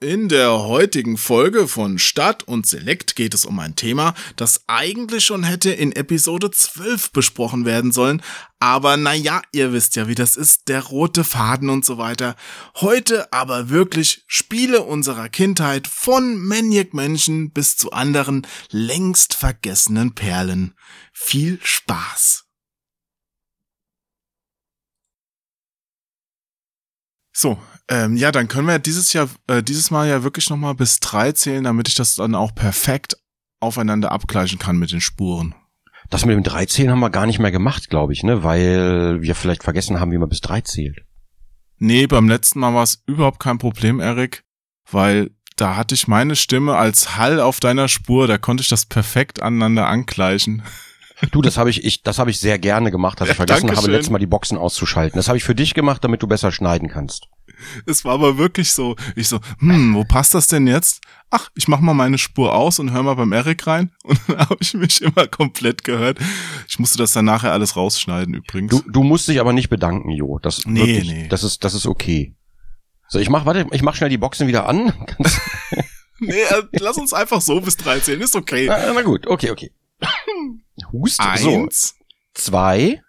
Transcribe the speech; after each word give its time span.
In 0.00 0.28
der 0.28 0.60
heutigen 0.60 1.16
Folge 1.16 1.66
von 1.66 1.98
Stadt 1.98 2.44
und 2.44 2.68
Select 2.68 3.16
geht 3.16 3.34
es 3.34 3.44
um 3.44 3.58
ein 3.58 3.74
Thema, 3.74 4.14
das 4.36 4.62
eigentlich 4.68 5.24
schon 5.24 5.42
hätte 5.42 5.72
in 5.72 5.90
Episode 5.90 6.52
12 6.52 7.10
besprochen 7.10 7.64
werden 7.64 7.90
sollen, 7.90 8.22
aber 8.60 8.96
naja, 8.96 9.42
ihr 9.50 9.72
wisst 9.72 9.96
ja, 9.96 10.06
wie 10.06 10.14
das 10.14 10.36
ist, 10.36 10.68
der 10.68 10.82
rote 10.82 11.24
Faden 11.24 11.68
und 11.68 11.84
so 11.84 11.98
weiter. 11.98 12.36
Heute 12.76 13.32
aber 13.32 13.70
wirklich 13.70 14.22
Spiele 14.28 14.84
unserer 14.84 15.28
Kindheit 15.28 15.88
von 15.88 16.38
Maniac 16.38 16.94
Menschen 16.94 17.50
bis 17.50 17.76
zu 17.76 17.90
anderen 17.90 18.46
längst 18.70 19.34
vergessenen 19.34 20.14
Perlen. 20.14 20.74
Viel 21.12 21.58
Spaß! 21.60 22.47
So, 27.40 27.56
ähm, 27.88 28.16
ja, 28.16 28.32
dann 28.32 28.48
können 28.48 28.66
wir 28.66 28.80
dieses 28.80 29.12
Jahr, 29.12 29.28
äh, 29.46 29.62
dieses 29.62 29.92
Mal 29.92 30.08
ja 30.08 30.24
wirklich 30.24 30.50
nochmal 30.50 30.74
bis 30.74 30.98
drei 30.98 31.30
zählen, 31.30 31.62
damit 31.62 31.86
ich 31.86 31.94
das 31.94 32.16
dann 32.16 32.34
auch 32.34 32.52
perfekt 32.52 33.16
aufeinander 33.60 34.10
abgleichen 34.10 34.58
kann 34.58 34.76
mit 34.76 34.90
den 34.90 35.00
Spuren. 35.00 35.54
Das 36.10 36.24
mit 36.24 36.34
dem 36.34 36.42
drei 36.42 36.66
zählen 36.66 36.90
haben 36.90 36.98
wir 36.98 37.10
gar 37.10 37.26
nicht 37.26 37.38
mehr 37.38 37.52
gemacht, 37.52 37.90
glaube 37.90 38.12
ich, 38.12 38.24
ne, 38.24 38.42
weil 38.42 39.22
wir 39.22 39.36
vielleicht 39.36 39.62
vergessen 39.62 40.00
haben, 40.00 40.10
wie 40.10 40.18
man 40.18 40.28
bis 40.28 40.40
drei 40.40 40.62
zählt. 40.62 41.04
Nee, 41.76 42.08
beim 42.08 42.28
letzten 42.28 42.58
Mal 42.58 42.74
war 42.74 42.82
es 42.82 43.04
überhaupt 43.06 43.38
kein 43.38 43.58
Problem, 43.58 44.00
Erik, 44.00 44.42
weil 44.90 45.30
da 45.54 45.76
hatte 45.76 45.94
ich 45.94 46.08
meine 46.08 46.34
Stimme 46.34 46.76
als 46.76 47.16
Hall 47.18 47.38
auf 47.38 47.60
deiner 47.60 47.86
Spur, 47.86 48.26
da 48.26 48.38
konnte 48.38 48.62
ich 48.62 48.68
das 48.68 48.84
perfekt 48.84 49.40
aneinander 49.40 49.86
angleichen. 49.86 50.64
Du, 51.32 51.42
das 51.42 51.56
habe 51.58 51.70
ich, 51.70 51.84
ich, 51.84 52.02
das 52.02 52.18
habe 52.18 52.30
ich 52.30 52.38
sehr 52.38 52.58
gerne 52.58 52.90
gemacht, 52.90 53.20
dass 53.20 53.28
ich 53.28 53.34
vergessen 53.34 53.66
Dankeschön. 53.66 53.84
habe, 53.84 53.92
letztes 53.92 54.10
Mal 54.10 54.18
die 54.18 54.26
Boxen 54.26 54.56
auszuschalten. 54.56 55.18
Das 55.18 55.28
habe 55.28 55.36
ich 55.36 55.44
für 55.44 55.54
dich 55.54 55.74
gemacht, 55.74 56.04
damit 56.04 56.22
du 56.22 56.28
besser 56.28 56.52
schneiden 56.52 56.88
kannst. 56.88 57.28
Es 57.86 58.04
war 58.04 58.14
aber 58.14 58.38
wirklich 58.38 58.72
so. 58.72 58.94
Ich 59.16 59.28
so, 59.28 59.40
hm, 59.58 59.94
wo 59.94 60.04
passt 60.04 60.34
das 60.34 60.46
denn 60.46 60.66
jetzt? 60.66 61.00
Ach, 61.30 61.50
ich 61.56 61.66
mach 61.66 61.80
mal 61.80 61.94
meine 61.94 62.18
Spur 62.18 62.54
aus 62.54 62.78
und 62.78 62.92
hör 62.92 63.02
mal 63.02 63.14
beim 63.14 63.32
Erik 63.32 63.66
rein. 63.66 63.90
Und 64.04 64.18
dann 64.28 64.38
habe 64.38 64.56
ich 64.60 64.74
mich 64.74 65.02
immer 65.02 65.26
komplett 65.26 65.84
gehört. 65.84 66.18
Ich 66.68 66.78
musste 66.78 66.98
das 66.98 67.12
dann 67.12 67.24
nachher 67.24 67.52
alles 67.52 67.76
rausschneiden 67.76 68.34
übrigens. 68.34 68.70
Du, 68.70 68.82
du 68.88 69.02
musst 69.02 69.28
dich 69.28 69.40
aber 69.40 69.52
nicht 69.52 69.68
bedanken, 69.68 70.10
Jo. 70.10 70.38
Das 70.38 70.64
Nee, 70.66 70.80
wirklich, 70.80 71.10
nee. 71.10 71.28
das 71.28 71.42
ist, 71.42 71.64
das 71.64 71.74
ist 71.74 71.86
okay. 71.86 72.34
So, 73.08 73.18
ich 73.18 73.28
mach, 73.28 73.44
warte, 73.44 73.66
ich 73.72 73.82
mach 73.82 73.94
schnell 73.96 74.10
die 74.10 74.18
Boxen 74.18 74.46
wieder 74.46 74.68
an. 74.68 74.92
nee, 76.20 76.40
äh, 76.42 76.62
lass 76.72 76.96
uns 76.96 77.12
einfach 77.12 77.40
so 77.40 77.60
bis 77.60 77.76
13. 77.76 78.20
Ist 78.20 78.36
okay. 78.36 78.66
na, 78.68 78.92
na 78.92 79.02
gut, 79.02 79.26
okay, 79.26 79.50
okay. 79.50 79.72
Hust. 80.92 81.20
So, 81.36 81.50
Eins, 81.54 81.94
zwei, 82.34 83.02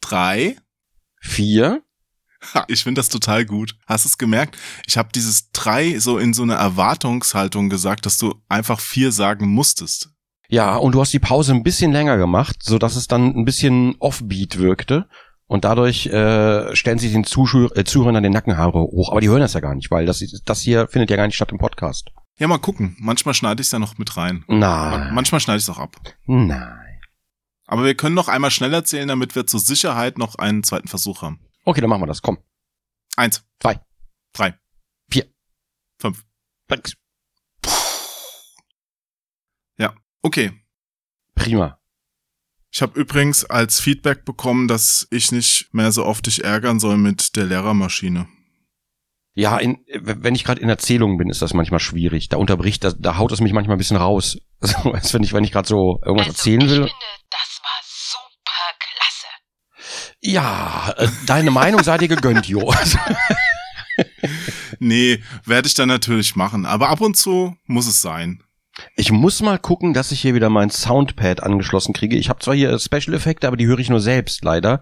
drei. 0.00 0.56
vier. 1.20 1.82
Ha, 2.54 2.64
Ich 2.68 2.82
finde 2.82 2.98
das 2.98 3.08
total 3.08 3.44
gut. 3.44 3.76
Hast 3.86 4.04
du 4.04 4.08
es 4.08 4.18
gemerkt? 4.18 4.58
Ich 4.86 4.96
habe 4.96 5.10
dieses 5.14 5.50
drei 5.52 5.98
so 6.00 6.18
in 6.18 6.34
so 6.34 6.42
einer 6.42 6.56
Erwartungshaltung 6.56 7.68
gesagt, 7.68 8.04
dass 8.06 8.18
du 8.18 8.34
einfach 8.48 8.80
vier 8.80 9.12
sagen 9.12 9.46
musstest. 9.48 10.10
Ja, 10.48 10.76
und 10.76 10.92
du 10.92 11.00
hast 11.00 11.12
die 11.12 11.20
Pause 11.20 11.52
ein 11.54 11.62
bisschen 11.62 11.92
länger 11.92 12.16
gemacht, 12.18 12.56
so 12.62 12.78
dass 12.78 12.96
es 12.96 13.06
dann 13.06 13.34
ein 13.36 13.44
bisschen 13.44 13.94
offbeat 14.00 14.58
wirkte. 14.58 15.08
Und 15.46 15.64
dadurch 15.64 16.06
äh, 16.06 16.74
stellen 16.74 16.98
sich 16.98 17.12
den 17.12 17.24
Zuschauer, 17.24 17.76
äh, 17.76 17.84
Zuhörern 17.84 18.22
den 18.22 18.32
Nackenhaare 18.32 18.80
hoch. 18.80 19.10
Aber 19.12 19.20
die 19.20 19.28
hören 19.28 19.40
das 19.40 19.52
ja 19.52 19.60
gar 19.60 19.74
nicht, 19.74 19.90
weil 19.90 20.06
das, 20.06 20.22
das 20.44 20.60
hier 20.62 20.88
findet 20.88 21.10
ja 21.10 21.16
gar 21.16 21.26
nicht 21.26 21.36
statt 21.36 21.52
im 21.52 21.58
Podcast. 21.58 22.10
Ja, 22.38 22.48
mal 22.48 22.58
gucken. 22.58 22.96
Manchmal 22.98 23.34
schneide 23.34 23.60
ich 23.60 23.68
es 23.68 23.72
ja 23.72 23.78
noch 23.78 23.98
mit 23.98 24.16
rein. 24.16 24.44
Nein. 24.48 25.14
Manchmal 25.14 25.40
schneide 25.40 25.58
ich 25.58 25.64
es 25.64 25.70
auch 25.70 25.78
ab. 25.78 25.96
Nein. 26.26 26.81
Aber 27.72 27.84
wir 27.84 27.96
können 27.96 28.14
noch 28.14 28.28
einmal 28.28 28.50
schneller 28.50 28.84
zählen, 28.84 29.08
damit 29.08 29.34
wir 29.34 29.46
zur 29.46 29.60
Sicherheit 29.60 30.18
noch 30.18 30.34
einen 30.34 30.62
zweiten 30.62 30.88
Versuch 30.88 31.22
haben. 31.22 31.40
Okay, 31.64 31.80
dann 31.80 31.88
machen 31.88 32.02
wir 32.02 32.06
das. 32.06 32.20
Komm. 32.20 32.38
Eins, 33.16 33.44
Zwei. 33.60 33.80
drei, 34.34 34.58
Vier. 35.10 35.26
fünf. 35.98 36.24
Sechs. 36.68 36.96
Okay. 40.22 40.52
Prima. 41.34 41.80
Ich 42.70 42.80
habe 42.80 42.98
übrigens 42.98 43.44
als 43.44 43.80
Feedback 43.80 44.24
bekommen, 44.24 44.68
dass 44.68 45.08
ich 45.10 45.32
nicht 45.32 45.74
mehr 45.74 45.92
so 45.92 46.06
oft 46.06 46.26
dich 46.26 46.44
ärgern 46.44 46.78
soll 46.78 46.96
mit 46.96 47.36
der 47.36 47.44
Lehrermaschine. 47.46 48.28
Ja, 49.34 49.56
in, 49.56 49.78
wenn 50.00 50.34
ich 50.34 50.44
gerade 50.44 50.60
in 50.60 50.68
Erzählungen 50.68 51.16
bin, 51.16 51.30
ist 51.30 51.40
das 51.40 51.54
manchmal 51.54 51.80
schwierig. 51.80 52.28
Da 52.28 52.36
unterbricht, 52.36 52.84
da, 52.84 52.92
da 52.98 53.16
haut 53.16 53.32
es 53.32 53.40
mich 53.40 53.52
manchmal 53.52 53.76
ein 53.76 53.78
bisschen 53.78 53.96
raus. 53.96 54.38
So, 54.64 54.92
als 54.92 55.12
wenn 55.12 55.24
ich, 55.24 55.32
wenn 55.32 55.42
ich 55.42 55.50
gerade 55.50 55.66
so 55.66 55.98
irgendwas 56.04 56.28
erzählen 56.28 56.60
ich 56.60 56.68
will. 56.68 56.76
finde, 56.76 56.92
das 57.30 57.60
war 57.64 57.80
super 57.82 58.76
klasse. 58.78 59.26
Ja, 60.20 60.94
äh, 60.98 61.08
deine 61.26 61.50
Meinung 61.50 61.82
sei 61.82 61.98
dir 61.98 62.06
gegönnt, 62.06 62.46
Jo. 62.46 62.72
Nee, 64.78 65.22
werde 65.44 65.68
ich 65.68 65.74
dann 65.74 65.88
natürlich 65.88 66.36
machen. 66.36 66.64
Aber 66.66 66.88
ab 66.88 67.00
und 67.00 67.16
zu 67.16 67.56
muss 67.66 67.86
es 67.86 68.00
sein. 68.00 68.42
Ich 68.96 69.10
muss 69.10 69.42
mal 69.42 69.58
gucken, 69.58 69.94
dass 69.94 70.12
ich 70.12 70.20
hier 70.20 70.34
wieder 70.34 70.50
mein 70.50 70.70
Soundpad 70.70 71.42
angeschlossen 71.42 71.92
kriege. 71.92 72.16
Ich 72.16 72.28
habe 72.28 72.40
zwar 72.40 72.54
hier 72.54 72.78
Special-Effekte, 72.78 73.46
aber 73.46 73.56
die 73.56 73.66
höre 73.66 73.78
ich 73.78 73.88
nur 73.88 74.00
selbst, 74.00 74.44
leider. 74.44 74.80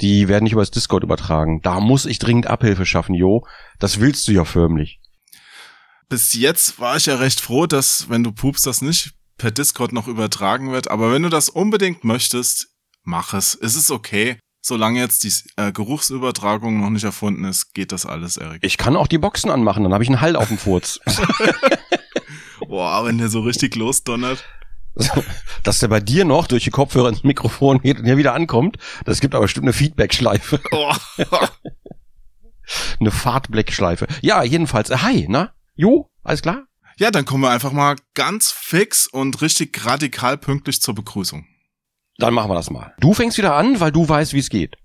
Die 0.00 0.28
werden 0.28 0.44
nicht 0.44 0.52
über 0.52 0.62
das 0.62 0.70
Discord 0.70 1.02
übertragen. 1.02 1.60
Da 1.62 1.80
muss 1.80 2.06
ich 2.06 2.18
dringend 2.18 2.46
Abhilfe 2.46 2.86
schaffen, 2.86 3.14
Jo. 3.14 3.46
Das 3.78 4.00
willst 4.00 4.26
du 4.28 4.32
ja 4.32 4.44
förmlich. 4.44 5.00
Bis 6.08 6.34
jetzt 6.34 6.80
war 6.80 6.96
ich 6.96 7.06
ja 7.06 7.16
recht 7.16 7.40
froh, 7.40 7.66
dass, 7.66 8.10
wenn 8.10 8.24
du 8.24 8.32
pupst, 8.32 8.66
das 8.66 8.82
nicht 8.82 9.12
per 9.38 9.50
Discord 9.50 9.92
noch 9.92 10.08
übertragen 10.08 10.72
wird. 10.72 10.90
Aber 10.90 11.12
wenn 11.12 11.22
du 11.22 11.28
das 11.28 11.48
unbedingt 11.48 12.04
möchtest, 12.04 12.68
mach 13.04 13.32
es. 13.32 13.54
Es 13.54 13.76
ist 13.76 13.90
okay. 13.90 14.38
Solange 14.62 15.00
jetzt 15.00 15.24
die 15.24 15.32
äh, 15.56 15.72
Geruchsübertragung 15.72 16.80
noch 16.80 16.90
nicht 16.90 17.04
erfunden 17.04 17.44
ist, 17.44 17.72
geht 17.72 17.92
das 17.92 18.04
alles, 18.04 18.36
Erik. 18.36 18.62
Ich 18.62 18.76
kann 18.76 18.94
auch 18.94 19.06
die 19.06 19.16
Boxen 19.16 19.50
anmachen, 19.50 19.82
dann 19.84 19.94
habe 19.94 20.04
ich 20.04 20.10
einen 20.10 20.20
Halt 20.20 20.36
auf 20.36 20.48
dem 20.48 20.58
Furz. 20.58 21.00
Boah, 22.68 23.04
wenn 23.04 23.18
der 23.18 23.28
so 23.28 23.40
richtig 23.40 23.76
losdonnert. 23.76 24.44
Dass 25.62 25.78
der 25.78 25.88
bei 25.88 26.00
dir 26.00 26.24
noch 26.24 26.46
durch 26.46 26.64
die 26.64 26.70
Kopfhörer 26.70 27.08
ins 27.08 27.22
Mikrofon 27.22 27.80
geht 27.80 27.98
und 27.98 28.04
hier 28.04 28.16
wieder 28.16 28.34
ankommt, 28.34 28.76
das 29.04 29.20
gibt 29.20 29.34
aber 29.34 29.42
bestimmt 29.42 29.64
eine 29.64 29.72
Feedback-Schleife. 29.72 30.60
Oh. 30.72 30.92
Eine 33.00 33.10
Fahrtblickschleife. 33.10 34.06
Ja, 34.20 34.44
jedenfalls. 34.44 34.90
Äh, 34.90 34.98
hi, 34.98 35.26
na? 35.28 35.52
Jo, 35.74 36.08
alles 36.22 36.42
klar? 36.42 36.66
Ja, 36.98 37.10
dann 37.10 37.24
kommen 37.24 37.42
wir 37.42 37.50
einfach 37.50 37.72
mal 37.72 37.96
ganz 38.14 38.52
fix 38.52 39.08
und 39.08 39.42
richtig 39.42 39.84
radikal 39.84 40.38
pünktlich 40.38 40.80
zur 40.80 40.94
Begrüßung. 40.94 41.46
Dann 42.18 42.34
machen 42.34 42.50
wir 42.50 42.54
das 42.54 42.70
mal. 42.70 42.94
Du 43.00 43.14
fängst 43.14 43.38
wieder 43.38 43.54
an, 43.54 43.80
weil 43.80 43.90
du 43.90 44.08
weißt, 44.08 44.34
wie 44.34 44.38
es 44.38 44.50
geht. 44.50 44.76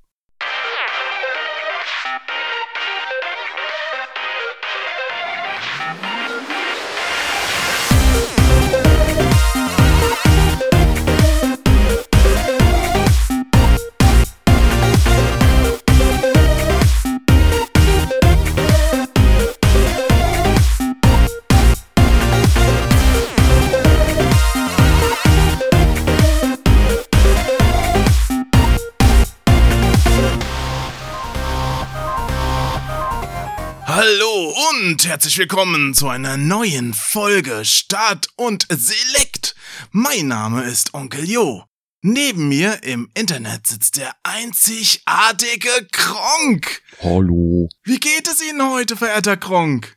Herzlich 35.15 35.37
willkommen 35.37 35.93
zu 35.93 36.09
einer 36.09 36.35
neuen 36.35 36.93
Folge 36.93 37.63
Start 37.63 38.27
und 38.35 38.67
Select. 38.69 39.55
Mein 39.91 40.27
Name 40.27 40.63
ist 40.63 40.93
Onkel 40.93 41.23
Jo. 41.23 41.63
Neben 42.01 42.49
mir 42.49 42.83
im 42.83 43.09
Internet 43.13 43.65
sitzt 43.65 43.95
der 43.95 44.11
einzigartige 44.23 45.69
Kronk. 45.93 46.81
Hallo. 47.01 47.69
Wie 47.85 47.97
geht 47.97 48.27
es 48.27 48.43
Ihnen 48.43 48.69
heute, 48.69 48.97
verehrter 48.97 49.37
Kronk? 49.37 49.95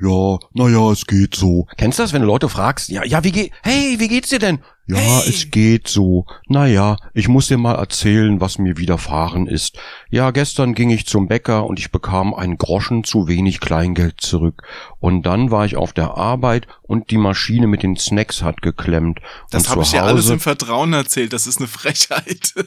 Ja, 0.00 0.38
naja, 0.52 0.92
es 0.92 1.06
geht 1.06 1.34
so. 1.34 1.66
Kennst 1.76 1.98
du 1.98 2.04
das, 2.04 2.12
wenn 2.12 2.22
du 2.22 2.28
Leute 2.28 2.48
fragst, 2.48 2.88
ja, 2.88 3.04
ja, 3.04 3.24
wie 3.24 3.32
geht, 3.32 3.52
hey, 3.64 3.98
wie 3.98 4.06
geht's 4.06 4.28
dir 4.28 4.38
denn? 4.38 4.62
Ja, 4.86 4.96
Hey. 4.96 5.28
es 5.28 5.50
geht 5.50 5.86
so. 5.86 6.26
Naja, 6.48 6.96
ich 7.14 7.28
muss 7.28 7.46
dir 7.46 7.56
mal 7.58 7.74
erzählen, 7.76 8.40
was 8.40 8.58
mir 8.58 8.76
widerfahren 8.78 9.46
ist. 9.46 9.78
Ja, 10.10 10.32
gestern 10.32 10.74
ging 10.74 10.90
ich 10.90 11.06
zum 11.06 11.28
Bäcker 11.28 11.66
und 11.66 11.78
ich 11.78 11.92
bekam 11.92 12.34
ein 12.34 12.58
Groschen 12.58 13.04
zu 13.04 13.28
wenig 13.28 13.60
Kleingeld 13.60 14.20
zurück. 14.20 14.62
Und 14.98 15.22
dann 15.22 15.50
war 15.52 15.64
ich 15.66 15.76
auf 15.76 15.92
der 15.92 16.16
Arbeit 16.16 16.66
und 16.82 17.10
die 17.10 17.16
Maschine 17.18 17.68
mit 17.68 17.82
den 17.84 17.96
Snacks 17.96 18.42
hat 18.42 18.60
geklemmt. 18.60 19.20
Das 19.50 19.68
habe 19.68 19.82
ich 19.82 19.90
dir 19.90 20.02
alles 20.02 20.28
im 20.28 20.40
Vertrauen 20.40 20.92
erzählt. 20.92 21.32
Das 21.32 21.46
ist 21.46 21.58
eine 21.58 21.68
Frechheit. 21.68 22.52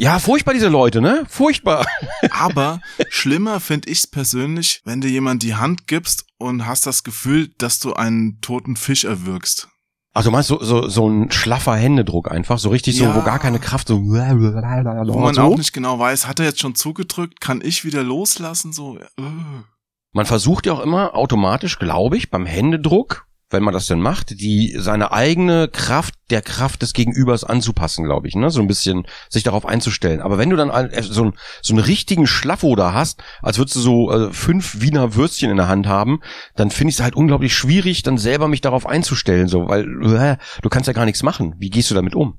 Ja, 0.00 0.20
furchtbar 0.20 0.54
diese 0.54 0.68
Leute, 0.68 1.00
ne? 1.00 1.24
Furchtbar. 1.28 1.84
Aber 2.30 2.80
schlimmer 3.08 3.58
finde 3.58 3.90
ich 3.90 4.08
persönlich, 4.12 4.80
wenn 4.84 5.00
dir 5.00 5.10
jemand 5.10 5.42
die 5.42 5.56
Hand 5.56 5.88
gibst 5.88 6.24
und 6.38 6.66
hast 6.66 6.86
das 6.86 7.02
Gefühl, 7.02 7.48
dass 7.58 7.80
du 7.80 7.94
einen 7.94 8.40
toten 8.40 8.76
Fisch 8.76 9.02
erwürgst. 9.02 9.66
Also 10.18 10.32
meinst 10.32 10.50
du 10.50 10.58
so, 10.60 10.88
so 10.88 11.08
ein 11.08 11.30
schlaffer 11.30 11.76
Händedruck 11.76 12.28
einfach, 12.28 12.58
so 12.58 12.70
richtig 12.70 12.98
Ja. 12.98 13.12
so, 13.14 13.20
wo 13.20 13.24
gar 13.24 13.38
keine 13.38 13.60
Kraft 13.60 13.86
so. 13.86 14.02
Wo 14.02 15.20
man 15.20 15.34
so? 15.34 15.42
auch 15.42 15.56
nicht 15.56 15.72
genau 15.72 16.00
weiß, 16.00 16.26
hat 16.26 16.40
er 16.40 16.46
jetzt 16.46 16.58
schon 16.58 16.74
zugedrückt, 16.74 17.40
kann 17.40 17.60
ich 17.62 17.84
wieder 17.84 18.02
loslassen? 18.02 18.72
So, 18.72 18.98
äh. 18.98 19.22
Man 20.12 20.26
versucht 20.26 20.66
ja 20.66 20.72
auch 20.72 20.80
immer 20.80 21.14
automatisch, 21.14 21.78
glaube 21.78 22.16
ich, 22.16 22.30
beim 22.30 22.46
Händedruck, 22.46 23.27
wenn 23.50 23.62
man 23.62 23.72
das 23.72 23.86
denn 23.86 24.00
macht, 24.00 24.40
die 24.40 24.74
seine 24.78 25.12
eigene 25.12 25.68
Kraft 25.68 26.14
der 26.30 26.42
Kraft 26.42 26.82
des 26.82 26.92
Gegenübers 26.92 27.44
anzupassen, 27.44 28.04
glaube 28.04 28.28
ich, 28.28 28.34
ne, 28.34 28.50
so 28.50 28.60
ein 28.60 28.66
bisschen 28.66 29.06
sich 29.30 29.42
darauf 29.42 29.64
einzustellen. 29.64 30.20
Aber 30.20 30.36
wenn 30.36 30.50
du 30.50 30.56
dann 30.56 30.70
ein- 30.70 30.90
so, 31.02 31.22
einen- 31.22 31.32
so 31.62 31.72
einen 31.74 31.82
richtigen 31.82 32.26
Schlaffo 32.26 32.76
da 32.76 32.92
hast, 32.92 33.22
als 33.40 33.56
würdest 33.58 33.76
du 33.76 33.80
so 33.80 34.12
äh, 34.12 34.32
fünf 34.32 34.80
Wiener 34.82 35.14
Würstchen 35.14 35.50
in 35.50 35.56
der 35.56 35.68
Hand 35.68 35.86
haben, 35.86 36.20
dann 36.56 36.70
finde 36.70 36.90
ich 36.90 36.96
es 36.96 37.02
halt 37.02 37.16
unglaublich 37.16 37.54
schwierig, 37.56 38.02
dann 38.02 38.18
selber 38.18 38.48
mich 38.48 38.60
darauf 38.60 38.86
einzustellen, 38.86 39.48
so, 39.48 39.68
weil 39.68 39.84
äh, 40.14 40.36
du 40.62 40.68
kannst 40.68 40.86
ja 40.86 40.92
gar 40.92 41.06
nichts 41.06 41.22
machen. 41.22 41.54
Wie 41.58 41.70
gehst 41.70 41.90
du 41.90 41.94
damit 41.94 42.14
um? 42.14 42.38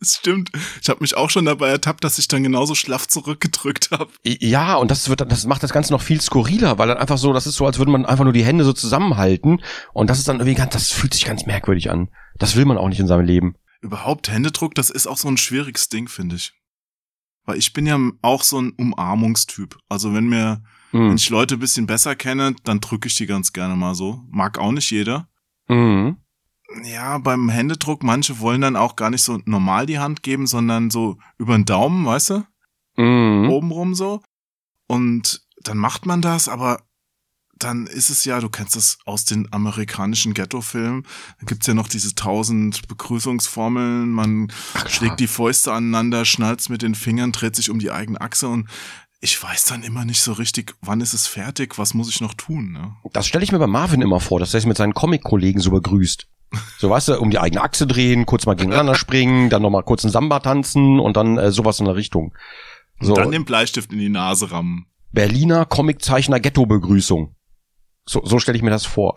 Es 0.00 0.16
stimmt. 0.16 0.50
Ich 0.80 0.88
habe 0.88 1.00
mich 1.02 1.16
auch 1.16 1.28
schon 1.28 1.44
dabei 1.44 1.68
ertappt, 1.68 2.02
dass 2.04 2.18
ich 2.18 2.26
dann 2.26 2.42
genauso 2.42 2.74
schlaff 2.74 3.06
zurückgedrückt 3.06 3.90
habe. 3.90 4.10
Ja, 4.24 4.76
und 4.76 4.90
das 4.90 5.08
wird, 5.10 5.20
das 5.30 5.44
macht 5.44 5.62
das 5.62 5.72
Ganze 5.72 5.92
noch 5.92 6.00
viel 6.00 6.20
skurriler, 6.20 6.78
weil 6.78 6.88
dann 6.88 6.96
einfach 6.98 7.18
so, 7.18 7.32
das 7.34 7.46
ist 7.46 7.56
so, 7.56 7.66
als 7.66 7.78
würde 7.78 7.92
man 7.92 8.06
einfach 8.06 8.24
nur 8.24 8.32
die 8.32 8.44
Hände 8.44 8.64
so 8.64 8.72
zusammenhalten 8.72 9.62
und 9.92 10.08
das 10.08 10.18
ist 10.18 10.26
dann 10.28 10.36
irgendwie 10.36 10.54
ganz, 10.54 10.72
das 10.72 10.90
fühlt 10.90 11.12
sich 11.12 11.26
ganz 11.26 11.44
merkwürdig 11.44 11.90
an. 11.90 12.08
Das 12.38 12.56
will 12.56 12.64
man 12.64 12.78
auch 12.78 12.88
nicht 12.88 13.00
in 13.00 13.06
seinem 13.06 13.26
Leben. 13.26 13.54
Überhaupt 13.82 14.30
Händedruck, 14.30 14.74
das 14.74 14.88
ist 14.90 15.06
auch 15.06 15.18
so 15.18 15.28
ein 15.28 15.36
schwieriges 15.36 15.88
Ding, 15.88 16.08
finde 16.08 16.36
ich. 16.36 16.52
Weil 17.44 17.58
ich 17.58 17.72
bin 17.72 17.86
ja 17.86 17.98
auch 18.22 18.42
so 18.42 18.60
ein 18.60 18.72
Umarmungstyp. 18.76 19.76
Also 19.88 20.14
wenn 20.14 20.28
mir, 20.28 20.62
wenn 20.92 21.08
Mhm. 21.10 21.16
ich 21.16 21.28
Leute 21.30 21.54
ein 21.56 21.60
bisschen 21.60 21.86
besser 21.86 22.14
kenne, 22.16 22.54
dann 22.64 22.80
drücke 22.80 23.08
ich 23.08 23.14
die 23.14 23.26
ganz 23.26 23.52
gerne 23.52 23.76
mal 23.76 23.94
so. 23.94 24.22
Mag 24.30 24.58
auch 24.58 24.72
nicht 24.72 24.90
jeder. 24.90 25.28
Mhm. 25.68 26.16
Ja, 26.84 27.18
beim 27.18 27.48
Händedruck, 27.48 28.02
manche 28.02 28.38
wollen 28.38 28.60
dann 28.60 28.76
auch 28.76 28.96
gar 28.96 29.10
nicht 29.10 29.22
so 29.22 29.40
normal 29.44 29.86
die 29.86 29.98
Hand 29.98 30.22
geben, 30.22 30.46
sondern 30.46 30.90
so 30.90 31.18
über 31.38 31.56
den 31.56 31.64
Daumen, 31.64 32.06
weißt 32.06 32.30
du? 32.30 32.44
Mhm. 32.96 33.50
Obenrum 33.50 33.94
so. 33.94 34.22
Und 34.86 35.42
dann 35.62 35.78
macht 35.78 36.06
man 36.06 36.22
das, 36.22 36.48
aber 36.48 36.80
dann 37.58 37.86
ist 37.86 38.10
es 38.10 38.24
ja, 38.24 38.40
du 38.40 38.48
kennst 38.48 38.74
das 38.74 38.98
aus 39.04 39.24
den 39.24 39.52
amerikanischen 39.52 40.34
Ghetto-Filmen, 40.34 41.04
da 41.40 41.46
gibt's 41.46 41.66
ja 41.66 41.74
noch 41.74 41.88
diese 41.88 42.14
tausend 42.14 42.88
Begrüßungsformeln, 42.88 44.10
man 44.10 44.50
schlägt 44.86 45.20
die 45.20 45.26
Fäuste 45.26 45.72
aneinander, 45.72 46.24
schnalzt 46.24 46.70
mit 46.70 46.82
den 46.82 46.94
Fingern, 46.94 47.32
dreht 47.32 47.56
sich 47.56 47.70
um 47.70 47.78
die 47.78 47.90
eigene 47.90 48.20
Achse 48.20 48.48
und 48.48 48.68
ich 49.20 49.40
weiß 49.42 49.64
dann 49.64 49.82
immer 49.82 50.06
nicht 50.06 50.22
so 50.22 50.32
richtig, 50.32 50.74
wann 50.80 51.02
ist 51.02 51.12
es 51.12 51.26
fertig, 51.26 51.78
was 51.78 51.92
muss 51.92 52.08
ich 52.08 52.22
noch 52.22 52.32
tun, 52.32 52.72
ne? 52.72 52.96
Das 53.12 53.26
stelle 53.26 53.44
ich 53.44 53.52
mir 53.52 53.58
bei 53.58 53.66
Marvin 53.66 54.00
immer 54.00 54.20
vor, 54.20 54.40
dass 54.40 54.54
er 54.54 54.60
sich 54.60 54.66
mit 54.66 54.78
seinen 54.78 54.94
Comic-Kollegen 54.94 55.60
so 55.60 55.70
begrüßt. 55.70 56.26
So, 56.78 56.90
weißt 56.90 57.08
du, 57.08 57.20
um 57.20 57.30
die 57.30 57.38
eigene 57.38 57.62
Achse 57.62 57.86
drehen, 57.86 58.26
kurz 58.26 58.46
mal 58.46 58.54
gegeneinander 58.54 58.94
springen, 58.94 59.50
dann 59.50 59.62
nochmal 59.62 59.84
kurz 59.84 60.04
einen 60.04 60.12
Samba 60.12 60.40
tanzen 60.40 60.98
und 60.98 61.16
dann 61.16 61.38
äh, 61.38 61.52
sowas 61.52 61.78
in 61.78 61.86
der 61.86 61.94
Richtung. 61.94 62.34
So, 63.00 63.12
Und 63.12 63.18
dann 63.18 63.30
den 63.30 63.44
Bleistift 63.44 63.92
in 63.92 63.98
die 63.98 64.08
Nase 64.08 64.50
rammen. 64.50 64.86
Berliner 65.12 65.64
Comiczeichner 65.64 66.40
Ghetto-Begrüßung. 66.40 67.34
So, 68.04 68.24
so 68.24 68.38
stelle 68.38 68.56
ich 68.56 68.62
mir 68.62 68.70
das 68.70 68.86
vor. 68.86 69.14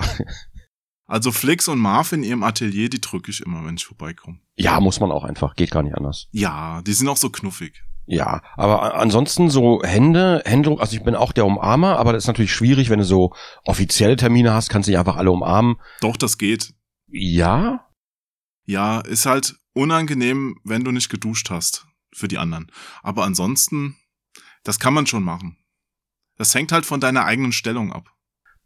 Also 1.06 1.32
Flix 1.32 1.68
und 1.68 1.80
Marv 1.80 2.12
in 2.14 2.24
ihrem 2.24 2.44
Atelier, 2.44 2.90
die 2.90 3.02
drücke 3.02 3.30
ich 3.30 3.42
immer, 3.42 3.66
wenn 3.66 3.76
ich 3.76 3.86
vorbeikomme. 3.86 4.40
Ja, 4.56 4.80
muss 4.80 5.00
man 5.00 5.12
auch 5.12 5.24
einfach, 5.24 5.56
geht 5.56 5.70
gar 5.70 5.84
nicht 5.84 5.96
anders. 5.96 6.28
Ja, 6.32 6.82
die 6.82 6.94
sind 6.94 7.08
auch 7.10 7.18
so 7.18 7.30
knuffig. 7.30 7.84
Ja, 8.06 8.42
aber 8.56 8.96
ansonsten 8.96 9.50
so 9.50 9.82
Hände, 9.84 10.42
Händedruck, 10.46 10.82
also 10.82 10.96
ich 10.96 11.04
bin 11.04 11.16
auch 11.16 11.32
der 11.32 11.46
Umarmer, 11.46 11.98
aber 11.98 12.14
das 12.14 12.24
ist 12.24 12.28
natürlich 12.28 12.54
schwierig, 12.54 12.90
wenn 12.90 13.00
du 13.00 13.06
so 13.06 13.34
offizielle 13.64 14.16
Termine 14.16 14.54
hast, 14.54 14.70
kannst 14.70 14.88
du 14.88 14.92
nicht 14.92 15.00
einfach 15.00 15.16
alle 15.18 15.32
umarmen. 15.32 15.76
Doch, 16.02 16.18
das 16.18 16.38
geht. 16.38 16.74
Ja, 17.16 17.88
Ja, 18.66 19.02
ist 19.02 19.26
halt 19.26 19.56
unangenehm, 19.74 20.56
wenn 20.64 20.84
du 20.84 20.92
nicht 20.92 21.10
geduscht 21.10 21.50
hast 21.52 21.86
für 22.14 22.28
die 22.28 22.38
anderen. 22.38 22.72
Aber 23.02 23.24
ansonsten, 23.24 23.98
das 24.64 24.80
kann 24.80 24.94
man 24.94 25.06
schon 25.06 25.24
machen. 25.24 25.58
Das 26.38 26.56
hängt 26.56 26.72
halt 26.72 26.86
von 26.86 27.00
deiner 27.00 27.26
eigenen 27.26 27.52
Stellung 27.52 27.92
ab. 27.94 28.10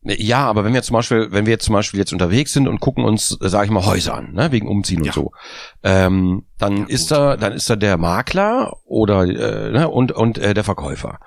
Ja, 0.03 0.45
aber 0.45 0.63
wenn 0.63 0.73
wir 0.73 0.83
zum 0.83 0.93
Beispiel, 0.93 1.27
wenn 1.31 1.45
wir 1.45 1.51
jetzt 1.53 1.65
zum 1.65 1.73
Beispiel 1.73 1.99
jetzt 1.99 2.13
unterwegs 2.13 2.53
sind 2.53 2.67
und 2.67 2.79
gucken 2.79 3.03
uns, 3.03 3.37
äh, 3.41 3.49
sage 3.49 3.65
ich 3.65 3.71
mal, 3.71 3.85
Häuser 3.85 4.13
an, 4.13 4.31
ne, 4.33 4.51
wegen 4.51 4.67
Umziehen 4.69 5.03
Ja. 5.03 5.11
und 5.11 5.13
so, 5.15 5.31
ähm, 5.83 6.45
dann 6.57 6.77
Ja, 6.77 6.85
ist 6.85 7.09
gut. 7.09 7.11
da, 7.17 7.35
dann 7.37 7.51
ist 7.53 7.69
da 7.69 7.75
der 7.75 7.97
Makler 7.97 8.77
oder 8.85 9.23
äh, 9.23 9.71
ne, 9.71 9.89
und 9.89 10.11
und 10.13 10.37
äh, 10.37 10.53
der 10.53 10.63
Verkäufer. 10.63 11.19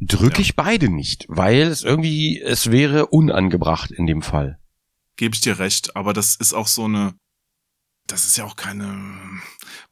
Drücke 0.00 0.36
Ja. 0.36 0.40
ich 0.42 0.54
beide 0.54 0.88
nicht, 0.90 1.24
weil 1.28 1.62
es 1.62 1.82
irgendwie, 1.82 2.40
es 2.40 2.70
wäre 2.70 3.06
unangebracht 3.06 3.90
in 3.90 4.06
dem 4.06 4.20
Fall. 4.22 4.58
Gebe 5.16 5.34
ich 5.34 5.40
dir 5.40 5.58
recht, 5.58 5.96
aber 5.96 6.12
das 6.12 6.36
ist 6.36 6.52
auch 6.52 6.66
so 6.66 6.84
eine, 6.84 7.14
das 8.06 8.26
ist 8.26 8.36
ja 8.36 8.44
auch 8.44 8.56
keine 8.56 8.94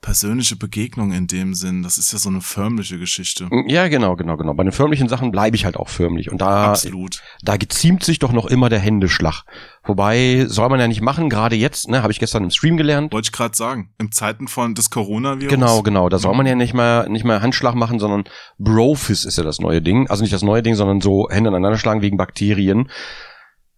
persönliche 0.01 0.55
Begegnung 0.57 1.13
in 1.13 1.27
dem 1.27 1.55
Sinn. 1.55 1.83
Das 1.83 1.97
ist 1.97 2.13
ja 2.13 2.19
so 2.19 2.29
eine 2.29 2.43
förmliche 2.43 2.99
Geschichte. 2.99 3.49
Ja, 3.67 3.89
genau, 3.89 4.17
genau, 4.17 4.37
genau. 4.37 4.53
Bei 4.53 4.63
den 4.63 4.73
förmlichen 4.73 5.09
Sachen 5.09 5.31
bleibe 5.31 5.57
ich 5.57 5.65
halt 5.65 5.77
auch 5.77 5.89
förmlich 5.89 6.31
und 6.31 6.43
da 6.43 6.73
Absolut. 6.73 7.23
da 7.43 7.57
geziemt 7.57 8.05
sich 8.05 8.19
doch 8.19 8.33
noch 8.33 8.45
immer 8.45 8.69
der 8.69 8.79
Händeschlag. 8.79 9.45
Wobei 9.83 10.45
soll 10.47 10.69
man 10.69 10.79
ja 10.79 10.89
nicht 10.89 11.01
machen, 11.01 11.31
gerade 11.31 11.57
jetzt, 11.57 11.89
ne, 11.89 12.03
habe 12.03 12.13
ich 12.13 12.19
gestern 12.19 12.45
im 12.45 12.51
Stream 12.51 12.77
gelernt. 12.77 13.13
Wollte 13.13 13.29
ich 13.29 13.33
gerade 13.33 13.57
sagen. 13.57 13.95
Im 13.99 14.13
Zeiten 14.13 14.47
von 14.47 14.75
des 14.75 14.91
Coronavirus. 14.91 15.51
Genau, 15.51 15.83
genau. 15.83 16.09
Da 16.11 16.19
soll 16.19 16.37
man 16.37 16.47
ja 16.47 16.55
nicht 16.55 16.75
mehr, 16.75 17.09
nicht 17.09 17.25
mehr 17.25 17.41
Handschlag 17.41 17.75
machen, 17.75 17.99
sondern 17.99 18.25
Brofist 18.59 19.25
ist 19.25 19.39
ja 19.39 19.45
das 19.45 19.59
neue 19.59 19.81
Ding. 19.81 20.09
Also 20.09 20.23
nicht 20.23 20.35
das 20.35 20.43
neue 20.43 20.63
Ding, 20.63 20.75
sondern 20.75 21.01
so 21.01 21.29
Hände 21.31 21.49
aneinander 21.49 21.79
schlagen 21.79 22.03
wegen 22.03 22.19
Bakterien. 22.19 22.91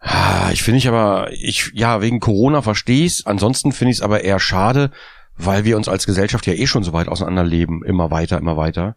Ah, 0.08 0.50
Ich 0.52 0.62
finde 0.62 0.78
ich 0.78 0.86
aber, 0.88 1.32
ich, 1.32 1.72
ja, 1.74 2.00
wegen 2.00 2.20
Corona 2.20 2.62
verstehe 2.62 3.04
ich's. 3.06 3.26
Ansonsten 3.26 3.72
finde 3.72 3.90
ich 3.90 3.98
es 3.98 4.02
aber 4.02 4.22
eher 4.22 4.38
schade, 4.38 4.92
weil 5.36 5.64
wir 5.64 5.76
uns 5.76 5.88
als 5.88 6.06
Gesellschaft 6.06 6.46
ja 6.46 6.52
eh 6.54 6.66
schon 6.66 6.84
so 6.84 6.92
weit 6.92 7.08
auseinanderleben. 7.08 7.84
Immer 7.84 8.10
weiter, 8.10 8.38
immer 8.38 8.56
weiter. 8.56 8.96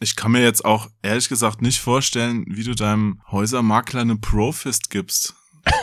Ich 0.00 0.16
kann 0.16 0.32
mir 0.32 0.42
jetzt 0.42 0.64
auch 0.64 0.88
ehrlich 1.02 1.28
gesagt 1.28 1.62
nicht 1.62 1.80
vorstellen, 1.80 2.44
wie 2.48 2.64
du 2.64 2.74
deinem 2.74 3.20
Häusermakler 3.30 4.00
eine 4.00 4.16
Profist 4.16 4.90
gibst. 4.90 5.34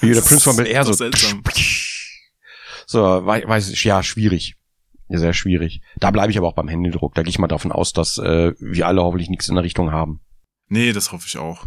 Wie 0.00 0.12
der 0.12 0.20
Prinz 0.20 0.44
von 0.44 0.54
Bel 0.56 0.66
Air 0.68 0.84
so. 0.84 0.92
seltsam. 0.92 1.42
So, 2.86 3.00
wei- 3.26 3.42
weiß 3.44 3.70
ich, 3.70 3.82
ja, 3.82 4.02
schwierig. 4.04 4.54
Ja, 5.08 5.18
sehr 5.18 5.32
schwierig. 5.32 5.80
Da 5.96 6.12
bleibe 6.12 6.30
ich 6.30 6.38
aber 6.38 6.46
auch 6.46 6.54
beim 6.54 6.68
Händedruck. 6.68 7.14
Da 7.16 7.22
gehe 7.22 7.30
ich 7.30 7.38
mal 7.40 7.48
davon 7.48 7.72
aus, 7.72 7.92
dass 7.92 8.18
äh, 8.18 8.52
wir 8.60 8.86
alle 8.86 9.02
hoffentlich 9.02 9.28
nichts 9.30 9.48
in 9.48 9.56
der 9.56 9.64
Richtung 9.64 9.90
haben. 9.90 10.20
Nee, 10.68 10.92
das 10.92 11.10
hoffe 11.10 11.24
ich 11.26 11.38
auch. 11.38 11.66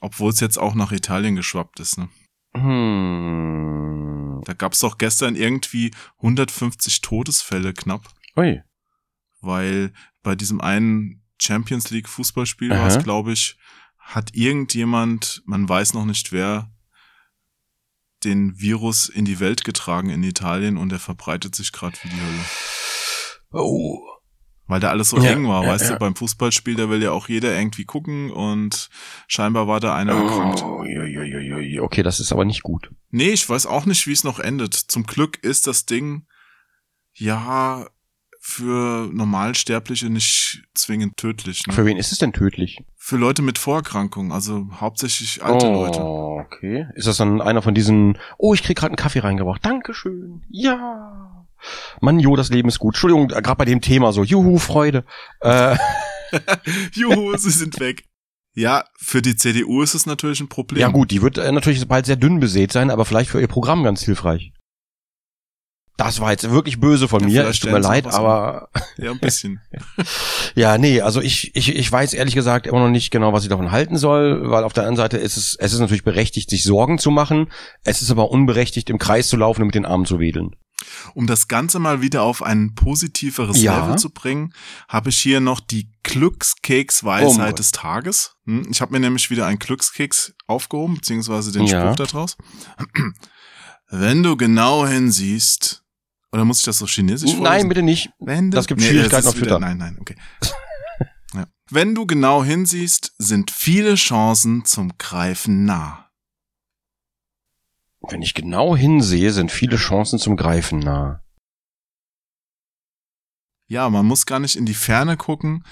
Obwohl 0.00 0.30
es 0.30 0.40
jetzt 0.40 0.58
auch 0.58 0.74
nach 0.74 0.92
Italien 0.92 1.36
geschwappt 1.36 1.80
ist, 1.80 1.98
ne? 1.98 2.08
Hm. 2.54 4.40
Da 4.44 4.54
gab's 4.54 4.80
doch 4.80 4.98
gestern 4.98 5.36
irgendwie 5.36 5.92
150 6.16 7.02
Todesfälle 7.02 7.74
knapp, 7.74 8.08
Ui. 8.36 8.62
weil 9.40 9.92
bei 10.22 10.34
diesem 10.34 10.60
einen 10.60 11.22
Champions 11.40 11.90
League 11.90 12.08
Fußballspiel 12.08 12.70
war 12.70 12.86
es, 12.86 13.02
glaube 13.02 13.32
ich, 13.32 13.58
hat 13.98 14.34
irgendjemand, 14.34 15.42
man 15.46 15.68
weiß 15.68 15.94
noch 15.94 16.04
nicht 16.04 16.32
wer, 16.32 16.70
den 18.24 18.58
Virus 18.58 19.08
in 19.08 19.24
die 19.24 19.40
Welt 19.40 19.64
getragen 19.64 20.10
in 20.10 20.22
Italien 20.22 20.76
und 20.76 20.92
er 20.92 20.98
verbreitet 20.98 21.54
sich 21.54 21.72
gerade 21.72 21.96
wie 22.02 22.08
die 22.08 22.20
Hölle. 22.20 22.44
Oh. 23.52 24.19
Weil 24.70 24.80
da 24.80 24.90
alles 24.90 25.10
so 25.10 25.18
Ja, 25.18 25.30
eng 25.32 25.48
war, 25.48 25.64
ja, 25.64 25.70
weißt 25.70 25.86
ja. 25.86 25.92
du, 25.94 25.98
beim 25.98 26.14
Fußballspiel, 26.14 26.76
da 26.76 26.88
will 26.88 27.02
ja 27.02 27.10
auch 27.10 27.28
jeder 27.28 27.58
irgendwie 27.58 27.84
gucken 27.84 28.30
und 28.30 28.88
scheinbar 29.26 29.66
war 29.66 29.80
da 29.80 29.96
einer 29.96 30.12
erkrankt. 30.12 30.62
Oh. 30.62 30.84
Okay, 31.84 32.02
das 32.04 32.20
ist 32.20 32.30
aber 32.30 32.44
nicht 32.44 32.62
gut. 32.62 32.90
Nee, 33.10 33.30
ich 33.30 33.48
weiß 33.48 33.66
auch 33.66 33.84
nicht, 33.84 34.06
wie 34.06 34.12
es 34.12 34.22
noch 34.22 34.38
endet. 34.38 34.74
Zum 34.74 35.02
Glück 35.02 35.42
ist 35.42 35.66
das 35.66 35.86
Ding 35.86 36.26
ja 37.12 37.86
für 38.42 39.10
Normalsterbliche 39.12 40.08
nicht 40.08 40.62
zwingend 40.74 41.18
tödlich. 41.18 41.66
Ne? 41.66 41.74
Für 41.74 41.84
wen 41.84 41.98
ist 41.98 42.10
es 42.10 42.18
denn 42.18 42.32
tödlich? 42.32 42.82
Für 42.96 43.16
Leute 43.16 43.42
mit 43.42 43.58
Vorerkrankungen, 43.58 44.32
also 44.32 44.68
hauptsächlich 44.80 45.42
alte 45.42 45.66
oh, 45.66 45.72
Leute. 45.72 46.00
okay. 46.00 46.86
Ist 46.94 47.06
das 47.06 47.18
dann 47.18 47.42
einer 47.42 47.60
von 47.60 47.74
diesen, 47.74 48.18
oh, 48.38 48.54
ich 48.54 48.62
krieg 48.62 48.78
gerade 48.78 48.92
einen 48.92 48.96
Kaffee 48.96 49.18
reingebracht. 49.18 49.64
Dankeschön. 49.64 50.42
Ja. 50.48 51.39
Mann, 52.00 52.18
jo, 52.18 52.36
das 52.36 52.50
Leben 52.50 52.68
ist 52.68 52.78
gut. 52.78 52.94
Entschuldigung, 52.94 53.28
gerade 53.28 53.56
bei 53.56 53.64
dem 53.64 53.80
Thema 53.80 54.12
so, 54.12 54.24
juhu, 54.24 54.58
Freude. 54.58 55.04
Äh, 55.40 55.76
Juhu, 56.94 57.36
sie 57.36 57.50
sind 57.50 57.80
weg. 57.80 58.04
Ja, 58.54 58.84
für 58.98 59.22
die 59.22 59.36
CDU 59.36 59.82
ist 59.82 59.94
es 59.94 60.06
natürlich 60.06 60.40
ein 60.40 60.48
Problem. 60.48 60.80
ja 60.80 60.88
gut, 60.88 61.10
die 61.10 61.22
wird 61.22 61.38
äh, 61.38 61.52
natürlich 61.52 61.86
bald 61.86 62.06
sehr 62.06 62.16
dünn 62.16 62.40
besät 62.40 62.72
sein, 62.72 62.90
aber 62.90 63.04
vielleicht 63.04 63.30
für 63.30 63.40
ihr 63.40 63.48
Programm 63.48 63.84
ganz 63.84 64.02
hilfreich. 64.02 64.52
Das 65.96 66.18
war 66.18 66.30
jetzt 66.30 66.50
wirklich 66.50 66.80
böse 66.80 67.08
von 67.08 67.28
Ja, 67.28 67.42
mir. 67.42 67.48
Es 67.50 67.60
tut 67.60 67.70
mir 67.72 67.78
leid, 67.78 68.06
aber 68.06 68.70
Ja, 68.96 69.10
ein 69.10 69.18
bisschen. 69.18 69.60
Ja, 70.54 70.78
nee, 70.78 71.02
also 71.02 71.20
ich, 71.20 71.54
ich, 71.54 71.76
ich 71.76 71.92
weiß 71.92 72.14
ehrlich 72.14 72.34
gesagt 72.34 72.66
immer 72.66 72.80
noch 72.80 72.88
nicht 72.88 73.10
genau, 73.10 73.32
was 73.34 73.42
ich 73.42 73.50
davon 73.50 73.70
halten 73.70 73.98
soll, 73.98 74.50
weil 74.50 74.64
auf 74.64 74.72
der 74.72 74.84
anderen 74.84 74.96
Seite 74.96 75.18
ist 75.18 75.36
es, 75.36 75.56
es 75.60 75.74
ist 75.74 75.78
natürlich 75.78 76.02
berechtigt, 76.02 76.48
sich 76.48 76.62
Sorgen 76.64 76.98
zu 76.98 77.10
machen. 77.10 77.52
Es 77.84 78.00
ist 78.00 78.10
aber 78.10 78.30
unberechtigt, 78.30 78.88
im 78.88 78.98
Kreis 78.98 79.28
zu 79.28 79.36
laufen 79.36 79.60
und 79.60 79.66
mit 79.66 79.74
den 79.74 79.84
Armen 79.84 80.06
zu 80.06 80.18
wedeln. 80.18 80.56
Um 81.14 81.26
das 81.26 81.48
Ganze 81.48 81.78
mal 81.78 82.00
wieder 82.02 82.22
auf 82.22 82.42
ein 82.42 82.74
positiveres 82.74 83.60
Ja. 83.62 83.80
Level 83.80 83.98
zu 83.98 84.10
bringen, 84.10 84.52
habe 84.88 85.10
ich 85.10 85.20
hier 85.20 85.40
noch 85.40 85.60
die 85.60 85.90
Glückskeks-Weisheit 86.02 87.52
Oh 87.52 87.56
des 87.56 87.70
Tages. 87.72 88.36
Hm, 88.46 88.66
Ich 88.70 88.80
habe 88.80 88.92
mir 88.92 89.00
nämlich 89.00 89.30
wieder 89.30 89.46
einen 89.46 89.58
Glückskeks 89.58 90.34
aufgehoben, 90.46 90.94
beziehungsweise 90.96 91.52
den 91.52 91.64
Ja. 91.66 91.82
Spruch 91.86 91.96
da 91.96 92.04
draus. 92.06 92.36
Wenn 93.90 94.22
du 94.22 94.36
genau 94.36 94.86
hinsiehst, 94.86 95.82
oder 96.32 96.44
muss 96.44 96.60
ich 96.60 96.64
das 96.64 96.78
so 96.78 96.86
chinesisch 96.86 97.32
Nein, 97.32 97.38
vorlesen? 97.42 97.68
bitte 97.68 97.82
nicht. 97.82 98.10
Wenn 98.20 98.50
du, 98.50 98.54
das 98.56 98.66
gibt 98.66 98.80
Nee, 98.80 98.88
Schwierigkeiten 98.88 99.22
ist 99.22 99.26
auf 99.28 99.34
Twitter. 99.34 99.56
Wieder, 99.56 99.58
nein, 99.60 99.78
nein, 99.78 99.98
okay. 100.00 100.14
ja. 101.34 101.46
Wenn 101.70 101.94
du 101.94 102.06
genau 102.06 102.44
hinsiehst, 102.44 103.14
sind 103.18 103.50
viele 103.50 103.96
Chancen 103.96 104.64
zum 104.64 104.92
Greifen 104.98 105.64
nah. 105.64 106.09
Wenn 108.08 108.22
ich 108.22 108.34
genau 108.34 108.76
hinsehe, 108.76 109.30
sind 109.30 109.52
viele 109.52 109.76
Chancen 109.76 110.18
zum 110.18 110.36
Greifen 110.36 110.78
nah. 110.78 111.22
Ja, 113.68 113.88
man 113.88 114.06
muss 114.06 114.26
gar 114.26 114.40
nicht 114.40 114.56
in 114.56 114.66
die 114.66 114.74
Ferne 114.74 115.16
gucken. 115.16 115.64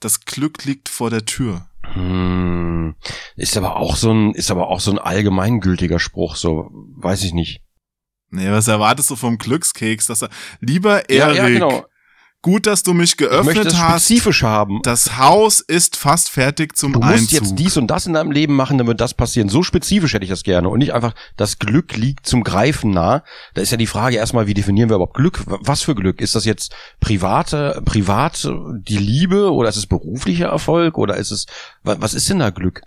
Das 0.00 0.24
Glück 0.24 0.64
liegt 0.64 0.88
vor 0.88 1.10
der 1.10 1.24
Tür. 1.24 1.68
Hm, 1.94 2.94
ist 3.36 3.56
aber 3.56 3.76
auch 3.76 3.96
so 3.96 4.12
ein, 4.12 4.32
ist 4.34 4.50
aber 4.50 4.68
auch 4.68 4.80
so 4.80 4.92
ein 4.92 4.98
allgemeingültiger 4.98 5.98
Spruch, 5.98 6.36
so, 6.36 6.70
weiß 6.72 7.24
ich 7.24 7.32
nicht. 7.32 7.62
Nee, 8.30 8.50
was 8.50 8.68
erwartest 8.68 9.10
du 9.10 9.16
vom 9.16 9.38
Glückskeks? 9.38 10.06
Dass 10.06 10.22
er, 10.22 10.30
lieber 10.60 11.10
Erik, 11.10 11.36
Ja, 11.36 11.48
ja, 11.48 11.48
genau. 11.48 11.84
Gut, 12.42 12.66
dass 12.66 12.82
du 12.82 12.92
mich 12.92 13.12
Ich 13.12 13.20
möchte 13.20 13.30
geöffnet 13.30 13.66
es 13.68 13.78
hast. 13.78 14.04
spezifisch 14.06 14.42
haben. 14.42 14.80
Das 14.82 15.16
Haus 15.16 15.60
ist 15.60 15.96
fast 15.96 16.28
fertig 16.28 16.76
zum 16.76 16.92
Du 16.92 16.98
musst 17.00 17.12
Einzug. 17.12 17.30
jetzt 17.32 17.54
dies 17.54 17.76
und 17.76 17.86
das 17.86 18.06
in 18.06 18.12
deinem 18.12 18.30
Leben 18.32 18.54
machen, 18.54 18.78
damit 18.78 19.00
das 19.00 19.14
passieren. 19.14 19.48
So 19.48 19.62
spezifisch 19.62 20.12
hätte 20.12 20.24
ich 20.24 20.30
das 20.30 20.42
gerne. 20.42 20.68
Und 20.68 20.78
nicht 20.80 20.92
einfach, 20.92 21.14
das 21.36 21.58
Glück 21.58 21.96
liegt 21.96 22.26
zum 22.26 22.42
Greifen 22.44 22.90
nah. 22.90 23.22
Da 23.54 23.62
ist 23.62 23.70
ja 23.70 23.76
die 23.76 23.86
Frage 23.86 24.16
erstmal, 24.16 24.46
wie 24.46 24.54
definieren 24.54 24.88
wir 24.90 24.96
überhaupt 24.96 25.14
Glück? 25.14 25.42
Was 25.46 25.82
für 25.82 25.94
Glück? 25.94 26.20
Ist 26.20 26.34
das 26.34 26.44
jetzt 26.44 26.74
private, 27.00 27.80
privat 27.84 28.48
die 28.86 28.98
Liebe 28.98 29.52
oder 29.52 29.68
ist 29.68 29.76
es 29.76 29.86
beruflicher 29.86 30.46
Erfolg 30.48 30.98
oder 30.98 31.16
ist 31.16 31.30
es, 31.30 31.46
wa- 31.82 31.96
was 32.00 32.14
ist 32.14 32.28
denn 32.28 32.40
da 32.40 32.50
Glück? 32.50 32.82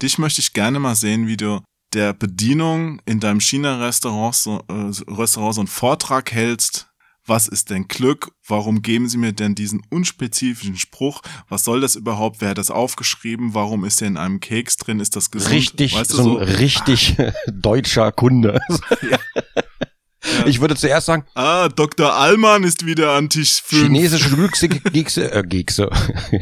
Dich 0.00 0.18
möchte 0.18 0.40
ich 0.40 0.52
gerne 0.52 0.78
mal 0.78 0.94
sehen, 0.94 1.26
wie 1.26 1.36
du 1.36 1.60
der 1.94 2.12
Bedienung 2.12 3.00
in 3.06 3.18
deinem 3.18 3.40
China-Restaurant 3.40 4.34
so, 4.34 4.62
äh, 4.68 4.90
Restaurant 5.10 5.54
so 5.54 5.60
einen 5.62 5.68
Vortrag 5.68 6.30
hältst. 6.32 6.87
Was 7.28 7.46
ist 7.46 7.68
denn 7.68 7.88
Glück? 7.88 8.32
Warum 8.46 8.80
geben 8.80 9.08
Sie 9.08 9.18
mir 9.18 9.34
denn 9.34 9.54
diesen 9.54 9.82
unspezifischen 9.90 10.76
Spruch? 10.76 11.20
Was 11.48 11.62
soll 11.62 11.80
das 11.82 11.94
überhaupt? 11.94 12.40
Wer 12.40 12.50
hat 12.50 12.58
das 12.58 12.70
aufgeschrieben? 12.70 13.52
Warum 13.52 13.84
ist 13.84 14.00
der 14.00 14.08
in 14.08 14.16
einem 14.16 14.40
Keks 14.40 14.78
drin? 14.78 14.98
Ist 14.98 15.14
das 15.14 15.30
gesund? 15.30 15.54
Richtig, 15.54 15.94
weißt 15.94 16.12
du, 16.14 16.16
so 16.16 16.38
ein 16.38 16.46
so? 16.48 16.54
richtig 16.54 17.16
deutscher 17.46 18.12
Kunde. 18.12 18.58
Ich 20.46 20.60
würde 20.60 20.74
zuerst 20.76 21.06
sagen, 21.06 21.24
Ah, 21.34 21.68
Dr. 21.68 22.12
Allmann 22.12 22.64
ist 22.64 22.84
wieder 22.84 23.12
an 23.12 23.28
Tisch 23.30 23.62
5. 23.62 23.82
chinesische 23.84 24.30
Glückskekse, 24.30 25.30
äh, 25.32 25.42
Kekse. 25.42 25.88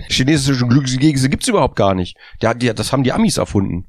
chinesische 0.08 0.66
Glückskekse 0.66 1.28
gibt's 1.28 1.46
überhaupt 1.46 1.76
gar 1.76 1.94
nicht. 1.94 2.16
Hat 2.42 2.62
die, 2.62 2.72
das 2.74 2.92
haben 2.92 3.04
die 3.04 3.12
Amis 3.12 3.36
erfunden. 3.36 3.86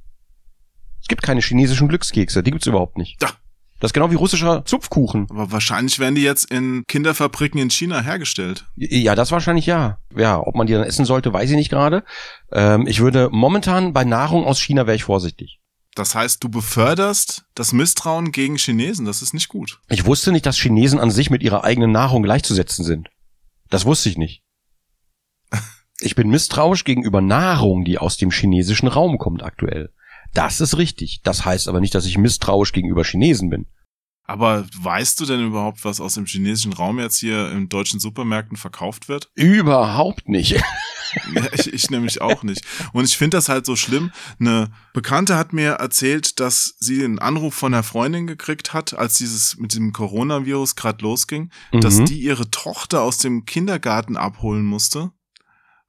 Es 1.01 1.07
gibt 1.07 1.23
keine 1.23 1.41
chinesischen 1.41 1.87
Glückskekse, 1.87 2.43
die 2.43 2.51
gibt's 2.51 2.67
überhaupt 2.67 2.97
nicht. 2.97 3.21
Ja. 3.21 3.29
Das 3.79 3.89
ist 3.89 3.93
genau 3.93 4.09
wie 4.09 4.15
russischer 4.15 4.65
Zupfkuchen. 4.65 5.27
Aber 5.29 5.51
wahrscheinlich 5.51 5.99
werden 5.99 6.15
die 6.15 6.23
jetzt 6.23 6.49
in 6.49 6.83
Kinderfabriken 6.87 7.59
in 7.59 7.69
China 7.69 8.01
hergestellt. 8.01 8.65
Ja, 8.75 9.13
das 9.13 9.31
wahrscheinlich 9.31 9.67
ja. 9.67 9.99
Ja, 10.15 10.39
ob 10.39 10.55
man 10.55 10.65
die 10.65 10.73
dann 10.73 10.83
essen 10.83 11.05
sollte, 11.05 11.31
weiß 11.31 11.49
ich 11.51 11.55
nicht 11.55 11.69
gerade. 11.69 12.03
Ähm, 12.51 12.87
ich 12.87 13.01
würde 13.01 13.29
momentan 13.31 13.93
bei 13.93 14.03
Nahrung 14.03 14.45
aus 14.45 14.59
China 14.59 14.87
wäre 14.87 14.95
ich 14.95 15.03
vorsichtig. 15.03 15.59
Das 15.93 16.15
heißt, 16.15 16.43
du 16.43 16.49
beförderst 16.49 17.45
das 17.55 17.73
Misstrauen 17.73 18.31
gegen 18.31 18.57
Chinesen. 18.57 19.05
Das 19.05 19.21
ist 19.21 19.33
nicht 19.33 19.47
gut. 19.47 19.79
Ich 19.89 20.05
wusste 20.05 20.31
nicht, 20.31 20.45
dass 20.45 20.57
Chinesen 20.57 20.99
an 20.99 21.11
sich 21.11 21.29
mit 21.29 21.43
ihrer 21.43 21.63
eigenen 21.63 21.91
Nahrung 21.91 22.23
gleichzusetzen 22.23 22.85
sind. 22.85 23.09
Das 23.69 23.85
wusste 23.85 24.09
ich 24.09 24.17
nicht. 24.17 24.43
Ich 25.99 26.13
bin 26.13 26.29
misstrauisch 26.29 26.83
gegenüber 26.83 27.21
Nahrung, 27.21 27.83
die 27.83 27.97
aus 27.97 28.17
dem 28.17 28.29
chinesischen 28.29 28.87
Raum 28.87 29.17
kommt 29.17 29.41
aktuell. 29.41 29.91
Das 30.33 30.61
ist 30.61 30.77
richtig. 30.77 31.21
Das 31.23 31.45
heißt 31.45 31.67
aber 31.67 31.79
nicht, 31.79 31.95
dass 31.95 32.05
ich 32.05 32.17
misstrauisch 32.17 32.71
gegenüber 32.71 33.03
Chinesen 33.03 33.49
bin. 33.49 33.65
Aber 34.29 34.65
weißt 34.77 35.19
du 35.21 35.25
denn 35.25 35.45
überhaupt, 35.47 35.85
was 35.85 36.01
aus 36.01 36.15
dem 36.15 36.25
chinesischen 36.25 36.73
Raum 36.73 36.99
jetzt 36.99 37.17
hier 37.17 37.49
in 37.51 37.69
deutschen 37.69 37.99
Supermärkten 38.01 38.57
verkauft 38.57 39.07
wird? 39.07 39.31
Überhaupt 39.35 40.27
nicht. 40.29 40.61
Ja, 41.33 41.45
ich, 41.53 41.71
ich 41.73 41.89
nämlich 41.89 42.19
auch 42.19 42.43
nicht. 42.43 42.61
Und 42.91 43.05
ich 43.05 43.15
finde 43.17 43.37
das 43.37 43.47
halt 43.47 43.65
so 43.65 43.77
schlimm. 43.77 44.11
Eine 44.41 44.71
Bekannte 44.93 45.37
hat 45.37 45.53
mir 45.53 45.71
erzählt, 45.71 46.41
dass 46.41 46.75
sie 46.79 47.01
einen 47.01 47.17
Anruf 47.17 47.53
von 47.55 47.73
einer 47.73 47.81
Freundin 47.81 48.27
gekriegt 48.27 48.73
hat, 48.73 48.93
als 48.93 49.17
dieses 49.17 49.55
mit 49.57 49.73
dem 49.73 49.93
Coronavirus 49.93 50.75
gerade 50.75 51.01
losging, 51.03 51.49
dass 51.71 51.95
Mhm. 51.99 52.05
die 52.07 52.19
ihre 52.21 52.51
Tochter 52.51 53.01
aus 53.03 53.19
dem 53.19 53.45
Kindergarten 53.45 54.17
abholen 54.17 54.65
musste, 54.65 55.11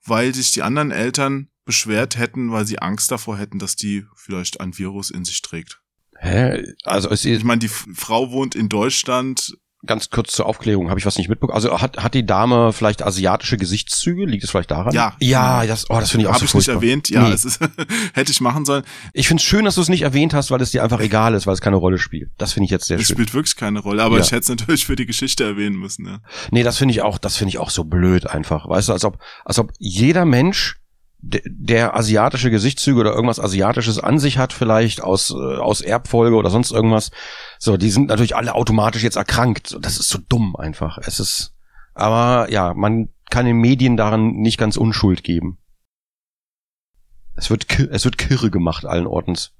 weil 0.05 0.33
sich 0.37 0.53
die 0.53 0.63
anderen 0.63 0.93
Eltern 0.93 1.49
beschwert 1.69 2.17
hätten, 2.19 2.51
weil 2.51 2.67
sie 2.67 2.79
Angst 2.81 3.13
davor 3.13 3.37
hätten, 3.39 3.59
dass 3.59 3.77
die 3.77 4.05
vielleicht 4.17 4.61
ein 4.61 4.77
Virus 4.79 5.11
in 5.11 5.25
sich 5.27 5.43
trägt. 5.43 5.81
Hä? 6.19 6.65
Also 6.85 7.11
es 7.11 7.25
Ich 7.27 7.33
ist 7.33 7.45
meine, 7.45 7.59
die 7.61 7.69
Frau 7.69 8.33
wohnt 8.33 8.55
in 8.57 8.69
Deutschland. 8.71 9.57
ganz 9.87 10.11
kurz 10.11 10.33
zur 10.33 10.47
Aufklärung, 10.47 10.89
habe 10.91 10.99
ich 10.99 11.07
was 11.07 11.17
nicht 11.19 11.29
mitbekommen. 11.29 11.55
Also 11.55 11.81
hat, 11.81 11.99
hat 12.03 12.15
die 12.15 12.27
Dame 12.27 12.73
vielleicht 12.73 13.01
asiatische 13.03 13.57
Gesichtszüge? 13.57 14.25
Liegt 14.25 14.43
es 14.43 14.51
vielleicht 14.51 14.73
daran? 14.73 14.93
Ja. 14.93 15.15
Ja, 15.21 15.65
das, 15.67 15.89
oh, 15.89 16.01
das 16.01 16.11
finde 16.11 16.23
ich 16.25 16.29
auch 16.29 16.33
Habe 16.35 16.41
so 16.41 16.59
ich 16.59 16.67
nicht 16.67 16.69
erwähnt. 16.69 17.09
Ja, 17.11 17.29
Nee. 17.29 17.33
es 17.35 17.45
ist, 17.45 17.61
hätte 18.15 18.33
ich 18.33 18.41
machen 18.41 18.65
sollen. 18.65 18.83
Ich 19.13 19.29
finde 19.29 19.41
es 19.41 19.47
schön, 19.47 19.65
dass 19.65 19.77
du 19.77 19.81
es 19.83 19.89
nicht 19.89 20.03
erwähnt 20.03 20.35
hast, 20.35 20.51
weil 20.51 20.61
es 20.63 20.73
dir 20.73 20.83
einfach 20.83 20.99
egal 21.01 21.35
ist, 21.35 21.47
weil 21.47 21.55
es 21.55 21.61
keine 21.61 21.77
Rolle 21.77 21.99
spielt. 21.99 22.31
Das 22.39 22.55
finde 22.55 22.65
ich 22.65 22.71
jetzt 22.73 22.87
sehr 22.87 22.99
Es 22.99 23.07
schön. 23.07 23.15
spielt 23.17 23.35
wirklich 23.35 23.55
keine 23.55 23.79
Rolle, 23.79 24.03
aber 24.03 24.17
Ja. 24.17 24.23
ich 24.25 24.33
hätte 24.33 24.41
es 24.41 24.49
natürlich 24.49 24.85
für 24.85 24.97
die 24.97 25.07
Geschichte 25.07 25.45
erwähnen 25.45 25.77
müssen. 25.77 26.07
Ja. 26.07 26.21
Nee, 26.51 26.65
das 26.65 26.79
finde 26.79 26.91
ich 26.93 27.03
auch, 27.03 27.19
das 27.19 27.37
finde 27.37 27.51
ich 27.51 27.59
auch 27.59 27.71
so 27.71 27.85
blöd 27.85 28.27
einfach. 28.27 28.69
Weißt 28.69 28.89
du, 28.89 28.93
als 28.95 29.05
ob, 29.05 29.19
als 29.45 29.61
ob 29.61 29.71
jeder 29.79 30.25
Mensch, 30.25 30.81
der 31.21 31.97
asiatische 31.97 32.51
Gesichtszüge 32.51 33.01
oder 33.01 33.13
irgendwas 33.13 33.41
Asiatisches 33.41 33.99
an 33.99 34.19
sich 34.19 34.39
hat, 34.39 34.53
vielleicht 34.53 35.03
aus, 35.03 35.31
äh, 35.31 35.35
aus 35.35 35.81
Erbfolge 35.81 36.37
oder 36.37 36.51
sonst 36.51 36.71
irgendwas, 36.71 37.11
so, 37.59 37.77
die 37.77 37.91
sind 37.91 38.09
natürlich 38.09 38.37
alle 38.37 38.55
automatisch 38.55 39.03
jetzt 39.03 39.17
erkrankt. 39.17 39.77
Das 39.81 39.99
ist 39.99 40.09
so 40.09 40.19
dumm 40.29 40.57
einfach. 40.57 40.99
Es 40.99 41.19
ist, 41.21 41.55
aber 41.95 42.51
ja, 42.51 42.73
man 42.75 43.09
kann 43.31 43.47
den 43.47 43.59
Medien 43.59 43.97
daran 43.97 44.33
nicht 44.37 44.59
ganz 44.59 44.77
Unschuld 44.77 45.25
geben. 45.25 45.59
Es 47.35 47.51
wird, 47.51 47.79
es 47.91 48.05
wird 48.05 48.19
kirre 48.19 48.51
gemacht 48.51 48.85
allen 48.85 49.07
Ortens. 49.07 49.53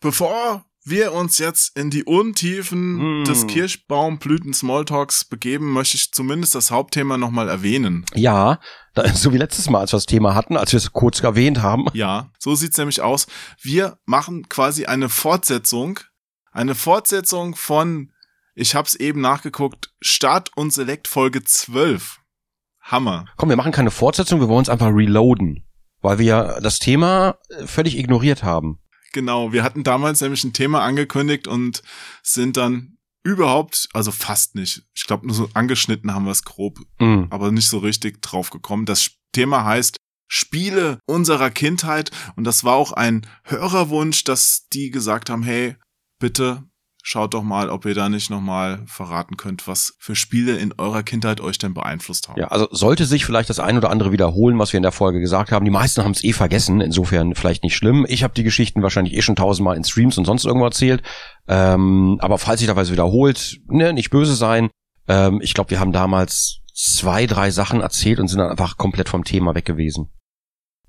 Bevor 0.00 0.65
wir 0.88 1.12
uns 1.12 1.38
jetzt 1.38 1.76
in 1.76 1.90
die 1.90 2.04
Untiefen 2.04 2.98
Hm. 3.00 3.24
des 3.24 3.46
Kirschbaumblüten 3.46 4.54
Smalltalks 4.54 5.24
begeben, 5.24 5.72
möchte 5.72 5.96
ich 5.96 6.12
zumindest 6.12 6.54
das 6.54 6.70
Hauptthema 6.70 7.16
nochmal 7.18 7.48
erwähnen. 7.48 8.04
Ja, 8.14 8.60
so 9.14 9.32
wie 9.32 9.38
letztes 9.38 9.68
Mal, 9.70 9.80
als 9.80 9.92
wir 9.92 9.96
das 9.98 10.06
Thema 10.06 10.34
hatten, 10.34 10.56
als 10.56 10.72
wir 10.72 10.78
es 10.78 10.92
kurz 10.92 11.20
erwähnt 11.20 11.62
haben. 11.62 11.86
Ja, 11.94 12.30
so 12.38 12.54
sieht's 12.54 12.78
nämlich 12.78 13.00
aus. 13.00 13.26
Wir 13.60 13.98
machen 14.04 14.48
quasi 14.48 14.86
eine 14.86 15.08
Fortsetzung, 15.08 16.00
eine 16.52 16.74
Fortsetzung 16.74 17.54
von, 17.56 18.12
ich 18.54 18.74
hab's 18.74 18.94
eben 18.94 19.20
nachgeguckt, 19.20 19.92
Start 20.00 20.50
und 20.56 20.72
Select 20.72 21.08
Folge 21.08 21.42
12. 21.42 22.20
Hammer. 22.80 23.24
Komm, 23.36 23.48
wir 23.48 23.56
machen 23.56 23.72
keine 23.72 23.90
Fortsetzung, 23.90 24.40
wir 24.40 24.48
wollen 24.48 24.60
uns 24.60 24.68
einfach 24.68 24.92
reloaden. 24.92 25.64
Weil 26.02 26.18
wir 26.18 26.26
ja 26.26 26.60
das 26.60 26.78
Thema 26.78 27.36
völlig 27.64 27.98
ignoriert 27.98 28.44
haben. 28.44 28.78
Genau, 29.16 29.50
wir 29.50 29.62
hatten 29.62 29.82
damals 29.82 30.20
nämlich 30.20 30.44
ein 30.44 30.52
Thema 30.52 30.82
angekündigt 30.82 31.48
und 31.48 31.82
sind 32.22 32.58
dann 32.58 32.98
überhaupt, 33.24 33.88
also 33.94 34.12
fast 34.12 34.54
nicht, 34.54 34.82
ich 34.94 35.06
glaube 35.06 35.26
nur 35.26 35.34
so 35.34 35.48
angeschnitten 35.54 36.12
haben 36.12 36.26
wir 36.26 36.32
es 36.32 36.42
grob, 36.44 36.80
Mhm. 37.00 37.28
aber 37.30 37.50
nicht 37.50 37.66
so 37.68 37.78
richtig 37.78 38.20
drauf 38.20 38.50
gekommen. 38.50 38.84
Das 38.84 39.12
Thema 39.32 39.64
heißt 39.64 39.96
Spiele 40.30 40.98
unserer 41.06 41.48
Kindheit 41.50 42.10
und 42.36 42.44
das 42.44 42.62
war 42.62 42.74
auch 42.74 42.92
ein 42.92 43.26
Hörerwunsch, 43.44 44.22
dass 44.24 44.66
die 44.74 44.90
gesagt 44.90 45.30
haben, 45.30 45.42
hey, 45.44 45.76
bitte 46.20 46.64
schaut 47.06 47.34
doch 47.34 47.44
mal, 47.44 47.70
ob 47.70 47.84
ihr 47.84 47.94
da 47.94 48.08
nicht 48.08 48.30
nochmal 48.30 48.82
verraten 48.86 49.36
könnt, 49.36 49.68
was 49.68 49.94
für 50.00 50.16
Spiele 50.16 50.56
in 50.56 50.74
eurer 50.76 51.04
Kindheit 51.04 51.40
euch 51.40 51.56
denn 51.56 51.72
beeinflusst 51.72 52.28
haben. 52.28 52.40
Ja, 52.40 52.48
also 52.48 52.66
sollte 52.72 53.04
sich 53.04 53.24
vielleicht 53.24 53.48
das 53.48 53.60
ein 53.60 53.76
oder 53.76 53.90
andere 53.90 54.10
wiederholen, 54.10 54.58
was 54.58 54.72
wir 54.72 54.78
in 54.78 54.82
der 54.82 54.90
Folge 54.90 55.20
gesagt 55.20 55.52
haben. 55.52 55.64
Die 55.64 55.70
meisten 55.70 56.02
haben 56.02 56.10
es 56.10 56.24
eh 56.24 56.32
vergessen, 56.32 56.80
insofern 56.80 57.36
vielleicht 57.36 57.62
nicht 57.62 57.76
schlimm. 57.76 58.06
Ich 58.08 58.24
habe 58.24 58.34
die 58.34 58.42
Geschichten 58.42 58.82
wahrscheinlich 58.82 59.14
eh 59.14 59.22
schon 59.22 59.36
tausendmal 59.36 59.76
in 59.76 59.84
Streams 59.84 60.18
und 60.18 60.24
sonst 60.24 60.44
irgendwo 60.44 60.64
erzählt. 60.64 61.04
Ähm, 61.46 62.18
aber 62.20 62.38
falls 62.38 62.58
sich 62.58 62.66
da 62.66 62.74
was 62.74 62.90
wiederholt, 62.90 63.60
ne, 63.68 63.92
nicht 63.92 64.10
böse 64.10 64.34
sein. 64.34 64.68
Ähm, 65.06 65.38
ich 65.40 65.54
glaube, 65.54 65.70
wir 65.70 65.78
haben 65.78 65.92
damals 65.92 66.58
zwei, 66.74 67.26
drei 67.26 67.52
Sachen 67.52 67.82
erzählt 67.82 68.18
und 68.18 68.26
sind 68.26 68.40
dann 68.40 68.50
einfach 68.50 68.78
komplett 68.78 69.08
vom 69.08 69.22
Thema 69.22 69.54
weg 69.54 69.64
gewesen. 69.64 70.10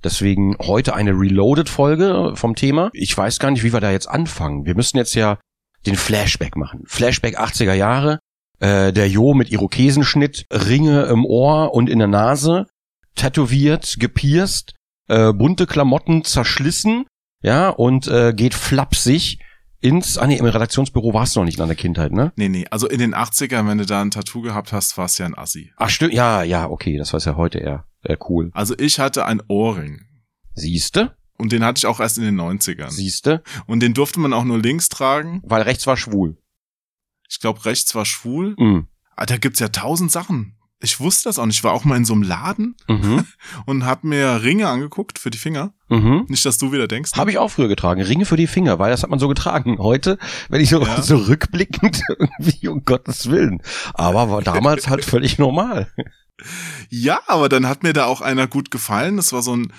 Deswegen 0.03 0.57
heute 0.59 0.95
eine 0.95 1.11
Reloaded-Folge 1.11 2.31
vom 2.33 2.55
Thema. 2.55 2.89
Ich 2.93 3.15
weiß 3.15 3.37
gar 3.37 3.51
nicht, 3.51 3.63
wie 3.63 3.73
wir 3.73 3.81
da 3.81 3.91
jetzt 3.91 4.09
anfangen. 4.09 4.65
Wir 4.65 4.73
müssen 4.73 4.97
jetzt 4.97 5.13
ja 5.13 5.37
den 5.85 5.95
Flashback 5.95 6.55
machen. 6.55 6.83
Flashback 6.85 7.39
80er 7.39 7.73
Jahre. 7.73 8.19
Äh, 8.59 8.91
der 8.91 9.07
Jo 9.07 9.35
mit 9.35 9.51
Irokesenschnitt, 9.51 10.47
Ringe 10.51 11.03
im 11.03 11.25
Ohr 11.25 11.75
und 11.75 11.89
in 11.89 11.99
der 11.99 12.07
Nase, 12.07 12.65
tätowiert, 13.13 13.97
gepierst, 13.99 14.73
äh, 15.07 15.31
bunte 15.31 15.67
Klamotten 15.67 16.23
zerschlissen, 16.23 17.05
ja, 17.43 17.69
und 17.69 18.07
äh, 18.07 18.33
geht 18.33 18.55
flapsig 18.55 19.39
ins, 19.79 20.17
ah 20.17 20.25
nee, 20.25 20.37
im 20.37 20.45
Redaktionsbüro 20.45 21.13
warst 21.13 21.35
du 21.35 21.39
noch 21.39 21.45
nicht 21.45 21.57
in 21.57 21.61
deiner 21.61 21.75
Kindheit, 21.75 22.11
ne? 22.11 22.33
Nee, 22.35 22.49
nee, 22.49 22.65
also 22.71 22.87
in 22.87 22.99
den 22.99 23.13
80ern, 23.13 23.67
wenn 23.67 23.77
du 23.77 23.85
da 23.85 24.01
ein 24.01 24.11
Tattoo 24.11 24.41
gehabt 24.41 24.73
hast, 24.73 24.97
war 24.97 25.05
es 25.05 25.17
ja 25.17 25.25
ein 25.25 25.37
Assi. 25.37 25.71
Ach 25.77 25.89
stimmt, 25.89 26.13
ja, 26.13 26.41
ja, 26.43 26.67
okay, 26.67 26.97
das 26.97 27.13
war 27.13 27.19
ja 27.19 27.35
heute 27.35 27.59
eher 27.59 27.85
äh, 28.03 28.17
cool. 28.27 28.49
Also 28.53 28.75
ich 28.77 28.99
hatte 28.99 29.25
ein 29.25 29.41
Ohrring. 29.47 30.01
Siehste? 30.55 31.15
Und 31.37 31.51
den 31.51 31.63
hatte 31.63 31.77
ich 31.79 31.85
auch 31.85 31.99
erst 31.99 32.17
in 32.17 32.23
den 32.23 32.39
90ern. 32.39 32.89
Siehste? 32.89 33.43
Und 33.67 33.81
den 33.81 33.93
durfte 33.93 34.19
man 34.19 34.33
auch 34.33 34.43
nur 34.43 34.57
links 34.59 34.89
tragen. 34.89 35.41
Weil 35.45 35.61
rechts 35.61 35.85
war 35.87 35.97
schwul. 35.97 36.37
Ich 37.29 37.39
glaube, 37.39 37.63
rechts 37.65 37.93
war 37.95 38.05
schwul. 38.05 38.55
Mhm. 38.57 38.87
Ah, 39.15 39.25
da 39.25 39.37
gibt's 39.37 39.59
ja 39.59 39.67
tausend 39.69 40.11
Sachen. 40.11 40.53
ich 40.79 40.99
wusste 40.99 41.27
das 41.29 41.39
auch 41.39 41.45
nicht. 41.47 41.57
Ich 41.57 41.63
war 41.63 41.73
auch 41.73 41.85
mal 41.85 41.95
in 41.97 42.05
so 42.05 42.13
einem 42.13 42.21
Laden 42.23 42.75
Mhm. 42.87 43.25
und 43.65 43.85
hab 43.85 44.03
mir 44.03 44.43
Ringe 44.43 44.67
angeguckt 44.67 45.17
für 45.19 45.29
die 45.31 45.37
Finger. 45.39 45.73
Mhm. 45.89 46.25
Nicht, 46.27 46.45
dass 46.45 46.57
du 46.59 46.71
wieder 46.71 46.87
denkst. 46.87 47.13
Habe 47.15 47.31
ich 47.31 47.37
auch 47.39 47.49
früher 47.49 47.67
getragen. 47.67 48.01
Ringe 48.01 48.25
für 48.25 48.37
die 48.37 48.45
Finger, 48.47 48.77
weil 48.79 48.91
das 48.91 49.01
hat 49.03 49.09
man 49.09 49.19
so 49.19 49.27
getragen. 49.27 49.77
Heute, 49.79 50.17
wenn 50.49 50.61
ich 50.61 50.69
so, 50.69 50.81
Ja. 50.83 51.01
so 51.01 51.17
rückblickend, 51.17 52.01
irgendwie, 52.19 52.67
um 52.67 52.83
Gottes 52.85 53.29
Willen. 53.29 53.61
Aber 53.93 54.29
war 54.29 54.41
damals 54.41 54.87
halt 54.87 55.03
völlig 55.05 55.37
normal. 55.39 55.91
Ja, 56.89 57.21
aber 57.27 57.49
dann 57.49 57.67
hat 57.67 57.83
mir 57.83 57.93
da 57.93 58.05
auch 58.05 58.21
einer 58.21 58.47
gut 58.47 58.69
gefallen. 58.71 59.17
Das 59.17 59.33
war 59.33 59.41
so 59.41 59.55
ein 59.55 59.73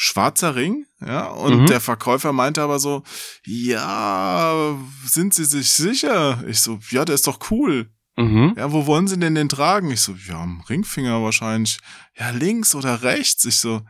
schwarzer 0.00 0.54
Ring, 0.54 0.86
ja, 1.04 1.26
und 1.26 1.62
Mhm. 1.62 1.66
der 1.66 1.80
Verkäufer 1.80 2.32
meinte 2.32 2.62
aber 2.62 2.78
so, 2.78 3.02
ja, 3.44 4.76
sind 5.04 5.34
Sie 5.34 5.44
sich 5.44 5.70
sicher? 5.72 6.42
Ich 6.46 6.60
so, 6.60 6.78
ja, 6.90 7.04
der 7.04 7.16
ist 7.16 7.26
doch 7.26 7.50
cool. 7.50 7.90
Mhm. 8.16 8.54
Ja, 8.56 8.72
wo 8.72 8.86
wollen 8.86 9.08
Sie 9.08 9.18
denn 9.18 9.34
den 9.34 9.48
tragen? 9.48 9.90
Ich 9.90 10.00
so, 10.00 10.14
ja, 10.28 10.40
am 10.40 10.60
Ringfinger 10.68 11.22
wahrscheinlich. 11.22 11.78
Ja, 12.16 12.30
links 12.30 12.74
oder 12.76 13.02
rechts? 13.02 13.44
Ich 13.44 13.56
so, 13.56 13.82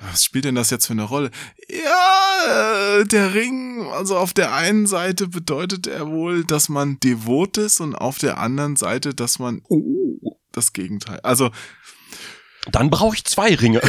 was 0.00 0.24
spielt 0.24 0.44
denn 0.44 0.54
das 0.56 0.70
jetzt 0.70 0.86
für 0.86 0.92
eine 0.92 1.02
Rolle? 1.04 1.30
Ja, 1.68 2.98
äh, 3.00 3.04
der 3.04 3.34
Ring, 3.34 3.86
also 3.92 4.16
auf 4.18 4.32
der 4.32 4.52
einen 4.54 4.86
Seite 4.86 5.26
bedeutet 5.28 5.86
er 5.88 6.06
wohl, 6.08 6.44
dass 6.44 6.68
man 6.68 6.98
devot 7.00 7.58
ist 7.58 7.80
und 7.80 7.94
auf 7.96 8.18
der 8.18 8.38
anderen 8.38 8.76
Seite, 8.76 9.14
dass 9.14 9.38
man 9.40 9.62
Oh. 9.68 10.38
das 10.52 10.72
Gegenteil. 10.72 11.20
Also, 11.24 11.50
Dann 12.72 12.90
brauche 12.90 13.14
ich 13.14 13.24
zwei 13.24 13.54
Ringe. 13.54 13.80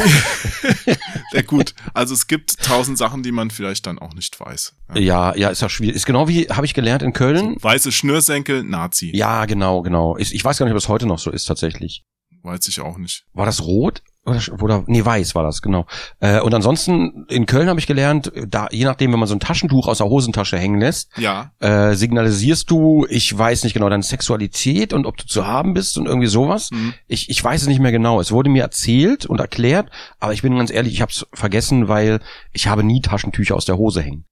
ja 1.32 1.42
gut, 1.42 1.74
also 1.94 2.14
es 2.14 2.26
gibt 2.26 2.62
tausend 2.62 2.96
Sachen, 2.98 3.22
die 3.22 3.32
man 3.32 3.50
vielleicht 3.50 3.86
dann 3.86 3.98
auch 3.98 4.14
nicht 4.14 4.38
weiß. 4.38 4.74
Ja. 4.94 5.00
Ja, 5.00 5.36
ja, 5.36 5.48
ist 5.48 5.62
ja 5.62 5.68
schwierig. 5.68 5.96
Ist 5.96 6.06
genau 6.06 6.28
wie, 6.28 6.48
habe 6.48 6.66
ich 6.66 6.74
gelernt 6.74 7.02
in 7.02 7.12
Köln. 7.12 7.56
Weiße 7.60 7.90
Schnürsenkel, 7.92 8.62
Nazi. 8.62 9.10
Ja, 9.14 9.46
genau, 9.46 9.82
genau. 9.82 10.16
Ist, 10.16 10.32
ich 10.32 10.44
weiß 10.44 10.58
gar 10.58 10.66
nicht, 10.66 10.72
ob 10.72 10.76
das 10.76 10.88
heute 10.88 11.06
noch 11.06 11.18
so 11.18 11.30
ist 11.30 11.44
tatsächlich. 11.44 12.04
Weiß 12.42 12.68
ich 12.68 12.80
auch 12.80 12.98
nicht. 12.98 13.24
War 13.32 13.46
das 13.46 13.62
rot? 13.64 14.02
Oder, 14.28 14.62
oder 14.62 14.84
nee, 14.86 15.04
weiß 15.04 15.34
war 15.34 15.42
das, 15.42 15.62
genau. 15.62 15.86
Äh, 16.20 16.40
und 16.40 16.54
ansonsten, 16.54 17.26
in 17.28 17.46
Köln 17.46 17.68
habe 17.68 17.80
ich 17.80 17.86
gelernt, 17.86 18.32
da, 18.46 18.68
je 18.70 18.84
nachdem, 18.84 19.12
wenn 19.12 19.18
man 19.18 19.28
so 19.28 19.34
ein 19.34 19.40
Taschentuch 19.40 19.88
aus 19.88 19.98
der 19.98 20.08
Hosentasche 20.08 20.58
hängen 20.58 20.80
lässt, 20.80 21.10
Ja, 21.16 21.52
äh, 21.60 21.94
signalisierst 21.94 22.70
du, 22.70 23.06
ich 23.08 23.36
weiß 23.36 23.64
nicht 23.64 23.74
genau, 23.74 23.88
deine 23.88 24.02
Sexualität 24.02 24.92
und 24.92 25.06
ob 25.06 25.16
du 25.16 25.26
zu 25.26 25.46
haben 25.46 25.74
bist 25.74 25.98
und 25.98 26.06
irgendwie 26.06 26.28
sowas. 26.28 26.70
hm. 26.70 26.94
Ich, 27.06 27.28
ich 27.30 27.42
weiß 27.42 27.62
es 27.62 27.68
nicht 27.68 27.80
mehr 27.80 27.92
genau. 27.92 28.20
Es 28.20 28.32
wurde 28.32 28.50
mir 28.50 28.62
erzählt 28.62 29.26
und 29.26 29.40
erklärt, 29.40 29.90
aber 30.20 30.32
ich 30.32 30.42
bin 30.42 30.56
ganz 30.56 30.70
ehrlich, 30.70 30.92
ich 30.94 31.00
habe 31.00 31.12
es 31.12 31.26
vergessen, 31.32 31.88
weil 31.88 32.20
ich 32.52 32.68
habe 32.68 32.82
nie 32.84 33.00
Taschentücher 33.00 33.56
aus 33.56 33.64
der 33.64 33.76
Hose 33.78 34.02
hängen. 34.02 34.24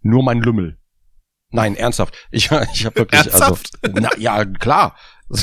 Nur 0.00 0.22
mein 0.22 0.40
Lümmel. 0.40 0.78
Nein, 1.50 1.76
ernsthaft. 1.76 2.14
Ich, 2.30 2.50
ich 2.74 2.86
habe 2.86 2.96
wirklich, 2.96 3.20
Ernsthaft? 3.20 3.72
also, 3.82 4.00
na, 4.00 4.10
ja, 4.18 4.44
klar. 4.44 4.96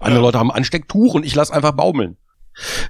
Andere 0.00 0.22
Leute 0.22 0.38
haben 0.38 0.50
ein 0.50 0.56
Anstecktuch 0.58 1.14
und 1.14 1.24
ich 1.24 1.34
lass 1.34 1.50
einfach 1.50 1.72
baumeln. 1.72 2.16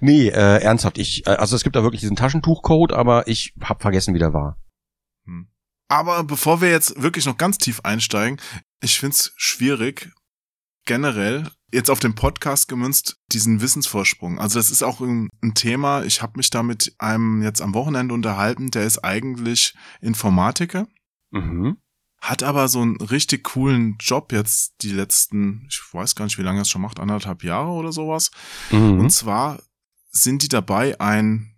Nee, 0.00 0.28
äh, 0.28 0.62
ernsthaft. 0.62 0.98
Ich, 0.98 1.26
äh, 1.26 1.30
also 1.30 1.56
es 1.56 1.64
gibt 1.64 1.76
da 1.76 1.82
wirklich 1.82 2.00
diesen 2.00 2.16
Taschentuchcode, 2.16 2.92
aber 2.92 3.28
ich 3.28 3.54
habe 3.62 3.80
vergessen, 3.80 4.14
wie 4.14 4.18
der 4.18 4.32
war. 4.32 4.56
Aber 5.90 6.22
bevor 6.24 6.60
wir 6.60 6.70
jetzt 6.70 7.00
wirklich 7.02 7.24
noch 7.24 7.38
ganz 7.38 7.56
tief 7.56 7.80
einsteigen, 7.82 8.38
ich 8.82 8.98
find's 8.98 9.32
schwierig, 9.36 10.10
generell, 10.84 11.50
jetzt 11.72 11.90
auf 11.90 11.98
den 11.98 12.14
Podcast 12.14 12.68
gemünzt, 12.68 13.18
diesen 13.32 13.62
Wissensvorsprung. 13.62 14.38
Also 14.38 14.58
das 14.58 14.70
ist 14.70 14.82
auch 14.82 15.00
ein, 15.00 15.28
ein 15.42 15.54
Thema, 15.54 16.02
ich 16.02 16.20
habe 16.20 16.34
mich 16.36 16.50
da 16.50 16.62
mit 16.62 16.94
einem 16.98 17.42
jetzt 17.42 17.62
am 17.62 17.74
Wochenende 17.74 18.14
unterhalten, 18.14 18.70
der 18.70 18.84
ist 18.84 18.98
eigentlich 19.02 19.74
Informatiker, 20.00 20.86
Mhm. 21.30 21.78
Hat 22.20 22.42
aber 22.42 22.68
so 22.68 22.80
einen 22.80 22.96
richtig 22.96 23.44
coolen 23.44 23.96
Job 24.00 24.32
jetzt 24.32 24.74
die 24.82 24.90
letzten, 24.90 25.66
ich 25.70 25.80
weiß 25.92 26.14
gar 26.14 26.24
nicht, 26.24 26.38
wie 26.38 26.42
lange 26.42 26.60
er 26.60 26.62
es 26.62 26.68
schon 26.68 26.82
macht, 26.82 26.98
anderthalb 26.98 27.44
Jahre 27.44 27.70
oder 27.70 27.92
sowas. 27.92 28.30
Mhm. 28.70 29.00
Und 29.00 29.10
zwar 29.10 29.60
sind 30.10 30.42
die 30.42 30.48
dabei, 30.48 31.00
ein, 31.00 31.56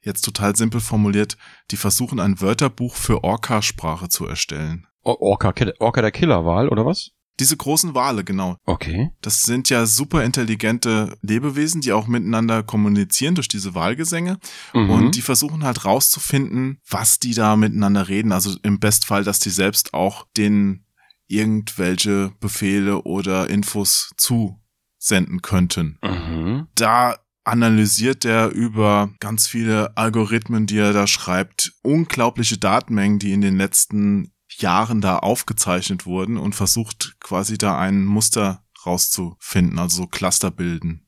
jetzt 0.00 0.22
total 0.22 0.56
simpel 0.56 0.80
formuliert, 0.80 1.36
die 1.70 1.76
versuchen 1.76 2.20
ein 2.20 2.40
Wörterbuch 2.40 2.94
für 2.96 3.24
Orca-Sprache 3.24 4.08
zu 4.08 4.26
erstellen. 4.26 4.86
Orca, 5.02 5.52
Orca 5.78 6.00
der 6.00 6.12
Killerwahl, 6.12 6.68
oder 6.68 6.86
was? 6.86 7.10
Diese 7.40 7.56
großen 7.56 7.94
Wale, 7.94 8.22
genau. 8.22 8.56
Okay. 8.64 9.10
Das 9.20 9.42
sind 9.42 9.68
ja 9.68 9.86
super 9.86 10.22
intelligente 10.22 11.16
Lebewesen, 11.20 11.80
die 11.80 11.92
auch 11.92 12.06
miteinander 12.06 12.62
kommunizieren 12.62 13.34
durch 13.34 13.48
diese 13.48 13.74
Wahlgesänge. 13.74 14.38
Mhm. 14.72 14.90
Und 14.90 15.16
die 15.16 15.22
versuchen 15.22 15.64
halt 15.64 15.84
rauszufinden, 15.84 16.78
was 16.88 17.18
die 17.18 17.34
da 17.34 17.56
miteinander 17.56 18.08
reden. 18.08 18.30
Also 18.30 18.56
im 18.62 18.78
Bestfall, 18.78 19.24
dass 19.24 19.40
die 19.40 19.50
selbst 19.50 19.94
auch 19.94 20.26
denen 20.36 20.86
irgendwelche 21.26 22.32
Befehle 22.38 23.02
oder 23.02 23.50
Infos 23.50 24.12
zusenden 24.16 25.42
könnten. 25.42 25.98
mhm. 26.02 26.68
da 26.74 27.16
analysiert 27.44 28.24
er 28.24 28.48
über 28.48 29.10
ganz 29.20 29.46
viele 29.46 29.96
Algorithmen, 29.96 30.66
die 30.66 30.78
er 30.78 30.92
da 30.92 31.06
schreibt, 31.06 31.74
unglaubliche 31.82 32.58
Datenmengen, 32.58 33.18
die 33.18 33.32
in 33.32 33.42
den 33.42 33.58
letzten 33.58 34.32
Jahren 34.58 35.00
da 35.00 35.18
aufgezeichnet 35.18 36.06
wurden 36.06 36.36
und 36.36 36.54
versucht 36.54 37.16
quasi 37.20 37.58
da 37.58 37.78
ein 37.78 38.04
Muster 38.04 38.64
rauszufinden, 38.86 39.78
also 39.78 40.02
so 40.02 40.06
Cluster 40.08 40.50
bilden 40.50 41.00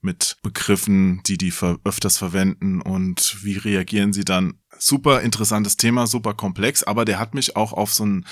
mit 0.00 0.36
Begriffen, 0.42 1.22
die 1.24 1.38
die 1.38 1.52
öfters 1.84 2.18
verwenden 2.18 2.82
und 2.82 3.42
wie 3.42 3.56
reagieren 3.56 4.12
sie 4.12 4.24
dann. 4.24 4.60
Super 4.78 5.22
interessantes 5.22 5.78
Thema, 5.78 6.06
super 6.06 6.34
komplex, 6.34 6.82
aber 6.82 7.06
der 7.06 7.18
hat 7.18 7.32
mich 7.34 7.56
auch 7.56 7.72
auf 7.72 7.94
so 7.94 8.04
einen 8.04 8.26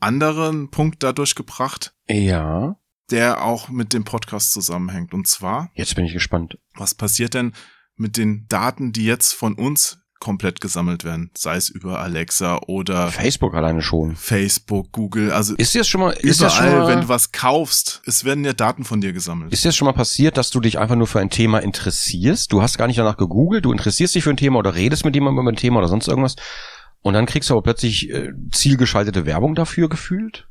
anderen 0.00 0.70
Punkt 0.70 1.02
dadurch 1.02 1.34
gebracht, 1.34 1.94
Ja. 2.08 2.76
der 3.10 3.42
auch 3.44 3.68
mit 3.68 3.92
dem 3.92 4.04
Podcast 4.04 4.52
zusammenhängt. 4.52 5.12
Und 5.12 5.26
zwar, 5.28 5.70
Jetzt 5.74 5.96
bin 5.96 6.06
ich 6.06 6.14
gespannt. 6.14 6.56
was 6.74 6.94
passiert 6.94 7.34
denn 7.34 7.52
mit 7.96 8.16
den 8.16 8.46
Daten, 8.48 8.92
die 8.92 9.04
jetzt 9.04 9.34
von 9.34 9.52
uns 9.54 9.98
komplett 10.20 10.60
gesammelt 10.60 11.04
werden? 11.04 11.30
Sei 11.36 11.56
es 11.56 11.68
über 11.68 12.00
Alexa 12.00 12.58
oder 12.66 13.08
Facebook 13.08 13.54
alleine 13.54 13.82
schon. 13.82 14.16
Facebook, 14.16 14.92
Google, 14.92 15.32
also 15.32 15.54
Ist 15.56 15.74
das 15.74 15.88
schon 15.88 16.00
mal, 16.00 16.10
ist 16.10 16.40
das 16.40 16.54
schon 16.54 16.66
überall, 16.66 16.82
mal, 16.82 16.88
wenn 16.88 17.00
du 17.02 17.08
was 17.08 17.32
kaufst, 17.32 18.02
es 18.06 18.24
werden 18.24 18.44
ja 18.44 18.52
Daten 18.52 18.84
von 18.84 19.00
dir 19.00 19.12
gesammelt. 19.12 19.52
ist 19.52 19.64
das 19.64 19.76
schon 19.76 19.86
mal 19.86 19.92
passiert, 19.92 20.36
dass 20.36 20.50
du 20.50 20.60
dich 20.60 20.78
einfach 20.78 20.96
nur 20.96 21.06
für 21.06 21.20
ein 21.20 21.30
Thema 21.30 21.58
interessierst? 21.58 22.52
Du 22.52 22.62
hast 22.62 22.78
gar 22.78 22.86
nicht 22.86 22.98
danach 22.98 23.16
gegoogelt, 23.16 23.64
du 23.64 23.72
interessierst 23.72 24.14
dich 24.14 24.24
für 24.24 24.30
ein 24.30 24.36
Thema 24.36 24.58
oder 24.58 24.74
redest 24.74 25.04
mit 25.04 25.14
jemandem 25.14 25.42
über 25.42 25.52
ein 25.52 25.56
Thema 25.56 25.78
oder 25.78 25.88
sonst 25.88 26.08
irgendwas. 26.08 26.36
Und 27.02 27.14
dann 27.14 27.26
kriegst 27.26 27.48
du 27.48 27.54
aber 27.54 27.62
plötzlich 27.62 28.10
äh, 28.10 28.32
zielgeschaltete 28.52 29.24
Werbung 29.24 29.54
dafür 29.54 29.88
gefühlt? 29.88 30.46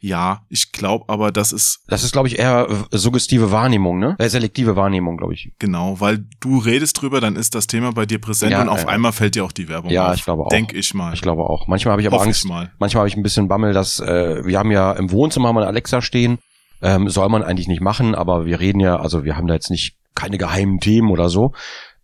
Ja, 0.00 0.42
ich 0.48 0.72
glaube 0.72 1.04
aber, 1.08 1.32
das 1.32 1.52
ist 1.52 1.80
Das 1.88 2.02
ist, 2.04 2.12
glaube 2.12 2.28
ich, 2.28 2.38
eher 2.38 2.68
äh, 2.90 2.96
suggestive 2.98 3.50
Wahrnehmung, 3.50 3.98
ne? 3.98 4.16
Äh, 4.18 4.28
selektive 4.28 4.76
Wahrnehmung, 4.76 5.16
glaube 5.16 5.34
ich. 5.34 5.52
genau, 5.58 6.00
weil 6.00 6.24
du 6.40 6.58
redest 6.58 7.00
drüber, 7.00 7.20
dann 7.20 7.36
ist 7.36 7.54
das 7.54 7.66
Thema 7.66 7.92
bei 7.92 8.06
dir 8.06 8.20
präsent 8.20 8.52
Ja, 8.52 8.62
und 8.62 8.68
auf 8.68 8.82
ja. 8.82 8.88
einmal 8.88 9.12
fällt 9.12 9.34
dir 9.34 9.44
auch 9.44 9.52
die 9.52 9.68
Werbung 9.68 9.90
Ja, 9.90 10.08
auf. 10.10 10.16
ich 10.16 10.24
glaube 10.24 10.44
auch. 10.44 10.48
Denk 10.48 10.72
ich 10.72 10.94
mal. 10.94 11.14
Ich 11.14 11.22
glaube 11.22 11.42
auch. 11.42 11.66
Manchmal 11.68 11.92
habe 11.92 12.02
ich 12.02 12.06
aber 12.06 12.16
Hoffe 12.16 12.26
Angst. 12.26 12.44
ich 12.44 12.48
mal. 12.48 12.70
Manchmal 12.78 13.00
habe 13.00 13.08
ich 13.08 13.16
ein 13.16 13.22
bisschen 13.22 13.48
Bammel, 13.48 13.72
dass 13.72 14.00
äh, 14.00 14.44
wir 14.44 14.58
haben 14.58 14.70
ja 14.70 14.92
im 14.92 15.10
Wohnzimmer 15.10 15.48
haben 15.48 15.56
wir 15.56 15.66
Alexa 15.66 16.02
stehen. 16.02 16.38
Ähm, 16.82 17.08
soll 17.08 17.28
man 17.28 17.44
eigentlich 17.44 17.68
nicht 17.68 17.80
machen, 17.80 18.14
aber 18.16 18.44
wir 18.44 18.58
reden 18.58 18.80
ja, 18.80 18.96
also 18.96 19.22
wir 19.24 19.36
haben 19.36 19.46
da 19.46 19.54
jetzt 19.54 19.70
nicht 19.70 19.94
keine 20.16 20.36
geheimen 20.36 20.80
Themen 20.80 21.10
oder 21.10 21.28
so. 21.28 21.52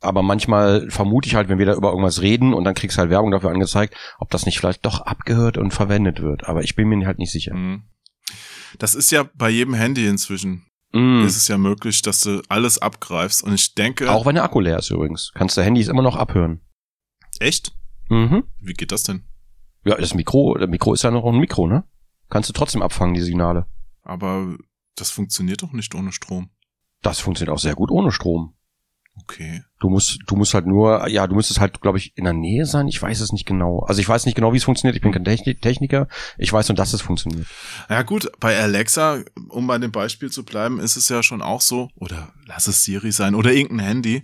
Aber 0.00 0.22
manchmal 0.22 0.88
vermute 0.90 1.28
ich 1.28 1.34
halt, 1.34 1.48
wenn 1.48 1.58
wir 1.58 1.66
da 1.66 1.74
über 1.74 1.90
irgendwas 1.90 2.22
reden 2.22 2.54
und 2.54 2.64
dann 2.64 2.74
kriegst 2.74 2.96
du 2.96 3.00
halt 3.00 3.11
Werbung 3.11 3.30
dafür 3.30 3.50
angezeigt, 3.50 3.96
ob 4.18 4.30
das 4.30 4.46
nicht 4.46 4.58
vielleicht 4.58 4.87
doch 4.87 5.00
abgehört 5.00 5.58
und 5.58 5.72
verwendet 5.72 6.22
wird. 6.22 6.48
Aber 6.48 6.62
ich 6.62 6.76
bin 6.76 6.88
mir 6.88 7.06
halt 7.06 7.18
nicht 7.18 7.32
sicher. 7.32 7.54
Mhm. 7.54 7.82
Das 8.78 8.94
ist 8.94 9.11
ja 9.11 9.28
bei 9.34 9.50
jedem 9.50 9.74
Handy 9.74 10.06
inzwischen. 10.06 10.66
Mm. 10.92 11.24
Ist 11.26 11.37
es 11.37 11.48
ja 11.48 11.58
möglich, 11.58 12.00
dass 12.02 12.20
du 12.20 12.42
alles 12.48 12.78
abgreifst. 12.78 13.42
Und 13.42 13.52
ich 13.54 13.74
denke, 13.74 14.11
Auch 14.11 14.24
wenn 14.24 14.37
der 14.37 14.44
Akku 14.44 14.61
leer 14.61 14.78
ist 14.78 14.90
übrigens. 14.90 15.32
Kannst 15.34 15.56
du 15.56 15.62
Handys 15.62 15.88
immer 15.88 16.02
noch 16.02 16.16
abhören. 16.16 16.61
echt? 17.40 17.72
Mhm. 18.08 18.44
Wie 18.61 18.72
geht 18.72 18.92
das 18.92 19.02
denn? 19.02 19.24
Ja, 19.84 19.96
das 19.96 20.14
Mikro, 20.14 20.56
das 20.58 20.68
Mikro 20.68 20.94
ist 20.94 21.02
ja 21.02 21.11
noch 21.11 21.24
ein 21.26 21.38
Mikro, 21.38 21.66
ne? 21.66 21.84
Kannst 22.30 22.48
du 22.48 22.52
trotzdem 22.52 22.82
abfangen, 22.82 23.14
die 23.14 23.20
Signale. 23.20 23.66
Aber 24.02 24.56
das 24.96 25.11
funktioniert 25.11 25.62
doch 25.62 25.72
nicht 25.72 25.94
ohne 25.94 26.12
Strom. 26.12 26.50
Das 27.02 27.20
funktioniert 27.20 27.54
auch 27.54 27.61
sehr 27.61 27.74
gut 27.74 27.90
ohne 27.90 28.11
Strom. 28.11 28.54
Okay. 29.20 29.62
Du 29.81 29.88
musst, 29.88 30.19
du 30.27 30.35
musst 30.35 30.55
halt 30.55 30.67
nur, 30.67 31.09
ja, 31.09 31.27
du 31.29 31.37
müsstest 31.37 31.61
halt, 31.61 31.81
glaube 31.81 31.99
ich, 31.99 32.12
in 32.17 32.25
der 32.25 32.33
Nähe 32.33 32.67
sein. 32.67 32.88
Ich 32.88 33.01
weiß 33.01 33.21
es 33.21 33.31
nicht 33.33 33.47
genau. 33.47 33.81
Also 33.87 34.01
ich 34.01 34.09
weiß 34.09 34.27
nicht 34.27 34.35
genau, 34.35 34.53
wie 34.53 34.57
es 34.57 34.64
funktioniert. 34.64 34.97
Ich 34.97 35.03
bin 35.03 35.12
kein 35.12 35.25
Techni- 35.25 35.61
Techniker. 35.61 36.09
Ich 36.37 36.53
weiß 36.53 36.69
nur, 36.69 36.75
dass 36.77 36.93
es 36.93 37.01
funktioniert. 37.01 37.47
Ja 37.88 38.03
gut, 38.03 38.29
bei 38.41 38.59
Alexa, 38.59 39.23
um 39.51 39.69
bei 39.69 39.79
dem 39.79 39.93
Beispiel 39.93 40.31
zu 40.31 40.45
bleiben, 40.45 40.81
ist 40.81 40.97
es 40.97 41.09
ja 41.09 41.23
schon 41.23 41.43
auch 41.43 41.61
so, 41.61 41.91
oder 41.95 42.33
lass 42.47 42.67
es 42.67 42.83
Siri 42.83 43.12
sein 43.12 43.37
oder 43.37 43.53
irgendein 43.53 43.87
Handy, 43.87 44.23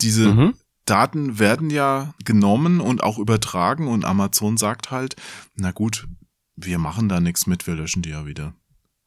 diese 0.00 0.28
Mhm. 0.32 0.54
Daten 0.84 1.40
werden 1.40 1.70
ja 1.70 2.14
genommen 2.24 2.80
und 2.80 3.02
auch 3.02 3.18
übertragen 3.18 3.88
und 3.88 4.04
Amazon 4.04 4.56
sagt 4.56 4.92
halt, 4.92 5.16
na 5.56 5.72
gut, 5.72 6.06
wir 6.54 6.78
machen 6.78 7.08
da 7.08 7.18
nichts 7.18 7.48
mit, 7.48 7.66
wir 7.66 7.74
löschen 7.74 8.02
die 8.02 8.10
ja 8.10 8.24
wieder. 8.24 8.54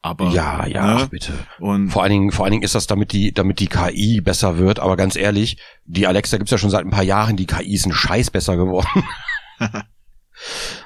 Aber 0.02 0.30
Ja, 0.30 0.66
ja, 0.66 0.98
ne? 0.98 1.08
bitte. 1.08 1.34
und 1.58 1.90
Vor 1.90 2.02
allen 2.02 2.12
Dingen, 2.12 2.32
vor 2.32 2.44
allen 2.44 2.52
Dingen 2.52 2.62
ist 2.62 2.74
das, 2.74 2.86
damit 2.86 3.12
die, 3.12 3.32
damit 3.32 3.60
die 3.60 3.68
KI 3.68 4.20
besser 4.22 4.56
wird. 4.56 4.80
Aber 4.80 4.96
ganz 4.96 5.14
ehrlich, 5.14 5.58
die 5.84 6.06
Alexa 6.06 6.38
gibt's 6.38 6.50
ja 6.50 6.58
schon 6.58 6.70
seit 6.70 6.84
ein 6.84 6.90
paar 6.90 7.02
Jahren. 7.02 7.36
Die 7.36 7.46
KI 7.46 7.74
ist 7.74 7.86
ein 7.86 7.92
Scheiß 7.92 8.30
besser 8.30 8.56
geworden. 8.56 9.04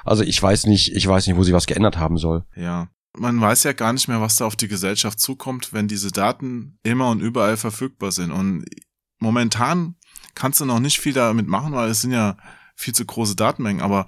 also 0.03 0.23
ich 0.23 0.41
weiß 0.41 0.65
nicht, 0.65 0.93
ich 0.93 1.07
weiß 1.07 1.27
nicht, 1.27 1.37
wo 1.37 1.43
sie 1.43 1.53
was 1.53 1.65
geändert 1.65 1.97
haben 1.97 2.17
soll. 2.17 2.43
ja. 2.55 2.89
man 3.17 3.39
weiß 3.39 3.63
ja 3.63 3.71
gar 3.71 3.93
nicht 3.93 4.09
mehr, 4.09 4.19
was 4.19 4.35
da 4.35 4.45
auf 4.45 4.57
die 4.57 4.67
Gesellschaft 4.67 5.19
zukommt, 5.19 5.71
wenn 5.71 5.87
diese 5.87 6.11
Daten 6.11 6.77
immer 6.83 7.09
und 7.09 7.21
überall 7.21 7.55
verfügbar 7.55 8.11
sind. 8.11 8.31
Und 8.31 8.65
momentan 9.19 9.95
kannst 10.33 10.59
du 10.59 10.65
noch 10.65 10.81
nicht 10.81 10.99
viel 10.99 11.13
damit 11.13 11.47
machen, 11.47 11.71
weil 11.71 11.89
es 11.89 12.01
sind 12.01 12.11
ja 12.11 12.35
viel 12.75 12.93
zu 12.93 13.05
große 13.05 13.37
Datenmengen. 13.37 13.81
Aber 13.81 14.07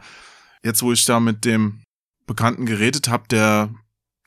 jetzt, 0.63 0.83
wo 0.83 0.91
ich 0.91 1.05
da 1.05 1.21
mit 1.21 1.45
dem 1.45 1.83
Bekannten 2.25 2.65
geredet 2.65 3.07
habe, 3.07 3.23
der 3.29 3.69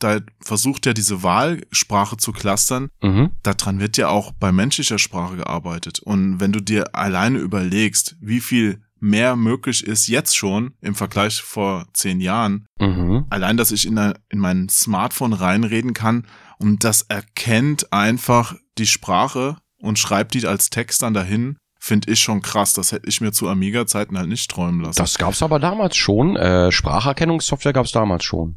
da 0.01 0.21
versucht 0.43 0.87
ja 0.87 0.93
diese 0.93 1.23
Wahlsprache 1.23 2.17
zu 2.17 2.33
clustern, 2.33 2.89
Mhm. 3.03 3.31
daran 3.43 3.79
wird 3.81 3.97
ja 3.97 4.09
auch 4.09 4.33
bei 4.33 4.51
menschlicher 4.53 4.99
Sprache 4.99 5.37
gearbeitet. 5.37 6.01
Und 6.01 6.41
wenn 6.41 6.53
du 6.53 6.61
dir 6.61 6.95
alleine 6.95 7.39
überlegst, 7.39 8.17
wie 8.21 8.41
viel 8.41 8.83
mehr 9.03 9.35
möglich 9.37 9.87
ist 9.87 10.09
jetzt 10.09 10.37
schon 10.37 10.75
im 10.83 10.95
Vergleich 10.95 11.41
vor 11.41 11.87
zehn 11.95 12.21
Jahren, 12.21 12.67
Mhm. 12.79 13.25
allein, 13.31 13.57
dass 13.57 13.71
ich 13.73 13.87
in, 13.87 13.97
ein- 13.99 14.15
in 14.29 14.39
mein 14.41 14.69
Smartphone 14.69 15.33
reinreden 15.33 15.95
kann 15.95 16.27
und 16.59 16.85
das 16.85 17.03
erkennt 17.03 17.93
einfach 17.93 18.55
die 18.77 18.87
Sprache 18.87 19.57
und 19.79 19.99
schreibt 19.99 20.35
die 20.35 20.47
als 20.47 20.69
Text 20.69 21.03
dann 21.03 21.15
dahin, 21.15 21.57
finde 21.83 22.13
ich 22.13 22.21
schon 22.21 22.43
krass. 22.43 22.75
Das 22.75 22.93
hätte 22.93 23.09
ich 23.09 23.23
mir 23.23 23.33
zu 23.33 23.49
Amiga-Zeiten 23.49 24.19
halt 24.19 24.29
nicht 24.29 24.51
träumen 24.51 24.83
lassen. 24.83 24.99
Das 24.99 25.17
gab's 25.17 25.43
aber 25.43 25.59
damals 25.59 25.97
schon. 25.97 26.37
Äh, 26.37 26.71
Spracherkennungssoftware 26.71 27.73
gab's 27.73 27.93
damals 27.93 28.25
schon. 28.25 28.57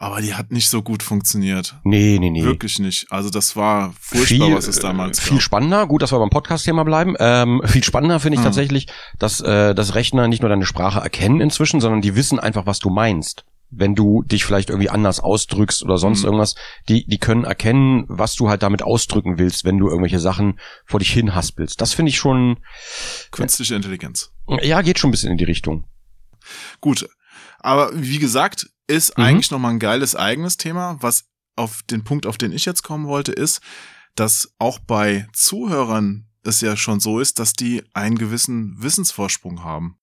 Aber 0.00 0.20
die 0.20 0.34
hat 0.34 0.52
nicht 0.52 0.68
so 0.70 0.80
gut 0.82 1.02
funktioniert. 1.02 1.74
Nee, 1.82 2.18
nee, 2.20 2.30
nee. 2.30 2.44
Wirklich 2.44 2.78
nicht. 2.78 3.10
Also 3.10 3.30
das 3.30 3.56
war 3.56 3.92
furchtbar, 4.00 4.26
viel, 4.46 4.54
was 4.54 4.68
es 4.68 4.78
damals 4.78 5.18
äh, 5.18 5.22
viel 5.22 5.32
gab. 5.38 5.42
spannender, 5.42 5.86
gut, 5.88 6.02
dass 6.02 6.12
wir 6.12 6.20
beim 6.20 6.30
Podcast-Thema 6.30 6.84
bleiben. 6.84 7.16
Ähm, 7.18 7.60
viel 7.64 7.82
spannender 7.82 8.20
finde 8.20 8.34
ich 8.34 8.38
Hm. 8.40 8.44
tatsächlich, 8.44 8.86
dass 9.18 9.40
äh, 9.40 9.74
das 9.74 9.96
Rechner 9.96 10.28
nicht 10.28 10.40
nur 10.42 10.48
deine 10.50 10.66
Sprache 10.66 11.00
erkennen 11.00 11.40
inzwischen, 11.40 11.80
sondern 11.80 12.00
die 12.00 12.14
wissen 12.14 12.38
einfach, 12.38 12.64
was 12.64 12.78
du 12.78 12.90
meinst. 12.90 13.44
Wenn 13.70 13.96
du 13.96 14.22
dich 14.22 14.44
vielleicht 14.44 14.70
irgendwie 14.70 14.88
anders 14.88 15.18
ausdrückst 15.18 15.82
oder 15.82 15.98
sonst 15.98 16.20
Hm. 16.20 16.26
irgendwas, 16.26 16.54
die, 16.88 17.04
die 17.04 17.18
können 17.18 17.42
erkennen, 17.42 18.04
was 18.06 18.36
du 18.36 18.48
halt 18.48 18.62
damit 18.62 18.82
ausdrücken 18.82 19.36
willst, 19.38 19.64
wenn 19.64 19.78
du 19.78 19.88
irgendwelche 19.88 20.20
Sachen 20.20 20.60
vor 20.86 21.00
dich 21.00 21.12
hin 21.12 21.34
haspelst. 21.34 21.80
Das 21.80 21.92
finde 21.92 22.10
ich 22.10 22.18
schon, 22.18 22.58
Künstliche 23.32 23.74
Intelligenz. 23.74 24.30
ja, 24.62 24.80
geht 24.82 25.00
schon 25.00 25.08
ein 25.08 25.10
bisschen 25.10 25.32
in 25.32 25.38
die 25.38 25.44
Richtung. 25.44 25.84
Gut. 26.80 27.08
Aber 27.58 27.90
wie 27.94 28.20
gesagt, 28.20 28.68
ist 28.88 29.16
Mhm. 29.16 29.24
eigentlich 29.24 29.50
nochmal 29.52 29.72
ein 29.72 29.78
geiles 29.78 30.16
eigenes 30.16 30.56
Thema. 30.56 30.96
Was 31.00 31.26
auf 31.56 31.82
den 31.84 32.02
Punkt, 32.04 32.26
auf 32.26 32.38
den 32.38 32.52
ich 32.52 32.64
jetzt 32.64 32.82
kommen 32.82 33.06
wollte, 33.06 33.32
ist, 33.32 33.60
dass 34.16 34.52
auch 34.58 34.78
bei 34.80 35.28
Zuhörern 35.32 36.26
es 36.44 36.60
ja 36.60 36.76
schon 36.76 36.98
so 37.00 37.20
ist, 37.20 37.38
dass 37.38 37.52
die 37.52 37.84
einen 37.94 38.16
gewissen 38.18 38.80
Wissensvorsprung 38.82 39.62
haben, 39.64 39.98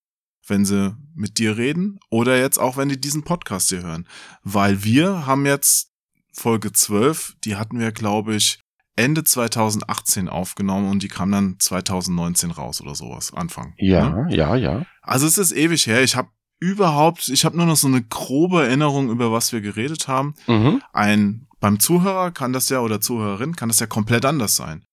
wenn 0.47 0.63
sie 0.65 0.95
mit 1.15 1.39
dir 1.39 1.57
reden 1.57 1.99
oder 2.09 2.37
jetzt 2.37 2.59
auch, 2.59 2.77
wenn 2.77 2.89
die 2.89 2.99
diesen 3.01 3.23
Podcast 3.23 3.69
hier 3.69 3.81
hören. 3.83 4.07
Weil 4.43 4.83
wir 4.83 5.25
haben 5.25 5.45
jetzt 5.45 5.91
Folge 6.33 6.71
12, 6.71 7.35
die 7.43 7.55
hatten 7.55 7.79
wir, 7.79 7.91
glaube 7.91 8.35
ich, 8.35 8.59
Ende 8.97 9.23
2018 9.23 10.29
aufgenommen 10.29 10.89
und 10.89 11.01
die 11.03 11.07
kam 11.07 11.31
dann 11.31 11.55
2019 11.59 12.51
raus 12.51 12.79
oder 12.81 12.95
sowas, 12.95 13.33
Anfang. 13.33 13.69
ne? 13.69 13.75
Ja, 13.79 14.27
ja, 14.29 14.55
ja. 14.55 14.85
Also 15.01 15.25
es 15.27 15.37
ist 15.37 15.51
ewig 15.51 15.87
her. 15.87 16.01
Ich 16.03 16.15
habe 16.15 16.29
überhaupt, 16.59 17.29
ich 17.29 17.45
habe 17.45 17.57
nur 17.57 17.65
noch 17.65 17.75
so 17.75 17.87
eine 17.87 18.01
grobe 18.03 18.63
Erinnerung, 18.63 19.09
über 19.09 19.31
was 19.31 19.51
wir 19.51 19.61
geredet 19.61 20.07
haben. 20.07 20.35
Mhm. 20.47 20.81
Ein 20.93 21.47
beim 21.59 21.79
Zuhörer 21.79 22.31
kann 22.31 22.53
das 22.53 22.69
ja 22.69 22.79
oder 22.79 23.01
Zuhörerin 23.01 23.55
kann 23.55 23.69
das 23.69 23.79
ja 23.79 23.87
komplett 23.87 24.25
anders 24.25 24.55
sein. 24.55 24.83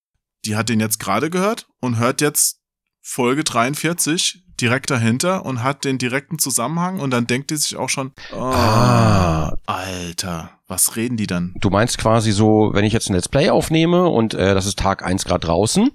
Die 0.45 0.57
hat 0.57 0.69
den 0.69 0.81
jetzt 0.81 0.99
gerade 0.99 1.29
gehört 1.31 1.67
und 1.81 1.99
hört 1.99 2.21
jetzt 2.21 2.61
Folge 3.01 3.45
43 3.45 4.43
direkt 4.61 4.91
dahinter 4.91 5.45
und 5.45 5.63
hat 5.63 5.85
den 5.85 5.99
direkten 5.99 6.39
Zusammenhang 6.39 7.01
und 7.01 7.11
dann 7.11 7.27
denkt 7.27 7.51
die 7.51 7.57
sich 7.57 7.77
auch 7.77 7.89
schon, 7.89 8.13
oh, 8.33 8.37
Ah. 8.41 9.57
Alter, 9.67 10.51
was 10.69 10.97
reden 10.97 11.17
die 11.17 11.27
dann? 11.27 11.55
Du 11.61 11.69
meinst 11.71 11.99
quasi 11.99 12.33
so, 12.33 12.71
wenn 12.73 12.85
ich 12.85 12.93
jetzt 12.93 13.11
ein 13.11 13.15
Let's 13.15 13.29
Play 13.29 13.51
aufnehme 13.51 14.09
und 14.09 14.35
äh, 14.35 14.55
das 14.55 14.67
ist 14.67 14.79
Tag 14.79 15.05
1 15.05 15.25
Grad 15.25 15.45
draußen 15.45 15.91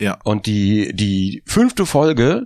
Ja. 0.00 0.18
und 0.24 0.46
die, 0.46 0.94
die 0.94 1.42
fünfte 1.46 1.84
Folge 1.86 2.44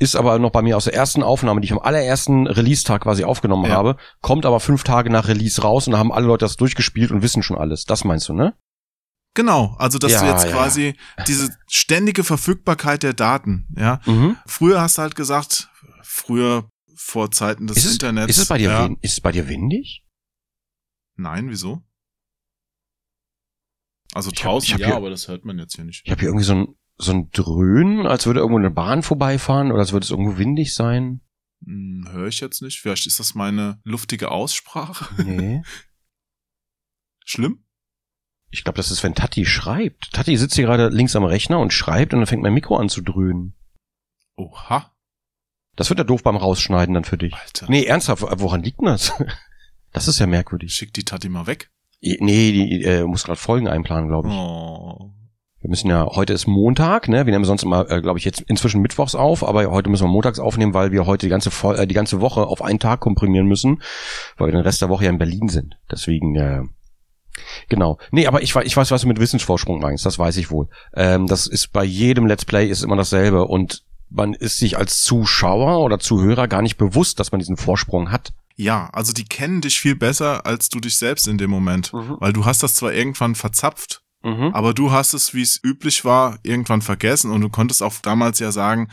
ist 0.00 0.16
aber 0.16 0.38
noch 0.40 0.50
bei 0.50 0.62
mir 0.62 0.76
aus 0.76 0.84
der 0.84 0.94
ersten 0.94 1.22
Aufnahme, 1.22 1.60
die 1.60 1.66
ich 1.66 1.72
am 1.72 1.78
allerersten 1.78 2.46
Release-Tag 2.48 3.02
quasi 3.02 3.22
aufgenommen 3.24 3.66
Ja. 3.66 3.76
habe, 3.76 3.96
kommt 4.20 4.44
aber 4.46 4.58
fünf 4.58 4.82
Tage 4.82 5.10
nach 5.10 5.28
Release 5.28 5.62
raus 5.62 5.86
und 5.86 5.92
da 5.92 5.98
haben 5.98 6.10
alle 6.12 6.26
Leute 6.26 6.44
das 6.44 6.56
durchgespielt 6.56 7.10
und 7.12 7.22
wissen 7.22 7.42
schon 7.42 7.56
alles. 7.58 7.84
Das 7.84 8.04
meinst 8.04 8.28
du, 8.28 8.32
ne? 8.32 8.56
Genau, 9.34 9.76
also 9.78 9.98
dass 9.98 10.10
Ja, 10.12 10.20
du 10.22 10.26
jetzt 10.26 10.44
ja, 10.46 10.50
quasi 10.50 10.96
diese 11.28 11.56
ständige 11.68 12.24
Verfügbarkeit 12.24 13.02
der 13.04 13.12
Daten, 13.12 13.68
ja. 13.76 14.00
Mhm. 14.06 14.36
Früher 14.46 14.80
hast 14.80 14.98
du 14.98 15.02
halt 15.02 15.14
gesagt, 15.14 15.70
früher 16.02 16.68
vor 16.96 17.30
Zeiten 17.30 17.66
des 17.68 17.76
Ist 17.76 17.84
es, 17.84 17.92
Internets. 17.92 18.30
ist, 18.30 18.38
es 18.38 18.48
bei 18.48 18.58
dir 18.58 18.70
ja, 18.70 18.86
ist 19.02 19.12
es 19.12 19.20
bei 19.20 19.30
dir 19.32 19.48
windig? 19.48 20.04
Nein, 21.16 21.48
wieso? 21.50 21.82
Also 24.12 24.30
Ich 24.32 24.38
hab- 24.40 24.44
draußen 24.50 24.66
ich 24.66 24.72
hab 24.74 24.80
ja, 24.80 24.86
hier- 24.88 24.96
aber 24.96 25.10
das 25.10 25.28
hört 25.28 25.44
man 25.44 25.58
jetzt 25.58 25.76
hier 25.76 25.84
nicht. 25.84 26.02
Ich 26.04 26.10
habe 26.10 26.20
hier 26.20 26.30
irgendwie 26.30 26.44
so 26.44 26.54
ein, 26.54 26.74
so 27.00 27.12
ein 27.12 27.30
Dröhnen, 27.30 28.06
als 28.06 28.26
würde 28.26 28.40
irgendwo 28.40 28.58
eine 28.58 28.70
Bahn 28.70 29.02
vorbeifahren 29.02 29.70
oder 29.72 29.80
als 29.80 29.92
würde 29.92 30.04
es 30.04 30.10
irgendwo 30.10 30.38
windig 30.38 30.74
sein. 30.74 31.20
Hm, 31.64 32.08
Höre 32.10 32.28
ich 32.28 32.40
jetzt 32.40 32.62
nicht. 32.62 32.80
Vielleicht 32.80 33.06
ist 33.06 33.18
das 33.20 33.34
meine 33.34 33.80
luftige 33.84 34.30
Aussprache. 34.30 35.06
Nee. 35.24 35.62
Schlimm? 37.24 37.64
Ich 38.50 38.64
glaube, 38.64 38.76
das 38.76 38.90
ist, 38.90 39.02
wenn 39.04 39.14
Tati 39.14 39.46
schreibt. 39.46 40.12
Tati 40.12 40.36
sitzt 40.36 40.56
hier 40.56 40.64
gerade 40.64 40.88
links 40.88 41.14
am 41.14 41.24
Rechner 41.24 41.60
und 41.60 41.72
schreibt 41.72 42.12
und 42.12 42.20
dann 42.20 42.26
fängt 42.26 42.42
mein 42.42 42.54
Mikro 42.54 42.76
an 42.76 42.88
zu 42.88 43.00
dröhnen. 43.00 43.54
Oha, 44.36 44.92
Das 45.76 45.88
wird 45.90 45.98
ja 46.00 46.04
doof 46.04 46.22
beim 46.22 46.36
Rausschneiden 46.36 46.94
dann 46.94 47.04
für 47.04 47.18
dich. 47.18 47.32
Alter. 47.34 47.66
Nee, 47.68 47.84
ernsthaft, 47.84 48.22
woran 48.22 48.62
liegt 48.62 48.80
denn 48.80 48.86
das? 48.86 49.12
Das 49.92 50.06
ist 50.06 50.20
ja 50.20 50.26
merkwürdig. 50.28 50.72
Schick 50.72 50.92
die 50.94 51.04
Tati 51.04 51.28
mal 51.28 51.48
weg. 51.48 51.72
Nee, 52.00 52.52
die 52.52 52.84
äh, 52.84 53.02
muss 53.04 53.24
gerade 53.24 53.40
Folgen 53.40 53.66
einplanen, 53.66 54.08
glaube 54.08 54.28
ich. 54.28 54.34
Oh. 54.34 55.12
Wir 55.60 55.68
müssen 55.68 55.88
ja, 55.88 56.06
heute 56.06 56.32
ist 56.32 56.46
Montag, 56.46 57.08
ne? 57.08 57.26
Wir 57.26 57.32
nehmen 57.32 57.44
sonst 57.44 57.64
immer, 57.64 57.90
äh, 57.90 58.00
glaube 58.00 58.18
ich, 58.18 58.24
jetzt 58.24 58.40
inzwischen 58.40 58.80
mittwochs 58.80 59.14
auf, 59.14 59.44
aber 59.44 59.70
heute 59.70 59.90
müssen 59.90 60.04
wir 60.04 60.10
montags 60.10 60.38
aufnehmen, 60.38 60.72
weil 60.72 60.90
wir 60.90 61.04
heute 61.04 61.26
die 61.26 61.30
ganze, 61.30 61.50
Fol 61.50 61.76
äh, 61.76 61.86
die 61.86 61.94
ganze 61.94 62.22
Woche 62.22 62.46
auf 62.46 62.62
einen 62.62 62.78
Tag 62.78 63.00
komprimieren 63.00 63.46
müssen, 63.46 63.82
weil 64.38 64.48
wir 64.48 64.52
den 64.52 64.62
Rest 64.62 64.80
der 64.80 64.88
Woche 64.88 65.04
ja 65.04 65.10
in 65.10 65.18
Berlin 65.18 65.48
sind. 65.48 65.76
Deswegen, 65.90 66.34
äh, 66.36 66.62
genau. 67.68 67.98
Nee, 68.10 68.26
aber 68.26 68.42
ich, 68.42 68.56
ich 68.56 68.76
weiß, 68.76 68.90
was 68.90 69.02
du 69.02 69.08
mit 69.08 69.20
Wissensvorsprung 69.20 69.80
meinst, 69.80 70.06
das 70.06 70.18
weiß 70.18 70.38
ich 70.38 70.50
wohl. 70.50 70.68
Ähm, 70.94 71.26
das 71.26 71.46
ist 71.46 71.72
bei 71.72 71.84
jedem 71.84 72.26
Let's 72.26 72.46
Play 72.46 72.66
ist 72.66 72.82
immer 72.82 72.96
dasselbe 72.96 73.44
und 73.46 73.84
man 74.08 74.32
ist 74.32 74.56
sich 74.56 74.78
als 74.78 75.02
Zuschauer 75.02 75.84
oder 75.84 75.98
Zuhörer 75.98 76.48
gar 76.48 76.62
nicht 76.62 76.78
bewusst, 76.78 77.20
dass 77.20 77.32
man 77.32 77.38
diesen 77.38 77.58
Vorsprung 77.58 78.10
hat. 78.10 78.32
Ja, 78.56 78.88
also 78.92 79.12
die 79.12 79.24
kennen 79.24 79.60
dich 79.60 79.78
viel 79.78 79.94
besser 79.94 80.46
als 80.46 80.70
du 80.70 80.80
dich 80.80 80.96
selbst 80.96 81.28
in 81.28 81.38
dem 81.38 81.50
Moment. 81.50 81.92
Mhm. 81.92 82.16
Weil 82.18 82.32
du 82.32 82.46
hast 82.46 82.62
das 82.62 82.74
zwar 82.74 82.92
irgendwann 82.92 83.34
verzapft, 83.34 84.02
Mhm. 84.22 84.50
aber 84.54 84.74
du 84.74 84.90
hast 84.92 85.14
es, 85.14 85.32
wie 85.32 85.40
es 85.42 85.58
üblich 85.62 86.04
war, 86.04 86.38
irgendwann 86.42 86.82
vergessen 86.82 87.30
und 87.30 87.40
du 87.40 87.48
konntest 87.48 87.82
auch 87.82 87.94
damals 88.02 88.38
ja 88.38 88.52
sagen, 88.52 88.88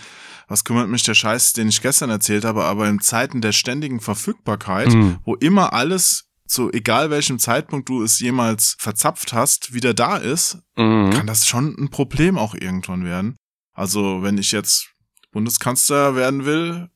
was 0.48 0.64
kümmert 0.64 0.88
mich 0.90 1.04
der 1.04 1.16
Scheiß, 1.16 1.52
den 1.54 1.68
ich 1.68 1.82
gestern 1.82 2.10
erzählt 2.10 2.46
habe, 2.46 2.64
aber 2.64 2.88
in 2.88 3.02
Zeiten 3.02 3.42
der 3.42 3.52
ständigen 3.52 4.00
Verfügbarkeit, 4.00 4.94
Mhm. 4.94 5.20
wo 5.26 5.36
immer 5.36 5.74
alles, 5.74 6.24
zu 6.48 6.72
egal 6.72 7.10
welchem 7.10 7.40
Zeitpunkt 7.40 7.90
du 7.90 8.02
es 8.04 8.20
jemals 8.22 8.78
verzapft 8.80 9.34
hast, 9.34 9.74
wieder 9.74 9.94
da 9.94 10.16
ist, 10.16 10.60
Mhm. 10.78 11.10
kann 11.12 11.28
das 11.28 11.46
schon 11.46 11.76
ein 11.78 11.90
Problem 11.90 12.38
auch 12.38 12.54
irgendwann 12.56 13.04
werden. 13.04 13.36
Also 13.74 14.24
wenn 14.24 14.38
ich 14.38 14.54
jetzt 14.54 14.88
Bundeskanzler 15.34 16.16
werden 16.16 16.46
will, 16.46 16.88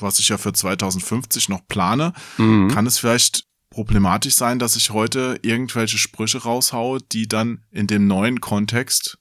was 0.00 0.18
ich 0.18 0.28
ja 0.28 0.38
für 0.38 0.52
2050 0.52 1.48
noch 1.48 1.66
plane, 1.68 2.12
Mhm. 2.36 2.68
kann 2.68 2.86
es 2.86 2.98
vielleicht 2.98 3.44
problematisch 3.74 4.34
sein, 4.34 4.58
dass 4.58 4.76
ich 4.76 4.90
heute 4.90 5.38
irgendwelche 5.42 5.98
Sprüche 5.98 6.42
raushaue, 6.42 7.00
die 7.12 7.26
dann 7.28 7.64
in 7.70 7.86
dem 7.86 8.06
neuen 8.06 8.40
Kontext 8.40 9.18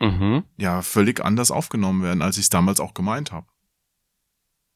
Mhm. 0.00 0.44
ja 0.56 0.82
völlig 0.82 1.24
anders 1.24 1.50
aufgenommen 1.50 2.02
werden, 2.02 2.20
als 2.22 2.36
ich 2.36 2.44
es 2.44 2.50
damals 2.50 2.80
auch 2.80 2.94
gemeint 2.94 3.32
habe. 3.32 3.46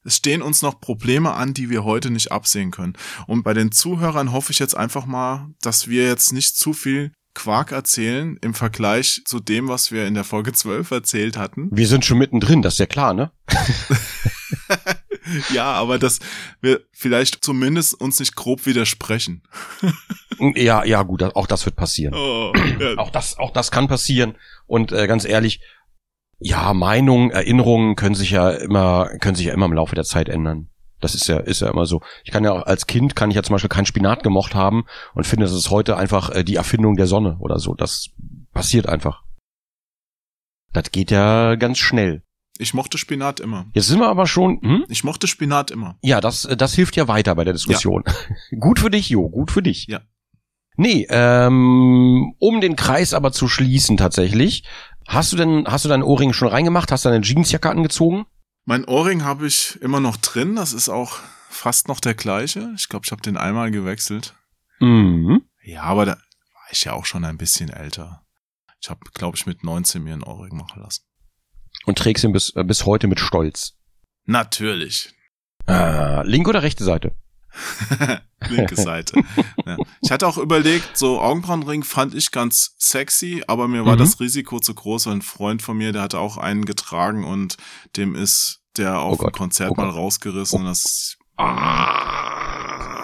Es 0.05 0.17
stehen 0.17 0.43
uns 0.43 0.63
noch 0.63 0.81
Probleme 0.81 1.35
an, 1.35 1.55
die 1.55 1.71
wir 1.71 1.85
heute 1.85 2.11
nicht 2.11 2.33
absehen 2.33 2.71
können. 2.71 2.95
Und 3.27 3.43
bei 3.43 3.53
den 3.53 3.73
Zuhörern 3.73 4.33
hoffe 4.33 4.53
ich 4.53 4.59
jetzt 4.59 4.77
einfach 4.77 5.07
mal, 5.07 5.49
dass 5.61 5.89
wir 5.89 6.07
jetzt 6.07 6.33
nicht 6.33 6.57
zu 6.57 6.73
viel 6.73 7.13
Quark 7.35 7.73
erzählen 7.73 8.37
im 8.41 8.55
Vergleich 8.55 9.23
zu 9.25 9.39
dem, 9.39 9.69
was 9.69 9.93
wir 9.93 10.07
in 10.07 10.15
der 10.15 10.25
Folge 10.25 10.53
12 10.53 10.91
erzählt 10.93 11.37
hatten. 11.37 11.69
Wir 11.73 11.87
sind 11.87 12.05
schon 12.05 12.19
mittendrin, 12.19 12.63
das 12.63 12.75
ist 12.75 12.79
ja 12.81 12.87
klar, 12.87 13.13
ne? 13.13 13.31
Ja, 15.53 15.73
aber 15.73 15.99
dass 15.99 16.21
wir 16.61 16.81
vielleicht 16.93 17.45
zumindest 17.45 17.95
uns 18.01 18.21
nicht 18.21 18.37
grob 18.37 18.67
widersprechen. 18.67 19.43
Ja, 20.55 20.85
ja, 20.85 21.03
gut, 21.03 21.23
auch 21.23 21.47
das 21.47 21.65
wird 21.65 21.77
passieren. 21.77 22.15
Oh, 22.15 22.53
ja. 22.81 22.97
Auch 22.97 23.11
das, 23.11 23.39
auch 23.39 23.51
das 23.51 23.71
kann 23.71 23.89
passieren. 23.89 24.37
Und 24.67 24.93
äh, 24.93 25.07
ganz 25.07 25.25
ehrlich, 25.25 25.61
ja, 26.39 26.73
Meinungen, 26.75 27.31
Erinnerungen 27.31 27.97
können 27.97 28.15
sich 28.15 28.31
ja 28.31 28.51
immer, 28.51 29.11
können 29.21 29.35
sich 29.35 29.47
ja 29.47 29.55
immer 29.55 29.67
im 29.67 29.73
Laufe 29.73 29.95
der 29.95 30.05
Zeit 30.05 30.29
ändern. 30.29 30.69
Das 31.01 31.15
ist 31.15 31.29
ja, 31.29 31.39
ist 31.39 31.61
ja 31.61 31.71
immer 31.71 31.87
so. 31.87 32.01
Ich 32.25 32.33
kann 32.33 32.45
ja 32.45 32.53
auch 32.53 32.67
als 32.67 32.87
Kind 32.87 33.15
kann 33.15 33.31
ich 33.31 33.37
ja 33.37 33.43
zum 33.43 33.55
Beispiel 33.55 33.69
kein 33.69 33.87
Spinat 33.87 34.23
gemocht 34.23 34.55
haben 34.55 34.85
und 35.15 35.27
finde, 35.27 35.47
das 35.47 35.55
ist 35.55 35.71
heute 35.71 35.97
einfach 35.97 36.31
äh, 36.31 36.45
die 36.45 36.57
Erfindung 36.57 36.97
der 36.97 37.07
Sonne 37.07 37.37
oder 37.41 37.59
so. 37.59 37.75
Das 37.75 38.11
passiert 38.53 38.89
einfach. 38.89 39.23
Das 40.73 40.91
geht 40.91 41.11
ja 41.11 41.55
ganz 41.55 41.79
schnell. 41.79 42.23
Ich 42.59 42.75
mochte 42.75 42.99
Spinat 42.99 43.41
immer. 43.41 43.67
Jetzt 43.73 43.87
sind 43.87 44.01
wir 44.01 44.09
aber 44.09 44.27
schon, 44.27 44.61
hm? 44.61 44.85
Ich 44.89 45.05
mochte 45.05 45.29
Spinat 45.29 45.71
immer. 45.71 45.97
Ja, 46.03 46.21
das, 46.21 46.43
das 46.43 46.75
hilft 46.75 46.97
ja 46.97 47.07
weiter 47.07 47.35
bei 47.35 47.45
der 47.45 47.53
Diskussion. 47.53 48.03
gut 48.59 48.81
für 48.81 48.91
dich, 48.91 49.09
Jo, 49.09 49.29
gut 49.29 49.53
für 49.53 49.63
dich. 49.63 49.87
Ja. 49.87 50.01
Nee, 50.77 51.07
ähm, 51.11 52.35
um 52.39 52.61
den 52.61 52.77
Kreis 52.77 53.15
aber 53.15 53.33
zu 53.33 53.49
schließen 53.49 53.97
tatsächlich, 53.97 54.65
hast 55.07 55.33
du 55.33 55.37
denn, 55.37 55.65
hast 55.67 55.85
du 55.85 55.89
deinen 55.89 56.03
Ohrring 56.03 56.33
schon 56.33 56.49
reingemacht? 56.49 56.93
Hast 56.93 57.05
du 57.05 57.09
deine 57.09 57.25
Jeansjacke 57.25 57.71
angezogen? 57.71 58.27
Mein 58.65 58.85
Ohrring 58.85 59.25
habe 59.25 59.47
ich 59.47 59.79
immer 59.81 60.01
noch 60.01 60.17
drin. 60.17 60.57
Das 60.57 60.73
ist 60.73 60.89
auch 60.89 61.19
fast 61.49 61.89
noch 61.89 62.01
der 62.01 62.15
gleiche. 62.15 62.73
Ich 62.77 62.89
glaube, 62.89 63.05
ich 63.07 63.13
habe 63.13 63.23
den 63.23 63.37
einmal 63.37 63.71
gewechselt. 63.71 64.35
Mhm. 64.79 65.43
Ja, 65.63 65.83
aber 65.83 66.07
da 66.07 66.13
war 66.13 66.67
ich 66.71 66.85
ja 66.85 66.93
auch 66.93 67.07
schon 67.07 67.25
ein 67.25 67.39
bisschen 67.39 67.71
älter. 67.71 68.25
Ich 68.81 68.91
habe, 68.91 69.01
glaube 69.15 69.37
ich, 69.37 69.47
mit 69.47 69.65
19 69.65 70.03
mir 70.03 70.13
einen 70.13 70.23
Ohrring 70.23 70.57
machen 70.57 70.83
lassen. 70.83 71.08
Und 71.89 71.97
trägst 71.97 72.23
ihn 72.23 72.33
bis, 72.33 72.51
äh, 72.55 72.65
bis 72.65 72.85
heute 72.85 73.07
mit 73.09 73.19
Stolz. 73.19 73.73
Natürlich. 74.27 75.15
Ah, 75.67 76.21
linke 76.27 76.51
oder 76.51 76.63
rechte 76.63 76.85
Seite? 76.85 77.17
Linke 78.51 78.77
Seite. 78.77 79.23
ja. 79.67 79.77
Ich 80.03 80.11
hatte 80.13 80.27
auch 80.27 80.37
überlegt, 80.37 80.99
so 80.99 81.19
Augenbrauenring 81.19 81.83
fand 81.83 82.15
ich 82.15 82.31
ganz 82.31 82.75
sexy, 82.79 83.43
aber 83.47 83.69
mir 83.69 83.87
war 83.87 83.95
Mhm. 83.95 84.01
das 84.01 84.21
Risiko 84.21 84.61
zu 84.61 84.75
groß. 84.75 85.07
Ein 85.09 85.23
Freund 85.23 85.63
von 85.63 85.79
mir, 85.79 85.93
der 85.93 86.03
hatte 86.03 86.19
auch 86.19 86.37
einen 86.37 86.67
getragen 86.67 87.25
und 87.25 87.57
dem 87.97 88.15
ist 88.15 88.61
der 88.77 89.01
auf 89.01 89.19
Oh 89.21 89.25
dem 89.25 89.33
Konzert 89.33 89.71
oh 89.71 89.75
mal 89.75 89.87
Gott. 89.87 89.97
rausgerissen 89.97 90.61
und 90.61 90.67
das, 90.67 91.17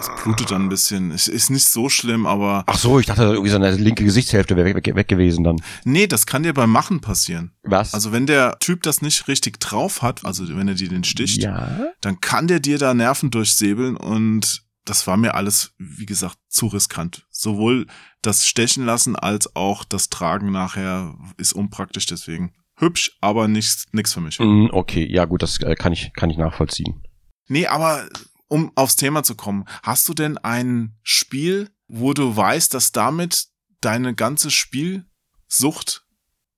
das 0.07 0.23
blutet 0.23 0.51
dann 0.51 0.63
ein 0.63 0.69
bisschen. 0.69 1.11
Ist, 1.11 1.29
ist 1.29 1.51
nicht 1.51 1.67
so 1.67 1.89
schlimm, 1.89 2.27
aber 2.27 2.65
Ach 2.67 2.79
so, 2.79 2.99
ich 2.99 3.07
dachte 3.07 3.23
irgendwie 3.23 3.51
so 3.51 3.57
eine 3.57 3.71
linke 3.73 4.05
Gesichtshälfte 4.05 4.57
wäre 4.57 4.67
weg, 4.67 4.77
weg, 4.87 4.95
weg 4.95 5.09
gewesen 5.09 5.45
dann. 5.45 5.57
nee, 5.85 6.07
das 6.07 6.27
kann 6.27 6.43
dir 6.43 6.53
beim 6.55 6.71
Machen 6.71 7.01
passieren. 7.01 7.53
Was? 7.63 7.95
Also 7.95 8.13
wenn 8.13 8.27
der 8.27 8.59
Typ 8.61 8.83
das 8.83 9.03
nicht 9.03 9.29
richtig 9.29 9.61
drauf 9.61 10.03
hat, 10.03 10.25
also 10.25 10.45
wenn 10.57 10.69
er 10.69 10.75
dir 10.75 10.89
den 10.89 11.05
sticht, 11.05 11.43
ja. 11.43 11.79
dann 12.01 12.21
kann 12.21 12.47
der 12.49 12.61
dir 12.61 12.79
da 12.79 12.95
Nerven 12.95 13.31
durchsäbeln 13.31 13.97
und 13.97 14.63
das 14.85 15.07
war 15.07 15.17
mir 15.17 15.35
alles, 15.35 15.73
wie 15.79 16.05
gesagt, 16.07 16.37
zu 16.49 16.67
riskant. 16.67 17.27
Sowohl 17.31 17.87
das 18.21 18.47
Stechen 18.47 18.85
lassen 18.85 19.17
als 19.17 19.57
auch 19.57 19.85
das 19.85 20.11
Tragen 20.11 20.53
nachher 20.53 21.15
ist 21.39 21.55
unpraktisch, 21.55 22.05
deswegen 22.07 22.53
hübsch, 22.77 23.17
aber 23.21 23.49
nichts 23.49 23.87
nix 23.93 24.13
für 24.13 24.21
mich. 24.21 24.39
Mm, 24.41 24.67
Okay, 24.73 25.07
ja 25.11 25.25
gut, 25.25 25.43
das 25.43 25.59
äh, 25.61 25.75
kann 25.75 25.93
ich, 25.93 26.13
kann 26.15 26.29
ich 26.29 26.37
nachvollziehen. 26.37 27.03
Nee, 27.49 27.67
aber 27.67 28.07
um 28.49 28.73
aufs 28.75 28.97
Thema 28.97 29.23
zu 29.23 29.35
kommen, 29.35 29.65
hast 29.83 30.09
du 30.09 30.15
denn 30.15 30.39
ein 30.39 30.97
Spiel, 31.03 31.71
wo 31.89 32.13
du 32.13 32.37
weißt, 32.37 32.73
dass 32.75 32.93
damit 32.93 33.47
deine 33.81 34.15
ganze 34.15 34.51
Spielsucht, 34.51 36.05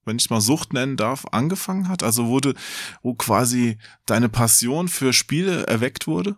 wenn 0.05 0.19
ich 0.19 0.31
mal 0.31 0.41
Sucht 0.41 0.73
nennen 0.73 0.97
darf, 0.97 1.27
angefangen 1.33 1.89
hat? 1.89 2.03
Also 2.03 2.29
wurde, 2.29 2.55
wo 3.03 3.15
quasi 3.15 3.79
deine 4.07 4.29
Passion 4.29 4.89
für 4.89 5.13
Spiele 5.13 5.67
erweckt 5.67 6.07
wurde? 6.07 6.37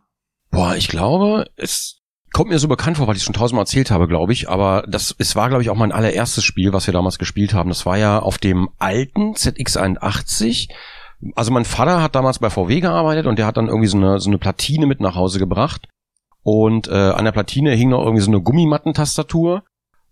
Boah, 0.51 0.75
ich 0.77 0.89
glaube, 0.89 1.51
es 1.57 1.99
kommt 2.33 2.51
mir 2.51 2.59
so 2.59 2.69
bekannt 2.69 2.97
vor, 2.97 3.07
weil 3.07 3.17
ich 3.17 3.23
es 3.23 3.27
schon 3.27 3.35
tausendmal 3.35 3.63
erzählt 3.63 3.91
habe, 3.91 4.09
glaube 4.09 4.33
ich. 4.33 4.49
Aber 4.49 4.85
das, 4.89 5.15
es 5.19 5.37
war, 5.37 5.49
glaube 5.49 5.63
ich, 5.63 5.71
auch 5.71 5.77
mein 5.77 5.93
allererstes 5.93 6.45
Spiel, 6.45 6.73
was 6.73 6.87
wir 6.87 6.93
damals 6.93 7.19
gespielt 7.19 7.55
haben. 7.55 7.69
Das 7.69 7.87
war 7.87 7.99
ja 7.99 8.19
auf 8.19 8.39
dem 8.39 8.69
alten 8.79 9.35
ZX81. 9.35 10.69
Also 11.35 11.51
mein 11.51 11.65
Vater 11.65 12.03
hat 12.03 12.15
damals 12.15 12.39
bei 12.39 12.51
VW 12.51 12.81
gearbeitet 12.81 13.27
und 13.27 13.39
der 13.39 13.47
hat 13.47 13.57
dann 13.57 13.67
irgendwie 13.67 13.89
so 13.89 13.97
eine, 13.97 14.21
so 14.21 14.31
eine 14.31 14.39
Platine 14.39 14.87
mit 14.87 15.01
nach 15.01 15.17
Hause 15.17 15.39
gebracht. 15.39 15.89
Und 16.43 16.89
äh, 16.89 16.93
an 16.93 17.25
der 17.25 17.33
Platine 17.33 17.75
hing 17.75 17.91
noch 17.91 18.05
irgendwie 18.05 18.23
so 18.23 18.31
eine 18.31 18.41
Gummimattentastatur. 18.41 19.65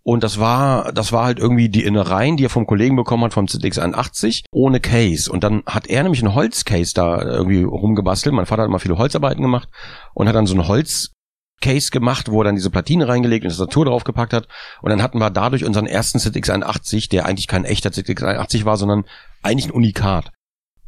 Und 0.02 0.22
das 0.22 0.38
war, 0.38 0.92
das 0.92 1.12
war 1.12 1.24
halt 1.24 1.40
irgendwie 1.40 1.68
die 1.68 1.82
Innereien, 1.82 2.36
die 2.36 2.44
er 2.44 2.50
vom 2.50 2.66
Kollegen 2.66 2.94
bekommen 2.94 3.24
hat 3.24 3.32
vom 3.32 3.46
ZX81, 3.46 4.44
ohne 4.52 4.78
Case. 4.78 5.30
Und 5.30 5.42
dann 5.42 5.64
hat 5.66 5.88
er 5.88 6.02
nämlich 6.04 6.22
einen 6.22 6.34
Holzcase 6.34 6.94
da 6.94 7.20
irgendwie 7.20 7.64
rumgebastelt. 7.64 8.32
Mein 8.32 8.46
Vater 8.46 8.62
hat 8.62 8.68
immer 8.68 8.78
viele 8.78 8.98
Holzarbeiten 8.98 9.42
gemacht 9.42 9.68
und 10.14 10.28
hat 10.28 10.36
dann 10.36 10.46
so 10.46 10.54
einen 10.54 10.68
Holzcase 10.68 11.90
gemacht, 11.90 12.30
wo 12.30 12.40
er 12.40 12.44
dann 12.44 12.54
diese 12.54 12.70
Platine 12.70 13.08
reingelegt 13.08 13.44
und 13.44 13.50
Tastatur 13.50 13.86
draufgepackt 13.86 14.32
hat. 14.32 14.46
Und 14.80 14.90
dann 14.90 15.02
hatten 15.02 15.18
wir 15.18 15.30
dadurch 15.30 15.64
unseren 15.64 15.86
ersten 15.86 16.18
ZX81, 16.18 17.10
der 17.10 17.26
eigentlich 17.26 17.48
kein 17.48 17.64
echter 17.64 17.90
ZX81 17.90 18.64
war, 18.64 18.76
sondern 18.76 19.06
eigentlich 19.42 19.66
ein 19.66 19.72
Unikat. 19.74 20.30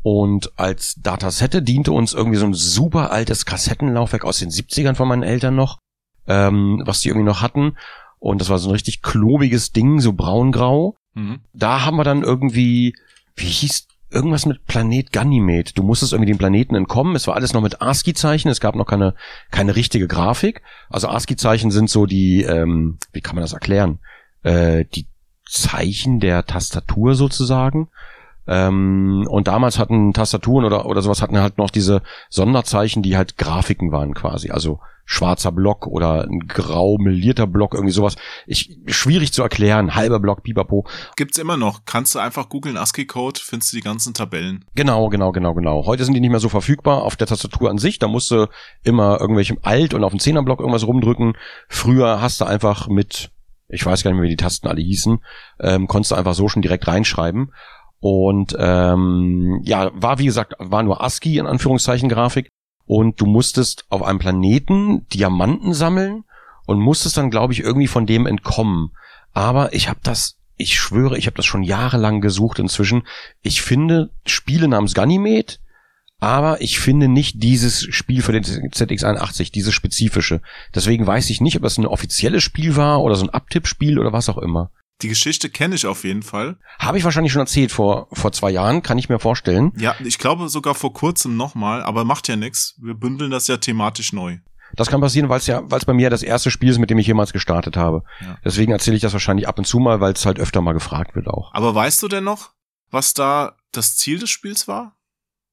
Und 0.03 0.53
als 0.59 0.95
Datasette 0.97 1.63
diente 1.63 1.93
uns 1.93 2.15
irgendwie 2.15 2.39
so 2.39 2.47
ein 2.47 2.55
super 2.55 3.11
altes 3.11 3.45
Kassettenlaufwerk 3.45 4.25
aus 4.25 4.39
den 4.39 4.51
70ern 4.51 4.95
von 4.95 5.09
meinen 5.09 5.23
Eltern 5.23 5.57
noch, 5.57 5.79
ähm, 6.27 6.83
was 6.85 7.01
die 7.01 7.09
irgendwie 7.09 7.27
noch 7.27 7.43
hatten. 7.43 7.77
Und 8.19 8.41
das 8.41 8.49
war 8.49 8.59
so 8.59 8.69
ein 8.69 8.73
richtig 8.73 9.03
klobiges 9.03 9.73
Ding, 9.73 10.01
so 10.01 10.13
braungrau. 10.13 10.97
Mhm. 11.15 11.41
Da 11.53 11.85
haben 11.85 11.97
wir 11.97 12.05
dann 12.05 12.23
irgendwie, 12.23 12.95
wie 13.37 13.47
hieß 13.47 13.89
irgendwas 14.11 14.47
mit 14.47 14.65
Planet 14.67 15.13
Ganymed. 15.13 15.77
Du 15.77 15.83
musstest 15.83 16.13
irgendwie 16.13 16.33
den 16.33 16.39
Planeten 16.39 16.75
entkommen. 16.75 17.15
Es 17.15 17.27
war 17.27 17.35
alles 17.35 17.53
noch 17.53 17.61
mit 17.61 17.83
ASCII-Zeichen. 17.83 18.51
Es 18.51 18.61
gab 18.61 18.75
noch 18.75 18.87
keine, 18.87 19.15
keine 19.51 19.77
richtige 19.77 20.09
Grafik. 20.09 20.63
Also 20.89 21.09
ASCII-Zeichen 21.09 21.71
sind 21.71 21.91
so 21.91 22.07
die, 22.07 22.43
ähm, 22.43 22.99
wie 23.13 23.21
kann 23.21 23.35
man 23.35 23.43
das 23.43 23.53
erklären? 23.53 23.99
Äh, 24.43 24.87
die 24.87 25.07
Zeichen 25.47 26.21
der 26.21 26.47
Tastatur 26.47 27.15
sozusagen. 27.15 27.89
Ähm, 28.49 29.27
und 29.29 29.47
damals 29.47 29.79
hatten 29.79 30.13
Tastaturen 30.15 30.65
oder, 30.65 30.87
oder 30.87 31.03
sowas 31.03 31.21
hatten 31.21 31.39
halt 31.39 31.59
noch 31.59 31.71
diese 31.71 32.03
Sonderzeichen, 32.31 33.03
die 33.03 33.17
halt 33.17 33.37
Grafiken 33.37 33.93
waren 33.93 34.15
quasi. 34.15 34.51
Also 34.51 34.81
schwarzer 35.11 35.53
Block 35.53 35.87
oder 35.87 36.25
ein 36.25 36.41
grau 36.49 36.99
melierter 36.99 37.47
Block, 37.47 37.73
irgendwie 37.73 37.93
sowas. 37.93 38.17
Ich, 38.47 38.79
schwierig 38.87 39.33
zu 39.33 39.43
erklären. 39.43 39.95
Halber 39.95 40.21
Block, 40.21 40.43
pipapo. 40.43 40.87
Gibt's 41.17 41.39
immer 41.39 41.57
noch. 41.57 41.87
Kannst 41.87 42.15
du 42.15 42.19
einfach 42.19 42.51
googeln 42.51 42.77
ASCII-Code, 42.77 43.41
findest 43.43 43.73
du 43.73 43.79
die 43.79 43.83
ganzen 43.83 44.13
Tabellen. 44.13 44.67
Genau, 44.75 45.09
genau, 45.09 45.33
genau, 45.33 45.55
genau. 45.55 45.87
Heute 45.87 46.05
sind 46.05 46.13
die 46.13 46.21
nicht 46.21 46.31
mehr 46.31 46.41
so 46.41 46.51
verfügbar 46.51 47.03
auf 47.03 47.17
der 47.17 47.27
Tastatur 47.27 47.71
an 47.71 47.79
sich. 47.79 47.99
Da 47.99 48.07
musst 48.07 48.31
du 48.31 48.49
immer 48.85 49.19
irgendwelchem 49.19 49.59
Alt 49.63 49.95
und 49.95 50.05
auf 50.05 50.13
dem 50.13 50.21
Zehnerblock 50.21 50.61
irgendwas 50.61 50.87
rumdrücken. 50.87 51.39
Früher 51.69 52.21
hast 52.21 52.43
du 52.43 52.45
einfach 52.45 52.89
mit, 52.89 53.31
ich 53.69 53.85
weiß 53.87 54.03
gar 54.03 54.11
nicht 54.11 54.21
mehr, 54.21 54.27
wie 54.27 54.37
die 54.37 54.37
Tasten 54.37 54.69
alle 54.69 54.83
hießen, 54.83 55.21
ähm, 55.61 55.87
konntest 55.87 56.13
du 56.13 56.17
einfach 56.17 56.35
so 56.35 56.49
schon 56.49 56.61
direkt 56.61 56.87
reinschreiben. 56.87 57.51
Und 58.01 58.57
ähm, 58.59 59.61
ja, 59.65 59.91
war 59.95 60.19
wie 60.19 60.27
gesagt, 60.27 60.55
war 60.59 60.83
nur 60.83 61.03
ASCII 61.03 61.39
in 61.39 61.47
Anführungszeichen 61.47 62.09
Grafik. 62.09 62.49
Und 62.85 63.21
du 63.21 63.27
musstest 63.27 63.85
auf 63.91 64.03
einem 64.03 64.19
Planeten 64.19 65.07
Diamanten 65.09 65.75
sammeln 65.75 66.25
und 66.67 66.81
musstest 66.81 67.17
dann, 67.17 67.31
glaube 67.31 67.53
ich, 67.53 67.61
irgendwie 67.61 67.87
von 67.87 68.07
dem 68.07 68.27
entkommen. 68.27 68.93
Aber 69.33 69.75
ich 69.75 69.89
habe 69.89 70.01
das, 70.03 70.39
ich 70.57 70.79
schwöre, 70.79 71.19
ich 71.19 71.27
habe 71.27 71.37
das 71.37 71.47
schon 71.47 71.63
jahrelang 71.63 72.21
gesucht 72.21 72.59
inzwischen. 72.59 73.03
Ich 73.43 73.63
finde 73.63 74.11
Spiele 74.27 74.69
namens 74.69 74.95
Ganymed, 74.95 75.61
aber 76.21 76.61
ich 76.61 76.81
finde 76.81 77.09
nicht 77.09 77.43
dieses 77.43 77.83
Spiel 77.95 78.23
für 78.23 78.33
den 78.33 78.45
ZX81, 78.45 79.53
dieses 79.53 79.75
spezifische. 79.75 80.41
Deswegen 80.75 81.07
weiß 81.07 81.31
ich 81.31 81.41
nicht, 81.41 81.57
ob 81.57 81.63
das 81.63 81.79
ein 81.79 81.87
offizielles 81.87 82.43
Spiel 82.43 82.77
war 82.77 83.03
oder 83.03 83.15
so 83.15 83.25
ein 83.25 83.31
Abtippspiel 83.31 83.99
oder 83.99 84.13
was 84.13 84.29
auch 84.29 84.39
immer. 84.39 84.71
Die 85.03 85.09
Geschichte 85.09 85.49
kenne 85.49 85.77
ich 85.77 85.87
auf 85.87 86.03
jeden 86.03 86.23
Fall. 86.23 86.59
Habe 86.79 86.99
ich 86.99 87.05
wahrscheinlich 87.05 87.33
schon 87.33 87.41
erzählt 87.41 87.71
vor, 87.71 88.09
vor 88.13 88.33
zwei 88.33 88.51
Jahren, 88.51 88.83
kann 88.83 88.99
ich 88.99 89.09
mir 89.09 89.21
vorstellen. 89.21 89.73
Ja, 89.79 89.95
ich 90.01 90.19
glaube 90.19 90.49
sogar 90.49 90.75
vor 90.75 90.93
kurzem 90.93 91.37
nochmal, 91.37 91.83
aber 91.83 92.05
macht 92.05 92.27
ja 92.27 92.35
nix. 92.35 92.77
Wir 92.83 92.95
bündeln 92.95 93.31
das 93.31 93.47
ja 93.47 93.59
thematisch 93.59 94.13
neu. 94.13 94.39
Das 94.75 94.89
kann 94.89 95.01
passieren, 95.01 95.29
weil 95.29 95.39
es 95.39 95.47
ja, 95.47 95.63
weil 95.71 95.79
es 95.79 95.85
bei 95.85 95.95
mir 95.95 96.11
das 96.11 96.23
erste 96.23 96.51
Spiel 96.51 96.69
ist, 96.69 96.79
mit 96.79 96.91
dem 96.91 96.99
ich 96.99 97.07
jemals 97.07 97.33
gestartet 97.33 97.77
habe. 97.77 98.03
Ja. 98.21 98.39
Deswegen 98.45 98.73
erzähle 98.73 98.97
ich 98.97 99.03
das 99.03 99.13
wahrscheinlich 99.13 99.49
ab 99.49 99.59
und 99.59 99.67
zu 99.67 99.79
mal, 99.79 100.01
weil 100.01 100.13
es 100.13 100.27
halt 100.27 100.39
öfter 100.39 100.61
mal 100.61 100.73
gefragt 100.73 101.15
wird 101.15 101.29
auch. 101.29 101.55
Aber 101.55 101.75
weißt 101.75 102.03
du 102.03 102.09
denn 102.09 102.25
noch, 102.25 102.51
was 102.91 103.15
da 103.15 103.57
das 103.73 103.97
Ziel 103.97 104.19
des 104.19 104.31
Spiels 104.31 104.69
war? 104.69 104.97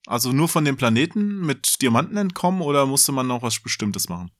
Also 0.07 0.31
nur 0.31 0.47
von 0.47 0.65
dem 0.65 0.77
Planeten 0.77 1.45
mit 1.45 1.81
Diamanten 1.81 2.17
entkommen 2.17 2.61
oder 2.61 2.85
musste 2.85 3.11
man 3.11 3.27
noch 3.27 3.41
was 3.41 3.59
Bestimmtes 3.59 4.09
machen? 4.09 4.31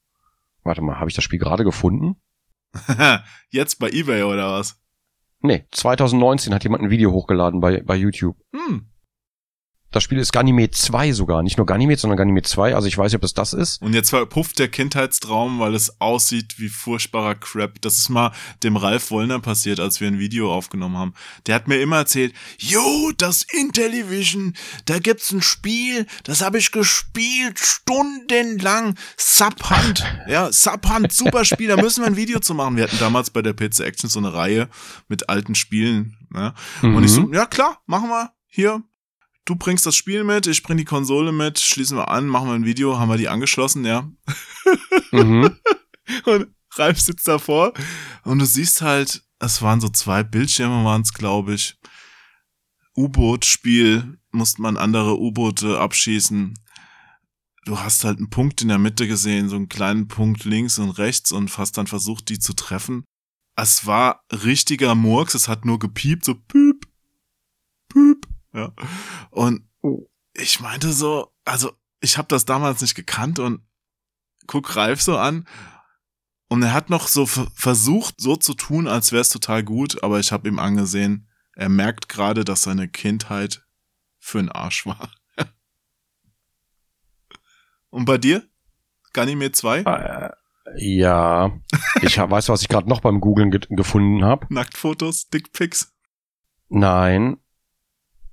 Warte 0.63 0.81
mal, 0.81 0.99
habe 0.99 1.09
ich 1.09 1.15
das 1.15 1.23
Spiel 1.23 1.39
gerade 1.39 1.63
gefunden? 1.63 2.15
Jetzt 3.49 3.79
bei 3.79 3.89
eBay 3.89 4.23
oder 4.23 4.51
was? 4.51 4.79
Nee, 5.45 5.65
2019 5.71 6.53
hat 6.53 6.63
jemand 6.63 6.83
ein 6.83 6.89
Video 6.89 7.11
hochgeladen 7.11 7.59
bei, 7.59 7.81
bei 7.81 7.95
YouTube. 7.95 8.37
Hm. 8.55 8.87
Das 9.91 10.03
Spiel 10.03 10.17
ist 10.17 10.33
Ganymed 10.33 10.75
2 10.75 11.13
sogar. 11.13 11.41
Nicht 11.41 11.57
nur 11.57 11.65
Ganymed, 11.65 11.99
sondern 11.99 12.17
Ganymed 12.17 12.45
2. 12.45 12.75
Also 12.75 12.87
ich 12.87 12.97
weiß 12.97 13.11
nicht, 13.11 13.17
ob 13.17 13.23
es 13.23 13.33
das 13.33 13.53
ist. 13.53 13.81
Und 13.81 13.93
jetzt 13.93 14.09
verpufft 14.09 14.59
der 14.59 14.67
Kindheitstraum, 14.67 15.59
weil 15.59 15.73
es 15.73 16.01
aussieht 16.01 16.59
wie 16.59 16.67
furchtbarer 16.67 17.35
Crap. 17.35 17.81
Das 17.81 17.97
ist 17.97 18.09
mal 18.09 18.33
dem 18.61 18.75
Ralf 18.75 19.09
Wollner 19.11 19.39
passiert, 19.39 19.79
als 19.79 20.01
wir 20.01 20.09
ein 20.09 20.19
Video 20.19 20.53
aufgenommen 20.53 20.97
haben. 20.97 21.13
Der 21.45 21.55
hat 21.55 21.69
mir 21.69 21.79
immer 21.79 21.97
erzählt, 21.97 22.33
Jo, 22.57 23.11
das 23.17 23.43
Intellivision, 23.43 24.53
da 24.83 24.99
gibt's 24.99 25.31
ein 25.31 25.41
Spiel, 25.41 26.05
das 26.23 26.41
habe 26.41 26.57
ich 26.57 26.71
gespielt, 26.71 27.59
stundenlang. 27.59 28.95
Subhunt, 29.15 30.03
ja, 30.27 30.51
Subhunt, 30.51 31.13
super 31.13 31.45
Spiel, 31.45 31.69
da 31.69 31.77
müssen 31.77 32.01
wir 32.01 32.07
ein 32.07 32.17
Video 32.17 32.39
zu 32.39 32.53
machen. 32.53 32.75
Wir 32.75 32.83
hatten 32.83 32.99
damals 32.99 33.29
bei 33.29 33.41
der 33.41 33.53
PC 33.53 33.79
Action 33.79 34.09
so 34.09 34.19
eine 34.19 34.33
Reihe 34.33 34.67
mit 35.07 35.29
alten 35.29 35.55
Spielen. 35.55 36.17
Ne? 36.31 36.53
Und 36.81 37.03
ich 37.03 37.11
so, 37.11 37.31
ja 37.31 37.45
klar, 37.45 37.81
machen 37.85 38.09
wir. 38.09 38.31
Hier, 38.47 38.83
du 39.45 39.55
bringst 39.55 39.85
das 39.85 39.95
Spiel 39.95 40.23
mit, 40.23 40.47
ich 40.47 40.63
bring 40.63 40.77
die 40.77 40.85
Konsole 40.85 41.31
mit, 41.31 41.59
schließen 41.59 41.97
wir 41.97 42.09
an, 42.09 42.27
machen 42.27 42.47
wir 42.47 42.55
ein 42.55 42.65
Video, 42.65 42.99
haben 42.99 43.09
wir 43.09 43.17
die 43.17 43.29
angeschlossen, 43.29 43.85
ja. 43.85 44.09
mhm. 45.11 45.55
Und 46.25 46.47
Ralf 46.77 46.99
sitzt 46.99 47.27
davor 47.27 47.73
und 48.23 48.39
du 48.39 48.45
siehst 48.45 48.81
halt, 48.81 49.23
es 49.39 49.61
waren 49.61 49.81
so 49.81 49.89
zwei 49.89 50.23
Bildschirme, 50.23 50.83
waren 50.85 51.01
es, 51.01 51.13
glaube 51.13 51.53
ich. 51.53 51.77
U-Boot-Spiel 52.97 54.19
musste 54.31 54.61
man 54.61 54.77
andere 54.77 55.19
U-Boote 55.19 55.79
abschießen. 55.79 56.53
Du 57.65 57.79
hast 57.79 58.03
halt 58.03 58.19
einen 58.19 58.29
Punkt 58.29 58.61
in 58.61 58.67
der 58.67 58.77
Mitte 58.77 59.07
gesehen, 59.07 59.49
so 59.49 59.55
einen 59.55 59.69
kleinen 59.69 60.07
Punkt 60.07 60.45
links 60.45 60.77
und 60.77 60.91
rechts 60.91 61.31
und 61.31 61.57
hast 61.57 61.77
dann 61.77 61.87
versucht, 61.87 62.29
die 62.29 62.39
zu 62.39 62.53
treffen. 62.53 63.03
Es 63.57 63.85
war 63.85 64.21
richtiger 64.31 64.95
Murks, 64.95 65.33
es 65.33 65.47
hat 65.47 65.65
nur 65.65 65.79
gepiept, 65.79 66.25
so 66.25 66.35
piep, 66.35 66.74
ja. 68.55 68.73
Und 69.31 69.67
ich 70.33 70.59
meinte 70.59 70.91
so, 70.93 71.33
also 71.43 71.73
ich 71.99 72.17
habe 72.17 72.27
das 72.29 72.45
damals 72.45 72.81
nicht 72.81 72.95
gekannt 72.95 73.39
und 73.39 73.61
guck 74.47 74.75
Ralf 74.75 75.01
so 75.01 75.17
an 75.17 75.47
und 76.47 76.63
er 76.63 76.73
hat 76.73 76.89
noch 76.89 77.07
so 77.07 77.25
versucht, 77.25 78.15
so 78.19 78.35
zu 78.35 78.53
tun, 78.53 78.87
als 78.87 79.11
wäre 79.11 79.21
es 79.21 79.29
total 79.29 79.63
gut, 79.63 80.03
aber 80.03 80.19
ich 80.19 80.31
habe 80.31 80.47
ihm 80.47 80.59
angesehen, 80.59 81.29
er 81.53 81.69
merkt 81.69 82.09
gerade, 82.09 82.43
dass 82.43 82.63
seine 82.63 82.87
Kindheit 82.87 83.65
für 84.19 84.39
ein 84.39 84.49
Arsch 84.51 84.85
war. 84.85 85.09
und 87.89 88.05
bei 88.05 88.17
dir? 88.17 88.47
Ganymede 89.13 89.53
2? 89.53 89.79
Äh, 89.81 90.29
ja, 90.77 91.57
ich 92.01 92.17
du, 92.17 92.49
was 92.49 92.61
ich 92.61 92.67
gerade 92.67 92.89
noch 92.89 93.01
beim 93.01 93.21
Googlen 93.21 93.51
ge 93.51 93.61
gefunden 93.69 94.25
habe? 94.25 94.47
Nacktfotos, 94.53 95.29
Dickpics. 95.29 95.93
Nein, 96.67 97.37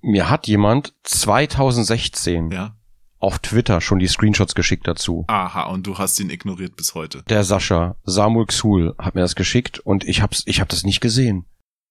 mir 0.02 0.28
hat 0.30 0.46
jemand 0.46 0.94
2016 1.04 2.50
Ja. 2.50 2.76
auf 3.18 3.38
Twitter 3.38 3.80
schon 3.80 3.98
die 3.98 4.08
Screenshots 4.08 4.54
geschickt 4.54 4.86
dazu. 4.88 5.24
Aha, 5.28 5.64
und 5.64 5.86
du 5.86 5.98
hast 5.98 6.18
ihn 6.20 6.30
ignoriert 6.30 6.76
bis 6.76 6.94
heute. 6.94 7.22
Der 7.28 7.44
Sascha 7.44 7.96
Samuel 8.04 8.46
Xul 8.46 8.94
hat 8.98 9.14
mir 9.14 9.20
das 9.20 9.36
geschickt 9.36 9.78
und 9.78 10.04
ich 10.04 10.22
hab's, 10.22 10.42
ich 10.46 10.60
hab 10.60 10.68
das 10.68 10.82
nicht 10.84 11.00
gesehen. 11.00 11.46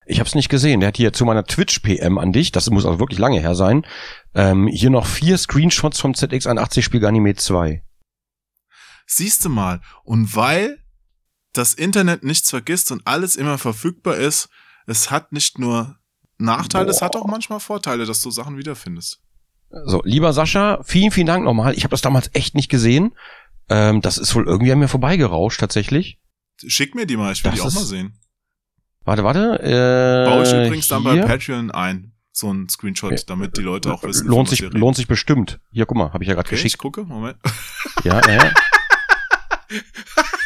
Ich 0.05 0.19
hab's 0.19 0.35
nicht 0.35 0.49
gesehen. 0.49 0.79
Der 0.81 0.87
hat 0.87 0.97
hier 0.97 1.13
zu 1.13 1.25
meiner 1.25 1.45
Twitch-PM 1.45 2.17
an 2.17 2.33
dich, 2.33 2.51
das 2.51 2.69
muss 2.69 2.85
auch 2.85 2.99
wirklich 2.99 3.19
lange 3.19 3.39
her 3.39 3.55
sein, 3.55 3.85
ähm, 4.33 4.67
hier 4.67 4.89
noch 4.89 5.05
vier 5.05 5.37
Screenshots 5.37 5.99
vom 5.99 6.11
ZX81-Spiel 6.13 6.99
Ganymede 6.99 7.39
2. 7.39 7.83
Siehst 9.05 9.45
du 9.45 9.49
mal, 9.49 9.81
und 10.03 10.35
weil 10.35 10.79
das 11.53 11.73
Internet 11.73 12.23
nichts 12.23 12.49
vergisst 12.49 12.91
und 12.91 13.05
alles 13.05 13.35
immer 13.35 13.57
verfügbar 13.57 14.15
ist, 14.17 14.49
es 14.87 15.11
hat 15.11 15.31
nicht 15.33 15.59
nur 15.59 15.97
Nachteile, 16.41 16.89
es 16.89 17.01
hat 17.01 17.15
auch 17.15 17.25
manchmal 17.25 17.59
Vorteile, 17.59 18.05
dass 18.05 18.21
du 18.21 18.31
Sachen 18.31 18.57
wiederfindest. 18.57 19.19
So, 19.85 20.01
lieber 20.03 20.33
Sascha, 20.33 20.81
vielen, 20.83 21.11
vielen 21.11 21.27
Dank 21.27 21.45
nochmal. 21.45 21.73
Ich 21.75 21.83
habe 21.83 21.91
das 21.91 22.01
damals 22.01 22.29
echt 22.33 22.55
nicht 22.55 22.69
gesehen. 22.69 23.15
Ähm, 23.69 24.01
das 24.01 24.17
ist 24.17 24.35
wohl 24.35 24.45
irgendwie 24.45 24.71
an 24.71 24.79
mir 24.79 24.89
vorbeigerauscht, 24.89 25.59
tatsächlich. 25.59 26.19
Schick 26.65 26.93
mir 26.93 27.05
die 27.05 27.15
mal, 27.15 27.31
ich 27.31 27.43
will 27.43 27.51
Das 27.51 27.61
die 27.61 27.65
auch 27.65 27.73
mal 27.73 27.85
sehen. 27.85 28.17
Warte, 29.05 29.23
warte. 29.23 29.59
Äh, 29.63 30.29
Baue 30.29 30.43
ich 30.43 30.51
übrigens 30.51 30.87
dann 30.89 31.03
bei 31.03 31.13
hier. 31.13 31.25
Patreon 31.25 31.71
ein, 31.71 32.11
so 32.33 32.51
ein 32.51 32.67
Screenshot, 32.69 33.29
damit 33.29 33.57
die 33.57 33.61
Leute 33.61 33.93
auch 33.93 34.03
wissen, 34.03 34.27
lohnt 34.27 34.49
sich, 34.49 34.59
lohnt 34.59 34.95
sich 34.97 35.07
bestimmt. 35.07 35.59
Hier, 35.71 35.85
guck 35.85 35.97
mal, 35.97 36.11
habe 36.13 36.23
ich 36.23 36.27
ja 36.27 36.35
gerade 36.35 36.47
Okay, 36.47 36.55
ich 36.55 36.63
geschickt. 36.63 36.81
gucke, 36.81 37.05
Moment. 37.05 37.37
Ja, 38.03 38.21
ja, 38.27 38.43
ja. 38.43 38.51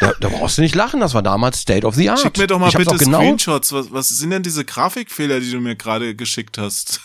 da, 0.00 0.12
da 0.20 0.28
brauchst 0.28 0.58
du 0.58 0.62
nicht 0.62 0.74
lachen, 0.74 1.00
das 1.00 1.14
war 1.14 1.22
damals 1.22 1.60
State 1.60 1.86
of 1.86 1.94
the 1.94 2.10
Art. 2.10 2.20
Schick 2.20 2.36
mir 2.38 2.46
doch 2.46 2.58
mal 2.58 2.68
ich 2.68 2.76
bitte 2.76 2.96
genau, 2.96 3.18
Screenshots. 3.18 3.72
Was, 3.72 3.92
was 3.92 4.08
sind 4.08 4.30
denn 4.30 4.42
diese 4.42 4.64
Grafikfehler, 4.64 5.40
die 5.40 5.50
du 5.50 5.60
mir 5.60 5.76
gerade 5.76 6.14
geschickt 6.14 6.58
hast? 6.58 7.00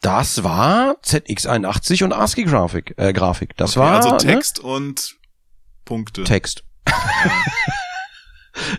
Das 0.00 0.42
war 0.42 0.96
ZX81 1.04 2.04
und 2.04 2.12
ASCII 2.12 2.44
Grafik. 2.44 2.94
Äh, 2.96 3.12
Grafik. 3.12 3.56
Das 3.56 3.76
Okay, 3.76 3.80
war 3.86 3.96
also 3.96 4.10
ne? 4.10 4.16
Text 4.18 4.58
und 4.58 5.16
Punkte. 5.84 6.24
Text. 6.24 6.64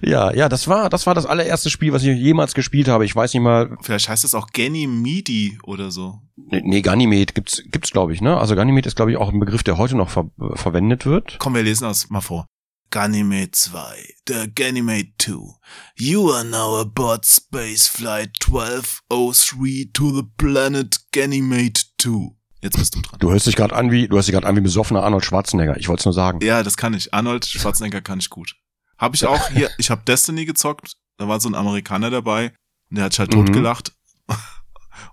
ja, 0.02 0.34
ja, 0.34 0.50
das 0.50 0.68
war, 0.68 0.90
das 0.90 1.06
war 1.06 1.16
das 1.16 1.26
allererste 1.26 1.70
Spiel, 1.70 1.94
was 1.94 2.04
ich 2.04 2.18
jemals 2.18 2.54
gespielt 2.54 2.88
habe. 2.88 3.06
Ich 3.06 3.16
weiß 3.16 3.34
nicht 3.34 3.44
mal, 3.44 3.78
Vielleicht 3.82 4.10
heißt 4.10 4.24
es 4.24 4.36
auch 4.36 4.48
Ganymede 4.52 5.58
oder 5.64 5.92
so. 5.92 6.20
nee, 6.36 6.62
nee 6.64 6.82
Ganymede 6.82 7.34
gibt's, 7.34 7.64
gibt's 7.72 7.92
glaube 7.92 8.14
ich, 8.14 8.22
ne? 8.22 8.38
Also 8.38 8.56
Ganymede 8.56 8.88
ist 8.88 8.96
glaube 8.96 9.12
ich 9.12 9.18
auch 9.18 9.32
ein 9.32 9.40
Begriff, 9.40 9.64
der 9.64 9.78
heute 9.78 9.96
noch 9.96 10.10
ver 10.10 10.30
verwendet 10.56 11.06
wird. 11.06 11.38
Komm, 11.40 11.56
wir 11.56 11.64
lesen 11.64 11.84
das 11.86 12.10
mal 12.10 12.22
vor. 12.22 12.46
Ganymede 12.92 13.50
2, 13.52 13.80
the 14.28 14.54
Ganymede 14.54 15.14
2. 15.18 15.56
You 15.98 16.32
are 16.32 16.46
now 16.46 16.80
aboard 16.80 17.26
Space 17.26 17.88
Flight 17.88 18.30
1203 18.46 19.90
to 19.94 20.16
the 20.16 20.24
planet 20.38 21.00
Ganymede 21.12 21.82
2. 22.00 22.36
Jetzt 22.62 22.78
bist 22.78 22.96
du 22.96 23.02
dran. 23.02 23.20
Du 23.20 23.32
hörst 23.32 23.48
dich 23.48 23.56
gerade 23.56 23.76
an 23.76 23.92
wie, 23.92 24.08
du 24.08 24.16
hörst 24.16 24.28
dich 24.28 24.34
gerade 24.34 24.48
an 24.48 24.56
wie 24.56 24.62
besoffener 24.62 25.04
Arnold 25.04 25.26
Schwarzenegger. 25.26 25.78
Ich 25.78 25.90
wollte 25.90 26.02
es 26.02 26.06
nur 26.06 26.14
sagen. 26.14 26.40
Ja, 26.44 26.64
das 26.64 26.78
kann 26.78 26.94
ich. 26.94 27.14
Arnold 27.14 27.46
Schwarzenegger 27.46 28.02
kann 28.02 28.20
ich 28.20 28.30
gut. 28.30 28.56
Hab 28.98 29.16
ich 29.16 29.26
auch 29.26 29.50
hier, 29.52 29.70
ich 29.78 29.90
habe 29.90 30.02
Destiny 30.06 30.46
gezockt, 30.46 30.94
da 31.18 31.28
war 31.28 31.40
so 31.40 31.50
ein 31.50 31.56
Amerikaner 31.56 32.10
dabei 32.10 32.54
und 32.90 32.98
der 32.98 33.06
hat 33.06 33.14
sich 33.14 33.20
halt 33.20 33.34
Mhm. 33.34 33.46
totgelacht. 33.46 33.92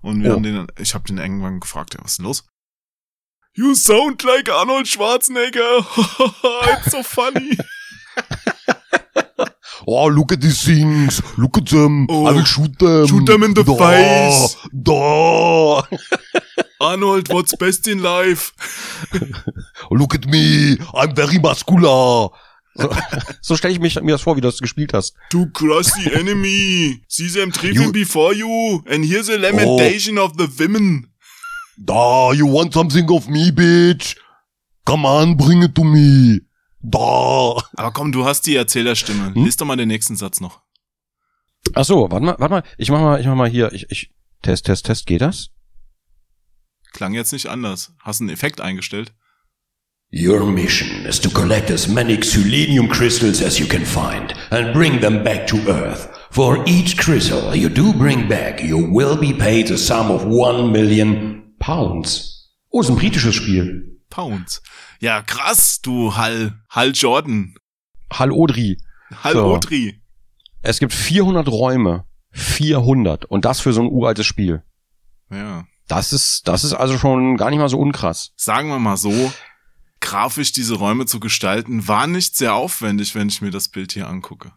Und 0.02 0.22
wir 0.22 0.30
Oh. 0.30 0.34
haben 0.34 0.42
den, 0.42 0.66
ich 0.78 0.94
habe 0.94 1.04
den 1.04 1.18
irgendwann 1.18 1.60
gefragt, 1.60 1.94
ja, 1.94 2.00
was 2.02 2.12
ist 2.12 2.18
denn 2.18 2.26
los? 2.26 2.44
You 3.54 3.74
sound 3.74 4.22
like 4.22 4.48
Arnold 4.50 4.86
Schwarzenegger. 4.88 5.78
It's 6.78 6.90
so 6.92 7.02
funny. 7.02 7.56
Oh, 9.86 10.08
look 10.08 10.32
at 10.32 10.40
these 10.42 10.62
things. 10.64 11.22
Look 11.36 11.56
at 11.58 11.66
them. 11.70 12.06
Oh. 12.08 12.26
I 12.26 12.34
will 12.34 12.44
shoot 12.46 12.78
them. 12.78 13.06
Shoot 13.08 13.26
them 13.26 13.42
in 13.42 13.54
the 13.54 13.64
da, 13.64 13.74
face. 13.74 14.56
Da. 14.72 15.82
Arnold, 16.78 17.28
what's 17.32 17.56
best 17.56 17.88
in 17.88 18.00
life? 18.02 18.52
Look 19.90 20.14
at 20.14 20.26
me. 20.26 20.76
I'm 20.94 21.14
very 21.14 21.38
muscular. 21.38 22.28
So, 22.80 22.90
so 23.42 23.56
stelle 23.56 23.72
ich 23.74 23.80
mich, 23.80 24.00
mir 24.00 24.12
das 24.12 24.22
vor, 24.22 24.36
wie 24.36 24.40
du 24.40 24.48
das 24.48 24.58
gespielt 24.58 24.94
hast. 24.94 25.14
To 25.30 25.46
crush 25.52 25.88
the 26.02 26.12
enemy. 26.12 27.02
See 27.08 27.28
them 27.28 27.52
tripping 27.52 27.92
before 27.92 28.34
you. 28.34 28.82
And 28.86 29.04
here's 29.04 29.28
a 29.28 29.36
lamentation 29.36 30.18
of 30.18 30.32
the 30.38 30.48
women. 30.58 31.12
Da, 31.76 32.32
you 32.32 32.46
want 32.46 32.74
something 32.74 33.08
of 33.10 33.28
me, 33.28 33.50
bitch? 33.50 34.16
Come 34.84 35.06
on, 35.06 35.36
bring 35.36 35.62
it 35.62 35.74
to 35.74 35.84
me. 35.84 36.40
Da. 36.82 37.62
Aber 37.76 37.92
komm, 37.92 38.12
du 38.12 38.24
hast 38.24 38.46
die 38.46 38.56
Erzählerstimme. 38.56 39.34
Hm? 39.34 39.44
Lies 39.44 39.56
doch 39.56 39.66
mal 39.66 39.76
den 39.76 39.88
nächsten 39.88 40.16
Satz 40.16 40.40
noch. 40.40 40.62
Ach 41.74 41.84
so, 41.84 42.10
warte 42.10 42.24
mal, 42.24 42.36
warte 42.38 42.54
mal. 42.54 42.62
Ich 42.78 42.90
mach 42.90 43.00
mal, 43.00 43.20
ich 43.20 43.26
mach 43.26 43.34
mal 43.34 43.48
hier. 43.48 43.72
Ich, 43.72 43.90
ich, 43.90 44.10
Test, 44.42 44.66
Test, 44.66 44.86
Test. 44.86 45.06
Geht 45.06 45.20
das? 45.20 45.50
Klang 46.92 47.14
jetzt 47.14 47.32
nicht 47.32 47.46
anders. 47.46 47.92
Hast 48.00 48.20
einen 48.20 48.30
Effekt 48.30 48.60
eingestellt? 48.60 49.12
Your 50.12 50.44
mission 50.44 51.06
is 51.06 51.20
to 51.20 51.28
collect 51.30 51.70
as 51.70 51.86
many 51.88 52.16
Xylenium 52.16 52.90
crystals 52.90 53.40
as 53.40 53.60
you 53.60 53.66
can 53.66 53.84
find 53.84 54.34
and 54.50 54.72
bring 54.72 55.00
them 55.00 55.22
back 55.22 55.46
to 55.46 55.56
Earth. 55.68 56.08
For 56.32 56.64
each 56.66 56.98
crystal 56.98 57.54
you 57.54 57.68
do 57.68 57.92
bring 57.92 58.28
back, 58.28 58.60
you 58.60 58.90
will 58.92 59.16
be 59.16 59.32
paid 59.32 59.70
a 59.70 59.78
sum 59.78 60.10
of 60.10 60.24
one 60.24 60.72
million 60.72 61.54
Pounds. 61.60 62.48
Oh, 62.72 62.80
ist 62.80 62.90
ein 62.90 62.96
britisches 62.96 63.36
Spiel. 63.36 64.00
Pounds. 64.10 64.60
Ja, 65.00 65.22
krass, 65.22 65.78
du 65.80 66.16
Hal, 66.16 66.54
Hal 66.70 66.90
Jordan. 66.92 67.54
Hal 68.12 68.32
Odri. 68.32 68.78
Hal 69.22 69.34
So. 69.34 69.44
Audrey. 69.54 70.00
Es 70.62 70.80
gibt 70.80 70.92
400 70.92 71.46
Räume. 71.46 72.04
400. 72.32 73.26
Und 73.26 73.44
das 73.44 73.60
für 73.60 73.72
so 73.72 73.82
ein 73.82 73.88
uraltes 73.88 74.26
Spiel. 74.26 74.64
Ja. 75.30 75.66
Das 75.86 76.12
ist, 76.12 76.48
das 76.48 76.64
ist 76.64 76.72
also 76.72 76.98
schon 76.98 77.36
gar 77.36 77.50
nicht 77.50 77.58
mal 77.60 77.68
so 77.68 77.78
unkrass. 77.78 78.32
Sagen 78.36 78.68
wir 78.68 78.78
mal 78.80 78.96
so, 78.96 79.32
grafisch 80.00 80.52
diese 80.52 80.74
Räume 80.74 81.06
zu 81.06 81.20
gestalten, 81.20 81.86
war 81.86 82.06
nicht 82.06 82.36
sehr 82.36 82.54
aufwendig, 82.54 83.14
wenn 83.14 83.28
ich 83.28 83.42
mir 83.42 83.50
das 83.50 83.68
Bild 83.68 83.92
hier 83.92 84.08
angucke. 84.08 84.52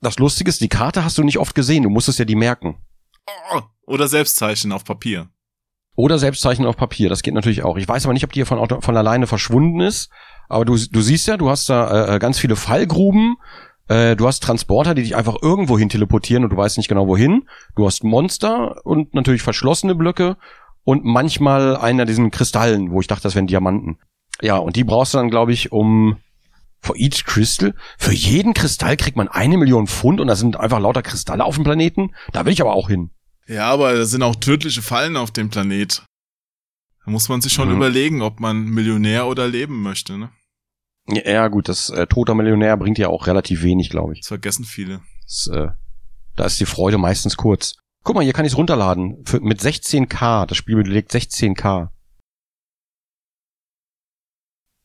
Das 0.00 0.18
Lustige 0.18 0.48
ist, 0.48 0.60
die 0.60 0.68
Karte 0.68 1.04
hast 1.04 1.16
du 1.18 1.22
nicht 1.22 1.38
oft 1.38 1.54
gesehen. 1.54 1.84
Du 1.84 1.90
musstest 1.90 2.18
ja 2.18 2.24
die 2.24 2.34
merken. 2.34 2.76
Oder 3.86 4.08
Selbstzeichen 4.08 4.72
auf 4.72 4.84
Papier. 4.84 5.28
Oder 5.94 6.18
Selbstzeichen 6.18 6.66
auf 6.66 6.76
Papier, 6.76 7.08
das 7.08 7.22
geht 7.22 7.34
natürlich 7.34 7.62
auch. 7.62 7.76
Ich 7.76 7.86
weiß 7.86 8.06
aber 8.06 8.14
nicht, 8.14 8.24
ob 8.24 8.32
die 8.32 8.38
hier 8.38 8.46
von, 8.46 8.66
von 8.80 8.96
alleine 8.96 9.26
verschwunden 9.26 9.80
ist. 9.80 10.10
Aber 10.48 10.64
du, 10.64 10.76
du 10.76 11.00
siehst 11.00 11.28
ja, 11.28 11.36
du 11.36 11.50
hast 11.50 11.68
da 11.68 12.14
äh, 12.14 12.18
ganz 12.18 12.38
viele 12.38 12.56
Fallgruben. 12.56 13.36
Äh, 13.88 14.16
du 14.16 14.26
hast 14.26 14.42
Transporter, 14.42 14.94
die 14.94 15.02
dich 15.02 15.16
einfach 15.16 15.36
irgendwo 15.42 15.78
hin 15.78 15.88
teleportieren 15.88 16.44
und 16.44 16.50
du 16.50 16.56
weißt 16.56 16.78
nicht 16.78 16.88
genau 16.88 17.06
wohin. 17.06 17.46
Du 17.76 17.86
hast 17.86 18.04
Monster 18.04 18.84
und 18.84 19.14
natürlich 19.14 19.42
verschlossene 19.42 19.94
Blöcke 19.94 20.36
und 20.84 21.04
manchmal 21.04 21.76
einer 21.76 22.04
diesen 22.04 22.30
Kristallen, 22.30 22.90
wo 22.90 23.00
ich 23.00 23.06
dachte, 23.06 23.22
das 23.24 23.34
wären 23.34 23.46
Diamanten. 23.46 23.98
Ja, 24.40 24.56
und 24.56 24.76
die 24.76 24.84
brauchst 24.84 25.14
du 25.14 25.18
dann, 25.18 25.30
glaube 25.30 25.52
ich, 25.52 25.70
um 25.72 26.16
for 26.80 26.96
each 26.96 27.24
crystal. 27.24 27.74
Für 27.98 28.12
jeden 28.12 28.54
Kristall 28.54 28.96
kriegt 28.96 29.16
man 29.16 29.28
eine 29.28 29.56
Million 29.56 29.86
Pfund 29.86 30.20
und 30.20 30.26
da 30.26 30.34
sind 30.36 30.56
einfach 30.56 30.80
lauter 30.80 31.02
Kristalle 31.02 31.44
auf 31.44 31.54
dem 31.54 31.64
Planeten. 31.64 32.12
Da 32.32 32.44
will 32.44 32.52
ich 32.52 32.60
aber 32.60 32.74
auch 32.74 32.88
hin. 32.88 33.10
Ja, 33.46 33.70
aber 33.70 33.92
da 33.94 34.04
sind 34.04 34.22
auch 34.22 34.36
tödliche 34.36 34.82
Fallen 34.82 35.16
auf 35.16 35.30
dem 35.30 35.50
Planet. 35.50 36.04
Da 37.04 37.10
muss 37.10 37.28
man 37.28 37.40
sich 37.40 37.52
schon 37.52 37.68
Mhm. 37.68 37.76
überlegen, 37.76 38.22
ob 38.22 38.40
man 38.40 38.64
Millionär 38.64 39.26
oder 39.26 39.46
leben 39.48 39.82
möchte, 39.82 40.18
ne? 40.18 40.30
Ja, 41.08 41.28
ja 41.30 41.48
gut, 41.48 41.68
das 41.68 41.90
äh, 41.90 42.06
toter 42.06 42.34
Millionär 42.34 42.76
bringt 42.76 42.98
ja 42.98 43.08
auch 43.08 43.26
relativ 43.26 43.62
wenig, 43.62 43.90
glaube 43.90 44.12
ich. 44.14 44.20
Das 44.20 44.28
vergessen 44.28 44.64
viele. 44.64 45.00
Das, 45.24 45.48
äh, 45.52 45.68
da 46.36 46.44
ist 46.44 46.60
die 46.60 46.66
Freude 46.66 46.98
meistens 46.98 47.36
kurz. 47.36 47.74
Guck 48.02 48.16
mal, 48.16 48.24
hier 48.24 48.32
kann 48.32 48.44
ich 48.44 48.52
es 48.52 48.58
runterladen. 48.58 49.24
Für, 49.24 49.40
mit 49.40 49.60
16K. 49.60 50.46
Das 50.46 50.56
Spiel 50.56 50.76
belegt 50.76 51.12
16K. 51.12 51.88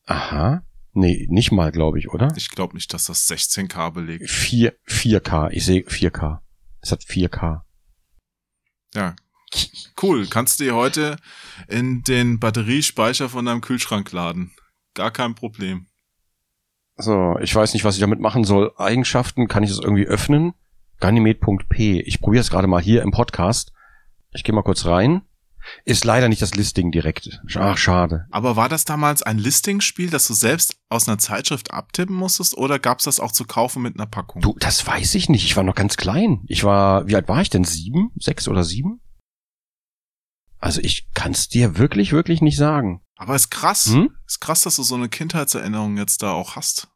Aha. 0.06 0.62
Nee, 0.92 1.26
nicht 1.30 1.52
mal, 1.52 1.70
glaube 1.70 1.98
ich, 1.98 2.08
oder? 2.08 2.32
Ich 2.36 2.50
glaube 2.50 2.74
nicht, 2.74 2.92
dass 2.92 3.04
das 3.04 3.28
16k 3.28 3.92
belegt. 3.92 4.30
4, 4.30 4.74
4K. 4.86 5.50
Ich 5.50 5.64
sehe 5.64 5.82
4K. 5.82 6.38
Es 6.80 6.92
hat 6.92 7.02
4K. 7.02 7.62
Ja, 8.94 9.14
Cool, 10.00 10.26
kannst 10.26 10.60
du 10.60 10.64
dir 10.64 10.74
heute 10.74 11.16
in 11.68 12.02
den 12.02 12.38
Batteriespeicher 12.38 13.28
von 13.28 13.44
deinem 13.44 13.60
Kühlschrank 13.60 14.12
laden. 14.12 14.52
Gar 14.94 15.10
kein 15.10 15.34
Problem. 15.34 15.86
So, 16.96 17.36
ich 17.40 17.54
weiß 17.54 17.74
nicht, 17.74 17.84
was 17.84 17.94
ich 17.94 18.00
damit 18.00 18.20
machen 18.20 18.44
soll. 18.44 18.72
Eigenschaften, 18.76 19.48
kann 19.48 19.62
ich 19.62 19.70
das 19.70 19.78
irgendwie 19.78 20.06
öffnen? 20.06 20.54
Ganymed.p. 21.00 22.00
Ich 22.00 22.20
probiere 22.20 22.40
es 22.40 22.50
gerade 22.50 22.66
mal 22.66 22.82
hier 22.82 23.02
im 23.02 23.10
Podcast. 23.10 23.72
Ich 24.32 24.44
gehe 24.44 24.54
mal 24.54 24.62
kurz 24.62 24.84
rein. 24.84 25.22
Ist 25.84 26.04
leider 26.04 26.28
nicht 26.28 26.42
das 26.42 26.54
Listing 26.54 26.90
direkt. 26.90 27.40
Ach, 27.56 27.76
schade. 27.76 28.26
Aber 28.30 28.56
war 28.56 28.68
das 28.68 28.84
damals 28.84 29.22
ein 29.22 29.38
Listing-Spiel, 29.38 30.10
das 30.10 30.26
du 30.26 30.34
selbst 30.34 30.76
aus 30.88 31.08
einer 31.08 31.18
Zeitschrift 31.18 31.72
abtippen 31.72 32.16
musstest 32.16 32.56
oder 32.56 32.78
gab's 32.78 33.04
das 33.04 33.20
auch 33.20 33.32
zu 33.32 33.44
kaufen 33.44 33.82
mit 33.82 33.94
einer 33.94 34.06
Packung? 34.06 34.40
Du, 34.40 34.54
das 34.58 34.86
weiß 34.86 35.14
ich 35.14 35.28
nicht. 35.28 35.44
Ich 35.44 35.56
war 35.56 35.64
noch 35.64 35.74
ganz 35.74 35.96
klein. 35.96 36.42
Ich 36.46 36.64
war, 36.64 37.06
wie 37.06 37.16
alt 37.16 37.28
war 37.28 37.40
ich 37.42 37.50
denn? 37.50 37.64
Sieben? 37.64 38.12
Sechs 38.18 38.48
oder 38.48 38.64
sieben? 38.64 39.00
Also 40.58 40.80
ich 40.80 41.08
kann's 41.14 41.48
dir 41.48 41.78
wirklich, 41.78 42.12
wirklich 42.12 42.40
nicht 42.40 42.56
sagen. 42.56 43.02
Aber 43.16 43.34
ist 43.34 43.50
krass. 43.50 43.86
Hm? 43.86 44.10
Ist 44.26 44.40
krass, 44.40 44.62
dass 44.62 44.76
du 44.76 44.82
so 44.82 44.94
eine 44.94 45.08
Kindheitserinnerung 45.08 45.96
jetzt 45.96 46.22
da 46.22 46.32
auch 46.32 46.56
hast. 46.56 46.88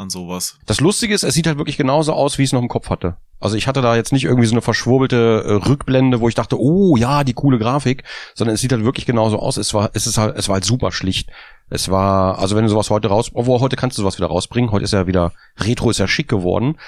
An 0.00 0.08
sowas. 0.08 0.58
Das 0.64 0.80
Lustige 0.80 1.12
ist, 1.12 1.24
es 1.24 1.34
sieht 1.34 1.46
halt 1.46 1.58
wirklich 1.58 1.76
genauso 1.76 2.14
aus, 2.14 2.38
wie 2.38 2.42
ich 2.42 2.48
es 2.48 2.52
noch 2.54 2.62
im 2.62 2.68
Kopf 2.68 2.88
hatte. 2.88 3.18
Also 3.38 3.56
ich 3.56 3.66
hatte 3.66 3.82
da 3.82 3.96
jetzt 3.96 4.14
nicht 4.14 4.24
irgendwie 4.24 4.46
so 4.46 4.54
eine 4.54 4.62
verschwurbelte 4.62 5.44
äh, 5.46 5.68
Rückblende, 5.68 6.20
wo 6.20 6.28
ich 6.28 6.34
dachte, 6.34 6.58
oh 6.58 6.96
ja, 6.96 7.22
die 7.22 7.34
coole 7.34 7.58
Grafik, 7.58 8.04
sondern 8.34 8.54
es 8.54 8.62
sieht 8.62 8.72
halt 8.72 8.82
wirklich 8.82 9.04
genauso 9.04 9.38
aus. 9.38 9.58
Es 9.58 9.74
war, 9.74 9.90
es 9.92 10.06
ist 10.06 10.16
halt, 10.16 10.36
es 10.38 10.48
war 10.48 10.54
halt 10.54 10.64
super 10.64 10.90
schlicht. 10.90 11.28
Es 11.68 11.90
war, 11.90 12.38
also 12.38 12.56
wenn 12.56 12.64
du 12.64 12.70
sowas 12.70 12.88
heute 12.88 13.08
raus, 13.08 13.30
obwohl 13.34 13.60
heute 13.60 13.76
kannst 13.76 13.98
du 13.98 14.02
sowas 14.02 14.16
wieder 14.16 14.28
rausbringen. 14.28 14.72
Heute 14.72 14.84
ist 14.84 14.94
ja 14.94 15.06
wieder 15.06 15.32
Retro 15.58 15.90
ist 15.90 15.98
ja 15.98 16.08
schick 16.08 16.28
geworden. 16.28 16.78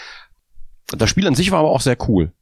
Das 0.97 1.11
Spiel 1.11 1.27
an 1.27 1.35
sich 1.35 1.51
war 1.51 1.59
aber 1.59 1.71
auch 1.71 1.83
sehr 1.83 1.99
cool. 2.09 2.33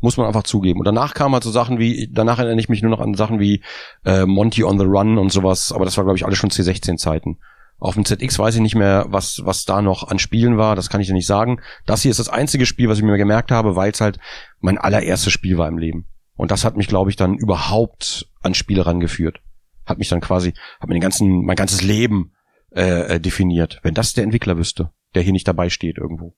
Muss 0.00 0.16
man 0.16 0.28
einfach 0.28 0.44
zugeben. 0.44 0.78
Und 0.78 0.84
danach 0.84 1.12
kamen 1.14 1.34
halt 1.34 1.42
so 1.42 1.50
Sachen 1.50 1.80
wie, 1.80 2.08
danach 2.12 2.38
erinnere 2.38 2.60
ich 2.60 2.68
mich 2.68 2.82
nur 2.82 2.90
noch 2.92 3.00
an 3.00 3.14
Sachen 3.14 3.40
wie 3.40 3.64
äh, 4.04 4.26
Monty 4.26 4.62
on 4.62 4.78
the 4.78 4.84
Run 4.84 5.18
und 5.18 5.32
sowas, 5.32 5.72
aber 5.72 5.84
das 5.84 5.96
war, 5.96 6.04
glaube 6.04 6.16
ich, 6.16 6.24
alles 6.24 6.38
schon 6.38 6.50
C16-Zeiten. 6.50 7.38
Auf 7.78 7.94
dem 7.94 8.04
ZX 8.04 8.38
weiß 8.38 8.56
ich 8.56 8.60
nicht 8.60 8.74
mehr, 8.74 9.06
was, 9.08 9.42
was 9.44 9.64
da 9.64 9.82
noch 9.82 10.08
an 10.08 10.18
Spielen 10.18 10.58
war, 10.58 10.74
das 10.74 10.90
kann 10.90 11.00
ich 11.00 11.06
dir 11.06 11.12
nicht 11.12 11.28
sagen. 11.28 11.60
Das 11.86 12.02
hier 12.02 12.10
ist 12.10 12.18
das 12.18 12.28
einzige 12.28 12.66
Spiel, 12.66 12.88
was 12.88 12.98
ich 12.98 13.04
mir 13.04 13.16
gemerkt 13.16 13.52
habe, 13.52 13.76
weil 13.76 13.92
es 13.92 14.00
halt 14.00 14.18
mein 14.60 14.78
allererstes 14.78 15.32
Spiel 15.32 15.58
war 15.58 15.68
im 15.68 15.78
Leben. 15.78 16.08
Und 16.34 16.50
das 16.50 16.64
hat 16.64 16.76
mich, 16.76 16.88
glaube 16.88 17.10
ich, 17.10 17.16
dann 17.16 17.34
überhaupt 17.34 18.28
an 18.42 18.54
Spiele 18.54 18.84
rangeführt. 18.84 19.40
Hat 19.86 19.98
mich 19.98 20.08
dann 20.08 20.20
quasi, 20.20 20.54
hat 20.80 20.88
mir 20.88 20.94
den 20.94 21.00
ganzen, 21.00 21.44
mein 21.44 21.56
ganzes 21.56 21.82
Leben 21.82 22.32
äh, 22.70 23.14
äh, 23.14 23.20
definiert. 23.20 23.80
Wenn 23.82 23.94
das 23.94 24.12
der 24.12 24.24
Entwickler 24.24 24.56
wüsste, 24.56 24.92
der 25.14 25.22
hier 25.22 25.32
nicht 25.32 25.48
dabei 25.48 25.70
steht 25.70 25.98
irgendwo. 25.98 26.36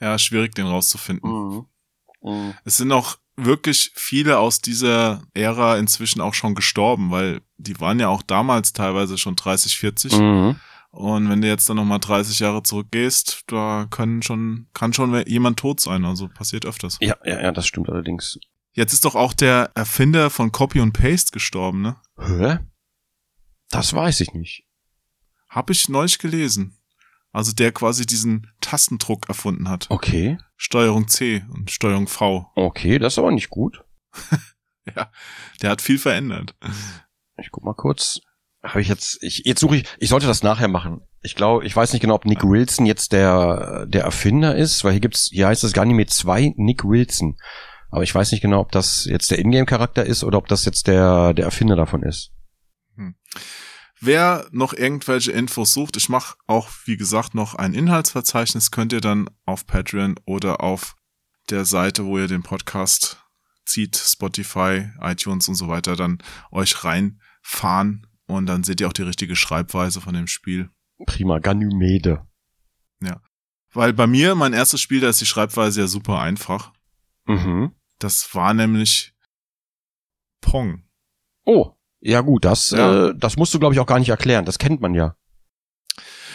Ja, 0.00 0.18
schwierig, 0.18 0.54
den 0.54 0.66
rauszufinden. 0.66 1.66
Es 2.64 2.76
sind 2.76 2.90
auch 2.90 3.16
wirklich 3.36 3.92
viele 3.94 4.38
aus 4.38 4.60
dieser 4.60 5.22
Ära 5.34 5.78
inzwischen 5.78 6.20
auch 6.20 6.34
schon 6.34 6.54
gestorben, 6.54 7.10
weil 7.10 7.40
die 7.56 7.78
waren 7.80 8.00
ja 8.00 8.08
auch 8.08 8.22
damals 8.22 8.72
teilweise 8.72 9.18
schon 9.18 9.36
30, 9.36 9.76
40. 9.76 10.12
Mhm. 10.18 10.56
Und 10.90 11.30
wenn 11.30 11.40
du 11.40 11.48
jetzt 11.48 11.68
dann 11.70 11.76
nochmal 11.76 12.00
30 12.00 12.38
Jahre 12.40 12.62
zurückgehst, 12.62 13.44
da 13.46 13.86
können 13.90 14.22
schon, 14.22 14.66
kann 14.74 14.92
schon 14.92 15.26
jemand 15.26 15.58
tot 15.58 15.80
sein. 15.80 16.04
Also 16.04 16.28
passiert 16.28 16.66
öfters. 16.66 16.98
Ja, 17.00 17.16
ja, 17.24 17.40
ja, 17.40 17.52
das 17.52 17.66
stimmt 17.66 17.88
allerdings. 17.88 18.38
Jetzt 18.74 18.92
ist 18.92 19.04
doch 19.04 19.14
auch 19.14 19.32
der 19.32 19.70
Erfinder 19.74 20.28
von 20.28 20.52
Copy 20.52 20.80
und 20.80 20.92
Paste 20.92 21.32
gestorben, 21.32 21.82
ne? 21.82 21.96
Hä? 22.18 22.58
Das 23.70 23.94
weiß 23.94 24.20
ich 24.20 24.34
nicht. 24.34 24.64
Hab 25.48 25.70
ich 25.70 25.88
neulich 25.88 26.18
gelesen. 26.18 26.76
Also 27.32 27.52
der 27.52 27.72
quasi 27.72 28.04
diesen 28.04 28.50
Tastendruck 28.60 29.28
erfunden 29.28 29.68
hat. 29.68 29.86
Okay. 29.90 30.36
Steuerung 30.62 31.08
C 31.08 31.42
und 31.50 31.72
Steuerung 31.72 32.06
V. 32.06 32.46
Okay, 32.54 33.00
das 33.00 33.14
ist 33.14 33.18
aber 33.18 33.32
nicht 33.32 33.50
gut. 33.50 33.84
Ja, 34.96 35.12
der 35.62 35.70
hat 35.70 35.80
viel 35.80 35.96
verändert. 35.96 36.56
Ich 37.38 37.52
guck 37.52 37.62
mal 37.62 37.72
kurz. 37.72 38.20
Habe 38.64 38.80
ich 38.80 38.88
jetzt, 38.88 39.22
ich, 39.22 39.42
jetzt 39.44 39.60
suche 39.60 39.76
ich, 39.76 39.84
ich 40.00 40.08
sollte 40.08 40.26
das 40.26 40.42
nachher 40.42 40.66
machen. 40.66 41.02
Ich 41.20 41.36
glaube, 41.36 41.64
ich 41.64 41.76
weiß 41.76 41.92
nicht 41.92 42.02
genau, 42.02 42.16
ob 42.16 42.24
Nick 42.24 42.42
Wilson 42.42 42.84
jetzt 42.84 43.12
der, 43.12 43.86
der 43.86 44.02
Erfinder 44.02 44.56
ist, 44.56 44.82
weil 44.82 44.90
hier 44.90 45.00
gibt's, 45.00 45.28
hier 45.32 45.46
heißt 45.46 45.62
es 45.62 45.72
Ganymede 45.72 46.10
2 46.10 46.54
Nick 46.56 46.82
Wilson. 46.82 47.36
Aber 47.90 48.02
ich 48.02 48.12
weiß 48.12 48.32
nicht 48.32 48.40
genau, 48.40 48.58
ob 48.58 48.72
das 48.72 49.04
jetzt 49.04 49.30
der 49.30 49.38
Ingame-Charakter 49.38 50.04
ist 50.04 50.24
oder 50.24 50.38
ob 50.38 50.48
das 50.48 50.64
jetzt 50.64 50.88
der, 50.88 51.32
der 51.32 51.44
Erfinder 51.44 51.76
davon 51.76 52.02
ist. 52.02 52.32
Wer 54.04 54.48
noch 54.50 54.72
irgendwelche 54.72 55.30
Infos 55.30 55.72
sucht, 55.72 55.96
ich 55.96 56.08
mache 56.08 56.36
auch, 56.48 56.68
wie 56.86 56.96
gesagt, 56.96 57.36
noch 57.36 57.54
ein 57.54 57.72
Inhaltsverzeichnis, 57.72 58.72
könnt 58.72 58.92
ihr 58.92 59.00
dann 59.00 59.30
auf 59.44 59.64
Patreon 59.64 60.16
oder 60.24 60.60
auf 60.60 60.96
der 61.50 61.64
Seite, 61.64 62.04
wo 62.04 62.18
ihr 62.18 62.26
den 62.26 62.42
Podcast 62.42 63.24
zieht, 63.64 63.96
Spotify, 63.96 64.90
iTunes 65.00 65.46
und 65.48 65.54
so 65.54 65.68
weiter, 65.68 65.94
dann 65.94 66.18
euch 66.50 66.82
reinfahren 66.82 68.08
und 68.26 68.46
dann 68.46 68.64
seht 68.64 68.80
ihr 68.80 68.88
auch 68.88 68.92
die 68.92 69.02
richtige 69.02 69.36
Schreibweise 69.36 70.00
von 70.00 70.14
dem 70.14 70.26
Spiel. 70.26 70.68
Prima, 71.06 71.38
Ganymede. 71.38 72.26
Weil 73.72 73.92
bei 73.92 74.08
mir, 74.08 74.34
mein 74.34 74.52
erstes 74.52 74.80
Spiel, 74.80 74.98
da 74.98 75.10
ist 75.10 75.20
die 75.20 75.26
Schreibweise 75.26 75.82
ja 75.82 75.86
super 75.86 76.18
einfach. 76.18 76.72
Mhm. 77.26 77.70
Das 78.00 78.34
war 78.34 78.52
nämlich 78.52 79.14
Pong. 80.40 80.82
Oh, 81.44 81.76
ja 82.02 82.20
gut, 82.20 82.44
das, 82.44 82.70
Ja. 82.70 83.08
Äh, 83.08 83.14
das 83.16 83.36
musst 83.36 83.54
du 83.54 83.58
glaube 83.58 83.74
ich 83.74 83.80
auch 83.80 83.86
gar 83.86 83.98
nicht 83.98 84.08
erklären. 84.10 84.44
Das 84.44 84.58
kennt 84.58 84.80
man 84.80 84.94
ja. 84.94 85.16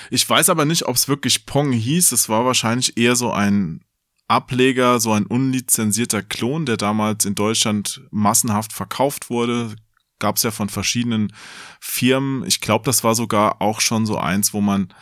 Ich 0.09 0.27
weiß 0.27 0.49
aber 0.49 0.65
nicht, 0.65 0.87
ob 0.87 0.95
es 0.95 1.07
wirklich 1.07 1.45
Pong 1.45 1.71
hieß. 1.73 2.13
Es 2.13 2.29
war 2.29 2.45
wahrscheinlich 2.45 2.97
eher 2.97 3.15
so 3.15 3.31
ein 3.31 3.81
Ableger, 4.27 4.99
so 4.99 5.11
ein 5.13 5.25
unlizenzierter 5.25 6.21
Klon, 6.21 6.65
der 6.65 6.77
damals 6.77 7.25
in 7.25 7.35
Deutschland 7.35 8.01
massenhaft 8.11 8.73
verkauft 8.73 9.29
wurde. 9.29 9.75
Gab 10.19 10.37
es 10.37 10.43
ja 10.43 10.51
von 10.51 10.69
verschiedenen 10.69 11.33
Firmen. 11.79 12.45
Ich 12.45 12.59
glaube, 12.61 12.85
das 12.85 13.03
war 13.03 13.15
sogar 13.15 13.61
auch 13.61 13.81
schon 13.81 14.05
so 14.05 14.17
eins, 14.17 14.53
wo 14.53 14.61
man 14.61 14.93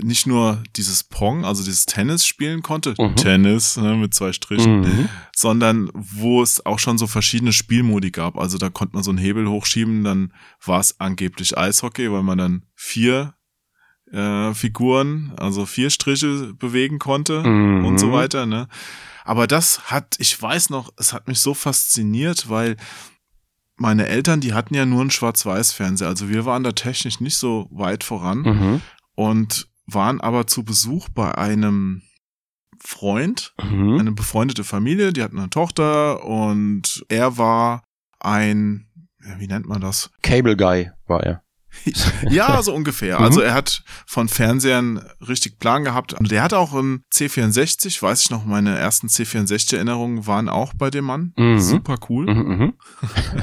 nicht 0.00 0.26
nur 0.26 0.62
dieses 0.76 1.02
Pong, 1.02 1.44
also 1.44 1.64
dieses 1.64 1.86
Tennis 1.86 2.24
spielen 2.26 2.62
konnte, 2.62 2.94
Mhm. 2.98 3.16
Tennis 3.16 3.76
ne, 3.76 3.96
mit 3.96 4.14
zwei 4.14 4.32
Strichen, 4.32 4.80
Mhm. 4.80 5.08
sondern 5.34 5.90
wo 5.94 6.42
es 6.42 6.64
auch 6.64 6.78
schon 6.78 6.98
so 6.98 7.06
verschiedene 7.06 7.52
Spielmodi 7.52 8.10
gab. 8.10 8.36
Also 8.38 8.58
da 8.58 8.68
konnte 8.70 8.94
man 8.94 9.02
so 9.02 9.10
einen 9.10 9.18
Hebel 9.18 9.48
hochschieben, 9.48 10.04
dann 10.04 10.32
war 10.64 10.78
es 10.80 11.00
angeblich 11.00 11.56
Eishockey, 11.58 12.12
weil 12.12 12.22
man 12.22 12.38
dann 12.38 12.62
vier 12.74 13.34
äh, 14.12 14.54
Figuren, 14.54 15.34
also 15.36 15.66
vier 15.66 15.90
Striche 15.90 16.54
bewegen 16.54 16.98
konnte 16.98 17.42
Mhm. 17.42 17.84
und 17.84 17.98
so 17.98 18.10
weiter. 18.10 18.46
Ne? 18.46 18.66
Aber 19.24 19.46
das 19.46 19.90
hat, 19.90 20.16
ich 20.18 20.40
weiß 20.40 20.70
noch, 20.70 20.90
es 20.96 21.12
hat 21.12 21.28
mich 21.28 21.40
so 21.40 21.52
fasziniert, 21.52 22.48
weil 22.48 22.78
meine 23.76 24.06
Eltern, 24.06 24.40
die 24.40 24.54
hatten 24.54 24.72
ja 24.74 24.86
nur 24.86 25.02
einen 25.02 25.10
Schwarz-Weiß-Fernseher. 25.10 26.08
Also 26.08 26.30
wir 26.30 26.46
waren 26.46 26.62
da 26.64 26.72
technisch 26.72 27.20
nicht 27.20 27.36
so 27.36 27.68
weit 27.70 28.02
voran 28.02 28.38
Mhm. 28.40 28.80
und 29.14 29.67
waren 29.90 30.20
aber 30.20 30.46
zu 30.46 30.62
Besuch 30.64 31.08
bei 31.10 31.34
einem 31.36 32.02
Freund, 32.80 33.54
Mhm. 33.62 33.98
eine 33.98 34.12
befreundete 34.12 34.62
Familie, 34.64 35.12
die 35.12 35.22
hatten 35.22 35.38
eine 35.38 35.50
Tochter 35.50 36.24
und 36.24 37.04
er 37.08 37.36
war 37.38 37.82
ein, 38.20 38.86
wie 39.38 39.48
nennt 39.48 39.66
man 39.66 39.80
das? 39.80 40.10
Cable 40.22 40.56
Guy 40.56 40.90
war 41.06 41.22
er. 41.24 41.42
Ja, 42.30 42.62
so 42.62 42.74
ungefähr. 42.74 43.18
Mhm. 43.18 43.24
Also 43.24 43.40
er 43.40 43.54
hat 43.54 43.82
von 44.06 44.28
Fernsehern 44.28 45.04
richtig 45.26 45.58
Plan 45.58 45.84
gehabt. 45.84 46.12
Und 46.14 46.30
Der 46.30 46.42
hatte 46.42 46.58
auch 46.58 46.72
einen 46.74 47.02
C64, 47.12 48.00
weiß 48.02 48.22
ich 48.22 48.30
noch, 48.30 48.44
meine 48.44 48.76
ersten 48.76 49.08
C64-Erinnerungen 49.08 50.26
waren 50.26 50.48
auch 50.48 50.72
bei 50.74 50.90
dem 50.90 51.04
Mann. 51.04 51.32
Mhm. 51.36 51.58
Super 51.60 51.96
cool. 52.08 52.26
Mhm, 52.32 52.58
mhm. 52.58 52.72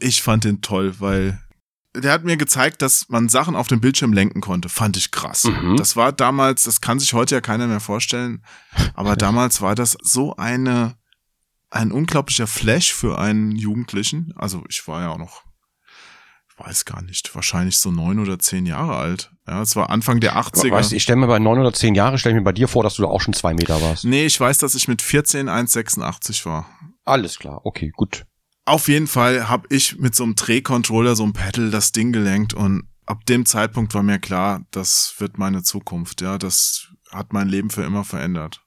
Ich 0.00 0.22
fand 0.22 0.44
den 0.44 0.62
toll, 0.62 0.94
weil 1.00 1.38
der 1.94 2.12
hat 2.12 2.24
mir 2.24 2.36
gezeigt, 2.36 2.82
dass 2.82 3.08
man 3.08 3.28
Sachen 3.28 3.56
auf 3.56 3.66
dem 3.66 3.80
Bildschirm 3.80 4.12
lenken 4.12 4.40
konnte. 4.40 4.68
Fand 4.68 4.96
ich 4.96 5.10
krass. 5.10 5.44
Mhm. 5.44 5.76
Das 5.76 5.96
war 5.96 6.12
damals, 6.12 6.64
das 6.64 6.80
kann 6.80 7.00
sich 7.00 7.12
heute 7.14 7.34
ja 7.34 7.40
keiner 7.40 7.66
mehr 7.66 7.80
vorstellen, 7.80 8.44
aber 8.94 9.16
damals 9.16 9.60
war 9.60 9.74
das 9.74 9.96
so 10.02 10.36
eine, 10.36 10.94
ein 11.70 11.92
unglaublicher 11.92 12.46
Flash 12.46 12.92
für 12.92 13.18
einen 13.18 13.52
Jugendlichen. 13.52 14.32
Also 14.36 14.62
ich 14.68 14.86
war 14.86 15.02
ja 15.02 15.08
auch 15.10 15.18
noch, 15.18 15.42
ich 16.48 16.64
weiß 16.64 16.84
gar 16.84 17.02
nicht, 17.02 17.34
wahrscheinlich 17.34 17.78
so 17.78 17.90
neun 17.90 18.20
oder 18.20 18.38
zehn 18.38 18.66
Jahre 18.66 18.96
alt. 18.96 19.32
Ja, 19.48 19.62
es 19.62 19.74
war 19.74 19.90
Anfang 19.90 20.20
der 20.20 20.36
80er. 20.36 20.70
Weißt 20.70 20.92
ich 20.92 21.02
stelle 21.02 21.18
mir 21.18 21.26
bei 21.26 21.40
neun 21.40 21.58
oder 21.58 21.72
zehn 21.72 21.96
Jahren, 21.96 22.18
stelle 22.18 22.36
mir 22.36 22.42
bei 22.42 22.52
dir 22.52 22.68
vor, 22.68 22.84
dass 22.84 22.94
du 22.94 23.02
da 23.02 23.08
auch 23.08 23.20
schon 23.20 23.34
zwei 23.34 23.52
Meter 23.52 23.82
warst. 23.82 24.04
nee, 24.04 24.26
ich 24.26 24.38
weiß, 24.38 24.58
dass 24.58 24.76
ich 24.76 24.86
mit 24.86 25.02
14 25.02 25.48
1,86 25.48 26.44
war. 26.44 26.66
Alles 27.04 27.38
klar, 27.38 27.62
okay, 27.64 27.90
gut. 27.96 28.26
Auf 28.70 28.86
jeden 28.88 29.08
Fall 29.08 29.48
habe 29.48 29.66
ich 29.70 29.98
mit 29.98 30.14
so 30.14 30.22
einem 30.22 30.36
Drehcontroller, 30.36 31.16
so 31.16 31.24
einem 31.24 31.32
Pedal 31.32 31.70
das 31.72 31.90
Ding 31.90 32.12
gelenkt 32.12 32.54
und 32.54 32.84
ab 33.04 33.26
dem 33.26 33.44
Zeitpunkt 33.44 33.94
war 33.94 34.04
mir 34.04 34.20
klar, 34.20 34.60
das 34.70 35.14
wird 35.18 35.38
meine 35.38 35.64
Zukunft. 35.64 36.20
Ja, 36.20 36.38
das 36.38 36.86
hat 37.10 37.32
mein 37.32 37.48
Leben 37.48 37.70
für 37.70 37.82
immer 37.82 38.04
verändert. 38.04 38.60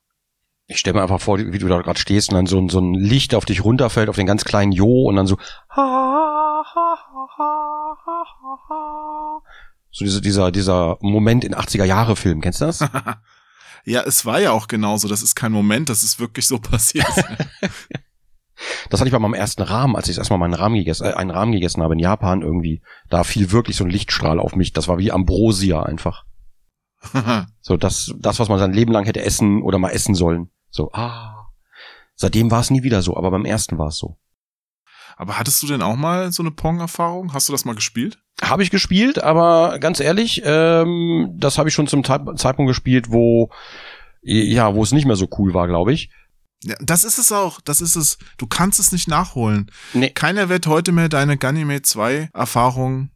Ich 0.68 0.80
stelle 0.80 0.96
mir 0.96 1.04
einfach 1.04 1.22
vor, 1.22 1.38
wie 1.40 1.58
du 1.58 1.68
da 1.70 1.80
gerade 1.82 2.00
stehst 2.00 2.30
und 2.32 2.36
dann 2.36 2.46
so, 2.48 2.60
ein- 2.60 2.68
so 2.68 2.80
ein 2.82 2.94
Licht 2.96 3.34
auf 3.34 3.46
dich 3.46 3.64
runterfällt, 3.64 4.10
auf 4.10 4.18
den 4.18 4.26
ganz 4.28 4.44
kleinen 4.44 4.74
Jo 4.74 5.04
und 5.08 5.16
dann 5.16 5.26
so. 5.28 5.38
So 9.92 10.04
diese, 10.06 10.22
dieser, 10.22 10.52
dieser 10.52 10.98
Moment 11.02 11.44
in 11.46 11.54
80er 11.56 11.86
Jahre 11.86 12.16
Film, 12.16 12.42
kennst 12.42 12.60
du 12.62 12.66
das? 12.66 12.80
Ja, 13.86 14.02
es 14.04 14.26
war 14.26 14.40
ja 14.40 14.52
auch 14.52 14.70
genauso. 14.70 15.10
Das 15.10 15.22
ist 15.22 15.36
kein 15.36 15.52
Moment, 15.52 15.90
das 15.90 16.04
ist 16.04 16.18
wirklich 16.18 16.48
so 16.48 16.58
passiert. 16.58 17.06
Das 18.90 19.00
hatte 19.00 19.08
ich 19.08 19.14
bei 19.14 19.20
meinem 19.20 19.34
ersten 19.34 19.62
Rahmen, 19.62 19.96
als 19.96 20.10
ich 20.10 20.18
erstmal 20.18 20.40
meinen 20.40 20.54
Rahmen 20.54 20.76
gegessen, 20.76 21.06
äh, 21.06 21.14
einen 21.14 21.32
Rahmen 21.32 21.52
gegessen 21.52 21.82
habe 21.84 21.94
in 21.94 22.00
Japan 22.00 22.42
irgendwie. 22.42 22.82
Da 23.10 23.24
fiel 23.24 23.52
wirklich 23.52 23.76
so 23.78 23.84
ein 23.84 23.90
Lichtstrahl 23.90 24.40
auf 24.40 24.56
mich. 24.56 24.74
Das 24.74 24.88
war 24.88 24.98
wie 24.98 25.12
Ambrosia 25.12 25.84
einfach. 25.84 26.26
So 27.62 27.78
das, 27.78 28.14
das, 28.20 28.40
was 28.40 28.50
man 28.50 28.60
sein 28.60 28.74
Leben 28.74 28.92
lang 28.92 29.06
hätte 29.06 29.24
essen 29.24 29.62
oder 29.62 29.78
mal 29.80 29.92
essen 29.92 30.16
sollen. 30.16 30.50
So, 30.70 30.92
ah. 30.92 31.48
Seitdem 32.16 32.52
war 32.52 32.60
es 32.60 32.70
nie 32.72 32.84
wieder 32.84 33.02
so, 33.02 33.16
aber 33.16 33.32
beim 33.32 33.46
ersten 33.46 33.78
war 33.78 33.88
es 33.88 33.98
so. 33.98 34.18
Aber 35.16 35.40
hattest 35.40 35.62
du 35.64 35.68
denn 35.68 35.82
auch 35.82 35.96
mal 35.96 36.32
so 36.32 36.44
eine 36.44 36.52
Pong-Erfahrung? 36.52 37.34
Hast 37.34 37.48
du 37.48 37.54
das 37.54 37.66
mal 37.66 37.76
gespielt? 37.76 38.20
Habe 38.42 38.64
ich 38.64 38.72
gespielt, 38.72 39.24
aber 39.24 39.80
ganz 39.80 40.00
ehrlich, 40.00 40.42
ähm, 40.44 41.34
das 41.38 41.58
habe 41.58 41.70
ich 41.70 41.76
schon 41.76 41.88
zum 41.88 42.04
Zeit- 42.04 42.22
Zeitpunkt 42.38 42.70
gespielt, 42.70 43.12
wo 43.12 43.50
ja, 44.24 44.74
wo 44.74 44.82
es 44.84 44.94
nicht 44.94 45.06
mehr 45.06 45.18
so 45.18 45.28
cool 45.38 45.54
war, 45.54 45.68
glaube 45.68 45.94
ich. 45.94 46.10
Das 46.82 47.04
ist 47.04 47.18
es 47.18 47.32
auch. 47.32 47.60
Das 47.62 47.82
ist 47.82 47.96
es. 47.96 48.18
Du 48.38 48.48
kannst 48.48 48.80
es 48.80 48.92
nicht 48.92 49.08
nachholen. 49.08 49.70
Nee. 49.94 50.10
Keiner 50.10 50.50
wird 50.50 50.68
heute 50.68 50.92
mehr 50.92 51.10
deine 51.10 51.38
Ganymede 51.38 51.82
2 51.82 52.30
Erfahrung 52.34 53.10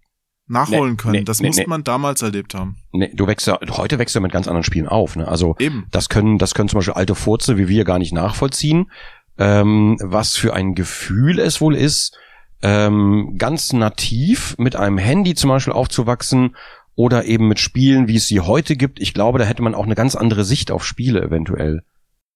nachholen 0.47 0.91
Nee, 0.91 0.95
können. 0.97 1.11
nee, 1.13 1.23
das 1.23 1.39
nee, 1.41 1.51
nee. 1.53 1.65
man 1.67 1.83
damals 1.83 2.21
erlebt 2.21 2.53
haben. 2.55 2.77
Nee, 2.93 3.11
du 3.13 3.27
wächst 3.27 3.47
ja, 3.47 3.59
heute 3.71 3.99
wächst 3.99 4.15
du 4.15 4.21
mit 4.21 4.31
ganz 4.31 4.47
anderen 4.47 4.63
Spielen 4.63 4.87
auf, 4.87 5.15
ne? 5.15 5.27
Also 5.27 5.55
Eben. 5.59 5.87
das 5.91 6.07
können, 6.09 6.37
das 6.37 6.53
können 6.53 6.69
zum 6.69 6.77
Beispiel 6.79 6.93
alte 6.93 7.15
Furze 7.15 7.57
wie 7.57 7.67
wir 7.67 7.83
gar 7.83 7.99
nicht 7.99 8.13
nachvollziehen, 8.13 8.89
ähm, 9.37 9.97
was 10.01 10.37
für 10.37 10.53
ein 10.53 10.73
Gefühl 10.73 11.39
es 11.39 11.59
wohl 11.59 11.75
ist, 11.75 12.17
ähm, 12.61 13.35
ganz 13.37 13.73
nativ 13.73 14.55
mit 14.57 14.75
einem 14.75 14.97
Handy 14.97 15.35
zum 15.35 15.49
Beispiel 15.49 15.73
aufzuwachsen 15.73 16.55
oder 16.95 17.25
eben 17.25 17.47
mit 17.49 17.59
Spielen, 17.59 18.07
wie 18.07 18.15
es 18.15 18.27
sie 18.27 18.39
heute 18.39 18.75
gibt. 18.77 18.99
Ich 19.01 19.13
glaube, 19.13 19.39
da 19.39 19.45
hätte 19.45 19.61
man 19.61 19.75
auch 19.75 19.85
eine 19.85 19.95
ganz 19.95 20.15
andere 20.15 20.43
Sicht 20.45 20.71
auf 20.71 20.85
Spiele 20.85 21.21
eventuell. 21.21 21.83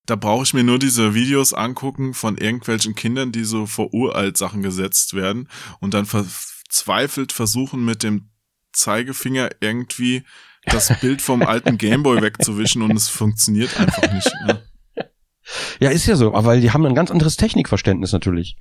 Da 0.06 0.16
brauche 0.16 0.44
ich 0.44 0.54
mir 0.54 0.64
nur 0.64 0.80
diese 0.80 1.14
Videos 1.14 1.54
angucken 1.54 2.14
von 2.14 2.38
irgendwelchen 2.38 2.96
Kindern, 2.96 3.32
die 3.32 3.44
so 3.44 3.66
vor 3.66 3.94
uralt 3.94 4.38
Sachen 4.38 4.62
gesetzt 4.62 5.14
werden 5.14 5.48
und 5.80 5.94
dann 5.94 6.06
verzweifelt 6.06 7.32
versuchen 7.32 7.86
mit 7.86 8.04
dem 8.04 8.30
Zeigefinger 8.74 9.50
irgendwie 9.60 10.24
das 10.66 11.00
Bild 11.02 11.22
vom 11.22 11.44
alten 11.44 11.78
Gameboy 11.78 12.22
wegzuwischen 12.22 12.82
und 12.82 12.96
es 12.96 13.08
funktioniert 13.08 13.80
einfach 13.80 14.12
nicht. 14.14 14.32
Ne? 14.46 14.64
Ja, 15.82 15.90
ist 15.90 16.06
ja 16.06 16.16
so, 16.16 16.34
aber 16.34 16.46
weil 16.46 16.62
die 16.62 16.72
haben 16.72 16.86
ein 16.86 16.96
ganz 16.96 17.12
anderes 17.12 17.36
Technikverständnis 17.36 18.14
natürlich. 18.14 18.56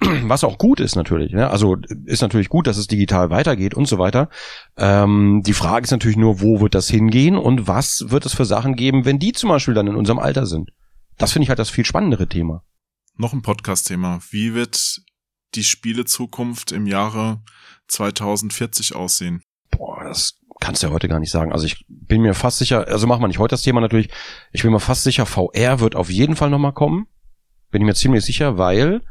Was 0.22 0.44
auch 0.44 0.58
gut 0.58 0.80
ist 0.80 0.96
natürlich. 0.96 1.32
Ne? 1.32 1.48
Also 1.48 1.76
ist 2.04 2.22
natürlich 2.22 2.48
gut, 2.48 2.66
dass 2.66 2.76
es 2.76 2.86
digital 2.86 3.30
weitergeht 3.30 3.74
und 3.74 3.86
so 3.86 3.98
weiter. 3.98 4.28
Ähm, 4.76 5.42
die 5.44 5.52
Frage 5.52 5.84
ist 5.84 5.90
natürlich 5.90 6.16
nur, 6.16 6.40
wo 6.40 6.60
wird 6.60 6.74
das 6.74 6.88
hingehen 6.88 7.36
und 7.36 7.68
was 7.68 8.04
wird 8.08 8.26
es 8.26 8.34
für 8.34 8.44
Sachen 8.44 8.74
geben, 8.74 9.04
wenn 9.04 9.18
die 9.18 9.32
zum 9.32 9.50
Beispiel 9.50 9.74
dann 9.74 9.86
in 9.86 9.96
unserem 9.96 10.18
Alter 10.18 10.46
sind. 10.46 10.70
Das 11.16 11.32
finde 11.32 11.44
ich 11.44 11.48
halt 11.48 11.58
das 11.58 11.70
viel 11.70 11.84
spannendere 11.84 12.28
Thema. 12.28 12.64
Noch 13.16 13.32
ein 13.32 13.42
Podcast-Thema. 13.42 14.20
Wie 14.30 14.54
wird 14.54 15.00
die 15.54 15.62
Spielezukunft 15.62 16.72
im 16.72 16.86
Jahre 16.86 17.42
2040 17.88 18.96
aussehen? 18.96 19.42
Boah, 19.70 20.02
das 20.04 20.40
kannst 20.60 20.82
du 20.82 20.88
ja 20.88 20.92
heute 20.92 21.08
gar 21.08 21.20
nicht 21.20 21.30
sagen. 21.30 21.52
Also 21.52 21.66
ich 21.66 21.84
bin 21.88 22.22
mir 22.22 22.34
fast 22.34 22.58
sicher, 22.58 22.88
also 22.88 23.06
machen 23.06 23.22
wir 23.22 23.28
nicht 23.28 23.38
heute 23.38 23.52
das 23.52 23.62
Thema 23.62 23.80
natürlich, 23.80 24.08
ich 24.52 24.62
bin 24.62 24.72
mir 24.72 24.80
fast 24.80 25.04
sicher, 25.04 25.26
VR 25.26 25.80
wird 25.80 25.94
auf 25.94 26.10
jeden 26.10 26.36
Fall 26.36 26.50
nochmal 26.50 26.72
kommen. 26.72 27.06
Bin 27.70 27.82
ich 27.82 27.86
mir 27.86 27.94
ziemlich 27.94 28.24
sicher, 28.24 28.58
weil 28.58 29.02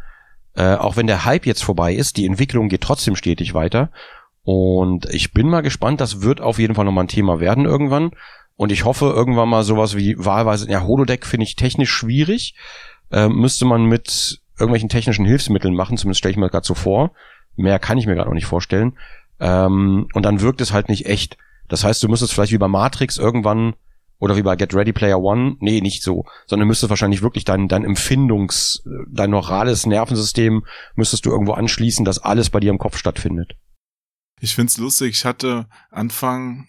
äh, 0.55 0.75
auch 0.75 0.97
wenn 0.97 1.07
der 1.07 1.25
Hype 1.25 1.45
jetzt 1.45 1.63
vorbei 1.63 1.93
ist, 1.93 2.17
die 2.17 2.25
Entwicklung 2.25 2.69
geht 2.69 2.81
trotzdem 2.81 3.15
stetig 3.15 3.53
weiter. 3.53 3.91
Und 4.43 5.05
ich 5.05 5.33
bin 5.33 5.49
mal 5.49 5.61
gespannt, 5.61 6.01
das 6.01 6.21
wird 6.21 6.41
auf 6.41 6.59
jeden 6.59 6.75
Fall 6.75 6.85
nochmal 6.85 7.05
ein 7.05 7.09
Thema 7.09 7.39
werden 7.39 7.65
irgendwann. 7.65 8.11
Und 8.55 8.71
ich 8.71 8.85
hoffe 8.85 9.05
irgendwann 9.05 9.49
mal 9.49 9.63
sowas 9.63 9.95
wie 9.95 10.15
wahlweise, 10.17 10.69
ja, 10.69 10.83
Holodeck 10.83 11.25
finde 11.25 11.45
ich 11.45 11.55
technisch 11.55 11.91
schwierig. 11.91 12.55
Äh, 13.11 13.29
müsste 13.29 13.65
man 13.65 13.85
mit 13.85 14.41
irgendwelchen 14.59 14.89
technischen 14.89 15.25
Hilfsmitteln 15.25 15.73
machen, 15.73 15.97
zumindest 15.97 16.19
stelle 16.19 16.31
ich 16.31 16.37
mir 16.37 16.49
gerade 16.49 16.65
so 16.65 16.75
vor. 16.75 17.11
Mehr 17.55 17.79
kann 17.79 17.97
ich 17.97 18.05
mir 18.05 18.15
gerade 18.15 18.29
noch 18.29 18.35
nicht 18.35 18.45
vorstellen. 18.45 18.97
Ähm, 19.39 20.07
und 20.13 20.23
dann 20.23 20.41
wirkt 20.41 20.61
es 20.61 20.73
halt 20.73 20.89
nicht 20.89 21.05
echt. 21.07 21.37
Das 21.67 21.83
heißt, 21.83 22.03
du 22.03 22.07
müsstest 22.07 22.33
vielleicht 22.33 22.51
wie 22.51 22.57
bei 22.57 22.67
Matrix 22.67 23.17
irgendwann 23.17 23.73
oder 24.19 24.35
wie 24.35 24.41
bei 24.41 24.55
Get 24.55 24.73
Ready 24.73 24.93
Player 24.93 25.19
One, 25.19 25.57
nee, 25.59 25.81
nicht 25.81 26.03
so, 26.03 26.25
sondern 26.47 26.67
müsstest 26.67 26.89
wahrscheinlich 26.89 27.21
wirklich 27.21 27.43
dein, 27.43 27.67
dein 27.67 27.83
Empfindungs, 27.83 28.83
dein 29.09 29.31
neurales 29.31 29.85
Nervensystem 29.85 30.63
müsstest 30.95 31.25
du 31.25 31.31
irgendwo 31.31 31.53
anschließen, 31.53 32.05
dass 32.05 32.19
alles 32.19 32.49
bei 32.49 32.59
dir 32.59 32.71
im 32.71 32.77
Kopf 32.77 32.97
stattfindet. 32.97 33.53
Ich 34.39 34.55
find's 34.55 34.77
lustig. 34.77 35.09
Ich 35.11 35.25
hatte 35.25 35.67
Anfang 35.91 36.67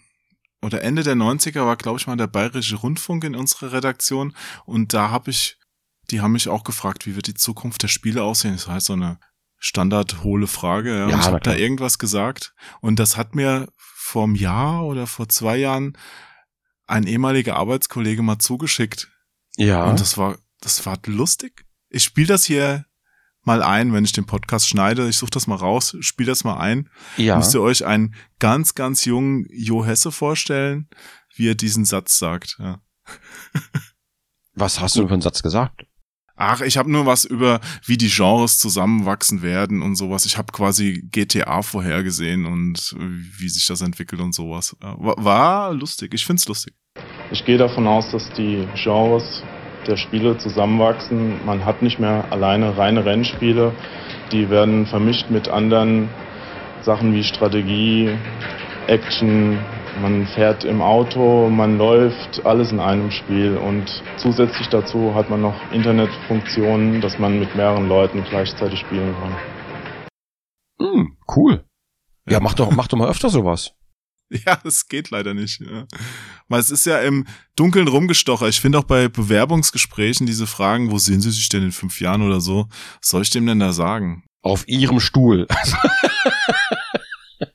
oder 0.61 0.81
Ende 0.81 1.03
der 1.03 1.15
90er 1.15 1.65
war, 1.65 1.75
glaube 1.75 1.99
ich, 1.99 2.07
mal 2.07 2.17
der 2.17 2.27
Bayerische 2.27 2.77
Rundfunk 2.77 3.23
in 3.23 3.35
unserer 3.35 3.71
Redaktion 3.71 4.35
und 4.65 4.93
da 4.93 5.09
habe 5.09 5.31
ich, 5.31 5.57
die 6.11 6.21
haben 6.21 6.31
mich 6.31 6.49
auch 6.49 6.63
gefragt, 6.63 7.05
wie 7.05 7.15
wird 7.15 7.27
die 7.27 7.33
Zukunft 7.35 7.83
der 7.83 7.87
Spiele 7.87 8.23
aussehen? 8.23 8.53
Das 8.53 8.67
heißt 8.67 8.87
so 8.87 8.93
eine 8.93 9.19
standardhohle 9.57 10.47
Frage. 10.47 10.91
Ja, 10.91 11.09
Ja, 11.09 11.15
und 11.15 11.19
ich 11.21 11.25
habe 11.27 11.39
da 11.39 11.55
irgendwas 11.55 11.99
gesagt 11.99 12.53
und 12.81 12.99
das 12.99 13.17
hat 13.17 13.35
mir 13.35 13.67
vor 13.77 14.23
einem 14.23 14.35
Jahr 14.35 14.85
oder 14.85 15.07
vor 15.07 15.29
zwei 15.29 15.57
Jahren 15.57 15.97
ein 16.87 17.05
ehemaliger 17.07 17.55
Arbeitskollege 17.55 18.21
mal 18.21 18.39
zugeschickt 18.39 19.09
Ja. 19.57 19.85
und 19.85 19.99
das 19.99 20.17
war, 20.17 20.37
das 20.61 20.85
war 20.85 20.97
lustig. 21.05 21.65
Ich 21.89 22.03
spiele 22.03 22.27
das 22.27 22.45
hier 22.45 22.85
mal 23.43 23.61
ein, 23.63 23.93
wenn 23.93 24.03
ich 24.05 24.11
den 24.11 24.25
Podcast 24.25 24.67
schneide. 24.67 25.07
Ich 25.07 25.17
suche 25.17 25.29
das 25.31 25.45
mal 25.47 25.55
raus, 25.55 25.95
spiele 25.99 26.27
das 26.31 26.43
mal 26.43 26.57
ein. 26.57 26.89
ja. 27.17 27.37
Müsst 27.37 27.53
ihr 27.53 27.61
euch 27.61 27.85
einen 27.85 28.15
ganz, 28.39 28.73
ganz 28.75 29.05
jungen 29.05 29.45
Jo 29.51 29.85
Hesse 29.85 30.11
vorstellen, 30.11 30.89
wie 31.35 31.49
er 31.49 31.55
diesen 31.55 31.85
Satz 31.85 32.17
sagt. 32.17 32.57
Ja. 32.59 32.81
Was 34.53 34.79
hast 34.79 34.95
du 34.95 35.07
für 35.07 35.13
einen 35.13 35.21
Satz 35.21 35.43
gesagt? 35.43 35.85
Ach, 36.37 36.61
ich 36.61 36.77
habe 36.77 36.91
nur 36.91 37.05
was 37.05 37.23
über, 37.23 37.61
wie 37.85 37.97
die 37.97 38.09
Genres 38.09 38.59
zusammenwachsen 38.59 39.41
werden 39.41 39.81
und 39.81 39.95
sowas. 39.95 40.25
Ich 40.25 40.37
habe 40.37 40.51
quasi 40.51 41.07
GTA 41.11 41.61
vorhergesehen 41.61 42.45
und 42.45 42.95
äh, 42.99 43.39
wie 43.39 43.47
sich 43.47 43.65
das 43.67 43.81
entwickelt 43.81 44.21
und 44.21 44.35
sowas. 44.35 44.75
War, 44.81 45.15
war 45.17 45.73
lustig. 45.73 46.13
Ich 46.13 46.25
find's 46.25 46.47
lustig. 46.47 46.73
Ich 47.31 47.45
gehe 47.45 47.57
davon 47.57 47.87
aus, 47.87 48.11
dass 48.11 48.29
die 48.33 48.67
Genres 48.75 49.43
der 49.87 49.97
Spiele 49.97 50.37
zusammenwachsen. 50.37 51.45
Man 51.45 51.63
hat 51.63 51.81
nicht 51.81 51.99
mehr 51.99 52.25
alleine 52.31 52.77
reine 52.77 53.05
Rennspiele. 53.05 53.73
Die 54.31 54.49
werden 54.49 54.85
vermischt 54.87 55.29
mit 55.29 55.47
anderen 55.47 56.09
Sachen 56.83 57.13
wie 57.13 57.23
Strategie, 57.23 58.09
Action. 58.87 59.57
Man 60.01 60.27
fährt 60.27 60.65
im 60.65 60.81
Auto, 60.81 61.49
man 61.49 61.77
läuft, 61.77 62.45
alles 62.45 62.71
in 62.71 62.79
einem 62.79 63.11
Spiel. 63.11 63.57
Und 63.57 64.03
zusätzlich 64.17 64.67
dazu 64.67 65.15
hat 65.15 65.29
man 65.29 65.41
noch 65.41 65.55
Internetfunktionen, 65.71 67.01
dass 67.01 67.17
man 67.17 67.39
mit 67.39 67.55
mehreren 67.55 67.87
Leuten 67.87 68.23
gleichzeitig 68.23 68.79
spielen 68.79 69.15
kann. 69.19 69.35
Hm, 70.79 71.17
cool. 71.35 71.63
Ja, 72.29 72.39
mach 72.39 72.53
doch, 72.53 72.71
mach 72.71 72.87
doch 72.87 72.97
mal 72.97 73.09
öfter 73.09 73.29
sowas. 73.29 73.73
Ja, 74.45 74.59
es 74.63 74.87
geht 74.87 75.11
leider 75.11 75.35
nicht. 75.35 75.61
Ja. 75.61 75.85
Weil 76.47 76.59
es 76.59 76.71
ist 76.71 76.87
ja 76.87 76.99
im 76.99 77.27
Dunkeln 77.55 77.87
rumgestocher. 77.87 78.47
Ich 78.47 78.59
finde 78.59 78.79
auch 78.79 78.83
bei 78.83 79.07
Bewerbungsgesprächen 79.07 80.25
diese 80.25 80.47
Fragen, 80.47 80.89
wo 80.91 80.97
sehen 80.97 81.21
Sie 81.21 81.29
sich 81.29 81.47
denn 81.47 81.61
in 81.61 81.71
fünf 81.71 82.01
Jahren 82.01 82.23
oder 82.23 82.41
so? 82.41 82.67
Was 83.01 83.09
soll 83.09 83.21
ich 83.21 83.29
dem 83.29 83.45
denn 83.45 83.59
da 83.59 83.71
sagen? 83.71 84.23
Auf 84.41 84.67
ihrem 84.67 84.99
Stuhl. 84.99 85.47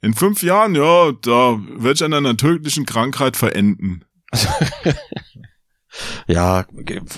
In 0.03 0.15
fünf 0.15 0.43
Jahren, 0.43 0.75
ja, 0.75 1.13
da 1.13 1.59
werde 1.77 1.93
ich 1.93 2.05
an 2.05 2.15
einer 2.15 2.37
tödlichen 2.37 2.87
Krankheit 2.87 3.37
verenden. 3.37 4.05
Ja, 6.29 6.67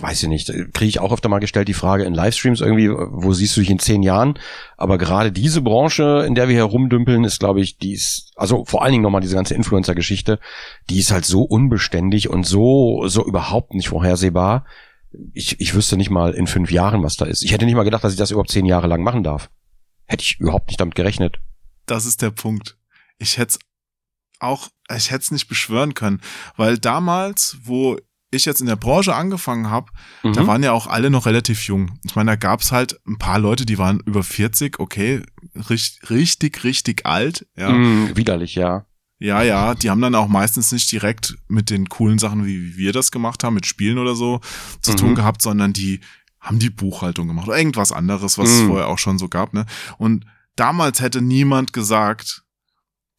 weiß 0.01 0.22
ich 0.22 0.28
nicht. 0.28 0.47
Kriege 0.72 0.89
ich 0.89 0.99
auch 1.01 1.12
öfter 1.12 1.28
mal 1.28 1.41
gestellt 1.41 1.68
die 1.68 1.74
Frage 1.74 2.05
in 2.05 2.14
Livestreams 2.14 2.61
irgendwie, 2.61 2.89
wo 2.89 3.33
siehst 3.33 3.57
du 3.57 3.61
dich 3.61 3.70
in 3.70 3.78
zehn 3.78 4.03
Jahren? 4.03 4.39
Aber 4.76 4.97
gerade 4.99 5.30
diese 5.30 5.61
Branche, 5.61 6.24
in 6.26 6.35
der 6.35 6.49
wir 6.49 6.55
hier 6.55 6.64
rumdümpeln, 6.64 7.24
ist, 7.24 7.39
glaube 7.39 7.61
ich, 7.61 7.76
die 7.76 7.93
ist, 7.93 8.33
also 8.35 8.64
vor 8.64 8.83
allen 8.83 8.93
Dingen 8.93 9.03
nochmal 9.03 9.20
diese 9.20 9.37
ganze 9.37 9.55
Influencer-Geschichte, 9.55 10.39
die 10.89 10.99
ist 10.99 11.12
halt 11.12 11.26
so 11.26 11.43
unbeständig 11.43 12.30
und 12.30 12.45
so, 12.45 13.07
so 13.07 13.24
überhaupt 13.26 13.74
nicht 13.74 13.89
vorhersehbar. 13.89 14.64
Ich, 15.35 15.61
ich 15.61 15.74
wüsste 15.74 15.99
nicht 15.99 16.11
mal 16.11 16.33
in 16.33 16.47
fünf 16.47 16.72
Jahren, 16.72 17.03
was 17.03 17.16
da 17.16 17.26
ist. 17.26 17.43
Ich 17.43 17.53
hätte 17.53 17.66
nicht 17.66 17.74
mal 17.74 17.83
gedacht, 17.83 18.03
dass 18.03 18.12
ich 18.12 18.18
das 18.18 18.30
überhaupt 18.30 18.51
zehn 18.51 18.64
Jahre 18.64 18.87
lang 18.87 19.03
machen 19.03 19.22
darf. 19.22 19.51
Hätte 20.07 20.22
ich 20.22 20.41
überhaupt 20.41 20.68
nicht 20.68 20.80
damit 20.80 20.95
gerechnet. 20.95 21.39
Das 21.87 22.07
ist 22.07 22.22
der 22.22 22.30
Punkt. 22.30 22.76
Ich 23.18 23.39
hätte 23.39 23.59
auch, 24.39 24.68
ich 24.95 25.11
hätte 25.11 25.22
es 25.22 25.30
nicht 25.30 25.49
beschwören 25.49 25.95
können, 25.95 26.20
weil 26.57 26.78
damals, 26.78 27.57
wo 27.64 27.99
ich 28.30 28.45
jetzt 28.47 28.61
in 28.61 28.66
der 28.66 28.76
Branche 28.76 29.14
angefangen 29.14 29.68
habe, 29.68 29.93
da 30.22 30.43
Mhm. 30.43 30.47
waren 30.47 30.62
ja 30.62 30.72
auch 30.72 30.87
alle 30.87 31.11
noch 31.11 31.26
relativ 31.26 31.66
jung. 31.66 31.99
Ich 32.05 32.16
meine, 32.16 32.30
da 32.33 32.37
gab's 32.37 32.72
halt 32.72 32.99
ein 33.07 33.18
paar 33.18 33.39
Leute, 33.39 33.66
die 33.66 33.76
waren 33.78 34.01
über 34.01 34.22
40, 34.22 34.80
okay, 34.80 35.22
richtig, 35.68 36.09
richtig, 36.11 36.64
richtig 36.64 37.05
alt, 37.07 37.47
ja. 37.57 37.70
Mm, 37.72 38.16
widerlich, 38.16 38.55
ja. 38.55 38.87
Ja, 39.18 39.43
ja, 39.43 39.74
die 39.76 39.89
haben 39.91 40.01
dann 40.01 40.16
auch 40.16 40.26
meistens 40.28 40.72
nicht 40.72 40.91
direkt 40.91 41.37
mit 41.47 41.70
den 41.70 41.89
coolen 41.89 42.18
Sachen, 42.18 42.45
wie 42.47 42.76
wir 42.76 42.93
das 42.93 43.12
gemacht 43.12 43.45
haben, 43.45 43.55
mit 43.55 43.66
Spielen 43.66 43.99
oder 43.99 44.16
so, 44.16 44.41
zu 44.80 44.93
Mhm. 44.93 44.97
tun 44.97 45.14
gehabt, 45.14 45.43
sondern 45.43 45.72
die 45.72 46.01
haben 46.41 46.59
die 46.59 46.70
Buchhaltung 46.70 47.28
gemacht 47.28 47.47
oder 47.47 47.57
irgendwas 47.59 47.93
anderes, 47.93 48.37
was 48.39 48.49
es 48.51 48.62
Mhm. 48.62 48.66
vorher 48.68 48.89
auch 48.89 48.99
schon 48.99 49.18
so 49.18 49.28
gab, 49.28 49.53
ne? 49.53 49.64
Und 49.99 50.24
damals 50.57 51.00
hätte 51.00 51.20
niemand 51.22 51.72
gesagt, 51.72 52.42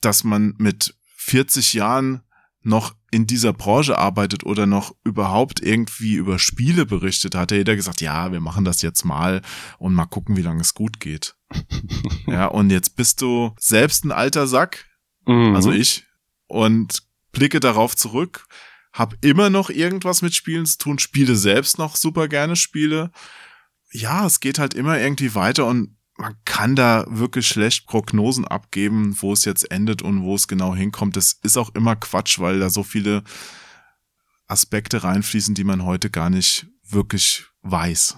dass 0.02 0.24
man 0.24 0.54
mit 0.58 0.96
40 1.18 1.74
Jahren 1.74 2.22
noch 2.62 2.96
in 3.12 3.28
dieser 3.28 3.54
Branche 3.54 3.98
arbeitet 3.98 4.46
oder 4.46 4.66
noch 4.66 4.96
überhaupt 5.04 5.62
irgendwie 5.62 6.14
über 6.16 6.40
Spiele 6.40 6.86
berichtet, 6.86 7.36
hat 7.36 7.52
ja 7.52 7.58
jeder 7.58 7.76
gesagt, 7.76 8.02
ja, 8.02 8.32
wir 8.32 8.40
machen 8.40 8.64
das 8.66 8.82
jetzt 8.82 9.04
mal 9.04 9.42
und 9.80 9.94
mal 9.94 10.06
gucken, 10.06 10.38
wie 10.38 10.42
lange 10.42 10.62
es 10.62 10.74
gut 10.74 11.00
geht. 11.00 11.36
ja, 12.28 12.48
und 12.48 12.70
jetzt 12.70 12.96
bist 12.96 13.22
du 13.22 13.54
selbst 13.60 14.06
ein 14.06 14.12
alter 14.12 14.48
Sack, 14.48 14.86
Mhm. 15.26 15.56
also 15.56 15.72
ich, 15.72 16.06
und 16.48 17.04
blicke 17.32 17.60
darauf 17.62 17.96
zurück, 17.96 18.46
hab 18.92 19.16
immer 19.24 19.50
noch 19.50 19.70
irgendwas 19.70 20.22
mit 20.22 20.36
Spielen 20.36 20.66
zu 20.66 20.78
tun, 20.78 21.00
spiele 21.00 21.36
selbst 21.36 21.78
noch 21.78 21.96
super 21.96 22.28
gerne 22.28 22.56
Spiele. 22.56 23.10
Ja, 23.92 24.26
es 24.26 24.40
geht 24.42 24.60
halt 24.60 24.74
immer 24.74 25.00
irgendwie 25.00 25.34
weiter 25.34 25.66
und 25.66 25.96
man 26.16 26.36
kann 26.46 26.76
da 26.76 27.06
wirklich 27.08 27.48
schlecht 27.48 27.88
Prognosen 27.88 28.46
abgeben, 28.46 29.16
wo 29.20 29.34
es 29.34 29.46
jetzt 29.46 29.72
endet 29.72 30.02
und 30.02 30.24
wo 30.24 30.36
es 30.36 30.48
genau 30.48 30.76
hinkommt. 30.76 31.18
Das 31.18 31.34
ist 31.44 31.58
auch 31.58 31.74
immer 31.74 31.96
Quatsch, 31.96 32.40
weil 32.40 32.60
da 32.60 32.70
so 32.70 32.84
viele 32.84 33.24
Aspekte 34.48 35.04
reinfließen, 35.04 35.56
die 35.56 35.64
man 35.64 35.84
heute 35.84 36.10
gar 36.10 36.30
nicht 36.30 36.68
wirklich 36.88 37.46
weiß. 37.64 38.18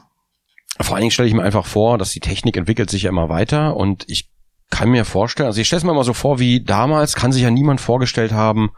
Vor 0.81 0.95
allen 0.95 1.03
Dingen 1.03 1.11
stelle 1.11 1.29
ich 1.29 1.33
mir 1.33 1.43
einfach 1.43 1.65
vor, 1.65 1.97
dass 1.97 2.11
die 2.11 2.19
Technik 2.19 2.57
entwickelt 2.57 2.89
sich 2.89 3.03
ja 3.03 3.09
immer 3.09 3.29
weiter 3.29 3.77
und 3.77 4.03
ich 4.07 4.29
kann 4.69 4.89
mir 4.89 5.05
vorstellen, 5.05 5.47
also 5.47 5.61
ich 5.61 5.67
stelle 5.67 5.77
es 5.77 5.83
mir 5.85 5.93
mal 5.93 6.03
so 6.03 6.13
vor, 6.13 6.39
wie 6.39 6.63
damals 6.63 7.15
kann 7.15 7.31
sich 7.31 7.43
ja 7.43 7.51
niemand 7.51 7.79
vorgestellt 7.79 8.33
haben, 8.33 8.71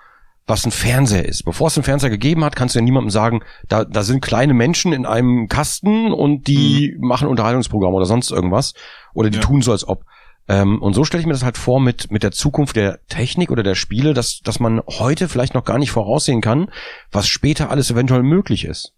was 0.47 0.65
ein 0.65 0.71
Fernseher 0.71 1.25
ist. 1.25 1.43
Bevor 1.43 1.67
es 1.67 1.77
einen 1.77 1.83
Fernseher 1.83 2.09
gegeben 2.09 2.43
hat, 2.43 2.55
kannst 2.55 2.73
du 2.73 2.79
ja 2.79 2.85
niemandem 2.85 3.09
sagen, 3.09 3.41
da, 3.67 3.83
da 3.83 4.01
sind 4.03 4.21
kleine 4.21 4.53
Menschen 4.53 4.93
in 4.93 5.05
einem 5.05 5.49
Kasten 5.49 6.13
und 6.13 6.47
die 6.47 6.95
machen 6.99 7.27
Unterhaltungsprogramm 7.27 7.93
oder 7.93 8.05
sonst 8.05 8.31
irgendwas. 8.31 8.73
Oder 9.13 9.29
die 9.29 9.37
Ja. 9.37 9.43
tun 9.43 9.61
so, 9.61 9.73
als 9.73 9.87
ob. 9.87 10.05
Ähm, 10.47 10.81
und 10.81 10.93
so 10.93 11.03
stelle 11.03 11.19
ich 11.19 11.27
mir 11.27 11.33
das 11.33 11.43
halt 11.43 11.57
vor 11.57 11.81
mit, 11.81 12.09
mit 12.09 12.23
der 12.23 12.31
Zukunft 12.31 12.77
der 12.77 13.05
Technik 13.07 13.51
oder 13.51 13.63
der 13.63 13.75
Spiele, 13.75 14.13
dass, 14.13 14.39
dass 14.39 14.61
man 14.61 14.81
heute 14.87 15.27
vielleicht 15.27 15.53
noch 15.53 15.65
gar 15.65 15.77
nicht 15.77 15.91
voraussehen 15.91 16.39
kann, 16.39 16.71
was 17.11 17.27
später 17.27 17.69
alles 17.69 17.91
eventuell 17.91 18.23
möglich 18.23 18.63
ist. 18.63 18.93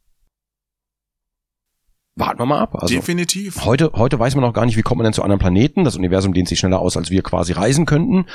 Warten 2.16 2.38
wir 2.40 2.46
mal 2.46 2.60
ab. 2.60 2.76
Also. 2.76 2.94
Definitiv. 2.94 3.66
Heute, 3.66 3.92
heute 3.96 4.20
weiß 4.20 4.36
man 4.36 4.44
noch 4.44 4.54
gar 4.54 4.66
nicht, 4.66 4.78
wie 4.78 4.82
kommt 4.82 4.98
man 5.00 5.06
denn 5.06 5.14
zu 5.14 5.24
anderen 5.24 5.40
Planeten. 5.40 5.86
Das 5.86 5.96
Universum 5.96 6.34
dehnt 6.34 6.50
sich 6.50 6.60
schneller 6.60 6.80
aus, 6.80 6.98
als 6.98 7.10
wir 7.10 7.24
quasi 7.24 7.54
reisen 7.54 7.86
könnten. 7.86 8.26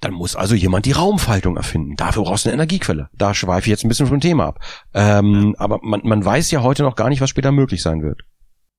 Dann 0.00 0.12
muss 0.12 0.36
also 0.36 0.54
jemand 0.54 0.86
die 0.86 0.92
Raumfaltung 0.92 1.56
erfinden. 1.56 1.96
Dafür 1.96 2.24
brauchst 2.24 2.44
du 2.44 2.50
eine 2.50 2.54
Energiequelle. 2.54 3.08
Da 3.14 3.32
schweife 3.32 3.66
ich 3.66 3.70
jetzt 3.70 3.84
ein 3.84 3.88
bisschen 3.88 4.06
vom 4.06 4.20
Thema 4.20 4.46
ab. 4.46 4.60
Ähm, 4.92 5.54
Aber 5.58 5.80
man, 5.82 6.00
man 6.04 6.24
weiß 6.24 6.50
ja 6.50 6.62
heute 6.62 6.82
noch 6.82 6.96
gar 6.96 7.08
nicht, 7.08 7.20
was 7.20 7.30
später 7.30 7.52
möglich 7.52 7.82
sein 7.82 8.02
wird. 8.02 8.20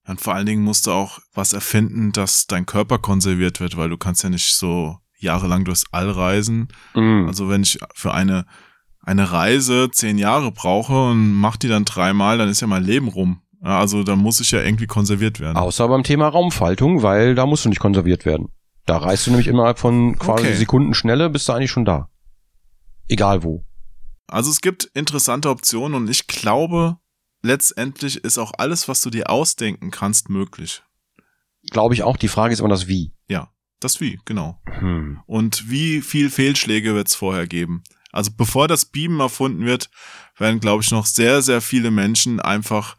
Und 0.07 0.22
vor 0.22 0.36
allen 0.36 0.45
Dingen 0.45 0.63
musst 0.63 0.86
du 0.86 0.91
auch 0.91 1.20
was 1.34 1.53
erfinden, 1.53 2.11
dass 2.11 2.45
dein 2.45 2.66
Körper 2.66 2.99
konserviert 2.99 3.59
wird, 3.59 3.76
weil 3.76 3.89
du 3.89 3.97
kannst 3.97 4.24
ja 4.24 4.30
nicht 4.30 4.55
so 4.55 4.97
jahrelang 5.18 5.66
durchs 5.66 5.86
All 5.91 6.09
reisen. 6.09 6.68
Mhm. 6.93 7.26
Also 7.28 7.49
wenn 7.49 7.63
ich 7.63 7.80
für 7.93 8.13
eine, 8.13 8.45
eine 9.01 9.32
Reise 9.32 9.89
zehn 9.91 10.18
Jahre 10.18 10.51
brauche 10.51 11.09
und 11.09 11.34
mach 11.34 11.57
die 11.57 11.70
dann 11.70 11.86
dreimal, 11.86 12.38
dann 12.38 12.49
ist 12.49 12.61
ja 12.61 12.68
mein 12.68 12.84
Leben 12.84 13.07
rum. 13.07 13.41
Also 13.61 14.03
dann 14.03 14.20
muss 14.20 14.39
ich 14.39 14.51
ja 14.51 14.61
irgendwie 14.61 14.86
konserviert 14.86 15.39
werden. 15.39 15.57
Außer 15.57 15.88
beim 15.88 16.03
Thema 16.03 16.28
Raumfaltung, 16.28 17.01
weil 17.01 17.34
da 17.34 17.47
musst 17.47 17.66
du 17.66 17.70
nicht 17.70 17.80
konserviert 17.80 18.26
werden. 18.26 18.49
Da 18.86 18.97
reist 18.97 19.25
du 19.25 19.31
nämlich 19.31 19.47
innerhalb 19.47 19.79
von 19.79 20.17
quasi 20.17 20.45
Okay. 20.45 20.55
Sekundenschnelle, 20.55 21.29
bist 21.29 21.49
du 21.49 21.53
eigentlich 21.53 21.71
schon 21.71 21.86
da. 21.86 22.09
Egal 23.07 23.43
wo. 23.43 23.65
Also 24.27 24.49
es 24.49 24.61
gibt 24.61 24.86
interessante 24.93 25.49
Optionen 25.49 25.95
und 25.95 26.09
ich 26.09 26.27
glaube, 26.27 26.97
letztendlich 27.41 28.23
ist 28.23 28.38
auch 28.38 28.53
alles, 28.57 28.88
was 28.88 29.01
du 29.01 29.09
dir 29.09 29.29
ausdenken 29.29 29.91
kannst, 29.91 30.29
möglich. 30.29 30.83
Glaube 31.71 31.93
ich 31.93 32.03
auch. 32.03 32.17
Die 32.17 32.27
Frage 32.27 32.53
ist 32.53 32.59
immer 32.59 32.69
das 32.69 32.88
Wie. 32.88 33.13
Ja, 33.27 33.49
das 33.79 33.99
wie, 34.01 34.19
genau. 34.25 34.59
Hm. 34.65 35.19
Und 35.25 35.69
wie 35.69 36.01
viel 36.01 36.29
Fehlschläge 36.29 36.93
wird 36.93 37.07
es 37.07 37.15
vorher 37.15 37.47
geben? 37.47 37.83
Also 38.11 38.31
bevor 38.36 38.67
das 38.67 38.86
Beamen 38.86 39.19
erfunden 39.19 39.65
wird, 39.65 39.89
werden, 40.38 40.59
glaube 40.59 40.83
ich, 40.83 40.91
noch 40.91 41.05
sehr, 41.05 41.41
sehr 41.41 41.61
viele 41.61 41.91
Menschen 41.91 42.39
einfach 42.39 42.97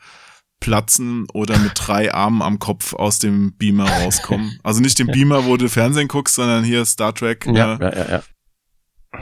platzen 0.60 1.26
oder 1.32 1.58
mit 1.58 1.72
drei 1.74 2.12
Armen 2.12 2.42
am 2.42 2.58
Kopf 2.58 2.92
aus 2.94 3.18
dem 3.18 3.54
Beamer 3.56 3.88
rauskommen. 3.88 4.58
Also 4.62 4.80
nicht 4.80 4.98
den 4.98 5.06
Beamer, 5.08 5.44
wo 5.46 5.56
du 5.56 5.68
Fernsehen 5.68 6.08
guckst, 6.08 6.34
sondern 6.36 6.64
hier 6.64 6.84
Star 6.84 7.14
Trek. 7.14 7.46
Ja, 7.46 7.76
äh, 7.76 7.80
ja, 7.82 7.96
ja, 7.96 8.10
ja. 8.10 8.22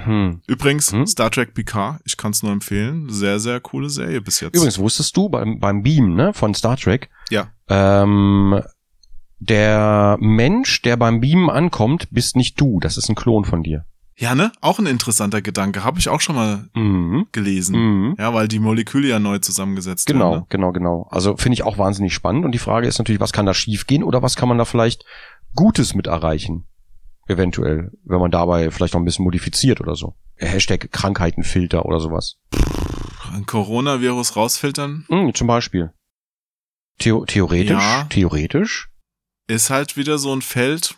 Hm. 0.05 0.41
Übrigens, 0.47 0.91
Hm? 0.93 1.07
Star 1.07 1.31
Trek 1.31 1.55
Picard, 1.55 2.01
ich 2.05 2.17
kann 2.17 2.33
es 2.33 2.43
nur 2.43 2.51
empfehlen. 2.53 3.09
Sehr, 3.11 3.39
sehr 3.39 3.61
coole 3.61 3.91
Serie 3.91 4.21
bis 4.21 4.41
jetzt. 4.41 4.55
Übrigens, 4.57 4.79
wusstest 4.79 5.17
du 5.17 5.29
beim, 5.29 5.61
beim 5.61 5.83
Beam 5.83 6.15
ne, 6.15 6.33
von 6.33 6.55
Star 6.55 6.77
Trek, 6.77 7.11
Ja. 7.31 7.49
ähm, 7.69 8.61
der 9.39 10.17
Mensch, 10.21 10.83
der 10.83 10.97
beim 10.97 11.21
Beamen 11.21 11.51
ankommt, 11.51 12.09
bist 12.11 12.35
nicht 12.37 12.61
du. 12.61 12.81
Das 12.81 12.97
ist 12.97 13.09
ein 13.09 13.15
Klon 13.15 13.45
von 13.45 13.63
dir. 13.63 13.85
Ja, 14.17 14.35
ne? 14.37 14.53
Auch 14.61 14.79
ein 14.79 14.87
interessanter 14.87 15.43
Gedanke. 15.43 15.83
Habe 15.83 15.99
ich 15.99 16.09
auch 16.09 16.21
schon 16.21 16.37
mal 16.37 16.69
Mhm. 16.75 17.27
gelesen. 17.33 17.77
Mhm. 17.77 18.15
Ja, 18.19 18.33
weil 18.33 18.47
die 18.47 18.61
Moleküle 18.61 19.09
ja 19.09 19.19
neu 19.19 19.39
zusammengesetzt 19.39 20.07
Genau, 20.07 20.31
werden. 20.31 20.41
Ne? 20.43 20.47
genau, 20.51 20.73
genau. 20.73 21.09
Also 21.11 21.37
finde 21.37 21.55
ich 21.55 21.65
auch 21.65 21.79
wahnsinnig 21.79 22.15
spannend. 22.15 22.45
Und 22.45 22.53
die 22.53 22.59
Frage 22.59 22.87
ist 22.87 22.99
natürlich, 22.99 23.21
was 23.21 23.33
kann 23.33 23.47
da 23.47 23.55
schiefgehen 23.55 24.05
oder 24.05 24.23
was 24.23 24.37
kann 24.37 24.49
man 24.49 24.59
da 24.59 24.65
vielleicht 24.65 25.05
Gutes 25.55 25.95
mit 25.95 26.07
erreichen? 26.07 26.67
Eventuell, 27.27 27.91
wenn 28.05 28.21
man 28.21 28.31
dabei 28.31 28.71
vielleicht 28.71 28.95
noch 28.95 29.01
ein 29.01 29.05
bisschen 29.05 29.25
modifiziert 29.25 29.81
oder 29.81 29.97
so. 29.97 30.15
Hashtag 30.37 30.93
Krankheitenfilter 30.93 31.85
oder 31.87 31.99
sowas. 31.99 32.37
Ein 33.33 33.47
Coronavirus 33.47 34.37
rausfiltern 34.37 35.07
Mhm, 35.09 35.35
zum 35.35 35.47
Beispiel. 35.49 35.91
Theo 36.99 37.25
theoretisch, 37.25 37.71
Ja. 37.83 38.05
theoretisch. 38.11 38.91
ist 39.49 39.71
halt 39.71 39.97
wieder 39.97 40.19
so 40.19 40.33
ein 40.35 40.41
Feld, 40.43 40.97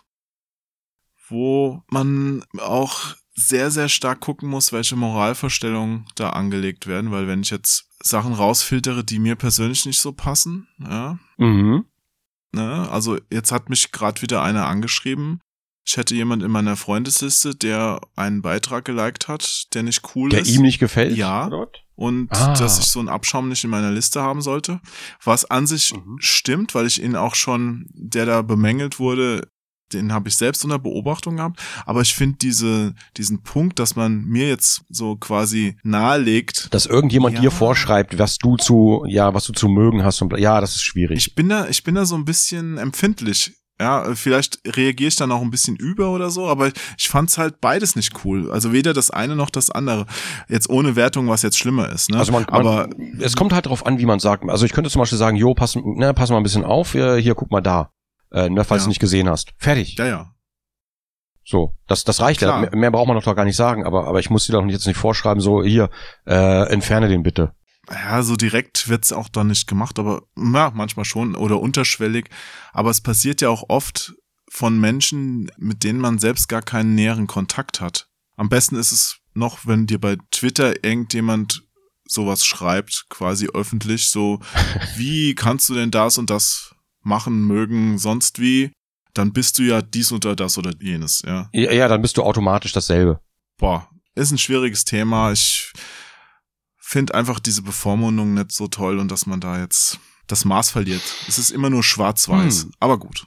wo 1.28 1.82
man 1.90 2.44
auch 2.58 3.14
sehr, 3.34 3.70
sehr 3.70 3.88
stark 3.88 4.20
gucken 4.20 4.48
muss, 4.48 4.72
welche 4.72 4.96
Moralvorstellungen 4.96 6.06
da 6.14 6.30
angelegt 6.30 6.86
werden, 6.86 7.10
weil 7.10 7.26
wenn 7.28 7.42
ich 7.42 7.50
jetzt 7.50 7.88
Sachen 8.02 8.32
rausfiltere, 8.32 9.04
die 9.04 9.18
mir 9.18 9.36
persönlich 9.36 9.84
nicht 9.86 10.00
so 10.00 10.12
passen, 10.12 10.68
ja, 10.78 11.18
Mhm. 11.36 11.84
ne, 12.52 12.88
also 12.90 13.18
jetzt 13.30 13.52
hat 13.52 13.68
mich 13.68 13.92
gerade 13.92 14.22
wieder 14.22 14.42
einer 14.42 14.66
angeschrieben, 14.66 15.40
ich 15.84 15.96
hätte 15.96 16.14
jemand 16.16 16.42
in 16.42 16.50
meiner 16.50 16.76
Freundesliste, 16.76 17.54
der 17.54 18.00
einen 18.16 18.42
Beitrag 18.42 18.84
geliked 18.84 19.28
hat, 19.28 19.66
der 19.74 19.82
nicht 19.84 20.02
cool 20.14 20.30
Der 20.30 20.40
ist. 20.40 20.48
ihm 20.54 20.62
nicht 20.62 20.78
gefällt. 20.78 21.16
Ja. 21.16 21.50
was? 21.50 21.68
und 21.98 22.30
Ah. 22.32 22.52
dass 22.54 22.78
ich 22.78 22.86
so 22.86 22.98
einen 22.98 23.08
Abschaum 23.08 23.48
nicht 23.48 23.64
in 23.64 23.70
meiner 23.70 23.90
Liste 23.90 24.20
haben 24.20 24.42
sollte. 24.42 24.80
Was 25.24 25.46
an 25.46 25.66
sich 25.66 25.94
Mhm. 25.94 26.16
stimmt, 26.18 26.74
weil 26.74 26.86
ich 26.86 27.02
ihn 27.02 27.16
auch 27.16 27.34
schon, 27.34 27.86
der 27.94 28.26
da 28.26 28.42
bemängelt 28.42 28.98
wurde, 28.98 29.48
den 29.92 30.12
habe 30.12 30.28
ich 30.28 30.36
selbst 30.36 30.64
unter 30.64 30.78
Beobachtung 30.78 31.36
gehabt. 31.36 31.60
Aber 31.84 32.00
ich 32.00 32.14
finde 32.14 32.38
diese, 32.38 32.94
diesen 33.16 33.42
Punkt, 33.42 33.78
dass 33.78 33.96
man 33.96 34.24
mir 34.24 34.48
jetzt 34.48 34.82
so 34.88 35.16
quasi 35.16 35.76
nahelegt, 35.82 36.68
Dass 36.74 36.86
irgendjemand 36.86 37.36
Ja. 37.36 37.40
dir 37.42 37.50
vorschreibt, 37.50 38.18
was 38.18 38.38
du 38.38 38.56
zu, 38.56 39.04
ja, 39.08 39.34
was 39.34 39.44
du 39.44 39.52
zu 39.52 39.68
mögen 39.68 40.02
hast 40.04 40.22
und 40.22 40.36
ja, 40.38 40.60
das 40.60 40.74
ist 40.76 40.82
schwierig. 40.82 41.18
ich 41.18 41.34
bin 41.34 41.48
da, 41.48 41.66
ich 41.68 41.84
bin 41.84 41.94
da 41.94 42.04
so 42.04 42.14
ein 42.16 42.24
bisschen 42.24 42.78
empfindlich. 42.78 43.52
Ja, 43.78 44.14
vielleicht 44.14 44.58
reagiere 44.66 45.08
ich 45.08 45.16
dann 45.16 45.30
auch 45.30 45.42
ein 45.42 45.50
bisschen 45.50 45.76
über 45.76 46.10
oder 46.10 46.30
so, 46.30 46.46
aber 46.48 46.70
ich 46.96 47.08
fand's 47.10 47.36
halt 47.36 47.60
beides 47.60 47.94
nicht 47.94 48.24
cool. 48.24 48.50
Also 48.50 48.72
weder 48.72 48.94
das 48.94 49.10
eine 49.10 49.36
noch 49.36 49.50
das 49.50 49.70
andere. 49.70 50.06
Jetzt 50.48 50.70
ohne 50.70 50.96
Wertung, 50.96 51.28
was 51.28 51.42
jetzt 51.42 51.58
schlimmer 51.58 51.90
ist. 51.90 52.08
Ne? 52.10 52.16
Also 52.16 52.32
man, 52.32 52.46
aber 52.46 52.88
man, 52.88 53.20
es 53.20 53.36
kommt 53.36 53.52
halt 53.52 53.66
drauf 53.66 53.84
an, 53.84 53.98
wie 53.98 54.06
man 54.06 54.18
sagt. 54.18 54.48
Also 54.48 54.64
ich 54.64 54.72
könnte 54.72 54.88
zum 54.88 55.00
Beispiel 55.00 55.18
sagen, 55.18 55.36
jo, 55.36 55.52
pass, 55.52 55.76
ne, 55.76 56.14
pass 56.14 56.30
mal 56.30 56.38
ein 56.38 56.42
bisschen 56.42 56.64
auf, 56.64 56.92
hier, 56.92 57.16
hier 57.16 57.34
guck 57.34 57.50
mal 57.50 57.60
da. 57.60 57.90
Äh, 58.32 58.48
ne, 58.50 58.64
falls 58.64 58.82
Ja. 58.82 58.84
du 58.86 58.88
nicht 58.90 59.00
gesehen 59.00 59.28
hast. 59.28 59.52
Fertig. 59.58 59.96
ja, 59.98 60.06
ja. 60.06 60.32
So, 61.48 61.76
das, 61.86 62.02
das 62.02 62.20
reicht 62.20 62.42
ja. 62.42 62.58
Mehr, 62.58 62.74
mehr 62.74 62.90
braucht 62.90 63.06
man 63.06 63.20
doch 63.20 63.36
gar 63.36 63.44
nicht 63.44 63.54
sagen, 63.56 63.84
aber, 63.86 64.08
aber 64.08 64.18
ich 64.18 64.30
muss 64.30 64.46
dir 64.46 64.52
doch 64.52 64.66
jetzt 64.66 64.86
nicht 64.86 64.96
vorschreiben, 64.96 65.40
so, 65.40 65.62
hier, 65.62 65.90
äh, 66.26 66.68
entferne 66.72 67.08
den 67.08 67.22
bitte. 67.22 67.54
Ja, 67.88 68.24
so 68.24 68.34
direkt 68.34 68.88
wird's 68.88 69.12
auch 69.12 69.28
dann 69.28 69.46
nicht 69.46 69.68
gemacht, 69.68 70.00
aber 70.00 70.22
ja, 70.36 70.72
manchmal 70.74 71.04
schon 71.04 71.36
oder 71.36 71.60
unterschwellig. 71.60 72.28
Aber 72.72 72.90
es 72.90 73.00
passiert 73.00 73.40
ja 73.42 73.48
auch 73.48 73.66
oft 73.68 74.14
von 74.50 74.80
Menschen, 74.80 75.48
mit 75.56 75.84
denen 75.84 76.00
man 76.00 76.18
selbst 76.18 76.48
gar 76.48 76.62
keinen 76.62 76.96
näheren 76.96 77.28
Kontakt 77.28 77.80
hat. 77.80 78.08
Am 78.36 78.48
besten 78.48 78.74
ist 78.74 78.90
es 78.90 79.18
noch, 79.34 79.66
wenn 79.66 79.86
dir 79.86 80.00
bei 80.00 80.16
Twitter 80.32 80.84
irgendjemand 80.84 81.62
sowas 82.08 82.44
schreibt, 82.44 83.06
quasi 83.08 83.46
öffentlich, 83.54 84.10
so, 84.10 84.40
wie 84.96 85.36
kannst 85.36 85.68
du 85.68 85.74
denn 85.74 85.92
das 85.92 86.18
und 86.18 86.28
das 86.28 86.74
machen, 87.06 87.46
mögen, 87.46 87.98
sonst 87.98 88.38
wie? 88.40 88.72
Dann 89.14 89.32
bist 89.32 89.58
du 89.58 89.62
ja 89.62 89.80
dies 89.80 90.12
oder 90.12 90.36
das 90.36 90.58
oder 90.58 90.72
jenes, 90.80 91.22
ja. 91.26 91.48
Ja, 91.52 91.72
ja, 91.72 91.88
dann 91.88 92.02
bist 92.02 92.16
du 92.18 92.22
automatisch 92.22 92.72
dasselbe. 92.72 93.20
Boah, 93.58 93.88
ist 94.14 94.30
ein 94.30 94.38
schwieriges 94.38 94.84
Thema. 94.84 95.32
Ich 95.32 95.72
finde 96.78 97.14
einfach 97.14 97.40
diese 97.40 97.62
Bevormundung 97.62 98.34
nicht 98.34 98.52
so 98.52 98.68
toll 98.68 98.98
und 98.98 99.10
dass 99.10 99.26
man 99.26 99.40
da 99.40 99.58
jetzt 99.60 99.98
das 100.26 100.44
Maß 100.44 100.70
verliert. 100.70 101.02
Es 101.28 101.38
ist 101.38 101.50
immer 101.50 101.70
nur 101.70 101.82
schwarz-weiß, 101.82 102.64
Hm. 102.64 102.72
aber 102.80 102.98
gut. 102.98 103.26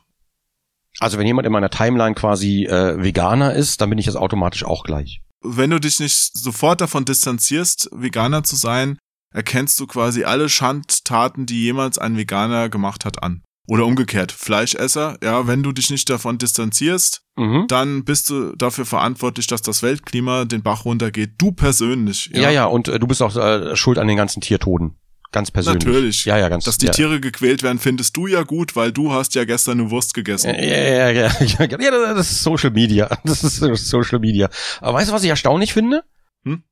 Also 0.99 1.17
wenn 1.17 1.27
jemand 1.27 1.45
in 1.45 1.53
meiner 1.53 1.69
Timeline 1.69 2.13
quasi 2.15 2.65
äh, 2.65 3.01
Veganer 3.01 3.53
ist, 3.53 3.79
dann 3.81 3.89
bin 3.89 3.99
ich 3.99 4.05
das 4.05 4.15
automatisch 4.15 4.63
auch 4.63 4.83
gleich. 4.83 5.21
Wenn 5.41 5.69
du 5.69 5.79
dich 5.79 5.99
nicht 5.99 6.31
sofort 6.37 6.81
davon 6.81 7.05
distanzierst, 7.05 7.89
Veganer 7.93 8.43
zu 8.43 8.55
sein, 8.57 8.97
erkennst 9.33 9.79
du 9.79 9.87
quasi 9.87 10.25
alle 10.25 10.49
Schandtaten, 10.49 11.45
die 11.45 11.61
jemals 11.63 11.97
ein 11.97 12.17
Veganer 12.17 12.67
gemacht 12.69 13.05
hat, 13.05 13.23
an. 13.23 13.43
Oder 13.69 13.85
umgekehrt, 13.85 14.31
Fleischesser, 14.31 15.17
ja, 15.23 15.45
wenn 15.45 15.61
du 15.61 15.71
dich 15.71 15.91
nicht 15.91 16.09
davon 16.09 16.39
distanzierst, 16.39 17.21
Mhm. 17.37 17.65
dann 17.67 18.03
bist 18.03 18.29
du 18.31 18.55
dafür 18.55 18.85
verantwortlich, 18.85 19.45
dass 19.45 19.61
das 19.61 19.83
Weltklima 19.83 20.45
den 20.45 20.63
Bach 20.63 20.85
runtergeht. 20.85 21.33
Du 21.37 21.51
persönlich. 21.51 22.31
Ja, 22.33 22.49
ja, 22.49 22.65
und 22.65 22.87
äh, 22.87 22.97
du 22.97 23.05
bist 23.05 23.21
auch 23.21 23.35
äh, 23.35 23.75
schuld 23.75 23.99
an 23.99 24.07
den 24.07 24.17
ganzen 24.17 24.41
Tiertoden. 24.41 24.97
Ganz 25.31 25.51
persönlich. 25.51 25.85
Natürlich. 25.85 26.25
Ja, 26.25 26.39
ja, 26.39 26.49
ganz. 26.49 26.63
Dass 26.63 26.79
die 26.79 26.87
ja. 26.87 26.91
Tiere 26.91 27.19
gequält 27.19 27.61
werden, 27.61 27.77
findest 27.77 28.17
du 28.17 28.25
ja 28.25 28.41
gut, 28.41 28.75
weil 28.75 28.91
du 28.91 29.13
hast 29.13 29.35
ja 29.35 29.45
gestern 29.45 29.79
eine 29.79 29.91
Wurst 29.91 30.15
gegessen. 30.15 30.49
Ja, 30.49 30.61
ja, 30.61 31.09
ja, 31.11 31.11
ja, 31.11 31.31
ja, 31.69 31.79
ja, 31.79 32.13
das 32.15 32.31
ist 32.31 32.43
Social 32.43 32.71
Media. 32.71 33.07
Das 33.23 33.43
ist 33.43 33.59
Social 33.87 34.17
Media. 34.17 34.49
Aber 34.81 34.97
weißt 34.97 35.11
du, 35.11 35.13
was 35.13 35.23
ich 35.23 35.29
erstaunlich 35.29 35.73
finde? 35.73 36.03
Hm? 36.43 36.63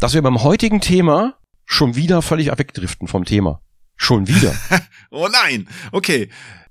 Dass 0.00 0.14
wir 0.14 0.22
beim 0.22 0.42
heutigen 0.42 0.80
Thema 0.80 1.38
schon 1.64 1.94
wieder 1.94 2.20
völlig 2.20 2.48
wegdriften 2.48 3.06
vom 3.06 3.24
Thema. 3.24 3.60
Schon 3.96 4.26
wieder. 4.26 4.52
Oh 5.10 5.28
nein! 5.30 5.68
Okay. 5.92 6.28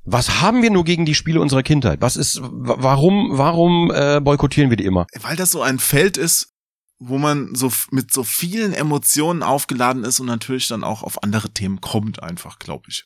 Was 0.07 0.39
haben 0.41 0.61
wir 0.61 0.69
nur 0.69 0.83
gegen 0.83 1.05
die 1.07 1.15
Spiele 1.15 1.41
unserer 1.41 1.63
Kindheit? 1.63 1.99
Was 1.99 2.15
ist, 2.15 2.39
wa- 2.41 2.75
warum, 2.77 3.29
warum 3.39 3.91
äh, 3.91 4.19
boykottieren 4.21 4.69
wir 4.69 4.77
die 4.77 4.86
immer? 4.86 5.07
Weil 5.19 5.36
das 5.36 5.49
so 5.49 5.63
ein 5.63 5.79
Feld 5.79 6.17
ist, 6.17 6.53
wo 6.99 7.17
man 7.17 7.55
so 7.55 7.71
mit 7.89 8.13
so 8.13 8.23
vielen 8.23 8.73
Emotionen 8.73 9.41
aufgeladen 9.41 10.03
ist 10.03 10.19
und 10.19 10.27
natürlich 10.27 10.67
dann 10.67 10.83
auch 10.83 11.01
auf 11.01 11.23
andere 11.23 11.49
Themen 11.49 11.81
kommt, 11.81 12.21
einfach, 12.21 12.59
glaube 12.59 12.83
ich. 12.89 13.05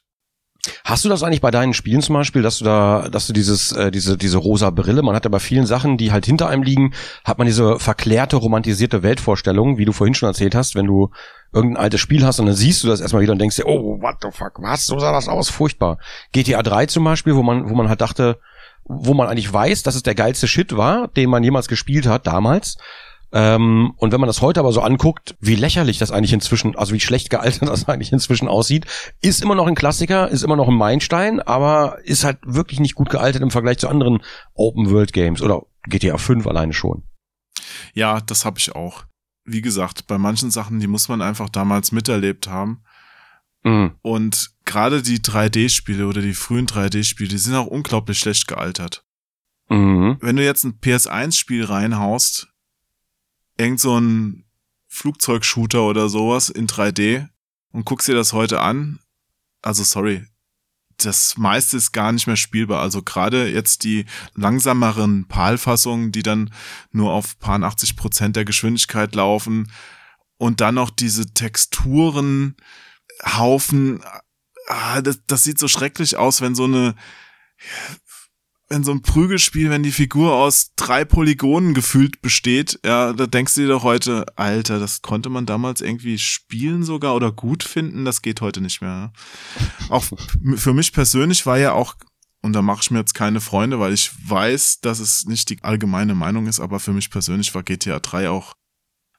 Hast 0.83 1.05
du 1.05 1.09
das 1.09 1.23
eigentlich 1.23 1.41
bei 1.41 1.51
deinen 1.51 1.73
Spielen 1.73 2.01
zum 2.01 2.15
Beispiel, 2.15 2.41
dass 2.41 2.59
du 2.59 2.65
da, 2.65 3.07
dass 3.09 3.27
du 3.27 3.33
dieses, 3.33 3.71
äh, 3.71 3.91
diese, 3.91 4.17
diese 4.17 4.37
rosa 4.37 4.69
Brille, 4.69 5.01
man 5.01 5.15
hat 5.15 5.23
ja 5.23 5.29
bei 5.29 5.39
vielen 5.39 5.65
Sachen, 5.65 5.97
die 5.97 6.11
halt 6.11 6.25
hinter 6.25 6.49
einem 6.49 6.63
liegen, 6.63 6.93
hat 7.23 7.37
man 7.37 7.47
diese 7.47 7.79
verklärte, 7.79 8.35
romantisierte 8.35 9.01
Weltvorstellung, 9.01 9.77
wie 9.77 9.85
du 9.85 9.93
vorhin 9.93 10.13
schon 10.13 10.27
erzählt 10.27 10.55
hast, 10.55 10.75
wenn 10.75 10.85
du 10.85 11.11
irgendein 11.53 11.83
altes 11.83 12.01
Spiel 12.01 12.25
hast 12.25 12.39
und 12.39 12.45
dann 12.45 12.55
siehst 12.55 12.83
du 12.83 12.87
das 12.87 12.99
erstmal 12.99 13.21
wieder 13.21 13.31
und 13.31 13.39
denkst 13.39 13.55
dir, 13.55 13.67
oh, 13.67 14.01
what 14.01 14.17
the 14.21 14.29
fuck, 14.31 14.61
was, 14.61 14.85
so 14.85 14.99
sah 14.99 15.11
das 15.11 15.27
aus, 15.27 15.49
furchtbar. 15.49 15.97
GTA 16.33 16.61
3 16.61 16.87
zum 16.87 17.03
Beispiel, 17.03 17.35
wo 17.35 17.43
man, 17.43 17.69
wo 17.69 17.75
man 17.75 17.89
halt 17.89 18.01
dachte, 18.01 18.39
wo 18.83 19.13
man 19.13 19.27
eigentlich 19.27 19.51
weiß, 19.51 19.83
dass 19.83 19.95
es 19.95 20.03
der 20.03 20.15
geilste 20.15 20.47
Shit 20.47 20.75
war, 20.75 21.07
den 21.09 21.29
man 21.29 21.43
jemals 21.43 21.67
gespielt 21.67 22.07
hat, 22.07 22.27
damals. 22.27 22.77
Ähm, 23.31 23.93
und 23.97 24.11
wenn 24.11 24.19
man 24.19 24.27
das 24.27 24.41
heute 24.41 24.59
aber 24.59 24.71
so 24.71 24.81
anguckt, 24.81 25.35
wie 25.39 25.55
lächerlich 25.55 25.99
das 25.99 26.11
eigentlich 26.11 26.33
inzwischen, 26.33 26.75
also 26.75 26.93
wie 26.93 26.99
schlecht 26.99 27.29
gealtert 27.29 27.69
das 27.69 27.87
eigentlich 27.87 28.11
inzwischen 28.11 28.47
aussieht, 28.47 28.85
ist 29.21 29.43
immer 29.43 29.55
noch 29.55 29.67
ein 29.67 29.75
Klassiker, 29.75 30.29
ist 30.29 30.43
immer 30.43 30.55
noch 30.55 30.67
ein 30.67 30.75
Meilenstein, 30.75 31.39
aber 31.39 31.99
ist 32.03 32.23
halt 32.23 32.39
wirklich 32.43 32.79
nicht 32.79 32.95
gut 32.95 33.09
gealtert 33.09 33.41
im 33.41 33.51
Vergleich 33.51 33.77
zu 33.77 33.87
anderen 33.87 34.21
Open-World-Games 34.55 35.41
oder 35.41 35.63
GTA 35.83 36.17
5 36.17 36.47
alleine 36.47 36.73
schon. 36.73 37.03
Ja, 37.93 38.19
das 38.21 38.45
habe 38.45 38.59
ich 38.59 38.75
auch. 38.75 39.05
Wie 39.45 39.61
gesagt, 39.61 40.07
bei 40.07 40.17
manchen 40.17 40.51
Sachen, 40.51 40.79
die 40.79 40.87
muss 40.87 41.07
man 41.07 41.21
einfach 41.21 41.49
damals 41.49 41.91
miterlebt 41.91 42.47
haben. 42.47 42.83
Mhm. 43.63 43.95
Und 44.01 44.51
gerade 44.65 45.01
die 45.01 45.19
3D-Spiele 45.19 46.07
oder 46.07 46.21
die 46.21 46.33
frühen 46.33 46.67
3D-Spiele, 46.67 47.29
die 47.29 47.37
sind 47.37 47.55
auch 47.55 47.67
unglaublich 47.67 48.19
schlecht 48.19 48.47
gealtert. 48.47 49.03
Mhm. 49.69 50.17
Wenn 50.21 50.35
du 50.35 50.43
jetzt 50.43 50.63
ein 50.63 50.79
PS1-Spiel 50.79 51.65
reinhaust, 51.65 52.47
irgend 53.59 53.79
so 53.79 53.99
ein 53.99 54.45
Flugzeugshooter 54.87 55.83
oder 55.83 56.09
sowas 56.09 56.49
in 56.49 56.67
3D 56.67 57.27
und 57.71 57.85
guckst 57.85 58.07
dir 58.07 58.15
das 58.15 58.33
heute 58.33 58.61
an, 58.61 58.99
also 59.61 59.83
sorry, 59.83 60.25
das 60.97 61.37
meiste 61.37 61.77
ist 61.77 61.91
gar 61.91 62.11
nicht 62.11 62.27
mehr 62.27 62.35
spielbar. 62.35 62.81
Also 62.81 63.01
gerade 63.01 63.49
jetzt 63.49 63.83
die 63.83 64.05
langsameren 64.35 65.27
PAL-Fassungen, 65.27 66.11
die 66.11 66.23
dann 66.23 66.53
nur 66.91 67.13
auf 67.13 67.39
paar 67.39 67.61
80 67.61 67.95
Prozent 67.95 68.35
der 68.35 68.45
Geschwindigkeit 68.45 69.15
laufen 69.15 69.71
und 70.37 70.61
dann 70.61 70.75
noch 70.75 70.89
diese 70.89 71.33
Texturen, 71.33 72.55
Haufen, 73.25 74.01
ah, 74.67 75.01
das, 75.01 75.21
das 75.27 75.43
sieht 75.43 75.59
so 75.59 75.67
schrecklich 75.67 76.17
aus, 76.17 76.41
wenn 76.41 76.55
so 76.55 76.65
eine, 76.65 76.95
wenn 78.69 78.83
so 78.83 78.91
ein 78.91 79.01
Prügelspiel, 79.01 79.71
wenn 79.71 79.81
die 79.81 79.91
Figur 79.91 80.35
aus 80.35 80.71
drei 80.75 81.03
Polygonen 81.03 81.73
gefühlt 81.73 82.21
besteht, 82.21 82.79
ja, 82.85 83.13
da 83.13 83.25
denkst 83.25 83.55
du 83.55 83.61
dir 83.61 83.67
doch 83.67 83.83
heute, 83.83 84.25
Alter, 84.35 84.79
das 84.79 85.01
konnte 85.01 85.29
man 85.29 85.47
damals 85.47 85.81
irgendwie 85.81 86.19
spielen 86.19 86.83
sogar 86.83 87.15
oder 87.15 87.31
gut 87.31 87.63
finden, 87.63 88.05
das 88.05 88.21
geht 88.21 88.41
heute 88.41 88.61
nicht 88.61 88.81
mehr. 88.81 89.11
Auch 89.89 90.05
für 90.55 90.73
mich 90.73 90.93
persönlich 90.93 91.45
war 91.47 91.57
ja 91.57 91.73
auch, 91.73 91.95
und 92.41 92.53
da 92.53 92.61
mache 92.61 92.81
ich 92.83 92.91
mir 92.91 92.99
jetzt 92.99 93.15
keine 93.15 93.41
Freunde, 93.41 93.79
weil 93.79 93.91
ich 93.91 94.11
weiß, 94.29 94.81
dass 94.81 94.99
es 94.99 95.25
nicht 95.25 95.49
die 95.49 95.63
allgemeine 95.63 96.13
Meinung 96.13 96.45
ist, 96.45 96.59
aber 96.59 96.79
für 96.79 96.93
mich 96.93 97.09
persönlich 97.09 97.53
war 97.55 97.63
GTA 97.63 97.99
3 97.99 98.29
auch 98.29 98.53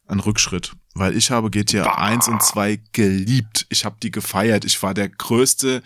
ein 0.07 0.20
Rückschritt, 0.20 0.72
weil 0.94 1.16
ich 1.16 1.30
habe 1.30 1.51
GTA 1.51 1.96
1 1.96 2.28
und 2.28 2.42
2 2.42 2.80
geliebt. 2.92 3.66
Ich 3.68 3.84
habe 3.84 3.96
die 4.03 4.11
gefeiert. 4.11 4.64
Ich 4.64 4.82
war 4.82 4.92
der 4.92 5.09
größte 5.09 5.82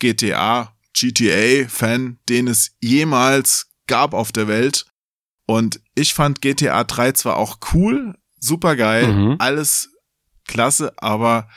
GTA 0.00 0.74
GTA-Fan, 0.94 2.18
den 2.28 2.48
es 2.48 2.72
jemals 2.80 3.66
gab 3.86 4.14
auf 4.14 4.32
der 4.32 4.48
Welt. 4.48 4.86
Und 5.46 5.80
ich 5.94 6.14
fand 6.14 6.40
GTA 6.42 6.84
3 6.84 7.12
zwar 7.12 7.36
auch 7.36 7.58
cool, 7.72 8.14
super 8.38 8.76
geil, 8.76 9.12
Mhm. 9.12 9.36
alles 9.38 9.90
klasse, 10.46 10.92
aber 10.98 11.48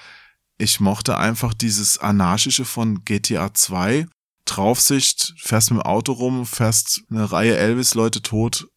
ich 0.58 0.80
mochte 0.80 1.18
einfach 1.18 1.54
dieses 1.54 1.98
Anarchische 1.98 2.66
von 2.66 3.04
GTA 3.06 3.54
2. 3.54 4.08
Draufsicht, 4.46 5.34
fährst 5.38 5.72
mit 5.72 5.80
dem 5.82 5.86
Auto 5.86 6.12
rum, 6.14 6.46
fährst 6.46 7.02
eine 7.10 7.32
Reihe 7.32 7.58
Elvis-Leute 7.58 8.22
tot, 8.22 8.68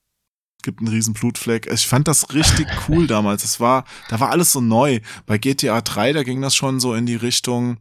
gibt 0.63 0.81
einen 0.81 0.89
riesen 0.89 1.15
Blutfleck. 1.15 1.67
Ich 1.73 1.87
fand 1.87 2.07
das 2.09 2.33
richtig 2.33 2.67
cool 2.89 3.07
damals. 3.07 3.43
Das 3.43 3.61
war, 3.61 3.85
da 4.09 4.21
war 4.21 4.31
alles 4.31 4.53
so 4.53 4.61
neu. 4.61 5.01
Bei 5.27 5.37
GTA 5.39 5.81
3, 5.81 6.13
da 6.13 6.23
ging 6.23 6.41
das 6.41 6.55
schon 6.55 6.81
so 6.81 6.95
in 6.95 7.07
die 7.07 7.17
Richtung, 7.17 7.79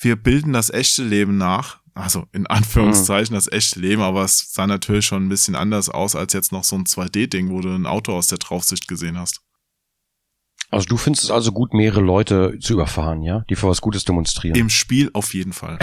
wir 0.00 0.16
bilden 0.16 0.52
das 0.52 0.70
echte 0.70 1.02
Leben 1.02 1.38
nach. 1.38 1.78
Also 1.94 2.26
in 2.32 2.46
Anführungszeichen 2.46 3.34
das 3.34 3.50
echte 3.50 3.80
Leben, 3.80 4.02
aber 4.02 4.22
es 4.22 4.52
sah 4.52 4.68
natürlich 4.68 5.06
schon 5.06 5.26
ein 5.26 5.28
bisschen 5.28 5.56
anders 5.56 5.88
aus 5.88 6.14
als 6.14 6.32
jetzt 6.32 6.52
noch 6.52 6.62
so 6.62 6.76
ein 6.76 6.84
2D-Ding, 6.84 7.50
wo 7.50 7.60
du 7.60 7.70
ein 7.70 7.86
Auto 7.86 8.12
aus 8.12 8.28
der 8.28 8.38
Draufsicht 8.38 8.86
gesehen 8.86 9.18
hast. 9.18 9.40
Also 10.70 10.86
du 10.86 10.96
findest 10.96 11.24
es 11.24 11.30
also 11.32 11.50
gut, 11.50 11.72
mehrere 11.72 12.00
Leute 12.00 12.58
zu 12.60 12.74
überfahren, 12.74 13.22
ja, 13.22 13.44
die 13.50 13.56
für 13.56 13.68
was 13.68 13.80
Gutes 13.80 14.04
demonstrieren. 14.04 14.56
Im 14.56 14.70
Spiel 14.70 15.10
auf 15.12 15.34
jeden 15.34 15.52
Fall. 15.52 15.78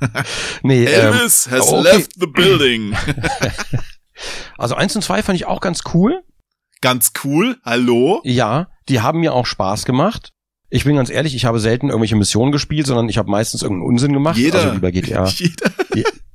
nee, 0.62 0.84
ähm, 0.84 1.12
Elvis 1.12 1.50
has 1.50 1.68
okay. 1.68 1.82
left 1.82 2.12
the 2.14 2.26
building. 2.26 2.96
also 4.58 4.74
eins 4.74 4.96
und 4.96 5.02
zwei 5.02 5.22
fand 5.22 5.36
ich 5.36 5.46
auch 5.46 5.60
ganz 5.60 5.82
cool. 5.92 6.22
Ganz 6.80 7.12
cool. 7.24 7.58
Hallo? 7.62 8.22
Ja, 8.24 8.68
die 8.88 9.00
haben 9.00 9.20
mir 9.20 9.34
auch 9.34 9.46
Spaß 9.46 9.84
gemacht. 9.84 10.32
Ich 10.68 10.84
bin 10.84 10.96
ganz 10.96 11.10
ehrlich, 11.10 11.34
ich 11.34 11.44
habe 11.44 11.60
selten 11.60 11.88
irgendwelche 11.88 12.16
Missionen 12.16 12.52
gespielt, 12.52 12.86
sondern 12.86 13.08
ich 13.08 13.18
habe 13.18 13.30
meistens 13.30 13.62
irgendeinen 13.62 13.88
Unsinn 13.88 14.12
gemacht. 14.12 14.36
Jeder. 14.36 14.60
Also 14.60 14.74
wie 14.74 14.80
bei 14.80 14.90
GTA. 14.90 15.26
Jeder. 15.28 15.70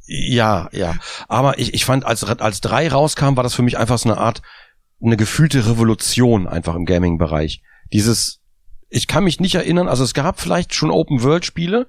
Ja, 0.08 0.70
ja. 0.72 0.96
Aber 1.28 1.60
ich, 1.60 1.74
ich 1.74 1.86
fand, 1.86 2.06
als, 2.06 2.24
als 2.24 2.62
drei 2.62 2.90
rauskam, 2.90 3.36
war 3.36 3.44
das 3.44 3.54
für 3.54 3.62
mich 3.62 3.78
einfach 3.78 3.98
so 3.98 4.10
eine 4.10 4.18
Art, 4.20 4.42
eine 5.02 5.18
gefühlte 5.18 5.66
Revolution 5.68 6.48
einfach 6.48 6.76
im 6.76 6.86
Gaming-Bereich. 6.86 7.62
Dieses, 7.94 8.40
ich 8.90 9.08
kann 9.08 9.24
mich 9.24 9.40
nicht 9.40 9.56
erinnern, 9.56 9.88
also 9.88 10.04
es 10.04 10.14
gab 10.14 10.40
vielleicht 10.40 10.74
schon 10.74 10.92
Open-World-Spiele, 10.92 11.88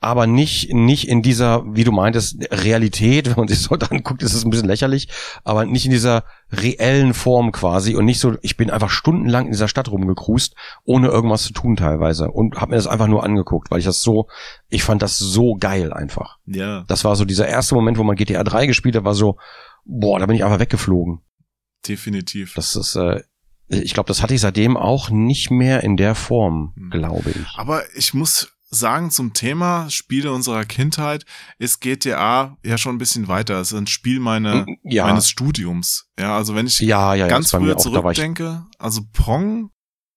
aber 0.00 0.26
nicht, 0.26 0.72
nicht 0.74 1.08
in 1.08 1.22
dieser, 1.22 1.64
wie 1.74 1.84
du 1.84 1.92
meintest, 1.92 2.36
Realität, 2.50 3.26
wenn 3.30 3.36
man 3.36 3.48
sich 3.48 3.60
so 3.60 3.74
anguckt, 3.74 4.22
ist 4.22 4.34
es 4.34 4.44
ein 4.44 4.50
bisschen 4.50 4.68
lächerlich, 4.68 5.08
aber 5.44 5.64
nicht 5.64 5.84
in 5.86 5.90
dieser 5.92 6.24
reellen 6.50 7.14
Form 7.14 7.52
quasi 7.52 7.94
und 7.96 8.04
nicht 8.04 8.20
so, 8.20 8.36
ich 8.42 8.56
bin 8.56 8.70
einfach 8.70 8.90
stundenlang 8.90 9.46
in 9.46 9.52
dieser 9.52 9.68
Stadt 9.68 9.90
rumgekrust, 9.90 10.54
ohne 10.84 11.08
irgendwas 11.08 11.42
zu 11.44 11.52
tun 11.52 11.76
teilweise 11.76 12.30
und 12.30 12.56
habe 12.60 12.70
mir 12.72 12.76
das 12.76 12.86
einfach 12.86 13.06
nur 13.08 13.24
angeguckt, 13.24 13.70
weil 13.70 13.78
ich 13.78 13.84
das 13.86 14.02
so, 14.02 14.28
ich 14.68 14.82
fand 14.84 15.02
das 15.02 15.18
so 15.18 15.54
geil 15.54 15.92
einfach. 15.92 16.38
Ja, 16.46 16.84
Das 16.86 17.04
war 17.04 17.16
so 17.16 17.24
dieser 17.24 17.48
erste 17.48 17.74
Moment, 17.74 17.98
wo 17.98 18.04
man 18.04 18.16
GTA 18.16 18.44
3 18.44 18.66
gespielt 18.66 18.96
hat, 18.96 19.04
war 19.04 19.14
so, 19.14 19.38
boah, 19.84 20.18
da 20.18 20.26
bin 20.26 20.36
ich 20.36 20.44
einfach 20.44 20.60
weggeflogen. 20.60 21.20
definitiv. 21.88 22.54
Das 22.54 22.76
ist, 22.76 22.94
äh, 22.96 23.22
ich 23.68 23.94
glaube, 23.94 24.08
das 24.08 24.22
hatte 24.22 24.34
ich 24.34 24.40
seitdem 24.40 24.76
auch 24.76 25.10
nicht 25.10 25.50
mehr 25.50 25.82
in 25.82 25.96
der 25.96 26.14
Form, 26.14 26.72
Hm. 26.76 26.90
glaube 26.90 27.30
ich. 27.30 27.46
Aber 27.56 27.82
ich 27.96 28.14
muss 28.14 28.53
sagen, 28.74 29.10
zum 29.10 29.32
Thema 29.32 29.88
Spiele 29.90 30.32
unserer 30.32 30.64
Kindheit 30.64 31.24
ist 31.58 31.80
GTA 31.80 32.56
ja 32.64 32.78
schon 32.78 32.96
ein 32.96 32.98
bisschen 32.98 33.28
weiter. 33.28 33.60
Es 33.60 33.72
ist 33.72 33.78
ein 33.78 33.86
Spiel 33.86 34.20
meine, 34.20 34.66
ja, 34.82 35.06
meines 35.06 35.28
Studiums. 35.28 36.08
Ja, 36.18 36.36
also 36.36 36.54
wenn 36.54 36.66
ich 36.66 36.80
ja, 36.80 37.14
ja, 37.14 37.26
ganz 37.28 37.50
früher 37.50 37.76
zurückdenke, 37.76 38.66
also 38.78 39.02
Pong, 39.12 39.70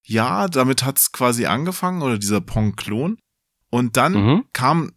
ja, 0.05 0.47
damit 0.47 0.83
hat's 0.83 1.11
quasi 1.11 1.45
angefangen, 1.45 2.01
oder 2.01 2.17
dieser 2.17 2.41
Pong-Klon. 2.41 3.17
Und 3.69 3.97
dann 3.97 4.13
mhm. 4.13 4.45
kam 4.53 4.91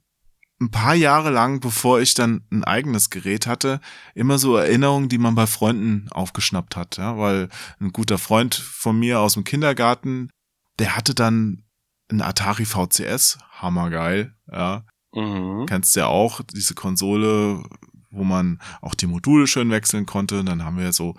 ein 0.60 0.70
paar 0.70 0.94
Jahre 0.94 1.30
lang, 1.30 1.60
bevor 1.60 2.00
ich 2.00 2.14
dann 2.14 2.44
ein 2.50 2.64
eigenes 2.64 3.10
Gerät 3.10 3.46
hatte, 3.46 3.80
immer 4.14 4.38
so 4.38 4.56
Erinnerungen, 4.56 5.08
die 5.08 5.18
man 5.18 5.34
bei 5.34 5.46
Freunden 5.46 6.08
aufgeschnappt 6.10 6.76
hat, 6.76 6.98
ja, 6.98 7.16
weil 7.16 7.48
ein 7.80 7.92
guter 7.92 8.18
Freund 8.18 8.54
von 8.54 8.98
mir 8.98 9.20
aus 9.20 9.34
dem 9.34 9.44
Kindergarten, 9.44 10.30
der 10.78 10.96
hatte 10.96 11.14
dann 11.14 11.64
ein 12.10 12.20
Atari 12.20 12.66
VCS, 12.66 13.38
hammergeil, 13.62 14.34
ja, 14.50 14.84
Mhm. 15.14 15.66
kennst 15.66 15.96
ja 15.96 16.06
auch, 16.06 16.40
diese 16.52 16.74
Konsole, 16.74 17.62
wo 18.10 18.24
man 18.24 18.60
auch 18.80 18.94
die 18.94 19.06
Module 19.08 19.46
schön 19.46 19.70
wechseln 19.70 20.06
konnte. 20.06 20.40
Und 20.40 20.46
dann 20.46 20.64
haben 20.64 20.78
wir 20.78 20.92
so 20.92 21.16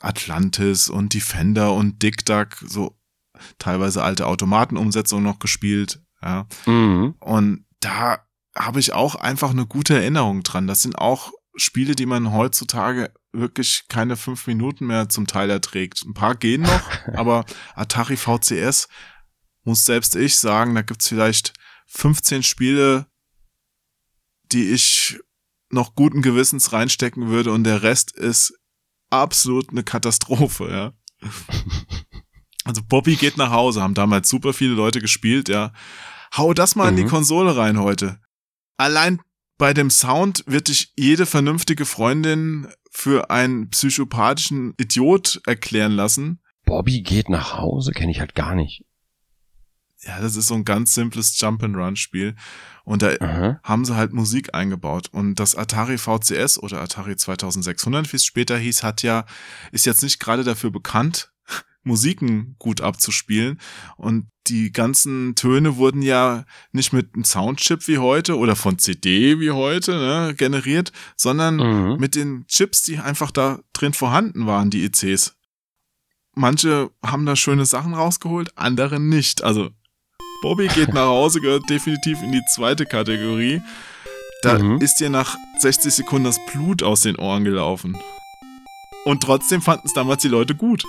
Atlantis 0.00 0.88
und 0.90 1.14
Defender 1.14 1.72
und 1.72 2.02
Dick 2.02 2.24
Duck, 2.24 2.56
so 2.66 2.96
teilweise 3.58 4.02
alte 4.02 4.26
Automatenumsetzungen 4.26 5.24
noch 5.24 5.38
gespielt. 5.38 6.02
Ja. 6.22 6.46
Mhm. 6.66 7.14
Und 7.20 7.64
da 7.80 8.18
habe 8.56 8.80
ich 8.80 8.92
auch 8.92 9.14
einfach 9.14 9.50
eine 9.50 9.66
gute 9.66 9.94
Erinnerung 9.94 10.42
dran. 10.42 10.66
Das 10.66 10.82
sind 10.82 10.98
auch 10.98 11.32
Spiele, 11.56 11.94
die 11.94 12.06
man 12.06 12.32
heutzutage 12.32 13.12
wirklich 13.32 13.84
keine 13.88 14.16
fünf 14.16 14.46
Minuten 14.46 14.86
mehr 14.86 15.08
zum 15.08 15.26
Teil 15.26 15.50
erträgt. 15.50 16.04
Ein 16.04 16.14
paar 16.14 16.34
gehen 16.34 16.62
noch, 16.62 16.82
aber 17.14 17.44
Atari 17.74 18.16
VCS 18.16 18.88
muss 19.64 19.84
selbst 19.84 20.16
ich 20.16 20.36
sagen, 20.36 20.74
da 20.74 20.82
gibt's 20.82 21.08
vielleicht 21.08 21.52
15 21.90 22.42
Spiele, 22.42 23.06
die 24.52 24.70
ich 24.70 25.18
noch 25.70 25.94
guten 25.94 26.22
Gewissens 26.22 26.72
reinstecken 26.72 27.28
würde 27.28 27.52
und 27.52 27.64
der 27.64 27.82
Rest 27.82 28.12
ist 28.12 28.54
absolut 29.10 29.70
eine 29.70 29.84
Katastrophe, 29.84 30.70
ja. 30.70 31.28
Also 32.62 32.82
Bobby 32.86 33.16
geht 33.16 33.38
nach 33.38 33.50
Hause, 33.50 33.80
haben 33.80 33.94
damals 33.94 34.28
super 34.28 34.52
viele 34.52 34.74
Leute 34.74 35.00
gespielt, 35.00 35.48
ja. 35.48 35.72
Hau 36.36 36.52
das 36.52 36.76
mal 36.76 36.84
mhm. 36.84 36.90
in 36.90 36.96
die 36.96 37.04
mhm. 37.04 37.08
Konsole 37.08 37.56
rein 37.56 37.80
heute. 37.80 38.20
Allein 38.76 39.20
bei 39.56 39.72
dem 39.72 39.90
Sound 39.90 40.44
wird 40.46 40.68
dich 40.68 40.92
jede 40.96 41.24
vernünftige 41.26 41.86
Freundin 41.86 42.68
für 42.90 43.30
einen 43.30 43.70
psychopathischen 43.70 44.74
Idiot 44.76 45.40
erklären 45.46 45.92
lassen. 45.92 46.42
Bobby 46.66 47.00
geht 47.00 47.30
nach 47.30 47.56
Hause, 47.56 47.92
kenne 47.92 48.12
ich 48.12 48.20
halt 48.20 48.34
gar 48.34 48.54
nicht. 48.54 48.84
Ja, 50.02 50.18
das 50.20 50.36
ist 50.36 50.46
so 50.46 50.54
ein 50.54 50.64
ganz 50.64 50.94
simples 50.94 51.38
Jump-and-Run-Spiel. 51.38 52.34
Und 52.84 53.02
da 53.02 53.14
Aha. 53.20 53.60
haben 53.62 53.84
sie 53.84 53.96
halt 53.96 54.12
Musik 54.12 54.54
eingebaut. 54.54 55.08
Und 55.12 55.34
das 55.34 55.54
Atari 55.54 55.98
VCS 55.98 56.58
oder 56.58 56.80
Atari 56.80 57.16
2600, 57.16 58.10
wie 58.10 58.16
es 58.16 58.24
später 58.24 58.56
hieß, 58.56 58.82
hat 58.82 59.02
ja, 59.02 59.26
ist 59.72 59.86
jetzt 59.86 60.02
nicht 60.02 60.18
gerade 60.18 60.42
dafür 60.42 60.70
bekannt, 60.70 61.32
Musiken 61.82 62.56
gut 62.58 62.80
abzuspielen. 62.80 63.60
Und 63.96 64.28
die 64.46 64.72
ganzen 64.72 65.34
Töne 65.34 65.76
wurden 65.76 66.00
ja 66.00 66.44
nicht 66.72 66.94
mit 66.94 67.14
einem 67.14 67.24
Soundchip 67.24 67.86
wie 67.86 67.98
heute 67.98 68.38
oder 68.38 68.56
von 68.56 68.78
CD 68.78 69.38
wie 69.38 69.50
heute 69.50 69.92
ne, 69.92 70.34
generiert, 70.34 70.92
sondern 71.14 71.56
mhm. 71.56 72.00
mit 72.00 72.14
den 72.14 72.46
Chips, 72.46 72.82
die 72.82 72.98
einfach 72.98 73.30
da 73.30 73.60
drin 73.74 73.92
vorhanden 73.92 74.46
waren, 74.46 74.70
die 74.70 74.84
ECs. 74.84 75.36
Manche 76.34 76.90
haben 77.04 77.26
da 77.26 77.36
schöne 77.36 77.66
Sachen 77.66 77.92
rausgeholt, 77.92 78.56
andere 78.56 78.98
nicht. 78.98 79.44
Also 79.44 79.70
Bobby 80.40 80.68
geht 80.68 80.94
nach 80.94 81.06
Hause, 81.06 81.40
gehört 81.40 81.68
definitiv 81.68 82.22
in 82.22 82.32
die 82.32 82.44
zweite 82.46 82.86
Kategorie. 82.86 83.60
Da 84.42 84.58
mhm. 84.58 84.80
ist 84.80 85.00
dir 85.00 85.10
nach 85.10 85.36
60 85.58 85.92
Sekunden 85.92 86.24
das 86.24 86.38
Blut 86.46 86.82
aus 86.82 87.02
den 87.02 87.16
Ohren 87.16 87.44
gelaufen. 87.44 87.98
Und 89.04 89.22
trotzdem 89.22 89.60
fanden 89.60 89.86
es 89.86 89.92
damals 89.92 90.22
die 90.22 90.28
Leute 90.28 90.54
gut. 90.54 90.84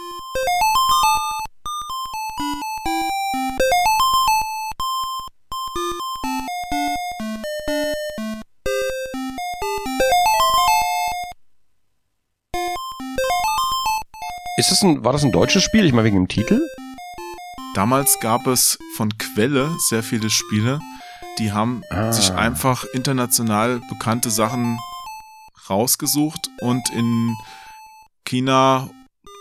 Ist 14.57 14.71
das 14.71 14.83
ein, 14.83 15.03
war 15.03 15.11
das 15.11 15.23
ein 15.23 15.31
deutsches 15.31 15.63
Spiel? 15.63 15.85
Ich 15.85 15.91
meine 15.91 16.05
wegen 16.05 16.17
dem 16.17 16.27
Titel? 16.27 16.61
Damals 17.73 18.19
gab 18.19 18.47
es 18.47 18.77
von 18.97 19.17
Quelle 19.17 19.73
sehr 19.87 20.03
viele 20.03 20.29
Spiele, 20.29 20.79
die 21.39 21.51
haben 21.51 21.83
ah. 21.89 22.11
sich 22.11 22.31
einfach 22.33 22.83
international 22.93 23.81
bekannte 23.89 24.29
Sachen 24.29 24.77
rausgesucht 25.69 26.49
und 26.61 26.89
in 26.91 27.35
China, 28.25 28.89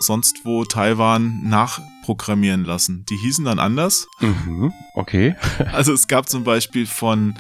sonst 0.01 0.45
wo 0.45 0.65
Taiwan 0.65 1.43
nachprogrammieren 1.43 2.65
lassen. 2.65 3.05
Die 3.09 3.17
hießen 3.17 3.45
dann 3.45 3.59
anders. 3.59 4.07
Mhm, 4.21 4.73
okay. 4.95 5.37
also 5.73 5.93
es 5.93 6.07
gab 6.07 6.29
zum 6.29 6.45
Beispiel 6.45 6.87
von 6.87 7.35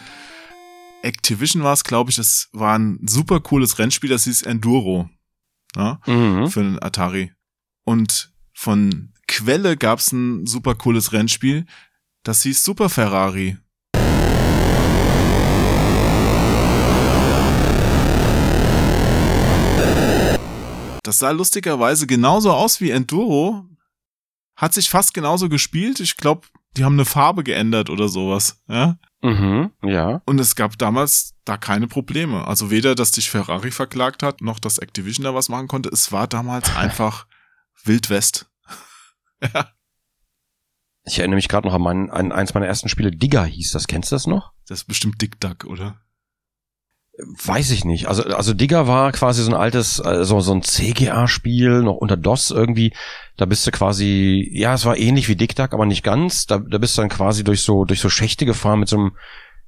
Activision 1.02 1.62
war 1.62 1.72
es, 1.72 1.84
glaube 1.84 2.10
ich, 2.10 2.16
das 2.16 2.48
war 2.52 2.78
ein 2.78 2.98
super 3.06 3.40
cooles 3.40 3.78
Rennspiel, 3.78 4.10
das 4.10 4.24
hieß 4.24 4.42
Enduro. 4.42 5.08
Ja, 5.76 6.00
mhm. 6.06 6.48
Für 6.48 6.62
den 6.62 6.82
Atari. 6.82 7.32
Und 7.84 8.32
von 8.52 9.12
Quelle 9.30 9.76
gab's 9.76 10.10
ein 10.10 10.44
super 10.44 10.74
cooles 10.74 11.12
Rennspiel, 11.12 11.64
das 12.24 12.42
hieß 12.42 12.64
Super 12.64 12.88
Ferrari. 12.88 13.56
Das 21.04 21.18
sah 21.18 21.30
lustigerweise 21.30 22.08
genauso 22.08 22.50
aus 22.50 22.80
wie 22.80 22.90
Enduro. 22.90 23.64
Hat 24.56 24.74
sich 24.74 24.90
fast 24.90 25.14
genauso 25.14 25.48
gespielt. 25.48 26.00
Ich 26.00 26.16
glaube, 26.16 26.48
die 26.76 26.82
haben 26.84 26.94
eine 26.94 27.04
Farbe 27.04 27.44
geändert 27.44 27.88
oder 27.88 28.08
sowas. 28.08 28.60
Ja? 28.68 28.98
Mhm, 29.22 29.70
ja. 29.84 30.22
Und 30.26 30.40
es 30.40 30.56
gab 30.56 30.76
damals 30.76 31.36
da 31.44 31.56
keine 31.56 31.86
Probleme. 31.86 32.48
Also 32.48 32.72
weder, 32.72 32.96
dass 32.96 33.12
dich 33.12 33.30
Ferrari 33.30 33.70
verklagt 33.70 34.24
hat, 34.24 34.40
noch 34.40 34.58
dass 34.58 34.78
Activision 34.78 35.22
da 35.22 35.36
was 35.36 35.48
machen 35.48 35.68
konnte. 35.68 35.88
Es 35.88 36.10
war 36.10 36.26
damals 36.26 36.74
einfach 36.76 37.28
Wild 37.84 38.10
West. 38.10 38.49
Ja. 39.43 39.70
Ich 41.05 41.18
erinnere 41.18 41.36
mich 41.36 41.49
gerade 41.49 41.66
noch 41.66 41.74
an, 41.74 41.82
mein, 41.82 42.11
an 42.11 42.32
eins 42.32 42.55
meiner 42.55 42.66
ersten 42.66 42.88
Spiele, 42.88 43.11
Digger 43.11 43.45
hieß 43.45 43.72
das. 43.72 43.86
Kennst 43.86 44.12
du 44.12 44.16
das 44.16 44.26
noch? 44.26 44.53
Das 44.68 44.80
ist 44.80 44.84
bestimmt 44.84 45.20
Dick 45.20 45.41
Duck, 45.41 45.64
oder? 45.64 46.01
Weiß 47.18 47.70
ich 47.70 47.84
nicht. 47.84 48.07
Also, 48.07 48.22
also 48.24 48.55
Digger 48.55 48.86
war 48.86 49.12
quasi 49.12 49.43
so 49.43 49.51
ein 49.51 49.57
altes, 49.57 50.01
also 50.01 50.41
so 50.41 50.53
ein 50.53 50.62
CGA-Spiel, 50.62 51.82
noch 51.82 51.97
unter 51.97 52.16
DOS 52.16 52.51
irgendwie. 52.51 52.95
Da 53.36 53.47
bist 53.47 53.66
du 53.66 53.70
quasi, 53.70 54.49
ja, 54.53 54.74
es 54.74 54.84
war 54.84 54.97
ähnlich 54.97 55.28
wie 55.28 55.36
Dick 55.36 55.55
Duck, 55.57 55.72
aber 55.72 55.86
nicht 55.86 56.03
ganz. 56.03 56.47
Da, 56.47 56.59
da 56.59 56.78
bist 56.78 56.97
du 56.97 57.03
dann 57.03 57.11
quasi 57.11 57.45
durch 57.45 57.62
so, 57.62 57.84
durch 57.84 58.01
so 58.01 58.09
Schächte 58.09 58.47
gefahren 58.47 58.80
mit 58.80 58.88
so 58.88 58.97
einem 58.97 59.12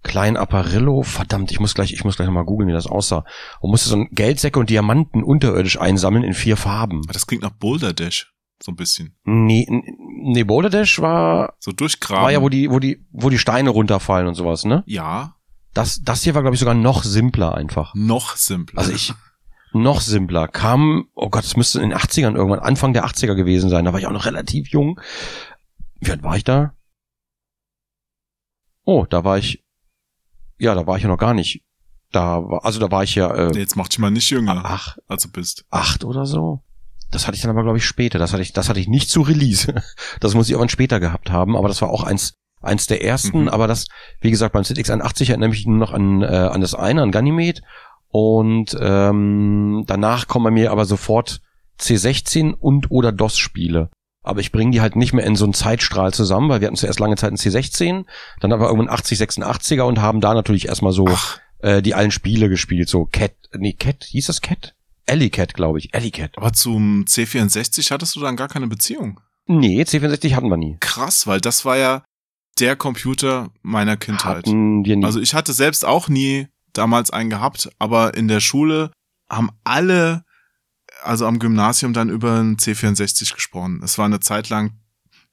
kleinen 0.02 0.36
Apparillo. 0.36 1.02
Verdammt, 1.02 1.50
ich 1.50 1.60
muss 1.60 1.74
gleich, 1.74 1.92
ich 1.92 2.04
muss 2.04 2.16
gleich 2.16 2.26
nochmal 2.26 2.44
googeln, 2.44 2.68
wie 2.68 2.74
das 2.74 2.86
aussah. 2.86 3.24
Und 3.60 3.70
musste 3.70 3.88
so 3.88 3.96
ein 3.96 4.08
Geldsäcke 4.12 4.58
und 4.58 4.70
Diamanten 4.70 5.22
unterirdisch 5.22 5.78
einsammeln 5.78 6.24
in 6.24 6.34
vier 6.34 6.56
Farben. 6.56 7.02
Das 7.12 7.26
klingt 7.26 7.42
nach 7.42 7.50
Boulder 7.50 7.92
Dash. 7.92 8.31
So 8.62 8.70
ein 8.70 8.76
bisschen. 8.76 9.16
Nee, 9.24 9.66
nee, 9.68 10.44
Boulder 10.44 10.70
Dash 10.70 11.00
war. 11.00 11.54
So 11.58 11.72
durchgraben. 11.72 12.22
War 12.22 12.30
ja, 12.30 12.42
wo 12.42 12.48
die, 12.48 12.70
wo 12.70 12.78
die, 12.78 13.04
wo 13.10 13.28
die 13.28 13.38
Steine 13.38 13.70
runterfallen 13.70 14.28
und 14.28 14.34
sowas, 14.34 14.64
ne? 14.64 14.84
Ja. 14.86 15.36
Das, 15.74 16.02
das 16.02 16.22
hier 16.22 16.34
war, 16.34 16.42
glaube 16.42 16.54
ich, 16.54 16.60
sogar 16.60 16.74
noch 16.74 17.02
simpler 17.02 17.54
einfach. 17.54 17.92
Noch 17.94 18.36
simpler. 18.36 18.78
Also 18.78 18.92
ich, 18.92 19.14
noch 19.72 20.00
simpler. 20.00 20.46
Kam, 20.46 21.08
oh 21.14 21.28
Gott, 21.28 21.44
es 21.44 21.56
müsste 21.56 21.80
in 21.80 21.90
den 21.90 21.98
80ern 21.98 22.36
irgendwann, 22.36 22.60
Anfang 22.60 22.92
der 22.92 23.04
80er 23.06 23.34
gewesen 23.34 23.68
sein. 23.68 23.84
Da 23.84 23.92
war 23.92 23.98
ich 23.98 24.06
auch 24.06 24.12
noch 24.12 24.26
relativ 24.26 24.68
jung. 24.68 25.00
Wie 26.00 26.10
alt 26.10 26.22
war 26.22 26.36
ich 26.36 26.44
da? 26.44 26.74
Oh, 28.84 29.06
da 29.08 29.24
war 29.24 29.38
ich, 29.38 29.64
ja, 30.58 30.74
da 30.74 30.86
war 30.86 30.96
ich 30.96 31.02
ja 31.02 31.08
noch 31.08 31.18
gar 31.18 31.34
nicht. 31.34 31.64
Da 32.10 32.42
war, 32.42 32.64
also 32.64 32.78
da 32.78 32.90
war 32.90 33.02
ich 33.02 33.14
ja. 33.14 33.32
Äh, 33.34 33.58
Jetzt 33.58 33.76
mach 33.76 33.88
dich 33.88 33.98
mal 33.98 34.10
nicht 34.10 34.30
jünger, 34.30 34.60
ach, 34.64 34.98
als 35.08 35.22
du 35.22 35.32
bist. 35.32 35.64
Acht 35.70 36.04
oder 36.04 36.26
so. 36.26 36.62
Das 37.12 37.26
hatte 37.26 37.36
ich 37.36 37.42
dann 37.42 37.50
aber, 37.50 37.62
glaube 37.62 37.78
ich, 37.78 37.84
später. 37.84 38.18
Das 38.18 38.32
hatte 38.32 38.42
ich, 38.42 38.52
das 38.52 38.68
hatte 38.68 38.80
ich 38.80 38.88
nicht 38.88 39.08
zu 39.10 39.22
Release. 39.22 39.72
Das 40.20 40.34
muss 40.34 40.48
ich 40.48 40.54
aber 40.54 40.68
später 40.68 41.00
gehabt 41.00 41.30
haben, 41.30 41.56
aber 41.56 41.68
das 41.68 41.82
war 41.82 41.90
auch 41.90 42.04
eins, 42.04 42.34
eins 42.60 42.86
der 42.86 43.04
ersten. 43.04 43.42
Mhm. 43.42 43.48
Aber 43.48 43.66
das, 43.66 43.86
wie 44.20 44.30
gesagt, 44.30 44.52
beim 44.52 44.62
ZX81 44.62 45.28
erinnere 45.28 45.50
ich 45.50 45.56
mich 45.56 45.66
nur 45.66 45.78
noch 45.78 45.92
an, 45.92 46.22
äh, 46.22 46.26
an 46.26 46.60
das 46.60 46.74
eine, 46.74 47.02
an 47.02 47.10
Ganymed. 47.10 47.62
Und 48.08 48.76
ähm, 48.80 49.84
danach 49.86 50.28
kommen 50.28 50.44
bei 50.44 50.50
mir 50.50 50.70
aber 50.70 50.84
sofort 50.84 51.40
C16 51.80 52.52
und 52.52 52.90
oder 52.90 53.12
DOS-Spiele. 53.12 53.90
Aber 54.22 54.40
ich 54.40 54.52
bringe 54.52 54.70
die 54.70 54.80
halt 54.80 54.96
nicht 54.96 55.12
mehr 55.12 55.26
in 55.26 55.34
so 55.34 55.44
einen 55.44 55.54
Zeitstrahl 55.54 56.12
zusammen, 56.12 56.48
weil 56.48 56.60
wir 56.60 56.66
hatten 56.68 56.76
zuerst 56.76 57.00
lange 57.00 57.16
Zeit 57.16 57.28
einen 57.28 57.38
C16, 57.38 58.04
dann 58.40 58.52
aber 58.52 58.66
irgendwann 58.66 58.94
80, 58.94 59.18
86er 59.18 59.82
und 59.82 60.00
haben 60.00 60.20
da 60.20 60.32
natürlich 60.34 60.68
erstmal 60.68 60.92
so 60.92 61.08
äh, 61.58 61.82
die 61.82 61.94
allen 61.94 62.12
Spiele 62.12 62.48
gespielt. 62.48 62.88
So 62.88 63.06
Cat, 63.10 63.32
nee, 63.56 63.72
Cat, 63.72 64.04
hieß 64.04 64.26
das 64.26 64.40
Cat? 64.40 64.74
Ellie-Cat, 65.06 65.54
glaube 65.54 65.78
ich. 65.78 65.92
Ellie-Cat. 65.94 66.36
Aber 66.36 66.52
zum 66.52 67.04
C64 67.04 67.90
hattest 67.90 68.16
du 68.16 68.20
dann 68.20 68.36
gar 68.36 68.48
keine 68.48 68.66
Beziehung? 68.66 69.20
Nee, 69.46 69.82
C64 69.82 70.34
hatten 70.34 70.48
wir 70.48 70.56
nie. 70.56 70.76
Krass, 70.80 71.26
weil 71.26 71.40
das 71.40 71.64
war 71.64 71.76
ja 71.76 72.04
der 72.58 72.76
Computer 72.76 73.50
meiner 73.62 73.96
Kindheit. 73.96 74.46
Hatten 74.46 74.84
wir 74.84 74.96
nie. 74.96 75.04
Also 75.04 75.20
ich 75.20 75.34
hatte 75.34 75.52
selbst 75.52 75.84
auch 75.84 76.08
nie 76.08 76.48
damals 76.72 77.10
einen 77.10 77.30
gehabt, 77.30 77.70
aber 77.78 78.14
in 78.14 78.28
der 78.28 78.40
Schule 78.40 78.90
haben 79.28 79.50
alle, 79.64 80.24
also 81.02 81.26
am 81.26 81.38
Gymnasium 81.38 81.92
dann 81.92 82.08
über 82.08 82.38
einen 82.38 82.56
C64 82.56 83.34
gesprochen. 83.34 83.80
Es 83.82 83.98
war 83.98 84.06
eine 84.06 84.20
Zeit 84.20 84.48
lang 84.48 84.78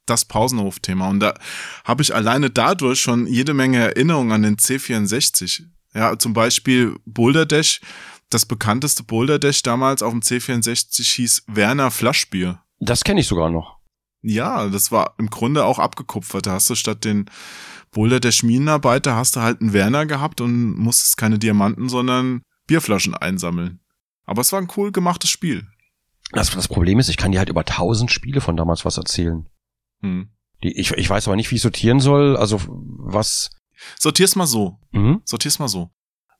das 0.06 0.24
Pausenhof-Thema 0.24 1.08
und 1.08 1.20
da 1.20 1.34
habe 1.84 2.02
ich 2.02 2.14
alleine 2.14 2.50
dadurch 2.50 3.00
schon 3.00 3.26
jede 3.26 3.54
Menge 3.54 3.78
Erinnerungen 3.78 4.32
an 4.32 4.42
den 4.42 4.56
C64. 4.56 5.66
Ja, 5.94 6.18
zum 6.18 6.32
Beispiel 6.32 6.96
Boulder 7.04 7.46
Dash 7.46 7.80
das 8.30 8.46
bekannteste 8.46 9.02
Boulder 9.02 9.38
Dash 9.38 9.62
damals 9.62 10.02
auf 10.02 10.12
dem 10.12 10.20
C64 10.20 11.14
hieß 11.16 11.44
Werner 11.48 11.90
Flaschbier. 11.90 12.62
Das 12.78 13.04
kenne 13.04 13.20
ich 13.20 13.26
sogar 13.26 13.50
noch. 13.50 13.78
Ja, 14.22 14.68
das 14.68 14.92
war 14.92 15.14
im 15.18 15.30
Grunde 15.30 15.64
auch 15.64 15.78
abgekupfert. 15.78 16.46
Da 16.46 16.52
hast 16.52 16.70
du 16.70 16.74
statt 16.74 17.04
den 17.04 17.26
Boulder 17.90 18.20
Dash 18.20 18.42
Minenarbeiter 18.42 19.16
hast 19.16 19.36
du 19.36 19.40
halt 19.40 19.60
einen 19.60 19.72
Werner 19.72 20.06
gehabt 20.06 20.40
und 20.40 20.78
musstest 20.78 21.16
keine 21.16 21.38
Diamanten, 21.38 21.88
sondern 21.88 22.42
Bierflaschen 22.66 23.14
einsammeln. 23.14 23.80
Aber 24.24 24.42
es 24.42 24.52
war 24.52 24.60
ein 24.60 24.68
cool 24.76 24.92
gemachtes 24.92 25.30
Spiel. 25.30 25.66
Das, 26.32 26.50
das 26.50 26.68
Problem 26.68 27.00
ist, 27.00 27.08
ich 27.08 27.16
kann 27.16 27.32
dir 27.32 27.38
halt 27.38 27.48
über 27.48 27.64
tausend 27.64 28.12
Spiele 28.12 28.40
von 28.40 28.56
damals 28.56 28.84
was 28.84 28.96
erzählen. 28.96 29.48
Hm. 30.02 30.30
Die, 30.62 30.78
ich, 30.78 30.92
ich 30.92 31.10
weiß 31.10 31.26
aber 31.26 31.36
nicht, 31.36 31.50
wie 31.50 31.56
ich 31.56 31.62
sortieren 31.62 31.98
soll. 31.98 32.36
Also 32.36 32.60
was 32.68 33.50
sortier's 33.98 34.36
mal 34.36 34.46
so. 34.46 34.78
Mhm. 34.92 35.22
Sortier's 35.24 35.58
mal 35.58 35.68
so. 35.68 35.90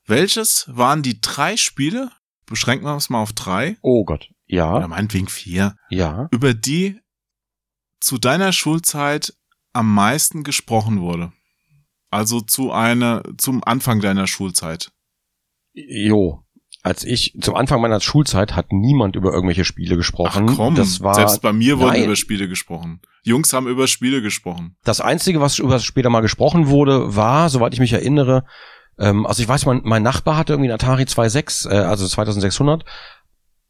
Welches 0.06 0.66
waren 0.68 1.02
die 1.02 1.20
drei 1.20 1.56
Spiele, 1.56 2.10
beschränken 2.46 2.86
wir 2.86 2.96
es 2.96 3.10
mal 3.10 3.20
auf 3.22 3.32
drei, 3.32 3.76
Oh 3.82 4.04
Gott. 4.04 4.28
oder 4.48 4.80
Ja, 4.80 4.88
meinetwegen 4.88 5.28
vier, 5.28 5.76
ja. 5.88 6.28
über 6.32 6.54
die 6.54 7.00
zu 8.00 8.18
deiner 8.18 8.52
Schulzeit 8.52 9.34
am 9.72 9.92
meisten 9.94 10.42
gesprochen 10.42 11.00
wurde? 11.00 11.32
Also 12.10 12.40
zu 12.40 12.72
einer, 12.72 13.22
zum 13.38 13.62
Anfang 13.64 14.00
deiner 14.00 14.26
Schulzeit. 14.26 14.90
Jo. 15.72 16.42
Als 16.82 17.04
ich 17.04 17.36
zum 17.40 17.54
Anfang 17.56 17.80
meiner 17.82 18.00
Schulzeit 18.00 18.56
hat 18.56 18.72
niemand 18.72 19.14
über 19.14 19.32
irgendwelche 19.32 19.64
Spiele 19.66 19.96
gesprochen. 19.96 20.46
Ach 20.48 20.56
komm, 20.56 20.74
das 20.76 21.02
war 21.02 21.14
selbst 21.14 21.42
bei 21.42 21.52
mir 21.52 21.78
wurden 21.78 21.92
Nein. 21.92 22.04
über 22.04 22.16
Spiele 22.16 22.48
gesprochen. 22.48 23.00
Jungs 23.22 23.52
haben 23.52 23.68
über 23.68 23.86
Spiele 23.86 24.22
gesprochen. 24.22 24.76
Das 24.82 25.00
Einzige, 25.02 25.40
was 25.42 25.58
über 25.58 25.78
später 25.78 26.08
mal 26.08 26.22
gesprochen 26.22 26.68
wurde, 26.68 27.14
war, 27.14 27.50
soweit 27.50 27.74
ich 27.74 27.80
mich 27.80 27.92
erinnere, 27.92 28.44
ähm, 29.00 29.26
also 29.26 29.42
ich 29.42 29.48
weiß, 29.48 29.66
mein, 29.66 29.80
mein 29.84 30.02
Nachbar 30.02 30.36
hatte 30.36 30.52
irgendwie 30.52 30.70
einen 30.70 30.80
Atari 30.80 31.04
2.6, 31.04 31.70
äh, 31.70 31.78
also 31.78 32.06
2600, 32.06 32.84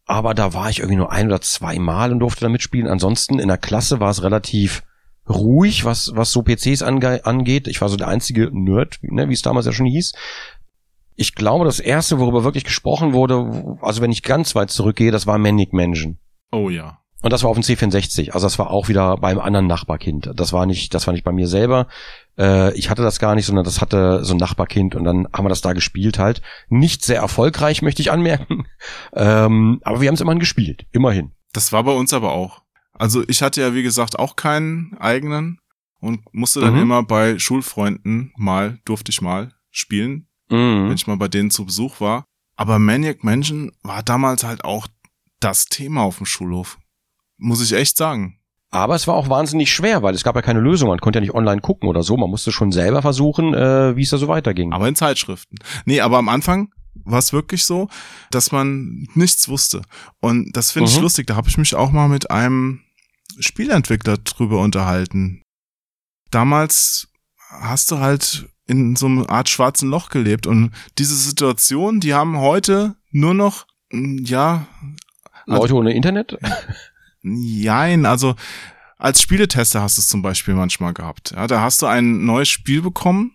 aber 0.07 0.35
da 0.35 0.53
war 0.53 0.69
ich 0.69 0.81
irgendwie 0.81 0.97
nur 0.97 1.13
ein 1.13 1.29
oder 1.29 1.41
zwei 1.41 1.79
Mal 1.79 2.13
und 2.13 2.19
durfte 2.19 2.43
da 2.43 2.49
mitspielen. 2.49 2.89
Ansonsten 2.89 3.39
in 3.39 3.49
der 3.49 3.59
Klasse 3.59 4.01
war 4.01 4.11
es 4.11 4.25
relativ 4.25 4.83
ruhig, 5.29 5.85
was, 5.85 6.11
was 6.15 6.33
so 6.33 6.43
PCs 6.43 6.83
ange 6.83 7.25
angeht. 7.25 7.69
Ich 7.69 7.81
war 7.81 7.89
so 7.89 7.97
der 7.97 8.09
einzige 8.09 8.51
Nerd, 8.53 8.99
ne, 9.03 9.29
wie 9.29 9.35
es 9.35 9.43
damals 9.43 9.67
ja 9.67 9.73
schon 9.73 9.87
hieß. 9.87 10.13
Ich 11.15 11.35
glaube, 11.35 11.65
das 11.65 11.79
erste, 11.79 12.19
worüber 12.19 12.43
wirklich 12.43 12.65
gesprochen 12.65 13.13
wurde, 13.13 13.79
also 13.83 14.03
wenn 14.03 14.11
ich 14.11 14.23
ganz 14.23 14.55
weit 14.57 14.71
zurückgehe, 14.71 15.13
das 15.13 15.27
war 15.27 15.39
Manic 15.39 15.73
Mansion. 15.73 16.19
Oh 16.51 16.71
ja. 16.71 16.99
Und 17.23 17.33
das 17.33 17.43
war 17.43 17.51
auf 17.51 17.57
dem 17.57 17.63
C64. 17.63 18.31
Also 18.31 18.47
das 18.47 18.59
war 18.59 18.71
auch 18.71 18.89
wieder 18.89 19.17
beim 19.17 19.39
anderen 19.39 19.67
Nachbarkind. 19.67 20.31
Das 20.35 20.53
war 20.53 20.65
nicht, 20.67 20.95
das 20.95 21.07
war 21.07 21.13
nicht 21.13 21.25
bei 21.25 21.33
mir 21.33 21.47
selber. 21.47 21.87
Äh, 22.39 22.73
ich 22.79 22.91
hatte 22.91 23.03
das 23.03 23.19
gar 23.19 23.35
nicht, 23.35 23.47
sondern 23.47 23.65
das 23.65 23.81
hatte 23.81 24.25
so 24.25 24.35
ein 24.35 24.39
Nachbarkind 24.39 24.95
und 24.95 25.05
dann 25.05 25.27
haben 25.33 25.45
wir 25.45 25.49
das 25.51 25.61
da 25.61 25.73
gespielt 25.73 26.19
halt. 26.19 26.43
Nicht 26.69 27.05
sehr 27.05 27.19
erfolgreich, 27.21 27.83
möchte 27.83 28.03
ich 28.03 28.11
anmerken. 28.13 28.67
Ähm, 29.13 29.81
aber 29.83 30.01
wir 30.01 30.09
haben 30.09 30.15
es 30.15 30.21
immerhin 30.21 30.39
gespielt. 30.41 30.87
Immerhin. 30.93 31.33
Das 31.53 31.73
war 31.73 31.83
bei 31.85 31.93
uns 31.93 32.13
aber 32.13 32.33
auch. 32.33 32.63
Also 32.93 33.23
ich 33.29 33.43
hatte 33.43 33.61
ja, 33.61 33.75
wie 33.75 33.83
gesagt, 33.83 34.19
auch 34.19 34.37
keinen 34.37 34.97
eigenen 34.99 35.59
und 36.01 36.21
musste 36.33 36.61
dann 36.61 36.75
Mhm. 36.75 36.83
immer 36.83 37.03
bei 37.03 37.39
Schulfreunden 37.39 38.33
mal, 38.37 38.79
durfte 38.85 39.11
ich 39.11 39.21
mal 39.21 39.53
spielen, 39.71 40.29
wenn 40.49 40.87
Mhm. 40.87 40.93
ich 40.93 41.07
mal 41.07 41.17
bei 41.17 41.29
denen 41.29 41.51
zu 41.51 41.65
Besuch 41.67 42.01
war. 42.01 42.25
Aber 42.57 42.79
Maniac 42.79 43.25
Mansion 43.25 43.73
war 43.83 44.03
damals 44.03 44.45
halt 44.45 44.65
auch 44.65 44.87
das 45.41 45.67
Thema 45.67 46.03
auf 46.03 46.19
dem 46.19 46.27
Schulhof. 46.27 46.79
Muss 47.39 47.63
ich 47.63 47.73
echt 47.73 47.97
sagen. 47.97 48.39
Aber 48.73 48.95
es 48.95 49.07
war 49.09 49.15
auch 49.17 49.29
wahnsinnig 49.29 49.73
schwer, 49.73 50.03
weil 50.03 50.15
es 50.15 50.23
gab 50.23 50.37
ja 50.37 50.43
keine 50.43 50.61
Lösung. 50.61 50.89
Man 50.89 51.01
konnte 51.01 51.19
ja 51.19 51.21
nicht 51.23 51.35
online 51.35 51.61
gucken 51.61 51.89
oder 51.89 52.03
so. 52.05 52.17
Man 52.17 52.31
musste 52.31 52.53
schon 52.53 52.71
selber 52.71 53.03
versuchen, 53.03 53.53
äh, 53.53 53.97
wie 53.97 54.03
es 54.03 54.11
da 54.11 54.17
so 54.19 54.29
weiterging. 54.29 54.73
Aber 54.73 54.87
in 54.87 54.95
Zeitschriften. 54.95 55.57
Nee, 55.87 56.01
aber 56.01 56.19
am 56.19 56.29
Anfang 56.29 56.73
war 57.05 57.19
es 57.19 57.33
wirklich 57.33 57.65
so, 57.65 57.89
dass 58.31 58.53
man 58.53 59.09
nichts 59.15 59.49
wusste. 59.49 59.83
Und 60.21 60.57
das 60.57 60.71
finde 60.71 60.89
ich 60.91 60.97
Mhm. 60.97 61.03
lustig. 61.03 61.27
Da 61.27 61.35
habe 61.37 61.49
ich 61.49 61.59
mich 61.59 61.75
auch 61.75 61.91
mal 61.91 62.09
mit 62.09 62.31
einem 62.31 62.81
Spielentwickler 63.41 64.19
drüber 64.19 64.61
unterhalten. 64.61 65.43
Damals 66.31 67.09
hast 67.61 67.91
du 67.91 67.99
halt 67.99 68.49
in 68.67 68.95
so 68.95 69.07
einer 69.07 69.29
Art 69.31 69.49
schwarzen 69.49 69.91
Loch 69.91 70.11
gelebt 70.11 70.47
und 70.47 70.71
diese 70.99 71.17
Situation, 71.17 71.99
die 71.99 72.15
haben 72.15 72.39
heute 72.39 72.95
nur 73.11 73.35
noch, 73.35 73.67
mm, 73.91 74.19
ja, 74.25 74.67
Leute 75.47 75.75
ohne 75.75 75.93
Internet? 75.93 76.39
Jein, 77.23 78.07
also 78.07 78.35
als 78.99 79.21
Spieletester 79.21 79.81
hast 79.83 79.97
du 79.97 80.01
es 80.01 80.09
zum 80.09 80.23
Beispiel 80.23 80.55
manchmal 80.55 80.93
gehabt. 80.95 81.33
Ja, 81.33 81.47
da 81.47 81.61
hast 81.61 81.83
du 81.83 81.87
ein 81.87 82.25
neues 82.25 82.49
Spiel 82.49 82.83
bekommen 82.83 83.35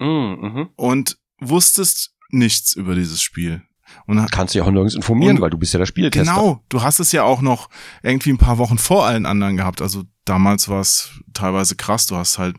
Mhm, 0.00 0.06
mhm. 0.40 0.68
und 0.76 1.18
wusstest 1.40 2.14
nichts 2.30 2.74
über 2.74 2.94
dieses 2.94 3.22
Spiel. 3.22 3.62
Und 4.06 4.28
Kannst 4.32 4.54
dich 4.54 4.62
auch 4.62 4.70
nirgends 4.70 4.94
informieren, 4.96 5.40
weil 5.40 5.50
du 5.50 5.58
bist 5.58 5.72
ja 5.72 5.78
der 5.78 5.86
Spieltester. 5.86 6.24
genau, 6.34 6.64
du 6.68 6.82
hast 6.82 6.98
es 6.98 7.12
ja 7.12 7.22
auch 7.22 7.40
noch 7.42 7.68
irgendwie 8.02 8.30
ein 8.30 8.38
paar 8.38 8.58
Wochen 8.58 8.76
vor 8.78 9.06
allen 9.06 9.24
anderen 9.26 9.56
gehabt. 9.56 9.80
Also 9.82 10.02
damals 10.24 10.68
war 10.68 10.80
es 10.80 11.10
teilweise 11.32 11.76
krass. 11.76 12.06
Du 12.06 12.16
hast 12.16 12.38
halt 12.38 12.56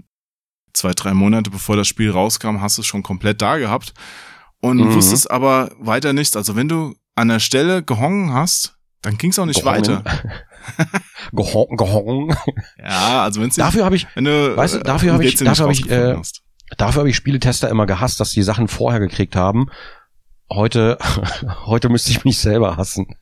zwei, 0.74 0.94
drei 0.94 1.14
Monate 1.14 1.50
bevor 1.50 1.76
das 1.76 1.88
Spiel 1.90 2.10
rauskam, 2.12 2.62
hast 2.62 2.78
du 2.78 2.82
es 2.84 2.88
schon 2.88 3.04
komplett 3.04 3.42
da 3.42 3.58
gehabt 3.58 3.94
und 4.62 4.78
Mhm. 4.78 4.94
wusstest 4.94 5.30
aber 5.30 5.72
weiter 5.78 6.14
nichts. 6.14 6.38
Also 6.38 6.56
wenn 6.56 6.70
du 6.70 6.96
an 7.16 7.28
der 7.28 7.40
Stelle 7.40 7.84
gehongen 7.84 8.32
hast, 8.34 8.78
dann 9.06 9.18
ging 9.18 9.30
es 9.32 9.40
auch 9.40 9.46
nicht 9.46 9.62
Gehongen. 9.64 10.04
weiter. 10.04 10.04
Gehong, 11.32 11.78
gehong. 11.78 12.36
Ja, 12.78 13.24
also 13.24 13.40
wenn 13.42 13.50
es 13.50 13.56
Dafür 13.56 13.86
habe 13.86 13.96
ich, 13.96 14.08
Wenn 14.16 14.26
du, 14.26 14.58
Weißt 14.58 14.76
du, 14.76 14.80
äh, 14.80 14.84
dafür 14.84 15.12
ein 15.14 15.16
hab 15.20 15.22
ich- 15.22 15.36
dafür 15.38 15.66
hab 15.66 15.72
ich, 15.72 15.90
äh, 15.90 16.16
hast. 16.18 16.42
Dafür 16.78 17.00
habe 17.02 17.10
ich 17.10 17.16
Spieletester 17.16 17.70
immer 17.70 17.86
gehasst, 17.86 18.20
dass 18.20 18.32
die 18.32 18.42
Sachen 18.44 18.68
vorher 18.68 19.00
gekriegt 19.00 19.36
haben. 19.36 19.68
Heute, 20.52 20.98
heute 21.66 21.90
müsste 21.90 22.12
ich 22.12 22.26
mich 22.26 22.38
selber 22.40 22.78
hassen. 22.78 23.16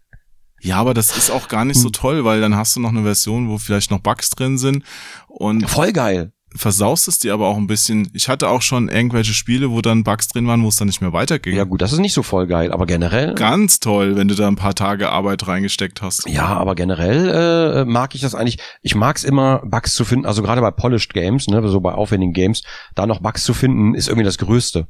Ja, 0.62 0.78
aber 0.78 0.94
das 0.94 1.18
ist 1.18 1.30
auch 1.30 1.50
gar 1.50 1.66
nicht 1.66 1.76
Hm. 1.78 1.84
so 1.84 1.90
toll, 1.90 2.24
weil 2.24 2.40
dann 2.40 2.56
hast 2.56 2.76
du 2.76 2.80
noch 2.80 2.90
eine 2.90 3.04
Version, 3.04 3.50
wo 3.50 3.58
vielleicht 3.58 3.92
noch 3.92 4.00
Bugs 4.00 4.30
drin 4.30 4.58
sind 4.58 4.84
und 5.28 5.70
Voll 5.70 5.92
geil. 5.92 6.32
Versaust 6.56 7.08
es 7.08 7.20
dir 7.20 7.34
aber 7.34 7.48
auch 7.48 7.58
ein 7.58 7.68
bisschen. 7.68 8.10
Ich 8.14 8.30
hatte 8.30 8.50
auch 8.50 8.62
schon 8.62 8.90
irgendwelche 8.90 9.34
Spiele, 9.34 9.72
wo 9.72 9.82
dann 9.82 10.04
Bugs 10.04 10.28
drin 10.28 10.48
waren, 10.48 10.64
wo 10.64 10.68
es 10.68 10.76
dann 10.76 10.88
nicht 10.88 11.02
mehr 11.02 11.14
weiterging. 11.14 11.56
Ja 11.56 11.64
gut, 11.64 11.82
das 11.82 11.94
ist 11.94 12.00
nicht 12.00 12.14
so 12.14 12.24
voll 12.24 12.48
geil, 12.48 12.72
aber 12.72 12.86
generell. 12.86 13.36
Ganz 13.36 13.80
toll, 13.80 14.16
wenn 14.16 14.28
du 14.28 14.36
da 14.36 14.48
ein 14.48 14.56
paar 14.56 14.76
Tage 14.76 15.10
Arbeit 15.10 15.48
reingesteckt 15.48 16.02
hast. 16.02 16.28
Ja, 16.28 16.46
aber 16.46 16.76
generell 16.76 17.84
äh, 17.84 17.86
mag 17.86 18.16
ich 18.16 18.22
das 18.22 18.36
eigentlich. 18.36 18.60
Ich 18.82 18.96
mag 18.96 19.18
es 19.18 19.24
immer, 19.24 19.62
Bugs 19.66 19.96
zu 19.96 20.06
finden. 20.06 20.26
Also 20.26 20.42
gerade 20.42 20.62
bei 20.62 20.72
Polished 20.72 21.14
Games, 21.14 21.48
ne, 21.48 21.68
so 21.68 21.80
bei 21.80 21.94
aufwendigen 21.94 22.34
Games, 22.34 22.64
da 22.96 23.06
noch 23.06 23.22
Bugs 23.22 23.44
zu 23.44 23.54
finden, 23.54 23.96
ist 23.96 24.08
irgendwie 24.08 24.26
das 24.26 24.38
Größte. 24.38 24.88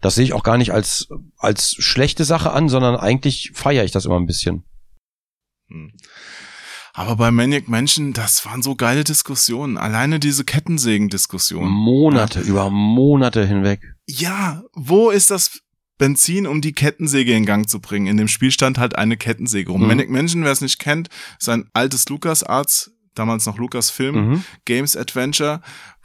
Das 0.00 0.14
sehe 0.14 0.24
ich 0.24 0.32
auch 0.34 0.42
gar 0.42 0.58
nicht 0.58 0.72
als 0.72 1.08
als 1.38 1.76
schlechte 1.78 2.24
Sache 2.24 2.52
an, 2.52 2.68
sondern 2.68 2.96
eigentlich 2.96 3.52
feiere 3.54 3.84
ich 3.84 3.90
das 3.90 4.04
immer 4.04 4.16
ein 4.16 4.26
bisschen. 4.26 4.64
Hm. 5.68 5.92
Aber 6.96 7.16
bei 7.16 7.30
Maniac 7.32 7.68
Mansion, 7.68 8.12
das 8.12 8.46
waren 8.46 8.62
so 8.62 8.76
geile 8.76 9.02
Diskussionen. 9.02 9.76
Alleine 9.76 10.20
diese 10.20 10.44
Kettensägen-Diskussion. 10.44 11.68
Monate 11.68 12.40
über 12.40 12.70
Monate 12.70 13.44
hinweg. 13.46 13.80
Ja, 14.06 14.62
wo 14.74 15.10
ist 15.10 15.30
das 15.32 15.60
Benzin, 15.98 16.46
um 16.46 16.60
die 16.60 16.72
Kettensäge 16.72 17.34
in 17.34 17.46
Gang 17.46 17.68
zu 17.68 17.80
bringen? 17.80 18.06
In 18.06 18.16
dem 18.16 18.28
Spiel 18.28 18.52
stand 18.52 18.78
halt 18.78 18.96
eine 18.96 19.16
Kettensäge 19.16 19.72
rum. 19.72 19.80
Mhm. 19.82 19.88
Manic 19.88 20.08
Mansion, 20.10 20.44
wer 20.44 20.52
es 20.52 20.60
nicht 20.60 20.78
kennt, 20.78 21.08
ist 21.40 21.48
ein 21.48 21.68
altes 21.72 22.08
LucasArts, 22.08 22.92
damals 23.14 23.44
noch 23.46 23.58
Lucasfilm, 23.58 24.14
Mhm. 24.14 24.44
Games 24.64 24.96
Adventure, 24.96 25.62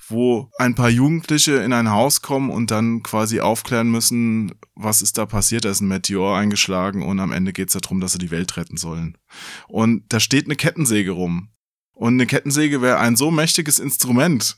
wo 0.10 0.49
ein 0.57 0.76
paar 0.76 0.89
Jugendliche 0.89 1.53
in 1.57 1.74
ein 1.74 1.89
Haus 1.91 2.22
kommen 2.22 2.49
und 2.49 2.72
dann 2.72 3.03
quasi 3.03 3.39
aufklären 3.39 3.89
müssen, 3.91 4.53
was 4.76 5.01
ist 5.01 5.18
da 5.18 5.26
passiert. 5.26 5.66
Da 5.66 5.70
ist 5.70 5.82
ein 5.82 5.88
Meteor 5.88 6.38
eingeschlagen 6.38 7.03
und 7.03 7.20
am 7.20 7.32
Ende 7.32 7.53
geht 7.53 7.70
es 7.74 7.80
darum, 7.80 7.99
dass 8.01 8.14
sie 8.14 8.18
die 8.20 8.32
Welt 8.32 8.57
retten 8.57 8.78
sollen. 8.78 9.18
Und 9.68 10.03
da 10.10 10.20
steht 10.20 10.45
eine 10.45 10.55
Kettensäge 10.55 11.12
rum. 11.12 11.49
Und 11.93 12.14
eine 12.14 12.26
Kettensäge 12.26 12.82
wäre 12.82 12.97
ein 12.99 13.16
so 13.16 13.30
mächtiges 13.30 13.78
Instrument. 13.80 14.57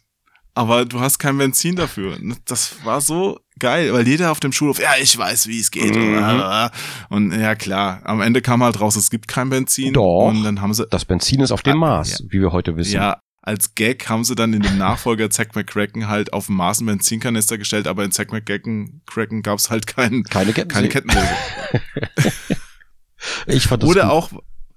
Aber 0.54 0.84
du 0.86 1.00
hast 1.00 1.18
kein 1.18 1.38
Benzin 1.38 1.76
dafür. 1.78 2.18
Das 2.46 2.84
war 2.86 3.00
so 3.00 3.40
geil, 3.58 3.94
weil 3.94 4.06
jeder 4.06 4.32
auf 4.32 4.42
dem 4.42 4.52
Schulhof, 4.52 4.80
ja, 4.80 4.90
ich 5.02 5.18
weiß, 5.18 5.48
wie 5.48 5.60
es 5.60 5.72
geht. 5.72 5.96
Mhm. 5.96 6.70
Und 7.10 7.32
ja, 7.32 7.56
klar, 7.56 8.02
am 8.04 8.20
Ende 8.22 8.42
kam 8.42 8.62
halt 8.62 8.80
raus, 8.82 8.98
es 8.98 9.10
gibt 9.10 9.30
kein 9.30 9.50
Benzin. 9.50 9.94
Doch. 9.94 10.28
Und 10.28 10.44
dann 10.44 10.60
haben 10.62 10.74
sie, 10.74 10.86
Das 10.90 11.06
Benzin 11.06 11.40
ist 11.40 11.52
auf 11.54 11.62
dem 11.62 11.82
Ah, 11.82 12.00
Maß, 12.00 12.26
wie 12.30 12.42
wir 12.42 12.52
heute 12.52 12.76
wissen. 12.76 12.94
ja, 12.94 13.22
als 13.42 13.74
Gag 13.76 14.08
haben 14.08 14.24
sie 14.24 14.36
dann 14.36 14.54
in 14.54 14.62
dem 14.62 14.78
Nachfolger 14.78 15.30
Zack 15.30 15.56
McCracken 15.56 16.08
halt 16.08 16.32
auf 16.34 16.46
dem 16.46 16.56
Maß 16.58 16.80
einen 16.80 16.88
Benzinkanister 16.88 17.58
gestellt, 17.58 17.88
aber 17.88 18.04
in 18.04 18.12
Zack 18.12 18.32
McCracken 18.32 19.02
Cracken 19.08 19.42
gab 19.42 19.58
es 19.58 19.70
halt 19.72 19.88
kein, 19.88 20.24
Keine 20.24 20.54
Kettensäge. 20.54 20.90
keine 20.90 20.90
Kettensäge. 20.90 21.28
Ich 23.46 23.68
fand 23.68 23.84
das 23.84 23.90
Oder 23.90 24.04
gut. 24.04 24.12
auch 24.12 24.30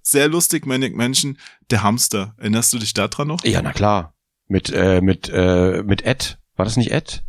sehr 0.03 0.29
lustig, 0.29 0.67
Manic 0.67 0.95
Menschen, 0.95 1.39
der 1.71 1.83
Hamster. 1.83 2.35
Erinnerst 2.37 2.73
du 2.75 2.79
dich 2.79 2.93
daran 2.93 3.29
noch? 3.29 3.43
Ja, 3.45 3.63
na 3.63 3.73
klar. 3.73 4.15
Mit, 4.49 4.71
äh, 4.71 5.01
mit, 5.01 5.31
äh, 5.33 5.83
mit 5.83 6.03
Ed. 6.05 6.39
War 6.57 6.65
das 6.67 6.77
nicht 6.77 6.91
Ed? 6.93 7.23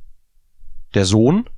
Der 0.94 1.06
Sohn, 1.06 1.50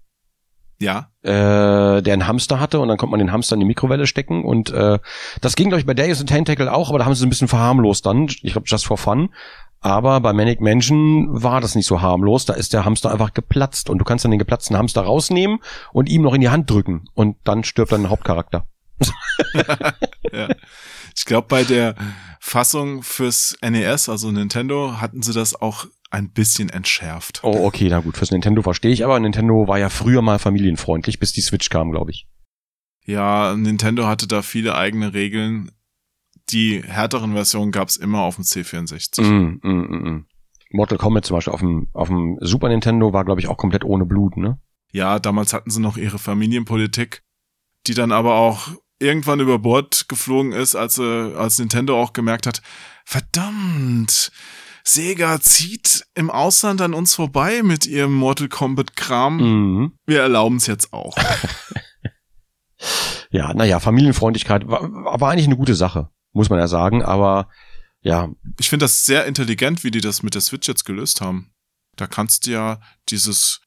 Ja. 0.80 1.10
äh, 1.24 2.02
der 2.04 2.14
einen 2.14 2.28
Hamster 2.28 2.60
hatte 2.60 2.80
und 2.80 2.88
dann 2.88 2.98
konnte 2.98 3.12
man 3.12 3.20
den 3.20 3.32
Hamster 3.32 3.56
in 3.56 3.62
die 3.62 3.66
Mikrowelle 3.66 4.06
stecken 4.06 4.44
und 4.46 4.70
äh, 4.70 5.00
das 5.42 5.56
ging, 5.56 5.70
glaube 5.70 5.80
ich, 5.80 5.88
bei 5.88 5.96
Darius 5.96 6.20
and 6.20 6.30
Tentacle 6.30 6.72
auch, 6.72 6.90
aber 6.90 7.00
da 7.00 7.06
haben 7.06 7.16
sie 7.16 7.22
es 7.22 7.26
ein 7.26 7.30
bisschen 7.30 7.48
verharmlost 7.48 8.06
dann. 8.06 8.28
Ich 8.44 8.52
glaube, 8.54 8.68
just 8.68 8.86
for 8.86 8.98
fun. 9.00 9.34
Aber 9.80 10.20
bei 10.22 10.34
Manic 10.34 10.60
Mansion 10.60 11.28
war 11.30 11.62
das 11.62 11.76
nicht 11.76 11.86
so 11.86 12.02
harmlos. 12.02 12.46
Da 12.46 12.54
ist 12.54 12.74
der 12.74 12.84
Hamster 12.84 13.12
einfach 13.12 13.34
geplatzt 13.34 13.90
und 13.90 14.00
du 14.00 14.06
kannst 14.06 14.26
dann 14.26 14.32
den 14.32 14.40
geplatzten 14.40 14.76
Hamster 14.76 15.02
rausnehmen 15.02 15.60
und 15.94 16.10
ihm 16.10 16.24
noch 16.24 16.34
in 16.34 16.42
die 16.42 16.50
Hand 16.50 16.70
drücken 16.70 17.06
und 17.14 17.38
dann 17.44 17.64
stirbt 17.64 17.92
dann 17.92 18.02
der 18.02 18.10
Hauptcharakter. 18.10 18.68
ja. 20.32 20.50
Ich 21.16 21.26
glaube, 21.26 21.48
bei 21.48 21.64
der 21.64 21.96
Fassung 22.40 23.04
fürs 23.04 23.58
NES, 23.62 24.10
also 24.10 24.32
Nintendo, 24.32 25.00
hatten 25.00 25.22
sie 25.22 25.34
das 25.34 25.60
auch 25.60 25.86
ein 26.10 26.32
bisschen 26.32 26.70
entschärft. 26.70 27.42
Oh, 27.44 27.66
okay, 27.66 27.88
na 27.90 28.00
gut, 28.00 28.18
fürs 28.18 28.32
Nintendo 28.32 28.62
verstehe 28.62 28.92
ich, 28.92 29.04
aber 29.04 29.20
Nintendo 29.20 29.68
war 29.68 29.80
ja 29.80 29.90
früher 29.90 30.22
mal 30.22 30.40
familienfreundlich, 30.40 31.20
bis 31.20 31.34
die 31.34 31.42
Switch 31.42 31.70
kam, 31.70 31.92
glaube 31.92 32.12
ich. 32.12 32.28
Ja, 33.06 33.56
Nintendo 33.56 34.06
hatte 34.06 34.28
da 34.28 34.42
viele 34.42 34.76
eigene 34.76 35.14
Regeln. 35.14 35.72
Die 36.50 36.82
härteren 36.82 37.34
Versionen 37.34 37.72
gab's 37.72 37.98
immer 37.98 38.22
auf 38.22 38.36
dem 38.36 38.44
C64. 38.44 39.22
Mm, 39.22 39.60
mm, 39.62 39.70
mm, 39.70 40.10
mm. 40.10 40.26
Mortal 40.72 40.98
Kombat 40.98 41.26
zum 41.26 41.36
Beispiel 41.36 41.54
auf 41.54 41.60
dem, 41.60 41.88
auf 41.94 42.08
dem 42.08 42.38
Super 42.42 42.70
Nintendo 42.70 43.14
war, 43.14 43.26
glaube 43.26 43.42
ich, 43.42 43.48
auch 43.48 43.58
komplett 43.58 43.84
ohne 43.84 44.06
Blut, 44.06 44.38
ne? 44.38 44.60
Ja, 44.92 45.20
damals 45.20 45.54
hatten 45.54 45.70
sie 45.70 45.82
noch 45.82 45.98
ihre 45.98 46.20
Familienpolitik, 46.20 47.24
die 47.88 47.94
dann 47.94 48.12
aber 48.12 48.36
auch 48.36 48.70
irgendwann 49.00 49.40
über 49.40 49.60
Bord 49.60 50.08
geflogen 50.08 50.54
ist, 50.54 50.76
als, 50.76 50.98
äh, 50.98 51.34
als 51.36 51.60
Nintendo 51.60 52.02
auch 52.02 52.14
gemerkt 52.14 52.48
hat, 52.48 52.62
verdammt, 53.06 54.32
Sega 54.84 55.40
zieht 55.42 56.06
im 56.16 56.30
Ausland 56.30 56.82
an 56.82 56.94
uns 56.94 57.14
vorbei 57.14 57.62
mit 57.62 57.86
ihrem 57.86 58.14
Mortal 58.14 58.48
Kombat 58.48 58.96
Kram. 58.96 59.38
Mhm. 59.38 59.92
Wir 60.06 60.22
erlauben 60.22 60.58
es 60.58 60.68
jetzt 60.68 60.94
auch. 60.94 61.16
Ja, 63.30 63.54
naja, 63.54 63.80
Familienfreundlichkeit 63.80 64.68
war, 64.68 64.82
war 65.20 65.32
eigentlich 65.32 65.48
eine 65.48 65.58
gute 65.58 65.76
Sache, 65.76 66.10
muss 66.38 66.50
man 66.50 66.60
ja 66.60 66.68
sagen, 66.68 67.04
aber 67.04 67.50
ja, 68.02 68.30
Ich 68.60 68.70
finde 68.70 68.86
das 68.86 69.06
sehr 69.06 69.26
intelligent, 69.26 69.84
wie 69.84 69.92
die 69.92 70.02
das 70.02 70.24
mit 70.24 70.34
der 70.34 70.42
Switch 70.42 70.68
jetzt 70.68 70.86
gelöst 70.86 71.20
haben. 71.20 71.52
Da 71.98 72.08
kannst 72.08 72.46
du 72.48 72.52
ja 72.52 72.80
dieses 73.10 73.60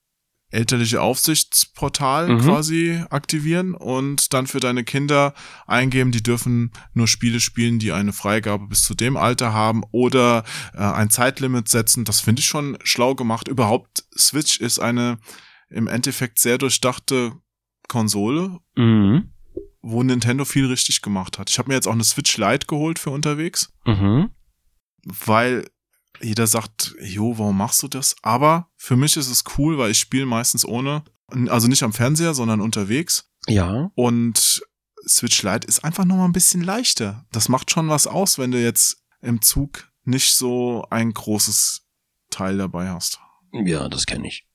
elterliche 0.52 1.00
Aufsichtsportal 1.02 2.28
Mhm. 2.28 2.38
quasi 2.40 3.04
aktivieren 3.10 3.74
und 3.74 4.32
dann 4.32 4.46
für 4.46 4.58
deine 4.60 4.82
Kinder 4.84 5.34
eingeben, 5.66 6.10
die 6.10 6.22
dürfen 6.22 6.72
nur 6.94 7.06
Spiele 7.06 7.38
spielen, 7.40 7.78
die 7.78 7.92
eine 7.92 8.12
Freigabe 8.12 8.66
bis 8.66 8.82
zu 8.82 8.94
dem 8.94 9.16
Alter 9.16 9.52
haben 9.52 9.82
oder 9.92 10.44
äh, 10.74 10.78
ein 10.78 11.10
Zeitlimit 11.10 11.68
setzen. 11.68 12.04
Das 12.04 12.20
finde 12.20 12.40
ich 12.40 12.46
schon 12.46 12.78
schlau 12.82 13.14
gemacht. 13.14 13.46
Überhaupt, 13.48 14.04
Switch 14.16 14.58
ist 14.60 14.78
eine 14.78 15.18
im 15.68 15.86
Endeffekt 15.86 16.38
sehr 16.40 16.58
durchdachte 16.58 17.32
Konsole, 17.88 18.58
mhm. 18.76 19.32
Wo 19.82 20.02
Nintendo 20.02 20.44
viel 20.44 20.66
richtig 20.66 21.02
gemacht 21.02 21.38
hat. 21.38 21.50
Ich 21.50 21.58
habe 21.58 21.68
mir 21.68 21.74
jetzt 21.74 21.88
auch 21.88 21.92
eine 21.92 22.04
Switch 22.04 22.36
Lite 22.36 22.66
geholt 22.66 22.98
für 22.98 23.10
unterwegs 23.10 23.72
Mhm. 23.86 24.30
weil 25.04 25.68
jeder 26.20 26.46
sagt, 26.46 26.94
jo, 27.00 27.38
warum 27.38 27.56
machst 27.56 27.82
du 27.82 27.88
das? 27.88 28.14
Aber 28.22 28.68
für 28.76 28.96
mich 28.96 29.16
ist 29.16 29.28
es 29.30 29.44
cool, 29.56 29.78
weil 29.78 29.90
ich 29.92 29.98
spiele 29.98 30.26
meistens 30.26 30.64
ohne, 30.66 31.02
also 31.48 31.66
nicht 31.68 31.82
am 31.82 31.92
Fernseher, 31.92 32.34
sondern 32.34 32.60
unterwegs. 32.60 33.30
Ja, 33.46 33.90
Und 33.94 34.62
Switch 35.08 35.42
Lite 35.42 35.66
ist 35.66 35.82
einfach 35.82 36.04
nur 36.04 36.18
mal 36.18 36.26
ein 36.26 36.32
bisschen 36.32 36.62
leichter. 36.62 37.24
Das 37.32 37.48
macht 37.48 37.70
schon 37.70 37.88
was 37.88 38.06
aus, 38.06 38.36
wenn 38.38 38.50
du 38.50 38.60
jetzt 38.62 39.02
im 39.22 39.40
Zug 39.40 39.88
nicht 40.04 40.32
so 40.34 40.84
ein 40.90 41.12
großes 41.14 41.86
Teil 42.28 42.58
dabei 42.58 42.90
hast. 42.90 43.18
ja, 43.52 43.88
das 43.88 44.04
kenne 44.04 44.28
ich. 44.28 44.46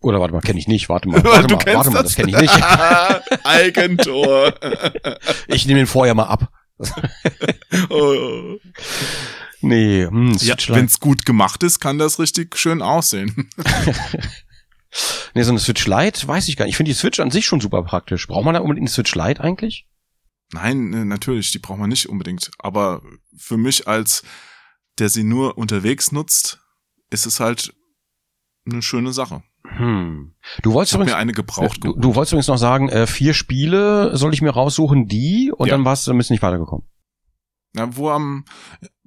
Oder 0.00 0.20
warte 0.20 0.32
mal, 0.32 0.40
kenne 0.40 0.58
ich 0.58 0.68
nicht. 0.68 0.88
Warte 0.88 1.08
mal, 1.08 1.22
warte 1.24 1.54
mal, 1.54 1.74
warte 1.74 1.90
mal, 1.90 2.02
das 2.02 2.14
kenne 2.14 2.30
ich 2.30 2.40
nicht. 2.40 2.54
Eigentor. 3.44 4.54
Ich 5.48 5.66
nehme 5.66 5.80
den 5.80 5.86
vorher 5.86 6.14
mal 6.14 6.26
ab. 6.26 6.52
Oh. 7.90 8.56
Nee, 9.60 10.06
hm, 10.06 10.32
ja. 10.40 10.54
Wenn 10.68 10.86
es 10.86 11.00
gut 11.00 11.26
gemacht 11.26 11.62
ist, 11.62 11.80
kann 11.80 11.98
das 11.98 12.18
richtig 12.18 12.56
schön 12.56 12.80
aussehen. 12.80 13.50
Nee, 15.34 15.42
so 15.42 15.50
eine 15.50 15.58
Switch 15.58 15.86
Lite 15.86 16.26
weiß 16.26 16.48
ich 16.48 16.56
gar 16.56 16.64
nicht. 16.64 16.72
Ich 16.72 16.76
finde 16.76 16.90
die 16.90 16.96
Switch 16.96 17.20
an 17.20 17.30
sich 17.30 17.46
schon 17.46 17.60
super 17.60 17.82
praktisch. 17.82 18.26
Braucht 18.26 18.44
man 18.44 18.54
da 18.54 18.60
unbedingt 18.60 18.84
eine 18.84 18.92
Switch 18.92 19.14
Lite 19.14 19.42
eigentlich? 19.42 19.86
Nein, 20.52 20.92
äh, 20.94 21.04
natürlich, 21.04 21.50
die 21.50 21.58
braucht 21.58 21.78
man 21.78 21.90
nicht 21.90 22.08
unbedingt. 22.08 22.50
Aber 22.58 23.02
für 23.36 23.56
mich 23.56 23.86
als 23.86 24.22
der 24.98 25.08
sie 25.08 25.22
nur 25.22 25.58
unterwegs 25.58 26.10
nutzt, 26.10 26.60
ist 27.10 27.26
es 27.26 27.40
halt 27.40 27.72
eine 28.68 28.82
schöne 28.82 29.12
Sache. 29.12 29.42
Hm. 29.64 30.34
Du 30.62 30.72
wolltest 30.72 30.94
übrigens, 30.94 31.12
mir 31.12 31.18
eine 31.18 31.32
gebraucht 31.32 31.78
du, 31.82 31.94
du 31.94 32.14
wolltest 32.14 32.32
übrigens 32.32 32.48
noch 32.48 32.56
sagen, 32.58 32.88
äh, 32.88 33.06
vier 33.06 33.34
Spiele 33.34 34.16
soll 34.16 34.32
ich 34.32 34.42
mir 34.42 34.50
raussuchen, 34.50 35.06
die, 35.06 35.52
und 35.54 35.66
Ja. 35.68 35.74
dann 35.76 35.84
warst 35.84 36.06
du, 36.06 36.14
bist 36.16 36.30
du 36.30 36.34
nicht 36.34 36.42
weitergekommen. 36.42 36.86
Ja, 37.76 37.96
wo 37.96 38.10
am 38.10 38.44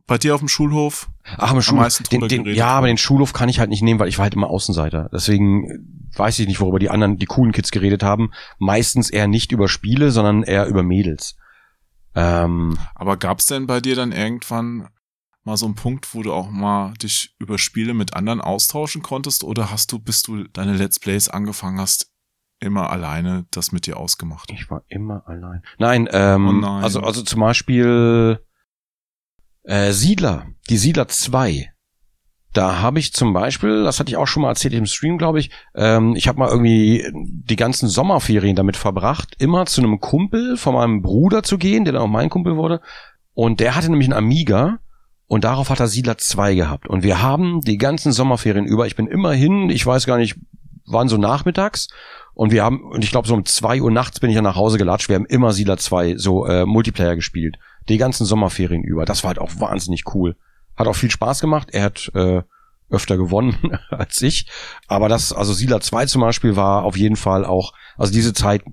bei 0.08 0.18
dir 0.18 0.36
auf 0.36 0.42
dem 0.42 0.50
Schulhof? 0.50 1.10
Ach, 1.38 1.52
aber 1.52 1.62
Schulhof, 1.62 1.84
meisten 1.84 2.04
den, 2.04 2.28
den, 2.28 2.46
ja, 2.54 2.68
aber 2.68 2.88
den 2.88 2.98
Schulhof 2.98 3.32
kann 3.34 3.48
ich 3.50 3.60
halt 3.60 3.70
nicht 3.70 3.82
nehmen, 3.82 4.00
weil 4.00 4.10
ich 4.10 4.18
war 4.18 4.24
halt 4.24 4.34
immer 4.34 4.50
Außenseiter. 4.50 5.10
Deswegen 5.14 5.70
äh, 5.70 5.78
weiß 6.18 6.38
ich 6.40 6.48
nicht, 6.48 6.60
worüber 6.60 6.80
die 6.80 6.90
anderen, 6.90 7.18
die 7.18 7.26
coolen 7.26 7.54
Kids 7.54 7.72
geredet 7.72 8.04
haben. 8.04 8.32
Meistens 8.60 9.10
eher 9.10 9.28
nicht 9.28 9.52
über 9.54 9.70
Spiele, 9.70 10.12
sondern 10.12 10.44
eher 10.44 10.68
über 10.68 10.84
Mädels. 10.84 11.38
Ähm, 12.14 12.78
Aber 12.94 13.16
gab's 13.16 13.46
denn 13.46 13.68
bei 13.68 13.80
dir 13.80 13.96
dann 13.96 14.12
irgendwann 14.12 14.90
mal 15.44 15.58
so 15.58 15.66
einen 15.66 15.76
Punkt, 15.76 16.14
wo 16.14 16.22
du 16.24 16.34
auch 16.34 16.50
mal 16.50 16.94
dich 16.96 17.36
über 17.40 17.58
Spiele 17.58 17.94
mit 17.94 18.16
anderen 18.16 18.42
austauschen 18.42 19.02
konntest? 19.02 19.44
Oder 19.44 19.72
hast 19.72 19.92
du, 19.92 20.00
bis 20.00 20.22
du 20.24 20.44
deine 20.46 20.74
Let's 20.76 21.00
Plays 21.00 21.30
angefangen 21.30 21.80
hast, 21.80 22.12
immer 22.60 22.92
alleine 22.92 23.46
das 23.52 23.72
mit 23.72 23.86
dir 23.88 23.98
ausgemacht? 23.98 24.52
ich 24.52 24.70
war 24.70 24.84
immer 24.88 25.28
allein. 25.28 25.64
Nein, 25.80 26.08
ähm, 26.12 26.48
Oh 26.48 26.52
nein. 26.52 26.84
also 26.84 27.02
also 27.02 27.24
zum 27.24 27.40
Beispiel 27.40 28.40
äh, 29.64 29.92
Siedler, 29.92 30.48
die 30.70 30.78
Siedler 30.78 31.08
2. 31.08 31.72
Da 32.54 32.82
habe 32.82 33.00
ich 33.00 33.14
zum 33.14 33.32
Beispiel, 33.32 33.84
das 33.86 34.00
hatte 34.00 34.10
ich 34.12 34.18
auch 34.18 34.28
schon 34.28 34.44
mal 34.44 34.50
erzählt 34.50 34.74
im 34.74 34.86
Stream, 34.86 35.18
glaube 35.18 35.40
ich, 35.40 35.52
ähm, 35.74 36.16
ich 36.18 36.28
habe 36.28 36.38
mal 36.38 36.50
irgendwie 36.50 37.08
die 37.14 37.56
ganzen 37.56 37.88
Sommerferien 37.88 38.58
damit 38.58 38.76
verbracht, 38.76 39.36
immer 39.40 39.66
zu 39.68 39.82
einem 39.82 40.02
Kumpel 40.02 40.58
von 40.58 40.74
meinem 40.74 41.02
Bruder 41.02 41.44
zu 41.44 41.58
gehen, 41.58 41.86
der 41.86 41.94
dann 41.94 42.02
auch 42.02 42.08
mein 42.08 42.30
Kumpel 42.30 42.58
wurde. 42.58 42.82
Und 43.34 43.62
der 43.62 43.74
hatte 43.76 43.90
nämlich 43.90 44.10
einen 44.10 44.18
Amiga 44.18 44.80
und 45.32 45.46
darauf 45.46 45.70
hat 45.70 45.80
er 45.80 45.88
Siedler 45.88 46.18
2 46.18 46.56
gehabt. 46.56 46.90
Und 46.90 47.04
wir 47.04 47.22
haben 47.22 47.62
die 47.62 47.78
ganzen 47.78 48.12
Sommerferien 48.12 48.66
über, 48.66 48.86
ich 48.86 48.98
bin 48.98 49.08
immer 49.08 49.32
hin, 49.32 49.70
ich 49.70 49.86
weiß 49.86 50.06
gar 50.06 50.18
nicht, 50.18 50.36
waren 50.86 51.08
so 51.08 51.16
nachmittags 51.16 51.88
und 52.34 52.52
wir 52.52 52.66
haben, 52.66 52.84
und 52.84 53.06
ich 53.06 53.12
glaube 53.12 53.30
so 53.30 53.34
um 53.34 53.46
zwei 53.46 53.82
Uhr 53.82 53.92
nachts 53.92 54.20
bin 54.20 54.30
ich 54.30 54.36
ja 54.36 54.42
nach 54.42 54.58
Hause 54.58 54.78
gelatscht, 54.78 55.08
wir 55.08 55.16
haben 55.16 55.26
immer 55.26 55.54
Siedler 55.54 55.78
2 55.78 56.18
so 56.18 56.46
äh, 56.48 56.66
Multiplayer 56.66 57.16
gespielt. 57.16 57.60
Die 57.88 57.98
ganzen 57.98 58.26
Sommerferien 58.26 58.84
über. 58.84 59.06
Das 59.06 59.24
war 59.24 59.30
halt 59.30 59.40
auch 59.40 59.52
wahnsinnig 59.58 60.04
cool. 60.14 60.36
Hat 60.76 60.88
auch 60.88 60.98
viel 60.98 61.10
Spaß 61.10 61.40
gemacht. 61.40 61.70
Er 61.72 61.84
hat 61.84 62.12
äh, 62.14 62.42
öfter 62.90 63.16
gewonnen 63.16 63.80
als 63.90 64.22
ich. 64.22 64.50
Aber 64.90 65.08
das, 65.08 65.32
also 65.32 65.54
Siedler 65.54 65.80
2 65.80 66.08
zum 66.08 66.20
Beispiel 66.20 66.58
war 66.58 66.84
auf 66.84 66.98
jeden 66.98 67.16
Fall 67.16 67.46
auch, 67.46 67.72
also 67.98 68.12
diese 68.12 68.34
Zeit 68.34 68.64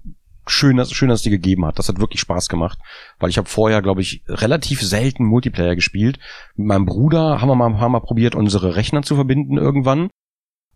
schön, 0.51 0.77
dass, 0.77 0.93
schön, 0.93 1.09
dass 1.09 1.21
es 1.21 1.25
die 1.25 1.31
gegeben 1.31 1.65
hat. 1.67 1.79
Das 1.79 1.89
hat 1.89 2.01
wirklich 2.01 2.21
Spaß 2.21 2.49
gemacht. 2.49 2.79
Weil 3.19 3.31
ich 3.31 3.39
habe 3.39 3.49
vorher, 3.49 3.83
glaube 3.83 4.01
ich, 4.01 4.23
relativ 4.29 4.83
selten 4.83 5.25
Multiplayer 5.25 5.75
gespielt. 5.75 6.19
Mit 6.57 6.67
meinem 6.67 6.87
Bruder 6.87 7.41
haben 7.41 7.49
wir 7.49 7.55
mal 7.55 7.67
ein 7.67 7.79
paar 7.79 7.89
Mal 7.89 8.01
probiert, 8.01 8.35
unsere 8.35 8.77
Rechner 8.77 9.03
zu 9.03 9.15
verbinden 9.15 9.57
irgendwann. 9.59 10.09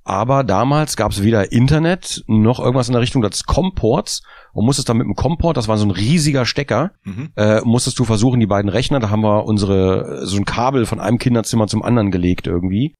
Aber 0.04 0.42
damals 0.42 0.96
gab 0.96 1.12
es 1.12 1.22
weder 1.22 1.52
Internet 1.52 2.24
noch 2.26 2.58
irgendwas 2.58 2.88
in 2.88 2.92
der 2.92 3.02
Richtung 3.02 3.22
des 3.22 3.44
Comports 3.44 4.22
und 4.52 4.64
musstest 4.64 4.88
dann 4.88 4.96
mit 4.96 5.06
dem 5.06 5.14
Comport, 5.14 5.56
das 5.56 5.68
war 5.68 5.78
so 5.78 5.86
ein 5.86 5.92
riesiger 5.92 6.44
Stecker, 6.44 6.90
Mhm. 7.04 7.30
äh, 7.36 7.60
musstest 7.62 8.00
du 8.00 8.04
versuchen, 8.04 8.40
die 8.40 8.46
beiden 8.46 8.68
Rechner, 8.68 8.98
da 8.98 9.10
haben 9.10 9.22
wir 9.22 9.44
unsere, 9.44 10.26
so 10.26 10.36
ein 10.38 10.44
Kabel 10.44 10.86
von 10.86 10.98
einem 10.98 11.18
Kinderzimmer 11.18 11.68
zum 11.68 11.84
anderen 11.84 12.10
gelegt 12.10 12.48
irgendwie. 12.48 12.94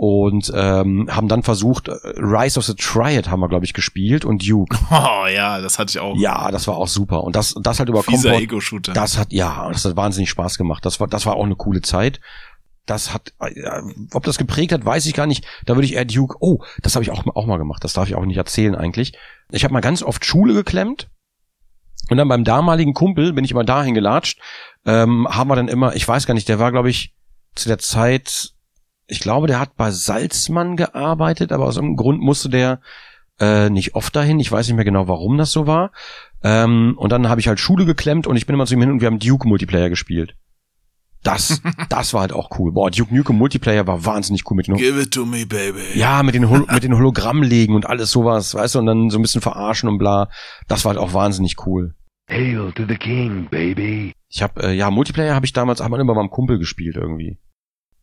Und 0.00 0.52
ähm, 0.54 1.08
haben 1.10 1.26
dann 1.26 1.42
versucht, 1.42 1.88
äh, 1.88 1.92
Rise 2.18 2.60
of 2.60 2.64
the 2.64 2.74
Triad 2.74 3.28
haben 3.28 3.40
wir, 3.40 3.48
glaube 3.48 3.64
ich, 3.64 3.72
gespielt 3.72 4.24
und 4.24 4.48
Duke. 4.48 4.78
Oh 4.92 5.26
ja, 5.26 5.60
das 5.60 5.80
hatte 5.80 5.90
ich 5.90 5.98
auch. 5.98 6.16
Ja, 6.16 6.52
das 6.52 6.68
war 6.68 6.76
auch 6.76 6.86
super. 6.86 7.24
Und 7.24 7.34
das, 7.34 7.54
das 7.60 7.80
halt 7.80 7.88
über 7.88 8.04
Fieser 8.04 8.28
Comport. 8.28 8.42
Ego-Shooter. 8.44 8.92
Das 8.92 9.18
hat, 9.18 9.32
ja, 9.32 9.68
das 9.68 9.84
hat 9.84 9.96
wahnsinnig 9.96 10.30
Spaß 10.30 10.56
gemacht. 10.56 10.86
Das 10.86 11.00
war, 11.00 11.08
das 11.08 11.26
war 11.26 11.34
auch 11.34 11.44
eine 11.44 11.56
coole 11.56 11.82
Zeit. 11.82 12.20
Das 12.86 13.12
hat, 13.12 13.32
äh, 13.40 13.82
ob 14.12 14.22
das 14.22 14.38
geprägt 14.38 14.70
hat, 14.70 14.84
weiß 14.84 15.04
ich 15.06 15.14
gar 15.14 15.26
nicht. 15.26 15.44
Da 15.66 15.74
würde 15.74 15.86
ich 15.86 15.94
eher 15.94 16.04
Duke, 16.04 16.36
oh, 16.38 16.62
das 16.80 16.94
habe 16.94 17.02
ich 17.02 17.10
auch, 17.10 17.26
auch 17.34 17.46
mal 17.46 17.58
gemacht. 17.58 17.82
Das 17.82 17.92
darf 17.92 18.08
ich 18.08 18.14
auch 18.14 18.24
nicht 18.24 18.36
erzählen 18.36 18.76
eigentlich. 18.76 19.18
Ich 19.50 19.64
habe 19.64 19.74
mal 19.74 19.80
ganz 19.80 20.04
oft 20.04 20.24
Schule 20.24 20.54
geklemmt. 20.54 21.08
Und 22.08 22.18
dann 22.18 22.28
beim 22.28 22.44
damaligen 22.44 22.94
Kumpel 22.94 23.32
bin 23.32 23.44
ich 23.44 23.50
immer 23.50 23.64
dahin 23.64 23.94
gelatscht. 23.94 24.40
Ähm, 24.86 25.26
haben 25.28 25.50
wir 25.50 25.56
dann 25.56 25.66
immer, 25.66 25.96
ich 25.96 26.06
weiß 26.06 26.24
gar 26.24 26.34
nicht, 26.34 26.48
der 26.48 26.60
war, 26.60 26.70
glaube 26.70 26.88
ich, 26.88 27.16
zu 27.56 27.68
der 27.68 27.78
Zeit, 27.78 28.52
ich 29.08 29.20
glaube, 29.20 29.46
der 29.46 29.58
hat 29.58 29.76
bei 29.76 29.90
Salzmann 29.90 30.76
gearbeitet, 30.76 31.50
aber 31.50 31.64
aus 31.64 31.76
irgendeinem 31.76 31.96
Grund 31.96 32.20
musste 32.20 32.48
der 32.48 32.80
äh, 33.40 33.70
nicht 33.70 33.94
oft 33.94 34.14
dahin. 34.14 34.38
Ich 34.38 34.52
weiß 34.52 34.66
nicht 34.68 34.76
mehr 34.76 34.84
genau, 34.84 35.08
warum 35.08 35.38
das 35.38 35.50
so 35.50 35.66
war. 35.66 35.92
Ähm, 36.42 36.94
und 36.96 37.10
dann 37.10 37.28
habe 37.28 37.40
ich 37.40 37.48
halt 37.48 37.58
Schule 37.58 37.86
geklemmt 37.86 38.26
und 38.26 38.36
ich 38.36 38.46
bin 38.46 38.54
immer 38.54 38.66
zu 38.66 38.74
ihm 38.74 38.80
hin 38.80 38.90
und 38.90 39.00
wir 39.00 39.06
haben 39.06 39.18
Duke 39.18 39.48
Multiplayer 39.48 39.88
gespielt. 39.88 40.36
Das, 41.24 41.60
das 41.88 42.14
war 42.14 42.20
halt 42.20 42.32
auch 42.32 42.58
cool. 42.58 42.72
Boah, 42.72 42.90
Duke 42.90 43.14
Nukem 43.14 43.36
Multiplayer 43.36 43.86
war 43.86 44.04
wahnsinnig 44.04 44.48
cool 44.48 44.56
mit 44.56 44.68
den, 44.68 44.76
Give 44.76 45.00
it 45.00 45.12
to 45.12 45.24
me, 45.24 45.46
baby. 45.46 45.80
ja, 45.94 46.22
mit 46.22 46.34
den, 46.34 46.48
Hol 46.48 46.66
mit 46.70 46.84
den 46.84 46.94
Hologrammlegen 46.94 47.74
und 47.74 47.86
alles 47.86 48.10
sowas, 48.10 48.54
weißt 48.54 48.76
du, 48.76 48.78
und 48.80 48.86
dann 48.86 49.10
so 49.10 49.18
ein 49.18 49.22
bisschen 49.22 49.40
verarschen 49.40 49.88
und 49.88 49.98
bla. 49.98 50.28
Das 50.68 50.84
war 50.84 50.90
halt 50.90 51.00
auch 51.00 51.14
wahnsinnig 51.14 51.66
cool. 51.66 51.94
Hail 52.30 52.72
to 52.74 52.84
the 52.86 52.96
king, 52.96 53.48
baby. 53.50 54.12
Ich 54.28 54.42
habe 54.42 54.62
äh, 54.62 54.72
ja 54.74 54.90
Multiplayer 54.90 55.34
habe 55.34 55.46
ich 55.46 55.54
damals 55.54 55.80
aber 55.80 55.98
immer 55.98 56.14
beim 56.14 56.30
Kumpel 56.30 56.58
gespielt 56.58 56.96
irgendwie. 56.96 57.38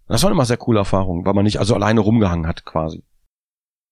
Das 0.07 0.23
war 0.23 0.31
immer 0.31 0.45
sehr 0.45 0.57
coole 0.57 0.79
Erfahrung, 0.79 1.25
weil 1.25 1.33
man 1.33 1.43
nicht 1.43 1.59
also 1.59 1.75
alleine 1.75 1.99
rumgehangen 1.99 2.47
hat 2.47 2.65
quasi. 2.65 3.03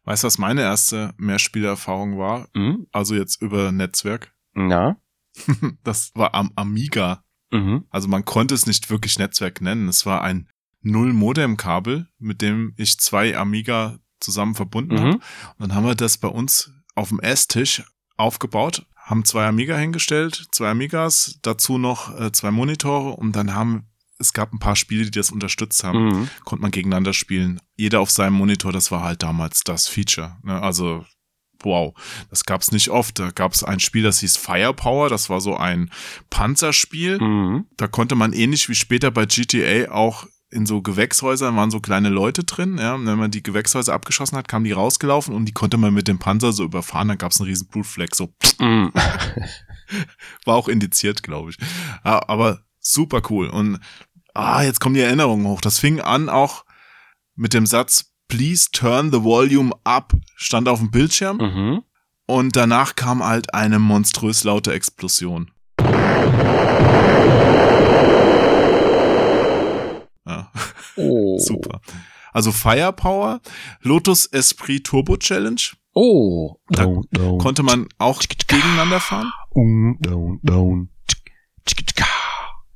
Weißt 0.05 0.23
du, 0.23 0.27
was 0.27 0.37
meine 0.37 0.61
erste 0.61 1.13
Mehrspielerfahrung 1.17 2.17
war? 2.17 2.49
Mhm. 2.53 2.87
Also 2.91 3.15
jetzt 3.15 3.41
über 3.41 3.71
Netzwerk. 3.71 4.33
Ja. 4.55 4.97
Das 5.83 6.11
war 6.13 6.35
am 6.35 6.51
Amiga. 6.55 7.23
Mhm. 7.51 7.85
Also 7.89 8.07
man 8.07 8.25
konnte 8.25 8.53
es 8.53 8.67
nicht 8.67 8.89
wirklich 8.89 9.17
Netzwerk 9.17 9.61
nennen. 9.61 9.87
Es 9.87 10.05
war 10.05 10.21
ein 10.21 10.47
Null-Modem-Kabel, 10.81 12.07
mit 12.19 12.41
dem 12.41 12.73
ich 12.77 12.99
zwei 12.99 13.35
Amiga 13.35 13.97
zusammen 14.19 14.55
verbunden 14.55 14.99
habe. 14.99 15.07
Mhm. 15.13 15.13
Und 15.15 15.59
dann 15.59 15.75
haben 15.75 15.85
wir 15.85 15.95
das 15.95 16.17
bei 16.17 16.27
uns 16.27 16.71
auf 16.95 17.09
dem 17.09 17.19
Esstisch 17.19 17.83
aufgebaut, 18.15 18.85
haben 18.95 19.25
zwei 19.25 19.47
Amiga 19.47 19.75
hingestellt, 19.75 20.47
zwei 20.51 20.69
Amigas, 20.69 21.39
dazu 21.41 21.77
noch 21.77 22.19
äh, 22.19 22.31
zwei 22.31 22.51
Monitore 22.51 23.11
und 23.15 23.35
dann 23.35 23.55
haben 23.55 23.87
es 24.23 24.33
gab 24.33 24.53
ein 24.53 24.59
paar 24.59 24.75
Spiele, 24.75 25.05
die 25.05 25.11
das 25.11 25.31
unterstützt 25.31 25.83
haben. 25.83 26.05
Mhm. 26.05 26.29
Konnte 26.45 26.61
man 26.61 26.71
gegeneinander 26.71 27.13
spielen. 27.13 27.59
Jeder 27.75 27.99
auf 27.99 28.09
seinem 28.09 28.33
Monitor, 28.33 28.71
das 28.71 28.91
war 28.91 29.03
halt 29.03 29.21
damals 29.23 29.63
das 29.63 29.87
Feature. 29.87 30.37
Ne? 30.43 30.61
Also, 30.61 31.05
wow, 31.61 31.93
das 32.29 32.45
gab's 32.45 32.71
nicht 32.71 32.89
oft. 32.89 33.19
Da 33.19 33.31
gab's 33.31 33.63
ein 33.63 33.79
Spiel, 33.79 34.03
das 34.03 34.19
hieß 34.19 34.37
Firepower, 34.37 35.09
das 35.09 35.29
war 35.29 35.41
so 35.41 35.55
ein 35.55 35.91
Panzerspiel. 36.29 37.19
Mhm. 37.19 37.65
Da 37.77 37.87
konnte 37.87 38.15
man 38.15 38.33
ähnlich 38.33 38.69
wie 38.69 38.75
später 38.75 39.11
bei 39.11 39.25
GTA 39.25 39.91
auch 39.91 40.25
in 40.49 40.67
so 40.67 40.83
Gewächshäusern 40.83 41.55
waren 41.55 41.71
so 41.71 41.79
kleine 41.79 42.09
Leute 42.09 42.43
drin, 42.43 42.77
ja. 42.77 42.93
Und 42.93 43.07
wenn 43.07 43.17
man 43.17 43.31
die 43.31 43.41
Gewächshäuser 43.41 43.91
abgeschossen 43.91 44.37
hat, 44.37 44.47
kamen 44.47 44.65
die 44.65 44.71
rausgelaufen 44.71 45.33
und 45.33 45.45
die 45.45 45.51
konnte 45.51 45.77
man 45.77 45.95
mit 45.95 46.07
dem 46.07 46.19
Panzer 46.19 46.53
so 46.53 46.63
überfahren, 46.63 47.07
dann 47.07 47.17
gab's 47.17 47.39
einen 47.39 47.49
riesen 47.49 47.67
Blutfleck, 47.69 48.15
so 48.15 48.31
Mhm. 48.59 48.91
war 50.45 50.55
auch 50.55 50.67
indiziert, 50.67 51.23
glaube 51.23 51.51
ich. 51.51 51.57
Aber 52.03 52.61
super 52.79 53.21
cool. 53.29 53.47
Und 53.47 53.79
ah, 54.33 54.63
jetzt 54.63 54.79
kommen 54.79 54.95
die 54.95 55.01
Erinnerungen 55.01 55.47
hoch. 55.47 55.61
Das 55.61 55.79
fing 55.79 55.99
an 56.01 56.29
auch 56.29 56.65
mit 57.35 57.53
dem 57.53 57.65
Satz, 57.65 58.11
please 58.27 58.69
turn 58.71 59.11
the 59.11 59.23
volume 59.23 59.71
up, 59.83 60.13
stand 60.35 60.67
auf 60.67 60.79
dem 60.79 60.91
Bildschirm. 60.91 61.37
Mhm. 61.37 61.81
Und 62.25 62.55
danach 62.55 62.95
kam 62.95 63.23
halt 63.23 63.53
eine 63.53 63.79
monströs 63.79 64.43
laute 64.43 64.73
Explosion. 64.73 65.51
Ja, 70.25 70.51
Oh. 70.95 71.37
super. 71.39 71.81
Also 72.31 72.51
Firepower, 72.51 73.41
Lotus 73.81 74.25
Esprit 74.27 74.85
Turbo 74.85 75.17
Challenge, 75.17 75.61
Oh. 75.95 76.55
Da 76.69 76.85
Down, 76.85 77.05
down. 77.11 77.37
konnte 77.37 77.61
man 77.61 77.87
auch 77.99 78.19
gegeneinander 78.47 78.99
fahren. 78.99 79.31
Um, 79.51 79.97
down, 80.01 80.39
down. 80.41 80.89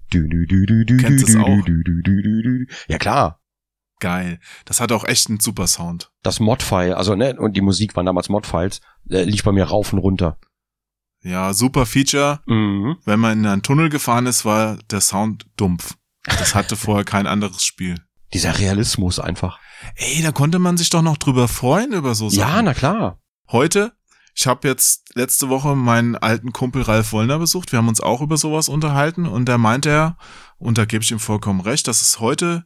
Du, 0.10 0.28
du, 0.28 0.46
du, 0.46 0.66
du, 0.66 0.86
du, 0.86 0.98
Kennst 0.98 1.28
du, 1.30 1.34
du, 1.34 1.40
auch? 1.44 1.66
du, 1.66 1.84
du, 1.84 2.02
du, 2.02 2.22
du, 2.22 2.42
du. 2.42 2.66
Ja 2.88 2.98
klar, 2.98 3.42
Geil. 4.00 4.40
Das 4.66 4.80
hat 4.80 4.92
auch 4.92 5.06
echt 5.06 5.28
einen 5.28 5.40
super 5.40 5.66
Sound. 5.66 6.12
das 6.22 6.40
Mod-File, 6.40 6.94
also 6.94 7.16
ne, 7.16 7.36
und 7.36 7.54
die 7.58 7.62
Musik 7.62 7.96
waren 7.96 8.06
damals 8.06 8.30
Mod-Files, 8.30 8.80
äh, 9.10 9.24
lief 9.24 9.44
bei 9.44 9.52
mir 9.52 9.64
rauf 9.66 9.92
und 9.92 10.00
runter. 10.00 10.38
Ja, 11.24 11.52
super 11.54 11.88
Feature. 11.88 12.42
Mhm. 12.46 12.98
Wenn 13.06 13.20
man 13.20 13.40
in 13.40 13.46
einen 13.48 13.64
Tunnel 13.64 13.90
gefahren 13.90 14.28
ist, 14.28 14.46
war 14.46 14.78
der 14.92 15.02
Sound 15.02 15.48
dumpf. 15.58 15.96
Das 16.26 16.54
hatte 16.54 16.76
vorher 16.78 17.06
kein 17.06 17.26
anderes 17.26 17.64
Spiel. 17.64 17.96
Dieser 18.34 18.60
Realismus 18.60 19.20
einfach. 19.20 19.60
Ey, 19.96 20.22
da 20.22 20.32
konnte 20.32 20.60
man 20.60 20.78
sich 20.78 20.92
doch 20.92 21.02
noch 21.02 21.18
drüber 21.18 21.48
freuen 21.48 21.92
über 21.94 22.14
so 22.14 22.30
Sachen. 22.30 22.40
Ja, 22.50 22.62
na 22.62 22.74
klar. 22.76 23.20
Heute, 23.50 23.94
ich 24.38 24.46
habe 24.46 24.68
jetzt 24.68 25.16
letzte 25.16 25.50
Woche 25.50 25.76
meinen 25.76 26.16
alten 26.16 26.54
Kumpel 26.54 26.84
Ralf 26.84 27.12
Wollner 27.12 27.40
besucht. 27.40 27.72
Wir 27.72 27.78
haben 27.78 27.88
uns 27.88 28.02
auch 28.02 28.22
über 28.22 28.38
sowas 28.38 28.70
unterhalten 28.70 29.26
und 29.26 29.46
da 29.46 29.58
meint 29.58 29.88
er, 29.88 30.16
und 30.60 30.78
da 30.78 30.86
gebe 30.86 31.04
ich 31.04 31.12
ihm 31.12 31.20
vollkommen 31.20 31.60
recht, 31.60 31.88
dass 31.88 32.04
es 32.04 32.20
heute 32.20 32.66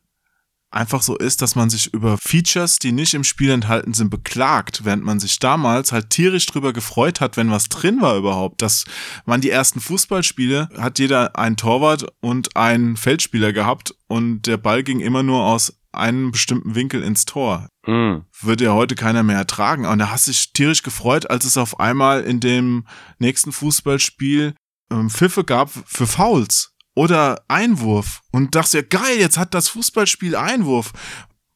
einfach 0.70 1.02
so 1.02 1.18
ist, 1.18 1.42
dass 1.42 1.56
man 1.56 1.70
sich 1.70 1.94
über 1.94 2.18
Features, 2.18 2.78
die 2.78 2.92
nicht 2.92 3.14
im 3.14 3.24
Spiel 3.24 3.52
enthalten 3.52 3.94
sind, 3.94 4.10
beklagt, 4.10 4.84
während 4.84 5.06
man 5.06 5.22
sich 5.22 5.40
damals 5.40 5.94
halt 5.94 6.10
tierisch 6.10 6.46
drüber 6.46 6.74
gefreut 6.74 7.22
hat, 7.22 7.38
wenn 7.38 7.52
was 7.52 7.70
drin 7.70 8.02
war 8.02 8.18
überhaupt. 8.18 8.62
Das 8.62 8.84
waren 9.26 9.42
die 9.42 9.50
ersten 9.50 9.80
Fußballspiele, 9.80 10.70
hat 10.78 11.00
jeder 11.00 11.38
einen 11.38 11.56
Torwart 11.56 12.06
und 12.20 12.58
einen 12.58 12.98
Feldspieler 12.98 13.54
gehabt 13.54 13.96
und 14.08 14.42
der 14.44 14.58
Ball 14.58 14.84
ging 14.84 15.00
immer 15.00 15.24
nur 15.24 15.44
aus 15.44 15.78
einem 15.94 16.32
bestimmten 16.32 16.76
Winkel 16.76 17.02
ins 17.02 17.24
Tor 17.24 17.70
Mhm. 17.86 18.26
würde 18.42 18.66
ja 18.66 18.74
heute 18.74 18.96
keiner 18.96 19.24
mehr 19.24 19.38
ertragen. 19.38 19.86
Und 19.86 20.00
da 20.00 20.12
hast 20.12 20.28
du 20.28 20.32
dich 20.32 20.54
tierisch 20.54 20.84
gefreut, 20.84 21.30
als 21.30 21.46
es 21.46 21.58
auf 21.58 21.80
einmal 21.80 22.22
in 22.22 22.40
dem 22.40 22.86
nächsten 23.20 23.52
Fußballspiel 23.52 24.54
ähm, 24.92 25.10
Pfiffe 25.10 25.44
gab 25.44 25.72
für 25.86 26.06
Fouls 26.06 26.76
oder 26.96 27.44
Einwurf. 27.48 28.22
Und 28.32 28.56
dachte 28.56 28.80
ja, 28.80 28.84
geil, 28.88 29.18
jetzt 29.18 29.38
hat 29.38 29.54
das 29.54 29.70
Fußballspiel 29.70 30.36
Einwurf. 30.36 30.92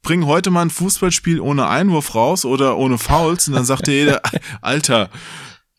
Bring 0.01 0.25
heute 0.25 0.51
mal 0.51 0.63
ein 0.63 0.69
Fußballspiel 0.69 1.39
ohne 1.39 1.67
Einwurf 1.67 2.15
raus 2.15 2.45
oder 2.45 2.77
ohne 2.77 2.97
Fouls. 2.97 3.47
Und 3.47 3.53
dann 3.53 3.65
sagte 3.65 3.91
jeder, 3.91 4.21
Alter, 4.61 5.09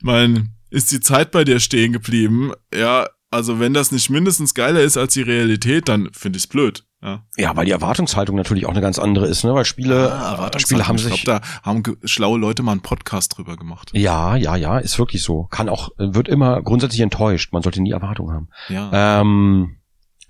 mein, 0.02 0.50
ist 0.70 0.92
die 0.92 1.00
Zeit 1.00 1.30
bei 1.30 1.44
dir 1.44 1.60
stehen 1.60 1.92
geblieben? 1.92 2.52
Ja, 2.72 3.08
also 3.30 3.58
wenn 3.58 3.74
das 3.74 3.92
nicht 3.92 4.10
mindestens 4.10 4.54
geiler 4.54 4.80
ist 4.80 4.96
als 4.96 5.14
die 5.14 5.22
Realität, 5.22 5.88
dann 5.88 6.10
finde 6.12 6.36
ich's 6.38 6.46
blöd. 6.46 6.85
Ja. 7.02 7.24
Ja, 7.36 7.54
weil 7.56 7.66
die 7.66 7.72
Erwartungshaltung 7.72 8.36
natürlich 8.36 8.66
auch 8.66 8.70
eine 8.70 8.80
ganz 8.80 8.98
andere 8.98 9.26
ist, 9.26 9.44
ne? 9.44 9.54
Weil 9.54 9.64
Spiele, 9.64 10.08
äh, 10.08 10.58
Spiele 10.58 10.88
haben 10.88 10.96
ich 10.96 11.02
sich. 11.04 11.24
glaube, 11.24 11.42
da 11.44 11.62
haben 11.62 11.82
schlaue 12.04 12.38
Leute 12.38 12.62
mal 12.62 12.72
einen 12.72 12.80
Podcast 12.80 13.36
drüber 13.36 13.56
gemacht. 13.56 13.90
ja, 13.92 14.34
ja, 14.36 14.56
ja, 14.56 14.78
ist 14.78 14.98
wirklich 14.98 15.22
so. 15.22 15.44
Kann 15.44 15.68
auch, 15.68 15.90
wird 15.98 16.28
immer 16.28 16.62
grundsätzlich 16.62 17.00
enttäuscht. 17.02 17.52
Man 17.52 17.62
sollte 17.62 17.82
nie 17.82 17.90
Erwartungen 17.92 18.34
haben. 18.34 18.48
Ja. 18.68 19.20
Ähm, 19.20 19.76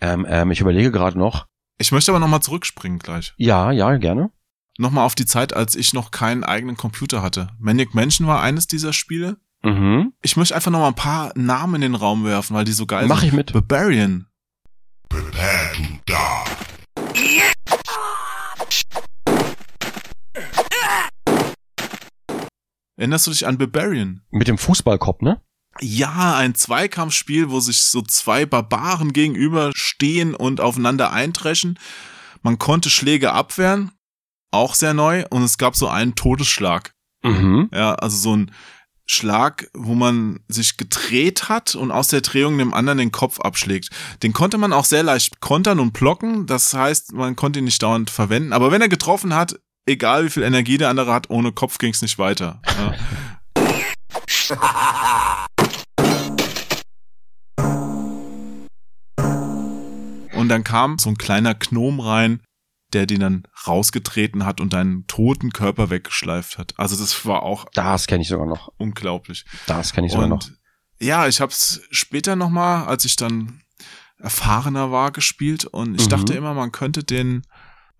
ähm, 0.00 0.26
ähm, 0.28 0.50
ich 0.50 0.60
überlege 0.60 0.90
gerade 0.90 1.18
noch. 1.18 1.46
Ich 1.78 1.92
möchte 1.92 2.10
aber 2.10 2.18
nochmal 2.18 2.40
zurückspringen 2.42 2.98
gleich. 2.98 3.34
Ja, 3.36 3.70
ja, 3.70 3.96
gerne. 3.96 4.30
Nochmal 4.78 5.06
auf 5.06 5.14
die 5.14 5.26
Zeit, 5.26 5.54
als 5.54 5.74
ich 5.74 5.94
noch 5.94 6.10
keinen 6.10 6.44
eigenen 6.44 6.76
Computer 6.76 7.22
hatte. 7.22 7.48
Manic 7.58 7.94
Mansion 7.94 8.26
war 8.26 8.42
eines 8.42 8.66
dieser 8.66 8.92
Spiele. 8.92 9.38
Mhm. 9.62 10.12
Ich 10.22 10.36
möchte 10.36 10.54
einfach 10.54 10.70
nochmal 10.70 10.88
ein 10.88 10.94
paar 10.94 11.32
Namen 11.34 11.76
in 11.76 11.80
den 11.80 11.94
Raum 11.94 12.24
werfen, 12.24 12.54
weil 12.54 12.64
die 12.64 12.72
so 12.72 12.86
geil 12.86 13.06
Mach 13.08 13.20
sind. 13.20 13.28
ich 13.28 13.34
mit. 13.34 13.52
Barbarian. 13.52 14.26
Prepare 15.16 15.72
to 15.72 15.82
die. 16.06 17.40
Erinnerst 22.98 23.26
du 23.26 23.30
dich 23.30 23.46
an 23.46 23.56
Barbarian? 23.56 24.20
Mit 24.30 24.48
dem 24.48 24.58
Fußballkopf, 24.58 25.22
ne? 25.22 25.40
Ja, 25.80 26.36
ein 26.36 26.54
Zweikampfspiel, 26.54 27.48
wo 27.48 27.60
sich 27.60 27.84
so 27.84 28.02
zwei 28.02 28.44
Barbaren 28.44 29.14
gegenüberstehen 29.14 30.34
und 30.34 30.60
aufeinander 30.60 31.12
eintreschen. 31.14 31.78
Man 32.42 32.58
konnte 32.58 32.90
Schläge 32.90 33.32
abwehren, 33.32 33.92
auch 34.50 34.74
sehr 34.74 34.92
neu, 34.92 35.24
und 35.30 35.42
es 35.42 35.56
gab 35.56 35.76
so 35.76 35.88
einen 35.88 36.14
Todesschlag. 36.14 36.92
Mhm. 37.22 37.70
Ja, 37.72 37.94
also 37.94 38.18
so 38.18 38.36
ein 38.36 38.52
Schlag, 39.08 39.70
wo 39.72 39.94
man 39.94 40.40
sich 40.48 40.76
gedreht 40.76 41.48
hat 41.48 41.76
und 41.76 41.92
aus 41.92 42.08
der 42.08 42.20
Drehung 42.20 42.58
dem 42.58 42.74
anderen 42.74 42.98
den 42.98 43.12
Kopf 43.12 43.38
abschlägt. 43.40 43.90
Den 44.22 44.32
konnte 44.32 44.58
man 44.58 44.72
auch 44.72 44.84
sehr 44.84 45.04
leicht 45.04 45.40
kontern 45.40 45.78
und 45.78 45.92
blocken. 45.92 46.46
Das 46.46 46.74
heißt, 46.74 47.12
man 47.12 47.36
konnte 47.36 47.60
ihn 47.60 47.66
nicht 47.66 47.82
dauernd 47.82 48.10
verwenden. 48.10 48.52
Aber 48.52 48.72
wenn 48.72 48.82
er 48.82 48.88
getroffen 48.88 49.34
hat, 49.34 49.58
egal 49.86 50.24
wie 50.24 50.30
viel 50.30 50.42
Energie 50.42 50.76
der 50.76 50.90
andere 50.90 51.12
hat, 51.12 51.30
ohne 51.30 51.52
Kopf 51.52 51.78
ging 51.78 51.92
es 51.92 52.02
nicht 52.02 52.18
weiter. 52.18 52.60
Ja. 52.76 52.94
Und 60.36 60.50
dann 60.50 60.64
kam 60.64 60.98
so 60.98 61.08
ein 61.08 61.18
kleiner 61.18 61.54
Gnom 61.54 61.98
rein, 61.98 62.40
der 62.96 63.06
den 63.06 63.20
dann 63.20 63.42
rausgetreten 63.66 64.46
hat 64.46 64.60
und 64.60 64.72
deinen 64.72 65.06
toten 65.06 65.50
Körper 65.52 65.90
weggeschleift 65.90 66.56
hat. 66.56 66.72
Also 66.78 66.96
das 66.96 67.26
war 67.26 67.42
auch 67.42 67.66
Das 67.74 68.06
kenne 68.06 68.22
ich 68.22 68.28
sogar 68.28 68.46
noch. 68.46 68.72
unglaublich. 68.78 69.44
Das 69.66 69.92
kenne 69.92 70.06
ich 70.06 70.12
sogar 70.14 70.28
noch. 70.28 70.36
Und 70.48 70.58
ja, 70.98 71.28
ich 71.28 71.42
habe 71.42 71.52
es 71.52 71.82
später 71.90 72.36
nochmal, 72.36 72.86
als 72.86 73.04
ich 73.04 73.16
dann 73.16 73.60
erfahrener 74.18 74.90
war, 74.90 75.12
gespielt 75.12 75.66
und 75.66 75.94
ich 75.94 76.06
Mhm. 76.06 76.10
dachte 76.10 76.32
immer, 76.34 76.54
man 76.54 76.72
könnte 76.72 77.04
den, 77.04 77.42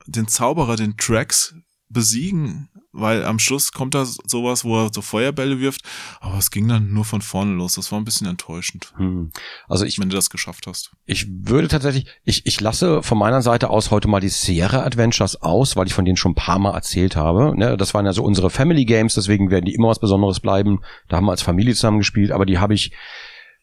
den 0.06 0.28
Zauberer, 0.28 0.76
den 0.76 0.94
Drax 0.96 1.54
besiegen, 1.90 2.70
weil 2.96 3.24
am 3.24 3.38
Schluss 3.38 3.72
kommt 3.72 3.94
da 3.94 4.04
sowas, 4.04 4.64
wo 4.64 4.82
er 4.82 4.90
so 4.92 5.02
Feuerbälle 5.02 5.60
wirft, 5.60 5.82
aber 6.20 6.38
es 6.38 6.50
ging 6.50 6.66
dann 6.68 6.92
nur 6.92 7.04
von 7.04 7.22
vorne 7.22 7.52
los. 7.54 7.74
Das 7.74 7.92
war 7.92 7.98
ein 8.00 8.04
bisschen 8.04 8.26
enttäuschend, 8.26 8.92
Hm. 8.96 9.30
Also 9.68 9.84
ich, 9.84 9.98
wenn 9.98 10.08
du 10.08 10.16
das 10.16 10.30
geschafft 10.30 10.66
hast. 10.66 10.92
ich 11.04 11.26
würde 11.28 11.68
tatsächlich, 11.68 12.06
ich, 12.24 12.46
ich 12.46 12.60
lasse 12.60 13.02
von 13.02 13.18
meiner 13.18 13.42
Seite 13.42 13.70
aus 13.70 13.90
heute 13.90 14.08
mal 14.08 14.20
die 14.20 14.28
Sierra 14.28 14.82
Adventures 14.84 15.40
aus, 15.42 15.76
weil 15.76 15.86
ich 15.86 15.94
von 15.94 16.04
denen 16.04 16.16
schon 16.16 16.32
ein 16.32 16.36
paar 16.36 16.58
Mal 16.58 16.74
erzählt 16.74 17.16
habe. 17.16 17.56
Ne, 17.56 17.76
das 17.76 17.94
waren 17.94 18.06
ja 18.06 18.12
so 18.12 18.22
unsere 18.24 18.50
Family 18.50 18.84
Games, 18.84 19.14
deswegen 19.14 19.50
werden 19.50 19.64
die 19.64 19.74
immer 19.74 19.88
was 19.88 19.98
Besonderes 19.98 20.40
bleiben. 20.40 20.80
Da 21.08 21.16
haben 21.16 21.26
wir 21.26 21.32
als 21.32 21.42
Familie 21.42 21.74
zusammen 21.74 21.98
gespielt, 21.98 22.32
aber 22.32 22.46
die 22.46 22.58
habe 22.58 22.74
ich, 22.74 22.92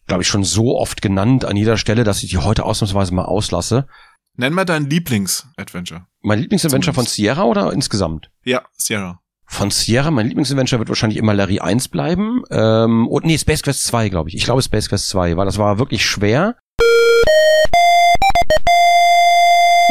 glaube 0.08 0.24
ich, 0.24 0.28
schon 0.28 0.44
so 0.44 0.78
oft 0.78 1.02
genannt 1.02 1.46
an 1.46 1.58
jeder 1.58 1.78
Stelle, 1.78 2.04
dass 2.04 2.24
ich 2.24 2.30
die 2.30 2.38
heute 2.38 2.64
ausnahmsweise 2.66 3.14
mal 3.14 3.26
auslasse. 3.26 3.88
Nenn 4.36 4.54
mal 4.54 4.66
dein 4.66 4.90
Lieblings-Adventure. 4.90 6.08
Mein 6.22 6.40
Lieblingsadventure 6.40 6.94
von. 6.94 7.06
Sierra 7.06 7.44
oder 7.44 7.72
insgesamt? 7.72 8.32
Ja, 8.44 8.64
Sierra. 8.76 9.20
Von 9.54 9.70
Sierra, 9.70 10.10
mein 10.10 10.30
Lieblingsadventure 10.30 10.80
wird 10.80 10.90
wahrscheinlich 10.90 11.20
immer 11.20 11.36
Larry 11.36 11.60
1 11.60 11.90
bleiben. 11.90 12.42
Ähm, 12.50 13.08
und 13.08 13.24
nee, 13.24 13.38
Space 13.38 13.62
Quest 13.62 13.84
2, 13.84 14.10
glaube 14.10 14.30
ich. 14.30 14.36
Ich 14.36 14.46
glaube 14.46 14.64
Space 14.64 14.90
Quest 14.90 15.10
2, 15.10 15.38
weil 15.38 15.46
das 15.46 15.60
war 15.60 15.78
wirklich 15.78 16.04
schwer. 16.04 16.58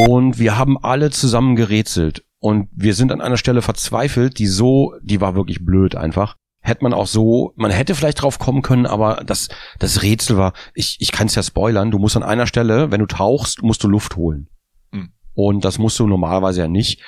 Und 0.08 0.40
wir 0.40 0.58
haben 0.58 0.82
alle 0.82 1.10
zusammen 1.10 1.54
gerätselt. 1.54 2.24
Und 2.40 2.70
wir 2.72 2.92
sind 2.94 3.12
an 3.12 3.20
einer 3.20 3.36
Stelle 3.36 3.62
verzweifelt, 3.62 4.40
die 4.40 4.48
so, 4.48 4.96
die 5.00 5.20
war 5.20 5.36
wirklich 5.36 5.64
blöd 5.64 5.94
einfach. 5.94 6.34
Hätte 6.60 6.82
man 6.82 6.92
auch 6.92 7.06
so, 7.06 7.52
man 7.54 7.70
hätte 7.70 7.94
vielleicht 7.94 8.20
drauf 8.20 8.40
kommen 8.40 8.62
können, 8.62 8.86
aber 8.86 9.22
das, 9.24 9.48
das 9.78 10.02
Rätsel 10.02 10.36
war, 10.36 10.54
ich, 10.74 10.96
ich 10.98 11.12
kann 11.12 11.28
es 11.28 11.36
ja 11.36 11.42
spoilern, 11.44 11.92
du 11.92 12.00
musst 12.00 12.16
an 12.16 12.24
einer 12.24 12.48
Stelle, 12.48 12.90
wenn 12.90 13.00
du 13.00 13.06
tauchst, 13.06 13.62
musst 13.62 13.84
du 13.84 13.88
Luft 13.88 14.16
holen. 14.16 14.48
Hm. 14.90 15.12
Und 15.34 15.64
das 15.64 15.78
musst 15.78 16.00
du 16.00 16.08
normalerweise 16.08 16.62
ja 16.62 16.68
nicht. 16.68 17.00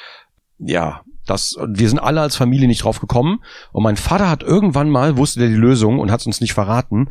Ja, 0.59 1.03
das, 1.27 1.57
wir 1.67 1.89
sind 1.89 1.99
alle 1.99 2.21
als 2.21 2.37
Familie 2.37 2.69
nicht 2.69 2.85
drauf 2.85 3.01
gekommen. 3.01 3.41
Und 3.73 3.83
mein 3.83 3.97
Vater 3.97 4.29
hat 4.31 4.43
irgendwann 4.43 4.91
mal, 4.91 5.17
wusste 5.17 5.41
der 5.41 5.49
die 5.49 5.55
Lösung 5.55 5.99
und 5.99 6.11
hat 6.11 6.21
es 6.21 6.27
uns 6.27 6.41
nicht 6.41 6.55
verraten. 6.55 7.09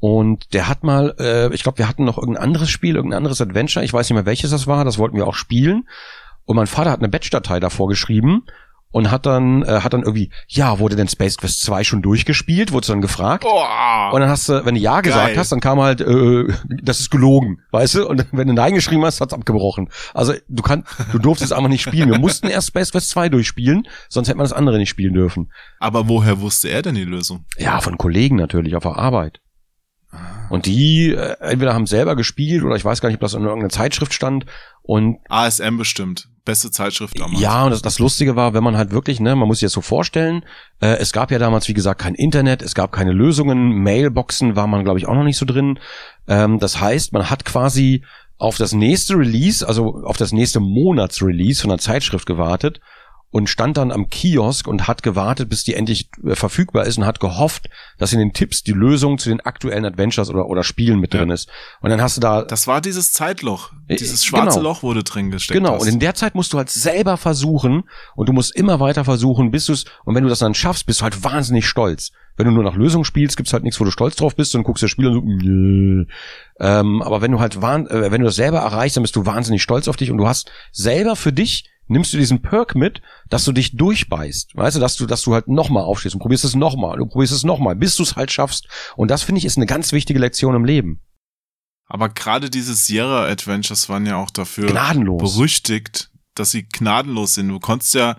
Und 0.00 0.52
der 0.52 0.68
hat 0.68 0.84
mal, 0.84 1.14
äh, 1.18 1.54
ich 1.54 1.62
glaube, 1.62 1.78
wir 1.78 1.88
hatten 1.88 2.04
noch 2.04 2.18
irgendein 2.18 2.42
anderes 2.42 2.68
Spiel, 2.68 2.96
irgendein 2.96 3.18
anderes 3.18 3.40
Adventure. 3.40 3.84
Ich 3.84 3.92
weiß 3.92 4.08
nicht 4.08 4.14
mehr, 4.14 4.26
welches 4.26 4.50
das 4.50 4.66
war. 4.66 4.84
Das 4.84 4.98
wollten 4.98 5.16
wir 5.16 5.26
auch 5.26 5.34
spielen. 5.34 5.88
Und 6.44 6.56
mein 6.56 6.66
Vater 6.66 6.90
hat 6.90 6.98
eine 6.98 7.08
Batch-Datei 7.08 7.58
davor 7.58 7.88
geschrieben 7.88 8.44
und 8.94 9.10
hat 9.10 9.26
dann, 9.26 9.64
äh, 9.64 9.80
hat 9.80 9.92
dann 9.92 10.02
irgendwie, 10.02 10.30
ja, 10.46 10.78
wurde 10.78 10.94
denn 10.94 11.08
Space 11.08 11.36
Quest 11.36 11.62
2 11.62 11.82
schon 11.82 12.00
durchgespielt? 12.00 12.70
Wurde 12.70 12.86
dann 12.86 13.00
gefragt. 13.00 13.44
Oh, 13.44 14.14
Und 14.14 14.20
dann 14.20 14.30
hast 14.30 14.48
du, 14.48 14.64
wenn 14.64 14.76
du 14.76 14.80
Ja 14.80 15.00
gesagt 15.00 15.26
Geil. 15.30 15.36
hast, 15.36 15.50
dann 15.50 15.58
kam 15.58 15.80
halt, 15.80 16.00
äh, 16.00 16.44
das 16.80 17.00
ist 17.00 17.10
gelogen, 17.10 17.58
weißt 17.72 17.96
du? 17.96 18.08
Und 18.08 18.24
wenn 18.30 18.46
du 18.46 18.54
Nein 18.54 18.72
geschrieben 18.72 19.04
hast, 19.04 19.20
hat's 19.20 19.34
abgebrochen. 19.34 19.88
Also 20.14 20.34
du 20.48 20.62
kannst, 20.62 20.86
du 21.10 21.18
durftest 21.18 21.52
einfach 21.52 21.68
nicht 21.68 21.82
spielen. 21.82 22.08
Wir 22.08 22.20
mussten 22.20 22.46
erst 22.46 22.68
Space 22.68 22.92
Quest 22.92 23.08
2 23.10 23.30
durchspielen, 23.30 23.88
sonst 24.08 24.28
hätte 24.28 24.38
man 24.38 24.44
das 24.44 24.52
andere 24.52 24.78
nicht 24.78 24.90
spielen 24.90 25.12
dürfen. 25.14 25.50
aber 25.80 26.08
woher 26.08 26.40
wusste 26.40 26.68
er 26.68 26.82
denn 26.82 26.94
die 26.94 27.02
Lösung? 27.02 27.46
Ja, 27.58 27.80
von 27.80 27.98
Kollegen 27.98 28.36
natürlich, 28.36 28.76
auf 28.76 28.84
der 28.84 28.96
Arbeit. 28.96 29.40
Und 30.50 30.66
die 30.66 31.10
äh, 31.12 31.34
entweder 31.40 31.74
haben 31.74 31.86
selber 31.86 32.14
gespielt 32.14 32.62
oder 32.62 32.76
ich 32.76 32.84
weiß 32.84 33.00
gar 33.00 33.08
nicht, 33.08 33.16
ob 33.16 33.22
das 33.22 33.34
in 33.34 33.42
irgendeiner 33.42 33.70
Zeitschrift 33.70 34.14
stand. 34.14 34.46
Und 34.82 35.16
ASM 35.28 35.78
bestimmt. 35.78 36.28
Beste 36.44 36.70
Zeitschrift 36.70 37.18
damals. 37.18 37.40
ja, 37.40 37.64
und 37.64 37.70
das, 37.70 37.80
das 37.80 37.98
Lustige 37.98 38.36
war, 38.36 38.52
wenn 38.52 38.62
man 38.62 38.76
halt 38.76 38.90
wirklich, 38.90 39.18
ne, 39.18 39.34
man 39.34 39.48
muss 39.48 39.60
sich 39.60 39.66
das 39.66 39.72
so 39.72 39.80
vorstellen, 39.80 40.44
äh, 40.80 40.96
es 40.98 41.12
gab 41.12 41.30
ja 41.30 41.38
damals, 41.38 41.68
wie 41.68 41.74
gesagt, 41.74 42.00
kein 42.00 42.14
Internet, 42.14 42.60
es 42.60 42.74
gab 42.74 42.92
keine 42.92 43.12
Lösungen, 43.12 43.82
Mailboxen 43.82 44.54
war 44.54 44.66
man, 44.66 44.84
glaube 44.84 44.98
ich, 44.98 45.06
auch 45.06 45.14
noch 45.14 45.24
nicht 45.24 45.38
so 45.38 45.46
drin. 45.46 45.78
Ähm, 46.28 46.58
das 46.58 46.80
heißt, 46.80 47.12
man 47.12 47.30
hat 47.30 47.44
quasi 47.44 48.02
auf 48.36 48.58
das 48.58 48.72
nächste 48.72 49.14
Release, 49.14 49.66
also 49.66 50.02
auf 50.04 50.16
das 50.16 50.32
nächste 50.32 50.60
Monatsrelease 50.60 51.62
von 51.62 51.70
einer 51.70 51.78
Zeitschrift 51.78 52.26
gewartet 52.26 52.80
und 53.34 53.48
stand 53.48 53.76
dann 53.78 53.90
am 53.90 54.10
Kiosk 54.10 54.68
und 54.68 54.86
hat 54.86 55.02
gewartet, 55.02 55.48
bis 55.48 55.64
die 55.64 55.74
endlich 55.74 56.08
äh, 56.24 56.36
verfügbar 56.36 56.86
ist 56.86 56.98
und 56.98 57.04
hat 57.04 57.18
gehofft, 57.18 57.68
dass 57.98 58.12
in 58.12 58.20
den 58.20 58.32
Tipps 58.32 58.62
die 58.62 58.70
Lösung 58.70 59.18
zu 59.18 59.28
den 59.28 59.40
aktuellen 59.40 59.84
Adventures 59.84 60.30
oder, 60.30 60.46
oder 60.46 60.62
Spielen 60.62 61.00
mit 61.00 61.12
Ja. 61.12 61.18
drin 61.18 61.30
ist. 61.30 61.48
Und 61.80 61.90
dann 61.90 62.00
hast 62.00 62.16
du 62.16 62.20
da 62.20 62.42
Das 62.42 62.68
war 62.68 62.80
dieses 62.80 63.12
Zeitloch. 63.12 63.72
Äh, 63.88 63.96
Dieses 63.96 64.24
schwarze 64.24 64.60
genau. 64.60 64.70
Loch 64.70 64.84
wurde 64.84 65.02
drin 65.02 65.32
gesteckt. 65.32 65.58
Genau, 65.58 65.72
hast. 65.74 65.82
und 65.82 65.88
in 65.88 65.98
der 65.98 66.14
Zeit 66.14 66.36
musst 66.36 66.52
du 66.52 66.58
halt 66.58 66.70
selber 66.70 67.16
versuchen 67.16 67.82
und 68.14 68.28
du 68.28 68.32
musst 68.32 68.54
immer 68.54 68.78
weiter 68.78 69.04
versuchen, 69.04 69.50
bis 69.50 69.66
du 69.66 69.72
es, 69.72 69.84
und 70.04 70.14
wenn 70.14 70.22
du 70.22 70.30
das 70.30 70.38
dann 70.38 70.54
schaffst, 70.54 70.86
bist 70.86 71.00
du 71.00 71.02
halt 71.02 71.24
wahnsinnig 71.24 71.66
stolz. 71.66 72.12
Wenn 72.36 72.46
du 72.46 72.52
nur 72.52 72.62
nach 72.62 72.76
Lösung 72.76 73.02
spielst, 73.02 73.36
gibt's 73.36 73.52
halt 73.52 73.64
nichts, 73.64 73.80
wo 73.80 73.84
du 73.84 73.90
stolz 73.90 74.14
drauf 74.14 74.36
bist, 74.36 74.54
dann 74.54 74.62
guckst 74.62 74.82
du 74.82 74.86
das 74.86 74.92
Spiel 74.92 75.08
und 75.08 75.14
so, 75.14 75.20
nö. 75.24 76.04
Ähm, 76.60 77.02
aber 77.02 77.20
wenn 77.20 77.32
du 77.32 77.40
halt, 77.40 77.60
wahn, 77.62 77.88
äh, 77.88 78.12
wenn 78.12 78.20
du 78.20 78.26
das 78.26 78.36
selber 78.36 78.58
erreichst, 78.58 78.96
dann 78.96 79.02
bist 79.02 79.16
du 79.16 79.26
wahnsinnig 79.26 79.62
stolz 79.62 79.88
auf 79.88 79.96
dich 79.96 80.12
und 80.12 80.18
du 80.18 80.28
hast 80.28 80.52
selber 80.70 81.16
für 81.16 81.32
dich, 81.32 81.68
nimmst 81.86 82.12
du 82.12 82.16
diesen 82.18 82.42
Perk 82.42 82.74
mit, 82.74 83.02
dass 83.28 83.44
du 83.44 83.52
dich 83.52 83.76
durchbeißt. 83.76 84.56
Weißt 84.56 84.76
du, 84.76 84.80
dass 84.80 84.96
du, 84.96 85.06
dass 85.06 85.22
du 85.22 85.34
halt 85.34 85.48
nochmal 85.48 85.84
aufstehst 85.84 86.14
und 86.14 86.20
probierst 86.20 86.44
es 86.44 86.54
nochmal, 86.54 86.98
du 86.98 87.06
probierst 87.06 87.32
es 87.32 87.44
nochmal, 87.44 87.76
bis 87.76 87.96
du 87.96 88.02
es 88.02 88.16
halt 88.16 88.30
schaffst. 88.32 88.66
Und 88.96 89.10
das 89.10 89.22
finde 89.22 89.38
ich 89.40 89.44
ist 89.44 89.56
eine 89.56 89.66
ganz 89.66 89.92
wichtige 89.92 90.18
Lektion 90.18 90.54
im 90.54 90.64
Leben. 90.64 91.00
Aber 91.86 92.08
gerade 92.08 92.48
diese 92.50 92.74
Sierra 92.74 93.26
Adventures 93.26 93.88
waren 93.88 94.06
ja 94.06 94.16
auch 94.16 94.30
dafür 94.30 94.66
Gnadenlos. 94.68 95.34
berüchtigt, 95.36 96.10
dass 96.34 96.50
sie 96.50 96.64
gnadenlos 96.66 97.34
sind. 97.34 97.48
Du 97.48 97.60
konntest 97.60 97.94
ja 97.94 98.16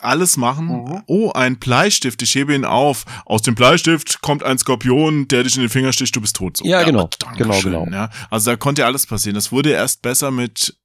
alles 0.00 0.36
machen. 0.36 0.66
Mhm. 0.66 1.02
Oh, 1.06 1.30
ein 1.32 1.58
Bleistift, 1.58 2.22
ich 2.22 2.34
hebe 2.34 2.54
ihn 2.54 2.64
auf. 2.64 3.04
Aus 3.24 3.42
dem 3.42 3.54
Bleistift 3.54 4.20
kommt 4.20 4.42
ein 4.42 4.58
Skorpion, 4.58 5.28
der 5.28 5.44
dich 5.44 5.54
in 5.56 5.62
den 5.62 5.70
Finger 5.70 5.92
sticht, 5.92 6.14
du 6.14 6.20
bist 6.20 6.36
tot. 6.36 6.58
So, 6.58 6.64
Ja, 6.64 6.82
genau. 6.82 7.08
Dankeschön, 7.18 7.50
Genau, 7.72 7.84
genau. 7.84 7.96
Ja. 7.96 8.10
Also 8.30 8.50
da 8.50 8.56
konnte 8.56 8.82
ja 8.82 8.86
alles 8.86 9.06
passieren. 9.06 9.34
Das 9.34 9.52
wurde 9.52 9.70
erst 9.70 10.02
besser 10.02 10.30
mit 10.30 10.76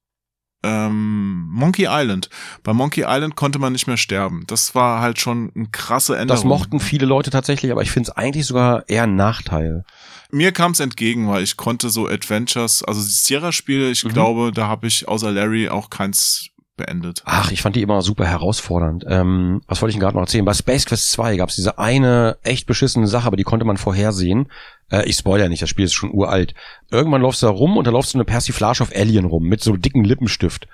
ähm, 0.62 1.48
Monkey 1.50 1.86
Island. 1.88 2.28
Bei 2.62 2.72
Monkey 2.72 3.04
Island 3.06 3.36
konnte 3.36 3.58
man 3.58 3.72
nicht 3.72 3.86
mehr 3.86 3.96
sterben. 3.96 4.44
Das 4.46 4.74
war 4.74 5.00
halt 5.00 5.18
schon 5.20 5.52
eine 5.54 5.66
krasse 5.70 6.16
Änderung. 6.16 6.36
Das 6.42 6.44
mochten 6.44 6.80
viele 6.80 7.06
Leute 7.06 7.30
tatsächlich, 7.30 7.70
aber 7.72 7.82
ich 7.82 7.90
finde 7.90 8.10
es 8.10 8.16
eigentlich 8.16 8.46
sogar 8.46 8.88
eher 8.88 9.04
ein 9.04 9.16
Nachteil. 9.16 9.84
Mir 10.30 10.52
kam 10.52 10.72
es 10.72 10.80
entgegen, 10.80 11.28
weil 11.28 11.42
ich 11.42 11.56
konnte 11.56 11.88
so 11.90 12.06
Adventures, 12.08 12.82
also 12.82 13.00
die 13.00 13.06
Sierra-Spiele, 13.08 13.90
ich 13.90 14.04
Mhm. 14.04 14.08
glaube, 14.10 14.52
da 14.52 14.66
habe 14.66 14.86
ich 14.86 15.08
außer 15.08 15.30
Larry 15.30 15.68
auch 15.68 15.90
keins 15.90 16.48
beendet. 16.78 17.20
Ach, 17.26 17.52
ich 17.52 17.60
fand 17.60 17.76
die 17.76 17.82
immer 17.82 18.00
super 18.00 18.24
herausfordernd. 18.24 19.04
Ähm, 19.06 19.60
was 19.68 19.82
wollte 19.82 19.90
ich 19.90 19.96
denn 19.96 20.00
gerade 20.00 20.16
noch 20.16 20.22
erzählen? 20.22 20.46
Bei 20.46 20.54
Space 20.54 20.86
Quest 20.86 21.10
2 21.10 21.36
gab 21.36 21.50
es 21.50 21.56
diese 21.56 21.78
eine 21.78 22.38
echt 22.42 22.66
beschissene 22.66 23.06
Sache, 23.06 23.26
aber 23.26 23.36
die 23.36 23.42
konnte 23.44 23.66
man 23.66 23.76
vorhersehen. 23.76 24.48
Äh, 24.90 25.06
ich 25.06 25.16
spoilere 25.16 25.50
nicht, 25.50 25.60
das 25.60 25.68
Spiel 25.68 25.84
ist 25.84 25.92
schon 25.92 26.12
uralt. 26.14 26.54
Irgendwann 26.90 27.20
läufst 27.20 27.42
du 27.42 27.46
da 27.46 27.52
rum 27.52 27.76
und 27.76 27.86
da 27.86 27.90
läufst 27.90 28.14
du 28.14 28.18
eine 28.18 28.24
Persiflage 28.24 28.80
auf 28.82 28.92
Alien 28.96 29.26
rum 29.26 29.44
mit 29.44 29.62
so 29.62 29.76
dicken 29.76 30.04
Lippenstift. 30.04 30.66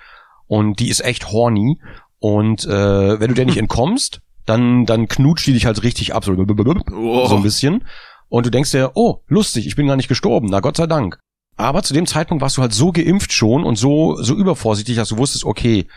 Und 0.47 0.79
die 0.79 0.87
ist 0.89 1.03
echt 1.03 1.31
horny. 1.31 1.79
Und 2.19 2.65
äh, 2.65 3.19
wenn 3.19 3.27
du 3.27 3.33
der 3.35 3.45
nicht 3.45 3.57
entkommst, 3.57 4.21
dann, 4.45 4.85
dann 4.85 5.07
knutscht 5.07 5.47
die 5.47 5.53
dich 5.53 5.65
halt 5.65 5.83
richtig 5.83 6.13
ab. 6.13 6.23
So, 6.23 6.31
Oh. 6.33 7.27
so 7.27 7.35
ein 7.35 7.43
bisschen. 7.43 7.83
Und 8.29 8.45
du 8.45 8.51
denkst 8.51 8.71
dir, 8.71 8.91
oh, 8.95 9.21
lustig, 9.27 9.67
ich 9.67 9.75
bin 9.75 9.87
gar 9.87 9.95
nicht 9.95 10.07
gestorben, 10.07 10.47
na 10.49 10.59
Gott 10.59 10.77
sei 10.77 10.87
Dank. 10.87 11.19
Aber 11.57 11.83
zu 11.83 11.93
dem 11.93 12.05
Zeitpunkt 12.05 12.41
warst 12.41 12.57
du 12.57 12.61
halt 12.61 12.73
so 12.73 12.91
geimpft 12.91 13.31
schon 13.31 13.63
und 13.63 13.77
so, 13.77 14.21
so 14.21 14.35
übervorsichtig, 14.35 14.97
dass 14.97 15.09
du 15.09 15.17
wusstest, 15.17 15.45
okay, 15.45 15.87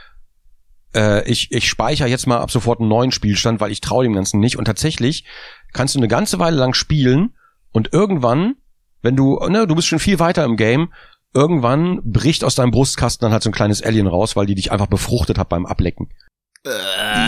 äh, 0.94 1.28
ich, 1.28 1.50
ich 1.50 1.68
speichere 1.68 2.08
jetzt 2.08 2.26
mal 2.26 2.38
ab 2.38 2.50
sofort 2.50 2.80
einen 2.80 2.88
neuen 2.88 3.12
Spielstand, 3.12 3.60
weil 3.60 3.72
ich 3.72 3.80
traue 3.80 4.04
dem 4.04 4.14
Ganzen 4.14 4.40
nicht. 4.40 4.56
Und 4.56 4.66
tatsächlich 4.66 5.24
kannst 5.72 5.94
du 5.94 5.98
eine 5.98 6.08
ganze 6.08 6.38
Weile 6.38 6.56
lang 6.56 6.74
spielen 6.74 7.34
und 7.72 7.92
irgendwann, 7.92 8.54
wenn 9.02 9.16
du, 9.16 9.38
ne, 9.48 9.66
du 9.66 9.74
bist 9.74 9.88
schon 9.88 9.98
viel 9.98 10.18
weiter 10.18 10.44
im 10.44 10.56
Game, 10.56 10.92
irgendwann 11.34 12.00
bricht 12.04 12.44
aus 12.44 12.54
deinem 12.54 12.70
Brustkasten 12.70 13.26
dann 13.26 13.32
halt 13.32 13.42
so 13.42 13.50
ein 13.50 13.54
kleines 13.54 13.82
Alien 13.82 14.06
raus, 14.06 14.36
weil 14.36 14.46
die 14.46 14.54
dich 14.54 14.72
einfach 14.72 14.86
befruchtet 14.86 15.38
hat 15.38 15.48
beim 15.48 15.66
Ablecken. 15.66 16.08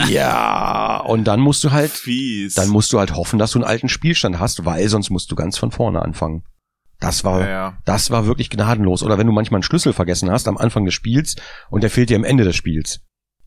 Ja, 0.09 0.99
und 1.07 1.25
dann 1.25 1.41
musst 1.41 1.63
du 1.65 1.71
halt 1.71 1.91
Fies. 1.91 2.55
dann 2.55 2.69
musst 2.69 2.93
du 2.93 2.99
halt 2.99 3.15
hoffen, 3.15 3.39
dass 3.39 3.53
du 3.53 3.59
einen 3.59 3.69
alten 3.69 3.89
Spielstand 3.89 4.39
hast, 4.39 4.65
weil 4.65 4.89
sonst 4.89 5.11
musst 5.11 5.31
du 5.31 5.37
ganz 5.37 5.57
von 5.57 5.71
vorne 5.71 6.03
anfangen. 6.03 6.45
Das 7.01 7.25
war, 7.25 7.41
ja, 7.41 7.49
ja. 7.49 7.79
das 7.87 8.11
war 8.11 8.27
wirklich 8.27 8.51
gnadenlos. 8.51 9.03
Oder 9.03 9.17
wenn 9.19 9.27
du 9.27 9.33
manchmal 9.33 9.59
einen 9.59 9.63
Schlüssel 9.63 9.93
vergessen 9.95 10.31
hast 10.31 10.47
am 10.49 10.59
Anfang 10.59 10.85
des 10.85 10.93
Spiels 10.95 11.37
und 11.71 11.83
der 11.83 11.91
fehlt 11.91 12.11
dir 12.11 12.17
am 12.17 12.25
Ende 12.25 12.45
des 12.45 12.55
Spiels. 12.57 13.01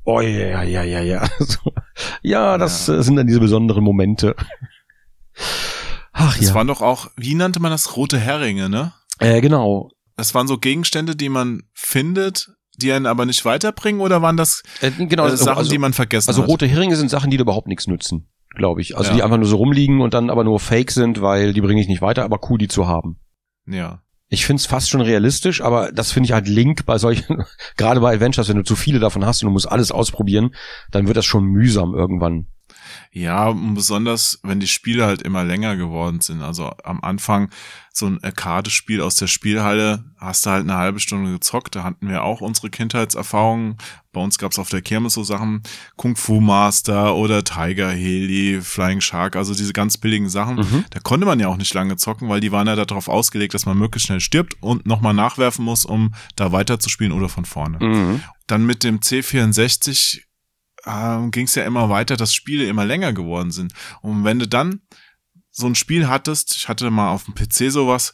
Oh 0.06 0.20
ja, 0.20 0.64
ja, 0.64 0.84
ja, 0.84 1.02
ja. 1.02 1.26
So. 1.40 1.72
Ja, 2.24 2.58
das 2.58 2.88
Ja. 2.88 2.96
äh, 2.96 3.04
sind 3.04 3.16
dann 3.16 3.28
diese 3.28 3.40
besonderen 3.40 3.84
Momente. 3.84 4.36
Ach 6.12 6.38
Das 6.38 6.50
ja. 6.50 6.56
waren 6.56 6.68
doch 6.68 6.82
auch, 6.82 7.08
wie 7.16 7.36
nannte 7.36 7.60
man 7.60 7.72
das? 7.72 7.96
Rote 7.96 8.20
Heringe, 8.20 8.70
ne? 8.70 8.94
Äh, 9.20 9.42
genau. 9.42 9.90
Das 10.16 10.34
waren 10.36 10.48
so 10.48 10.58
Gegenstände, 10.58 11.16
die 11.16 11.30
man 11.30 11.64
findet, 11.74 12.50
die 12.78 12.92
einen 12.92 13.06
aber 13.06 13.26
nicht 13.26 13.46
weiterbringen, 13.46 14.02
oder 14.02 14.22
waren 14.22 14.38
das 14.38 14.64
Äh, 14.82 14.92
genau, 15.06 15.28
äh, 15.28 15.38
Sachen, 15.38 15.58
also, 15.58 15.72
die 15.72 15.78
man 15.78 15.94
vergessen 15.94 16.30
also 16.30 16.44
hat? 16.44 16.50
rote 16.50 16.68
Heringe 16.68 16.96
sind 16.96 17.10
Sachen, 17.10 17.30
die 17.32 17.38
dir 17.38 17.44
überhaupt 17.44 17.68
nichts 17.68 17.88
nützen, 17.88 18.30
glaube 18.56 18.82
ich. 18.82 18.96
Also 18.98 19.10
Ja. 19.12 19.16
die 19.18 19.24
einfach 19.24 19.38
nur 19.38 19.48
so 19.48 19.58
rumliegen 19.58 20.02
und 20.02 20.14
dann 20.14 20.30
aber 20.30 20.44
nur 20.44 20.60
Fake 20.60 20.92
sind, 20.92 21.22
weil 21.22 21.54
die 21.54 21.62
bringen 21.62 21.78
dich 21.78 21.88
nicht 21.88 22.02
weiter, 22.02 22.24
aber 22.24 22.40
cool, 22.50 22.58
die 22.58 22.68
zu 22.68 22.88
haben. 22.88 23.20
Ja. 23.66 24.02
Ich 24.30 24.46
find's 24.46 24.66
fast 24.66 24.90
schon 24.90 25.02
realistisch, 25.02 25.62
aber 25.62 25.92
das 25.92 26.12
finde 26.12 26.28
ich 26.28 26.34
halt 26.34 26.48
Link 26.48 26.86
bei 26.86 26.98
solchen, 26.98 27.44
gerade 27.78 28.00
bei 28.00 28.14
Adventures, 28.14 28.50
wenn 28.50 28.58
du 28.58 28.64
zu 28.64 28.76
viele 28.76 29.00
davon 29.00 29.26
hast 29.26 29.44
und 29.44 29.48
du 29.48 29.54
musst 29.54 29.70
alles 29.70 29.92
ausprobieren, 29.92 30.56
dann 30.92 31.08
wird 31.08 31.18
das 31.18 31.26
schon 31.26 31.46
mühsam 31.46 31.94
irgendwann. 31.94 32.48
Ja, 33.16 33.48
und 33.50 33.76
besonders, 33.76 34.40
wenn 34.42 34.60
die 34.60 34.68
Spiele 34.68 35.06
halt 35.06 35.22
immer 35.22 35.44
länger 35.44 35.76
geworden 35.76 36.20
sind. 36.20 36.42
Also 36.42 36.72
am 36.84 37.02
Anfang 37.04 37.52
so 37.94 38.08
ein 38.08 38.24
Arcade-Spiel 38.24 39.02
aus 39.02 39.18
der 39.18 39.28
Spielhalle, 39.28 40.04
hast 40.18 40.48
du 40.48 40.50
halt 40.50 40.64
eine 40.64 40.78
halbe 40.78 41.00
Stunde 41.00 41.32
gezockt. 41.32 41.76
Da 41.76 41.84
hatten 41.84 42.10
wir 42.10 42.24
auch 42.24 42.42
unsere 42.42 42.72
Kindheitserfahrungen. 42.72 43.78
Bei 44.14 44.20
uns 44.20 44.40
gab's 44.40 44.58
auf 44.58 44.70
der 44.70 44.82
Kirmes 44.82 45.14
so 45.14 45.24
Sachen, 45.24 45.62
Kung 45.96 46.16
Fu 46.16 46.42
Master 46.42 47.14
oder 47.14 47.44
Tiger 47.44 47.92
Heli, 47.92 48.62
Flying 48.62 49.00
Shark, 49.00 49.36
also 49.36 49.54
diese 49.54 49.74
ganz 49.74 49.98
billigen 49.98 50.30
Sachen. 50.30 50.56
Mhm. 50.56 50.86
Da 50.90 51.00
konnte 51.00 51.28
man 51.28 51.40
ja 51.40 51.50
auch 51.50 51.58
nicht 51.58 51.74
lange 51.76 51.98
zocken, 51.98 52.30
weil 52.30 52.40
die 52.40 52.52
waren 52.52 52.66
ja 52.66 52.76
darauf 52.76 53.10
ausgelegt, 53.10 53.54
dass 53.54 53.68
man 53.68 53.78
möglichst 53.78 54.08
schnell 54.08 54.22
stirbt 54.22 54.56
und 54.60 54.88
nochmal 54.88 55.14
nachwerfen 55.14 55.64
muss, 55.64 55.86
um 55.86 56.16
da 56.36 56.52
weiterzuspielen 56.52 57.14
oder 57.14 57.30
von 57.30 57.46
vorne. 57.46 57.78
Mhm. 57.80 58.24
Dann 58.48 58.66
mit 58.66 58.84
dem 58.84 59.02
C64 59.02 60.22
ähm, 60.86 61.32
ging 61.32 61.46
es 61.46 61.56
ja 61.56 61.64
immer 61.64 61.90
weiter, 61.90 62.18
dass 62.18 62.34
Spiele 62.34 62.66
immer 62.66 62.86
länger 62.86 63.14
geworden 63.14 63.52
sind. 63.52 63.74
Und 64.02 64.24
wenn 64.24 64.40
du 64.40 64.48
dann 64.48 64.82
so 65.52 65.68
ein 65.68 65.76
Spiel 65.76 66.08
hattest, 66.08 66.56
ich 66.58 66.68
hatte 66.68 66.90
mal 66.90 67.12
auf 67.12 67.26
dem 67.26 67.36
PC 67.36 67.72
sowas, 67.72 68.12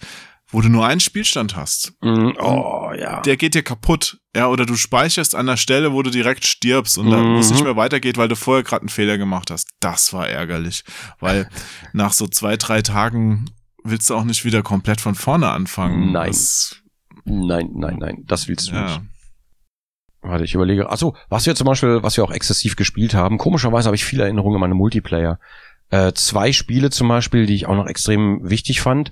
wo 0.51 0.61
du 0.61 0.69
nur 0.69 0.85
einen 0.87 0.99
Spielstand 0.99 1.55
hast, 1.55 1.93
Mhm. 2.01 2.35
Oh, 2.39 2.91
ja. 2.97 3.21
der 3.21 3.37
geht 3.37 3.53
dir 3.53 3.61
kaputt, 3.63 4.19
ja, 4.35 4.47
oder 4.47 4.65
du 4.65 4.75
speicherst 4.75 5.35
an 5.35 5.45
der 5.45 5.57
Stelle, 5.57 5.93
wo 5.93 6.01
du 6.01 6.09
direkt 6.09 6.43
stirbst 6.45 6.97
und 6.97 7.09
dann 7.11 7.31
Mhm. 7.31 7.35
wo 7.35 7.39
es 7.39 7.51
nicht 7.51 7.63
mehr 7.63 7.75
weitergeht, 7.75 8.17
weil 8.17 8.27
du 8.27 8.35
vorher 8.35 8.63
gerade 8.63 8.81
einen 8.81 8.89
Fehler 8.89 9.17
gemacht 9.19 9.51
hast. 9.51 9.69
Das 9.79 10.11
war 10.11 10.27
ärgerlich, 10.27 10.83
weil 11.19 11.47
nach 11.93 12.13
so 12.13 12.27
zwei, 12.27 12.57
drei 12.57 12.81
Tagen 12.81 13.45
willst 13.83 14.09
du 14.09 14.15
auch 14.15 14.23
nicht 14.23 14.43
wieder 14.43 14.61
komplett 14.63 14.99
von 15.01 15.15
vorne 15.15 15.49
anfangen. 15.49 16.11
Nein. 16.11 16.27
Das, 16.31 16.75
Nein, 17.25 17.69
nein, 17.75 17.97
nein, 17.99 18.23
das 18.25 18.47
willst 18.47 18.69
du 18.69 18.73
ja. 18.73 18.85
nicht. 18.85 19.01
Warte, 20.21 20.43
ich 20.43 20.53
überlege. 20.53 20.89
Achso, 20.89 21.15
was 21.29 21.45
wir 21.45 21.55
zum 21.55 21.65
Beispiel, 21.65 22.03
was 22.03 22.17
wir 22.17 22.23
auch 22.23 22.31
exzessiv 22.31 22.75
gespielt 22.75 23.13
haben, 23.13 23.37
komischerweise 23.37 23.87
habe 23.87 23.95
ich 23.95 24.05
viele 24.05 24.23
Erinnerungen 24.23 24.55
an 24.55 24.61
meine 24.61 24.75
Multiplayer. 24.75 25.39
Äh, 25.91 26.13
zwei 26.13 26.51
Spiele 26.51 26.89
zum 26.89 27.07
Beispiel, 27.07 27.45
die 27.45 27.55
ich 27.55 27.67
auch 27.67 27.75
noch 27.75 27.87
extrem 27.87 28.47
wichtig 28.49 28.81
fand. 28.81 29.11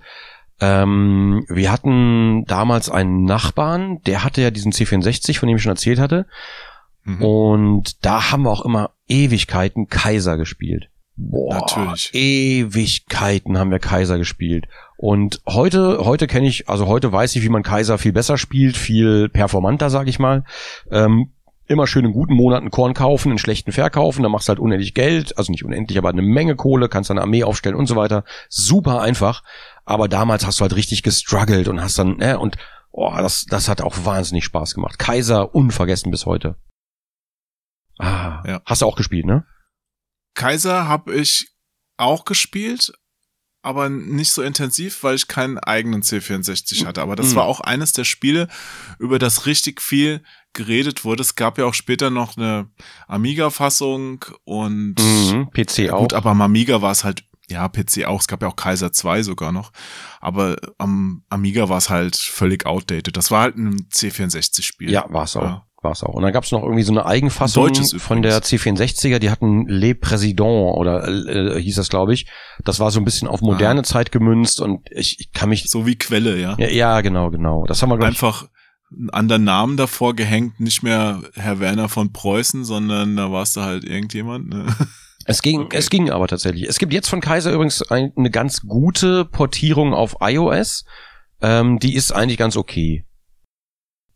Ähm, 0.59 1.45
wir 1.49 1.71
hatten 1.71 2.43
damals 2.45 2.89
einen 2.89 3.23
Nachbarn, 3.23 4.01
der 4.05 4.23
hatte 4.23 4.41
ja 4.41 4.51
diesen 4.51 4.71
C64, 4.71 5.39
von 5.39 5.47
dem 5.47 5.57
ich 5.57 5.63
schon 5.63 5.71
erzählt 5.71 5.99
hatte. 5.99 6.25
Mhm. 7.03 7.21
Und 7.21 8.05
da 8.05 8.31
haben 8.31 8.43
wir 8.43 8.51
auch 8.51 8.65
immer 8.65 8.91
Ewigkeiten 9.07 9.87
Kaiser 9.87 10.37
gespielt. 10.37 10.89
Boah, 11.15 11.55
Natürlich. 11.55 12.13
Ewigkeiten 12.13 13.57
haben 13.57 13.71
wir 13.71 13.79
Kaiser 13.79 14.17
gespielt. 14.17 14.67
Und 14.97 15.41
heute, 15.47 15.99
heute 16.05 16.25
kenne 16.25 16.47
ich, 16.47 16.67
also 16.69 16.87
heute 16.87 17.11
weiß 17.11 17.35
ich, 17.35 17.43
wie 17.43 17.49
man 17.49 17.61
Kaiser 17.63 17.97
viel 17.99 18.13
besser 18.13 18.37
spielt, 18.37 18.75
viel 18.75 19.29
performanter, 19.29 19.89
sag 19.91 20.07
ich 20.07 20.17
mal. 20.17 20.43
Ähm, 20.91 21.33
immer 21.67 21.85
schön 21.85 22.05
in 22.05 22.13
guten 22.13 22.33
Monaten 22.33 22.71
Korn 22.71 22.93
kaufen, 22.93 23.31
in 23.31 23.37
schlechten 23.37 23.71
verkaufen, 23.71 24.23
dann 24.23 24.31
machst 24.31 24.47
du 24.47 24.51
halt 24.51 24.59
unendlich 24.59 24.93
Geld, 24.93 25.37
also 25.37 25.51
nicht 25.51 25.63
unendlich, 25.63 25.97
aber 25.97 26.09
eine 26.09 26.21
Menge 26.21 26.55
Kohle, 26.55 26.89
kannst 26.89 27.09
dann 27.09 27.17
eine 27.17 27.23
Armee 27.23 27.43
aufstellen 27.43 27.75
und 27.75 27.85
so 27.87 27.95
weiter. 27.95 28.23
Super 28.49 29.01
einfach. 29.01 29.43
Aber 29.85 30.07
damals 30.07 30.45
hast 30.47 30.59
du 30.59 30.63
halt 30.63 30.75
richtig 30.75 31.03
gestruggelt 31.03 31.67
und 31.67 31.81
hast 31.81 31.99
dann, 31.99 32.19
äh, 32.19 32.35
und 32.35 32.57
oh, 32.91 33.13
das, 33.17 33.45
das 33.45 33.69
hat 33.69 33.81
auch 33.81 34.05
wahnsinnig 34.05 34.45
Spaß 34.45 34.73
gemacht. 34.73 34.97
Kaiser 34.97 35.53
unvergessen 35.53 36.09
bis 36.09 36.25
heute. 36.25 36.55
Ah, 37.99 38.43
Ja. 38.47 38.61
hast 38.65 38.81
du 38.81 38.85
auch 38.85 38.95
gespielt, 38.95 39.25
ne? 39.25 39.45
Kaiser 40.33 40.87
habe 40.87 41.13
ich 41.15 41.49
auch 41.97 42.25
gespielt, 42.25 42.93
aber 43.61 43.89
nicht 43.89 44.31
so 44.31 44.41
intensiv, 44.41 45.03
weil 45.03 45.15
ich 45.15 45.27
keinen 45.27 45.57
eigenen 45.57 46.01
C64 46.01 46.85
hatte. 46.85 47.01
Aber 47.01 47.15
das 47.15 47.31
Mhm. 47.31 47.35
war 47.35 47.43
auch 47.45 47.59
eines 47.59 47.91
der 47.91 48.05
Spiele, 48.05 48.47
über 48.99 49.19
das 49.19 49.45
richtig 49.45 49.81
viel 49.81 50.23
geredet 50.53 51.03
wurde. 51.03 51.21
Es 51.21 51.35
gab 51.35 51.57
ja 51.57 51.65
auch 51.65 51.73
später 51.73 52.09
noch 52.09 52.37
eine 52.37 52.69
Amiga-Fassung 53.07 54.25
und 54.45 54.95
Mhm, 54.99 55.49
PC 55.51 55.91
auch. 55.91 55.99
gut, 55.99 56.13
aber 56.13 56.31
am 56.31 56.41
Amiga 56.41 56.81
war 56.81 56.91
es 56.91 57.03
halt, 57.03 57.23
ja, 57.49 57.67
PC 57.67 58.05
auch. 58.05 58.19
Es 58.21 58.27
gab 58.27 58.41
ja 58.41 58.47
auch 58.47 58.55
Kaiser 58.55 58.91
2 58.91 59.21
sogar 59.23 59.51
noch. 59.51 59.71
Aber 60.19 60.55
am 60.77 61.23
Amiga 61.29 61.69
war 61.69 61.77
es 61.77 61.89
halt 61.89 62.15
völlig 62.15 62.65
outdated. 62.65 63.15
Das 63.17 63.31
war 63.31 63.41
halt 63.41 63.57
ein 63.57 63.87
C64-Spiel. 63.91 64.91
Ja, 64.91 65.05
war's 65.09 65.35
auch. 65.35 65.43
Ja. 65.43 65.66
War's 65.87 66.03
auch. 66.03 66.13
Und 66.13 66.23
dann 66.23 66.33
gab's 66.33 66.51
noch 66.51 66.63
irgendwie 66.63 66.83
so 66.83 66.91
eine 66.91 67.05
Eigenfassung 67.05 67.73
von 67.73 68.21
der 68.21 68.41
C64er, 68.41 69.19
die 69.19 69.29
hatten 69.29 69.65
Le 69.67 69.95
Président 69.95 70.75
oder 70.75 71.07
äh, 71.07 71.61
hieß 71.61 71.75
das, 71.75 71.89
glaube 71.89 72.13
ich. 72.13 72.27
Das 72.65 72.79
war 72.79 72.91
so 72.91 72.99
ein 72.99 73.05
bisschen 73.05 73.27
auf 73.27 73.41
moderne 73.41 73.83
Zeit 73.83 74.11
gemünzt 74.11 74.59
und 74.59 74.81
ich, 74.91 75.19
ich 75.19 75.31
kann 75.31 75.49
mich. 75.49 75.69
So 75.69 75.85
wie 75.85 75.97
Quelle, 75.97 76.37
ja. 76.37 76.55
Ja, 76.59 76.67
ja 76.67 77.01
genau, 77.01 77.31
genau. 77.31 77.65
Das 77.67 77.81
haben 77.81 77.89
wir, 77.89 78.05
einfach 78.05 78.47
einen 78.91 79.09
anderen 79.11 79.43
Namen 79.43 79.77
davor 79.77 80.13
gehängt, 80.15 80.59
nicht 80.59 80.83
mehr 80.83 81.21
Herr 81.35 81.59
Werner 81.59 81.89
von 81.89 82.11
Preußen, 82.11 82.65
sondern 82.65 83.15
da 83.15 83.31
warst 83.31 83.55
du 83.55 83.61
halt 83.61 83.83
irgendjemand. 83.83 84.49
Ne? 84.49 84.65
Es 85.29 85.41
ging, 85.41 85.63
Okay. 85.63 85.75
es 85.75 85.89
ging 85.89 86.09
aber 86.09 86.29
tatsächlich. 86.29 86.69
Es 86.69 86.79
gibt 86.79 86.93
jetzt 86.93 87.09
von 87.09 87.19
Kaiser 87.19 87.51
übrigens 87.51 87.81
ein, 87.91 88.13
eine 88.15 88.31
ganz 88.31 88.61
gute 88.61 89.25
Portierung 89.25 89.93
auf 89.93 90.15
iOS. 90.21 90.85
Ähm, 91.41 91.79
die 91.79 91.95
ist 91.95 92.13
eigentlich 92.13 92.37
ganz 92.37 92.55
okay. 92.55 93.03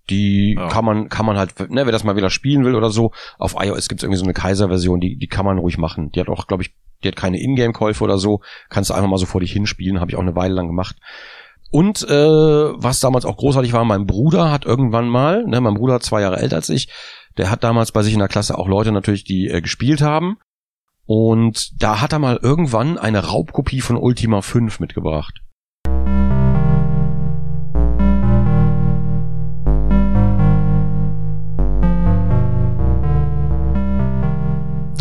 Die 0.10 0.56
Ja. 0.58 0.68
kann 0.68 0.84
man, 0.84 1.10
kann 1.10 1.26
man 1.26 1.38
halt, 1.38 1.60
ne, 1.70 1.86
wer 1.86 1.92
das 1.92 2.04
mal 2.04 2.16
wieder 2.16 2.30
spielen 2.30 2.66
will 2.66 2.76
oder 2.76 2.90
so, 2.90 3.12
auf 3.38 3.56
iOS 3.58 3.88
gibt's 3.88 4.04
irgendwie 4.04 4.18
so 4.20 4.26
eine 4.26 4.34
Kaiser-Version, 4.34 5.00
die, 5.00 5.16
die 5.18 5.28
kann 5.28 5.46
man 5.46 5.58
ruhig 5.58 5.78
machen. 5.78 6.12
Die 6.12 6.20
hat 6.20 6.30
auch, 6.30 6.48
glaube 6.48 6.64
ich, 6.64 6.76
die 7.04 7.08
hat 7.08 7.16
keine 7.16 7.40
Ingame-Käufe 7.42 8.04
oder 8.04 8.18
so. 8.18 8.42
Kannst 8.70 8.90
du 8.90 8.94
einfach 8.94 9.10
mal 9.10 9.18
so 9.18 9.26
vor 9.26 9.42
dich 9.42 9.52
hinspielen, 9.54 10.00
habe 10.00 10.12
ich 10.12 10.18
auch 10.18 10.22
eine 10.22 10.36
Weile 10.36 10.54
lang 10.54 10.68
gemacht. 10.68 10.98
Und 11.72 12.04
äh, 12.04 12.14
was 12.14 13.00
damals 13.00 13.26
auch 13.26 13.38
großartig 13.38 13.72
war, 13.74 13.86
mein 13.86 14.06
Bruder 14.06 14.52
hat 14.52 14.66
irgendwann 14.66 15.08
mal, 15.08 15.46
ne, 15.46 15.62
mein 15.62 15.76
Bruder 15.76 16.02
zwei 16.02 16.22
Jahre 16.22 16.38
älter 16.38 16.58
als 16.58 16.70
ich, 16.70 16.90
der 17.38 17.50
hat 17.50 17.64
damals 17.64 17.92
bei 17.94 18.04
sich 18.04 18.14
in 18.14 18.20
der 18.20 18.28
Klasse 18.28 18.58
auch 18.58 18.68
Leute 18.68 18.92
natürlich, 18.92 19.24
die 19.24 19.48
äh, 19.48 19.62
gespielt 19.62 20.02
haben. 20.02 20.38
Und 21.06 21.82
da 21.82 22.02
hat 22.02 22.14
er 22.14 22.20
mal 22.20 22.40
irgendwann 22.42 22.98
eine 22.98 23.26
Raubkopie 23.26 23.82
von 23.82 23.98
Ultima 23.98 24.42
5 24.42 24.80
mitgebracht. 24.80 25.41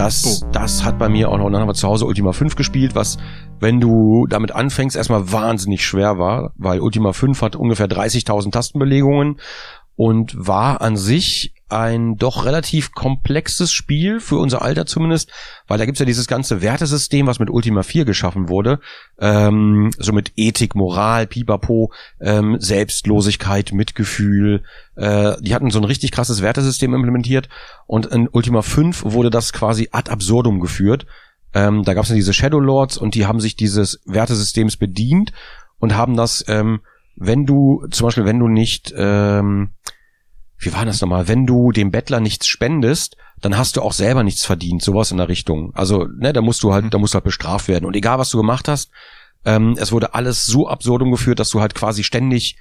Das, 0.00 0.42
Oh. 0.42 0.48
das 0.52 0.82
hat 0.82 0.98
bei 0.98 1.10
mir 1.10 1.28
auch 1.28 1.36
noch, 1.36 1.50
dann 1.50 1.60
haben 1.60 1.68
wir 1.68 1.74
zu 1.74 1.86
Hause 1.86 2.06
Ultima 2.06 2.32
5 2.32 2.56
gespielt, 2.56 2.94
was, 2.94 3.18
wenn 3.58 3.80
du 3.80 4.26
damit 4.26 4.50
anfängst, 4.50 4.96
erstmal 4.96 5.30
wahnsinnig 5.30 5.84
schwer 5.84 6.18
war, 6.18 6.54
weil 6.56 6.80
Ultima 6.80 7.12
5 7.12 7.42
hat 7.42 7.54
ungefähr 7.54 7.86
30.000 7.86 8.50
Tastenbelegungen 8.50 9.38
und 9.96 10.34
war 10.38 10.80
an 10.80 10.96
sich 10.96 11.52
ein 11.72 12.16
doch 12.16 12.44
relativ 12.44 12.92
komplexes 12.92 13.72
Spiel, 13.72 14.20
für 14.20 14.38
unser 14.38 14.62
Alter 14.62 14.86
zumindest, 14.86 15.30
weil 15.66 15.78
da 15.78 15.84
gibt's 15.84 16.00
ja 16.00 16.06
dieses 16.06 16.26
ganze 16.26 16.62
Wertesystem, 16.62 17.26
was 17.26 17.38
mit 17.38 17.50
Ultima 17.50 17.82
4 17.82 18.04
geschaffen 18.04 18.48
wurde, 18.48 18.80
ähm, 19.18 19.90
so 19.98 20.12
mit 20.12 20.32
Ethik, 20.36 20.74
Moral, 20.74 21.26
Pipapo, 21.26 21.92
ähm, 22.20 22.56
Selbstlosigkeit, 22.58 23.72
Mitgefühl, 23.72 24.62
äh, 24.96 25.32
die 25.40 25.54
hatten 25.54 25.70
so 25.70 25.78
ein 25.78 25.84
richtig 25.84 26.12
krasses 26.12 26.42
Wertesystem 26.42 26.94
implementiert 26.94 27.48
und 27.86 28.06
in 28.06 28.28
Ultima 28.28 28.62
5 28.62 29.04
wurde 29.04 29.30
das 29.30 29.52
quasi 29.52 29.88
ad 29.92 30.10
absurdum 30.10 30.60
geführt. 30.60 31.06
Ähm, 31.54 31.82
da 31.84 31.94
gab's 31.94 32.10
ja 32.10 32.14
diese 32.14 32.32
Shadow 32.32 32.60
Lords 32.60 32.96
und 32.96 33.14
die 33.14 33.26
haben 33.26 33.40
sich 33.40 33.56
dieses 33.56 34.00
Wertesystems 34.04 34.76
bedient 34.76 35.32
und 35.78 35.96
haben 35.96 36.16
das, 36.16 36.44
ähm, 36.48 36.80
wenn 37.16 37.46
du, 37.46 37.86
zum 37.90 38.06
Beispiel, 38.06 38.24
wenn 38.24 38.38
du 38.38 38.48
nicht, 38.48 38.94
ähm, 38.96 39.70
wie 40.60 40.72
war 40.74 40.84
das 40.84 41.00
nochmal? 41.00 41.26
Wenn 41.26 41.46
du 41.46 41.72
dem 41.72 41.90
Bettler 41.90 42.20
nichts 42.20 42.46
spendest, 42.46 43.16
dann 43.40 43.56
hast 43.56 43.76
du 43.76 43.82
auch 43.82 43.92
selber 43.92 44.22
nichts 44.22 44.44
verdient, 44.44 44.82
sowas 44.82 45.10
in 45.10 45.16
der 45.16 45.28
Richtung. 45.28 45.72
Also, 45.74 46.06
ne, 46.18 46.32
da 46.32 46.42
musst 46.42 46.62
du 46.62 46.72
halt, 46.72 46.92
da 46.92 46.98
musst 46.98 47.14
du 47.14 47.16
halt 47.16 47.24
bestraft 47.24 47.68
werden. 47.68 47.86
Und 47.86 47.96
egal, 47.96 48.18
was 48.18 48.30
du 48.30 48.36
gemacht 48.36 48.68
hast, 48.68 48.90
ähm, 49.46 49.74
es 49.78 49.90
wurde 49.90 50.14
alles 50.14 50.44
so 50.44 50.68
absurdum 50.68 51.10
geführt, 51.10 51.38
dass 51.38 51.48
du 51.48 51.60
halt 51.60 51.74
quasi 51.74 52.04
ständig 52.04 52.58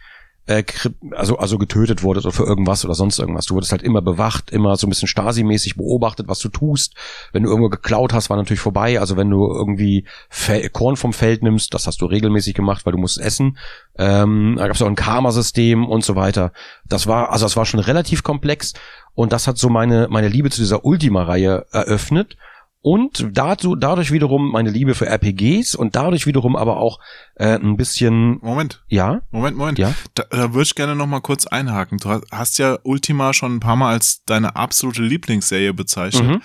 äh, 0.50 0.64
also, 1.12 1.38
also 1.38 1.60
getötet 1.60 2.02
wurdest 2.02 2.26
oder 2.26 2.36
für 2.36 2.44
irgendwas 2.44 2.84
oder 2.84 2.96
sonst 2.96 3.20
irgendwas. 3.20 3.46
Du 3.46 3.54
wurdest 3.54 3.72
halt 3.72 3.84
immer 3.84 4.02
bewacht, 4.02 4.50
immer 4.50 4.76
so 4.78 4.88
ein 4.88 4.90
bisschen 4.90 5.08
Stasi-mäßig 5.08 5.78
beobachtet, 5.78 6.28
was 6.28 6.40
du 6.40 6.50
tust. 6.50 6.96
Wenn 7.32 7.44
du 7.44 7.50
irgendwo 7.50 7.70
geklaut 7.70 8.14
hast, 8.14 8.32
war 8.32 8.38
natürlich 8.38 8.60
vorbei. 8.60 9.00
Also 9.00 9.16
wenn 9.16 9.30
du 9.30 9.46
irgendwie 9.46 10.06
Fe 10.28 10.68
Korn 10.72 10.96
vom 10.96 11.14
Feld 11.14 11.44
nimmst, 11.44 11.76
das 11.76 11.86
hast 11.86 12.02
du 12.02 12.08
regelmäßig 12.08 12.56
gemacht, 12.56 12.86
weil 12.86 12.94
du 12.94 12.98
musst 12.98 13.20
essen. 13.20 13.60
Ähm, 13.96 14.56
da 14.58 14.66
gab 14.66 14.76
es 14.76 14.82
auch 14.82 14.88
ein 14.88 14.96
Karma-System 14.96 15.88
und 15.88 16.04
so 16.04 16.16
weiter. 16.16 16.52
Das 16.88 17.06
war, 17.06 17.32
also 17.32 17.46
das 17.46 17.56
war 17.56 17.68
schon 17.68 17.80
relativ 17.80 18.24
komplex 18.24 18.74
und 19.14 19.32
das 19.32 19.48
hat 19.48 19.60
so 19.60 19.70
meine, 19.70 20.08
meine 20.10 20.30
Liebe 20.30 20.50
zu 20.50 20.62
dieser 20.62 20.84
Ultima-Reihe 20.84 21.68
eröffnet. 21.72 22.38
Und 22.82 23.28
dazu, 23.34 23.76
dadurch 23.76 24.12
wiederum 24.12 24.52
meine 24.52 24.70
Liebe 24.70 24.96
für 24.96 25.06
RPGs 25.06 25.76
und 25.76 25.96
dadurch 25.98 26.26
wiederum 26.26 26.56
aber 26.56 26.78
auch 26.78 27.00
äh, 27.36 27.56
ein 27.60 27.76
bisschen, 27.76 28.38
Moment, 28.42 28.84
ja, 28.88 29.22
Moment, 29.32 29.58
Moment. 29.58 29.80
Ja? 29.80 29.94
Da, 30.14 30.24
da 30.30 30.54
würde 30.54 30.64
ich 30.64 30.76
gerne 30.76 30.96
noch 30.96 31.06
mal 31.08 31.20
kurz 31.20 31.46
einhaken. 31.46 31.98
Du 31.98 32.08
hast- 32.10 32.32
hast 32.32 32.58
ja 32.58 32.80
Ultima 32.84 33.34
schon 33.34 33.56
ein 33.56 33.60
paar 33.60 33.76
Mal 33.76 33.92
als 33.92 34.24
deine 34.26 34.56
absolute 34.56 35.02
Lieblingsserie 35.04 35.74
bezeichnet. 35.74 36.26
Mhm. 36.28 36.42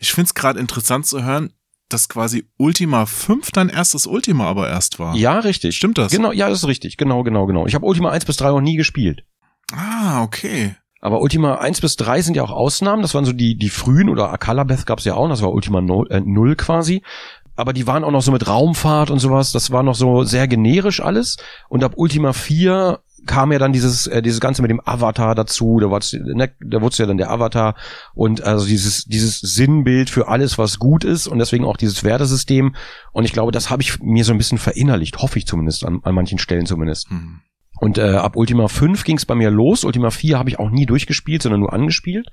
Ich 0.00 0.12
finde 0.12 0.26
es 0.26 0.34
gerade 0.34 0.58
interessant 0.58 1.06
zu 1.06 1.22
hören, 1.22 1.52
dass 1.88 2.08
quasi 2.08 2.44
Ultima 2.58 3.06
5 3.06 3.50
dein 3.52 3.68
erstes 3.68 4.06
Ultima 4.06 4.46
aber 4.46 4.68
erst 4.68 4.98
war. 4.98 5.14
ja, 5.14 5.38
richtig. 5.38 5.76
Stimmt 5.76 5.96
das? 5.96 6.10
Genau, 6.12 6.32
ja, 6.32 6.48
das 6.48 6.58
ist 6.58 6.68
richtig. 6.68 6.96
Genau, 6.96 7.22
genau, 7.22 7.46
genau. 7.46 7.66
Ich 7.66 7.74
habe 7.76 7.86
Ultima 7.86 8.10
1 8.10 8.24
bis 8.24 8.36
3 8.36 8.48
noch 8.50 8.60
nie 8.60 8.76
gespielt. 8.76 9.22
Ah, 9.72 10.22
okay. 10.22 10.74
Aber 11.00 11.20
Ultima 11.20 11.56
1 11.56 11.80
bis 11.80 11.96
3 11.96 12.22
sind 12.22 12.36
ja 12.36 12.42
auch 12.42 12.50
Ausnahmen. 12.50 13.02
Das 13.02 13.14
waren 13.14 13.24
so 13.24 13.32
die, 13.32 13.56
die 13.56 13.70
frühen 13.70 14.08
oder 14.08 14.32
Akalabeth 14.32 14.86
gab's 14.86 15.04
ja 15.04 15.14
auch. 15.14 15.28
Das 15.28 15.42
war 15.42 15.52
Ultima 15.52 15.80
0, 15.80 16.10
äh, 16.10 16.20
0 16.20 16.56
quasi. 16.56 17.02
Aber 17.54 17.72
die 17.72 17.86
waren 17.86 18.04
auch 18.04 18.10
noch 18.10 18.22
so 18.22 18.32
mit 18.32 18.46
Raumfahrt 18.46 19.10
und 19.10 19.18
sowas. 19.18 19.52
Das 19.52 19.70
war 19.70 19.82
noch 19.82 19.94
so 19.94 20.22
sehr 20.24 20.46
generisch 20.48 21.00
alles. 21.00 21.36
Und 21.68 21.84
ab 21.84 21.92
Ultima 21.96 22.32
4 22.32 23.00
kam 23.26 23.52
ja 23.52 23.58
dann 23.58 23.72
dieses, 23.72 24.06
äh, 24.06 24.22
dieses 24.22 24.40
Ganze 24.40 24.62
mit 24.62 24.70
dem 24.70 24.80
Avatar 24.84 25.34
dazu. 25.34 25.78
Da, 25.80 25.90
war's, 25.90 26.12
ne, 26.12 26.50
da 26.60 26.80
wurde 26.80 26.96
ja 26.96 27.06
dann 27.06 27.18
der 27.18 27.30
Avatar. 27.30 27.74
Und 28.14 28.42
also 28.42 28.66
dieses, 28.66 29.04
dieses 29.04 29.40
Sinnbild 29.40 30.10
für 30.10 30.28
alles, 30.28 30.58
was 30.58 30.78
gut 30.78 31.04
ist. 31.04 31.26
Und 31.28 31.38
deswegen 31.38 31.64
auch 31.64 31.76
dieses 31.76 32.02
Wertesystem. 32.04 32.74
Und 33.12 33.24
ich 33.24 33.32
glaube, 33.32 33.52
das 33.52 33.70
habe 33.70 33.82
ich 33.82 34.00
mir 34.00 34.24
so 34.24 34.32
ein 34.32 34.38
bisschen 34.38 34.58
verinnerlicht. 34.58 35.18
Hoffe 35.18 35.38
ich 35.38 35.46
zumindest, 35.46 35.84
an, 35.84 36.00
an 36.02 36.14
manchen 36.14 36.38
Stellen 36.38 36.66
zumindest. 36.66 37.10
Hm. 37.10 37.40
Und 37.80 37.98
äh, 37.98 38.16
ab 38.16 38.36
Ultima 38.36 38.68
5 38.68 39.04
ging 39.04 39.16
es 39.16 39.26
bei 39.26 39.34
mir 39.34 39.50
los. 39.50 39.84
Ultima 39.84 40.10
4 40.10 40.38
habe 40.38 40.50
ich 40.50 40.58
auch 40.58 40.70
nie 40.70 40.86
durchgespielt, 40.86 41.42
sondern 41.42 41.60
nur 41.60 41.72
angespielt. 41.72 42.28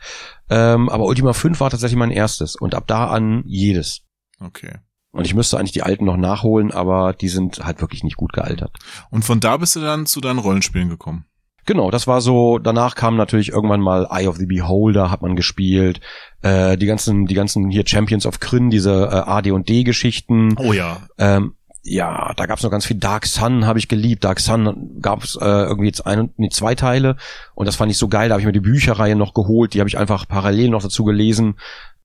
Ähm, 0.49 0.89
aber 0.89 1.05
Ultima 1.05 1.33
5 1.33 1.59
war 1.59 1.69
tatsächlich 1.69 1.97
mein 1.97 2.11
erstes. 2.11 2.55
Und 2.55 2.75
ab 2.75 2.85
da 2.87 3.07
an 3.07 3.43
jedes. 3.45 4.01
Okay. 4.39 4.75
Und 5.11 5.25
ich 5.25 5.33
müsste 5.33 5.57
eigentlich 5.57 5.71
die 5.71 5.83
alten 5.83 6.05
noch 6.05 6.17
nachholen, 6.17 6.71
aber 6.71 7.13
die 7.13 7.29
sind 7.29 7.63
halt 7.63 7.79
wirklich 7.79 8.03
nicht 8.03 8.17
gut 8.17 8.33
gealtert. 8.33 8.75
Und 9.09 9.23
von 9.23 9.39
da 9.39 9.55
bist 9.55 9.75
du 9.75 9.79
dann 9.79 10.05
zu 10.05 10.19
deinen 10.19 10.39
Rollenspielen 10.39 10.89
gekommen. 10.89 11.25
Genau, 11.65 11.89
das 11.89 12.05
war 12.05 12.21
so, 12.21 12.59
danach 12.59 12.95
kam 12.95 13.15
natürlich 13.15 13.49
irgendwann 13.49 13.81
mal 13.81 14.07
Eye 14.11 14.27
of 14.27 14.37
the 14.37 14.45
Beholder, 14.45 15.09
hat 15.09 15.21
man 15.23 15.35
gespielt, 15.35 15.99
äh, 16.41 16.77
die 16.77 16.85
ganzen, 16.85 17.25
die 17.25 17.33
ganzen 17.33 17.69
hier 17.69 17.87
Champions 17.87 18.25
of 18.27 18.39
Kryn, 18.39 18.69
diese 18.69 19.05
äh, 19.05 19.29
AD&D-Geschichten. 19.29 20.57
Oh 20.57 20.73
ja. 20.73 21.07
Ähm, 21.17 21.55
ja, 21.87 22.33
da 22.35 22.47
gab's 22.47 22.63
noch 22.63 22.71
ganz 22.71 22.87
viel. 22.87 22.97
Dark 22.97 23.27
Sun 23.27 23.67
habe 23.67 23.77
ich 23.77 23.87
geliebt. 23.87 24.23
Dark 24.23 24.39
Sun 24.39 24.97
gab's 25.01 25.35
äh, 25.39 25.45
irgendwie 25.45 25.85
jetzt 25.85 26.05
ein, 26.05 26.31
nee, 26.35 26.49
zwei 26.49 26.73
Teile 26.73 27.15
und 27.53 27.67
das 27.67 27.75
fand 27.75 27.91
ich 27.91 27.97
so 27.99 28.07
geil. 28.07 28.27
Da 28.27 28.33
habe 28.33 28.41
ich 28.41 28.47
mir 28.47 28.51
die 28.51 28.59
Bücherreihe 28.59 29.15
noch 29.15 29.35
geholt. 29.35 29.75
Die 29.75 29.79
habe 29.79 29.87
ich 29.87 29.97
einfach 29.97 30.27
parallel 30.27 30.69
noch 30.69 30.81
dazu 30.81 31.03
gelesen. 31.03 31.59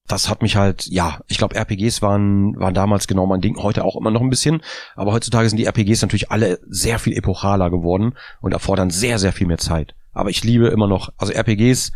Das 0.07 0.28
hat 0.28 0.43
mich 0.43 0.57
halt, 0.57 0.86
ja, 0.86 1.20
ich 1.28 1.39
glaube, 1.39 1.55
RPGs 1.55 2.02
waren, 2.02 2.61
waren 2.61 2.74
damals 2.74 3.07
genau 3.07 3.24
mein 3.24 3.40
Ding, 3.40 3.57
heute 3.57 3.85
auch 3.85 3.97
immer 3.97 4.11
noch 4.11 4.20
ein 4.20 4.28
bisschen. 4.28 4.61
Aber 4.97 5.12
heutzutage 5.12 5.48
sind 5.48 5.57
die 5.57 5.65
RPGs 5.65 6.02
natürlich 6.02 6.31
alle 6.31 6.59
sehr 6.69 6.98
viel 6.98 7.16
epochaler 7.16 7.70
geworden 7.70 8.15
und 8.43 8.52
erfordern 8.52 8.90
sehr, 8.90 9.19
sehr 9.19 9.32
viel 9.32 9.47
mehr 9.47 9.59
Zeit. 9.59 9.94
Aber 10.12 10.28
ich 10.28 10.44
liebe 10.44 10.66
immer 10.66 10.89
noch, 10.89 11.09
also 11.16 11.32
RPGs 11.32 11.93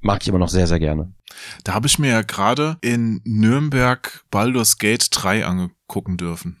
mag 0.00 0.22
ich 0.22 0.28
immer 0.28 0.38
noch 0.38 0.48
sehr, 0.48 0.66
sehr 0.66 0.80
gerne. 0.80 1.12
Da 1.62 1.74
habe 1.74 1.86
ich 1.86 2.00
mir 2.00 2.10
ja 2.10 2.22
gerade 2.22 2.78
in 2.80 3.20
Nürnberg 3.24 4.24
Baldur's 4.30 4.78
Gate 4.78 5.06
3 5.12 5.46
angucken 5.46 6.16
dürfen. 6.16 6.58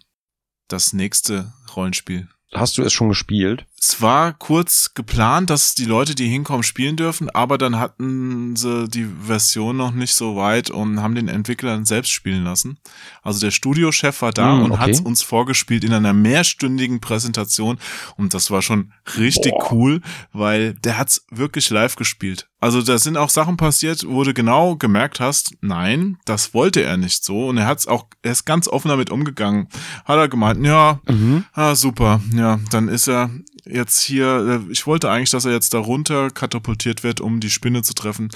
Das 0.72 0.94
nächste 0.94 1.52
Rollenspiel. 1.76 2.28
hast 2.54 2.78
du 2.78 2.82
es 2.82 2.94
schon 2.94 3.10
gespielt? 3.10 3.66
Es 3.84 4.00
war 4.00 4.32
kurz 4.34 4.94
geplant, 4.94 5.50
dass 5.50 5.74
die 5.74 5.86
Leute, 5.86 6.14
die 6.14 6.28
hinkommen, 6.28 6.62
spielen 6.62 6.94
dürfen, 6.94 7.28
aber 7.30 7.58
dann 7.58 7.80
hatten 7.80 8.54
sie 8.54 8.86
die 8.88 9.08
Version 9.26 9.76
noch 9.76 9.90
nicht 9.90 10.14
so 10.14 10.36
weit 10.36 10.70
und 10.70 11.02
haben 11.02 11.16
den 11.16 11.26
Entwickler 11.26 11.70
dann 11.72 11.84
selbst 11.84 12.12
spielen 12.12 12.44
lassen. 12.44 12.78
Also 13.22 13.40
der 13.40 13.50
Studiochef 13.50 14.22
war 14.22 14.30
da 14.32 14.52
Hm, 14.52 14.62
und 14.62 14.70
okay. 14.72 14.80
hat 14.82 14.90
es 14.90 15.00
uns 15.00 15.22
vorgespielt 15.24 15.82
in 15.82 15.92
einer 15.92 16.12
mehrstündigen 16.12 17.00
Präsentation 17.00 17.76
und 18.16 18.34
das 18.34 18.52
war 18.52 18.62
schon 18.62 18.92
richtig 19.18 19.52
cool, 19.72 20.00
weil 20.32 20.74
der 20.74 20.96
hat's 20.96 21.26
wirklich 21.32 21.68
live 21.70 21.96
gespielt. 21.96 22.48
Also 22.60 22.82
da 22.82 22.98
sind 22.98 23.16
auch 23.16 23.30
Sachen 23.30 23.56
passiert, 23.56 24.04
wo 24.06 24.22
du 24.22 24.32
genau 24.32 24.76
gemerkt 24.76 25.18
hast, 25.18 25.56
nein, 25.60 26.18
das 26.24 26.54
wollte 26.54 26.82
er 26.84 26.96
nicht 26.96 27.24
so 27.24 27.48
und 27.48 27.58
er 27.58 27.66
hat's 27.66 27.88
auch, 27.88 28.06
er 28.22 28.30
ist 28.30 28.44
ganz 28.44 28.68
offen 28.68 28.90
damit 28.90 29.10
umgegangen. 29.10 29.66
Hat 30.04 30.18
er 30.18 30.28
gemeint, 30.28 30.64
ja, 30.64 31.00
Mhm. 31.08 31.44
Ah, 31.52 31.74
super. 31.74 32.20
Ja, 32.32 32.60
dann 32.70 32.86
ist 32.86 33.08
er 33.08 33.30
jetzt 33.64 34.00
hier. 34.02 34.62
äh, 34.68 34.72
Ich 34.72 34.86
wollte 34.86 35.10
eigentlich, 35.10 35.30
dass 35.30 35.44
er 35.44 35.52
jetzt 35.52 35.74
da 35.74 35.78
runter 35.78 36.30
katapultiert 36.30 37.02
wird, 37.02 37.20
um 37.20 37.40
die 37.40 37.50
Spinne 37.50 37.82
zu 37.82 37.94
treffen. 37.94 38.28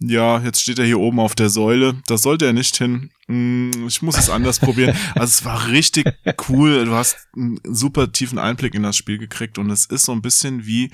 Ja, 0.00 0.40
jetzt 0.40 0.60
steht 0.60 0.78
er 0.80 0.84
hier 0.84 0.98
oben 0.98 1.20
auf 1.20 1.34
der 1.34 1.48
Säule. 1.48 1.94
Da 2.08 2.18
sollte 2.18 2.46
er 2.46 2.52
nicht 2.52 2.76
hin. 2.76 3.10
Hm, 3.26 3.86
Ich 3.86 4.02
muss 4.02 4.18
es 4.18 4.28
anders 4.28 4.58
probieren. 4.60 4.96
Also 5.14 5.24
es 5.26 5.44
war 5.44 5.68
richtig 5.68 6.04
cool. 6.48 6.84
Du 6.84 6.92
hast 6.92 7.16
einen 7.34 7.60
super 7.64 8.10
tiefen 8.12 8.38
Einblick 8.38 8.74
in 8.74 8.82
das 8.82 8.96
Spiel 8.96 9.18
gekriegt 9.18 9.56
und 9.58 9.70
es 9.70 9.86
ist 9.86 10.04
so 10.04 10.12
ein 10.12 10.20
bisschen 10.22 10.66
wie 10.66 10.90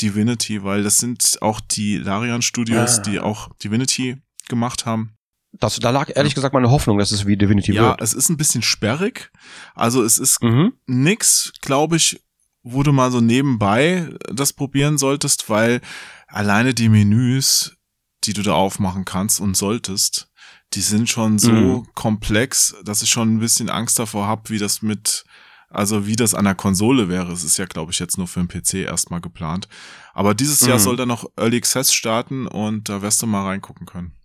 Divinity, 0.00 0.62
weil 0.64 0.82
das 0.82 0.98
sind 0.98 1.38
auch 1.42 1.60
die 1.60 1.98
Larian 1.98 2.42
Studios, 2.42 2.98
Ah. 2.98 3.02
die 3.02 3.20
auch 3.20 3.50
Divinity 3.62 4.16
gemacht 4.48 4.86
haben. 4.86 5.10
Das, 5.52 5.78
da 5.78 5.90
lag 5.90 6.10
ehrlich 6.14 6.34
gesagt 6.34 6.52
meine 6.52 6.70
Hoffnung, 6.70 6.98
dass 6.98 7.12
es 7.12 7.26
wie 7.26 7.36
Divinity 7.36 7.72
Ja, 7.72 7.90
wird. 7.90 8.00
es 8.00 8.12
ist 8.12 8.28
ein 8.28 8.36
bisschen 8.36 8.62
sperrig. 8.62 9.30
Also 9.76 10.02
es 10.02 10.18
ist 10.18 10.42
Mhm. 10.42 10.72
nix, 10.86 11.52
glaube 11.60 11.96
ich, 11.96 12.20
wo 12.64 12.82
du 12.82 12.92
mal 12.92 13.12
so 13.12 13.20
nebenbei 13.20 14.08
das 14.32 14.52
probieren 14.52 14.98
solltest, 14.98 15.48
weil 15.48 15.80
alleine 16.26 16.74
die 16.74 16.88
Menüs, 16.88 17.76
die 18.24 18.32
du 18.32 18.42
da 18.42 18.54
aufmachen 18.54 19.04
kannst 19.04 19.38
und 19.40 19.56
solltest, 19.56 20.28
die 20.72 20.80
sind 20.80 21.08
schon 21.08 21.38
so 21.38 21.52
Mhm. 21.52 21.86
komplex, 21.94 22.74
dass 22.84 23.02
ich 23.02 23.10
schon 23.10 23.36
ein 23.36 23.38
bisschen 23.38 23.70
Angst 23.70 23.98
davor 23.98 24.26
habe, 24.26 24.48
wie 24.48 24.58
das 24.58 24.82
mit, 24.82 25.24
also 25.68 26.06
wie 26.06 26.16
das 26.16 26.34
an 26.34 26.46
der 26.46 26.54
Konsole 26.54 27.08
wäre. 27.08 27.30
Es 27.32 27.44
ist 27.44 27.58
ja, 27.58 27.66
glaube 27.66 27.92
ich, 27.92 27.98
jetzt 28.00 28.16
nur 28.18 28.26
für 28.26 28.40
den 28.40 28.48
PC 28.48 28.82
erstmal 28.84 29.20
geplant. 29.20 29.68
Aber 30.14 30.34
dieses 30.34 30.64
Jahr 30.66 30.78
Mhm. 30.78 30.82
soll 30.82 30.96
dann 30.96 31.08
noch 31.08 31.26
Early 31.36 31.58
Access 31.58 31.92
starten 31.92 32.46
und 32.46 32.88
da 32.88 33.02
wirst 33.02 33.20
du 33.22 33.26
mal 33.26 33.44
reingucken 33.44 33.86
können. 33.86 34.16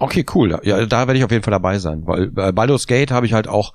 Okay, 0.00 0.24
cool. 0.34 0.58
Ja, 0.64 0.86
da 0.86 1.06
werde 1.06 1.18
ich 1.18 1.24
auf 1.24 1.30
jeden 1.30 1.44
Fall 1.44 1.52
dabei 1.52 1.78
sein, 1.78 2.06
weil 2.06 2.30
bei 2.30 2.50
Baldur's 2.52 2.86
Gate 2.86 3.10
habe 3.12 3.26
ich 3.26 3.32
halt 3.32 3.46
auch 3.48 3.72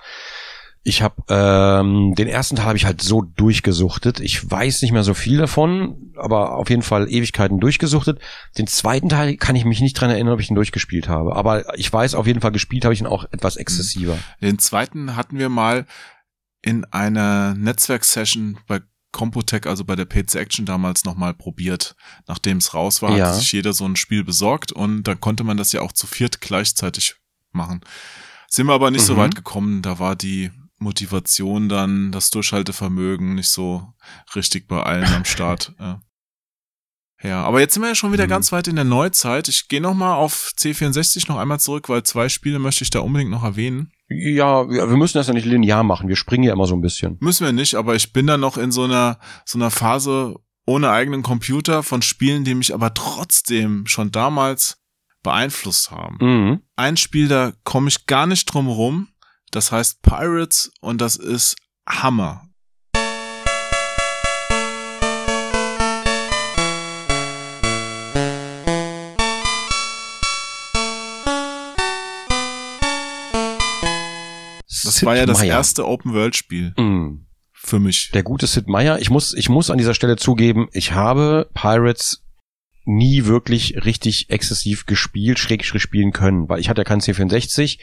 ich 0.84 1.01
habe 1.01 1.22
ähm, 1.27 2.15
den 2.15 2.27
ersten 2.27 2.56
Teil 2.56 2.65
habe 2.68 2.77
ich 2.77 2.85
halt 2.85 3.01
so 3.01 3.22
durchgesuchtet. 3.22 4.19
Ich 4.22 4.49
weiß 4.49 4.81
nicht 4.81 4.91
mehr 4.91 5.03
so 5.03 5.14
viel 5.14 5.38
davon, 5.38 6.14
aber 6.15 6.56
auf 6.56 6.69
jeden 6.69 6.81
Fall 6.81 7.11
Ewigkeiten 7.11 7.60
durchgesuchtet. 7.60 8.19
Den 8.57 8.65
zweiten 8.65 9.10
Teil 9.10 9.35
kann 9.38 9.56
ich 9.56 9.65
mich 9.65 9.81
nicht 9.81 9.93
dran 9.93 10.10
erinnern, 10.10 10.34
ob 10.34 10.39
ich 10.39 10.49
ihn 10.49 10.56
durchgespielt 10.56 11.10
habe, 11.10 11.35
aber 11.35 11.77
ich 11.77 11.91
weiß 11.91 12.15
auf 12.15 12.27
jeden 12.27 12.41
Fall 12.41 12.51
gespielt 12.51 12.85
habe 12.85 12.93
ich 12.93 13.01
ihn 13.01 13.07
auch 13.07 13.26
etwas 13.31 13.57
exzessiver. 13.57 14.18
Den 14.41 14.57
zweiten 14.57 15.15
hatten 15.15 15.38
wir 15.38 15.49
mal 15.49 15.85
in 16.61 16.85
einer 16.85 17.56
Netzwerksession 17.56 18.57
bei 18.68 18.81
Computec, 19.11 19.65
also 19.65 19.84
bei 19.85 19.95
der 19.95 20.06
PC 20.06 20.35
Action 20.35 20.65
damals 20.65 21.03
nochmal 21.03 21.34
probiert. 21.34 21.95
Nachdem 22.27 22.57
es 22.57 22.73
raus 22.73 23.01
war, 23.01 23.18
Ja. 23.18 23.27
hat 23.27 23.35
sich 23.35 23.51
jeder 23.51 23.73
so 23.73 23.85
ein 23.85 23.95
Spiel 23.95 24.23
besorgt 24.23 24.72
und 24.72 25.03
da 25.03 25.15
konnte 25.15 25.43
man 25.43 25.57
das 25.57 25.72
ja 25.72 25.81
auch 25.81 25.91
zu 25.91 26.06
viert 26.07 26.41
gleichzeitig 26.41 27.15
machen. 27.51 27.81
Sind 28.47 28.68
wir 28.68 28.73
aber 28.73 28.91
nicht 28.91 29.03
so 29.03 29.14
Mhm. 29.15 29.18
weit 29.18 29.35
gekommen, 29.35 29.81
da 29.81 29.99
war 29.99 30.15
die 30.15 30.51
Motivation 30.80 31.69
dann, 31.69 32.11
das 32.11 32.30
Durchhaltevermögen 32.30 33.35
nicht 33.35 33.49
so 33.49 33.93
richtig 34.35 34.68
bei 34.68 34.81
allen 34.81 35.06
am 35.14 35.26
Start. 35.26 35.73
Ja. 35.80 36.01
Ja, 37.22 37.43
aber 37.43 37.60
jetzt 37.60 37.73
sind 37.73 37.84
wir 37.84 37.89
ja 37.89 37.95
schon 37.95 38.14
wieder 38.14 38.26
Mhm. 38.27 38.30
ganz 38.30 38.53
weit 38.53 38.69
in 38.69 38.77
der 38.77 38.85
Neuzeit. 38.85 39.49
Ich 39.49 39.68
gehe 39.68 39.81
nochmal 39.81 40.14
auf 40.14 40.53
C64 40.57 41.27
noch 41.27 41.38
einmal 41.38 41.60
zurück, 41.60 41.89
weil 41.89 42.03
zwei 42.03 42.30
Spiele 42.30 42.60
möchte 42.60 42.85
ich 42.85 42.91
da 42.91 42.99
unbedingt 43.01 43.30
noch 43.30 43.43
erwähnen. 43.43 43.91
Ja, 44.07 44.69
wir 44.69 44.89
wir 44.89 44.95
müssen 44.95 45.18
das 45.18 45.27
ja 45.27 45.34
nicht 45.34 45.45
linear 45.45 45.84
machen. 45.84 46.07
Wir 46.07 46.15
springen 46.15 46.45
ja 46.45 46.53
immer 46.53 46.65
so 46.65 46.76
ein 46.76 46.81
bisschen. 46.81 47.18
Müssen 47.19 47.45
wir 47.45 47.51
nicht, 47.51 47.76
aber 47.76 47.95
ich 47.95 48.14
bin 48.14 48.26
da 48.26 48.38
noch 48.38 48.57
in 48.57 48.72
so 48.72 48.85
einer, 48.85 49.19
so 49.43 49.57
einer 49.57 49.69
Phase 49.69 50.35
ohne 50.65 50.91
eigenen 50.91 51.22
Computer 51.22 51.84
von 51.84 52.01
Spielen, 52.01 52.45
die 52.45 52.56
mich 52.56 52.73
aber 52.73 52.93
trotzdem 52.93 53.85
schon 53.85 54.11
damals 54.11 54.77
beeinflusst 55.22 55.91
haben. 55.91 56.18
Mhm. 56.22 56.61
Ein 56.77 56.95
Spiel, 56.95 57.27
da 57.27 57.51
komme 57.65 57.89
ich 57.89 58.06
gar 58.06 58.27
nicht 58.27 58.45
drum 58.45 58.69
rum. 58.69 59.10
Das 59.52 59.72
heißt 59.72 60.02
Pirates 60.02 60.72
und 60.82 61.02
das 61.02 61.16
ist 61.16 61.56
Hammer. 61.88 62.46
Das 74.84 74.96
Sid 74.96 75.06
war 75.06 75.16
ja 75.18 75.26
das 75.26 75.40
Meier. 75.40 75.50
erste 75.58 75.86
Open-World-Spiel 75.88 76.74
Mhm. 76.78 77.26
für 77.54 77.80
mich. 77.80 78.12
Der 78.14 78.24
gute 78.24 78.48
Sid 78.48 78.68
Meier. 78.68 79.00
Ich 79.00 79.10
muss, 79.10 79.34
ich 79.34 79.50
muss 79.50 79.70
an 79.70 79.78
dieser 79.78 79.94
Stelle 79.94 80.16
zugeben, 80.16 80.68
ich 80.72 80.94
habe 80.94 81.50
Pirates 81.54 82.24
nie 82.86 83.26
wirklich 83.26 83.76
richtig 83.86 84.30
exzessiv 84.30 84.86
gespielt, 84.86 85.38
schrägstrich 85.38 85.82
spielen 85.84 86.12
können, 86.12 86.50
weil 86.50 86.60
ich 86.60 86.70
hatte 86.70 86.82
ja 86.82 86.86
keinen 86.86 87.02
C64. 87.02 87.80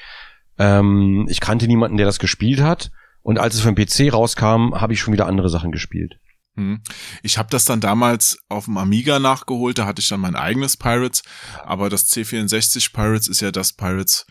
Ähm, 0.58 1.26
ich 1.28 1.40
kannte 1.40 1.66
niemanden, 1.66 1.96
der 1.96 2.06
das 2.06 2.18
gespielt 2.18 2.60
hat. 2.60 2.90
Und 3.22 3.38
als 3.38 3.54
es 3.54 3.60
für 3.62 3.72
den 3.72 3.74
PC 3.74 4.12
rauskam, 4.12 4.74
habe 4.74 4.92
ich 4.92 5.00
schon 5.00 5.12
wieder 5.12 5.26
andere 5.26 5.48
Sachen 5.48 5.72
gespielt. 5.72 6.18
Hm. 6.56 6.80
Ich 7.22 7.38
habe 7.38 7.48
das 7.50 7.64
dann 7.64 7.80
damals 7.80 8.38
auf 8.48 8.66
dem 8.66 8.78
Amiga 8.78 9.18
nachgeholt, 9.18 9.78
da 9.78 9.86
hatte 9.86 10.00
ich 10.00 10.08
dann 10.08 10.20
mein 10.20 10.36
eigenes 10.36 10.76
Pirates, 10.76 11.22
aber 11.64 11.90
das 11.90 12.08
C64 12.10 12.92
Pirates 12.92 13.28
ist 13.28 13.40
ja 13.40 13.50
das 13.50 13.74
Pirates, 13.74 14.26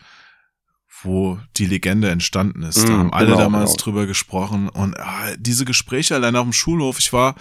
wo 1.02 1.38
die 1.56 1.66
Legende 1.66 2.10
entstanden 2.10 2.62
ist. 2.62 2.88
da 2.88 2.88
Mm, 2.88 2.98
haben 2.98 3.12
alle 3.12 3.26
genau, 3.26 3.38
damals 3.38 3.72
genau. 3.72 3.82
drüber 3.84 4.06
gesprochen 4.06 4.68
und 4.68 4.98
ah, 4.98 5.36
diese 5.38 5.64
Gespräche 5.64 6.16
allein 6.16 6.34
auf 6.34 6.44
dem 6.44 6.52
Schulhof, 6.52 6.98
ich 6.98 7.12
war 7.12 7.36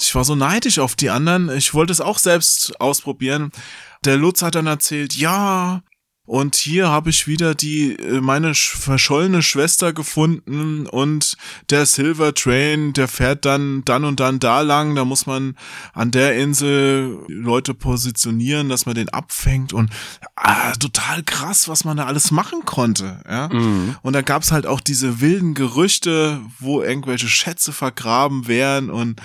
ich 0.00 0.14
war 0.14 0.24
so 0.24 0.34
neidisch 0.34 0.78
auf 0.78 0.96
die 0.96 1.10
anderen. 1.10 1.50
Ich 1.56 1.74
wollte 1.74 1.92
es 1.92 2.00
auch 2.00 2.18
selbst 2.18 2.80
ausprobieren. 2.80 3.50
Der 4.04 4.16
Lutz 4.16 4.42
hat 4.42 4.54
dann 4.54 4.66
erzählt, 4.66 5.14
ja, 5.14 5.82
und 6.24 6.54
hier 6.54 6.88
habe 6.88 7.10
ich 7.10 7.26
wieder 7.26 7.54
die 7.54 7.96
äh, 7.96 8.20
meine 8.20 8.52
sch- 8.52 8.76
verschollene 8.76 9.42
Schwester 9.42 9.92
gefunden 9.92 10.86
und 10.86 11.36
der 11.70 11.84
Silver 11.84 12.32
Train, 12.32 12.92
der 12.92 13.08
fährt 13.08 13.44
dann 13.44 13.82
dann 13.84 14.04
und 14.04 14.20
dann 14.20 14.38
da 14.38 14.60
lang, 14.60 14.94
da 14.94 15.04
muss 15.04 15.26
man 15.26 15.56
an 15.92 16.10
der 16.12 16.36
Insel 16.38 17.18
Leute 17.28 17.74
positionieren, 17.74 18.68
dass 18.68 18.86
man 18.86 18.94
den 18.94 19.08
abfängt 19.08 19.72
und 19.72 19.90
ah, 20.36 20.72
total 20.74 21.22
krass, 21.24 21.68
was 21.68 21.84
man 21.84 21.96
da 21.96 22.06
alles 22.06 22.30
machen 22.30 22.64
konnte, 22.64 23.20
ja? 23.28 23.48
Mhm. 23.48 23.96
Und 24.02 24.12
da 24.12 24.22
gab's 24.22 24.52
halt 24.52 24.66
auch 24.66 24.80
diese 24.80 25.20
wilden 25.20 25.54
Gerüchte, 25.54 26.40
wo 26.60 26.82
irgendwelche 26.82 27.28
Schätze 27.28 27.72
vergraben 27.72 28.46
wären 28.46 28.90
und 28.90 29.20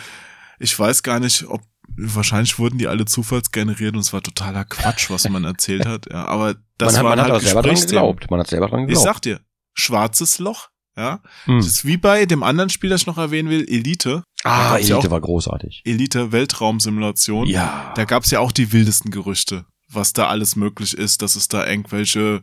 ich 0.59 0.77
weiß 0.77 1.03
gar 1.03 1.19
nicht, 1.19 1.45
ob 1.47 1.61
wahrscheinlich 1.97 2.59
wurden 2.59 2.77
die 2.77 2.87
alle 2.87 3.05
zufallsgeneriert 3.05 3.93
und 3.95 4.01
es 4.01 4.13
war 4.13 4.21
totaler 4.21 4.65
Quatsch, 4.65 5.09
was 5.09 5.27
man 5.29 5.43
erzählt 5.45 5.85
hat. 5.85 6.05
Ja, 6.11 6.25
aber 6.25 6.55
das 6.77 6.93
man 6.93 6.97
hat, 6.97 7.03
man 7.03 7.19
hat 7.19 7.31
halt 7.31 7.41
auch 7.41 7.45
selber 7.45 7.61
dran 7.63 7.75
geglaubt. 7.75 8.29
Man 8.31 8.39
hat 8.39 8.47
selber 8.47 8.67
dran 8.67 8.81
Ich 8.81 8.87
geglaubt. 8.87 9.05
sag 9.05 9.21
dir, 9.21 9.39
schwarzes 9.73 10.39
Loch. 10.39 10.69
Ja, 10.95 11.19
Mhm. 11.45 11.57
das 11.57 11.67
ist 11.67 11.85
wie 11.85 11.97
bei 11.97 12.25
dem 12.25 12.41
anderen 12.41 12.71
Spiel, 12.71 12.89
das 12.89 13.01
ich 13.01 13.07
noch 13.07 13.19
erwähnen 13.19 13.49
will, 13.51 13.65
Elite. 13.69 14.23
Ah, 14.43 14.71
ja 14.71 14.95
Elite 14.95 14.97
auch 14.97 15.11
war 15.11 15.21
großartig. 15.21 15.83
Elite 15.85 16.31
Weltraumsimulation. 16.31 17.47
Ja. 17.47 17.93
Da 17.95 18.05
gab's 18.05 18.31
ja 18.31 18.39
auch 18.39 18.51
die 18.51 18.71
wildesten 18.73 19.11
Gerüchte, 19.11 19.65
was 19.91 20.13
da 20.13 20.27
alles 20.27 20.55
möglich 20.55 20.97
ist, 20.97 21.21
dass 21.21 21.35
es 21.35 21.47
da 21.49 21.67
irgendwelche 21.67 22.41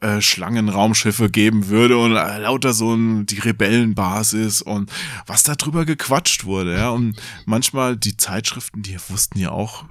äh, 0.00 0.20
Schlangenraumschiffe 0.20 1.30
geben 1.30 1.68
würde 1.68 1.98
und 1.98 2.12
äh, 2.16 2.38
lauter 2.38 2.72
so 2.72 2.94
ein, 2.94 3.26
die 3.26 3.38
Rebellenbasis 3.38 4.62
und 4.62 4.90
was 5.26 5.42
da 5.42 5.54
drüber 5.54 5.84
gequatscht 5.84 6.44
wurde, 6.44 6.76
ja. 6.76 6.90
Und 6.90 7.20
manchmal 7.46 7.96
die 7.96 8.16
Zeitschriften, 8.16 8.82
die 8.82 8.96
wussten 9.08 9.38
ja 9.38 9.50
auch 9.50 9.84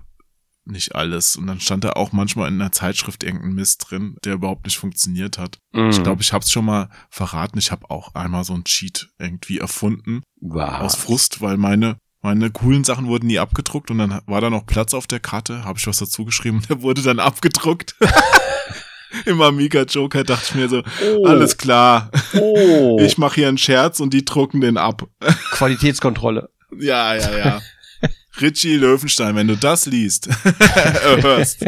nicht 0.65 0.95
alles. 0.95 1.35
Und 1.35 1.47
dann 1.47 1.59
stand 1.59 1.84
da 1.84 1.91
auch 1.91 2.11
manchmal 2.11 2.49
in 2.49 2.61
einer 2.61 2.71
Zeitschrift 2.71 3.23
irgendein 3.23 3.53
Mist 3.53 3.85
drin, 3.89 4.17
der 4.23 4.34
überhaupt 4.34 4.65
nicht 4.65 4.77
funktioniert 4.77 5.38
hat. 5.38 5.59
Mhm. 5.73 5.89
Ich 5.89 6.03
glaube, 6.03 6.21
ich 6.21 6.34
habe 6.34 6.43
es 6.43 6.51
schon 6.51 6.65
mal 6.65 6.89
verraten. 7.09 7.57
Ich 7.57 7.71
habe 7.71 7.89
auch 7.89 8.15
einmal 8.15 8.43
so 8.43 8.53
ein 8.53 8.63
Cheat 8.65 9.09
irgendwie 9.17 9.59
erfunden 9.59 10.23
Wow. 10.39 10.81
aus 10.81 10.95
Frust, 10.95 11.41
weil 11.41 11.57
meine 11.57 11.97
meine 12.21 12.49
coolen 12.49 12.84
Sachen 12.84 13.07
wurden 13.07 13.27
nie 13.27 13.39
abgedruckt 13.39 13.91
und 13.91 13.99
dann 13.99 14.21
war 14.25 14.41
da 14.41 14.49
noch 14.49 14.65
Platz 14.65 14.93
auf 14.93 15.07
der 15.07 15.19
Karte, 15.19 15.63
habe 15.63 15.79
ich 15.79 15.88
was 15.88 15.99
dazu 15.99 16.25
geschrieben, 16.25 16.61
der 16.69 16.81
wurde 16.81 17.01
dann 17.01 17.19
abgedruckt. 17.19 17.95
Im 19.26 19.41
Amiga 19.41 19.84
Joker 19.84 20.23
dachte 20.23 20.45
ich 20.49 20.56
mir 20.56 20.69
so, 20.69 20.84
alles 21.26 21.57
klar, 21.57 22.11
Oh. 22.34 22.98
ich 23.02 23.18
mache 23.18 23.35
hier 23.35 23.48
einen 23.48 23.57
Scherz 23.57 23.99
und 23.99 24.14
die 24.14 24.26
drucken 24.26 24.61
den 24.61 24.77
ab. 24.77 25.07
Qualitätskontrolle. 25.52 26.49
Ja, 26.77 27.15
ja, 27.15 27.38
ja. 27.38 27.61
Richie 28.39 28.76
Löwenstein, 28.76 29.35
wenn 29.35 29.48
du 29.48 29.57
das 29.57 29.88
liest, 29.88 30.30
hörst. 31.22 31.65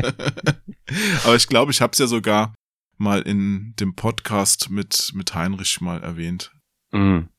Aber 1.24 1.36
ich 1.36 1.48
glaube, 1.48 1.72
ich 1.72 1.82
habe 1.82 1.94
es 1.94 2.00
ja 2.00 2.06
sogar 2.06 2.54
mal 2.98 3.22
in 3.22 3.74
dem 3.80 3.96
Podcast 3.96 4.70
mit 4.70 5.12
mit 5.16 5.34
Heinrich 5.34 5.82
mal 5.82 6.04
erwähnt. 6.04 6.52
Mhm. 6.92 7.30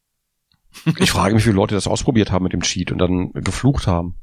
Ich 0.99 1.11
frage 1.11 1.35
mich, 1.35 1.45
wie 1.45 1.49
viele 1.49 1.57
Leute 1.57 1.75
das 1.75 1.87
ausprobiert 1.87 2.33
haben 2.33 2.43
mit 2.45 2.53
dem 2.53 2.63
Cheat 2.63 2.91
und 2.91 2.99
dann 2.99 3.33
geflucht 3.33 3.87
haben. 3.87 4.17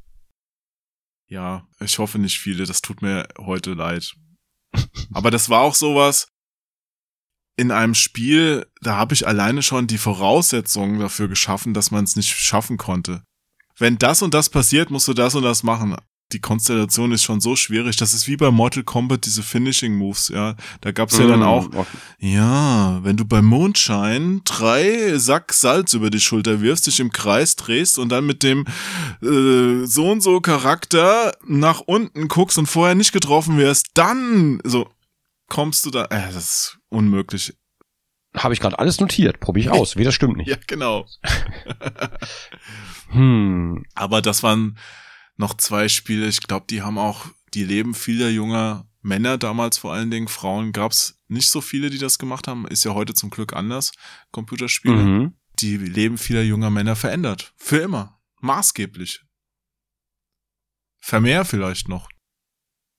Ja, 1.28 1.68
ich 1.80 2.00
hoffe 2.00 2.20
nicht 2.20 2.40
viele, 2.40 2.66
das 2.66 2.82
tut 2.82 3.02
mir 3.02 3.28
heute 3.38 3.74
leid. 3.74 4.14
Aber 5.14 5.32
das 5.32 5.50
war 5.50 5.62
auch 5.62 5.76
sowas 5.76 6.28
in 7.58 7.72
einem 7.72 7.96
Spiel, 7.96 8.68
da 8.82 8.96
habe 8.96 9.16
ich 9.16 9.28
alleine 9.28 9.64
schon 9.64 9.88
die 9.88 9.98
Voraussetzungen 9.98 11.00
dafür 11.00 11.28
geschaffen, 11.28 11.74
dass 11.74 11.90
man 11.90 12.04
es 12.04 12.16
nicht 12.16 12.30
schaffen 12.30 12.78
konnte. 12.78 13.24
Wenn 13.78 13.98
das 13.98 14.22
und 14.22 14.34
das 14.34 14.50
passiert, 14.50 14.92
musst 14.92 15.08
du 15.08 15.14
das 15.14 15.34
und 15.34 15.44
das 15.44 15.64
machen. 15.64 15.98
Die 16.34 16.42
Konstellation 16.42 17.14
ist 17.14 17.24
schon 17.24 17.40
so 17.40 17.56
schwierig. 17.56 17.96
Das 17.96 18.14
ist 18.14 18.28
wie 18.28 18.36
bei 18.36 18.52
Mortal 18.52 18.84
Kombat, 18.84 19.26
diese 19.26 19.44
Finishing 19.44 19.96
Moves, 19.96 20.28
ja. 20.28 20.56
Da 20.82 20.92
gab's 20.92 21.18
ja 21.18 21.26
dann 21.26 21.40
Mm, 21.40 21.44
auch, 21.44 21.70
ja, 22.20 23.00
wenn 23.04 23.16
du 23.16 23.24
bei 23.24 23.42
Mondschein 23.42 24.42
drei 24.44 25.18
Sack 25.18 25.54
Salz 25.54 25.94
über 25.94 26.10
die 26.10 26.20
Schulter 26.20 26.60
wirfst, 26.62 26.88
dich 26.88 27.00
im 27.00 27.14
Kreis 27.14 27.56
drehst 27.56 27.98
und 27.98 28.10
dann 28.10 28.26
mit 28.26 28.44
dem 28.44 28.66
äh, 29.22 29.86
so 29.86 30.12
und 30.12 30.22
so 30.22 30.42
Charakter 30.42 31.32
nach 31.46 31.80
unten 31.80 32.28
guckst 32.28 32.58
und 32.58 32.66
vorher 32.66 32.96
nicht 32.96 33.14
getroffen 33.14 33.58
wirst, 33.58 33.88
dann 33.94 34.60
so 34.66 34.90
kommst 35.48 35.86
du 35.86 35.92
da. 35.92 36.06
Äh, 36.06 36.34
das 36.34 36.36
ist 36.36 36.78
unmöglich. 36.90 37.54
Habe 38.36 38.54
ich 38.54 38.60
gerade 38.60 38.78
alles 38.78 39.00
notiert. 39.00 39.40
Probiere 39.40 39.74
ich 39.74 39.80
aus. 39.80 39.96
Wie, 39.96 40.04
das 40.04 40.14
stimmt 40.14 40.36
nicht. 40.38 40.48
Ja, 40.50 40.58
genau. 40.68 41.06
Hm. 43.10 43.86
Aber 43.96 44.22
das 44.22 44.44
waren 44.44 44.78
noch 45.38 45.56
zwei 45.56 45.88
Spiele. 45.88 46.28
Ich 46.28 46.42
glaube, 46.42 46.66
die 46.70 46.82
haben 46.82 46.98
auch 46.98 47.28
die 47.54 47.64
Leben 47.64 47.94
vieler 47.94 48.30
junger 48.30 48.88
Männer 49.02 49.38
damals 49.38 49.78
vor 49.78 49.94
allen 49.94 50.12
Dingen. 50.12 50.28
Frauen 50.28 50.74
gab's 50.74 51.20
nicht 51.28 51.50
so 51.50 51.62
viele, 51.62 51.90
die 51.90 51.98
das 51.98 52.20
gemacht 52.20 52.48
haben. 52.48 52.68
Ist 52.68 52.84
ja 52.84 52.94
heute 52.94 53.14
zum 53.14 53.30
Glück 53.30 53.54
anders. 53.54 53.92
Computerspiele. 54.32 54.96
Mhm. 54.96 55.34
Die 55.60 55.78
Leben 55.78 56.18
vieler 56.18 56.44
junger 56.44 56.70
Männer 56.70 56.96
verändert. 56.96 57.54
Für 57.56 57.78
immer. 57.78 58.20
Maßgeblich. 58.42 59.24
Vermehr 61.00 61.46
vielleicht 61.46 61.88
noch. 61.88 62.10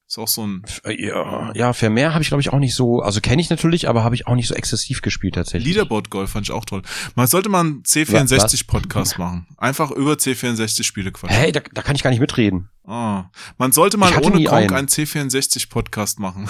Ist 0.09 0.17
auch 0.17 0.27
so 0.29 0.47
ein 0.47 0.63
äh, 0.85 1.07
Ja, 1.07 1.53
ja, 1.55 1.75
Vermeer 1.75 2.15
habe 2.15 2.23
ich 2.23 2.29
glaube 2.29 2.41
ich 2.41 2.51
auch 2.51 2.59
nicht 2.59 2.75
so, 2.75 3.01
also 3.03 3.21
kenne 3.21 3.43
ich 3.43 3.51
natürlich, 3.51 3.91
aber 3.91 4.05
habe 4.05 4.15
ich 4.15 4.27
auch 4.27 4.37
nicht 4.37 4.49
so 4.49 4.55
exzessiv 4.55 5.03
gespielt 5.03 5.35
tatsächlich. 5.35 5.75
Leaderboard 5.75 6.09
Golf 6.09 6.31
fand 6.31 6.47
ich 6.47 6.51
auch 6.51 6.65
toll. 6.65 6.81
Man 7.15 7.27
sollte 7.27 7.51
mal 7.51 7.61
einen 7.61 7.83
C64 7.83 8.67
Podcast 8.67 9.19
machen. 9.19 9.47
Einfach 9.59 9.91
über 9.91 10.15
C64 10.15 10.83
Spiele 10.85 11.13
quatschen. 11.13 11.37
Hey, 11.39 11.53
da, 11.53 11.61
da 11.75 11.83
kann 11.83 11.95
ich 11.95 12.03
gar 12.03 12.09
nicht 12.09 12.21
mitreden. 12.21 12.71
Ah, 12.87 13.25
man 13.59 13.73
sollte 13.73 13.99
mal 13.99 14.11
ohne 14.25 14.37
nie 14.37 14.45
Gronk 14.45 14.63
einen. 14.73 14.75
einen 14.75 14.89
C64 14.89 15.69
Podcast 15.69 16.21
machen. 16.21 16.49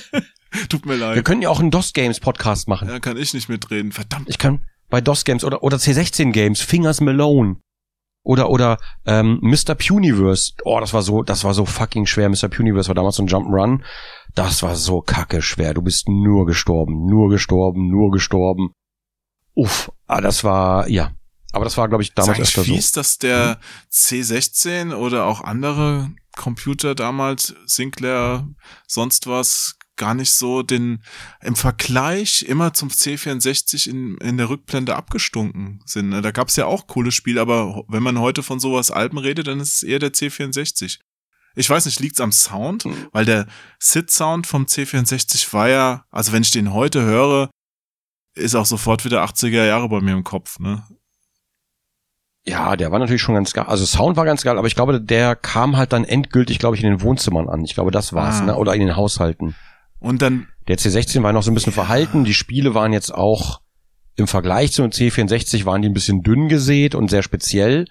Tut 0.68 0.84
mir 0.84 0.94
Wir 0.98 1.14
leid. 1.14 1.24
können 1.24 1.42
ja 1.42 1.48
auch 1.48 1.60
einen 1.60 1.70
DOS 1.70 1.92
Games 1.92 2.18
Podcast 2.18 2.66
machen. 2.66 2.88
Ja, 2.88 2.98
kann 2.98 3.16
ich 3.16 3.32
nicht 3.34 3.48
mitreden. 3.48 3.92
Verdammt. 3.92 4.28
Ich 4.28 4.38
kann 4.38 4.62
bei 4.88 5.00
DOS 5.00 5.24
Games 5.24 5.44
oder 5.44 5.62
oder 5.62 5.76
C16 5.76 6.32
Games, 6.32 6.60
Fingers 6.60 7.00
Malone 7.00 7.58
oder 8.22 8.50
oder 8.50 8.78
ähm, 9.06 9.38
Mr. 9.42 9.74
Puniverse. 9.74 10.52
Oh, 10.64 10.80
das 10.80 10.92
war 10.92 11.02
so, 11.02 11.22
das 11.22 11.44
war 11.44 11.54
so 11.54 11.64
fucking 11.64 12.06
schwer. 12.06 12.28
Mr. 12.28 12.48
Puniverse 12.48 12.88
war 12.88 12.94
damals 12.94 13.16
so 13.16 13.22
ein 13.22 13.28
Jump'n'Run. 13.28 13.82
Das 14.34 14.62
war 14.62 14.76
so 14.76 15.00
kacke 15.00 15.42
schwer. 15.42 15.74
Du 15.74 15.82
bist 15.82 16.08
nur 16.08 16.46
gestorben, 16.46 17.06
nur 17.06 17.30
gestorben, 17.30 17.88
nur 17.88 18.10
gestorben. 18.10 18.70
Uff, 19.54 19.90
ah, 20.06 20.20
das 20.20 20.44
war 20.44 20.88
ja. 20.88 21.12
Aber 21.52 21.64
das 21.64 21.76
war 21.76 21.88
glaube 21.88 22.02
ich 22.02 22.14
damals 22.14 22.38
öfter 22.38 22.62
so. 22.62 22.72
fies, 22.72 22.92
dass 22.92 23.18
der 23.18 23.58
C16 23.90 24.94
oder 24.94 25.24
auch 25.24 25.40
andere 25.40 26.10
Computer 26.36 26.94
damals, 26.94 27.54
Sinclair, 27.66 28.48
sonst 28.86 29.26
was, 29.26 29.76
gar 30.00 30.14
nicht 30.14 30.32
so 30.32 30.62
den 30.62 31.02
im 31.42 31.54
Vergleich 31.54 32.42
immer 32.42 32.72
zum 32.72 32.88
C64 32.88 33.88
in, 33.88 34.16
in 34.18 34.36
der 34.38 34.48
Rückblende 34.48 34.96
abgestunken 34.96 35.80
sind. 35.86 36.08
ne? 36.08 36.22
Da 36.22 36.32
gab's 36.32 36.56
ja 36.56 36.66
auch 36.66 36.86
coole 36.88 37.12
Spiele, 37.12 37.40
aber 37.40 37.84
wenn 37.86 38.02
man 38.02 38.18
heute 38.18 38.42
von 38.42 38.58
sowas 38.58 38.90
Alpen 38.90 39.18
redet, 39.18 39.46
dann 39.46 39.60
ist 39.60 39.76
es 39.76 39.82
eher 39.84 39.98
der 40.00 40.12
C64. 40.12 40.98
Ich 41.54 41.68
weiß 41.68 41.84
nicht, 41.86 42.00
liegt's 42.00 42.20
am 42.20 42.32
Sound? 42.32 42.84
Hm. 42.84 43.08
Weil 43.12 43.24
der 43.24 43.46
Sit-Sound 43.78 44.46
vom 44.46 44.64
C64 44.64 45.52
war 45.52 45.68
ja, 45.68 46.04
also 46.10 46.32
wenn 46.32 46.42
ich 46.42 46.50
den 46.50 46.72
heute 46.72 47.02
höre, 47.02 47.50
ist 48.34 48.54
auch 48.54 48.66
sofort 48.66 49.04
wieder 49.04 49.24
80er 49.24 49.66
Jahre 49.66 49.88
bei 49.88 50.00
mir 50.00 50.12
im 50.12 50.24
Kopf, 50.24 50.58
ne? 50.60 50.82
Ja, 52.46 52.74
der 52.76 52.90
war 52.90 52.98
natürlich 52.98 53.20
schon 53.20 53.34
ganz 53.34 53.52
geil. 53.52 53.66
Also 53.66 53.84
Sound 53.84 54.16
war 54.16 54.24
ganz 54.24 54.42
geil, 54.42 54.56
aber 54.56 54.66
ich 54.66 54.74
glaube, 54.74 54.98
der 55.00 55.36
kam 55.36 55.76
halt 55.76 55.92
dann 55.92 56.04
endgültig, 56.04 56.58
glaube 56.58 56.74
ich, 56.74 56.82
in 56.82 56.88
den 56.90 57.02
Wohnzimmern 57.02 57.48
an. 57.50 57.62
Ich 57.64 57.74
glaube, 57.74 57.90
das 57.90 58.12
war's, 58.14 58.40
Ah. 58.40 58.44
ne? 58.46 58.56
Oder 58.56 58.74
in 58.74 58.80
den 58.80 58.96
Haushalten. 58.96 59.54
Und 60.00 60.22
dann 60.22 60.48
Der 60.66 60.78
C16 60.78 61.22
war 61.22 61.32
noch 61.32 61.42
so 61.42 61.50
ein 61.50 61.54
bisschen 61.54 61.72
verhalten. 61.72 62.24
Die 62.24 62.34
Spiele 62.34 62.74
waren 62.74 62.92
jetzt 62.92 63.12
auch 63.14 63.60
im 64.16 64.26
Vergleich 64.26 64.72
zum 64.72 64.86
C64 64.86 65.64
waren 65.64 65.82
die 65.82 65.88
ein 65.88 65.94
bisschen 65.94 66.22
dünn 66.22 66.48
gesät 66.48 66.94
und 66.94 67.08
sehr 67.10 67.22
speziell. 67.22 67.86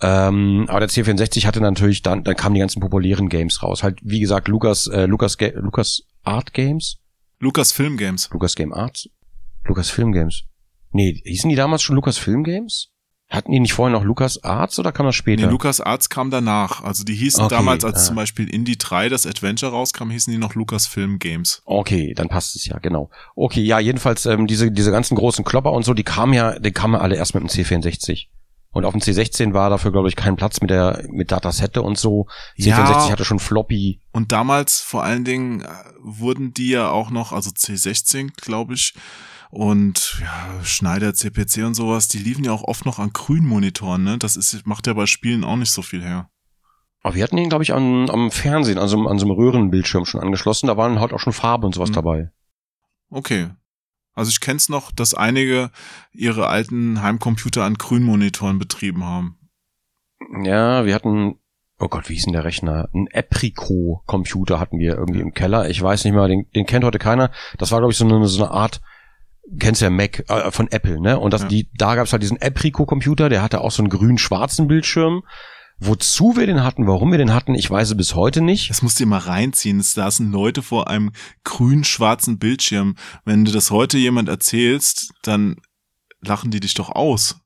Ähm, 0.00 0.64
aber 0.68 0.80
der 0.80 0.88
C64 0.88 1.46
hatte 1.46 1.60
natürlich 1.60 2.02
dann, 2.02 2.24
dann 2.24 2.34
kamen 2.34 2.54
die 2.54 2.60
ganzen 2.60 2.80
populären 2.80 3.28
Games 3.28 3.62
raus. 3.62 3.82
Halt, 3.82 3.98
wie 4.02 4.20
gesagt, 4.20 4.48
Lukas, 4.48 4.86
äh, 4.86 5.06
Lukas, 5.06 5.36
Ga 5.36 5.48
Lukas 5.54 6.02
Art 6.22 6.54
Games? 6.54 6.98
Lukas 7.38 7.72
Film 7.72 7.96
Games. 7.96 8.28
Lukas 8.32 8.54
Game 8.54 8.72
Arts? 8.72 9.08
Lukas 9.64 9.90
Film 9.90 10.12
Games. 10.12 10.44
Nee, 10.92 11.20
hießen 11.24 11.48
die 11.50 11.56
damals 11.56 11.82
schon 11.82 11.96
Lukas 11.96 12.18
Film 12.18 12.44
Games? 12.44 12.88
Hatten 13.30 13.52
die 13.52 13.60
nicht 13.60 13.74
vorher 13.74 13.96
noch 13.96 14.04
Lukas 14.04 14.42
Arts 14.42 14.78
oder 14.80 14.90
kam 14.90 15.06
das 15.06 15.14
später? 15.14 15.46
Nee, 15.46 15.52
Lukas 15.52 15.80
Arts 15.80 16.08
kam 16.08 16.30
danach. 16.30 16.82
Also 16.82 17.04
die 17.04 17.14
hießen 17.14 17.44
Okay, 17.44 17.54
damals, 17.54 17.84
als 17.84 18.02
ah. 18.02 18.04
zum 18.06 18.16
Beispiel 18.16 18.52
Indie 18.52 18.76
3 18.76 19.08
das 19.08 19.24
Adventure 19.24 19.70
rauskam, 19.70 20.10
hießen 20.10 20.32
die 20.32 20.38
noch 20.38 20.56
Lukas 20.56 20.86
Film 20.88 21.20
Games. 21.20 21.62
Okay, 21.64 22.12
dann 22.14 22.28
passt 22.28 22.56
es 22.56 22.66
ja, 22.66 22.78
genau. 22.78 23.08
Okay, 23.36 23.62
ja, 23.62 23.78
jedenfalls 23.78 24.26
ähm, 24.26 24.48
diese 24.48 24.72
diese 24.72 24.90
ganzen 24.90 25.14
großen 25.16 25.44
Klopper 25.44 25.70
und 25.70 25.84
so, 25.84 25.94
die 25.94 26.02
kamen 26.02 26.32
ja, 26.32 26.58
die 26.58 26.72
kamen 26.72 26.96
alle 27.00 27.14
erst 27.14 27.34
mit 27.34 27.42
dem 27.44 27.48
C64. 27.48 28.26
Und 28.72 28.84
auf 28.84 28.92
dem 28.92 29.00
C16 29.00 29.52
war 29.52 29.68
dafür, 29.68 29.90
glaube 29.90 30.08
ich, 30.08 30.16
kein 30.16 30.36
Platz 30.36 30.60
mit 30.60 30.70
der 30.70 31.04
mit 31.08 31.32
Datasette 31.32 31.82
und 31.82 31.98
so. 31.98 32.26
C64 32.58 32.66
Ja. 32.66 33.10
hatte 33.10 33.24
schon 33.24 33.40
Floppy. 33.40 34.00
Und 34.12 34.32
damals 34.32 34.80
vor 34.80 35.02
allen 35.02 35.24
Dingen 35.24 35.62
äh, 35.62 35.66
wurden 36.00 36.54
die 36.54 36.70
ja 36.70 36.88
auch 36.90 37.10
noch, 37.10 37.32
also 37.32 37.50
C16, 37.50 38.30
glaube 38.40 38.74
ich, 38.74 38.94
und 39.50 40.18
ja, 40.20 40.64
Schneider, 40.64 41.12
CPC 41.14 41.64
und 41.64 41.74
sowas, 41.74 42.08
die 42.08 42.18
liefen 42.18 42.44
ja 42.44 42.52
auch 42.52 42.62
oft 42.64 42.86
noch 42.86 42.98
an 42.98 43.12
grünen 43.12 43.46
Monitoren, 43.46 44.04
ne? 44.04 44.18
Das 44.18 44.36
ist, 44.36 44.66
macht 44.66 44.86
ja 44.86 44.94
bei 44.94 45.06
Spielen 45.06 45.44
auch 45.44 45.56
nicht 45.56 45.72
so 45.72 45.82
viel 45.82 46.02
her. 46.02 46.30
Aber 47.02 47.14
wir 47.14 47.22
hatten 47.24 47.38
ihn, 47.38 47.48
glaube 47.48 47.64
ich, 47.64 47.72
an, 47.72 48.10
am 48.10 48.30
Fernsehen, 48.30 48.78
also 48.78 49.08
an 49.08 49.18
so 49.18 49.24
einem 49.26 49.34
Röhrenbildschirm 49.34 50.04
schon 50.04 50.20
angeschlossen. 50.20 50.66
Da 50.66 50.76
waren 50.76 51.00
halt 51.00 51.12
auch 51.12 51.18
schon 51.20 51.32
Farbe 51.32 51.66
und 51.66 51.74
sowas 51.74 51.90
Mhm. 51.90 51.94
dabei. 51.94 52.30
Okay. 53.10 53.48
Also 54.12 54.28
ich 54.28 54.40
kenn's 54.40 54.68
noch, 54.68 54.92
dass 54.92 55.14
einige 55.14 55.70
ihre 56.12 56.48
alten 56.48 57.00
Heimcomputer 57.02 57.64
an 57.64 57.74
grünen 57.74 58.04
Monitoren 58.04 58.58
betrieben 58.58 59.04
haben. 59.04 59.38
Ja, 60.42 60.84
wir 60.84 60.94
hatten, 60.94 61.36
oh 61.78 61.88
Gott, 61.88 62.08
wie 62.10 62.14
hieß 62.14 62.24
denn 62.24 62.34
der 62.34 62.44
Rechner? 62.44 62.88
Ein 62.92 63.06
Eprico-Computer 63.06 64.60
hatten 64.60 64.78
wir 64.78 64.96
irgendwie 64.96 65.20
im 65.20 65.32
Keller. 65.32 65.70
Ich 65.70 65.80
weiß 65.80 66.04
nicht 66.04 66.12
mehr, 66.12 66.28
den, 66.28 66.50
den 66.54 66.66
kennt 66.66 66.84
heute 66.84 66.98
keiner. 66.98 67.30
Das 67.58 67.72
war, 67.72 67.78
glaube 67.78 67.92
ich, 67.92 67.98
so 67.98 68.04
eine, 68.04 68.26
so 68.26 68.44
eine 68.44 68.52
Art, 68.52 68.80
kennst 69.58 69.82
ja 69.82 69.90
Mac 69.90 70.24
äh, 70.28 70.50
von 70.50 70.68
Apple, 70.70 71.00
ne? 71.00 71.18
Und 71.18 71.32
das, 71.32 71.42
Ja. 71.42 71.48
die, 71.48 71.68
da 71.74 71.94
gab's 71.94 72.12
halt 72.12 72.22
diesen 72.22 72.40
Eprico-Computer, 72.40 73.28
der 73.28 73.42
hatte 73.42 73.60
auch 73.60 73.70
so 73.70 73.82
einen 73.82 73.90
grün-schwarzen 73.90 74.68
Bildschirm. 74.68 75.22
Wozu 75.82 76.36
wir 76.36 76.46
den 76.46 76.62
hatten, 76.62 76.86
warum 76.86 77.10
wir 77.10 77.16
den 77.16 77.32
hatten, 77.32 77.54
ich 77.54 77.70
weiß 77.70 77.88
es 77.90 77.96
bis 77.96 78.14
heute 78.14 78.42
nicht. 78.42 78.68
Das 78.68 78.82
musst 78.82 79.00
du 79.00 79.04
dir 79.04 79.08
mal 79.08 79.18
reinziehen. 79.18 79.80
Es 79.80 79.94
saßen 79.94 80.30
Leute 80.30 80.60
vor 80.62 80.88
einem 80.88 81.10
grün-schwarzen 81.44 82.38
Bildschirm. 82.38 82.96
Wenn 83.24 83.46
du 83.46 83.50
das 83.52 83.70
heute 83.70 83.96
jemand 83.96 84.28
erzählst, 84.28 85.12
dann 85.22 85.56
lachen 86.20 86.50
die 86.50 86.60
dich 86.60 86.74
doch 86.74 86.90
aus. 86.90 87.36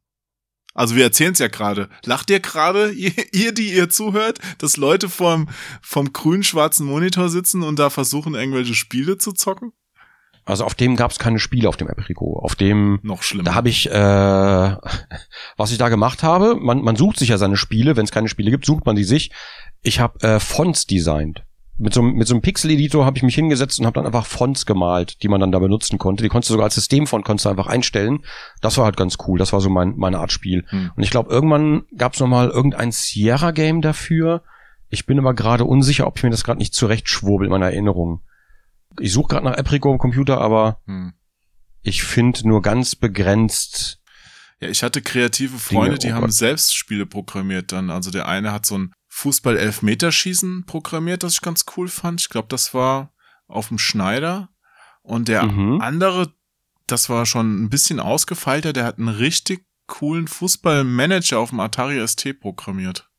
Also 0.74 0.97
wir 0.97 1.05
erzählen 1.05 1.32
es 1.35 1.39
ja 1.39 1.47
gerade. 1.47 1.89
Lacht 2.05 2.28
ihr 2.31 2.40
gerade, 2.40 2.90
ihr, 2.93 3.12
ihr, 3.32 3.52
die 3.52 3.72
ihr 3.72 3.89
zuhört, 3.89 4.40
dass 4.59 4.76
Leute 4.76 5.09
vom, 5.09 5.48
vom 5.81 6.12
grün-schwarzen 6.12 6.86
Monitor 6.86 7.28
sitzen 7.28 7.62
und 7.62 7.78
da 7.78 7.89
versuchen, 7.89 8.35
irgendwelche 8.35 8.74
Spiele 8.74 9.16
zu 9.16 9.31
zocken? 9.31 9.70
Also 10.47 10.65
auf 10.65 10.75
dem 10.75 10.95
gab's 10.97 11.19
keine 11.19 11.39
Spiele 11.39 11.69
auf 11.69 11.77
dem 11.79 11.89
Eprico. 11.89 12.39
Auf 12.39 12.55
dem 12.55 12.99
Noch 13.03 13.23
schlimmer. 13.23 13.45
Da 13.45 13.55
habe 13.55 13.69
ich, 13.71 13.91
äh, 13.91 13.95
was 15.57 15.73
ich 15.73 15.79
da 15.79 15.89
gemacht 15.89 16.23
habe, 16.23 16.55
man, 16.57 16.83
man 16.83 16.97
sucht 16.97 17.19
sich 17.19 17.31
ja 17.31 17.39
seine 17.39 17.57
Spiele, 17.57 17.97
wenn 17.97 18.05
es 18.05 18.12
keine 18.12 18.29
Spiele 18.29 18.51
gibt, 18.51 18.66
sucht 18.66 18.85
man 18.87 18.97
die 18.97 19.05
sich. 19.05 19.31
Ich 19.83 20.01
habe 20.01 20.21
äh, 20.21 20.41
Fonts 20.41 20.87
designt. 20.87 21.43
Mit 21.77 21.93
so, 21.93 22.03
einem- 22.03 22.12
mit 22.12 22.29
so 22.29 22.35
einem 22.35 22.43
Pixel-Editor 22.43 23.05
habe 23.05 23.16
ich 23.16 23.25
mich 23.25 23.35
hingesetzt 23.35 23.81
und 23.81 23.87
habe 23.87 23.95
dann 23.95 24.07
einfach 24.07 24.27
Fonts 24.27 24.65
gemalt, 24.65 25.23
die 25.25 25.29
man 25.29 25.41
dann 25.41 25.51
da 25.51 25.59
benutzen 25.59 25.99
konnte. 25.99 26.23
Die 26.23 26.29
konntest 26.29 26.51
du 26.51 26.55
sogar 26.55 26.66
als 26.66 26.77
Systemfont 26.77 27.25
konntest 27.25 27.47
du 27.47 27.49
einfach 27.51 27.66
einstellen. 27.66 28.21
Das 28.61 28.79
war 28.79 28.85
halt 28.85 28.97
ganz 28.97 29.16
cool. 29.27 29.39
Das 29.39 29.53
war 29.53 29.61
so 29.61 29.71
mein, 29.71 29.95
meine 29.97 30.19
Art 30.19 30.31
Spiel. 30.31 30.65
Hm. 30.69 30.93
Und 30.95 31.03
ich 31.03 31.11
glaube, 31.11 31.33
irgendwann 31.33 31.83
gab 31.97 32.12
es 32.15 32.21
nochmal 32.21 32.49
irgendein 32.51 32.93
Sierra-Game 32.93 33.81
dafür. 33.81 34.43
Ich 34.89 35.07
bin 35.07 35.19
aber 35.19 35.35
gerade 35.35 35.65
unsicher, 35.65 36.07
ob 36.07 36.16
ich 36.19 36.23
mir 36.23 36.31
das 36.31 36.45
gerade 36.45 36.59
nicht 36.59 36.75
zurechtschwurbel 36.75 37.47
in 37.47 37.51
meiner 37.51 37.66
Erinnerung. 37.73 38.21
Ich 39.01 39.12
suche 39.12 39.29
gerade 39.29 39.45
nach 39.45 39.57
Eprico 39.57 39.93
im 39.93 39.99
Computer, 39.99 40.41
aber 40.41 40.81
Hm. 40.87 41.15
ich 41.83 42.03
finde 42.03 42.47
nur 42.49 42.62
ganz 42.62 42.95
begrenzt 42.97 44.01
Ja, 44.61 44.69
ich 44.69 44.83
hatte 44.83 45.03
kreative 45.03 45.59
Freunde, 45.59 45.99
Dinge, 45.99 46.12
die 46.15 46.19
oh 46.19 46.23
haben 46.23 46.31
selbst 46.31 46.75
Spiele 46.77 47.07
programmiert 47.07 47.73
dann. 47.73 47.91
Also 47.91 48.11
der 48.11 48.27
eine 48.29 48.53
hat 48.53 48.65
so 48.66 48.79
ein 48.79 48.93
Fußball-Elfmeterschießen 49.09 50.65
programmiert, 50.66 51.23
das 51.23 51.35
ich 51.35 51.41
ganz 51.43 51.65
cool 51.77 51.89
fand. 51.89 52.21
Ich 52.21 52.29
glaube, 52.29 52.49
das 52.49 52.75
war 52.75 53.12
auf 53.47 53.69
dem 53.69 53.79
Schneider. 53.79 54.49
Und 55.03 55.29
der 55.29 55.45
Mhm. 55.45 55.81
andere, 55.81 56.33
das 56.87 57.09
war 57.11 57.27
schon 57.27 57.65
ein 57.65 57.69
bisschen 57.71 58.01
ausgefeilter, 58.01 58.73
der 58.73 58.85
hat 58.85 58.99
ein 58.99 59.09
richtig 59.09 59.66
coolen 59.87 60.29
Fußballmanager 60.29 61.39
auf 61.39 61.51
dem 61.51 61.61
Atari 61.61 62.01
ST 62.07 62.33
programmiert. 62.41 63.11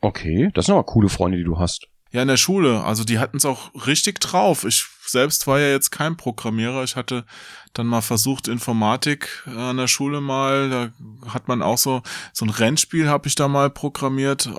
Okay, 0.00 0.50
das 0.54 0.66
sind 0.66 0.74
aber 0.74 0.84
coole 0.84 1.08
Freunde, 1.08 1.38
die 1.38 1.44
du 1.44 1.58
hast. 1.58 1.86
Ja, 2.12 2.22
in 2.22 2.28
der 2.28 2.36
Schule. 2.36 2.84
Also 2.84 3.04
die 3.04 3.18
hatten 3.18 3.38
es 3.38 3.44
auch 3.46 3.70
richtig 3.86 4.20
drauf. 4.20 4.64
Ich 4.64 4.86
selbst 5.06 5.46
war 5.46 5.58
ja 5.58 5.68
jetzt 5.68 5.90
kein 5.90 6.16
Programmierer. 6.16 6.84
Ich 6.84 6.94
hatte 6.94 7.24
dann 7.72 7.86
mal 7.86 8.02
versucht, 8.02 8.48
Informatik 8.48 9.42
äh, 9.46 9.50
an 9.50 9.78
der 9.78 9.86
Schule 9.88 10.20
mal. 10.20 10.68
Da 10.70 10.92
hat 11.30 11.48
man 11.48 11.62
auch 11.62 11.78
so, 11.78 12.02
so 12.32 12.44
ein 12.44 12.50
Rennspiel 12.50 13.08
habe 13.08 13.28
ich 13.28 13.34
da 13.34 13.48
mal 13.48 13.70
programmiert. 13.70 14.50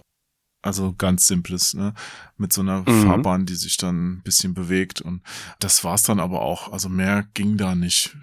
Also 0.63 0.93
ganz 0.93 1.27
simples, 1.27 1.73
ne? 1.73 1.93
Mit 2.37 2.53
so 2.53 2.61
einer 2.61 2.79
Mhm. 2.89 3.03
Fahrbahn, 3.05 3.45
die 3.45 3.55
sich 3.55 3.77
dann 3.77 4.13
ein 4.13 4.21
bisschen 4.23 4.53
bewegt. 4.53 5.01
Und 5.01 5.21
das 5.59 5.83
war's 5.83 6.03
dann 6.03 6.19
aber 6.19 6.41
auch. 6.41 6.71
Also 6.71 6.89
mehr 6.89 7.27
ging 7.33 7.57
da 7.57 7.75
nicht. 7.75 8.15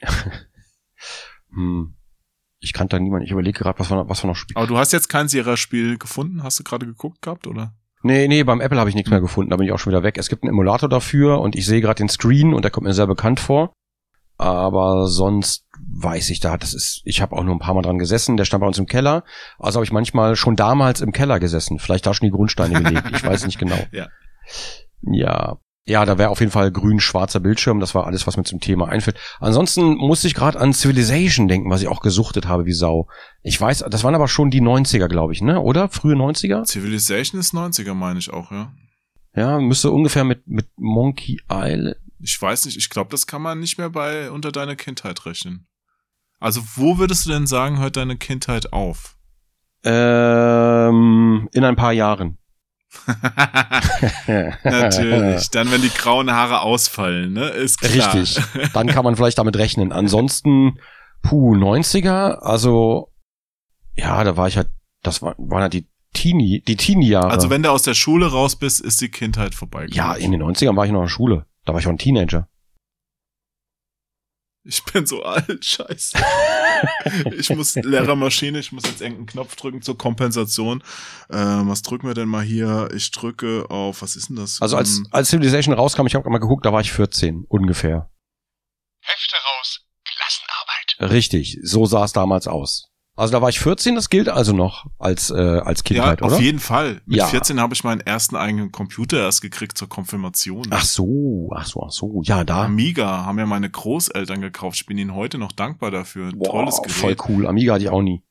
Hm. 1.50 1.94
Ich 2.58 2.72
kannte 2.72 2.96
da 2.96 3.00
niemanden. 3.00 3.24
Ich 3.26 3.30
überlege 3.32 3.58
gerade, 3.58 3.78
was 3.78 3.90
wir, 3.90 3.96
noch- 3.96 4.08
was 4.08 4.22
wir 4.22 4.28
noch 4.28 4.36
spielen. 4.36 4.56
Aber 4.56 4.66
du 4.66 4.78
hast 4.78 4.92
jetzt 4.92 5.08
kein 5.08 5.28
Sierra-Spiel 5.28 5.98
gefunden? 5.98 6.42
Hast 6.42 6.58
du 6.58 6.64
gerade 6.64 6.86
geguckt 6.86 7.22
gehabt, 7.22 7.46
oder? 7.46 7.74
Nee, 8.06 8.28
nee, 8.28 8.44
beim 8.44 8.60
Apple 8.60 8.78
habe 8.78 8.88
ich 8.88 8.94
nichts 8.94 9.10
mehr 9.10 9.20
gefunden. 9.20 9.50
Da 9.50 9.56
bin 9.56 9.66
ich 9.66 9.72
auch 9.72 9.78
schon 9.78 9.92
wieder 9.92 10.02
weg. 10.02 10.16
Es 10.16 10.28
gibt 10.28 10.44
einen 10.44 10.50
Emulator 10.52 10.88
dafür 10.88 11.40
und 11.40 11.56
ich 11.56 11.66
sehe 11.66 11.80
gerade 11.80 11.98
den 11.98 12.08
Screen 12.08 12.54
und 12.54 12.62
der 12.62 12.70
kommt 12.70 12.86
mir 12.86 12.94
sehr 12.94 13.06
bekannt 13.06 13.40
vor. 13.40 13.72
Aber 14.38 15.06
sonst 15.06 15.64
weiß 15.88 16.30
ich 16.30 16.40
da, 16.40 16.56
das 16.56 16.74
ist, 16.74 17.02
ich 17.04 17.20
habe 17.20 17.34
auch 17.34 17.42
nur 17.42 17.54
ein 17.54 17.58
paar 17.58 17.74
Mal 17.74 17.82
dran 17.82 17.98
gesessen. 17.98 18.36
Der 18.36 18.44
stand 18.44 18.60
bei 18.60 18.66
uns 18.66 18.78
im 18.78 18.86
Keller. 18.86 19.24
Also 19.58 19.78
habe 19.78 19.84
ich 19.84 19.92
manchmal 19.92 20.36
schon 20.36 20.54
damals 20.54 21.00
im 21.00 21.12
Keller 21.12 21.40
gesessen. 21.40 21.78
Vielleicht 21.78 22.06
da 22.06 22.14
schon 22.14 22.26
die 22.26 22.32
Grundsteine 22.32 22.82
gelegt. 22.82 23.10
Ich 23.12 23.24
weiß 23.24 23.46
nicht 23.46 23.58
genau. 23.58 23.78
Ja. 23.92 24.08
Ja. 25.02 25.58
Ja, 25.88 26.04
da 26.04 26.18
wäre 26.18 26.30
auf 26.30 26.40
jeden 26.40 26.50
Fall 26.50 26.72
grün-schwarzer 26.72 27.38
Bildschirm. 27.38 27.78
Das 27.78 27.94
war 27.94 28.06
alles, 28.06 28.26
was 28.26 28.36
mir 28.36 28.42
zum 28.42 28.58
Thema 28.58 28.88
einfällt. 28.88 29.18
Ansonsten 29.38 29.94
musste 29.94 30.26
ich 30.26 30.34
gerade 30.34 30.58
an 30.58 30.72
Civilization 30.72 31.46
denken, 31.46 31.70
was 31.70 31.80
ich 31.80 31.86
auch 31.86 32.00
gesuchtet 32.00 32.48
habe 32.48 32.66
wie 32.66 32.72
Sau. 32.72 33.08
Ich 33.42 33.60
weiß, 33.60 33.84
das 33.88 34.02
waren 34.02 34.16
aber 34.16 34.26
schon 34.26 34.50
die 34.50 34.60
90er, 34.60 35.06
glaube 35.06 35.32
ich, 35.32 35.42
ne? 35.42 35.60
Oder? 35.60 35.88
Frühe 35.88 36.16
90er? 36.16 36.64
Civilization 36.64 37.40
ist 37.40 37.54
90er, 37.54 37.94
meine 37.94 38.18
ich 38.18 38.32
auch, 38.32 38.50
ja. 38.50 38.72
Ja, 39.36 39.60
müsste 39.60 39.92
ungefähr 39.92 40.24
mit, 40.24 40.48
mit 40.48 40.66
Monkey 40.76 41.38
Island. 41.48 41.96
Ich 42.18 42.40
weiß 42.40 42.64
nicht, 42.64 42.76
ich 42.76 42.90
glaube, 42.90 43.10
das 43.10 43.28
kann 43.28 43.42
man 43.42 43.60
nicht 43.60 43.78
mehr 43.78 43.90
bei 43.90 44.32
unter 44.32 44.50
deiner 44.50 44.74
Kindheit 44.74 45.24
rechnen. 45.24 45.68
Also, 46.40 46.62
wo 46.74 46.98
würdest 46.98 47.26
du 47.26 47.30
denn 47.30 47.46
sagen, 47.46 47.78
hört 47.78 47.96
deine 47.96 48.16
Kindheit 48.16 48.72
auf? 48.72 49.16
Ähm, 49.84 51.48
in 51.52 51.64
ein 51.64 51.76
paar 51.76 51.92
Jahren. 51.92 52.38
Natürlich. 54.64 55.50
Dann, 55.50 55.70
wenn 55.70 55.82
die 55.82 55.90
grauen 55.90 56.30
Haare 56.30 56.60
ausfallen, 56.60 57.32
ne? 57.32 57.48
Ist 57.48 57.80
klar. 57.80 58.14
Richtig. 58.14 58.42
Dann 58.72 58.86
kann 58.88 59.04
man 59.04 59.16
vielleicht 59.16 59.38
damit 59.38 59.56
rechnen. 59.56 59.92
Ansonsten, 59.92 60.78
puh, 61.22 61.54
90er, 61.54 62.38
also, 62.38 63.12
ja, 63.96 64.22
da 64.24 64.36
war 64.36 64.48
ich 64.48 64.56
halt, 64.56 64.68
das 65.02 65.22
war, 65.22 65.34
waren 65.38 65.62
halt 65.62 65.72
die 65.72 65.86
Teenie, 66.12 66.62
die 66.66 66.76
Teenie-Jahre. 66.76 67.30
Also, 67.30 67.50
wenn 67.50 67.62
du 67.62 67.70
aus 67.70 67.82
der 67.82 67.94
Schule 67.94 68.30
raus 68.30 68.56
bist, 68.56 68.80
ist 68.80 69.00
die 69.00 69.10
Kindheit 69.10 69.54
vorbei. 69.54 69.86
ja, 69.90 70.14
in 70.14 70.32
den 70.32 70.42
90ern 70.42 70.76
war 70.76 70.86
ich 70.86 70.92
noch 70.92 71.00
in 71.00 71.06
der 71.06 71.10
Schule. 71.10 71.46
Da 71.64 71.72
war 71.72 71.80
ich 71.80 71.86
auch 71.86 71.90
ein 71.90 71.98
Teenager. 71.98 72.48
Ich 74.64 74.82
bin 74.84 75.06
so 75.06 75.22
alt, 75.22 75.64
scheiße. 75.64 76.18
ich 77.38 77.50
muss 77.50 77.74
Lehrermaschine, 77.74 78.58
ich 78.58 78.72
muss 78.72 78.84
jetzt 78.84 79.00
irgendeinen 79.00 79.26
Knopf 79.26 79.56
drücken 79.56 79.82
zur 79.82 79.96
Kompensation. 79.96 80.82
Ähm, 81.30 81.68
was 81.68 81.82
drücken 81.82 82.06
wir 82.06 82.14
denn 82.14 82.28
mal 82.28 82.42
hier? 82.44 82.88
Ich 82.94 83.10
drücke 83.10 83.66
auf, 83.70 84.02
was 84.02 84.16
ist 84.16 84.28
denn 84.28 84.36
das? 84.36 84.60
Also 84.60 84.76
als, 84.76 84.98
Ähm, 84.98 85.08
als 85.10 85.30
Civilization 85.30 85.74
rauskam, 85.74 86.06
ich 86.06 86.14
habe 86.14 86.28
mal 86.30 86.38
geguckt, 86.38 86.66
da 86.66 86.72
war 86.72 86.80
ich 86.80 86.92
14, 86.92 87.44
ungefähr. 87.48 88.10
Hefte 89.00 89.36
raus. 89.36 89.80
Klassenarbeit. 90.04 91.12
Richtig, 91.12 91.58
so 91.62 91.86
sah 91.86 92.04
es 92.04 92.12
damals 92.12 92.48
aus. 92.48 92.88
Also 93.18 93.32
da 93.32 93.40
war 93.40 93.48
ich 93.48 93.58
14, 93.60 93.94
das 93.94 94.10
gilt 94.10 94.28
also 94.28 94.52
noch 94.52 94.84
als, 94.98 95.30
äh, 95.30 95.34
als 95.34 95.78
ja, 95.80 95.84
Kindheit, 95.84 96.20
auf 96.22 96.32
oder? 96.32 96.40
jeden 96.42 96.58
Fall. 96.58 97.00
Mit 97.06 97.16
Ja. 97.16 97.26
14 97.26 97.58
habe 97.60 97.72
ich 97.72 97.82
meinen 97.82 98.00
ersten 98.02 98.36
eigenen 98.36 98.70
Computer 98.72 99.18
erst 99.18 99.40
gekriegt 99.40 99.78
zur 99.78 99.88
Konfirmation. 99.88 100.66
Ach 100.70 100.84
so, 100.84 101.50
ach 101.54 101.64
so, 101.66 101.82
ach 101.86 101.90
so. 101.92 102.20
Ja, 102.24 102.44
da. 102.44 102.64
Amiga 102.64 103.24
haben 103.24 103.38
ja 103.38 103.46
meine 103.46 103.70
Großeltern 103.70 104.42
gekauft. 104.42 104.76
Ich 104.80 104.86
bin 104.86 104.98
ihnen 104.98 105.14
heute 105.14 105.38
noch 105.38 105.52
dankbar 105.52 105.90
dafür. 105.90 106.30
Boah, 106.34 106.50
Tolles 106.50 106.82
Gerät. 106.82 106.92
voll 106.92 107.16
cool. 107.28 107.46
Amiga 107.46 107.72
hatte 107.72 107.84
ich 107.84 107.90
auch 107.90 108.02
nie. 108.02 108.22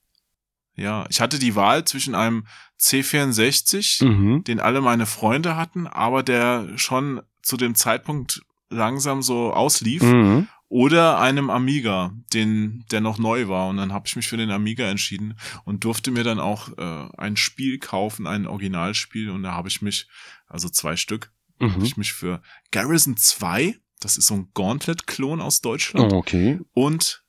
Ja, 0.76 1.06
ich 1.10 1.20
hatte 1.20 1.40
die 1.40 1.56
Wahl 1.56 1.86
zwischen 1.86 2.14
einem 2.14 2.46
C64, 2.80 4.06
Mhm. 4.06 4.44
den 4.44 4.60
alle 4.60 4.82
meine 4.82 5.06
Freunde 5.06 5.56
hatten, 5.56 5.88
aber 5.88 6.24
der 6.24 6.68
schon 6.76 7.22
zu 7.42 7.58
dem 7.58 7.76
Zeitpunkt 7.76 8.42
langsam 8.70 9.22
so 9.22 9.52
auslief, 9.54 10.04
Mhm. 10.04 10.48
Oder 10.76 11.20
einem 11.20 11.50
Amiga, 11.50 12.12
den 12.34 12.84
der 12.92 13.00
noch 13.00 13.18
neu 13.18 13.48
war. 13.48 13.70
Und 13.70 13.78
dann 13.78 13.94
habe 13.94 14.08
ich 14.08 14.18
mich 14.18 14.28
für 14.28 14.36
den 14.36 14.52
Amiga 14.52 14.86
entschieden 14.90 15.36
und 15.64 15.86
durfte 15.86 16.12
mir 16.12 16.26
dann 16.26 16.38
auch 16.42 16.68
äh, 16.78 17.08
ein 17.18 17.38
Spiel 17.38 17.80
kaufen, 17.80 18.28
ein 18.28 18.46
Originalspiel. 18.46 19.30
Und 19.30 19.44
da 19.44 19.54
habe 19.54 19.70
ich 19.70 19.82
mich, 19.82 20.08
also 20.48 20.68
zwei 20.68 20.98
Stück, 20.98 21.32
habe 21.62 21.78
Mhm. 21.80 21.86
ich 21.86 21.96
mich 21.96 22.12
für 22.12 22.42
Garrison 22.72 23.16
2, 23.16 23.78
das 24.02 24.18
ist 24.18 24.28
so 24.28 24.34
ein 24.34 24.50
Gauntlet-Klon 24.54 25.40
aus 25.40 25.62
Deutschland, 25.62 26.12
Oh, 26.12 26.18
okay. 26.18 26.60
und 26.74 27.24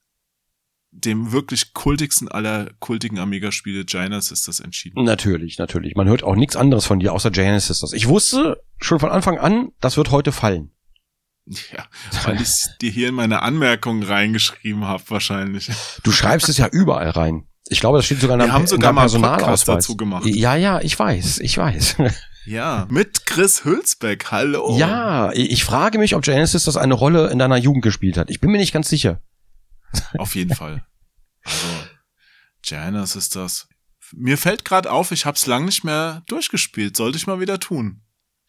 dem 0.91 1.31
wirklich 1.31 1.73
kultigsten 1.73 2.27
aller 2.29 2.71
kultigen 2.81 3.19
Amiga-Spiele, 3.21 3.85
Genesis, 3.85 4.43
das 4.43 4.59
entschieden. 4.59 5.05
Natürlich, 5.05 5.59
natürlich. 5.59 5.95
Man 5.95 6.09
hört 6.09 6.25
auch 6.25 6.35
nichts 6.35 6.57
anderes 6.57 6.87
von 6.87 6.99
dir 6.99 7.13
außer 7.13 7.31
Genesis. 7.31 7.93
Ich 7.93 8.09
wusste 8.09 8.61
schon 8.81 8.99
von 8.99 9.11
Anfang 9.11 9.39
an, 9.39 9.69
das 9.81 9.97
wird 9.97 10.11
heute 10.11 10.33
fallen. 10.33 10.73
Ja, 11.73 11.87
weil 12.25 12.41
ich 12.41 12.67
dir 12.81 12.91
hier 12.91 13.09
in 13.09 13.15
meine 13.15 13.43
Anmerkungen 13.43 14.03
reingeschrieben 14.03 14.85
habe, 14.85 15.03
wahrscheinlich. 15.09 15.71
Du 16.03 16.11
schreibst 16.11 16.49
es 16.49 16.59
ja 16.59 16.67
überall 16.67 17.11
rein. 17.11 17.47
Ich 17.69 17.81
glaube, 17.81 17.99
das 17.99 18.07
steht 18.07 18.21
sogar 18.21 18.35
in 18.35 18.41
Wir 18.41 18.47
deinem, 18.47 18.55
haben 18.55 18.63
in 18.63 18.67
sogar 18.69 18.93
deinem 18.93 19.21
mal 19.21 19.45
einen 19.45 19.65
dazu 19.65 19.97
gemacht. 19.97 20.27
Ja, 20.27 20.55
ja, 20.55 20.81
ich 20.81 20.99
weiß, 20.99 21.39
ich 21.41 21.57
weiß. 21.57 21.97
Ja, 22.47 22.87
mit 22.91 23.27
Chris 23.27 23.65
Hülsbeck, 23.65 24.31
hallo. 24.31 24.79
Ja, 24.79 25.33
ich 25.33 25.65
frage 25.65 25.99
mich, 25.99 26.15
ob 26.15 26.23
Genesis 26.23 26.65
das 26.65 26.77
eine 26.77 26.95
Rolle 26.95 27.29
in 27.31 27.41
deiner 27.41 27.57
Jugend 27.57 27.83
gespielt 27.83 28.17
hat. 28.17 28.31
Ich 28.31 28.41
bin 28.41 28.53
mir 28.53 28.59
nicht 28.59 28.73
ganz 28.73 28.89
sicher. 28.89 29.21
Auf 30.17 30.37
jeden 30.37 30.55
Fall. 30.55 30.87
Also, 31.45 31.67
Janus 32.63 33.17
ist 33.17 33.35
das. 33.35 33.69
Mir 34.13 34.39
fällt 34.39 34.65
gerade 34.65 34.93
auf, 34.93 35.11
ich 35.11 35.27
hab's 35.27 35.47
lang 35.47 35.65
nicht 35.65 35.83
mehr 35.83 36.23
durchgespielt. 36.29 36.97
Sollte 36.97 37.19
ich 37.19 37.27
mal 37.27 37.41
wieder 37.41 37.59
tun. 37.59 38.03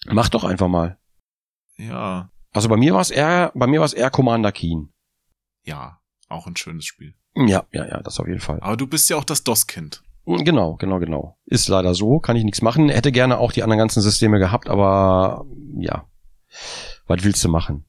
Mach 0.06 0.30
doch 0.30 0.44
einfach 0.44 0.68
mal. 0.68 1.00
Ja, 1.78 2.30
Also 2.58 2.70
bei 2.70 2.78
mir 2.78 2.94
war 2.94 3.02
es 3.02 3.12
eher, 3.12 3.52
bei 3.56 3.68
mir 3.68 3.80
war 3.80 3.86
es 3.86 3.94
eher 3.94 4.10
Commander 4.10 4.52
Keen. 4.52 4.92
ja, 5.64 6.00
auch 6.30 6.46
ein 6.48 6.58
schönes 6.58 6.86
Spiel. 6.86 7.14
Ja, 7.36 7.66
ja, 7.72 7.86
ja, 7.88 8.02
das 8.02 8.20
auf 8.20 8.28
jeden 8.28 8.40
Fall. 8.42 8.60
Aber 8.62 8.76
du 8.76 8.86
bist 8.88 9.10
ja 9.10 9.16
auch 9.16 9.24
das 9.24 9.44
DOS-Kind. 9.44 10.04
Genau, 10.26 10.76
genau, 10.76 11.00
genau. 11.00 11.38
Ist 11.46 11.70
leider 11.70 11.94
so, 11.96 12.20
kann 12.20 12.36
ich 12.36 12.44
nichts 12.44 12.62
machen. 12.62 12.90
Hätte 12.90 13.14
gerne 13.14 13.38
auch 13.38 13.54
die 13.54 13.64
anderen 13.64 13.78
ganzen 13.80 14.02
Systeme 14.02 14.40
gehabt, 14.40 14.68
aber 14.68 15.46
ja. 15.78 16.06
Was 17.06 17.24
willst 17.24 17.44
du 17.46 17.50
machen? 17.50 17.86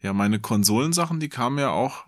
Ja, 0.00 0.14
meine 0.14 0.40
Konsolensachen, 0.40 1.20
die 1.20 1.28
kamen 1.28 1.58
ja 1.58 1.70
auch 1.70 2.06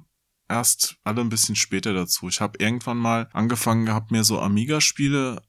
erst 0.48 0.96
alle 1.04 1.20
ein 1.20 1.28
bisschen 1.28 1.56
später 1.56 1.92
dazu. 1.92 2.28
Ich 2.28 2.40
habe 2.40 2.58
irgendwann 2.58 2.96
mal 2.96 3.28
angefangen 3.32 3.84
gehabt, 3.84 4.10
mir 4.10 4.24
so 4.24 4.40
Amiga-Spiele 4.40 5.42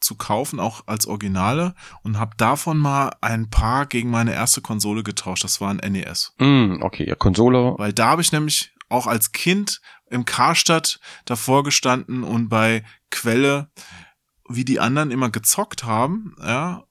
zu 0.00 0.16
kaufen, 0.16 0.60
auch 0.60 0.86
als 0.86 1.06
Originale, 1.06 1.74
und 2.02 2.18
habe 2.18 2.36
davon 2.36 2.78
mal 2.78 3.12
ein 3.20 3.50
paar 3.50 3.86
gegen 3.86 4.10
meine 4.10 4.34
erste 4.34 4.60
Konsole 4.60 5.02
getauscht. 5.02 5.44
Das 5.44 5.60
war 5.60 5.70
ein 5.70 5.92
NES. 5.92 6.34
Hm, 6.38 6.80
okay, 6.82 7.08
ja, 7.08 7.14
Konsole. 7.14 7.74
Weil 7.78 7.92
da 7.92 8.08
habe 8.08 8.22
ich 8.22 8.32
nämlich 8.32 8.72
auch 8.88 9.06
als 9.06 9.32
Kind 9.32 9.80
im 10.08 10.24
Karstadt 10.24 11.00
davor 11.24 11.64
gestanden 11.64 12.22
und 12.22 12.48
bei 12.48 12.84
Quelle, 13.10 13.70
wie 14.48 14.64
die 14.64 14.80
anderen 14.80 15.10
immer 15.10 15.30
gezockt 15.30 15.84
haben, 15.84 16.36
ja, 16.40 16.84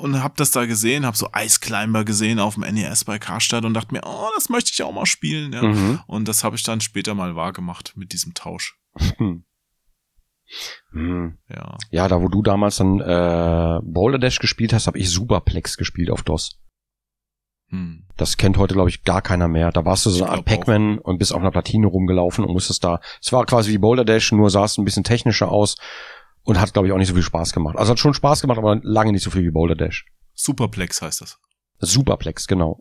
und 0.00 0.22
hab 0.22 0.36
das 0.36 0.50
da 0.50 0.66
gesehen, 0.66 1.06
hab 1.06 1.16
so 1.16 1.28
Ice 1.36 1.60
Climber 1.60 2.04
gesehen 2.04 2.40
auf 2.40 2.54
dem 2.54 2.62
NES 2.62 3.04
bei 3.04 3.18
Karstadt 3.18 3.64
und 3.64 3.74
dachte 3.74 3.92
mir, 3.92 4.02
oh, 4.04 4.28
das 4.34 4.48
möchte 4.48 4.70
ich 4.72 4.82
auch 4.82 4.92
mal 4.92 5.06
spielen, 5.06 5.52
ja. 5.52 5.62
Mhm. 5.62 6.00
Und 6.06 6.26
das 6.26 6.44
habe 6.44 6.56
ich 6.56 6.62
dann 6.62 6.80
später 6.80 7.14
mal 7.14 7.36
wahrgemacht 7.36 7.92
mit 7.96 8.12
diesem 8.12 8.34
Tausch. 8.34 8.76
Hm. 8.96 9.44
Hm. 10.92 11.38
Ja. 11.48 11.76
Ja, 11.90 12.08
da 12.08 12.20
wo 12.20 12.28
du 12.28 12.42
damals 12.42 12.76
dann 12.76 13.00
äh, 13.00 13.80
Boulder 13.82 14.18
Dash 14.18 14.38
gespielt 14.38 14.72
hast, 14.72 14.86
habe 14.86 14.98
ich 14.98 15.10
Superplex 15.10 15.76
gespielt 15.76 16.10
auf 16.10 16.22
DOS. 16.22 16.58
Hm. 17.70 18.06
Das 18.16 18.36
kennt 18.36 18.56
heute, 18.56 18.74
glaube 18.74 18.88
ich, 18.88 19.04
gar 19.04 19.20
keiner 19.20 19.48
mehr. 19.48 19.70
Da 19.72 19.84
warst 19.84 20.06
du 20.06 20.10
so 20.10 20.24
eine 20.24 20.38
Art. 20.38 20.44
Pac-Man 20.44 20.98
und 20.98 21.18
bist 21.18 21.34
auf 21.34 21.40
einer 21.40 21.50
Platine 21.50 21.86
rumgelaufen 21.86 22.44
und 22.44 22.52
musstest 22.52 22.82
da. 22.82 23.00
Es 23.20 23.32
war 23.32 23.44
quasi 23.44 23.70
wie 23.70 23.78
Boulder 23.78 24.04
Dash, 24.04 24.32
nur 24.32 24.50
sah 24.50 24.64
es 24.64 24.78
ein 24.78 24.84
bisschen 24.84 25.04
technischer 25.04 25.50
aus 25.50 25.76
und 26.44 26.58
hat, 26.60 26.72
glaube 26.72 26.88
ich, 26.88 26.94
auch 26.94 26.98
nicht 26.98 27.08
so 27.08 27.14
viel 27.14 27.22
Spaß 27.22 27.52
gemacht. 27.52 27.76
Also 27.76 27.90
hat 27.90 27.98
schon 27.98 28.14
Spaß 28.14 28.40
gemacht, 28.40 28.58
aber 28.58 28.80
lange 28.82 29.12
nicht 29.12 29.22
so 29.22 29.30
viel 29.30 29.42
wie 29.42 29.50
Boulder 29.50 29.76
Dash. 29.76 30.06
Superplex 30.34 31.02
heißt 31.02 31.20
das. 31.20 31.38
Superplex, 31.80 32.46
genau. 32.46 32.80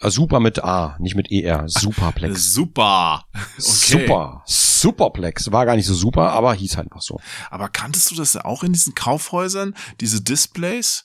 Äh, 0.00 0.10
Super 0.10 0.40
mit 0.40 0.62
A, 0.62 0.96
nicht 0.98 1.16
mit 1.16 1.30
ER. 1.30 1.64
Superplex. 1.66 2.52
Super. 2.52 3.24
Okay. 3.32 3.44
Super. 3.58 4.42
Superplex. 4.46 5.52
War 5.52 5.66
gar 5.66 5.76
nicht 5.76 5.86
so 5.86 5.94
super, 5.94 6.32
aber 6.32 6.54
hieß 6.54 6.76
halt 6.76 6.88
einfach 6.88 7.02
so. 7.02 7.18
Aber 7.50 7.68
kanntest 7.68 8.10
du 8.10 8.14
das 8.14 8.36
auch 8.36 8.62
in 8.62 8.72
diesen 8.72 8.94
Kaufhäusern, 8.94 9.74
diese 10.00 10.22
Displays 10.22 11.04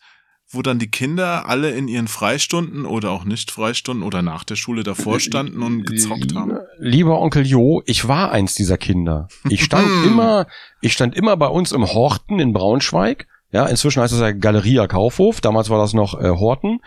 wo 0.54 0.62
dann 0.62 0.80
die 0.80 0.90
Kinder 0.90 1.48
alle 1.48 1.72
in 1.72 1.88
ihren 1.88 2.08
Freistunden 2.08 2.86
oder 2.86 3.12
auch 3.12 3.24
nicht 3.24 3.52
Freistunden 3.52 4.04
oder 4.04 4.22
nach 4.22 4.44
der 4.44 4.56
Schule 4.56 4.84
davor 4.84 5.20
standen 5.20 5.64
und 5.64 5.86
gezockt 5.86 6.36
haben? 6.36 6.58
Lieber 6.78 7.20
Onkel 7.20 7.46
Jo, 7.46 7.82
ich 7.86 8.08
war 8.08 8.32
eins 8.32 8.54
dieser 8.54 8.78
Kinder. 8.78 9.28
Ich 9.50 9.64
stand 9.64 9.88
immer, 10.06 10.48
ich 10.82 10.94
stand 10.94 11.16
immer 11.16 11.38
bei 11.38 11.48
uns 11.48 11.72
im 11.72 11.86
Horten 11.86 12.40
in 12.40 12.54
Braunschweig. 12.54 13.28
Ja, 13.54 13.66
inzwischen 13.66 14.02
heißt 14.02 14.14
es 14.14 14.20
ja 14.20 14.32
Galeria 14.32 14.88
Kaufhof. 14.88 15.42
Damals 15.42 15.70
war 15.70 15.78
das 15.78 15.94
noch 15.94 16.20
äh, 16.20 16.30
Horten. 16.30 16.80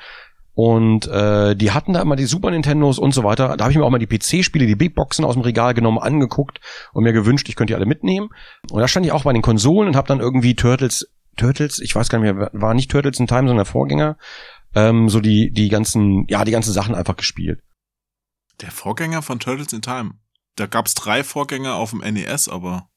Und 0.54 1.08
äh, 1.08 1.56
die 1.56 1.72
hatten 1.72 1.92
da 1.92 2.00
immer 2.00 2.14
die 2.14 2.26
Super 2.26 2.50
Nintendos 2.50 2.98
und 2.98 3.12
so 3.12 3.24
weiter. 3.24 3.56
Da 3.56 3.64
habe 3.64 3.72
ich 3.72 3.78
mir 3.78 3.84
auch 3.84 3.90
mal 3.90 3.98
die 3.98 4.06
PC-Spiele, 4.06 4.66
die 4.66 4.76
Big 4.76 4.94
Boxen 4.94 5.24
aus 5.24 5.34
dem 5.34 5.42
Regal 5.42 5.74
genommen, 5.74 5.98
angeguckt 5.98 6.60
und 6.92 7.02
mir 7.02 7.12
gewünscht, 7.12 7.48
ich 7.48 7.56
könnte 7.56 7.72
die 7.72 7.74
alle 7.74 7.86
mitnehmen. 7.86 8.28
Und 8.70 8.80
da 8.80 8.86
stand 8.86 9.04
ich 9.04 9.12
auch 9.12 9.24
bei 9.24 9.32
den 9.32 9.42
Konsolen 9.42 9.88
und 9.88 9.96
habe 9.96 10.06
dann 10.06 10.20
irgendwie 10.20 10.54
Turtles, 10.54 11.12
Turtles, 11.36 11.80
ich 11.80 11.94
weiß 11.94 12.08
gar 12.08 12.20
nicht 12.20 12.34
mehr, 12.34 12.50
war 12.52 12.74
nicht 12.74 12.90
Turtles 12.90 13.18
in 13.18 13.26
Time, 13.26 13.48
sondern 13.48 13.56
der 13.56 13.64
Vorgänger, 13.64 14.16
ähm, 14.76 15.08
so 15.08 15.20
die 15.20 15.50
die 15.52 15.68
ganzen, 15.68 16.26
ja 16.28 16.44
die 16.44 16.52
ganzen 16.52 16.72
Sachen 16.72 16.94
einfach 16.94 17.16
gespielt. 17.16 17.60
Der 18.60 18.70
Vorgänger 18.70 19.22
von 19.22 19.40
Turtles 19.40 19.72
in 19.72 19.82
Time. 19.82 20.12
Da 20.54 20.66
gab's 20.66 20.94
drei 20.94 21.24
Vorgänger 21.24 21.74
auf 21.74 21.90
dem 21.90 21.98
NES, 21.98 22.48
aber 22.48 22.88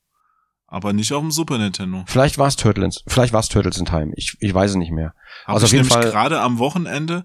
aber 0.68 0.94
nicht 0.94 1.14
auf 1.14 1.22
dem 1.22 1.31
Super 1.31 1.57
Nintendo. 1.57 2.03
Vielleicht 2.07 2.38
war 2.38 2.48
es 2.48 2.56
Turtles, 2.56 3.03
vielleicht 3.07 3.34
war 3.34 3.39
es 3.39 3.49
Turtles 3.49 3.77
in 3.77 3.85
Time. 3.85 4.11
Ich, 4.15 4.35
ich 4.39 4.53
weiß 4.53 4.72
es 4.72 4.77
nicht 4.77 4.91
mehr. 4.91 5.14
Hab 5.45 5.56
Also 5.56 5.65
ich 5.65 5.69
auf 5.69 5.73
jeden 5.73 5.88
nämlich 5.88 5.94
Fall- 6.03 6.11
gerade 6.11 6.41
am 6.41 6.57
Wochenende 6.60 7.23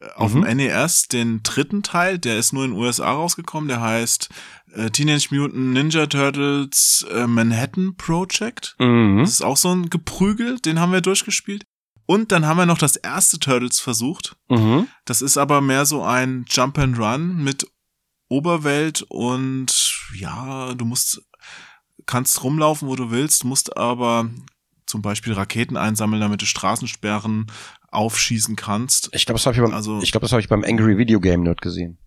äh, 0.00 0.06
auf 0.16 0.34
Mhm. 0.34 0.44
dem 0.44 0.56
NES 0.58 1.08
den 1.08 1.42
dritten 1.42 1.82
Teil, 1.82 2.18
der 2.18 2.38
ist 2.38 2.52
nur 2.52 2.64
in 2.64 2.72
den 2.72 2.78
USA 2.80 3.12
rausgekommen, 3.12 3.68
der 3.68 3.80
heißt 3.80 4.28
äh, 4.74 4.90
Teenage 4.90 5.28
Mutant 5.30 5.72
Ninja 5.72 6.06
Turtles 6.06 7.06
äh, 7.10 7.26
Manhattan 7.26 7.94
Project. 7.96 8.74
Mhm. 8.78 9.18
Das 9.20 9.30
ist 9.30 9.42
auch 9.42 9.56
so 9.56 9.72
ein 9.74 9.88
Geprügel, 9.88 10.58
den 10.58 10.78
haben 10.80 10.92
wir 10.92 11.00
durchgespielt. 11.00 11.64
Und 12.06 12.32
dann 12.32 12.44
haben 12.44 12.58
wir 12.58 12.66
noch 12.66 12.76
das 12.76 12.96
erste 12.96 13.38
Turtles 13.38 13.80
versucht. 13.80 14.36
Mhm. 14.50 14.88
Das 15.06 15.22
ist 15.22 15.38
aber 15.38 15.62
mehr 15.62 15.86
so 15.86 16.02
ein 16.02 16.44
Jump 16.50 16.78
and 16.78 16.98
Run 16.98 17.36
mit 17.42 17.66
Oberwelt 18.28 19.02
und 19.08 19.94
ja, 20.16 20.74
du 20.74 20.84
musst, 20.84 21.22
kannst 22.06 22.42
rumlaufen, 22.42 22.88
wo 22.88 22.96
du 22.96 23.10
willst, 23.10 23.44
musst 23.44 23.76
aber 23.76 24.30
zum 24.86 25.02
Beispiel 25.02 25.32
Raketen 25.32 25.76
einsammeln, 25.76 26.20
damit 26.20 26.42
du 26.42 26.46
Straßensperren 26.46 27.46
aufschießen 27.90 28.56
kannst. 28.56 29.08
Ich 29.12 29.24
glaube, 29.26 29.38
das 29.38 29.46
habe 29.46 29.56
ich 29.56 29.62
beim, 29.62 29.72
Also- 29.74 30.00
ich 30.02 30.10
glaube, 30.12 30.24
das 30.24 30.32
habe 30.32 30.40
ich 30.42 30.48
beim 30.48 30.64
Angry 30.64 30.98
Video 30.98 31.20
Game 31.20 31.42
Nerd 31.42 31.60
gesehen. 31.62 31.98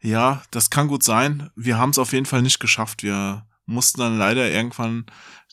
Ja, 0.00 0.42
das 0.50 0.70
kann 0.70 0.88
gut 0.88 1.02
sein. 1.04 1.50
Wir 1.54 1.78
haben 1.78 1.90
es 1.90 1.98
auf 1.98 2.12
jeden 2.12 2.26
Fall 2.26 2.42
nicht 2.42 2.58
geschafft. 2.58 3.02
Wir 3.04 3.46
mussten 3.66 4.00
dann 4.00 4.18
leider 4.18 4.50
irgendwann 4.50 5.06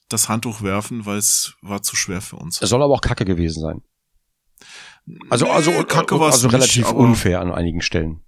das 0.08 0.28
Handtuch 0.28 0.64
werfen, 0.64 1.06
weil 1.06 1.18
es 1.20 1.54
war 1.62 1.84
zu 1.84 1.96
schwer 1.96 2.22
für 2.22 2.38
uns. 2.38 2.60
Es 2.62 2.70
soll 2.70 2.82
aber 2.82 2.94
auch 2.96 3.02
Kacke 3.02 3.26
gewesen 3.26 3.62
sein. 3.62 3.82
Also, 5.30 5.46
Nee, 5.46 5.52
also, 5.52 5.72
Kacke 5.84 6.20
also 6.20 6.48
nicht, 6.48 6.54
relativ 6.56 6.88
aber- 6.88 6.98
unfair 6.98 7.42
an 7.42 7.52
einigen 7.52 7.82
Stellen. 7.82 8.22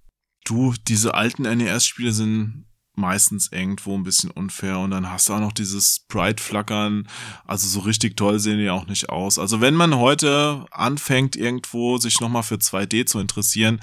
Du, 0.45 0.73
diese 0.87 1.13
alten 1.15 1.43
NES-Spiele 1.43 2.11
sind 2.11 2.65
meistens 2.93 3.51
irgendwo 3.51 3.95
ein 3.95 4.03
bisschen 4.03 4.31
unfair 4.31 4.79
und 4.79 4.91
dann 4.91 5.09
hast 5.09 5.29
du 5.29 5.33
auch 5.33 5.39
noch 5.39 5.53
dieses 5.53 6.03
Sprite-Flackern. 6.03 7.07
Also 7.45 7.67
so 7.67 7.79
richtig 7.81 8.17
toll 8.17 8.39
sehen 8.39 8.59
die 8.59 8.69
auch 8.69 8.87
nicht 8.87 9.09
aus. 9.09 9.39
Also 9.39 9.61
wenn 9.61 9.75
man 9.75 9.95
heute 9.95 10.65
anfängt, 10.71 11.35
irgendwo 11.35 11.97
sich 11.97 12.19
nochmal 12.19 12.43
für 12.43 12.55
2D 12.55 13.05
zu 13.05 13.19
interessieren, 13.19 13.81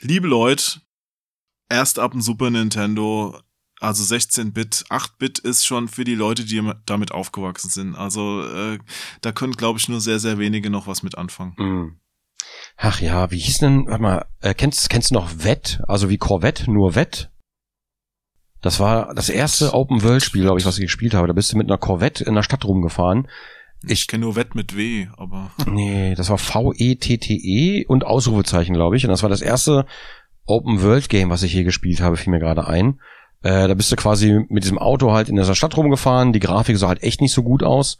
liebe 0.00 0.26
Leute, 0.26 0.80
erst 1.68 1.98
ab 1.98 2.12
dem 2.12 2.20
Super 2.20 2.50
Nintendo, 2.50 3.40
also 3.80 4.02
16-Bit, 4.02 4.86
8-Bit 4.90 5.38
ist 5.38 5.64
schon 5.64 5.86
für 5.86 6.04
die 6.04 6.16
Leute, 6.16 6.44
die 6.44 6.60
damit 6.84 7.12
aufgewachsen 7.12 7.70
sind. 7.70 7.94
Also 7.94 8.42
äh, 8.44 8.78
da 9.20 9.32
können, 9.32 9.52
glaube 9.52 9.78
ich, 9.78 9.88
nur 9.88 10.00
sehr, 10.00 10.18
sehr 10.18 10.38
wenige 10.38 10.68
noch 10.68 10.86
was 10.86 11.02
mit 11.02 11.16
anfangen. 11.16 11.54
Mhm. 11.56 12.00
Ach 12.76 13.00
ja, 13.00 13.30
wie 13.30 13.38
hieß 13.38 13.58
denn, 13.58 13.86
warte 13.86 14.02
mal, 14.02 14.26
äh, 14.40 14.54
kennst, 14.54 14.90
kennst 14.90 15.10
du 15.10 15.14
noch 15.14 15.44
Wett? 15.44 15.80
Also 15.86 16.08
wie 16.08 16.18
Corvette, 16.18 16.70
nur 16.70 16.94
Wett? 16.94 17.30
Das 18.60 18.80
war 18.80 19.14
das 19.14 19.28
erste 19.28 19.72
Open-World-Spiel, 19.74 20.42
glaube 20.42 20.58
ich, 20.58 20.66
was 20.66 20.78
ich 20.78 20.84
gespielt 20.84 21.14
habe. 21.14 21.28
Da 21.28 21.32
bist 21.32 21.52
du 21.52 21.56
mit 21.56 21.68
einer 21.68 21.78
Corvette 21.78 22.24
in 22.24 22.34
der 22.34 22.42
Stadt 22.42 22.64
rumgefahren. 22.64 23.28
Ich 23.86 24.08
kenne 24.08 24.24
nur 24.24 24.34
Wett 24.34 24.54
mit 24.54 24.76
W, 24.76 25.06
aber 25.16 25.50
Nee, 25.66 26.14
das 26.16 26.30
war 26.30 26.38
V-E-T-T-E 26.38 27.86
und 27.86 28.04
Ausrufezeichen, 28.04 28.74
glaube 28.74 28.96
ich. 28.96 29.04
Und 29.04 29.10
das 29.10 29.22
war 29.22 29.30
das 29.30 29.42
erste 29.42 29.86
Open-World-Game, 30.46 31.30
was 31.30 31.42
ich 31.42 31.52
hier 31.52 31.64
gespielt 31.64 32.00
habe, 32.00 32.16
fiel 32.16 32.32
mir 32.32 32.40
gerade 32.40 32.66
ein. 32.66 33.00
Äh, 33.42 33.68
da 33.68 33.74
bist 33.74 33.92
du 33.92 33.96
quasi 33.96 34.44
mit 34.48 34.64
diesem 34.64 34.78
Auto 34.78 35.12
halt 35.12 35.28
in 35.28 35.36
dieser 35.36 35.54
Stadt 35.54 35.76
rumgefahren. 35.76 36.32
Die 36.32 36.40
Grafik 36.40 36.76
sah 36.76 36.88
halt 36.88 37.02
echt 37.02 37.20
nicht 37.20 37.32
so 37.32 37.44
gut 37.44 37.62
aus. 37.62 37.98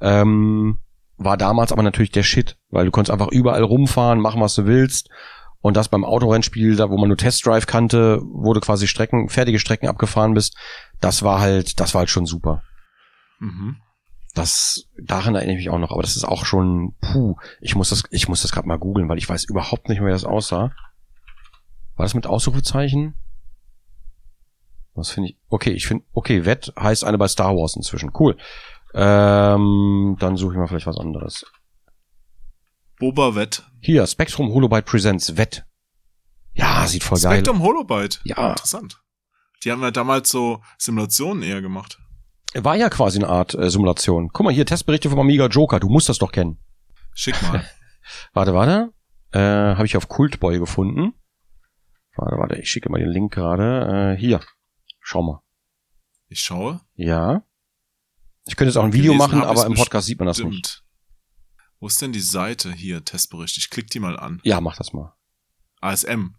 Ähm, 0.00 0.78
war 1.16 1.36
damals 1.36 1.72
aber 1.72 1.82
natürlich 1.82 2.12
der 2.12 2.22
Shit, 2.22 2.58
weil 2.70 2.84
du 2.84 2.90
konntest 2.90 3.12
einfach 3.12 3.32
überall 3.32 3.62
rumfahren, 3.62 4.20
machen, 4.20 4.40
was 4.40 4.54
du 4.54 4.66
willst. 4.66 5.08
Und 5.66 5.76
das 5.76 5.88
beim 5.88 6.04
Autorennspiel, 6.04 6.76
da 6.76 6.90
wo 6.90 6.96
man 6.96 7.08
nur 7.08 7.16
Test 7.16 7.44
Drive 7.44 7.66
kannte, 7.66 8.20
wo 8.22 8.52
du 8.52 8.60
quasi 8.60 8.86
Strecken, 8.86 9.28
fertige 9.28 9.58
Strecken 9.58 9.88
abgefahren 9.88 10.32
bist, 10.32 10.56
das 11.00 11.24
war 11.24 11.40
halt, 11.40 11.80
das 11.80 11.92
war 11.92 12.00
halt 12.02 12.08
schon 12.10 12.24
super. 12.24 12.62
mhm. 13.40 13.76
Das, 14.32 14.84
daran 14.96 15.34
erinnere 15.34 15.56
ich 15.56 15.64
mich 15.64 15.70
auch 15.70 15.80
noch, 15.80 15.90
aber 15.90 16.02
das 16.02 16.14
ist 16.14 16.22
auch 16.22 16.44
schon, 16.44 16.94
puh, 17.00 17.34
ich 17.60 17.74
muss 17.74 17.88
das, 17.88 18.04
ich 18.10 18.28
muss 18.28 18.42
das 18.42 18.52
gerade 18.52 18.68
mal 18.68 18.78
googeln, 18.78 19.08
weil 19.08 19.18
ich 19.18 19.28
weiß 19.28 19.42
überhaupt 19.42 19.88
nicht 19.88 19.98
mehr, 19.98 20.06
wie 20.06 20.12
das 20.12 20.24
aussah. 20.24 20.70
War 21.96 22.04
das 22.04 22.14
mit 22.14 22.28
Ausrufezeichen? 22.28 23.16
Was 24.94 25.10
finde 25.10 25.30
ich? 25.30 25.36
Okay, 25.48 25.72
ich 25.72 25.88
finde, 25.88 26.04
okay, 26.12 26.44
Wett 26.44 26.72
heißt 26.78 27.02
eine 27.02 27.18
bei 27.18 27.26
Star 27.26 27.56
Wars 27.56 27.74
inzwischen. 27.74 28.12
Cool. 28.16 28.36
Ähm, 28.94 30.16
dann 30.20 30.36
suche 30.36 30.52
ich 30.52 30.58
mal 30.58 30.68
vielleicht 30.68 30.86
was 30.86 30.98
anderes. 30.98 31.44
Boba 32.98 33.34
Wett. 33.34 33.62
Hier, 33.80 34.06
Spectrum 34.06 34.52
Holobyte 34.52 34.86
Presents 34.86 35.36
Wett. 35.36 35.64
Ja, 36.54 36.86
sieht 36.86 37.04
voll 37.04 37.20
geil. 37.20 37.34
Spectrum 37.34 37.62
Holobyte. 37.62 38.20
Ja. 38.24 38.50
Interessant. 38.50 39.02
Die 39.62 39.70
haben 39.70 39.82
ja 39.82 39.90
damals 39.90 40.30
so 40.30 40.62
Simulationen 40.78 41.42
eher 41.42 41.60
gemacht. 41.60 41.98
War 42.54 42.76
ja 42.76 42.88
quasi 42.88 43.18
eine 43.18 43.28
Art 43.28 43.54
äh, 43.54 43.70
Simulation. 43.70 44.30
Guck 44.32 44.44
mal 44.44 44.52
hier, 44.52 44.64
Testberichte 44.64 45.10
vom 45.10 45.18
Amiga 45.20 45.46
Joker, 45.46 45.78
du 45.80 45.88
musst 45.88 46.08
das 46.08 46.18
doch 46.18 46.32
kennen. 46.32 46.58
Schick 47.14 47.40
mal. 47.42 47.64
Warte, 48.32 48.54
warte. 48.54 48.92
Äh, 49.32 49.40
Habe 49.40 49.84
ich 49.86 49.96
auf 49.96 50.08
Cultboy 50.08 50.60
gefunden. 50.60 51.12
Warte, 52.14 52.36
warte, 52.38 52.56
ich 52.56 52.70
schicke 52.70 52.88
mal 52.88 52.98
den 53.00 53.10
Link 53.10 53.34
gerade. 53.34 54.14
Äh, 54.14 54.20
hier. 54.20 54.40
Schau 55.00 55.22
mal. 55.22 55.42
Ich 56.28 56.40
schaue. 56.40 56.80
Ja. 56.94 57.42
Ich 58.46 58.54
könnte 58.54 58.70
jetzt 58.70 58.76
auch 58.76 58.84
ein 58.84 58.92
Video 58.92 59.12
machen, 59.14 59.42
aber 59.42 59.66
im 59.66 59.74
Podcast 59.74 60.06
sieht 60.06 60.20
man 60.20 60.26
das 60.26 60.38
nicht. 60.38 60.84
Wo 61.86 61.88
ist 61.88 62.02
denn 62.02 62.10
die 62.10 62.18
Seite? 62.18 62.72
Hier, 62.72 63.04
Testbericht. 63.04 63.58
Ich 63.58 63.70
klick 63.70 63.88
die 63.90 64.00
mal 64.00 64.18
an. 64.18 64.40
Ja, 64.42 64.60
mach 64.60 64.76
das 64.76 64.92
mal. 64.92 65.14
ASM. 65.80 66.34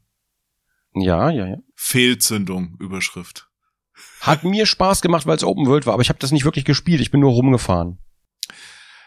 Ja, 0.93 1.29
ja, 1.29 1.47
ja. 1.47 1.55
Fehlzündung, 1.73 2.75
Überschrift. 2.81 3.49
Hat 4.19 4.43
mir 4.43 4.65
Spaß 4.65 4.99
gemacht, 4.99 5.25
weil 5.25 5.37
es 5.37 5.45
Open 5.45 5.65
World 5.67 5.85
war, 5.85 5.93
aber 5.93 6.01
ich 6.01 6.09
habe 6.09 6.19
das 6.19 6.33
nicht 6.33 6.43
wirklich 6.43 6.65
gespielt. 6.65 6.99
Ich 6.99 7.11
bin 7.11 7.21
nur 7.21 7.31
rumgefahren. 7.31 7.99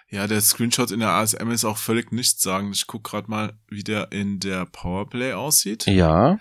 Ja, 0.09 0.27
der 0.27 0.41
Screenshot 0.41 0.93
in 0.93 1.01
der 1.01 1.11
ASM 1.11 1.51
ist 1.51 1.67
auch 1.67 1.77
völlig 1.77 2.11
nichtssagend. 2.11 2.75
Ich 2.75 2.87
guck 2.87 3.05
gerade 3.05 3.31
mal, 3.31 3.61
wie 3.69 3.85
der 3.85 4.11
in 4.11 4.41
der 4.41 4.65
Powerplay 4.65 5.35
aussieht. 5.35 5.85
Ja. 5.85 6.39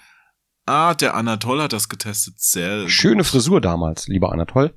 Ah, 0.65 0.93
der 0.93 1.13
Anatol 1.13 1.61
hat 1.61 1.73
das 1.73 1.89
getestet. 1.89 2.35
Sehr 2.37 2.87
Schöne 2.87 3.17
gut. 3.17 3.25
Frisur 3.25 3.59
damals, 3.59 4.07
lieber 4.07 4.31
Anatol. 4.31 4.73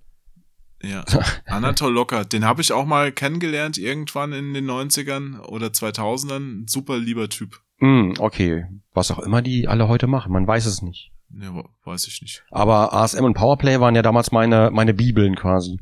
Ja, 0.83 1.05
Anatol 1.47 1.93
Locker. 1.93 2.25
Den 2.25 2.45
habe 2.45 2.61
ich 2.61 2.73
auch 2.73 2.85
mal 2.85 3.13
kennengelernt 3.13 3.79
irgendwann 3.79 4.33
in 4.33 4.55
den 4.55 4.69
90ern 4.69 5.41
oder 5.41 5.69
2000ern. 5.69 6.69
Super 6.69 6.99
lieber 6.99 7.29
Typ. 7.29 7.61
Hm, 7.79 8.15
okay. 8.19 8.67
Was 8.93 9.11
auch 9.11 9.21
immer 9.21 9.43
die 9.43 9.69
alle 9.69 9.89
heute 9.89 10.07
machen, 10.07 10.33
man 10.33 10.47
weiß 10.47 10.67
es 10.67 10.83
nicht. 10.83 11.11
Ja, 11.41 11.65
weiß 11.85 12.07
ich 12.09 12.21
nicht. 12.21 12.45
Aber 12.51 12.93
ASM 12.93 13.25
und 13.25 13.35
Powerplay 13.35 13.81
waren 13.81 13.95
ja 13.95 14.03
damals 14.03 14.33
meine, 14.33 14.71
meine 14.71 14.93
Bibeln 14.93 15.35
quasi. 15.35 15.79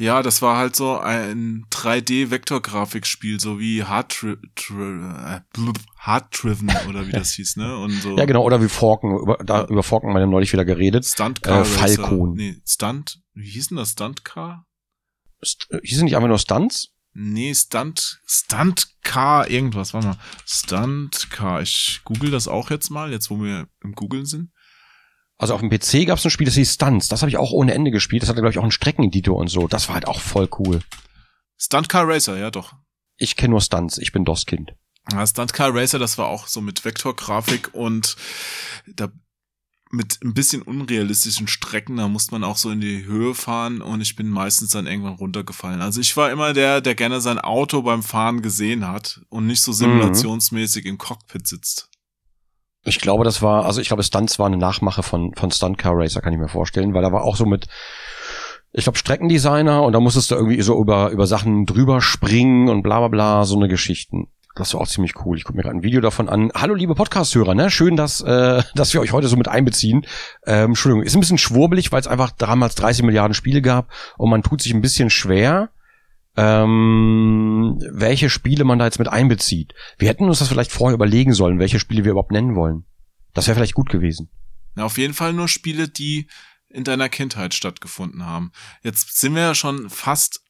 Ja, 0.00 0.22
das 0.22 0.40
war 0.40 0.56
halt 0.56 0.74
so 0.74 0.98
ein 0.98 1.66
3D-Vektorgrafikspiel, 1.70 3.38
so 3.38 3.60
wie 3.60 3.84
Hard, 3.84 4.12
Tri 4.12 4.36
Tri 4.54 4.82
äh, 4.82 5.40
Hard 5.98 6.26
Driven 6.32 6.70
oder 6.88 7.06
wie 7.06 7.12
das 7.12 7.32
hieß, 7.34 7.56
ne? 7.56 7.76
Und 7.76 7.92
so 8.00 8.16
Ja, 8.16 8.24
genau, 8.24 8.42
oder 8.42 8.62
wie 8.62 8.68
Forken. 8.70 9.14
Über, 9.18 9.36
da, 9.44 9.66
über 9.66 9.82
Forken 9.82 10.08
haben 10.08 10.14
wir 10.14 10.26
neulich 10.26 10.54
wieder 10.54 10.64
geredet. 10.64 11.04
Stunt 11.04 11.42
Car 11.42 11.60
Äh, 11.60 11.64
Falcon. 11.66 12.32
Nee, 12.32 12.56
Stunt, 12.66 13.20
wie 13.34 13.50
hieß 13.50 13.68
denn 13.68 13.76
das? 13.76 13.90
Stunt 13.90 14.24
Car? 14.24 14.66
St 15.44 15.68
hieß 15.82 15.98
es 15.98 16.02
nicht 16.02 16.16
einfach 16.16 16.28
nur 16.28 16.38
Stunts? 16.38 16.94
Nee, 17.12 17.54
Stunt, 17.54 18.22
Stunt 18.26 18.88
Car, 19.02 19.50
irgendwas, 19.50 19.92
warte 19.92 20.08
mal. 20.08 20.18
Stunt 20.46 21.28
Car. 21.30 21.60
Ich 21.60 22.00
google 22.04 22.30
das 22.30 22.48
auch 22.48 22.70
jetzt 22.70 22.88
mal, 22.88 23.12
jetzt 23.12 23.28
wo 23.28 23.42
wir 23.42 23.68
im 23.82 23.92
Googeln 23.92 24.24
sind. 24.24 24.50
Also 25.40 25.54
auf 25.54 25.60
dem 25.60 25.70
PC 25.70 26.06
gab 26.06 26.18
es 26.18 26.24
ein 26.26 26.30
Spiel, 26.30 26.44
das 26.44 26.54
hieß 26.56 26.74
Stunts. 26.74 27.08
Das 27.08 27.22
habe 27.22 27.30
ich 27.30 27.38
auch 27.38 27.50
ohne 27.50 27.72
Ende 27.72 27.90
gespielt. 27.90 28.22
Das 28.22 28.28
hatte, 28.28 28.42
glaube 28.42 28.52
ich, 28.52 28.58
auch 28.58 28.62
einen 28.62 28.72
Streckeneditor 28.72 29.36
und 29.36 29.48
so. 29.48 29.68
Das 29.68 29.88
war 29.88 29.94
halt 29.94 30.06
auch 30.06 30.20
voll 30.20 30.50
cool. 30.58 30.80
Stunt 31.56 31.88
Car 31.88 32.06
Racer, 32.06 32.36
ja 32.36 32.50
doch. 32.50 32.74
Ich 33.16 33.36
kenne 33.36 33.52
nur 33.52 33.62
Stunts. 33.62 33.96
Ich 33.96 34.12
bin 34.12 34.26
DOS-Kind. 34.26 34.74
Ja, 35.10 35.26
Stunt 35.26 35.54
Car 35.54 35.74
Racer, 35.74 35.98
das 35.98 36.18
war 36.18 36.28
auch 36.28 36.46
so 36.46 36.60
mit 36.60 36.84
Vektorgrafik 36.84 37.70
und 37.72 38.16
da 38.86 39.08
mit 39.90 40.18
ein 40.22 40.34
bisschen 40.34 40.60
unrealistischen 40.60 41.48
Strecken, 41.48 41.96
da 41.96 42.06
musste 42.06 42.32
man 42.32 42.44
auch 42.44 42.58
so 42.58 42.70
in 42.70 42.80
die 42.80 43.06
Höhe 43.06 43.34
fahren 43.34 43.80
und 43.80 44.02
ich 44.02 44.14
bin 44.14 44.28
meistens 44.28 44.70
dann 44.70 44.86
irgendwann 44.86 45.14
runtergefallen. 45.14 45.80
Also 45.80 46.00
ich 46.00 46.16
war 46.18 46.30
immer 46.30 46.52
der, 46.52 46.80
der 46.80 46.94
gerne 46.94 47.20
sein 47.20 47.38
Auto 47.38 47.82
beim 47.82 48.02
Fahren 48.02 48.42
gesehen 48.42 48.86
hat 48.86 49.22
und 49.30 49.46
nicht 49.46 49.62
so 49.62 49.72
simulationsmäßig 49.72 50.84
im 50.84 50.98
Cockpit 50.98 51.48
sitzt. 51.48 51.89
Ich 52.84 52.98
glaube, 52.98 53.24
das 53.24 53.42
war, 53.42 53.66
also 53.66 53.80
ich 53.80 53.88
glaube, 53.88 54.02
Stunts 54.02 54.38
war 54.38 54.46
eine 54.46 54.56
Nachmache 54.56 55.02
von, 55.02 55.34
von 55.34 55.50
Stunt 55.50 55.76
Car 55.76 55.92
Racer, 55.96 56.22
kann 56.22 56.32
ich 56.32 56.38
mir 56.38 56.48
vorstellen, 56.48 56.94
weil 56.94 57.02
da 57.02 57.12
war 57.12 57.24
auch 57.24 57.36
so 57.36 57.44
mit, 57.44 57.66
ich 58.72 58.84
glaube, 58.84 58.98
Streckendesigner 58.98 59.82
und 59.82 59.92
da 59.92 60.00
musstest 60.00 60.30
du 60.30 60.34
irgendwie 60.34 60.62
so 60.62 60.80
über, 60.80 61.10
über 61.10 61.26
Sachen 61.26 61.66
drüber 61.66 62.00
springen 62.00 62.68
und 62.68 62.82
bla 62.82 63.00
bla 63.00 63.08
bla, 63.08 63.44
so 63.44 63.56
eine 63.56 63.68
Geschichten. 63.68 64.28
Das 64.56 64.74
war 64.74 64.80
auch 64.80 64.88
ziemlich 64.88 65.14
cool. 65.24 65.36
Ich 65.36 65.44
gucke 65.44 65.56
mir 65.56 65.62
gerade 65.62 65.76
ein 65.76 65.82
Video 65.82 66.00
davon 66.00 66.28
an. 66.28 66.50
Hallo 66.54 66.74
liebe 66.74 66.94
Podcast-Hörer, 66.94 67.54
ne? 67.54 67.70
Schön, 67.70 67.96
dass, 67.96 68.20
äh, 68.20 68.62
dass 68.74 68.92
wir 68.94 69.00
euch 69.00 69.12
heute 69.12 69.28
so 69.28 69.36
mit 69.36 69.48
einbeziehen. 69.48 70.06
Ähm, 70.46 70.70
Entschuldigung, 70.70 71.04
ist 71.04 71.14
ein 71.14 71.20
bisschen 71.20 71.38
schwurbelig, 71.38 71.92
weil 71.92 72.00
es 72.00 72.06
einfach 72.06 72.30
damals 72.30 72.74
30 72.76 73.04
Milliarden 73.04 73.34
Spiele 73.34 73.62
gab 73.62 73.90
und 74.16 74.30
man 74.30 74.42
tut 74.42 74.62
sich 74.62 74.72
ein 74.72 74.80
bisschen 74.80 75.10
schwer, 75.10 75.70
ähm, 76.36 77.78
welche 77.92 78.30
Spiele 78.30 78.64
man 78.64 78.78
da 78.78 78.84
jetzt 78.86 78.98
mit 78.98 79.08
einbezieht. 79.08 79.74
Wir 79.98 80.08
hätten 80.08 80.24
uns 80.24 80.38
das 80.38 80.48
vielleicht 80.48 80.72
vorher 80.72 80.94
überlegen 80.94 81.32
sollen, 81.32 81.58
welche 81.58 81.80
Spiele 81.80 82.04
wir 82.04 82.12
überhaupt 82.12 82.32
nennen 82.32 82.54
wollen. 82.54 82.84
Das 83.34 83.46
wäre 83.46 83.56
vielleicht 83.56 83.74
gut 83.74 83.90
gewesen. 83.90 84.30
Na, 84.74 84.84
auf 84.84 84.98
jeden 84.98 85.14
Fall 85.14 85.32
nur 85.32 85.48
Spiele, 85.48 85.88
die 85.88 86.26
in 86.68 86.84
deiner 86.84 87.08
Kindheit 87.08 87.54
stattgefunden 87.54 88.24
haben. 88.26 88.52
Jetzt 88.82 89.20
sind 89.20 89.34
wir 89.34 89.42
ja 89.42 89.54
schon 89.54 89.90
fast 89.90 90.40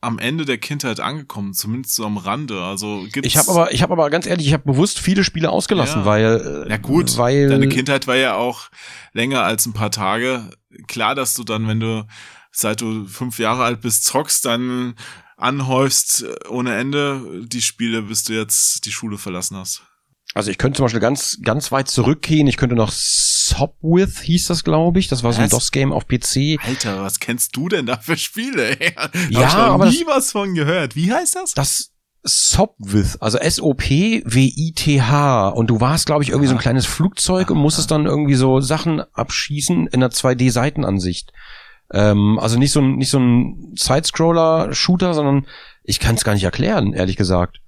am 0.00 0.18
Ende 0.18 0.44
der 0.44 0.58
Kindheit 0.58 1.00
angekommen, 1.00 1.54
zumindest 1.54 1.94
so 1.96 2.06
am 2.06 2.18
Rande. 2.18 2.62
Also 2.62 3.04
gibt's 3.12 3.26
Ich 3.26 3.36
habe 3.36 3.50
aber, 3.50 3.72
ich 3.72 3.82
habe 3.82 3.92
aber 3.92 4.10
ganz 4.10 4.26
ehrlich, 4.26 4.46
ich 4.46 4.52
habe 4.52 4.62
bewusst 4.64 4.98
viele 5.00 5.24
Spiele 5.24 5.50
ausgelassen, 5.50 6.00
Ja. 6.00 6.06
weil 6.06 6.66
Ja 6.68 6.76
gut, 6.76 7.16
weil 7.18 7.48
deine 7.48 7.68
Kindheit 7.68 8.06
war 8.06 8.16
ja 8.16 8.36
auch 8.36 8.70
länger 9.12 9.42
als 9.42 9.66
ein 9.66 9.72
paar 9.72 9.90
Tage. 9.90 10.50
Klar, 10.86 11.14
dass 11.16 11.34
du 11.34 11.42
dann, 11.42 11.66
wenn 11.66 11.80
du 11.80 12.06
seit 12.50 12.80
du 12.80 13.06
fünf 13.06 13.38
Jahre 13.38 13.64
alt 13.64 13.80
bist, 13.80 14.04
zockst, 14.04 14.44
dann 14.44 14.94
anhäufst 15.36 16.22
äh, 16.24 16.48
ohne 16.48 16.74
Ende 16.76 17.44
die 17.46 17.62
Spiele, 17.62 18.02
bis 18.02 18.24
du 18.24 18.34
jetzt 18.34 18.84
die 18.84 18.92
Schule 18.92 19.18
verlassen 19.18 19.56
hast. 19.56 19.82
Also 20.34 20.50
ich 20.50 20.58
könnte 20.58 20.76
zum 20.76 20.84
Beispiel 20.84 21.00
ganz, 21.00 21.38
ganz 21.42 21.72
weit 21.72 21.88
zurückgehen. 21.88 22.46
Ich 22.46 22.58
könnte 22.58 22.74
noch 22.74 22.92
Sopwith 22.92 24.20
hieß 24.20 24.46
das, 24.48 24.62
glaube 24.62 24.98
ich. 24.98 25.08
Das 25.08 25.22
war 25.22 25.32
so 25.32 25.40
ein? 25.40 25.48
DOS-Game 25.48 25.90
auf 25.92 26.06
PC. 26.06 26.58
Alter, 26.64 27.02
was 27.02 27.18
kennst 27.18 27.56
du 27.56 27.68
denn 27.68 27.86
da 27.86 27.96
für 27.96 28.18
Spiele? 28.18 28.76
Hab 28.96 29.14
Ja, 29.30 29.48
ich 29.48 29.54
noch 29.54 29.54
aber 29.54 29.86
nie 29.86 30.04
was 30.06 30.32
von 30.32 30.54
gehört. 30.54 30.96
Wie 30.96 31.10
heißt 31.12 31.34
das? 31.36 31.54
Das 31.54 31.92
Sopwith, 32.24 33.16
also 33.20 33.38
S-O-P-W-I-T-H. 33.38 34.28
Und 35.48 35.70
du 35.70 35.80
warst, 35.80 36.04
glaube 36.06 36.22
ich, 36.22 36.28
irgendwie 36.30 36.48
so 36.48 36.54
ein 36.54 36.60
kleines 36.60 36.84
Flugzeug 36.84 37.50
und 37.50 37.58
musstest 37.58 37.90
dann 37.90 38.06
irgendwie 38.06 38.34
so 38.34 38.60
Sachen 38.60 39.00
abschießen 39.00 39.86
in 39.86 39.94
einer 39.94 40.10
2D-Seitenansicht. 40.10 41.32
Ähm, 41.92 42.38
also 42.38 42.58
nicht 42.58 42.72
so 42.72 42.80
ein, 42.80 42.96
nicht 42.96 43.10
so 43.10 43.18
ein 43.18 43.74
Side-Scroller-Shooter, 43.76 45.14
sondern 45.14 45.46
ich 45.84 46.00
kann 46.00 46.16
es 46.16 46.24
gar 46.24 46.34
nicht 46.34 46.44
erklären, 46.44 46.92
ehrlich 46.92 47.16
gesagt. 47.16 47.60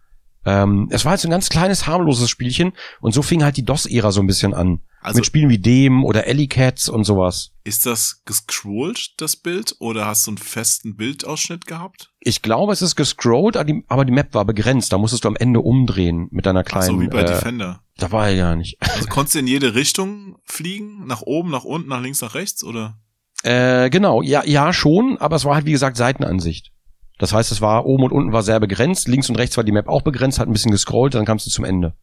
Ähm, 0.45 0.89
es 0.91 1.05
war 1.05 1.11
halt 1.11 1.21
so 1.21 1.29
ein 1.29 1.33
ganz 1.33 1.51
kleines, 1.51 1.87
harmloses 1.87 2.31
Spielchen 2.31 2.73
und 3.01 3.13
so 3.13 3.21
fing 3.21 3.45
halt 3.45 3.59
die 3.59 3.65
DOS-Ära 3.65 4.11
so 4.11 4.21
ein 4.21 4.27
bisschen 4.27 4.55
an. 4.55 4.81
Also 5.03 5.19
Mit 5.19 5.27
Spielen 5.27 5.49
wie 5.49 5.59
dem 5.59 6.05
oder 6.05 6.27
Alley 6.27 6.47
Cats 6.47 6.89
und 6.89 7.05
sowas. 7.05 7.53
ist 7.65 7.87
das 7.87 8.23
gescrollt, 8.27 9.15
das 9.19 9.37
Bild? 9.37 9.77
Oder 9.79 10.07
hast 10.07 10.27
du 10.27 10.33
einen 10.33 10.39
festen 10.39 10.97
Bildausschnitt 10.97 11.67
gehabt? 11.67 12.13
Ich 12.21 12.43
glaube, 12.43 12.73
es 12.75 12.83
ist 12.83 12.97
gescrollt, 12.97 13.57
aber 13.57 14.05
die, 14.05 14.13
Map 14.13 14.35
war 14.35 14.45
begrenzt. 14.45 14.93
Da 14.93 14.99
musstest 14.99 15.25
du 15.25 15.29
am 15.29 15.37
Ende 15.37 15.61
umdrehen 15.61 16.29
mit 16.31 16.45
deiner 16.45 16.61
Ach 16.61 16.65
kleinen. 16.65 16.87
so 16.87 17.01
wie 17.01 17.09
bei 17.09 17.23
äh, 17.23 17.27
Defender. 17.27 17.83
da 17.97 18.13
war 18.13 18.29
er 18.29 18.35
ja 18.35 18.57
nicht. 18.57 18.77
Also 18.81 19.09
konntest 19.09 19.35
du 19.37 19.39
in 19.39 19.47
jede 19.47 19.75
Richtung 19.75 20.37
fliegen? 20.45 21.07
Nach 21.07 21.23
oben, 21.23 21.51
nach 21.51 21.65
unten, 21.65 21.89
nach 21.89 22.03
links, 22.03 22.21
nach 22.21 22.35
rechts? 22.35 22.63
Oder? 22.63 22.99
Äh, 23.43 23.91
genau, 23.91 24.23
ja, 24.23 24.45
ja 24.45 24.73
schon, 24.73 25.19
aber 25.19 25.37
es 25.37 25.45
war 25.45 25.55
halt 25.55 25.67
wie 25.67 25.73
gesagt 25.73 25.97
Seitenansicht. 25.97 26.73
Das 27.19 27.33
heißt, 27.33 27.53
es 27.53 27.61
war 27.61 27.85
oben 27.87 28.05
und 28.05 28.13
unten 28.13 28.33
war 28.33 28.43
sehr 28.43 28.61
begrenzt, 28.61 29.09
links 29.09 29.29
und 29.29 29.37
rechts 29.37 29.57
war 29.57 29.65
die 29.65 29.73
Map 29.73 29.89
auch 29.89 30.03
begrenzt, 30.03 30.39
hat 30.39 30.49
ein 30.49 30.53
bisschen 30.53 30.71
gescrollt, 30.71 31.15
dann 31.15 31.27
kamst 31.27 31.47
du 31.47 31.51
zum 31.51 31.65
Ende. 31.65 31.95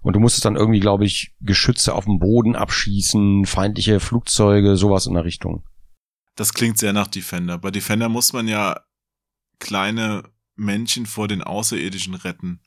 Und 0.00 0.14
du 0.14 0.20
musstest 0.20 0.44
dann 0.44 0.56
irgendwie, 0.56 0.80
glaube 0.80 1.04
ich, 1.04 1.34
Geschütze 1.40 1.94
auf 1.94 2.04
dem 2.04 2.18
Boden 2.18 2.56
abschießen, 2.56 3.46
feindliche 3.46 4.00
Flugzeuge, 4.00 4.76
sowas 4.76 5.06
in 5.06 5.14
der 5.14 5.24
Richtung. 5.24 5.64
Das 6.36 6.54
klingt 6.54 6.78
sehr 6.78 6.92
nach 6.92 7.08
Defender. 7.08 7.58
Bei 7.58 7.70
Defender 7.70 8.08
muss 8.08 8.32
man 8.32 8.46
ja 8.46 8.80
kleine 9.58 10.22
Männchen 10.54 11.06
vor 11.06 11.28
den 11.28 11.42
Außerirdischen 11.42 12.14
retten. 12.14 12.60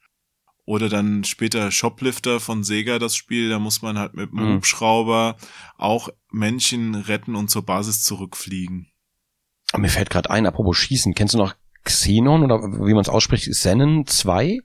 Oder 0.71 0.87
dann 0.87 1.25
später 1.25 1.69
Shoplifter 1.69 2.39
von 2.39 2.63
Sega 2.63 2.97
das 2.97 3.13
Spiel, 3.13 3.49
da 3.49 3.59
muss 3.59 3.81
man 3.81 3.99
halt 3.99 4.13
mit 4.13 4.31
dem 4.31 4.39
Mhm. 4.39 4.53
Hubschrauber 4.55 5.35
auch 5.77 6.07
Männchen 6.31 6.95
retten 6.95 7.35
und 7.35 7.49
zur 7.49 7.65
Basis 7.65 8.05
zurückfliegen. 8.05 8.87
Mir 9.75 9.89
fällt 9.89 10.09
gerade 10.09 10.29
ein, 10.29 10.45
apropos 10.45 10.77
Schießen, 10.77 11.13
kennst 11.13 11.33
du 11.33 11.39
noch 11.39 11.55
Xenon 11.83 12.43
oder 12.43 12.61
wie 12.85 12.93
man 12.93 13.01
es 13.01 13.09
ausspricht, 13.09 13.49
Xenon 13.49 14.07
2? 14.07 14.59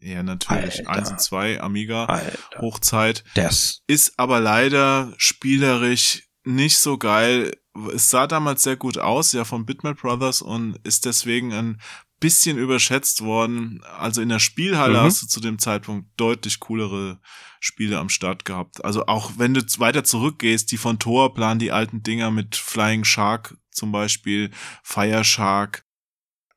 Ja, 0.00 0.24
natürlich. 0.24 0.80
Alter. 0.80 0.90
Eins 0.90 1.10
und 1.12 1.20
zwei, 1.20 1.60
Amiga, 1.60 2.06
Alter. 2.06 2.38
Hochzeit. 2.60 3.22
Das. 3.36 3.82
Ist 3.86 4.18
aber 4.18 4.40
leider 4.40 5.14
spielerisch 5.16 6.24
nicht 6.42 6.78
so 6.78 6.98
geil. 6.98 7.52
Es 7.94 8.10
sah 8.10 8.26
damals 8.26 8.64
sehr 8.64 8.74
gut 8.74 8.98
aus, 8.98 9.30
ja, 9.32 9.44
von 9.44 9.64
Bitmap 9.64 10.00
Brothers 10.00 10.42
und 10.42 10.76
ist 10.82 11.04
deswegen 11.04 11.52
ein 11.52 11.80
bisschen 12.22 12.56
überschätzt 12.56 13.22
worden. 13.22 13.82
Also 13.98 14.22
in 14.22 14.30
der 14.30 14.38
Spielhalle 14.38 14.98
Mhm. 15.00 15.04
hast 15.04 15.22
du 15.22 15.26
zu 15.26 15.40
dem 15.40 15.58
Zeitpunkt 15.58 16.08
deutlich 16.16 16.60
coolere 16.60 17.20
Spiele 17.60 17.98
am 17.98 18.08
Start 18.08 18.44
gehabt. 18.46 18.84
Also 18.84 19.06
auch 19.06 19.32
wenn 19.36 19.52
du 19.54 19.60
weiter 19.78 20.04
zurückgehst, 20.04 20.72
die 20.72 20.78
von 20.78 20.98
Torplan, 20.98 21.58
die 21.58 21.72
alten 21.72 22.02
Dinger 22.02 22.30
mit 22.30 22.56
Flying 22.56 23.04
Shark 23.04 23.56
zum 23.70 23.92
Beispiel, 23.92 24.50
Fire 24.82 25.24
Shark. 25.24 25.84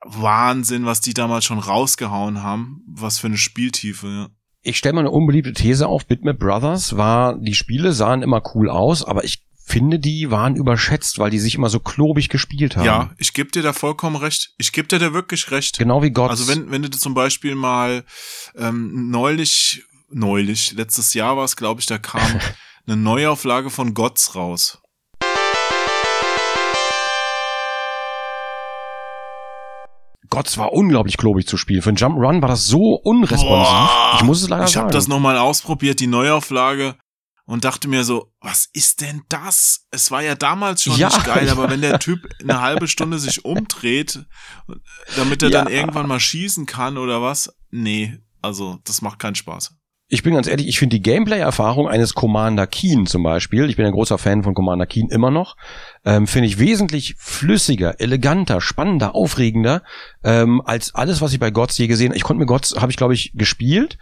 Wahnsinn, 0.08 0.86
was 0.86 1.02
die 1.02 1.14
damals 1.14 1.46
schon 1.46 1.60
rausgehauen 1.60 2.44
haben. 2.44 2.84
Was 2.88 3.18
für 3.20 3.28
eine 3.28 3.38
Spieltiefe, 3.38 4.08
ja. 4.08 4.30
Ich 4.62 4.78
stelle 4.78 4.94
mal 4.94 5.02
eine 5.02 5.12
unbeliebte 5.12 5.54
These 5.54 5.88
auf. 5.88 6.06
Bitmap 6.08 6.40
Brothers 6.40 6.96
war, 6.98 7.38
die 7.40 7.54
Spiele 7.54 7.92
sahen 7.94 8.22
immer 8.24 8.42
cool 8.56 8.70
aus, 8.70 9.04
aber 9.04 9.24
ich 9.24 9.46
finde, 9.66 10.00
die 10.00 10.30
waren 10.32 10.56
überschätzt, 10.56 11.18
weil 11.20 11.32
die 11.32 11.40
sich 11.40 11.56
immer 11.56 11.70
so 11.70 11.80
klobig 11.80 12.30
gespielt 12.30 12.78
haben. 12.78 12.86
Ja, 12.86 13.10
ich 13.18 13.34
gebe 13.34 13.50
dir 13.52 13.64
da 13.64 13.74
vollkommen 13.74 14.16
recht. 14.16 14.54
Ich 14.58 14.72
gebe 14.72 14.88
dir 14.88 15.00
da 15.00 15.12
wirklich 15.14 15.52
recht. 15.52 15.78
Genau 15.78 16.04
wie 16.04 16.12
Gott. 16.12 16.30
Also 16.30 16.48
wenn, 16.48 16.70
wenn 16.72 16.84
du 16.84 16.90
zum 16.92 17.14
Beispiel 17.16 17.56
mal 17.56 18.04
ähm, 18.56 19.10
neulich, 19.10 19.84
neulich, 20.10 20.74
letztes 20.74 21.14
Jahr 21.16 21.36
war 21.36 21.44
es, 21.46 21.56
glaube 21.56 21.82
ich, 21.82 21.88
da 21.88 21.98
kam 21.98 22.22
eine 22.88 22.96
Neuauflage 22.96 23.70
von 23.72 23.94
Gods 23.96 24.36
raus. 24.36 24.80
Gott 30.30 30.58
war 30.58 30.74
unglaublich 30.74 31.18
klobig 31.18 31.48
zu 31.48 31.56
spielen. 31.56 31.82
Für 31.82 31.90
einen 31.90 31.98
Jump'n'Run 31.98 32.42
war 32.42 32.50
das 32.50 32.66
so 32.66 32.96
unresponsiv. 32.96 33.48
Boah. 33.70 34.14
ich 34.18 34.24
muss 34.24 34.42
es 34.42 34.50
leider 34.50 34.66
Ich 34.66 34.72
sagen. 34.72 34.86
habe 34.86 34.94
das 34.94 35.08
nochmal 35.08 35.38
ausprobiert, 35.38 36.00
die 36.00 36.08
Neuauflage, 36.08 36.96
und 37.46 37.64
dachte 37.64 37.88
mir 37.88 38.04
so, 38.04 38.32
was 38.42 38.68
ist 38.74 39.02
denn 39.02 39.22
das? 39.30 39.86
Es 39.92 40.10
war 40.12 40.22
ja 40.24 40.36
damals 40.36 40.82
schon 40.84 40.98
Ja, 40.98 41.08
nicht 41.10 41.26
geil, 41.26 41.46
ja. 41.46 41.52
aber 41.52 41.70
wenn 41.70 41.82
der 41.82 42.00
Typ 42.00 42.28
eine 42.42 42.62
halbe 42.62 42.88
Stunde 42.88 43.20
sich 43.20 43.46
umdreht, 43.46 44.26
damit 45.16 45.44
er 45.44 45.50
dann 45.50 45.68
Ja. 45.68 45.74
irgendwann 45.74 46.08
mal 46.08 46.20
schießen 46.20 46.66
kann 46.66 46.98
oder 46.98 47.22
was, 47.22 47.54
nee, 47.72 48.18
also 48.42 48.80
das 48.84 49.02
macht 49.02 49.20
keinen 49.20 49.36
Spaß. 49.36 49.76
ich 50.08 50.22
bin 50.24 50.34
ganz 50.36 50.48
ehrlich, 50.48 50.68
ich 50.68 50.78
finde 50.80 50.96
die 50.98 51.02
Gameplay-Erfahrung 51.02 51.88
eines 51.88 52.14
Commander 52.14 52.68
Keen 52.68 53.06
zum 53.08 53.24
Beispiel, 53.24 53.70
ich 53.70 53.76
bin 53.76 53.86
ein 53.88 53.92
großer 53.92 54.18
Fan 54.20 54.44
von 54.44 54.54
Commander 54.54 54.86
Keen 54.86 55.10
immer 55.10 55.32
noch, 55.32 55.56
ähm, 56.04 56.28
finde 56.28 56.48
ich 56.48 56.60
wesentlich 56.60 57.16
flüssiger, 57.18 58.00
eleganter, 58.00 58.62
spannender, 58.62 59.16
aufregender 59.16 59.82
ähm, 60.24 60.62
als 60.66 60.94
alles, 60.96 61.22
was 61.22 61.34
ich 61.34 61.40
bei 61.40 61.50
Gods 61.52 61.78
je 61.78 61.88
gesehen 61.88 62.10
habe. 62.10 62.18
Ich 62.18 62.24
konnte 62.24 62.40
mir 62.40 62.46
Gods, 62.46 62.76
habe 62.80 62.92
ich 62.92 62.98
glaube 62.98 63.14
ich 63.16 63.32
gespielt. 63.34 63.98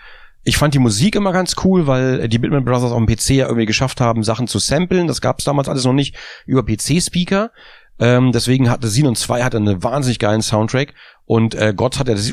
Ich 0.46 0.58
fand 0.58 0.74
die 0.74 0.80
Musik 0.80 1.16
immer 1.16 1.32
ganz 1.32 1.56
cool, 1.64 1.88
weil 1.88 2.28
die 2.28 2.38
Bitman 2.38 2.66
Brothers 2.66 2.92
auf 2.92 2.98
dem 2.98 3.08
PC 3.08 3.30
ja 3.30 3.46
irgendwie 3.46 3.66
geschafft 3.66 4.02
haben, 4.02 4.24
Sachen 4.24 4.48
zu 4.48 4.60
samplen. 4.60 5.08
Das 5.08 5.22
gab 5.22 5.40
es 5.40 5.46
damals 5.46 5.70
alles 5.70 5.86
noch 5.86 5.94
nicht 5.94 6.16
über 6.46 6.66
PC-Speaker. 6.66 7.52
Ähm, 7.98 8.34
deswegen 8.34 8.70
hatte 8.70 8.88
Xenon 8.88 9.16
2 9.16 9.44
hatte 9.44 9.58
einen 9.58 9.84
wahnsinnig 9.84 10.20
geilen 10.20 10.42
Soundtrack 10.42 10.96
und 11.26 11.56
äh, 11.56 11.74
Gods 11.74 11.98
hatte 11.98 12.12
das 12.12 12.28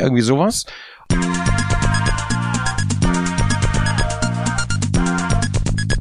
irgendwie 0.00 0.20
sowas. 0.20 0.66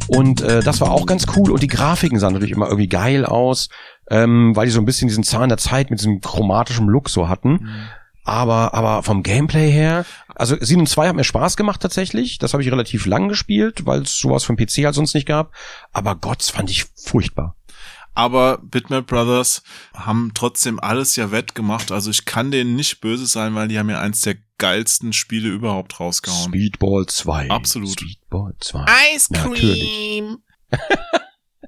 Und 0.07 0.41
äh, 0.41 0.61
das 0.61 0.80
war 0.81 0.91
auch 0.91 1.07
ganz 1.07 1.25
cool. 1.35 1.49
Und 1.49 1.63
die 1.63 1.67
Grafiken 1.67 2.19
sahen 2.19 2.34
natürlich 2.34 2.55
immer 2.55 2.67
irgendwie 2.67 2.89
geil 2.89 3.25
aus, 3.25 3.69
ähm, 4.11 4.55
weil 4.55 4.67
die 4.67 4.71
so 4.71 4.80
ein 4.80 4.85
bisschen 4.85 5.07
diesen 5.07 5.23
Zahn 5.23 5.49
der 5.49 5.57
Zeit 5.57 5.89
mit 5.89 5.99
diesem 5.99 6.21
chromatischen 6.21 6.88
Look 6.88 7.09
so 7.09 7.27
hatten. 7.27 7.71
Aber, 8.25 8.73
aber 8.73 9.03
vom 9.03 9.21
Gameplay 9.21 9.69
her, 9.69 10.05
also 10.44 10.57
7 10.60 10.82
und 10.82 10.88
2 10.88 11.07
hat 11.07 11.15
mir 11.15 11.24
Spaß 11.24 11.56
gemacht 11.56 11.82
tatsächlich. 11.82 12.38
Das 12.38 12.52
habe 12.52 12.61
ich 12.61 12.70
relativ 12.70 13.06
lang 13.06 13.30
gespielt, 13.30 13.86
weil 13.86 14.02
es 14.02 14.18
sowas 14.18 14.44
vom 14.44 14.57
PC 14.57 14.84
halt 14.84 14.94
sonst 14.94 15.14
nicht 15.14 15.26
gab. 15.26 15.53
Aber 15.94 16.18
Gods 16.18 16.49
fand 16.49 16.70
ich 16.70 16.84
furchtbar. 16.98 17.56
Aber 18.14 18.57
Bitmap 18.57 19.07
Brothers 19.07 19.64
haben 19.94 20.32
trotzdem 20.36 20.82
alles 20.82 21.15
ja 21.15 21.32
wettgemacht. 21.32 21.94
Also 21.94 22.11
ich 22.11 22.26
kann 22.26 22.52
denen 22.52 22.76
nicht 22.76 22.99
böse 22.99 23.26
sein, 23.26 23.56
weil 23.56 23.70
die 23.70 23.80
haben 23.80 23.90
ja 23.90 24.02
eins 24.02 24.20
der 24.20 24.36
geilsten 24.57 25.14
Spiele 25.14 25.48
überhaupt 25.48 26.02
rausgehauen. 26.02 26.49
Speedball 26.49 27.06
2. 27.06 27.49
Absolut. 27.49 27.98
Speedball 27.98 28.53
2. 28.60 28.86
Ice 29.15 29.34
Natürlich. 29.34 30.28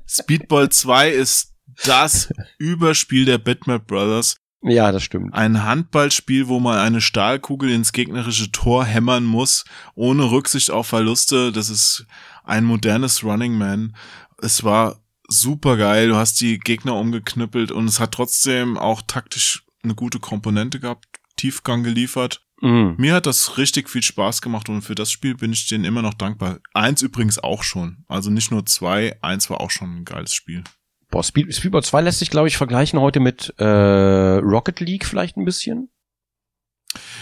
Speedball 0.06 0.68
2 0.68 1.12
ist 1.12 1.54
das 1.86 2.28
Überspiel 2.58 3.24
der 3.24 3.38
Bitmap 3.38 3.88
Brothers. 3.88 4.36
Ja, 4.68 4.92
das 4.92 5.04
stimmt. 5.04 5.34
Ein 5.34 5.64
Handballspiel, 5.64 6.48
wo 6.48 6.60
man 6.60 6.80
eine 6.80 7.00
Stahlkugel 7.00 7.70
ins 7.70 7.92
gegnerische 7.92 8.52
Tor 8.52 8.84
hämmern 8.84 9.24
muss, 9.24 9.64
ohne 9.94 10.32
Rücksicht 10.32 10.72
auf 10.72 10.88
Verluste. 10.88 11.52
Das 11.52 11.70
ist 11.70 12.08
ein 12.44 12.66
modernes 12.66 13.24
Running 13.24 13.58
Man. 13.58 13.96
Es 14.42 14.64
war 14.64 15.00
super 15.28 15.78
geil. 15.78 16.08
Du 16.10 16.16
hast 16.16 16.42
die 16.42 16.58
Gegner 16.58 16.96
umgeknüppelt 16.96 17.72
und 17.72 17.88
es 17.88 18.00
hat 18.00 18.14
trotzdem 18.14 18.78
auch 18.78 19.04
taktisch 19.06 19.64
eine 19.84 19.94
gute 19.94 20.20
Komponente 20.20 20.80
gehabt, 20.80 21.06
Tiefgang 21.36 21.84
geliefert. 21.84 22.42
Mhm. 22.62 22.96
Mir 22.98 23.14
hat 23.14 23.28
das 23.28 23.60
richtig 23.60 23.90
viel 23.90 24.02
Spaß 24.02 24.42
gemacht 24.42 24.68
und 24.70 24.82
für 24.82 24.96
das 24.96 25.12
Spiel 25.12 25.36
bin 25.36 25.54
ich 25.54 25.68
denen 25.68 25.84
immer 25.84 26.02
noch 26.02 26.16
dankbar. 26.16 26.58
Eins 26.74 27.04
übrigens 27.04 27.38
auch 27.38 27.62
schon. 27.62 28.04
Also 28.08 28.32
nicht 28.32 28.50
nur 28.50 28.66
zwei, 28.66 29.16
eins 29.22 29.50
war 29.52 29.62
auch 29.62 29.70
schon 29.70 29.98
ein 29.98 30.06
geiles 30.06 30.34
Spiel. 30.34 30.64
Boah, 31.16 31.24
Speed, 31.24 31.56
Speedball 31.56 31.82
2 31.82 32.02
lässt 32.02 32.20
sich, 32.20 32.30
glaube 32.30 32.50
ich, 32.50 32.58
vergleichen 32.58 33.00
heute 33.00 33.22
mit 33.22 33.54
äh, 33.58 33.64
Rocket 33.64 34.82
League 34.82 35.06
vielleicht 35.06 35.38
ein 35.38 35.46
bisschen. 35.46 35.90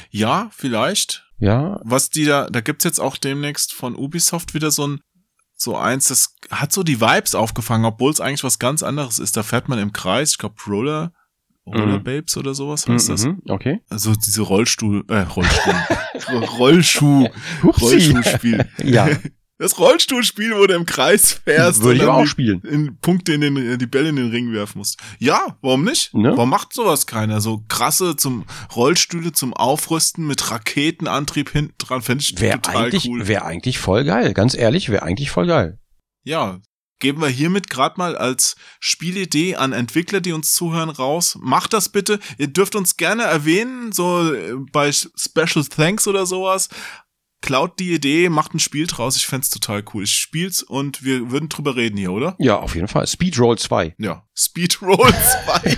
Ja, 0.10 0.50
vielleicht. 0.52 1.30
Ja. 1.38 1.80
Was 1.84 2.10
die 2.10 2.26
da, 2.26 2.50
da 2.50 2.62
gibt's 2.62 2.86
jetzt 2.86 2.98
auch 3.00 3.18
demnächst 3.18 3.72
von 3.72 3.96
Ubisoft 3.96 4.56
wieder 4.56 4.72
so 4.72 4.88
ein, 4.88 5.00
so 5.56 5.78
eins, 5.78 6.08
das 6.08 6.34
hat 6.50 6.74
so 6.74 6.82
die 6.82 7.02
Vibes 7.02 7.36
aufgefangen, 7.36 7.86
obwohl 7.86 8.12
es 8.12 8.20
eigentlich 8.20 8.44
was 8.44 8.58
ganz 8.58 8.82
anderes 8.82 9.20
ist. 9.20 9.38
Da 9.38 9.44
fährt 9.44 9.70
man 9.70 9.78
im 9.78 9.94
Kreis, 9.94 10.32
ich 10.32 10.38
glaube 10.40 10.56
Roller, 10.66 11.14
Roller 11.68 12.00
Mhm. 12.00 12.04
Babes 12.04 12.36
oder 12.36 12.56
sowas 12.56 12.88
heißt 12.88 13.10
das. 13.10 13.26
Mhm, 13.26 13.44
okay. 13.48 13.82
Also 13.92 14.16
diese 14.16 14.42
Rollstuhl, 14.42 15.04
äh, 15.08 15.20
Rollstuhl, 15.20 15.76
Rollschuh. 16.58 17.28
Rollschuhspiel. 17.64 18.68
Ja, 18.84 19.08
Das 19.64 19.80
Rollstuhlspiel, 19.80 20.58
wo 20.58 20.68
du 20.68 20.76
im 20.76 20.86
Kreis 20.86 21.40
fährst. 21.46 21.84
würde 21.84 21.96
ich 21.96 22.02
und 22.02 22.10
aber 22.10 22.18
auch 22.24 22.26
spielen. 22.26 22.62
In 22.64 22.98
Punkte 22.98 23.32
in 23.32 23.40
den, 23.40 23.80
die 23.80 23.86
Bälle 23.86 24.10
in 24.10 24.18
den 24.18 24.30
Ring 24.30 24.52
werfen 24.52 24.80
musst. 24.80 25.00
Ja, 25.20 25.58
warum 25.62 25.86
nicht? 25.86 26.14
Ne? 26.14 26.32
Warum 26.36 26.50
macht 26.50 26.74
sowas 26.74 27.08
keiner? 27.08 27.40
So 27.40 27.64
krasse 27.70 28.18
zum 28.18 28.44
Rollstühle 28.76 29.32
zum 29.32 29.54
Aufrüsten 29.54 30.28
mit 30.28 30.52
Raketenantrieb 30.52 31.50
hinten 31.50 31.76
dran, 31.78 32.02
fände 32.02 32.26
ich 32.28 32.42
Wäre 32.42 32.60
total 32.60 32.88
eigentlich, 32.88 33.08
cool. 33.08 33.26
wäre 33.26 33.46
eigentlich 33.46 33.78
voll 33.78 34.04
geil. 34.04 34.34
Ganz 34.34 34.54
ehrlich, 34.54 34.90
wäre 34.90 35.04
eigentlich 35.04 35.32
voll 35.32 35.48
geil. 35.48 35.80
Ja, 36.26 36.60
geben 37.04 37.22
wir 37.22 37.28
hiermit 37.28 37.70
gerade 37.70 37.96
mal 37.98 38.16
als 38.16 38.56
Spielidee 38.80 39.56
an 39.56 39.74
Entwickler, 39.74 40.22
die 40.22 40.32
uns 40.32 40.54
zuhören, 40.54 40.90
raus. 40.90 41.38
Macht 41.42 41.74
das 41.74 41.90
bitte. 41.90 42.20
Ihr 42.38 42.48
dürft 42.48 42.76
uns 42.76 42.98
gerne 42.98 43.24
erwähnen, 43.24 43.92
so 43.92 44.34
äh, 44.34 44.56
bei 44.72 44.92
Special 44.92 45.66
Thanks 45.66 46.08
oder 46.08 46.26
sowas. 46.26 46.70
Klaut 47.44 47.78
die 47.78 47.94
Idee, 47.94 48.30
macht 48.30 48.54
ein 48.54 48.60
Spiel 48.60 48.88
draus. 48.88 49.18
Ich 49.18 49.28
fänd's 49.28 49.50
total 49.50 49.84
cool. 49.94 50.04
Ich 50.06 50.16
spiel's 50.16 50.64
und 50.64 51.04
wir 51.04 51.30
würden 51.30 51.50
drüber 51.50 51.76
reden 51.76 51.98
hier, 51.98 52.14
oder? 52.14 52.36
Ja, 52.40 52.56
auf 52.58 52.74
jeden 52.74 52.88
Fall. 52.88 53.06
Speedroll 53.06 53.58
2. 53.58 53.96
Ja. 54.00 54.24
Speedroll 54.34 55.12
2. 55.62 55.78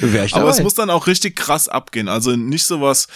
Wäre 0.00 0.26
ich 0.26 0.34
Aber 0.34 0.44
dabei. 0.46 0.56
es 0.56 0.62
muss 0.62 0.74
dann 0.74 0.90
auch 0.90 1.06
richtig 1.06 1.36
krass 1.36 1.68
abgehen. 1.68 2.08
Also 2.08 2.34
nicht 2.36 2.64
sowas 2.64 3.06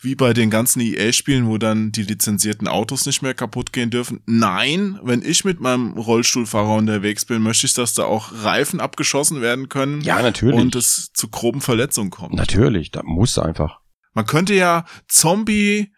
wie 0.00 0.14
bei 0.14 0.32
den 0.34 0.50
ganzen 0.50 0.80
EA-Spielen, 0.80 1.46
wo 1.46 1.58
dann 1.58 1.90
die 1.92 2.02
lizenzierten 2.02 2.68
Autos 2.68 3.06
nicht 3.06 3.22
mehr 3.22 3.34
kaputt 3.34 3.72
gehen 3.72 3.90
dürfen. 3.90 4.20
Nein, 4.26 4.98
wenn 5.02 5.22
ich 5.22 5.44
mit 5.44 5.60
meinem 5.60 5.92
Rollstuhlfahrer 5.98 6.74
unterwegs 6.76 7.24
bin, 7.24 7.42
möchte 7.42 7.66
ich, 7.66 7.74
dass 7.74 7.94
da 7.94 8.04
auch 8.04 8.30
Reifen 8.42 8.80
abgeschossen 8.80 9.40
werden 9.42 9.68
können. 9.68 10.00
ja, 10.02 10.20
natürlich. 10.22 10.58
Und 10.60 10.74
es 10.76 11.12
zu 11.14 11.28
groben 11.28 11.60
Verletzungen 11.60 12.10
kommt. 12.10 12.34
natürlich, 12.34 12.90
da 12.90 13.02
muss 13.04 13.38
einfach. 13.38 13.80
Man 14.14 14.26
könnte 14.26 14.54
ja 14.54 14.84
Zombie, 15.08 15.92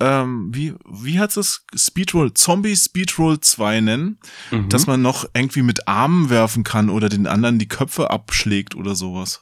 ähm, 0.00 0.50
wie, 0.54 0.74
wie 0.84 1.18
hat's 1.18 1.36
es? 1.36 1.64
Speedroll, 1.74 2.34
Zombie 2.34 2.76
Speedroll 2.76 3.40
2 3.40 3.80
nennen, 3.80 4.18
Mhm. 4.50 4.68
dass 4.68 4.86
man 4.86 5.02
noch 5.02 5.24
irgendwie 5.34 5.62
mit 5.62 5.88
Armen 5.88 6.30
werfen 6.30 6.64
kann 6.64 6.90
oder 6.90 7.08
den 7.08 7.26
anderen 7.26 7.58
die 7.58 7.68
Köpfe 7.68 8.10
abschlägt 8.10 8.74
oder 8.74 8.94
sowas. 8.94 9.40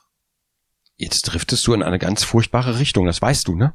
Jetzt 0.97 1.23
driftest 1.23 1.67
du 1.67 1.75
in 1.75 1.83
eine 1.83 1.99
ganz 1.99 2.23
furchtbare 2.23 2.79
Richtung, 2.79 3.07
das 3.07 3.21
weißt 3.21 3.49
du, 3.49 3.57
ne? 3.57 3.75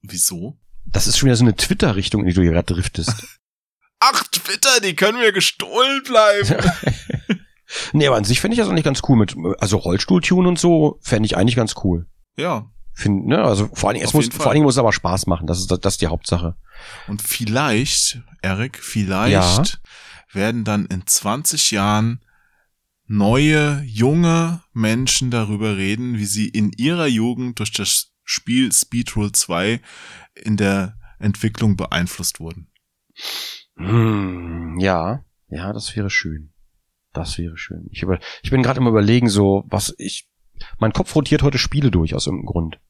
Wieso? 0.00 0.58
Das 0.86 1.06
ist 1.06 1.18
schon 1.18 1.26
wieder 1.26 1.36
so 1.36 1.44
eine 1.44 1.56
Twitter-Richtung, 1.56 2.22
in 2.22 2.28
die 2.28 2.32
du 2.34 2.40
hier 2.42 2.52
gerade 2.52 2.72
driftest. 2.72 3.38
Ach, 4.00 4.24
Twitter, 4.28 4.80
die 4.80 4.96
können 4.96 5.18
mir 5.18 5.32
gestohlen 5.32 6.02
bleiben. 6.04 6.64
nee, 7.92 8.06
aber 8.06 8.16
an 8.16 8.24
sich 8.24 8.40
fände 8.40 8.54
ich 8.54 8.58
das 8.60 8.70
eigentlich 8.70 8.84
ganz 8.84 9.02
cool 9.08 9.18
mit, 9.18 9.36
also 9.58 9.76
Rollstuhltune 9.76 10.48
und 10.48 10.58
so, 10.58 10.98
fände 11.02 11.26
ich 11.26 11.36
eigentlich 11.36 11.56
ganz 11.56 11.74
cool. 11.84 12.06
ja. 12.36 12.70
Find, 13.00 13.26
ne, 13.26 13.42
also 13.42 13.68
vor 13.72 13.88
allen 13.88 13.94
Dingen, 13.94 14.06
es 14.06 14.12
muss, 14.12 14.28
vor 14.28 14.46
allen 14.46 14.56
Dingen 14.56 14.64
muss 14.64 14.74
es 14.74 14.78
aber 14.78 14.92
Spaß 14.92 15.26
machen, 15.26 15.46
das 15.46 15.58
ist, 15.58 15.70
das 15.70 15.94
ist 15.94 16.02
die 16.02 16.08
Hauptsache. 16.08 16.56
Und 17.08 17.22
vielleicht, 17.22 18.22
Erik, 18.42 18.78
vielleicht 18.78 19.32
Ja. 19.32 19.64
werden 20.32 20.64
dann 20.64 20.84
in 20.84 21.06
20 21.06 21.70
Jahren 21.70 22.20
neue, 23.06 23.82
junge 23.86 24.62
Menschen 24.72 25.30
darüber 25.30 25.78
reden, 25.78 26.18
wie 26.18 26.26
sie 26.26 26.48
in 26.48 26.72
ihrer 26.76 27.06
Jugend 27.06 27.58
durch 27.58 27.72
das 27.72 28.12
Spiel 28.22 28.70
Speedroll 28.70 29.32
2 29.32 29.80
in 30.34 30.56
der 30.58 30.96
Entwicklung 31.18 31.76
beeinflusst 31.76 32.38
wurden. 32.38 32.68
Hm, 33.76 34.76
ja, 34.78 35.24
ja, 35.48 35.72
das 35.72 35.96
wäre 35.96 36.10
schön. 36.10 36.52
Das 37.12 37.38
wäre 37.38 37.56
schön. 37.56 37.88
Ich, 37.90 38.02
über, 38.02 38.20
ich 38.42 38.50
bin 38.50 38.62
gerade 38.62 38.78
im 38.80 38.86
Überlegen, 38.86 39.28
so, 39.28 39.64
was 39.68 39.94
ich, 39.98 40.28
mein 40.78 40.92
Kopf 40.92 41.14
rotiert 41.16 41.42
heute 41.42 41.58
Spiele 41.58 41.90
durch 41.90 42.14
aus 42.14 42.26
irgendeinem 42.26 42.46
Grund. 42.46 42.80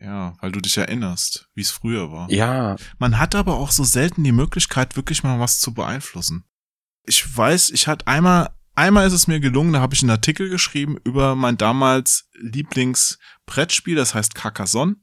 Ja, 0.00 0.34
weil 0.40 0.50
du 0.50 0.60
dich 0.60 0.78
erinnerst, 0.78 1.48
wie 1.54 1.60
es 1.60 1.70
früher 1.70 2.10
war. 2.10 2.30
Ja, 2.30 2.76
Man 2.98 3.18
hat 3.18 3.34
aber 3.34 3.58
auch 3.58 3.70
so 3.70 3.84
selten 3.84 4.24
die 4.24 4.32
Möglichkeit, 4.32 4.96
wirklich 4.96 5.22
mal 5.22 5.38
was 5.38 5.60
zu 5.60 5.74
beeinflussen. 5.74 6.44
Ich 7.04 7.36
weiß, 7.36 7.70
ich 7.70 7.86
hatte 7.86 8.06
einmal, 8.06 8.50
einmal 8.74 9.06
ist 9.06 9.12
es 9.12 9.26
mir 9.26 9.40
gelungen, 9.40 9.74
da 9.74 9.80
habe 9.80 9.94
ich 9.94 10.02
einen 10.02 10.10
Artikel 10.10 10.48
geschrieben 10.48 10.96
über 11.04 11.34
mein 11.34 11.58
damals 11.58 12.30
Lieblingsbrettspiel, 12.34 13.94
das 13.94 14.14
heißt 14.14 14.34
Carcassonne. 14.34 14.96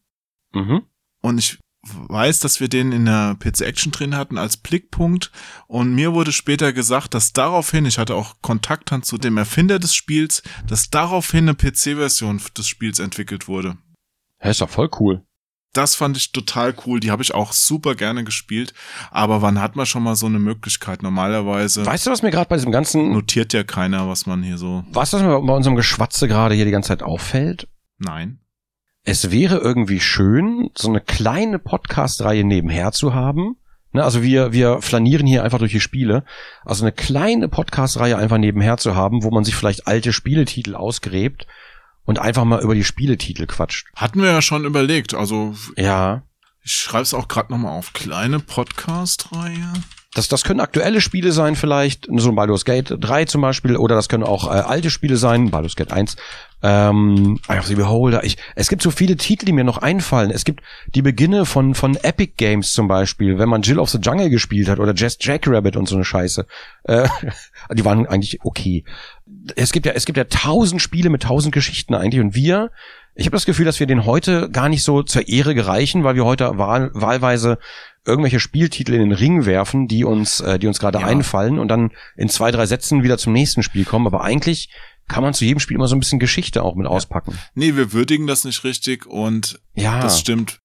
mhm. 0.53 0.84
Und 1.22 1.40
ich 1.40 1.60
weiß, 1.84 2.40
dass 2.40 2.60
wir 2.60 2.68
den 2.68 2.91
in 2.91 3.06
der 3.06 3.36
PC 3.40 3.61
Action 3.61 3.91
drin 3.91 4.15
hatten 4.15 4.38
als 4.38 4.57
Blickpunkt. 4.57 5.32
Und 5.68 5.94
mir 5.94 6.14
wurde 6.14 6.32
später 6.32 6.74
gesagt, 6.74 7.14
dass 7.14 7.34
daraufhin, 7.34 7.86
ich 7.86 7.98
hatte 7.98 8.15
auch 8.15 8.36
Kontakt 8.41 8.91
dann 8.91 9.03
zu 9.03 9.18
dem 9.18 9.38
Erfinder 9.38 9.80
des 9.80 9.95
Spiels, 9.95 10.44
dass 10.68 10.90
daraufhin 10.90 11.49
eine 11.49 11.56
PC-Version 11.56 12.41
des 12.57 12.68
Spiels 12.68 12.99
entwickelt 12.99 13.48
wurde. 13.48 13.78
Ja, 14.43 14.49
ist 14.49 14.61
doch 14.61 14.69
voll 14.69 14.89
cool. 14.99 15.23
Das 15.73 15.93
fand 15.93 16.18
ich 16.18 16.31
total 16.31 16.73
cool. 16.85 16.99
Die 16.99 17.11
habe 17.11 17.22
ich 17.22 17.34
auch 17.34 17.53
super 17.53 17.93
gerne 17.93 18.23
gespielt. 18.23 18.73
Aber 19.11 19.41
wann 19.41 19.61
hat 19.61 19.76
man 19.76 19.85
schon 19.85 20.01
mal 20.01 20.15
so 20.15 20.26
eine 20.26 20.39
Möglichkeit? 20.39 21.03
Normalerweise 21.03 21.85
Weißt 21.85 22.07
du, 22.07 22.11
was 22.11 22.23
mir 22.23 22.31
gerade 22.31 22.49
bei 22.49 22.55
diesem 22.55 22.72
ganzen, 22.72 23.11
notiert 23.11 23.53
ja 23.53 23.64
keiner, 23.64 24.07
was 24.07 24.26
man 24.26 24.41
hier 24.41 24.57
so. 24.57 24.84
weißt 24.91 25.14
du, 25.14 25.18
was 25.18 25.23
mir 25.23 25.39
bei 25.39 25.53
unserem 25.53 25.76
Geschwatze 25.76 26.27
gerade 26.27 26.55
hier 26.55 26.65
die 26.65 26.72
ganze 26.72 26.88
Zeit 26.89 27.03
auffällt? 27.03 27.68
Nein. 27.99 28.39
Es 29.03 29.31
wäre 29.31 29.57
irgendwie 29.57 29.99
schön, 29.99 30.69
so 30.76 30.89
eine 30.89 30.99
kleine 30.99 31.59
Podcast-Reihe 31.59 32.43
nebenher 32.43 32.91
zu 32.91 33.14
haben. 33.14 33.57
Ne, 33.93 34.03
also 34.03 34.22
wir, 34.22 34.51
wir 34.51 34.81
flanieren 34.81 35.27
hier 35.27 35.43
einfach 35.43 35.59
durch 35.59 35.72
die 35.72 35.80
Spiele. 35.80 36.26
Also 36.65 36.84
eine 36.84 36.91
kleine 36.91 37.47
Podcast-Reihe 37.47 38.18
einfach 38.18 38.38
nebenher 38.38 38.77
zu 38.77 38.95
haben, 38.95 39.23
wo 39.23 39.30
man 39.31 39.43
sich 39.43 39.55
vielleicht 39.55 39.88
alte 39.88 40.11
Spieletitel 40.11 40.76
ausgräbt 40.76 41.47
und 42.08 42.18
einfach 42.18 42.44
mal 42.46 42.62
über 42.64 42.74
die 42.74 42.84
Spieletitel 42.84 43.46
quatscht. 43.46 43.86
Hatten 43.96 44.22
wir 44.24 44.32
ja 44.32 44.42
schon 44.42 44.66
überlegt. 44.66 45.14
Also 45.14 45.54
Ja. 45.76 46.24
ich 46.64 46.72
schreibe 46.74 47.04
es 47.04 47.14
auch 47.14 47.28
gerade 47.28 47.52
nochmal 47.52 47.74
auf. 47.78 47.94
Kleine 47.94 48.40
Podcast-Reihe. 48.40 49.74
Das, 50.14 50.28
das 50.30 50.44
können 50.44 50.62
aktuelle 50.62 51.00
Spiele 51.00 51.32
sein 51.32 51.56
vielleicht, 51.56 52.08
so 52.16 52.30
ein 52.30 52.36
Baldur's 52.36 52.66
Gate 52.66 52.96
3 53.00 53.26
zum 53.26 53.42
Beispiel, 53.42 53.76
oder 53.78 53.94
das 53.94 54.10
können 54.10 54.24
auch 54.24 54.48
äh, 54.48 54.62
alte 54.62 54.90
Spiele 54.90 55.16
sein, 55.16 55.52
Baldur's 55.52 55.76
Gate 55.76 55.92
1, 55.92 56.16
ähm, 56.64 57.40
einfach 57.48 57.68
die 57.68 57.76
Beholder. 57.76 58.24
Ich, 58.24 58.38
es 58.56 58.68
gibt 58.68 58.82
so 58.82 58.90
viele 58.90 59.16
Titel, 59.18 59.46
die 59.46 59.52
mir 59.52 59.64
noch 59.64 59.78
einfallen. 59.78 60.32
Es 60.32 60.44
gibt 60.44 60.64
die 60.96 61.04
Beginne 61.04 61.46
von, 61.46 61.76
von 61.76 61.98
Epic 61.98 62.34
Games 62.38 62.74
zum 62.74 62.88
Beispiel, 62.88 63.38
wenn 63.38 63.50
man 63.50 63.62
Jill 63.62 63.78
of 63.78 63.92
the 63.92 64.00
Jungle 64.00 64.32
gespielt 64.32 64.70
hat 64.70 64.80
oder 64.80 64.94
Just 64.96 65.24
Jackrabbit 65.24 65.76
und 65.76 65.88
so 65.88 65.96
eine 65.96 66.06
Scheiße. 66.06 66.48
Äh, 66.86 67.08
die 67.76 67.86
waren 67.86 68.08
eigentlich 68.08 68.40
okay. 68.44 68.86
Es 69.56 69.72
gibt 69.72 69.86
ja, 69.86 69.94
es 69.94 70.06
gibt 70.06 70.18
ja 70.18 70.26
tausend 70.26 70.82
Spiele 70.82 71.10
mit 71.10 71.24
tausend 71.24 71.53
Geschichten 71.53 71.94
eigentlich 71.94 72.22
und 72.22 72.36
wir, 72.36 72.72
ich 73.15 73.26
habe 73.26 73.36
das 73.36 73.45
Gefühl, 73.45 73.65
dass 73.65 73.80
wir 73.80 73.88
den 73.88 74.06
heute 74.06 74.49
gar 74.52 74.69
nicht 74.69 74.84
so 74.84 75.02
zur 75.03 75.28
Ehre 75.28 75.56
gereichen, 75.56 76.03
weil 76.03 76.15
wir 76.15 76.26
heute 76.26 76.57
wahl, 76.57 76.91
wahlweise 76.94 77.57
irgendwelche 78.06 78.40
Spieltitel 78.40 78.94
in 78.94 79.02
den 79.02 79.11
Ring 79.11 79.45
werfen, 79.45 79.88
die 79.88 80.03
uns, 80.06 80.40
äh, 80.40 80.60
die 80.60 80.68
uns 80.68 80.80
gerade 80.80 80.99
Ja. 80.99 81.07
einfallen 81.07 81.60
und 81.60 81.68
dann 81.68 81.91
in 82.15 82.30
zwei, 82.30 82.52
drei 82.52 82.65
Sätzen 82.65 83.03
wieder 83.03 83.18
zum 83.18 83.34
nächsten 83.34 83.64
Spiel 83.64 83.86
kommen. 83.86 84.07
Aber 84.07 84.24
eigentlich 84.24 84.69
kann 85.10 85.24
man 85.24 85.34
zu 85.34 85.45
jedem 85.45 85.60
Spiel 85.60 85.76
immer 85.76 85.88
so 85.88 85.95
ein 85.95 85.99
bisschen 85.99 86.19
Geschichte 86.19 86.64
auch 86.64 86.76
mit 86.76 86.86
auspacken. 86.88 87.38
Nee, 87.56 87.76
wir 87.76 87.94
würdigen 87.94 88.28
das 88.28 88.44
nicht 88.45 88.64
richtig 88.64 89.06
und 89.06 89.60
Ja, 89.74 89.99
das 90.02 90.19
stimmt. 90.19 90.60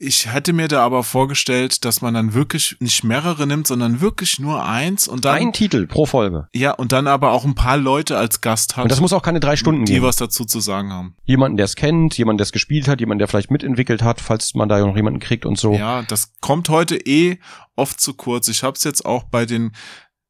Ich 0.00 0.32
hätte 0.32 0.52
mir 0.52 0.68
da 0.68 0.84
aber 0.84 1.02
vorgestellt, 1.02 1.84
dass 1.84 2.02
man 2.02 2.14
dann 2.14 2.32
wirklich 2.32 2.76
nicht 2.78 3.02
mehrere 3.02 3.48
nimmt, 3.48 3.66
sondern 3.66 4.00
wirklich 4.00 4.38
nur 4.38 4.64
eins 4.64 5.08
und 5.08 5.24
dann. 5.24 5.34
Ein 5.34 5.52
Titel 5.52 5.88
pro 5.88 6.06
Folge. 6.06 6.46
Ja, 6.54 6.70
und 6.70 6.92
dann 6.92 7.08
aber 7.08 7.32
auch 7.32 7.44
ein 7.44 7.56
paar 7.56 7.76
Leute 7.76 8.16
als 8.16 8.40
Gast 8.40 8.76
hat. 8.76 8.84
Und 8.84 8.92
das 8.92 9.00
muss 9.00 9.12
auch 9.12 9.22
keine 9.22 9.40
drei 9.40 9.56
Stunden 9.56 9.86
die 9.86 9.94
gehen. 9.94 10.02
was 10.04 10.14
dazu 10.14 10.44
zu 10.44 10.60
sagen 10.60 10.92
haben. 10.92 11.16
Jemanden, 11.24 11.56
der 11.56 11.64
es 11.64 11.74
kennt, 11.74 12.16
jemanden, 12.16 12.38
der 12.38 12.44
es 12.44 12.52
gespielt 12.52 12.86
hat, 12.86 13.00
jemanden, 13.00 13.18
der 13.18 13.26
vielleicht 13.26 13.50
mitentwickelt 13.50 14.02
hat, 14.02 14.20
falls 14.20 14.54
man 14.54 14.68
da 14.68 14.78
noch 14.78 14.94
jemanden 14.94 15.18
kriegt 15.18 15.44
und 15.44 15.58
so. 15.58 15.74
Ja, 15.74 16.02
das 16.02 16.32
kommt 16.40 16.68
heute 16.68 16.94
eh 16.96 17.40
oft 17.74 18.00
zu 18.00 18.14
kurz. 18.14 18.46
Ich 18.46 18.62
hab's 18.62 18.84
jetzt 18.84 19.04
auch 19.04 19.24
bei 19.24 19.46
den, 19.46 19.72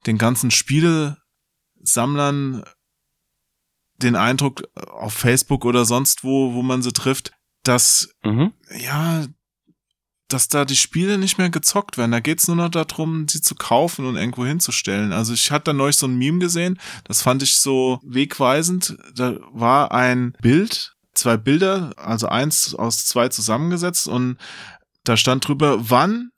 den 0.07 0.17
ganzen 0.17 0.51
Spielesammlern 0.51 2.65
den 4.01 4.17
Eindruck 4.17 4.63
äh, 4.77 4.87
auf 4.87 5.13
Facebook 5.13 5.65
oder 5.67 5.85
sonst 5.85 6.25
wo, 6.25 6.55
wo 6.55 6.63
man 6.63 6.81
sie 6.83 6.93
trifft, 6.93 7.33
dass, 7.65 8.09
Mhm. 8.25 8.53
ja, 8.79 9.27
dass 10.29 10.49
da 10.49 10.65
die 10.65 10.77
Spiele 10.77 11.19
nicht 11.19 11.39
mehr 11.39 11.51
gezockt 11.51 11.99
werden. 11.99 12.13
Da 12.13 12.21
geht's 12.21 12.47
nur 12.49 12.57
noch 12.57 12.69
darum, 12.69 13.27
sie 13.29 13.41
zu 13.41 13.55
kaufen 13.55 14.05
und 14.07 14.17
irgendwo 14.17 14.45
hinzustellen. 14.45 15.13
Also 15.13 15.33
ich 15.33 15.51
hatte 15.51 15.65
da 15.65 15.73
neulich 15.73 15.97
so 15.97 16.07
ein 16.07 16.17
Meme 16.19 16.39
gesehen, 16.39 16.79
das 17.05 17.23
fand 17.23 17.43
ich 17.43 17.57
so 17.57 17.99
wegweisend. 18.05 18.97
Da 19.15 19.37
war 19.53 19.93
ein 19.93 20.35
Bild, 20.41 20.95
zwei 21.15 21.37
Bilder, 21.37 21.93
also 21.97 22.29
eins 22.29 22.75
aus 22.75 23.07
zwei 23.07 23.29
zusammengesetzt 23.29 24.07
und 24.07 24.37
da 25.05 25.17
stand 25.17 25.49
drüber, 25.49 25.91
wann 25.91 26.31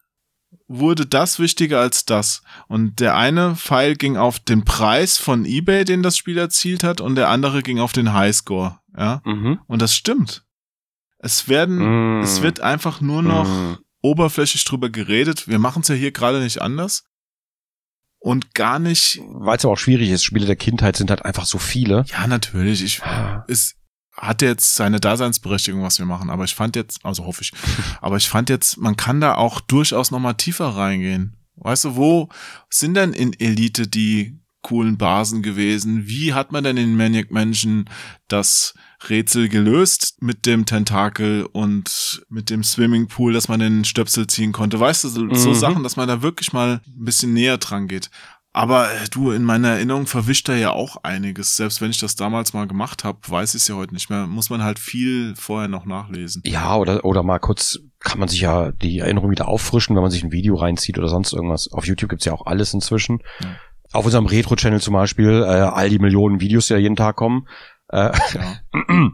wurde 0.69 1.05
das 1.07 1.41
wichtiger 1.41 1.81
als 1.81 2.05
das? 2.05 2.43
Und 2.69 3.01
der 3.01 3.17
eine 3.17 3.57
Pfeil 3.57 3.97
ging 3.97 4.17
auf 4.17 4.39
den 4.39 4.65
Preis 4.65 5.19
von 5.19 5.45
eBay, 5.45 5.85
den 5.85 6.03
das 6.05 6.17
Spiel 6.17 6.39
erzielt 6.39 6.85
hat, 6.85 7.01
und 7.01 7.17
der 7.17 7.29
andere 7.29 7.63
ging 7.63 7.81
auf 7.81 7.93
den 7.93 8.13
Highscore. 8.13 8.79
Ja, 8.97 9.21
Mhm. 9.25 9.59
und 9.67 9.83
das 9.83 9.95
stimmt. 9.97 10.45
Es 11.23 11.49
werden, 11.49 12.19
Mm. 12.19 12.23
es 12.23 12.43
wird 12.43 12.61
einfach 12.61 13.01
nur 13.01 13.23
noch 13.23 13.47
Mm. 13.49 13.79
oberflächlich 14.03 14.65
drüber 14.65 14.91
geredet. 14.91 15.47
Wir 15.49 15.59
machen 15.59 15.83
es 15.83 15.89
ja 15.89 15.95
hier 15.95 16.13
gerade 16.13 16.41
nicht 16.41 16.61
anders. 16.63 17.05
Und 18.19 18.55
gar 18.55 18.79
nicht, 18.79 19.19
Weil 19.33 19.57
es 19.57 19.65
aber 19.65 19.75
auch 19.75 19.79
schwierig 19.79 20.11
ist, 20.11 20.25
Spiele 20.25 20.45
der 20.47 20.57
Kindheit 20.57 20.97
sind 20.97 21.11
halt 21.11 21.25
einfach 21.25 21.47
so 21.47 21.59
viele. 21.59 22.05
ja, 22.09 22.27
natürlich, 22.27 22.83
ich, 22.85 23.01
es 23.49 23.77
hat 24.13 24.43
jetzt 24.43 24.75
seine 24.75 25.01
Daseinsberechtigung, 25.01 25.83
was 25.83 25.99
wir 25.99 26.05
machen, 26.05 26.29
aber 26.29 26.45
ich 26.45 26.55
fand 26.55 26.77
jetzt, 26.77 27.01
also 27.05 27.25
hoffe 27.25 27.43
ich, 27.43 27.53
aber 28.03 28.17
ich 28.19 28.29
fand 28.29 28.51
jetzt, 28.51 28.77
man 28.77 28.97
kann 28.97 29.21
da 29.23 29.37
auch 29.37 29.61
durchaus 29.61 30.11
nochmal 30.11 30.35
tiefer 30.35 30.69
reingehen. 30.69 31.37
Weißt 31.57 31.85
du, 31.87 31.97
wo 31.97 32.29
sind 32.69 32.95
denn 32.95 33.13
in 33.15 33.33
Elite 33.39 33.87
die 33.89 34.39
coolen 34.63 34.99
Basen 34.99 35.43
gewesen? 35.43 36.07
Wie 36.07 36.35
hat 36.35 36.53
man 36.53 36.65
denn 36.65 36.77
in 36.77 36.97
Maniac 36.97 37.31
Mansion 37.31 37.89
das 38.29 38.75
Rätsel 39.09 39.49
gelöst 39.49 40.17
mit 40.21 40.45
dem 40.47 40.67
Tentakel 40.67 41.47
und 41.53 42.23
mit 42.29 42.51
dem 42.51 42.63
Swimmingpool, 42.63 43.33
dass 43.33 43.49
man 43.49 43.61
den 43.61 43.85
Stöpsel 43.85 44.27
ziehen 44.27 44.53
konnte? 44.53 44.79
Weißt 44.79 45.05
du, 45.05 45.09
so, 45.09 45.35
so 45.35 45.51
Mhm. 45.51 45.55
Sachen, 45.55 45.83
dass 45.83 45.97
man 45.97 46.09
da 46.09 46.23
wirklich 46.23 46.53
mal 46.53 46.81
ein 46.87 47.05
bisschen 47.05 47.33
näher 47.33 47.59
dran 47.59 47.89
geht. 47.89 48.11
Aber 48.53 48.91
äh, 48.91 49.09
du, 49.11 49.31
in 49.31 49.45
meiner 49.45 49.69
Erinnerung 49.69 50.07
verwischt 50.07 50.49
da 50.49 50.55
ja 50.57 50.73
auch 50.73 50.97
einiges. 51.05 51.57
Selbst 51.57 51.81
wenn 51.81 51.91
ich 51.91 51.99
das 51.99 52.17
damals 52.17 52.53
mal 52.53 52.67
gemacht 52.67 53.05
habe, 53.05 53.19
weiß 53.27 53.55
ich 53.55 53.63
es 53.63 53.69
ja 53.69 53.77
heute 53.77 53.95
nicht 53.95 54.11
mehr. 54.11 54.27
Muss 54.27 54.51
man 54.51 54.63
halt 54.65 54.81
viel 54.81 55.35
vorher 55.37 55.69
noch 55.69 55.87
nachlesen. 55.87 56.43
Ja, 56.45 56.75
oder, 56.77 57.05
oder 57.05 57.23
mal 57.23 57.39
kurz 57.39 57.79
kann 58.01 58.19
man 58.19 58.29
sich 58.29 58.41
ja 58.41 58.73
die 58.73 58.99
Erinnerung 58.99 59.31
wieder 59.31 59.47
auffrischen, 59.47 59.95
wenn 59.95 60.03
man 60.03 60.11
sich 60.11 60.25
ein 60.25 60.33
Video 60.33 60.57
reinzieht 60.57 60.99
oder 60.99 61.09
sonst 61.09 61.33
irgendwas. 61.33 61.71
Auf 61.73 61.87
YouTube 61.87 62.11
gibt's 62.11 62.25
ja 62.25 62.33
auch 62.33 62.47
alles 62.47 62.75
inzwischen. 62.75 63.21
Ja. 63.41 63.51
Auf 63.93 64.05
unserem 64.05 64.27
Retro-Channel 64.27 64.81
zum 64.81 64.95
Beispiel, 64.95 65.43
äh, 65.43 65.47
all 65.47 65.89
die 65.89 65.99
Millionen 65.99 66.41
Videos, 66.41 66.67
die 66.67 66.73
ja 66.75 66.79
jeden 66.79 66.97
Tag 66.97 67.17
kommen. 67.17 67.47
Äh, 67.93 68.11
Ja. 68.35 69.11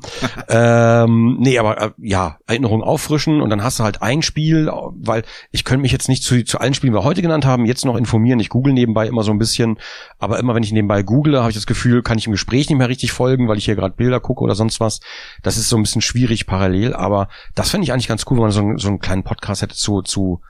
ähm, 1.04 1.36
nee, 1.40 1.58
aber 1.58 1.80
äh, 1.80 1.90
ja, 1.98 2.38
Erinnerung 2.46 2.82
auffrischen 2.82 3.40
und 3.40 3.50
dann 3.50 3.62
hast 3.62 3.78
du 3.78 3.84
halt 3.84 4.02
ein 4.02 4.22
Spiel, 4.22 4.70
weil 4.96 5.24
ich 5.50 5.64
könnte 5.64 5.82
mich 5.82 5.92
jetzt 5.92 6.08
nicht 6.08 6.22
zu, 6.22 6.44
zu 6.44 6.58
allen 6.58 6.74
Spielen, 6.74 6.92
die 6.92 6.98
wir 6.98 7.04
heute 7.04 7.22
genannt 7.22 7.44
haben, 7.46 7.64
jetzt 7.66 7.84
noch 7.84 7.96
informieren. 7.96 8.40
Ich 8.40 8.48
google 8.48 8.72
nebenbei 8.72 9.06
immer 9.06 9.22
so 9.22 9.30
ein 9.32 9.38
bisschen, 9.38 9.78
aber 10.18 10.38
immer 10.38 10.54
wenn 10.54 10.62
ich 10.62 10.72
nebenbei 10.72 11.02
google, 11.02 11.38
habe 11.38 11.50
ich 11.50 11.56
das 11.56 11.66
Gefühl, 11.66 12.02
kann 12.02 12.18
ich 12.18 12.26
im 12.26 12.32
Gespräch 12.32 12.68
nicht 12.68 12.78
mehr 12.78 12.88
richtig 12.88 13.12
folgen, 13.12 13.48
weil 13.48 13.58
ich 13.58 13.64
hier 13.64 13.76
gerade 13.76 13.94
Bilder 13.96 14.20
gucke 14.20 14.42
oder 14.44 14.54
sonst 14.54 14.80
was. 14.80 15.00
Das 15.42 15.56
ist 15.56 15.68
so 15.68 15.76
ein 15.76 15.82
bisschen 15.82 16.02
schwierig 16.02 16.46
parallel, 16.46 16.94
aber 16.94 17.28
das 17.54 17.70
fände 17.70 17.84
ich 17.84 17.92
eigentlich 17.92 18.08
ganz 18.08 18.24
cool, 18.30 18.36
wenn 18.36 18.42
man 18.42 18.50
so, 18.52 18.60
einen- 18.60 18.78
so 18.78 18.88
einen 18.88 18.98
kleinen 18.98 19.24
Podcast 19.24 19.62
hätte 19.62 19.74
zu, 19.74 20.02
zu 20.02 20.40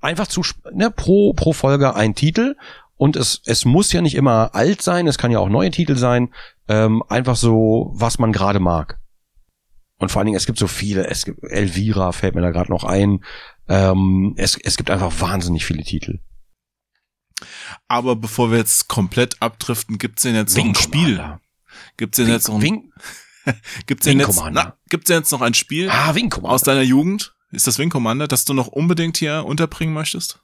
einfach 0.00 0.26
zu 0.26 0.42
ne, 0.72 0.90
pro 0.90 1.32
pro 1.32 1.52
Folge 1.52 1.94
ein 1.94 2.14
Titel 2.14 2.54
und 2.98 3.16
es 3.16 3.40
es 3.46 3.64
muss 3.64 3.92
ja 3.92 4.02
nicht 4.02 4.14
immer 4.14 4.54
alt 4.54 4.82
sein, 4.82 5.06
es 5.06 5.16
kann 5.16 5.30
ja 5.30 5.38
auch 5.38 5.48
neue 5.48 5.70
Titel 5.70 5.96
sein, 5.96 6.34
ähm, 6.68 7.02
einfach 7.08 7.36
so 7.36 7.92
was 7.94 8.18
man 8.18 8.32
gerade 8.32 8.60
mag. 8.60 8.98
Und 9.98 10.12
vor 10.12 10.20
allen 10.20 10.26
Dingen, 10.26 10.36
es 10.36 10.46
gibt 10.46 10.58
so 10.58 10.66
viele, 10.66 11.06
es 11.08 11.24
gibt 11.24 11.42
Elvira 11.42 12.12
fällt 12.12 12.34
mir 12.34 12.40
da 12.40 12.50
gerade 12.50 12.70
noch 12.70 12.84
ein. 12.84 13.24
Ähm, 13.68 14.34
es, 14.36 14.56
es 14.62 14.76
gibt 14.76 14.90
einfach 14.90 15.20
wahnsinnig 15.20 15.64
viele 15.64 15.82
Titel. 15.82 16.20
Aber 17.88 18.16
bevor 18.16 18.50
wir 18.50 18.58
jetzt 18.58 18.88
komplett 18.88 19.40
abdriften, 19.42 19.98
gibt's 19.98 20.22
denn 20.22 20.34
jetzt 20.34 20.56
noch 20.56 20.64
ein 20.64 20.68
Wing 20.68 20.74
Spiel? 20.76 21.38
Gibt's 21.96 22.16
denn 22.16 22.28
jetzt 22.28 22.48
noch 22.48 22.56
ein, 22.56 22.62
Wing, 22.62 22.92
gibt's 23.86 24.04
denn 24.04 24.18
Wing 24.18 24.26
jetzt, 24.26 24.36
Commander. 24.36 24.64
na, 24.64 24.76
gibt's 24.88 25.08
denn 25.08 25.18
jetzt 25.18 25.32
noch 25.32 25.40
ein 25.40 25.54
Spiel 25.54 25.88
ah, 25.90 26.14
Wing 26.14 26.30
Commander. 26.30 26.54
aus 26.54 26.62
deiner 26.62 26.82
Jugend? 26.82 27.34
Ist 27.50 27.66
das 27.66 27.78
Wing 27.78 27.90
Commander, 27.90 28.28
das 28.28 28.44
du 28.44 28.54
noch 28.54 28.66
unbedingt 28.68 29.16
hier 29.16 29.44
unterbringen 29.46 29.94
möchtest? 29.94 30.40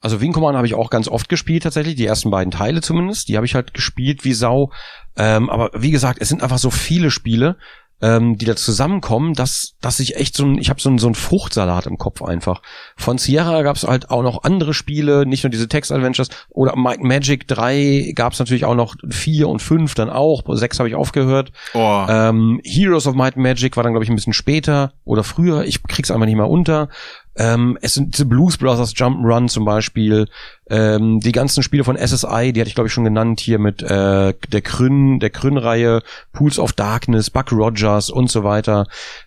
Also 0.00 0.20
Wing 0.20 0.32
Commander 0.32 0.58
habe 0.58 0.66
ich 0.66 0.74
auch 0.74 0.90
ganz 0.90 1.08
oft 1.08 1.28
gespielt 1.28 1.62
tatsächlich, 1.62 1.94
die 1.94 2.06
ersten 2.06 2.30
beiden 2.30 2.50
Teile 2.50 2.80
zumindest, 2.80 3.28
die 3.28 3.36
habe 3.36 3.46
ich 3.46 3.54
halt 3.54 3.74
gespielt 3.74 4.24
wie 4.24 4.32
Sau. 4.32 4.70
Ähm, 5.16 5.50
aber 5.50 5.70
wie 5.74 5.90
gesagt, 5.90 6.18
es 6.20 6.28
sind 6.28 6.42
einfach 6.42 6.58
so 6.58 6.70
viele 6.70 7.10
Spiele, 7.10 7.56
ähm, 8.02 8.38
die 8.38 8.46
da 8.46 8.56
zusammenkommen, 8.56 9.34
dass, 9.34 9.74
dass 9.80 10.00
ich 10.00 10.16
echt 10.16 10.34
so 10.34 10.44
ein, 10.46 10.58
ich 10.58 10.70
habe 10.70 10.80
so 10.80 10.88
ein, 10.88 10.96
so 10.96 11.06
ein 11.06 11.14
Fruchtsalat 11.14 11.86
im 11.86 11.98
Kopf 11.98 12.22
einfach. 12.22 12.62
Von 12.96 13.18
Sierra 13.18 13.60
gab 13.62 13.76
es 13.76 13.84
halt 13.84 14.10
auch 14.10 14.22
noch 14.22 14.42
andere 14.44 14.72
Spiele, 14.72 15.26
nicht 15.26 15.44
nur 15.44 15.50
diese 15.50 15.68
Text-Adventures 15.68 16.30
oder 16.48 16.76
Magic 16.76 17.46
3 17.46 18.12
gab 18.14 18.32
es 18.32 18.38
natürlich 18.38 18.64
auch 18.64 18.74
noch 18.74 18.94
vier 19.10 19.48
und 19.48 19.60
fünf 19.60 19.94
dann 19.94 20.08
auch, 20.08 20.44
sechs 20.56 20.78
habe 20.78 20.88
ich 20.88 20.94
aufgehört. 20.94 21.52
Oh, 21.74 22.06
Ähm, 22.08 22.60
Heroes 22.64 23.06
of 23.06 23.14
Might 23.14 23.36
and 23.36 23.42
Magic 23.42 23.76
war 23.76 23.84
dann, 23.84 23.92
glaube 23.92 24.04
ich, 24.04 24.10
ein 24.10 24.16
bisschen 24.16 24.32
später 24.32 24.92
oder 25.04 25.22
früher. 25.22 25.64
Ich 25.64 25.82
krieg's 25.82 26.10
einfach 26.10 26.26
nicht 26.26 26.36
mehr 26.36 26.48
unter. 26.48 26.88
Ähm, 27.36 27.78
es 27.80 27.94
sind 27.94 28.14
diese 28.14 28.26
Blues 28.26 28.58
Brothers 28.58 28.94
Jump'n'Run 28.94 29.48
zum 29.48 29.64
Beispiel. 29.64 30.28
Ähm, 30.68 31.20
die 31.20 31.32
ganzen 31.32 31.62
Spiele 31.62 31.84
von 31.84 31.96
SSI, 31.96 32.52
die 32.52 32.60
hatte 32.60 32.68
ich, 32.68 32.74
glaube 32.74 32.88
ich, 32.88 32.92
schon 32.92 33.04
genannt 33.04 33.40
hier 33.40 33.58
mit 33.58 33.82
äh, 33.82 34.34
der 34.34 34.62
Kryn, 34.62 35.20
der 35.20 35.30
Kryn-Reihe, 35.30 36.02
Pools 36.32 36.58
of 36.58 36.72
Darkness, 36.72 37.30
Buck 37.30 37.52
Rogers 37.52 38.10
und 38.10 38.30
so 38.30 38.44
weiter. 38.44 38.86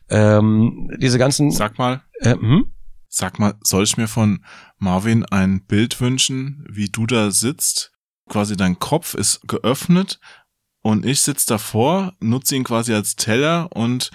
Ähm, 0.09 0.89
diese 0.99 1.17
ganzen. 1.17 1.51
sag 1.51 1.77
mal, 1.77 2.01
Äh, 2.19 2.33
hm? 2.33 2.65
sag 3.07 3.39
mal, 3.39 3.53
soll 3.63 3.83
ich 3.83 3.97
mir 3.97 4.07
von 4.07 4.43
Marvin 4.77 5.25
ein 5.25 5.65
Bild 5.65 5.99
wünschen, 6.01 6.65
wie 6.69 6.89
du 6.89 7.05
da 7.05 7.31
sitzt? 7.31 7.91
Quasi 8.29 8.55
dein 8.57 8.79
Kopf 8.79 9.13
ist 9.15 9.47
geöffnet 9.47 10.19
und 10.81 11.05
ich 11.05 11.21
sitz 11.21 11.45
davor, 11.45 12.13
nutze 12.19 12.55
ihn 12.55 12.63
quasi 12.63 12.93
als 12.93 13.15
Teller 13.15 13.69
und 13.73 14.11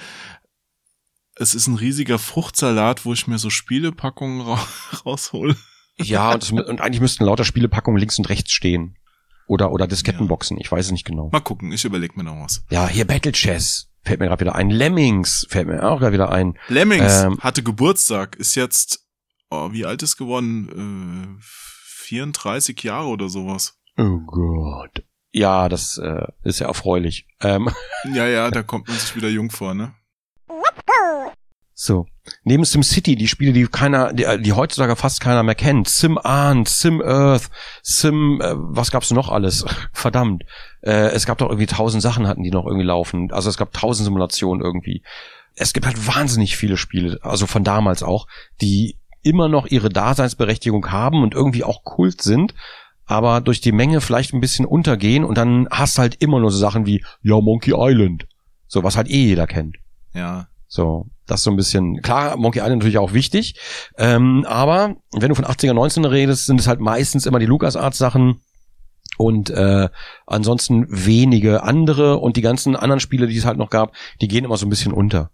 es 1.38 1.54
ist 1.54 1.66
ein 1.66 1.76
riesiger 1.76 2.18
Fruchtsalat, 2.18 3.04
wo 3.04 3.12
ich 3.12 3.26
mir 3.26 3.38
so 3.38 3.50
Spielepackungen 3.50 4.40
ra 4.42 4.58
raushole. 5.06 5.56
Ja, 5.96 6.32
und, 6.34 6.44
mü- 6.44 6.62
und 6.64 6.80
eigentlich 6.80 7.00
müssten 7.00 7.24
lauter 7.24 7.44
Spielepackungen 7.44 7.98
links 7.98 8.18
und 8.18 8.28
rechts 8.28 8.52
stehen. 8.52 8.96
Oder, 9.46 9.72
oder 9.72 9.86
Diskettenboxen, 9.86 10.58
ich 10.60 10.70
weiß 10.70 10.86
es 10.86 10.92
nicht 10.92 11.06
genau. 11.06 11.30
Mal 11.32 11.40
gucken, 11.40 11.72
ich 11.72 11.84
überleg 11.84 12.16
mir 12.16 12.22
noch 12.24 12.36
was. 12.44 12.64
Ja, 12.70 12.86
hier 12.86 13.06
Battle 13.06 13.32
Chess 13.32 13.88
fällt 14.04 14.20
mir 14.20 14.26
gerade 14.26 14.40
wieder 14.40 14.54
ein. 14.54 14.70
Lemmings 14.70 15.46
fällt 15.48 15.68
mir 15.68 15.82
auch 15.88 15.98
gerade 15.98 16.12
wieder 16.12 16.30
ein. 16.30 16.58
Lemmings 16.68 17.22
Ähm, 17.22 17.38
hatte 17.40 17.62
Geburtstag, 17.62 18.36
ist 18.36 18.54
jetzt, 18.54 19.06
oh, 19.50 19.72
wie 19.72 19.86
alt 19.86 20.02
ist 20.02 20.16
geworden? 20.18 21.38
Äh, 21.38 21.42
34 21.42 22.82
Jahre 22.82 23.08
oder 23.08 23.28
sowas. 23.28 23.78
Oh 23.96 24.18
Gott. 24.26 25.02
Ja, 25.32 25.68
das 25.68 25.98
äh, 25.98 26.26
ist 26.42 26.58
ja 26.60 26.66
erfreulich. 26.68 27.26
Ähm, 27.40 27.70
Ja, 28.14 28.26
ja, 28.26 28.50
da 28.52 28.62
kommt 28.62 28.88
man 28.88 28.96
sich 28.98 29.16
wieder 29.16 29.28
jung 29.28 29.50
vor, 29.50 29.74
ne? 29.74 29.94
So. 31.80 32.06
Neben 32.42 32.64
SimCity, 32.64 33.14
die 33.14 33.28
Spiele, 33.28 33.52
die 33.52 33.68
keiner, 33.68 34.12
die, 34.12 34.26
die 34.42 34.52
heutzutage 34.52 34.96
fast 34.96 35.20
keiner 35.20 35.44
mehr 35.44 35.54
kennt. 35.54 35.88
Sim 35.88 36.18
Arndt, 36.18 36.68
Sim 36.68 37.00
Earth, 37.00 37.50
Sim, 37.84 38.40
äh, 38.42 38.54
was 38.56 38.90
gab's 38.90 39.12
noch 39.12 39.28
alles? 39.28 39.64
Verdammt. 39.92 40.42
Äh, 40.82 41.10
es 41.12 41.24
gab 41.24 41.38
doch 41.38 41.46
irgendwie 41.46 41.66
tausend 41.66 42.02
Sachen 42.02 42.26
hatten 42.26 42.42
die 42.42 42.50
noch 42.50 42.66
irgendwie 42.66 42.84
laufen. 42.84 43.30
Also 43.30 43.48
es 43.48 43.56
gab 43.56 43.72
tausend 43.72 44.06
Simulationen 44.06 44.60
irgendwie. 44.60 45.04
Es 45.54 45.72
gibt 45.72 45.86
halt 45.86 46.04
wahnsinnig 46.04 46.56
viele 46.56 46.76
Spiele, 46.76 47.20
also 47.22 47.46
von 47.46 47.62
damals 47.62 48.02
auch, 48.02 48.26
die 48.60 48.96
immer 49.22 49.48
noch 49.48 49.66
ihre 49.66 49.88
Daseinsberechtigung 49.88 50.90
haben 50.90 51.22
und 51.22 51.32
irgendwie 51.32 51.62
auch 51.62 51.84
Kult 51.84 52.22
sind, 52.22 52.54
aber 53.06 53.40
durch 53.40 53.60
die 53.60 53.72
Menge 53.72 54.00
vielleicht 54.00 54.34
ein 54.34 54.40
bisschen 54.40 54.66
untergehen 54.66 55.24
und 55.24 55.38
dann 55.38 55.68
hast 55.70 55.98
halt 55.98 56.16
immer 56.16 56.40
nur 56.40 56.50
so 56.50 56.58
Sachen 56.58 56.86
wie, 56.86 57.04
ja, 57.22 57.40
Monkey 57.40 57.72
Island. 57.76 58.26
So, 58.66 58.82
was 58.82 58.96
halt 58.96 59.08
eh 59.08 59.26
jeder 59.26 59.46
kennt. 59.46 59.76
Ja. 60.12 60.48
So, 60.66 61.06
das 61.28 61.42
so 61.42 61.50
ein 61.50 61.56
bisschen, 61.56 62.02
klar, 62.02 62.36
Monkey 62.36 62.58
Island 62.58 62.78
natürlich 62.78 62.98
auch 62.98 63.12
wichtig, 63.12 63.58
ähm, 63.96 64.44
aber 64.46 64.96
wenn 65.12 65.28
du 65.28 65.34
von 65.34 65.44
80er, 65.44 65.72
90er 65.72 66.10
redest, 66.10 66.46
sind 66.46 66.60
es 66.60 66.66
halt 66.66 66.80
meistens 66.80 67.26
immer 67.26 67.38
die 67.38 67.46
LucasArts 67.46 67.98
Sachen 67.98 68.42
und 69.16 69.50
äh, 69.50 69.88
ansonsten 70.26 70.86
wenige 70.88 71.62
andere 71.62 72.18
und 72.18 72.36
die 72.36 72.42
ganzen 72.42 72.76
anderen 72.76 73.00
Spiele, 73.00 73.26
die 73.26 73.36
es 73.36 73.44
halt 73.44 73.58
noch 73.58 73.70
gab, 73.70 73.94
die 74.20 74.28
gehen 74.28 74.44
immer 74.44 74.56
so 74.56 74.66
ein 74.66 74.70
bisschen 74.70 74.92
unter. 74.92 75.30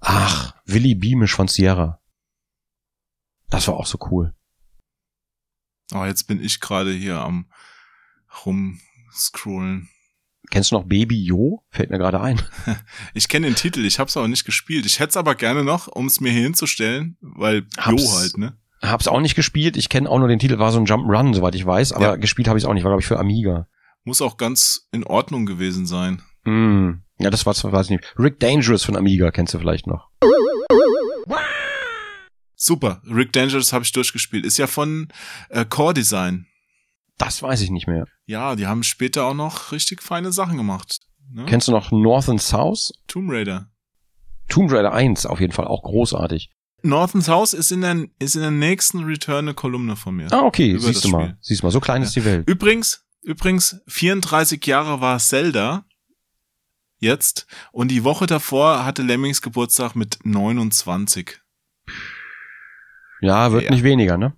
Ach, 0.00 0.54
Willy 0.66 0.94
Beamish 0.94 1.34
von 1.34 1.48
Sierra. 1.48 2.00
Das 3.48 3.68
war 3.68 3.74
auch 3.74 3.86
so 3.86 3.98
cool. 4.10 4.34
Oh, 5.94 6.04
jetzt 6.04 6.24
bin 6.24 6.42
ich 6.42 6.60
gerade 6.60 6.92
hier 6.92 7.20
am 7.20 7.50
rumscrollen. 8.44 9.88
Kennst 10.54 10.70
du 10.70 10.76
noch 10.76 10.84
Baby 10.84 11.20
Jo? 11.20 11.64
Fällt 11.70 11.90
mir 11.90 11.98
gerade 11.98 12.20
ein. 12.20 12.40
Ich 13.12 13.26
kenne 13.28 13.48
den 13.48 13.56
Titel, 13.56 13.84
ich 13.84 13.98
habe 13.98 14.08
es 14.08 14.16
aber 14.16 14.28
nicht 14.28 14.44
gespielt. 14.44 14.86
Ich 14.86 15.00
hätte 15.00 15.08
es 15.10 15.16
aber 15.16 15.34
gerne 15.34 15.64
noch, 15.64 15.88
um 15.88 16.06
es 16.06 16.20
mir 16.20 16.30
hier 16.30 16.42
hinzustellen, 16.42 17.16
weil 17.20 17.66
Hab's- 17.76 18.00
Jo 18.04 18.12
halt, 18.16 18.38
ne? 18.38 18.56
Hab's 18.80 19.08
auch 19.08 19.20
nicht 19.20 19.34
gespielt. 19.34 19.76
Ich 19.76 19.88
kenne 19.88 20.08
auch 20.08 20.18
nur 20.20 20.28
den 20.28 20.38
Titel, 20.38 20.58
war 20.60 20.70
so 20.70 20.78
ein 20.78 20.84
Jump 20.84 21.08
Run, 21.08 21.34
soweit 21.34 21.56
ich 21.56 21.66
weiß. 21.66 21.90
Aber 21.92 22.04
Ja. 22.04 22.16
gespielt 22.16 22.46
habe 22.46 22.56
ich 22.58 22.66
auch 22.66 22.72
nicht, 22.74 22.84
war 22.84 22.90
glaube 22.92 23.00
ich 23.00 23.06
für 23.08 23.18
Amiga. 23.18 23.66
Muss 24.04 24.22
auch 24.22 24.36
ganz 24.36 24.86
in 24.92 25.02
Ordnung 25.02 25.44
gewesen 25.44 25.86
sein. 25.86 26.22
Hm. 26.44 27.02
Ja, 27.18 27.30
das 27.30 27.44
war, 27.46 27.54
weiß 27.54 27.86
ich 27.86 27.90
nicht. 27.90 28.14
Rick 28.16 28.38
Dangerous 28.38 28.84
von 28.84 28.96
Amiga 28.96 29.32
kennst 29.32 29.54
du 29.54 29.58
vielleicht 29.58 29.88
noch. 29.88 30.08
Super, 32.56 33.02
Rick 33.12 33.32
Dangerous 33.32 33.72
habe 33.72 33.84
ich 33.84 33.90
durchgespielt. 33.92 34.44
Ist 34.46 34.58
ja 34.58 34.66
von 34.68 35.08
äh, 35.50 35.64
Core 35.64 35.94
Design. 35.94 36.46
Das 37.18 37.42
weiß 37.42 37.60
ich 37.60 37.70
nicht 37.70 37.86
mehr. 37.86 38.06
Ja, 38.26 38.56
die 38.56 38.66
haben 38.66 38.82
später 38.82 39.24
auch 39.24 39.34
noch 39.34 39.72
richtig 39.72 40.02
feine 40.02 40.32
Sachen 40.32 40.56
gemacht. 40.56 41.00
Ne? 41.30 41.44
Kennst 41.46 41.68
du 41.68 41.72
noch 41.72 41.90
North 41.90 42.28
and 42.28 42.42
South? 42.42 42.92
Tomb 43.06 43.30
Raider. 43.30 43.70
Tomb 44.48 44.70
Raider 44.72 44.92
1 44.92 45.26
auf 45.26 45.40
jeden 45.40 45.52
Fall 45.52 45.66
auch 45.66 45.82
großartig. 45.82 46.50
Northern 46.82 47.22
South 47.22 47.54
ist 47.54 47.72
in 47.72 47.80
der, 47.80 48.04
ist 48.18 48.34
in 48.34 48.42
der 48.42 48.50
nächsten 48.50 49.04
Return 49.04 49.46
eine 49.46 49.54
Kolumne 49.54 49.96
von 49.96 50.16
mir. 50.16 50.30
Ah, 50.32 50.42
okay, 50.42 50.76
siehst 50.78 51.04
du 51.04 51.08
mal. 51.08 51.24
Spiel. 51.28 51.38
Siehst 51.40 51.62
du 51.62 51.66
mal, 51.66 51.70
so 51.70 51.80
klein 51.80 52.02
Ja. 52.02 52.06
ist 52.08 52.14
die 52.16 52.24
Welt. 52.26 52.46
Übrigens, 52.48 53.06
übrigens, 53.22 53.80
34 53.86 54.64
Jahre 54.66 55.00
war 55.00 55.18
Zelda. 55.18 55.86
Jetzt. 56.98 57.46
Und 57.72 57.88
die 57.90 58.04
Woche 58.04 58.26
davor 58.26 58.84
hatte 58.84 59.02
Lemmings 59.02 59.40
Geburtstag 59.40 59.94
mit 59.94 60.18
29. 60.24 61.40
Ja, 63.20 63.52
wird 63.52 63.64
Ja. 63.64 63.70
nicht 63.70 63.82
weniger, 63.82 64.18
ne? 64.18 64.34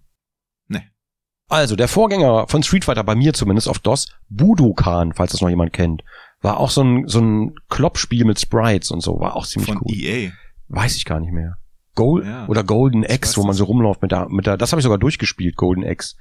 Also, 1.48 1.76
der 1.76 1.88
Vorgänger 1.88 2.48
von 2.48 2.62
Street 2.62 2.84
Fighter, 2.84 3.04
bei 3.04 3.14
mir 3.14 3.32
zumindest 3.32 3.68
auf 3.68 3.78
DOS, 3.78 4.08
Budokan, 4.28 5.12
falls 5.12 5.32
das 5.32 5.40
noch 5.40 5.48
jemand 5.48 5.72
kennt, 5.72 6.02
war 6.40 6.58
auch 6.58 6.70
so 6.70 6.82
ein, 6.82 7.06
so 7.06 7.20
ein 7.20 7.54
Kloppspiel 7.68 8.24
mit 8.24 8.40
Sprites 8.40 8.90
und 8.90 9.00
so, 9.00 9.20
war 9.20 9.36
auch 9.36 9.46
ziemlich 9.46 9.68
Von 9.72 9.80
cool. 9.82 9.94
EA. 9.94 10.30
Weiß 10.68 10.96
ich 10.96 11.04
gar 11.04 11.20
nicht 11.20 11.32
mehr. 11.32 11.56
Gold 11.94 12.26
Ja. 12.26 12.46
oder 12.48 12.64
Golden 12.64 13.04
X, 13.04 13.36
wo 13.36 13.44
man 13.44 13.54
so 13.54 13.64
rumläuft 13.64 14.02
mit 14.02 14.10
der, 14.12 14.28
mit 14.28 14.46
der, 14.46 14.56
das 14.56 14.72
habe 14.72 14.80
ich 14.80 14.84
sogar 14.84 14.98
durchgespielt, 14.98 15.56
Golden 15.56 15.84
X. 15.84 16.16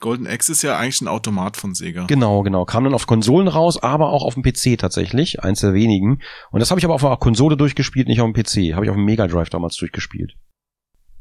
Golden 0.00 0.28
Axe 0.28 0.52
ist 0.52 0.62
ja 0.62 0.78
eigentlich 0.78 1.00
ein 1.00 1.08
Automat 1.08 1.56
von 1.56 1.74
Sega. 1.74 2.04
Genau, 2.06 2.44
genau. 2.44 2.64
Kam 2.64 2.84
dann 2.84 2.94
auf 2.94 3.08
Konsolen 3.08 3.48
raus, 3.48 3.82
aber 3.82 4.10
auch 4.10 4.22
auf 4.24 4.34
dem 4.34 4.44
PC 4.44 4.78
tatsächlich, 4.78 5.42
eins 5.42 5.60
der 5.60 5.74
wenigen. 5.74 6.20
Und 6.52 6.60
das 6.60 6.70
habe 6.70 6.78
ich 6.78 6.84
aber 6.84 6.94
auf 6.94 7.04
einer 7.04 7.16
Konsole 7.16 7.56
durchgespielt, 7.56 8.06
nicht 8.06 8.20
auf 8.20 8.30
dem 8.30 8.32
PC. 8.32 8.74
Habe 8.76 8.84
ich 8.86 8.90
auf 8.90 8.96
dem 8.96 9.04
Mega 9.04 9.26
Drive 9.26 9.50
damals 9.50 9.76
durchgespielt. 9.76 10.34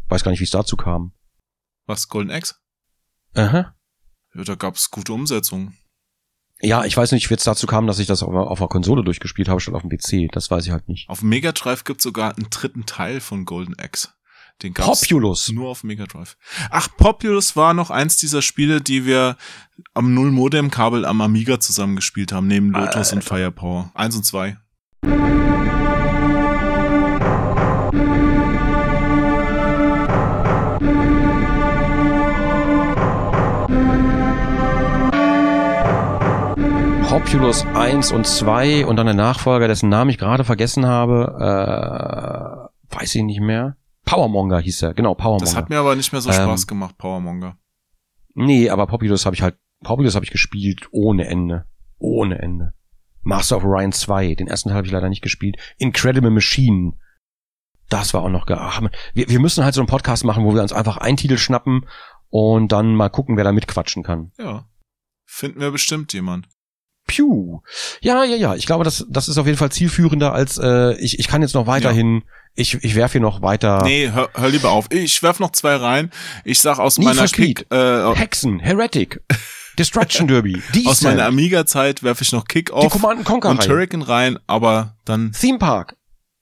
Weiß 0.09 0.23
gar 0.23 0.29
nicht, 0.29 0.41
wie 0.41 0.45
es 0.45 0.51
dazu 0.51 0.77
kam. 0.77 1.11
Was, 1.87 2.07
Golden 2.07 2.29
Axe? 2.29 2.53
Aha. 3.35 3.73
Ja, 4.33 4.43
da 4.43 4.55
gab's 4.55 4.91
gute 4.91 5.13
Umsetzungen. 5.13 5.77
Ja, 6.59 6.85
ich 6.85 6.97
weiß 6.97 7.11
nicht, 7.11 7.29
wie 7.29 7.35
es 7.35 7.43
dazu 7.43 7.67
kam, 7.67 7.85
dass 7.85 7.99
ich 7.99 8.07
das 8.07 8.23
auf, 8.23 8.33
auf 8.33 8.59
einer 8.59 8.67
Konsole 8.67 9.03
durchgespielt 9.03 9.47
habe, 9.47 9.59
statt 9.59 9.75
auf 9.75 9.83
dem 9.83 9.89
PC. 9.91 10.31
Das 10.31 10.49
weiß 10.49 10.65
ich 10.65 10.71
halt 10.71 10.87
nicht. 10.89 11.07
Auf 11.07 11.21
Mega 11.21 11.51
Drive 11.51 11.83
gibt's 11.83 12.03
sogar 12.03 12.35
einen 12.35 12.49
dritten 12.49 12.85
Teil 12.85 13.19
von 13.19 13.45
Golden 13.45 13.77
Axe. 13.77 14.09
Den 14.63 14.73
gab's 14.73 15.01
Populous. 15.01 15.49
nur 15.51 15.69
auf 15.69 15.83
Mega 15.83 16.05
Drive. 16.05 16.35
Ach, 16.71 16.87
Populous 16.97 17.55
war 17.55 17.75
noch 17.75 17.91
eins 17.91 18.17
dieser 18.17 18.41
Spiele, 18.41 18.81
die 18.81 19.05
wir 19.05 19.37
am 19.93 20.15
Null-Modem-Kabel 20.15 21.05
am 21.05 21.21
Amiga 21.21 21.59
zusammengespielt 21.59 22.31
haben, 22.31 22.47
neben 22.47 22.71
Lotus 22.71 23.13
und 23.13 23.23
Firepower. 23.23 23.91
Eins 23.93 24.15
und 24.15 24.23
zwei. 24.23 24.57
Populous 37.17 37.65
1 37.65 38.11
und 38.11 38.27
2 38.27 38.85
und 38.85 38.95
dann 38.97 39.07
der 39.07 39.15
Nachfolger, 39.15 39.67
dessen 39.67 39.89
Namen 39.89 40.11
ich 40.11 40.19
gerade 40.19 40.43
vergessen 40.43 40.85
habe, 40.85 42.69
äh, 42.91 42.95
weiß 42.95 43.15
ich 43.15 43.23
nicht 43.23 43.41
mehr. 43.41 43.75
Powermonger 44.05 44.59
hieß 44.59 44.83
er, 44.83 44.93
genau, 44.93 45.15
Powermonger. 45.15 45.43
Das 45.43 45.55
hat 45.55 45.71
mir 45.71 45.79
aber 45.79 45.95
nicht 45.95 46.11
mehr 46.11 46.21
so 46.21 46.29
Ähm, 46.29 46.35
Spaß 46.35 46.67
gemacht, 46.67 46.95
Powermonger. 46.99 47.57
Nee, 48.35 48.69
aber 48.69 48.85
Populous 48.85 49.25
habe 49.25 49.35
ich 49.35 49.41
halt, 49.41 49.57
Populous 49.83 50.13
habe 50.13 50.25
ich 50.25 50.31
gespielt 50.31 50.89
ohne 50.91 51.25
Ende. 51.25 51.65
Ohne 51.97 52.37
Ende. 52.37 52.73
Master 53.23 53.57
of 53.57 53.63
Orion 53.63 53.93
2, 53.93 54.35
den 54.35 54.47
ersten 54.47 54.69
Teil 54.69 54.77
habe 54.77 54.85
ich 54.85 54.93
leider 54.93 55.09
nicht 55.09 55.23
gespielt. 55.23 55.57
Incredible 55.79 56.29
Machine. 56.29 56.93
Das 57.89 58.13
war 58.13 58.21
auch 58.21 58.29
noch 58.29 58.45
ge 58.45 58.57
Ach, 58.59 58.79
wir, 59.15 59.27
wir 59.27 59.39
müssen 59.39 59.63
halt 59.63 59.73
so 59.73 59.81
einen 59.81 59.87
Podcast 59.87 60.23
machen, 60.23 60.45
wo 60.45 60.53
wir 60.53 60.61
uns 60.61 60.71
einfach 60.71 60.97
einen 60.97 61.17
Titel 61.17 61.39
schnappen 61.39 61.87
und 62.29 62.71
dann 62.71 62.93
mal 62.93 63.09
gucken, 63.09 63.37
wer 63.37 63.43
da 63.43 63.53
mitquatschen 63.53 64.03
kann. 64.03 64.33
Ja. 64.37 64.65
Finden 65.25 65.59
wir 65.59 65.71
bestimmt 65.71 66.13
jemand. 66.13 66.47
Piu. 67.07 67.61
Ja, 68.01 68.23
ja, 68.23 68.35
ja. 68.35 68.55
Ich 68.55 68.65
glaube, 68.65 68.83
das, 68.83 69.05
das 69.09 69.27
ist 69.27 69.37
auf 69.37 69.45
jeden 69.45 69.57
Fall 69.57 69.71
zielführender 69.71 70.33
als 70.33 70.57
äh, 70.57 70.93
ich, 70.97 71.19
ich 71.19 71.27
kann 71.27 71.41
jetzt 71.41 71.55
noch 71.55 71.65
weiterhin, 71.65 72.23
ich, 72.53 72.75
ich 72.83 72.95
werfe 72.95 73.13
hier 73.13 73.21
noch 73.21 73.41
weiter. 73.41 73.81
Nee, 73.83 74.11
hör, 74.13 74.29
hör 74.35 74.49
lieber 74.49 74.71
auf. 74.71 74.87
Ich 74.91 75.23
werf 75.23 75.39
noch 75.39 75.51
zwei 75.51 75.75
rein. 75.75 76.11
Ich 76.43 76.59
sag 76.59 76.79
aus 76.79 76.97
Need 76.97 77.07
meiner. 77.07 77.27
Kick, 77.27 77.65
äh, 77.71 78.13
Hexen, 78.13 78.59
Heretic, 78.59 79.21
Destruction 79.79 80.27
Derby, 80.27 80.61
aus 80.85 81.01
meiner 81.01 81.25
Amiga-Zeit 81.25 82.03
werf 82.03 82.21
ich 82.21 82.31
noch 82.31 82.45
Kick-Off 82.45 83.03
und 83.03 83.43
Reihe, 83.43 83.57
Turrican 83.59 84.01
rein, 84.01 84.37
aber 84.45 84.97
dann, 85.05 85.31
Theme 85.31 85.57
Park. 85.57 85.95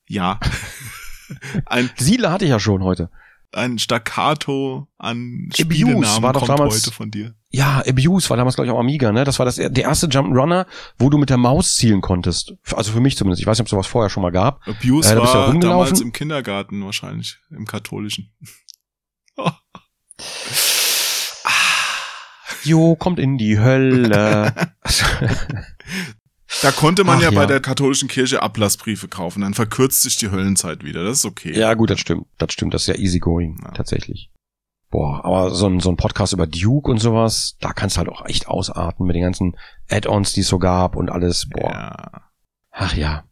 ja. 0.07 0.39
ein, 1.65 1.89
Siedler 1.95 2.31
hatte 2.31 2.45
ich 2.45 2.51
ja 2.51 2.59
schon 2.59 2.83
heute. 2.83 3.09
Ein 3.55 3.79
Staccato 3.79 4.87
an 4.97 5.47
Abuse 5.51 5.61
Spielenamen 5.63 6.23
war 6.23 6.33
doch 6.33 6.45
kommt 6.45 6.59
damals- 6.59 6.75
heute 6.75 6.91
von 6.91 7.11
dir. 7.11 7.33
Ja, 7.49 7.81
Abuse 7.87 8.29
war 8.29 8.35
damals, 8.37 8.55
glaube 8.55 8.67
ich, 8.67 8.73
auch 8.73 8.79
Amiga, 8.79 9.11
ne? 9.13 9.23
Das 9.23 9.39
war 9.39 9.45
das, 9.45 9.55
der 9.55 9.71
erste 9.77 10.07
Jump'n'Runner, 10.07 10.65
wo 10.99 11.09
du 11.09 11.17
mit 11.17 11.29
der 11.29 11.37
Maus 11.37 11.75
zielen 11.75 12.01
konntest. 12.01 12.53
Also 12.73 12.91
für 12.91 12.99
mich 12.99 13.15
zumindest. 13.15 13.41
Ich 13.41 13.47
weiß 13.47 13.57
nicht, 13.57 13.61
ob 13.61 13.67
es 13.67 13.71
sowas 13.71 13.87
vorher 13.87 14.09
schon 14.09 14.23
mal 14.23 14.31
gab. 14.31 14.67
Abuse 14.67 15.09
Äh, 15.09 15.15
da 15.15 15.21
ja 15.21 15.33
war 15.33 15.47
rumgelaufen. 15.47 15.85
damals 15.85 16.01
im 16.01 16.11
Kindergarten 16.11 16.83
wahrscheinlich, 16.83 17.37
im 17.51 17.65
katholischen. 17.65 18.33
Jo, 22.63 22.95
kommt 22.95 23.19
in 23.19 23.37
die 23.37 23.59
Hölle. 23.59 24.53
Da 26.61 26.71
konnte 26.71 27.03
man 27.03 27.17
Ach 27.17 27.23
ja, 27.23 27.29
bei 27.31 27.41
ja. 27.41 27.47
der 27.47 27.59
katholischen 27.59 28.07
Kirche 28.07 28.41
Ablassbriefe 28.41 29.07
kaufen, 29.07 29.41
dann 29.41 29.53
verkürzt 29.53 30.01
sich 30.01 30.17
die 30.17 30.29
Höllenzeit 30.29 30.83
wieder, 30.83 31.03
das 31.03 31.19
ist 31.19 31.25
okay. 31.25 31.57
ja, 31.57 31.73
gut, 31.73 31.89
das 31.89 31.99
stimmt. 31.99 32.27
Das 32.37 32.53
stimmt. 32.53 32.73
Das 32.73 32.83
ist 32.83 32.87
ja 32.87 32.95
easygoing. 32.95 33.59
Ja. 33.63 33.71
Tatsächlich. 33.71 34.29
Boah, 34.91 35.25
aber 35.25 35.51
so 35.51 35.67
ein, 35.67 35.79
so 35.79 35.89
ein 35.89 35.97
Podcast 35.97 36.33
über 36.33 36.47
Duke 36.47 36.89
und 36.89 36.99
sowas, 36.99 37.57
da 37.59 37.73
kannst 37.73 37.95
du 37.95 37.99
halt 37.99 38.09
auch 38.09 38.25
echt 38.25 38.47
ausarten 38.47 39.05
mit 39.05 39.15
den 39.15 39.23
ganzen 39.23 39.57
Add-ons, 39.89 40.33
die 40.33 40.41
es 40.41 40.47
so 40.47 40.59
gab 40.59 40.95
und 40.95 41.09
alles. 41.09 41.49
Boah. 41.49 41.71
ja. 41.71 42.21
Ach 42.71 42.95
ja. 42.95 43.23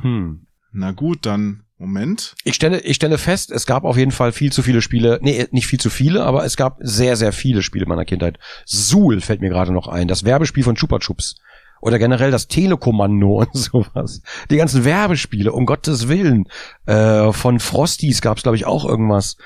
Hm. 0.00 0.46
Na 0.72 0.92
gut, 0.92 1.26
dann 1.26 1.64
Moment. 1.76 2.34
Ich 2.44 2.54
stelle, 2.54 2.80
ich 2.80 2.96
stelle 2.96 3.18
fest, 3.18 3.50
es 3.50 3.66
gab 3.66 3.84
auf 3.84 3.96
jeden 3.96 4.12
Fall 4.12 4.32
viel 4.32 4.52
zu 4.52 4.62
viele 4.62 4.80
Spiele. 4.80 5.18
Nee, 5.22 5.46
nicht 5.50 5.66
viel 5.66 5.80
zu 5.80 5.90
viele, 5.90 6.24
aber 6.24 6.44
es 6.44 6.56
gab 6.56 6.78
sehr, 6.80 7.16
sehr 7.16 7.32
viele 7.32 7.62
Spiele 7.62 7.86
meiner 7.86 8.04
Kindheit. 8.04 8.38
Suhl 8.64 9.20
fällt 9.20 9.40
mir 9.40 9.50
gerade 9.50 9.72
noch 9.72 9.88
ein. 9.88 10.08
Das 10.08 10.24
Werbespiel 10.24 10.62
von 10.62 10.76
Chupa 10.76 10.98
Chups. 10.98 11.36
Oder 11.84 11.98
generell 11.98 12.30
das 12.30 12.48
Telekommando 12.48 13.40
und 13.42 13.54
sowas. 13.54 14.22
Die 14.48 14.56
ganzen 14.56 14.86
Werbespiele, 14.86 15.52
um 15.52 15.66
Gottes 15.66 16.08
Willen. 16.08 16.48
Äh, 16.86 17.30
von 17.32 17.60
Frosties 17.60 18.22
gab 18.22 18.38
es, 18.38 18.42
glaube 18.42 18.56
ich, 18.56 18.64
auch 18.64 18.86
irgendwas. 18.86 19.36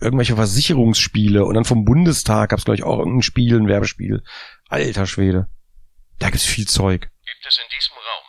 Irgendwelche 0.00 0.36
Versicherungsspiele. 0.36 1.44
Und 1.44 1.54
dann 1.54 1.64
vom 1.64 1.84
Bundestag 1.84 2.50
gab 2.50 2.60
es, 2.60 2.64
glaube 2.64 2.76
ich, 2.76 2.84
auch 2.84 3.00
irgendein 3.00 3.22
Spiel, 3.22 3.56
ein 3.56 3.66
Werbespiel. 3.66 4.22
Alter 4.68 5.06
Schwede. 5.06 5.48
Da 6.20 6.30
gibt's 6.30 6.46
viel 6.46 6.68
Zeug. 6.68 7.00
Gibt 7.00 7.46
es 7.48 7.58
in 7.58 7.76
diesem 7.76 7.94
Raum 7.94 8.26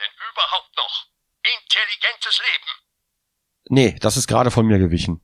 denn 0.00 0.14
überhaupt 0.32 0.76
noch 0.76 1.06
intelligentes 1.44 2.40
Leben? 2.40 2.70
Nee, 3.68 3.98
das 4.00 4.16
ist 4.16 4.26
gerade 4.26 4.50
von 4.50 4.66
mir 4.66 4.80
gewichen. 4.80 5.20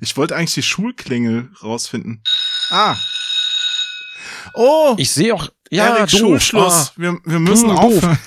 Ich 0.00 0.16
wollte 0.16 0.34
eigentlich 0.34 0.54
die 0.54 0.62
Schulklingel 0.62 1.52
rausfinden. 1.62 2.22
Ah. 2.70 2.96
Oh, 4.54 4.94
Ich 4.98 5.10
sehe 5.10 5.34
auch, 5.34 5.48
ja, 5.70 5.96
Erik, 5.96 6.10
doof. 6.10 6.20
Schulschluss. 6.20 6.88
Ah. 6.90 6.92
Wir, 6.96 7.18
wir 7.24 7.38
müssen 7.38 7.68
Hm, 7.70 7.76
doof. 7.76 7.84
aufhören. 8.04 8.18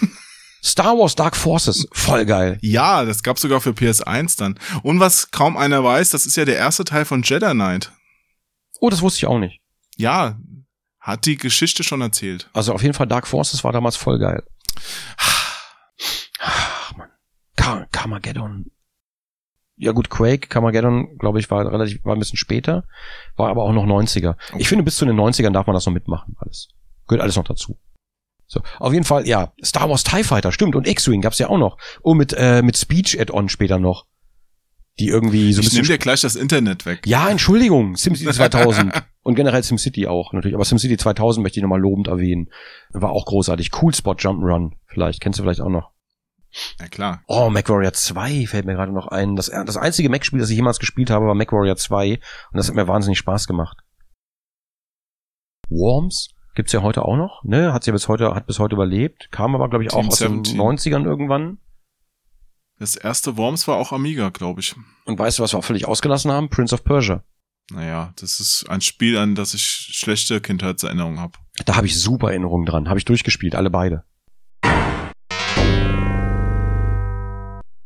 Star 0.64 0.98
Wars 0.98 1.14
Dark 1.16 1.36
Forces, 1.36 1.88
voll 1.92 2.26
geil. 2.26 2.58
Ja, 2.62 3.06
das 3.06 3.22
gab's 3.22 3.42
sogar 3.42 3.62
für 3.62 3.70
PS1 3.72 4.38
dann. 4.40 4.60
Und 4.82 5.00
was 5.00 5.30
kaum 5.30 5.58
einer 5.58 5.84
weiß, 5.84 6.10
das 6.10 6.26
ist 6.26 6.38
ja 6.38 6.46
der 6.46 6.58
erste 6.58 6.84
Teil 6.86 7.06
von 7.06 7.22
Jedi 7.22 7.52
Knight. 7.52 7.92
Oh, 8.80 8.90
das 8.90 9.02
wusste 9.04 9.20
ich 9.20 9.26
auch 9.28 9.38
nicht. 9.38 9.62
Ja, 9.96 10.40
hat 11.00 11.26
die 11.28 11.38
Geschichte 11.38 11.84
schon 11.84 12.02
erzählt. 12.02 12.50
Also 12.54 12.74
auf 12.74 12.82
jeden 12.82 12.96
Fall 12.96 13.06
Dark 13.06 13.28
Forces 13.28 13.64
war 13.64 13.72
damals 13.74 13.96
voll 13.96 14.18
geil. 14.18 14.42
Ach, 16.40 16.94
Mann. 16.98 17.10
Car 17.56 17.86
Carmageddon. 17.92 18.72
Ja 19.78 19.92
gut, 19.92 20.10
Quake, 20.10 20.48
Carmageddon, 20.48 21.18
glaube 21.18 21.40
ich, 21.40 21.52
war 21.52 21.70
relativ, 21.72 22.04
war 22.06 22.16
ein 22.16 22.20
bisschen 22.20 22.38
später, 22.38 22.86
war 23.36 23.50
aber 23.50 23.64
auch 23.64 23.74
noch 23.74 23.86
90er. 23.86 24.36
Ich 24.58 24.70
finde, 24.70 24.84
bis 24.84 24.96
zu 24.96 25.06
den 25.06 25.18
90ern 25.18 25.52
darf 25.52 25.68
man 25.68 25.74
das 25.74 25.86
noch 25.86 25.94
mitmachen, 25.94 26.36
alles. 26.40 26.70
Gehört 27.08 27.22
alles 27.22 27.36
noch 27.36 27.44
dazu. 27.44 27.78
So, 28.48 28.62
auf 28.80 28.94
jeden 28.94 29.06
Fall, 29.06 29.28
ja, 29.28 29.52
Star 29.64 29.90
Wars 29.90 30.04
TIE 30.04 30.24
Fighter, 30.24 30.52
stimmt, 30.52 30.76
und 30.76 30.88
X-Wing 30.88 31.22
gab's 31.22 31.40
ja 31.40 31.50
auch 31.50 31.58
noch. 31.58 31.78
Oh, 32.04 32.14
mit, 32.14 32.34
äh, 32.38 32.62
mit 32.62 32.78
Speech 32.78 33.20
Add-on 33.20 33.50
später 33.50 33.80
noch. 33.80 34.06
die 34.98 35.08
irgendwie 35.10 35.52
so 35.52 35.60
ein 35.60 35.64
ich 35.64 35.72
bisschen 35.72 35.82
nehme 35.82 35.88
dir 35.88 35.98
gleich 35.98 36.22
das 36.22 36.38
Internet 36.38 36.86
weg. 36.86 37.06
Ja, 37.06 37.28
Entschuldigung, 37.30 37.96
SimCity 37.98 38.32
2000 38.32 38.94
und 39.24 39.36
generell 39.36 39.62
SimCity 39.62 40.08
auch 40.08 40.32
natürlich, 40.32 40.56
aber 40.56 40.64
SimCity 40.64 40.96
2000 40.96 41.44
möchte 41.44 41.60
ich 41.60 41.64
nochmal 41.64 41.82
lobend 41.82 42.08
erwähnen. 42.08 42.50
War 42.92 43.12
auch 43.12 43.26
großartig. 43.26 43.72
Cool 43.82 43.94
Spot 43.94 44.14
Jump'n'Run, 44.14 44.72
vielleicht 44.86 45.20
kennst 45.20 45.40
du 45.40 45.44
vielleicht 45.44 45.60
auch 45.60 45.70
noch. 45.70 45.92
Ja 46.80 46.88
klar. 46.88 47.24
Oh, 47.28 47.50
MacWarrior 47.50 47.94
2 47.94 48.48
fällt 48.48 48.66
mir 48.66 48.76
gerade 48.76 48.94
noch 48.94 49.08
ein. 49.08 49.36
Das, 49.36 49.48
das 49.48 49.78
einzige 49.78 50.10
Mac-Spiel, 50.10 50.40
das 50.40 50.50
ich 50.50 50.56
jemals 50.56 50.80
gespielt 50.80 51.10
habe, 51.10 51.26
war 51.26 51.36
MacWarrior 51.36 51.76
2 51.76 52.14
und 52.14 52.20
das 52.54 52.68
hat 52.68 52.76
mir 52.76 52.88
wahnsinnig 52.88 53.18
Spaß 53.18 53.48
gemacht. 53.48 53.78
Worms 55.70 56.30
gibt's 56.56 56.72
ja 56.72 56.82
heute 56.82 57.04
auch 57.04 57.18
noch, 57.18 57.44
ne? 57.44 57.74
Hat's 57.74 57.86
ja 57.86 57.94
bis 57.94 58.08
heute, 58.08 58.34
hat 58.34 58.48
bis 58.48 58.60
heute 58.60 58.76
überlebt, 58.76 59.30
kam 59.32 59.56
aber 59.56 59.70
glaube 59.70 59.84
ich 59.84 59.92
auch 59.94 60.00
Team 60.00 60.08
aus 60.08 60.20
17. 60.20 60.44
den 60.44 60.62
90ern 60.62 61.06
irgendwann. 61.06 61.60
Das 62.78 62.96
erste 62.96 63.38
Worms 63.38 63.68
war 63.68 63.78
auch 63.78 63.92
Amiga, 63.92 64.30
glaube 64.30 64.60
ich. 64.60 64.76
Und 65.06 65.18
weißt 65.18 65.40
du, 65.40 65.44
was 65.44 65.54
wir 65.54 65.60
auch 65.60 65.64
völlig 65.64 65.88
ausgelassen 65.88 66.32
haben? 66.32 66.50
Prince 66.50 66.76
of 66.76 66.84
Persia. 66.84 67.24
Naja, 67.72 68.14
das 68.18 68.40
ist 68.40 68.66
ein 68.70 68.82
Spiel, 68.82 69.18
an 69.18 69.34
das 69.34 69.54
ich 69.54 69.64
schlechte 69.64 70.40
Kindheitserinnerungen 70.40 71.20
habe. 71.20 71.40
Da 71.66 71.76
habe 71.78 71.88
ich 71.88 72.00
super 72.00 72.30
Erinnerungen 72.30 72.66
dran. 72.66 72.90
Habe 72.90 73.00
ich 73.00 73.06
durchgespielt, 73.06 73.56
alle 73.56 73.70
beide. 73.70 74.04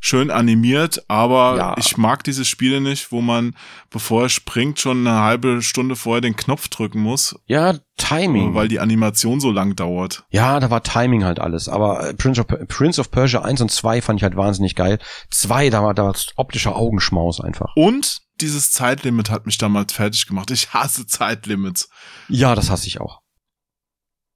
Schön 0.09 0.31
animiert, 0.31 1.03
aber 1.07 1.55
Ja. 1.55 1.75
ich 1.77 1.95
mag 1.95 2.23
diese 2.23 2.43
Spiele 2.43 2.81
nicht, 2.81 3.11
wo 3.11 3.21
man, 3.21 3.55
bevor 3.91 4.23
er 4.23 4.29
springt, 4.29 4.79
schon 4.79 5.05
eine 5.05 5.19
halbe 5.21 5.61
Stunde 5.61 5.95
vorher 5.95 6.19
den 6.21 6.35
Knopf 6.35 6.67
drücken 6.67 6.99
muss, 6.99 7.39
Ja, 7.45 7.75
Timing. 7.97 8.55
weil 8.55 8.67
die 8.69 8.79
Animation 8.79 9.39
so 9.39 9.51
lang 9.51 9.75
dauert. 9.75 10.23
Ja, 10.31 10.59
da 10.59 10.71
war 10.71 10.81
Timing 10.81 11.23
halt 11.25 11.39
alles. 11.39 11.69
Aber 11.69 12.11
Prince 12.17 12.41
of, 12.41 12.47
Prince 12.67 12.99
of 12.99 13.11
Persia 13.11 13.43
1 13.43 13.61
und 13.61 13.69
2 13.69 14.01
fand 14.01 14.19
ich 14.19 14.23
halt 14.23 14.35
wahnsinnig 14.35 14.73
geil. 14.75 14.97
2, 15.29 15.69
da 15.69 15.83
war 15.83 15.93
da 15.93 16.05
war 16.05 16.15
optischer 16.37 16.75
Augenschmaus 16.75 17.39
einfach. 17.39 17.75
Und 17.75 18.21
dieses 18.41 18.71
Zeitlimit 18.71 19.29
hat 19.29 19.45
mich 19.45 19.59
damals 19.59 19.93
fertig 19.93 20.25
gemacht. 20.25 20.49
Ich 20.49 20.73
hasse 20.73 21.05
Zeitlimits. 21.05 21.87
Ja, 22.29 22.55
das 22.55 22.71
hasse 22.71 22.87
ich 22.87 22.99
auch. 22.99 23.19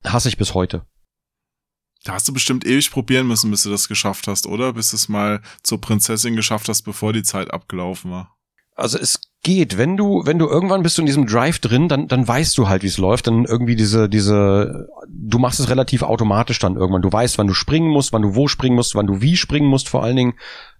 Hasse 0.05 0.29
ich 0.29 0.37
bis 0.37 0.53
heute. 0.53 0.85
Da 2.03 2.13
hast 2.13 2.27
du 2.27 2.34
bestimmt 2.34 2.65
ewig 2.65 2.91
probieren 2.91 3.27
müssen, 3.27 3.49
bis 3.49 3.63
du 3.63 3.69
das 3.69 3.88
geschafft 3.88 4.27
hast, 4.27 4.45
oder? 4.45 4.73
Bis 4.73 4.89
du 4.89 4.97
es 4.97 5.07
mal 5.07 5.41
zur 5.61 5.80
Prinzessin 5.80 6.35
geschafft 6.35 6.67
hast, 6.67 6.81
bevor 6.81 7.13
die 7.13 7.23
Zeit 7.23 7.51
abgelaufen 7.51 8.11
war. 8.11 8.35
Also 8.75 8.97
es 8.97 9.21
geht, 9.43 9.77
wenn 9.77 9.97
du, 9.97 10.23
wenn 10.25 10.39
du 10.39 10.47
irgendwann 10.47 10.84
bist 10.84 10.97
du 10.97 11.01
in 11.01 11.05
diesem 11.05 11.27
Drive 11.27 11.59
drin, 11.59 11.88
dann, 11.88 12.07
dann 12.07 12.27
weißt 12.27 12.57
du 12.57 12.67
halt, 12.67 12.84
wie 12.84 12.88
es 12.88 12.97
läuft. 12.97 13.27
Dann 13.27 13.45
irgendwie 13.45 13.75
diese, 13.75 14.09
diese, 14.09 14.88
du 15.07 15.38
machst 15.38 15.59
es 15.59 15.69
relativ 15.69 16.01
automatisch 16.01 16.59
dann 16.59 16.75
irgendwann. 16.75 17.01
Du 17.01 17.11
weißt, 17.11 17.38
wann 17.38 17.47
du 17.47 17.53
springen 17.53 17.89
musst, 17.89 18.13
wann 18.13 18.21
du 18.21 18.35
wo 18.35 18.47
springen 18.47 18.75
musst, 18.75 18.95
wann 18.95 19.07
du 19.07 19.21
wie 19.21 19.38
springen 19.38 19.67
musst, 19.67 19.89
vor 19.89 20.03
allen 20.03 20.15
Dingen, 20.15 20.34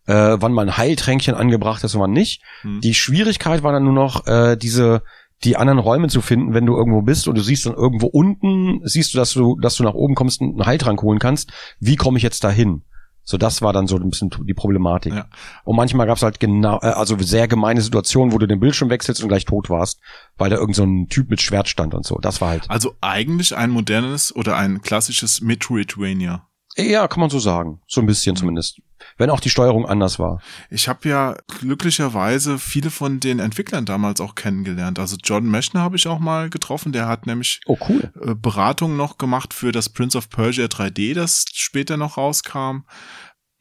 äh, 0.08 0.38
wann 0.40 0.54
mal 0.54 0.68
ein 0.68 0.78
Heiltränkchen 0.78 1.36
angebracht 1.36 1.84
ist 1.84 1.96
und 1.96 2.02
wann 2.02 2.12
nicht. 2.12 2.42
Hm. 2.62 2.82
Die 2.82 2.94
Schwierigkeit 2.94 3.64
war 3.64 3.72
dann 3.72 3.84
nur 3.84 3.94
noch, 3.94 4.28
äh, 4.28 4.58
diese, 4.58 5.04
die 5.44 5.58
anderen 5.58 5.80
Räume 5.80 6.08
zu 6.08 6.22
finden, 6.22 6.54
wenn 6.54 6.66
du 6.66 6.76
irgendwo 6.76 7.02
bist 7.02 7.28
und 7.28 7.38
du 7.38 7.42
siehst 7.42 7.66
dann 7.66 7.74
irgendwo 7.74 8.08
unten, 8.08 8.82
siehst 8.84 9.14
du, 9.14 9.18
dass 9.18 9.34
du, 9.34 9.58
dass 9.60 9.76
du 9.76 9.84
nach 9.84 9.94
oben 9.94 10.16
kommst 10.16 10.42
und 10.42 10.52
einen 10.52 10.66
Heiltrank 10.66 11.02
holen 11.02 11.20
kannst. 11.20 11.52
Wie 11.80 11.96
komme 11.96 12.18
ich 12.18 12.24
jetzt 12.24 12.44
dahin? 12.44 12.84
So, 13.26 13.38
das 13.38 13.62
war 13.62 13.72
dann 13.72 13.88
so 13.88 13.96
ein 13.96 14.10
bisschen 14.10 14.32
die 14.46 14.54
Problematik. 14.54 15.14
Ja. 15.14 15.28
Und 15.64 15.78
manchmal 15.78 16.08
gab 16.08 16.18
es 16.18 16.24
halt 16.24 16.42
genau, 16.42 16.78
also 16.78 17.18
sehr 17.20 17.48
gemeine 17.48 17.80
Situationen, 17.80 18.34
wo 18.34 18.38
du 18.38 18.48
den 18.48 18.60
Bildschirm 18.60 18.90
wechselst 18.90 19.22
und 19.22 19.30
gleich 19.30 19.46
tot 19.46 19.70
warst, 19.70 20.02
weil 20.38 20.50
da 20.50 20.58
irgend 20.58 20.76
so 20.76 20.84
ein 20.84 21.08
Typ 21.08 21.30
mit 21.30 21.42
Schwert 21.42 21.70
stand 21.70 21.94
und 21.94 22.06
so. 22.06 22.18
Das 22.22 22.42
war 22.42 22.50
halt. 22.50 22.70
Also 22.70 22.96
eigentlich 23.00 23.56
ein 23.56 23.70
modernes 23.70 24.36
oder 24.36 24.58
ein 24.58 24.82
klassisches 24.82 25.40
Metroidvania. 25.40 26.48
Ja, 26.76 27.08
kann 27.08 27.20
man 27.20 27.30
so 27.30 27.40
sagen. 27.40 27.82
So 27.88 28.02
ein 28.02 28.08
bisschen 28.08 28.36
zumindest. 28.36 28.80
Wenn 29.18 29.30
auch 29.30 29.40
die 29.42 29.50
Steuerung 29.50 29.86
anders 29.86 30.18
war. 30.18 30.42
Ich 30.70 30.88
habe 30.88 31.08
ja 31.10 31.36
glücklicherweise 31.60 32.58
viele 32.58 32.90
von 32.90 33.20
den 33.20 33.40
Entwicklern 33.40 33.86
damals 33.86 34.22
auch 34.22 34.34
kennengelernt. 34.36 34.98
Also 34.98 35.18
John 35.22 35.50
Meschner 35.50 35.82
habe 35.82 35.98
ich 35.98 36.08
auch 36.08 36.20
mal 36.20 36.50
getroffen. 36.50 36.94
Der 36.94 37.08
hat 37.08 37.28
nämlich 37.28 37.60
Oh, 37.66 37.78
cool. 37.90 38.12
äh, 38.22 38.34
Beratung 38.34 38.96
noch 38.96 39.18
gemacht 39.18 39.54
für 39.54 39.72
das 39.72 39.90
Prince 39.90 40.18
of 40.18 40.30
Persia 40.30 40.66
3D, 40.66 41.14
das 41.14 41.46
später 41.54 41.98
noch 41.98 42.18
rauskam. 42.18 42.86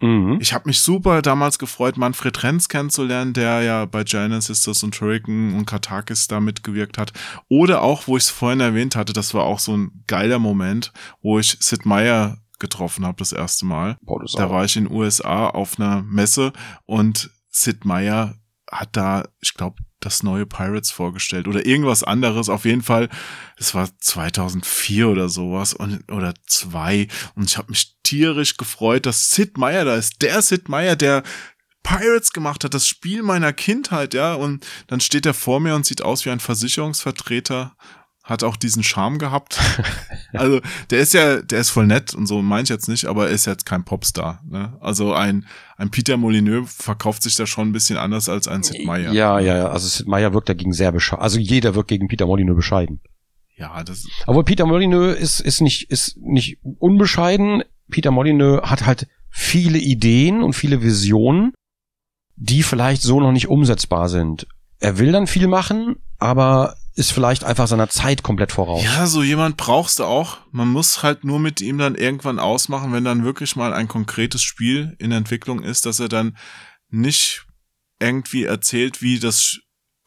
Mhm. 0.01 0.39
Ich 0.41 0.53
habe 0.53 0.69
mich 0.69 0.81
super 0.81 1.23
damals 1.23 1.59
gefreut, 1.59 1.97
Manfred 1.97 2.43
Renz 2.43 2.69
kennenzulernen, 2.69 3.35
der 3.35 3.63
ja 3.63 3.85
bei 3.85 4.03
Giant 4.05 4.43
Sisters 4.43 4.83
und 4.83 4.95
Turrican 4.95 5.55
und 5.55 5.67
Katakis 5.67 6.27
da 6.27 6.41
mitgewirkt 6.41 6.99
hat. 6.99 7.13
Oder 7.49 7.83
auch, 7.83 8.09
wo 8.09 8.17
ich 8.17 8.25
es 8.25 8.31
vorhin 8.31 8.61
erwähnt 8.61 8.97
hatte, 8.97 9.13
das 9.13 9.33
war 9.33 9.45
auch 9.45 9.61
so 9.61 9.77
ein 9.77 10.05
geiler 10.09 10.39
Moment, 10.41 10.93
wo 11.21 11.39
ich 11.39 11.57
Sid 11.61 11.87
Meier 11.87 12.39
getroffen 12.63 13.05
habe 13.05 13.19
das 13.19 13.33
erste 13.33 13.67
Mal. 13.67 13.99
Boah, 14.01 14.25
Da 14.25 14.49
war 14.49 14.65
ich 14.65 14.77
in 14.77 14.85
den 14.85 14.95
USA 14.95 15.49
auf 15.49 15.79
einer 15.79 16.01
Messe 16.03 16.55
und 16.87 17.31
Sid 17.51 17.85
Meier 17.85 18.37
hat 18.71 18.97
da, 18.97 19.25
ich 19.43 19.53
glaube, 19.53 19.77
das 20.01 20.23
neue 20.23 20.47
Pirates 20.47 20.91
vorgestellt 20.91 21.47
oder 21.47 21.67
irgendwas 21.67 22.03
anderes. 22.03 22.49
Auf 22.49 22.65
jeden 22.65 22.83
Fall, 22.83 23.09
es 23.57 23.75
war 23.75 23.89
2004 23.99 25.09
oder 25.09 25.29
sowas 25.29 25.75
und, 25.75 26.11
oder 26.11 26.35
zwei 26.47 27.09
und 27.35 27.51
ich 27.51 27.59
habe 27.59 27.71
mich 27.71 27.97
tierisch 28.03 28.57
gefreut, 28.57 29.05
dass 29.07 29.31
Sid 29.31 29.59
Meier 29.59 29.85
da 29.85 29.97
ist. 29.97 30.23
Der 30.23 30.41
Sid 30.41 30.69
Meier, 30.69 30.97
der 30.97 31.23
Pirates 31.83 32.33
gemacht 32.33 32.65
hat, 32.65 32.75
das 32.75 32.87
Spiel 32.87 33.23
meiner 33.23 33.53
Kindheit, 33.53 34.15
ja. 34.15 34.35
Und 34.35 34.65
dann 34.87 35.01
steht 35.01 35.27
er 35.27 35.35
vor 35.35 35.61
mir 35.61 35.75
und 35.75 35.87
sieht 35.87 36.03
aus 36.03 36.25
wie 36.25 36.31
ein 36.31 36.41
Versicherungsvertreter. 36.41 37.77
Hat 38.33 38.45
auch 38.45 38.57
diesen 38.57 38.83
Charme 38.83 39.19
gehabt. 39.19 39.61
also, 40.33 40.61
der 40.89 41.01
ist 41.01 41.13
ja, 41.13 41.43
der 41.43 41.61
ist 41.61 41.69
voll 41.69 41.87
nett 41.87 42.15
und 42.15 42.27
so 42.27 42.41
meine 42.41 42.63
ich 42.63 42.71
jetzt 42.71 42.89
nicht, 42.89 43.05
aber 43.05 43.27
er 43.27 43.33
ist 43.33 43.45
jetzt 43.45 43.67
kein 43.67 43.85
Popstar. 43.85 44.43
Ne? 44.49 44.73
Also 44.81 45.13
ein, 45.13 45.47
ein 45.77 45.91
Peter 45.91 46.17
Molyneux 46.17 46.75
verkauft 46.75 47.23
sich 47.23 47.35
da 47.37 47.47
schon 47.47 47.69
ein 47.69 47.73
bisschen 47.73 47.99
anders 47.99 48.31
als 48.31 48.49
ein 48.49 48.63
Sid 48.63 48.87
Meier. 48.87 49.13
Ja, 49.13 49.39
ja, 49.39 49.57
ja. 49.57 49.67
Also 49.67 49.87
Sid 49.87 50.09
Meier 50.09 50.33
wirkt 50.33 50.49
dagegen 50.49 50.73
sehr 50.73 50.93
bescheiden. 50.93 51.23
Also 51.23 51.39
jeder 51.39 51.75
wirkt 51.75 51.89
gegen 51.89 52.09
Peter 52.09 52.27
Molyneux 52.27 52.57
bescheiden. 52.57 53.01
Ja, 53.57 53.85
das, 53.85 54.07
Aber 54.27 54.45
Peter 54.45 54.65
Molyneux 54.65 55.15
ist, 55.15 55.41
ist 55.41 55.61
nicht, 55.61 55.91
ist 55.91 56.17
nicht 56.17 56.59
unbescheiden. 56.63 57.63
Peter 57.91 58.11
Molyneux 58.11 58.63
hat 58.63 58.87
halt 58.87 59.09
viele 59.29 59.79
Ideen 59.79 60.43
und 60.43 60.55
viele 60.55 60.83
Visionen, 60.83 61.53
die 62.37 62.63
vielleicht 62.63 63.03
so 63.03 63.21
noch 63.21 63.33
nicht 63.33 63.49
umsetzbar 63.49 64.09
sind. 64.09 64.47
Er 64.81 64.99
will 64.99 65.13
dann 65.13 65.27
viel 65.27 65.49
machen, 65.49 65.97
aber 66.19 66.77
ist 66.95 67.13
vielleicht 67.13 67.45
einfach 67.45 67.67
seiner 67.67 67.89
Zeit 67.89 68.23
komplett 68.23 68.53
voraus. 68.53 68.85
ja, 68.85 69.07
so 69.07 69.23
jemand 69.23 69.57
brauchst 69.57 69.99
du 69.99 70.05
auch. 70.05 70.39
Man 70.51 70.69
muss 70.69 71.03
halt 71.03 71.25
nur 71.25 71.39
mit 71.39 71.61
ihm 71.61 71.79
dann 71.79 71.95
irgendwann 71.95 72.39
ausmachen, 72.39 72.93
wenn 72.93 73.05
dann 73.05 73.25
wirklich 73.25 73.57
mal 73.57 73.73
ein 73.73 73.89
konkretes 73.89 74.43
Spiel 74.43 74.95
in 74.99 75.13
Entwicklung 75.13 75.63
ist, 75.63 75.87
dass 75.87 76.01
er 76.01 76.09
dann 76.09 76.37
nicht 76.91 77.47
irgendwie 77.99 78.45
erzählt, 78.45 79.01
wie 79.01 79.19
das 79.19 79.61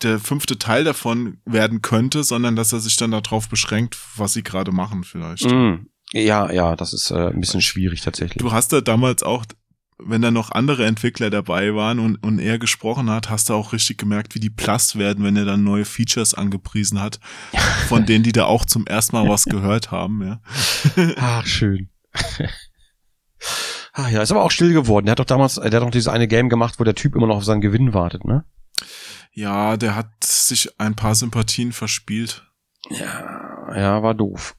der 0.03 0.19
fünfte 0.19 0.59
Teil 0.59 0.83
davon 0.83 1.39
werden 1.45 1.81
könnte, 1.81 2.23
sondern 2.23 2.55
dass 2.55 2.73
er 2.73 2.79
sich 2.79 2.97
dann 2.97 3.11
darauf 3.11 3.49
beschränkt, 3.49 3.97
was 4.17 4.33
sie 4.33 4.43
gerade 4.43 4.71
machen 4.71 5.03
vielleicht. 5.03 5.49
Mm. 5.49 5.87
Ja, 6.11 6.51
ja, 6.51 6.75
das 6.75 6.93
ist 6.93 7.11
äh, 7.11 7.29
ein 7.29 7.39
bisschen 7.39 7.61
schwierig 7.61 8.01
tatsächlich. 8.01 8.37
Du 8.37 8.51
hast 8.51 8.71
da 8.71 8.81
damals 8.81 9.23
auch, 9.23 9.45
wenn 9.97 10.21
da 10.21 10.31
noch 10.31 10.51
andere 10.51 10.85
Entwickler 10.85 11.29
dabei 11.29 11.73
waren 11.73 11.99
und, 11.99 12.17
und 12.17 12.39
er 12.39 12.59
gesprochen 12.59 13.09
hat, 13.09 13.29
hast 13.29 13.49
du 13.49 13.53
auch 13.53 13.71
richtig 13.73 13.97
gemerkt, 13.97 14.35
wie 14.35 14.39
die 14.39 14.49
plass 14.49 14.97
werden, 14.97 15.23
wenn 15.23 15.37
er 15.37 15.45
dann 15.45 15.63
neue 15.63 15.85
Features 15.85 16.33
angepriesen 16.33 17.01
hat, 17.01 17.19
von 17.87 18.05
denen, 18.05 18.23
die 18.23 18.33
da 18.33 18.45
auch 18.45 18.65
zum 18.65 18.85
ersten 18.85 19.15
Mal 19.15 19.29
was 19.29 19.45
gehört 19.45 19.91
haben, 19.91 20.21
ja. 20.21 20.41
Ach, 21.17 21.45
schön. 21.45 21.89
ah, 23.93 24.09
ja, 24.09 24.21
ist 24.21 24.31
aber 24.31 24.43
auch 24.43 24.51
still 24.51 24.73
geworden. 24.73 25.05
Der 25.05 25.11
hat 25.11 25.19
doch 25.19 25.25
damals, 25.25 25.55
der 25.55 25.65
hat 25.65 25.73
doch 25.73 25.91
dieses 25.91 26.09
eine 26.09 26.27
Game 26.27 26.49
gemacht, 26.49 26.75
wo 26.79 26.83
der 26.83 26.95
Typ 26.95 27.15
immer 27.15 27.27
noch 27.27 27.37
auf 27.37 27.45
seinen 27.45 27.61
Gewinn 27.61 27.93
wartet, 27.93 28.25
ne? 28.25 28.43
Ja, 29.31 29.75
der 29.77 29.95
hat 29.95 30.11
sich 30.23 30.79
ein 30.79 30.95
paar 30.95 31.15
Sympathien 31.15 31.71
verspielt. 31.73 32.49
Ja, 32.89 33.75
ja, 33.75 34.03
war 34.03 34.13
doof. 34.13 34.55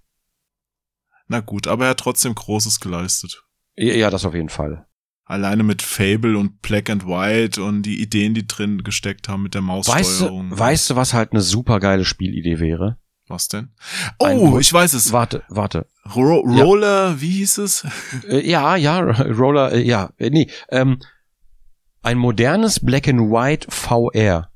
Na 1.29 1.41
gut, 1.41 1.67
aber 1.67 1.85
er 1.85 1.91
hat 1.91 2.01
trotzdem 2.01 2.35
Großes 2.35 2.81
geleistet. 2.81 3.45
Ja, 3.77 4.11
das 4.11 4.25
auf 4.25 4.35
jeden 4.35 4.49
Fall. 4.49 4.87
Alleine 5.29 5.65
mit 5.65 5.83
Fable 5.83 6.39
und 6.39 6.63
Black 6.63 6.89
and 6.89 7.05
White 7.05 7.61
und 7.61 7.83
die 7.83 8.01
Ideen, 8.01 8.33
die 8.35 8.47
drin 8.47 8.85
gesteckt 8.85 9.29
haben 9.29 9.43
mit 9.43 9.55
der 9.55 9.63
Weißt 9.67 9.89
Maussteuerung. 9.89 10.51
du, 10.51 10.59
weißt 10.59 10.91
du, 10.91 10.97
was 10.97 11.15
halt 11.15 11.33
eine 11.33 11.41
super 11.43 11.81
geile 11.81 12.05
Spielidee 12.05 12.61
wäre? 12.61 12.97
Was 13.29 13.49
denn? 13.49 13.71
Ein 14.21 14.39
Oh, 14.39 14.53
Wo- 14.53 14.59
ich 14.61 14.73
weiß 14.73 14.95
es. 14.95 15.11
Warte, 15.13 15.43
warte. 15.49 15.89
Ro 16.15 16.49
Ja. 16.49 16.63
Roller, 16.63 17.21
wie 17.21 17.31
hieß 17.39 17.59
es? 17.59 17.85
Äh, 18.29 18.49
ja, 18.49 18.77
ja, 18.77 19.01
Roller, 19.01 19.73
äh, 19.73 19.83
ja, 19.83 20.11
äh, 20.19 20.31
nee, 20.31 20.49
ähm, 20.71 21.01
ein 22.03 22.19
modernes 22.19 22.79
Black 22.79 23.09
and 23.09 23.19
White 23.33 23.67
VR, 23.69 24.49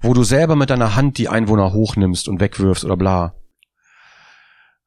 wo 0.00 0.14
du 0.14 0.24
selber 0.24 0.56
mit 0.56 0.70
deiner 0.70 0.96
Hand 0.96 1.16
die 1.18 1.28
Einwohner 1.28 1.72
hochnimmst 1.72 2.26
und 2.26 2.40
wegwirfst 2.40 2.84
oder 2.84 2.96
bla. 2.96 3.34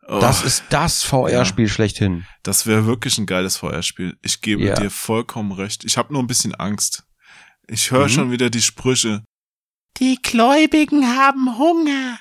Oh, 0.07 0.19
Das 0.19 0.44
ist 0.44 0.65
das 0.69 1.03
VR-Spiel 1.03 1.68
schlechthin. 1.68 2.26
Das 2.44 2.68
wäre 2.68 2.86
wirklich 2.86 3.18
ein 3.18 3.26
geiles 3.26 3.57
VR-Spiel. 3.57 4.15
Ich 4.22 4.41
gebe 4.41 4.64
Ja. 4.64 4.76
dir 4.76 4.91
vollkommen 4.91 5.52
recht. 5.52 5.84
Ich 5.84 5.98
habe 5.98 6.14
nur 6.14 6.22
ein 6.22 6.27
bisschen 6.27 6.53
Angst. 6.56 7.03
Ich 7.68 7.90
höre 7.91 8.03
Mhm. 8.06 8.10
schon 8.10 8.32
wieder 8.32 8.49
die 8.52 8.61
Sprüche. 8.61 9.23
Die 9.98 10.19
Gläubigen 10.22 11.15
haben 11.18 11.57
Hunger. 11.57 12.19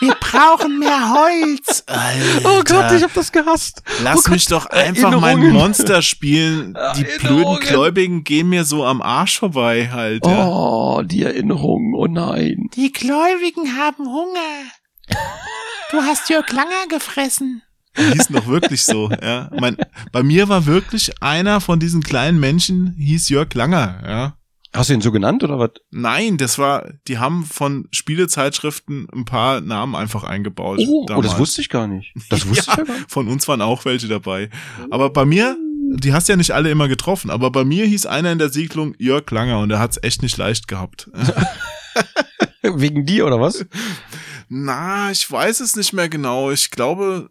Wir 0.00 0.14
brauchen 0.14 0.78
mehr 0.78 1.10
Holz. 1.10 1.82
Alter. 1.86 2.44
Oh 2.44 2.62
Gott, 2.64 2.92
ich 2.92 3.02
hab 3.02 3.14
das 3.14 3.32
gehasst. 3.32 3.82
Lass 4.02 4.26
oh 4.28 4.30
mich 4.30 4.46
doch 4.46 4.66
einfach 4.66 5.10
mein 5.12 5.38
Erinnerungen. 5.38 5.52
Monster 5.52 6.02
spielen. 6.02 6.74
Die 6.96 7.02
blöden 7.04 7.24
Erinnerungen. 7.26 7.60
Gläubigen 7.60 8.24
gehen 8.24 8.48
mir 8.48 8.64
so 8.64 8.84
am 8.84 9.00
Arsch 9.02 9.38
vorbei 9.38 9.88
halt. 9.90 10.24
Ja. 10.26 10.46
Oh, 10.46 11.02
die 11.02 11.22
Erinnerung, 11.22 11.94
oh 11.96 12.06
nein. 12.06 12.68
Die 12.76 12.92
Gläubigen 12.92 13.76
haben 13.76 14.06
Hunger. 14.06 14.62
Du 15.92 16.00
hast 16.00 16.30
Jörg 16.30 16.50
Langer 16.50 16.88
gefressen. 16.88 17.62
Hieß 17.94 18.30
noch 18.30 18.46
wirklich 18.46 18.82
so, 18.82 19.10
ja. 19.22 19.50
Mein, 19.60 19.76
bei 20.10 20.22
mir 20.22 20.48
war 20.48 20.64
wirklich 20.64 21.22
einer 21.22 21.60
von 21.60 21.80
diesen 21.80 22.02
kleinen 22.02 22.40
Menschen, 22.40 22.94
hieß 22.96 23.28
Jörg 23.28 23.52
Langer, 23.52 24.02
ja. 24.06 24.36
Hast 24.74 24.88
du 24.88 24.94
ihn 24.94 25.02
so 25.02 25.12
genannt 25.12 25.44
oder 25.44 25.58
was? 25.58 25.72
Nein, 25.90 26.38
das 26.38 26.56
war, 26.56 26.94
die 27.06 27.18
haben 27.18 27.44
von 27.44 27.88
Spielezeitschriften 27.90 29.06
ein 29.12 29.26
paar 29.26 29.60
Namen 29.60 29.94
einfach 29.94 30.24
eingebaut. 30.24 30.80
Oh, 30.80 31.06
oh, 31.14 31.20
das 31.20 31.38
wusste 31.38 31.60
ich 31.60 31.68
gar 31.68 31.86
nicht. 31.86 32.14
Das 32.30 32.48
wusste 32.48 32.68
ja, 32.68 32.72
ich 32.72 32.78
ja 32.78 32.84
gar 32.84 32.94
nicht. 32.94 33.10
Von 33.10 33.28
uns 33.28 33.46
waren 33.46 33.60
auch 33.60 33.84
welche 33.84 34.08
dabei. 34.08 34.48
Aber 34.90 35.10
bei 35.10 35.26
mir, 35.26 35.58
die 35.96 36.14
hast 36.14 36.26
ja 36.30 36.36
nicht 36.36 36.52
alle 36.52 36.70
immer 36.70 36.88
getroffen, 36.88 37.28
aber 37.28 37.50
bei 37.50 37.64
mir 37.66 37.84
hieß 37.84 38.06
einer 38.06 38.32
in 38.32 38.38
der 38.38 38.48
Siedlung 38.48 38.94
Jörg 38.96 39.30
Langer 39.30 39.58
und 39.58 39.68
der 39.68 39.78
hat's 39.78 39.98
echt 40.02 40.22
nicht 40.22 40.38
leicht 40.38 40.68
gehabt. 40.68 41.10
Wegen 42.62 43.04
dir 43.04 43.26
oder 43.26 43.38
was? 43.38 43.66
Na, 44.54 45.10
ich 45.10 45.30
weiß 45.30 45.60
es 45.60 45.76
nicht 45.76 45.94
mehr 45.94 46.10
genau. 46.10 46.50
Ich 46.50 46.70
glaube, 46.70 47.30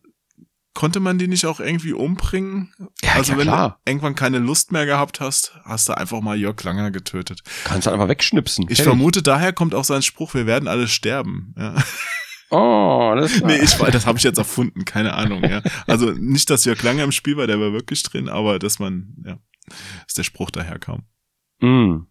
konnte 0.74 1.00
man 1.00 1.20
die 1.20 1.28
nicht 1.28 1.46
auch 1.46 1.60
irgendwie 1.60 1.94
umbringen? 1.94 2.74
Ja, 3.04 3.12
also 3.14 3.34
ja, 3.34 3.38
wenn 3.38 3.48
klar. 3.48 3.80
du 3.86 3.92
irgendwann 3.92 4.16
keine 4.16 4.40
Lust 4.40 4.72
mehr 4.72 4.88
gehabt 4.88 5.20
hast, 5.20 5.54
hast 5.64 5.88
du 5.88 5.96
einfach 5.96 6.20
mal 6.22 6.36
Jörg 6.36 6.64
Langer 6.64 6.90
getötet. 6.90 7.44
Kannst 7.64 7.86
du 7.86 7.92
einfach 7.92 8.08
wegschnipsen. 8.08 8.64
Ich 8.64 8.78
Fertig. 8.78 8.86
vermute, 8.86 9.22
daher 9.22 9.54
kommt 9.54 9.76
auch 9.76 9.84
sein 9.84 10.02
Spruch, 10.02 10.34
wir 10.34 10.48
werden 10.48 10.68
alle 10.68 10.88
sterben. 10.88 11.54
Ja. 11.58 11.76
Oh, 12.54 13.14
das 13.16 13.40
Nee, 13.40 13.60
ich 13.62 13.80
weiß, 13.80 13.94
das 13.94 14.06
habe 14.06 14.18
ich 14.18 14.26
jetzt 14.26 14.38
erfunden, 14.38 14.84
keine 14.84 15.14
Ahnung, 15.14 15.42
ja. 15.42 15.62
Also 15.88 16.12
nicht, 16.12 16.50
dass 16.50 16.66
Jörg 16.66 16.84
Langer 16.84 17.06
im 17.06 17.14
Spiel 17.14 17.38
war, 17.38 17.48
der 17.48 17.62
war 17.62 17.72
wirklich 17.72 18.04
drin, 18.04 18.28
aber 18.28 18.60
dass 18.60 18.78
man, 18.78 19.16
ja, 19.26 19.38
dass 20.06 20.16
der 20.16 20.24
Spruch 20.24 20.52
daher 20.52 20.78
kam. 20.78 21.04
Mm. 21.62 22.08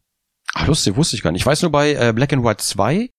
Ach, 0.55 0.67
lustig, 0.67 0.97
wusste 0.97 1.15
ich 1.15 1.23
gar 1.23 1.31
nicht. 1.33 1.43
Ich 1.43 1.47
weiß 1.47 1.61
nur, 1.61 1.71
bei 1.71 1.93
äh, 1.93 2.15
Black 2.15 2.33
and 2.33 2.43
White 2.43 2.65
2 2.65 3.11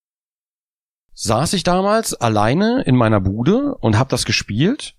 saß 1.14 1.54
ich 1.54 1.64
damals 1.64 2.14
alleine 2.14 2.84
in 2.84 2.96
meiner 2.96 3.20
Bude 3.20 3.76
und 3.76 3.98
hab 3.98 4.10
das 4.10 4.26
gespielt. 4.26 4.96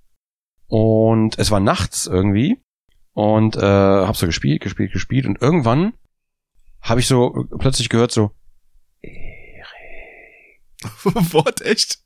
Und 0.67 1.39
es 1.39 1.51
war 1.51 1.61
nachts 1.61 2.07
irgendwie. 2.07 2.59
Und 3.13 3.57
äh, 3.57 3.61
hab 3.61 4.17
so 4.17 4.27
gespielt, 4.27 4.63
gespielt, 4.63 4.93
gespielt. 4.93 5.27
Und 5.27 5.43
irgendwann 5.43 5.93
habe 6.81 7.01
ich 7.01 7.07
so 7.07 7.47
plötzlich 7.59 7.89
gehört 7.89 8.13
so, 8.13 8.31
Wort 11.05 11.63
echt? 11.63 11.99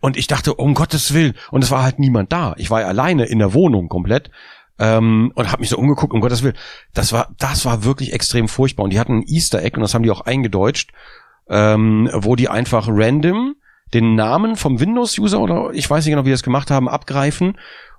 Und 0.00 0.16
ich 0.16 0.26
dachte, 0.26 0.54
um 0.54 0.74
Gottes 0.74 1.12
Willen. 1.12 1.34
Und 1.50 1.62
es 1.62 1.70
war 1.70 1.82
halt 1.82 1.98
niemand 1.98 2.32
da. 2.32 2.54
Ich 2.56 2.70
war 2.70 2.80
ja 2.80 2.86
alleine 2.88 3.26
in 3.26 3.38
der 3.38 3.52
Wohnung 3.52 3.88
komplett. 3.88 4.30
Ähm, 4.78 5.30
und 5.34 5.52
habe 5.52 5.60
mich 5.60 5.68
so 5.68 5.76
umgeguckt, 5.76 6.14
um 6.14 6.22
Gottes 6.22 6.42
Willen. 6.42 6.56
Das 6.94 7.12
war, 7.12 7.34
das 7.38 7.66
war 7.66 7.84
wirklich 7.84 8.14
extrem 8.14 8.48
furchtbar. 8.48 8.84
Und 8.84 8.90
die 8.90 8.98
hatten 8.98 9.18
ein 9.18 9.26
Easter 9.26 9.62
Egg, 9.62 9.76
und 9.76 9.82
das 9.82 9.92
haben 9.92 10.02
die 10.02 10.10
auch 10.10 10.22
eingedeutscht, 10.22 10.92
ähm, 11.50 12.08
wo 12.14 12.36
die 12.36 12.48
einfach 12.48 12.86
random 12.88 13.56
den 13.92 14.14
Namen 14.14 14.56
vom 14.56 14.78
Windows-User 14.78 15.40
oder 15.40 15.70
ich 15.72 15.90
weiß 15.90 16.04
nicht 16.04 16.12
genau, 16.12 16.24
wie 16.24 16.28
die 16.28 16.34
das 16.34 16.44
gemacht 16.44 16.70
haben, 16.70 16.88
abgreifen. 16.88 17.58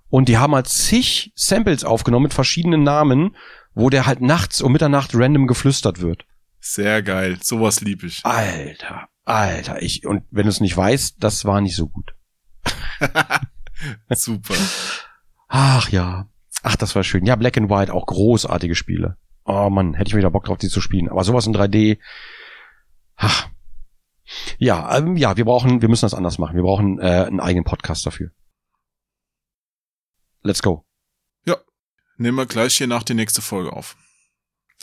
Und 0.09 0.29
die 0.29 0.37
haben 0.37 0.55
halt 0.55 0.67
zig 0.67 1.31
Samples 1.35 1.83
aufgenommen 1.83 2.23
mit 2.23 2.33
verschiedenen 2.33 2.83
Namen, 2.83 3.35
wo 3.73 3.89
der 3.89 4.05
halt 4.05 4.21
nachts 4.21 4.61
um 4.61 4.71
Mitternacht 4.71 5.11
random 5.13 5.47
geflüstert 5.47 6.01
wird. 6.01 6.25
Sehr 6.59 7.01
geil, 7.01 7.37
sowas 7.41 7.81
lieb 7.81 8.03
ich. 8.03 8.21
Alter, 8.23 9.09
Alter, 9.25 9.81
ich, 9.81 10.05
und 10.05 10.23
wenn 10.31 10.43
du 10.43 10.49
es 10.49 10.61
nicht 10.61 10.75
weißt, 10.75 11.17
das 11.19 11.45
war 11.45 11.59
nicht 11.59 11.75
so 11.75 11.87
gut. 11.87 12.13
Super. 14.09 14.53
Ach 15.47 15.89
ja. 15.89 16.27
Ach, 16.63 16.75
das 16.75 16.95
war 16.95 17.03
schön. 17.03 17.25
Ja, 17.25 17.35
Black 17.35 17.57
and 17.57 17.69
White, 17.69 17.93
auch 17.93 18.05
großartige 18.05 18.75
Spiele. 18.75 19.17
Oh 19.45 19.69
Mann, 19.69 19.95
hätte 19.95 20.09
ich 20.09 20.15
wieder 20.15 20.29
Bock 20.29 20.45
drauf, 20.45 20.59
die 20.59 20.69
zu 20.69 20.81
spielen. 20.81 21.09
Aber 21.09 21.23
sowas 21.23 21.47
in 21.47 21.55
3D. 21.55 21.97
Ach. 23.21 23.47
Ja, 24.57 24.97
ähm, 24.97 25.17
ja, 25.17 25.37
wir 25.37 25.45
brauchen, 25.45 25.81
wir 25.81 25.89
müssen 25.89 26.05
das 26.05 26.13
anders 26.13 26.37
machen. 26.37 26.55
Wir 26.55 26.63
brauchen 26.63 26.99
äh, 26.99 27.25
einen 27.25 27.39
eigenen 27.39 27.65
Podcast 27.65 28.05
dafür. 28.05 28.31
Let's 30.43 30.61
go. 30.61 30.85
Nehmen 32.21 32.37
wir 32.37 32.45
gleich 32.45 32.77
hier 32.77 32.85
nach 32.85 33.01
die 33.01 33.15
nächste 33.15 33.41
Folge 33.41 33.73
auf. 33.73 33.97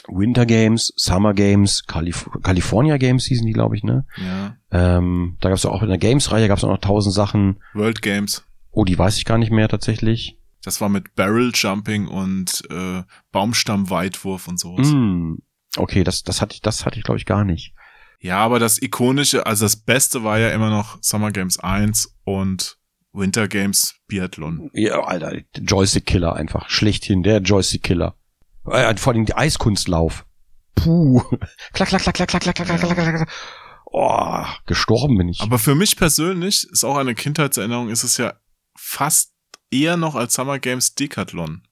Winter 0.09 0.44
Games, 0.44 0.93
Summer 0.97 1.35
Games, 1.35 1.85
Calif 1.86 2.28
California 2.43 2.97
Games 2.97 3.27
hießen 3.27 3.47
die, 3.47 3.52
glaube 3.52 3.77
ich, 3.77 3.85
ne? 3.85 4.06
Ja. 4.16 4.56
Ähm, 4.73 5.36
da 5.40 5.48
gab's 5.48 5.65
auch 5.65 5.82
in 5.82 5.89
der 5.89 5.98
Games-Reihe 5.98 6.48
gab's 6.48 6.65
auch 6.65 6.70
noch 6.70 6.81
tausend 6.81 7.15
Sachen. 7.15 7.62
World 7.74 8.02
Games. 8.02 8.44
Oh, 8.73 8.85
die 8.85 8.98
weiß 8.98 9.19
ich 9.19 9.24
gar 9.24 9.39
nicht 9.39 9.52
mehr 9.52 9.69
tatsächlich. 9.69 10.36
Das 10.65 10.81
war 10.81 10.89
mit 10.89 11.15
Barrel 11.15 11.52
Jumping 11.55 12.09
und 12.09 12.65
äh, 12.70 13.05
Baumstammweitwurf 13.31 14.48
und 14.48 14.59
sowas. 14.59 14.89
Mm, 14.93 15.35
okay, 15.77 16.02
das, 16.02 16.24
das 16.24 16.43
hatte 16.43 16.55
ich, 16.55 16.60
das 16.60 16.86
hatte 16.86 16.98
ich, 16.98 17.05
glaube 17.05 17.19
ich, 17.19 17.27
gar 17.27 17.44
nicht. 17.44 17.73
Ja, 18.20 18.39
aber 18.39 18.59
das 18.59 18.81
ikonische, 18.82 19.47
also 19.47 19.65
das 19.65 19.77
Beste 19.77 20.24
war 20.24 20.39
ja 20.39 20.51
immer 20.51 20.70
noch 20.70 20.99
Summer 21.03 21.31
Games 21.31 21.59
1 21.59 22.16
und 22.24 22.77
Winter 23.12 23.49
Games 23.49 23.95
Biathlon. 24.09 24.70
Ja, 24.74 25.01
Alter, 25.05 25.32
Joystick-Killer 25.57 26.35
einfach. 26.35 26.69
Schlechthin, 26.69 27.23
der 27.23 27.39
Joystick-Killer. 27.40 28.16
Äh, 28.70 28.97
vor 28.97 29.12
allem 29.12 29.24
die 29.24 29.35
Eiskunstlauf. 29.35 30.27
Puh. 30.74 31.23
Klack, 31.73 31.89
klack, 31.89 32.03
klack, 32.03 32.15
klack, 32.15 32.28
klack, 32.28 32.43
klack, 32.43 32.55
klack, 32.57 32.66
klack, 32.66 32.81
klack, 32.81 33.16
klack. 33.16 33.28
Oh, 33.90 34.45
gestorben 34.66 35.16
bin 35.16 35.28
ich. 35.28 35.40
Aber 35.40 35.59
für 35.59 35.74
mich 35.74 35.97
persönlich 35.97 36.69
ist 36.70 36.85
auch 36.85 36.97
eine 36.97 37.15
Kindheitserinnerung, 37.15 37.89
ist 37.89 38.05
es 38.05 38.19
ja 38.19 38.35
fast 38.77 39.32
eher 39.70 39.97
noch 39.97 40.15
als 40.15 40.35
Summer 40.35 40.59
Games 40.59 40.95
Decathlon. 40.95 41.62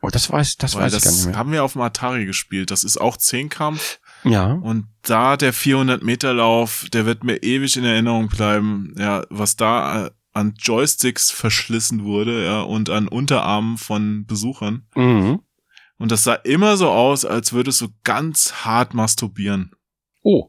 oh, 0.00 0.08
das 0.08 0.30
weiß, 0.30 0.56
das 0.56 0.74
Weil 0.74 0.84
weiß 0.84 0.94
ich 0.94 1.02
gar 1.02 1.10
nicht 1.10 1.20
das 1.20 1.26
mehr. 1.26 1.36
haben 1.36 1.52
wir 1.52 1.62
auf 1.64 1.72
dem 1.74 1.82
Atari 1.82 2.24
gespielt. 2.24 2.70
Das 2.70 2.84
ist 2.84 2.98
auch 2.98 3.16
Zehnkampf. 3.18 4.00
Ja. 4.24 4.52
Und 4.52 4.86
da 5.02 5.36
der 5.36 5.52
400 5.52 6.02
Meter 6.02 6.32
Lauf, 6.34 6.86
der 6.92 7.06
wird 7.06 7.24
mir 7.24 7.42
ewig 7.42 7.76
in 7.76 7.84
Erinnerung 7.84 8.28
bleiben. 8.28 8.94
Ja, 8.96 9.24
was 9.30 9.56
da 9.56 10.06
äh, 10.06 10.10
an 10.32 10.54
Joysticks 10.58 11.30
verschlissen 11.30 12.04
wurde, 12.04 12.44
ja, 12.44 12.62
und 12.62 12.90
an 12.90 13.08
Unterarmen 13.08 13.78
von 13.78 14.24
Besuchern. 14.26 14.86
Mhm. 14.94 15.40
Und 15.98 16.10
das 16.10 16.24
sah 16.24 16.34
immer 16.34 16.76
so 16.76 16.88
aus, 16.88 17.24
als 17.24 17.52
würdest 17.52 17.80
du 17.80 17.88
ganz 18.02 18.64
hart 18.64 18.94
masturbieren. 18.94 19.72
Oh. 20.22 20.48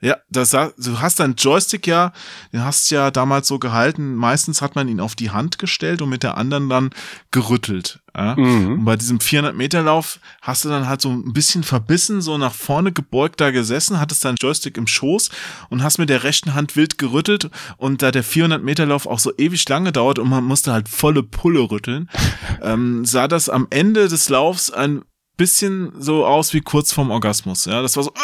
Ja, 0.00 0.18
das 0.28 0.50
sah, 0.50 0.72
du 0.78 1.00
hast 1.00 1.18
deinen 1.18 1.34
Joystick 1.34 1.86
ja, 1.88 2.12
den 2.52 2.64
hast 2.64 2.90
ja 2.90 3.10
damals 3.10 3.48
so 3.48 3.58
gehalten. 3.58 4.14
Meistens 4.14 4.62
hat 4.62 4.76
man 4.76 4.86
ihn 4.86 5.00
auf 5.00 5.16
die 5.16 5.30
Hand 5.30 5.58
gestellt 5.58 6.02
und 6.02 6.10
mit 6.10 6.22
der 6.22 6.36
anderen 6.36 6.68
dann 6.68 6.90
gerüttelt. 7.32 8.00
Ja? 8.18 8.32
Und 8.32 8.64
Mhm. 8.78 8.84
bei 8.84 8.96
diesem 8.96 9.20
400 9.20 9.54
Meter 9.54 9.82
Lauf 9.82 10.18
hast 10.42 10.64
du 10.64 10.68
dann 10.68 10.88
halt 10.88 11.00
so 11.00 11.08
ein 11.10 11.32
bisschen 11.32 11.62
verbissen, 11.62 12.20
so 12.20 12.36
nach 12.36 12.52
vorne 12.52 12.90
gebeugt 12.92 13.40
da 13.40 13.52
gesessen, 13.52 14.00
hattest 14.00 14.24
deinen 14.24 14.36
Joystick 14.40 14.76
im 14.76 14.88
Schoß 14.88 15.30
und 15.70 15.82
hast 15.84 15.98
mit 15.98 16.08
der 16.10 16.24
rechten 16.24 16.54
Hand 16.54 16.74
wild 16.74 16.98
gerüttelt 16.98 17.48
und 17.76 18.02
da 18.02 18.10
der 18.10 18.24
400 18.24 18.62
Meter 18.62 18.86
Lauf 18.86 19.06
auch 19.06 19.20
so 19.20 19.32
ewig 19.38 19.66
lange 19.68 19.92
dauert 19.92 20.18
und 20.18 20.28
man 20.28 20.42
musste 20.44 20.72
halt 20.72 20.88
volle 20.88 21.22
Pulle 21.22 21.70
rütteln, 21.70 22.10
ähm, 22.62 23.04
sah 23.04 23.28
das 23.28 23.48
am 23.48 23.68
Ende 23.70 24.08
des 24.08 24.28
Laufs 24.28 24.70
ein 24.72 25.02
bisschen 25.36 25.92
so 25.96 26.26
aus 26.26 26.52
wie 26.52 26.60
kurz 26.60 26.92
vorm 26.92 27.12
Orgasmus. 27.12 27.66
Ja, 27.66 27.82
das 27.82 27.94
war 27.96 28.02
so. 28.02 28.12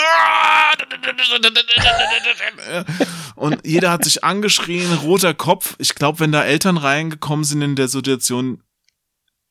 Und 3.36 3.58
jeder 3.64 3.90
hat 3.90 4.04
sich 4.04 4.24
angeschrien, 4.24 4.92
roter 4.94 5.34
Kopf. 5.34 5.74
Ich 5.78 5.94
glaube, 5.94 6.20
wenn 6.20 6.32
da 6.32 6.44
Eltern 6.44 6.76
reingekommen 6.76 7.44
sind 7.44 7.62
in 7.62 7.76
der 7.76 7.88
Situation, 7.88 8.60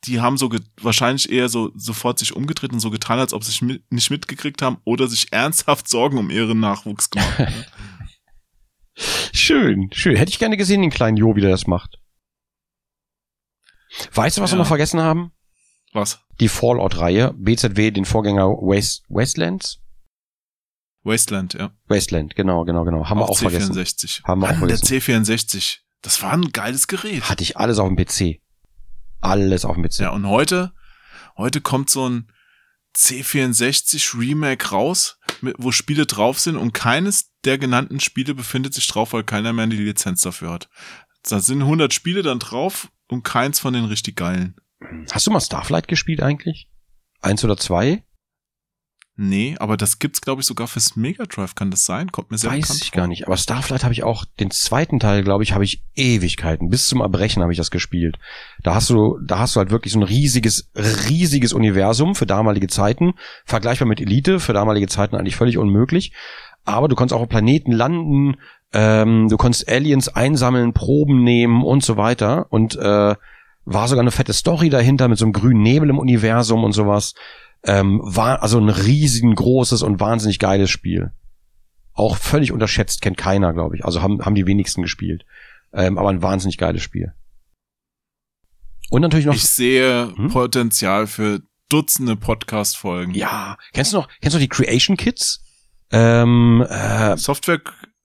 die 0.05 0.19
haben 0.21 0.37
so 0.37 0.49
wahrscheinlich 0.81 1.31
eher 1.31 1.49
so 1.49 1.71
sofort 1.75 2.19
sich 2.19 2.35
umgedreht 2.35 2.73
und 2.73 2.79
so 2.79 2.89
getan, 2.89 3.19
als 3.19 3.33
ob 3.33 3.43
sie 3.43 3.51
sich 3.51 3.61
mit, 3.61 3.91
nicht 3.91 4.09
mitgekriegt 4.11 4.61
haben 4.61 4.77
oder 4.83 5.07
sich 5.07 5.31
ernsthaft 5.31 5.87
Sorgen 5.87 6.17
um 6.17 6.29
ihren 6.29 6.59
Nachwuchs 6.59 7.09
gemacht 7.09 7.39
haben. 7.39 7.65
Schön, 9.33 9.89
schön. 9.91 10.15
Hätte 10.15 10.29
ich 10.29 10.37
gerne 10.37 10.55
gesehen, 10.55 10.81
den 10.81 10.91
kleinen 10.91 11.17
Jo, 11.17 11.35
wie 11.35 11.41
der 11.41 11.49
das 11.49 11.65
macht. 11.65 11.97
Weißt 14.13 14.37
du, 14.37 14.41
was 14.41 14.51
wir 14.51 14.55
Ja. 14.57 14.61
noch 14.61 14.67
vergessen 14.67 14.99
haben? 15.01 15.31
Was? 15.93 16.19
Die 16.39 16.47
Fallout-Reihe, 16.47 17.33
BZW, 17.35 17.89
den 17.91 18.05
Vorgänger 18.05 18.47
Waste, 18.49 19.03
Wastelands? 19.09 19.79
Wasteland, 21.03 21.55
ja. 21.55 21.71
Wasteland, 21.87 22.35
genau, 22.35 22.65
genau, 22.65 22.83
genau. 22.85 23.09
Haben 23.09 23.19
wir 23.19 23.29
auch 23.29 23.37
vergessen. 23.37 23.73
C64. 23.73 24.23
Haben 24.25 24.41
wir 24.41 24.49
auch 24.51 24.57
Mann, 24.57 24.69
der 24.69 24.77
vergessen. 24.77 25.23
C64. 25.23 25.79
Das 26.03 26.21
war 26.21 26.31
ein 26.33 26.51
geiles 26.51 26.87
Gerät. 26.87 27.29
Hatte 27.29 27.41
ich 27.43 27.57
alles 27.57 27.79
auf 27.79 27.87
dem 27.87 27.95
PC. 27.97 28.41
Alles 29.23 29.63
auf 29.65 29.75
dem 29.75 29.83
PC. 29.83 29.99
Ja, 29.99 30.09
und 30.09 30.27
heute, 30.27 30.73
heute 31.37 31.61
kommt 31.61 31.89
so 31.89 32.09
ein 32.09 32.27
C64 32.95 34.19
Remake 34.19 34.69
raus, 34.69 35.17
mit, 35.41 35.55
wo 35.57 35.71
Spiele 35.71 36.05
drauf 36.05 36.39
sind 36.39 36.57
und 36.57 36.73
keines 36.73 37.31
der 37.43 37.57
genannten 37.57 37.99
Spiele 37.99 38.35
befindet 38.35 38.73
sich 38.73 38.87
drauf, 38.87 39.13
weil 39.13 39.23
keiner 39.23 39.53
mehr 39.53 39.67
die 39.67 39.77
Lizenz 39.77 40.21
dafür 40.21 40.51
hat. 40.51 40.69
Da 41.23 41.39
sind 41.39 41.61
100 41.61 41.93
Spiele 41.93 42.21
dann 42.21 42.39
drauf 42.39 42.89
und 43.07 43.23
keins 43.23 43.59
von 43.59 43.73
den 43.73 43.85
richtig 43.85 44.17
geilen. 44.17 44.55
Hast 45.11 45.25
du 45.25 45.31
mal 45.31 45.39
Starflight 45.39 45.87
gespielt 45.87 46.21
eigentlich? 46.21 46.69
Eins 47.21 47.43
oder 47.43 47.57
zwei? 47.57 48.03
Nee, 49.15 49.55
aber 49.59 49.77
das 49.77 49.99
gibt's, 49.99 50.21
glaube 50.21 50.41
ich, 50.41 50.47
sogar 50.47 50.67
fürs 50.67 50.95
Mega 50.95 51.25
Drive. 51.25 51.53
Kann 51.53 51.69
das 51.69 51.85
sein? 51.85 52.11
Kommt 52.11 52.31
mir 52.31 52.39
sehr 52.39 52.49
Weiß 52.49 52.61
bekannt 52.61 52.81
ich 52.81 52.89
vor. 52.89 52.97
gar 52.97 53.07
nicht. 53.07 53.27
Aber 53.27 53.37
Starflight 53.37 53.83
habe 53.83 53.93
ich 53.93 54.03
auch, 54.03 54.25
den 54.39 54.49
zweiten 54.49 54.99
Teil, 54.99 55.23
glaube 55.23 55.43
ich, 55.43 55.53
habe 55.53 55.63
ich 55.63 55.83
Ewigkeiten. 55.95 56.69
Bis 56.69 56.87
zum 56.87 56.99
Erbrechen 56.99 57.43
habe 57.43 57.51
ich 57.51 57.57
das 57.57 57.69
gespielt. 57.69 58.17
Da 58.63 58.73
hast 58.73 58.89
du, 58.89 59.19
da 59.23 59.37
hast 59.37 59.55
du 59.55 59.59
halt 59.59 59.69
wirklich 59.69 59.93
so 59.93 59.99
ein 59.99 60.03
riesiges, 60.03 60.71
riesiges 60.75 61.53
Universum 61.53 62.15
für 62.15 62.25
damalige 62.25 62.67
Zeiten. 62.67 63.13
Vergleichbar 63.45 63.87
mit 63.87 64.01
Elite, 64.01 64.39
für 64.39 64.53
damalige 64.53 64.87
Zeiten 64.87 65.15
eigentlich 65.15 65.35
völlig 65.35 65.59
unmöglich. 65.59 66.11
Aber 66.65 66.87
du 66.87 66.95
konntest 66.95 67.15
auch 67.15 67.21
auf 67.21 67.29
Planeten 67.29 67.71
landen, 67.71 68.37
ähm, 68.73 69.27
du 69.29 69.37
konntest 69.37 69.69
Aliens 69.69 70.07
einsammeln, 70.09 70.73
Proben 70.73 71.23
nehmen 71.23 71.63
und 71.63 71.83
so 71.83 71.97
weiter. 71.97 72.47
Und 72.49 72.75
äh, 72.77 73.15
war 73.65 73.87
sogar 73.87 74.01
eine 74.01 74.11
fette 74.11 74.33
Story 74.33 74.69
dahinter 74.69 75.07
mit 75.07 75.19
so 75.19 75.25
einem 75.25 75.33
grünen 75.33 75.61
Nebel 75.61 75.89
im 75.89 75.99
Universum 75.99 76.63
und 76.63 76.71
sowas. 76.73 77.13
Ähm, 77.65 78.01
war 78.03 78.43
also 78.43 78.59
ein 78.59 78.69
riesen 78.69 79.33
großes 79.35 79.83
und 79.83 79.99
wahnsinnig 79.99 80.39
geiles 80.39 80.69
Spiel. 80.69 81.11
Auch 81.93 82.17
völlig 82.17 82.51
unterschätzt, 82.51 83.01
kennt 83.01 83.17
keiner, 83.17 83.53
glaube 83.53 83.75
ich. 83.77 83.85
Also 83.85 84.01
haben, 84.01 84.23
haben 84.25 84.35
die 84.35 84.45
wenigsten 84.47 84.81
gespielt. 84.81 85.25
Ähm, 85.73 85.97
aber 85.97 86.09
ein 86.09 86.21
wahnsinnig 86.21 86.57
geiles 86.57 86.81
Spiel. 86.81 87.13
Und 88.89 89.01
natürlich 89.01 89.25
noch. 89.25 89.33
Ich 89.35 89.43
sehe 89.49 90.11
Hm? 90.15 90.29
Potenzial 90.29 91.07
für 91.07 91.41
Dutzende 91.69 92.15
Podcast-Folgen. 92.15 93.13
ja, 93.15 93.57
kennst 93.73 93.93
du 93.93 93.97
noch, 93.97 94.07
kennst 94.21 94.35
du 94.35 94.37
noch 94.39 94.43
die 94.43 94.49
Creation 94.49 94.97
Kits? 94.97 95.43
Ähm, 95.91 96.63
äh, 96.69 97.17
Software 97.17 97.61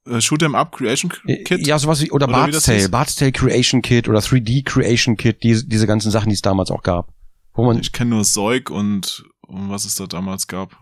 äh, 0.06 0.20
Shoot 0.22 0.42
'em 0.42 0.54
Up 0.54 0.72
Creation 0.72 1.10
Kit. 1.44 1.66
Ja, 1.66 1.78
sowas 1.78 2.00
wie, 2.00 2.10
oder, 2.10 2.26
Oder 2.28 2.32
Bart's 2.32 2.62
Tale? 2.62 2.88
Bart's 2.88 3.16
Tale 3.16 3.32
Creation 3.32 3.82
Kit 3.82 4.08
oder 4.08 4.20
3D 4.20 4.62
Creation 4.64 5.16
Kit, 5.18 5.42
diese, 5.42 5.66
diese 5.66 5.86
ganzen 5.86 6.10
Sachen, 6.10 6.28
die 6.30 6.34
es 6.34 6.42
damals 6.42 6.70
auch 6.70 6.82
gab. 6.82 7.12
Wo 7.52 7.64
man, 7.64 7.78
Ich 7.80 7.92
kenne 7.92 8.10
nur 8.10 8.24
Zeug 8.24 8.70
und, 8.70 9.24
und 9.48 9.70
was 9.70 9.84
es 9.84 9.94
da 9.96 10.06
damals 10.06 10.46
gab. 10.46 10.76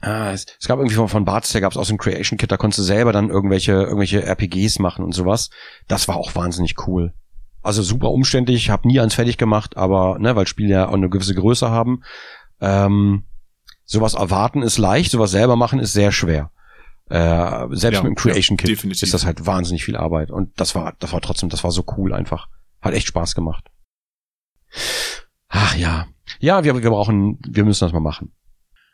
ah, 0.00 0.30
es, 0.32 0.46
es 0.60 0.68
gab 0.68 0.78
irgendwie 0.78 0.94
von, 0.96 1.08
von 1.08 1.24
Bart's 1.24 1.50
Tale 1.50 1.62
gab 1.62 1.74
es 1.74 1.88
so 1.88 1.94
ein 1.94 1.98
Creation 1.98 2.38
Kit, 2.38 2.52
da 2.52 2.56
konntest 2.56 2.78
du 2.78 2.82
selber 2.82 3.12
dann 3.12 3.30
irgendwelche, 3.30 3.72
irgendwelche 3.72 4.22
RPGs 4.24 4.78
machen 4.78 5.04
und 5.04 5.12
sowas. 5.12 5.50
Das 5.88 6.06
war 6.08 6.16
auch 6.16 6.34
wahnsinnig 6.34 6.86
cool. 6.86 7.14
Also 7.62 7.82
super 7.82 8.10
umständlich, 8.10 8.70
habe 8.70 8.86
nie 8.86 9.00
eins 9.00 9.14
fertig 9.14 9.36
gemacht, 9.38 9.76
aber, 9.76 10.18
ne, 10.18 10.36
weil 10.36 10.46
Spiele 10.46 10.70
ja 10.72 10.88
auch 10.88 10.94
eine 10.94 11.08
gewisse 11.08 11.34
Größe 11.34 11.70
haben. 11.70 12.02
Ähm, 12.60 13.24
sowas 13.84 14.14
erwarten 14.14 14.62
ist 14.62 14.78
leicht, 14.78 15.10
sowas 15.10 15.32
selber 15.32 15.56
machen 15.56 15.80
ist 15.80 15.92
sehr 15.92 16.12
schwer. 16.12 16.50
Äh, 17.10 17.66
selbst 17.70 17.98
Ja, 17.98 18.02
mit 18.02 18.10
dem 18.10 18.14
Creation 18.16 18.56
Kit 18.56 18.68
definitiv. 18.70 19.02
ist 19.02 19.14
das 19.14 19.24
halt 19.24 19.46
wahnsinnig 19.46 19.84
viel 19.84 19.96
Arbeit. 19.96 20.30
Und 20.30 20.60
das 20.60 20.74
war, 20.74 20.94
das 20.98 21.12
war 21.12 21.20
trotzdem, 21.20 21.48
das 21.48 21.64
war 21.64 21.70
so 21.72 21.84
cool 21.96 22.12
einfach. 22.12 22.48
Hat 22.80 22.94
echt 22.94 23.08
Spaß 23.08 23.34
gemacht. 23.34 23.70
Ach 25.48 25.74
ja. 25.74 26.06
Ja, 26.40 26.64
wir, 26.64 26.74
wir 26.82 26.90
brauchen, 26.90 27.38
wir 27.46 27.64
müssen 27.64 27.84
das 27.84 27.92
mal 27.92 28.00
machen. 28.00 28.32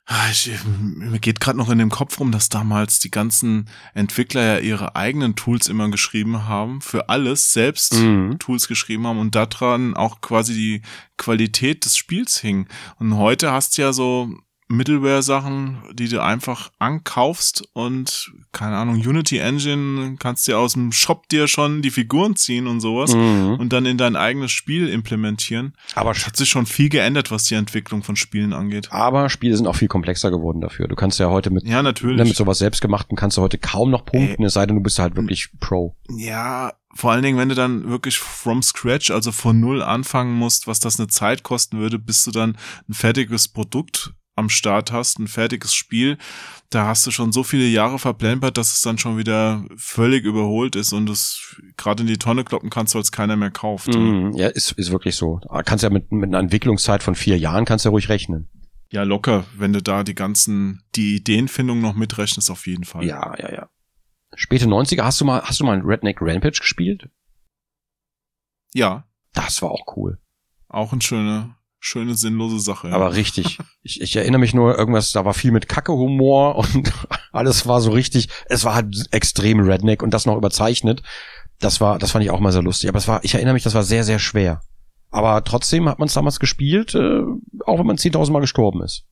Ah, 0.07 0.29
Ich, 0.31 0.51
mir 0.77 1.19
geht 1.19 1.41
gerade 1.41 1.57
noch 1.57 1.71
in 1.71 1.79
dem 1.79 1.89
Kopf 1.89 2.21
rum, 2.21 2.31
dass 2.31 2.51
damals 2.51 2.99
die 2.99 3.11
ganzen 3.11 3.71
Entwickler 3.95 4.43
ja 4.43 4.59
ihre 4.59 4.97
eigenen 4.97 5.35
Tools 5.35 5.67
immer 5.67 5.89
geschrieben 5.91 6.47
haben, 6.47 6.83
für 6.83 7.09
alles 7.09 7.53
selbst 7.55 7.95
Mhm. 7.95 8.39
Tools 8.39 8.69
geschrieben 8.69 9.07
haben 9.07 9.19
und 9.19 9.35
daran 9.35 9.95
auch 9.95 10.21
quasi 10.21 10.53
die 10.53 10.83
Qualität 11.17 11.87
des 11.87 11.97
Spiels 11.97 12.39
hing. 12.39 12.69
Und 12.99 13.17
heute 13.17 13.53
hast 13.53 13.79
du 13.79 13.83
ja 13.83 13.95
so 13.95 14.29
Middleware-Sachen, 14.77 15.79
die 15.95 16.09
du 16.09 16.23
einfach 16.23 16.71
ankaufst 16.79 17.65
und, 17.73 18.33
keine 18.53 18.77
Ahnung, 18.77 18.97
Unity 18.97 19.39
Engine 19.39 20.17
kannst 20.19 20.47
dir 20.49 20.59
aus 20.59 20.75
dem 20.75 20.93
Shop 20.93 21.29
dir 21.29 21.49
schon 21.49 21.83
die 21.83 21.91
Figuren 21.91 22.37
ziehen 22.37 22.67
und 22.67 22.81
sowas 22.81 23.15
Mhm. 23.15 23.57
und 23.59 23.73
dann 23.73 23.87
in 23.87 23.99
dein 23.99 24.17
eigenes 24.17 24.53
Spiel 24.53 24.89
implementieren. 24.89 25.75
Aber, 25.95 26.13
Es 26.13 26.27
hat 26.27 26.37
sich 26.37 26.49
schon 26.49 26.67
viel 26.67 26.89
geändert, 26.89 27.31
was 27.31 27.45
die 27.45 27.55
Entwicklung 27.55 28.03
von 28.03 28.17
Spielen 28.17 28.53
angeht. 28.53 28.89
aber 28.93 29.29
Spiele 29.31 29.57
sind 29.57 29.67
auch 29.67 29.77
viel 29.77 29.89
komplexer 29.89 30.31
geworden 30.31 30.61
dafür. 30.61 30.89
Du 30.89 30.97
kannst 30.97 31.19
ja 31.19 31.29
heute 31.31 31.51
mit, 31.51 31.65
Ja, 31.65 31.77
ne, 31.77 31.85
natürlich. 31.85 32.27
mit 32.27 32.37
sowas 32.37 32.59
selbstgemachten 32.59 33.17
kannst 33.17 33.37
du 33.37 33.43
heute 33.43 33.59
kaum 33.59 33.91
noch 33.91 34.05
punkten, 34.05 34.45
es 34.45 34.55
sei 34.55 34.67
denn, 34.67 34.77
du 34.77 34.83
bist 34.83 34.99
halt 34.99 35.17
wirklich 35.17 35.49
Pro. 35.61 35.97
Ja, 36.11 36.73
vor 36.95 37.11
allen 37.13 37.23
Dingen, 37.23 37.39
wenn 37.39 37.49
du 37.49 37.55
dann 37.55 37.89
wirklich 37.91 38.19
from 38.19 38.63
scratch, 38.63 39.11
also 39.11 39.33
von 39.33 39.59
null 39.59 39.83
anfangen 39.83 40.35
musst, 40.35 40.67
was 40.67 40.79
das 40.81 40.99
eine 40.99 41.09
Zeit 41.09 41.43
kosten 41.43 41.79
würde, 41.79 41.99
bis 41.99 42.23
du 42.25 42.31
dann 42.31 42.57
ein 42.89 42.95
fertiges 42.95 43.49
Produkt 43.49 44.13
am 44.37 44.49
Start 44.49 44.91
hast, 44.93 45.19
ein 45.19 45.29
fertiges 45.29 45.75
Spiel, 45.75 46.19
da 46.71 46.87
hast 46.87 47.07
du 47.07 47.11
schon 47.13 47.31
so 47.33 47.45
viele 47.45 47.67
Jahre 47.67 47.99
verplempert, 48.01 48.57
dass 48.59 48.73
es 48.73 48.81
dann 48.81 48.99
schon 48.99 49.17
wieder 49.17 49.65
völlig 49.77 50.25
überholt 50.25 50.75
ist 50.75 50.93
und 50.93 51.09
es 51.09 51.57
gerade 51.77 52.03
in 52.03 52.09
die 52.09 52.19
Tonne 52.19 52.43
kloppen 52.45 52.69
kannst, 52.71 52.95
weil 52.95 53.03
es 53.03 53.13
keiner 53.13 53.37
mehr 53.37 53.53
kauft. 53.53 53.95
Mhm. 53.95 54.33
Ja, 54.35 54.49
ist, 54.49 54.73
ist 54.73 54.91
wirklich 54.91 55.15
so. 55.17 55.41
Da 55.49 55.63
Kannst 55.63 55.85
ja 55.85 55.91
mit, 55.91 56.11
mit 56.11 56.29
einer 56.29 56.41
Entwicklungszeit 56.41 57.03
von 57.03 57.15
vier 57.15 57.39
Jahren 57.39 57.65
kannst 57.65 57.85
du 57.85 57.89
ja 57.89 57.91
ruhig 57.93 58.09
rechnen. 58.09 58.49
Ja, 58.91 59.03
locker, 59.05 59.45
wenn 59.57 59.73
du 59.73 59.83
da 59.83 60.03
die 60.05 60.15
ganzen, 60.15 60.83
die 60.95 61.17
Ideenfindung 61.17 61.81
noch 61.81 61.95
mitrechnest, 61.95 62.51
auf 62.51 62.67
jeden 62.67 62.85
Fall. 62.85 63.05
Ja, 63.05 63.35
ja, 63.39 63.53
ja. 63.53 63.69
Späte 64.35 64.67
90er, 64.67 65.03
hast 65.03 65.21
du 65.21 65.25
mal, 65.25 65.43
hast 65.43 65.61
du 65.61 65.65
mal 65.65 65.81
Redneck 65.81 66.19
Rampage 66.21 66.59
gespielt? 66.61 67.09
Ja, 68.73 69.05
Das 69.33 69.63
war 69.63 69.71
auch 69.71 69.97
cool. 69.97 70.19
auch 70.69 70.93
eine 70.93 71.03
schöne, 71.03 71.55
schöne 71.85 72.15
sinnlose 72.15 72.61
Sache. 72.61 72.89
ja. 72.89 72.95
Aber 72.95 73.15
richtig. 73.15 73.59
Ich, 73.83 74.01
ich 74.01 74.17
erinnere 74.17 74.41
mich 74.41 74.55
nur, 74.55 74.79
irgendwas, 74.79 75.13
da 75.13 75.25
war 75.25 75.35
viel 75.35 75.53
mit 75.53 75.69
Kacke-Humor 75.69 76.57
und 76.75 76.93
alles 77.33 77.67
war 77.67 77.81
so 77.81 77.91
richtig, 77.91 78.29
es 78.47 78.65
war 78.65 78.75
halt 78.75 79.07
extrem 79.11 79.61
Redneck 79.61 80.03
und 80.03 80.13
das 80.13 80.27
noch 80.27 80.37
überzeichnet. 80.37 81.03
Das 81.61 81.81
war, 81.81 81.99
das 81.99 82.11
fand 82.11 82.25
ich 82.25 82.31
auch 82.31 82.41
mal 82.41 82.53
sehr 82.53 82.63
lustig. 82.63 82.89
Aber 82.89 82.99
es 82.99 83.07
war, 83.07 83.23
ich 83.23 83.35
erinnere 83.35 83.55
mich, 83.55 83.63
das 83.63 83.75
war 83.75 83.85
sehr, 83.85 84.05
sehr 84.05 84.19
schwer. 84.19 84.61
Aber 85.11 85.45
trotzdem 85.45 85.89
hat 85.89 85.99
man 85.99 86.09
es 86.09 86.15
damals 86.15 86.41
gespielt, 86.41 86.95
äh, 86.95 87.23
auch 87.67 87.79
wenn 87.79 87.87
man 87.87 87.97
10.000 87.97 88.33
Mal 88.33 88.41
gestorben 88.41 88.83
ist. 88.83 89.05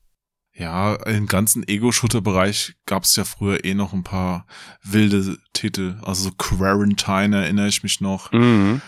Ja, 0.55 0.95
im 0.95 1.27
ganzen 1.27 1.67
Ego-Shooter-Bereich 1.67 2.75
gab 2.85 3.05
es 3.05 3.17
ja 3.17 3.25
früher 3.25 3.65
eh 3.65 3.75
noch 3.75 3.93
ein 3.93 4.03
paar 4.03 4.47
wilde 4.83 5.39
Titel. 5.53 5.97
Also 6.03 6.25
so 6.25 6.31
Quarantine 6.37 7.43
erinnere 7.43 7.69
ich 7.69 7.83
mich 7.83 8.01
noch. 8.01 8.33
Mhm. 8.33 8.83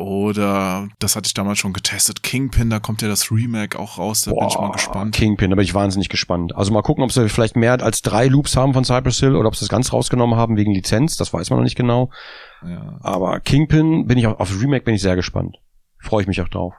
Oder, 0.00 0.88
das 0.98 1.14
hatte 1.14 1.26
ich 1.26 1.34
damals 1.34 1.58
schon 1.58 1.72
getestet, 1.74 2.22
Kingpin, 2.22 2.70
da 2.70 2.80
kommt 2.80 3.02
ja 3.02 3.08
das 3.08 3.30
Remake 3.30 3.78
auch 3.78 3.98
raus, 3.98 4.22
da 4.22 4.30
bin 4.32 4.48
ich 4.48 4.54
mal 4.54 4.68
Boah, 4.68 4.72
gespannt. 4.72 5.14
Kingpin, 5.14 5.50
da 5.50 5.56
bin 5.56 5.64
ich 5.64 5.74
wahnsinnig 5.74 6.08
gespannt. 6.08 6.54
Also 6.56 6.72
mal 6.72 6.82
gucken, 6.82 7.04
ob 7.04 7.12
sie 7.12 7.28
vielleicht 7.28 7.54
mehr 7.54 7.80
als 7.82 8.00
drei 8.02 8.26
Loops 8.26 8.56
haben 8.56 8.72
von 8.72 8.84
Cypress 8.84 9.20
Hill 9.20 9.36
oder 9.36 9.48
ob 9.48 9.56
sie 9.56 9.60
das 9.60 9.68
ganz 9.68 9.92
rausgenommen 9.92 10.38
haben 10.38 10.56
wegen 10.56 10.72
Lizenz. 10.72 11.16
Das 11.16 11.32
weiß 11.32 11.50
man 11.50 11.58
noch 11.58 11.64
nicht 11.64 11.76
genau. 11.76 12.10
Ja, 12.66 12.98
Aber 13.02 13.40
Kingpin 13.40 14.06
bin 14.06 14.16
ich 14.18 14.26
auch, 14.26 14.40
auf 14.40 14.58
Remake 14.60 14.84
bin 14.84 14.94
ich 14.94 15.02
sehr 15.02 15.16
gespannt. 15.16 15.58
Freue 15.98 16.22
ich 16.22 16.28
mich 16.28 16.40
auch 16.40 16.48
drauf. 16.48 16.72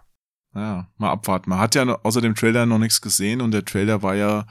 ja, 0.55 0.87
mal 0.97 1.11
abwarten. 1.11 1.49
Man 1.51 1.59
hat 1.59 1.75
ja 1.75 1.83
außer 1.83 2.21
dem 2.21 2.33
Trailer 2.35 2.65
noch 2.65 2.79
nichts 2.79 3.01
gesehen 3.01 3.39
und 3.41 3.51
der 3.51 3.65
Trailer 3.65 4.01
war 4.01 4.15
ja, 4.15 4.45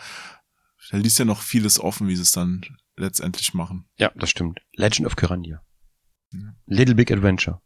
der 0.93 1.01
ließ 1.01 1.19
ja 1.19 1.25
noch 1.25 1.41
vieles 1.41 1.81
offen, 1.81 2.07
wie 2.07 2.17
sie 2.17 2.23
es 2.23 2.33
dann 2.33 2.62
letztendlich 2.97 3.53
machen. 3.53 3.89
Ja, 3.97 4.12
das 4.15 4.31
stimmt. 4.31 4.61
Legend 4.77 5.07
of 5.07 5.17
Kyrandia. 5.17 5.61
Ja. 6.33 6.53
Little 6.67 6.94
Big 6.94 7.11
Adventure. 7.11 7.61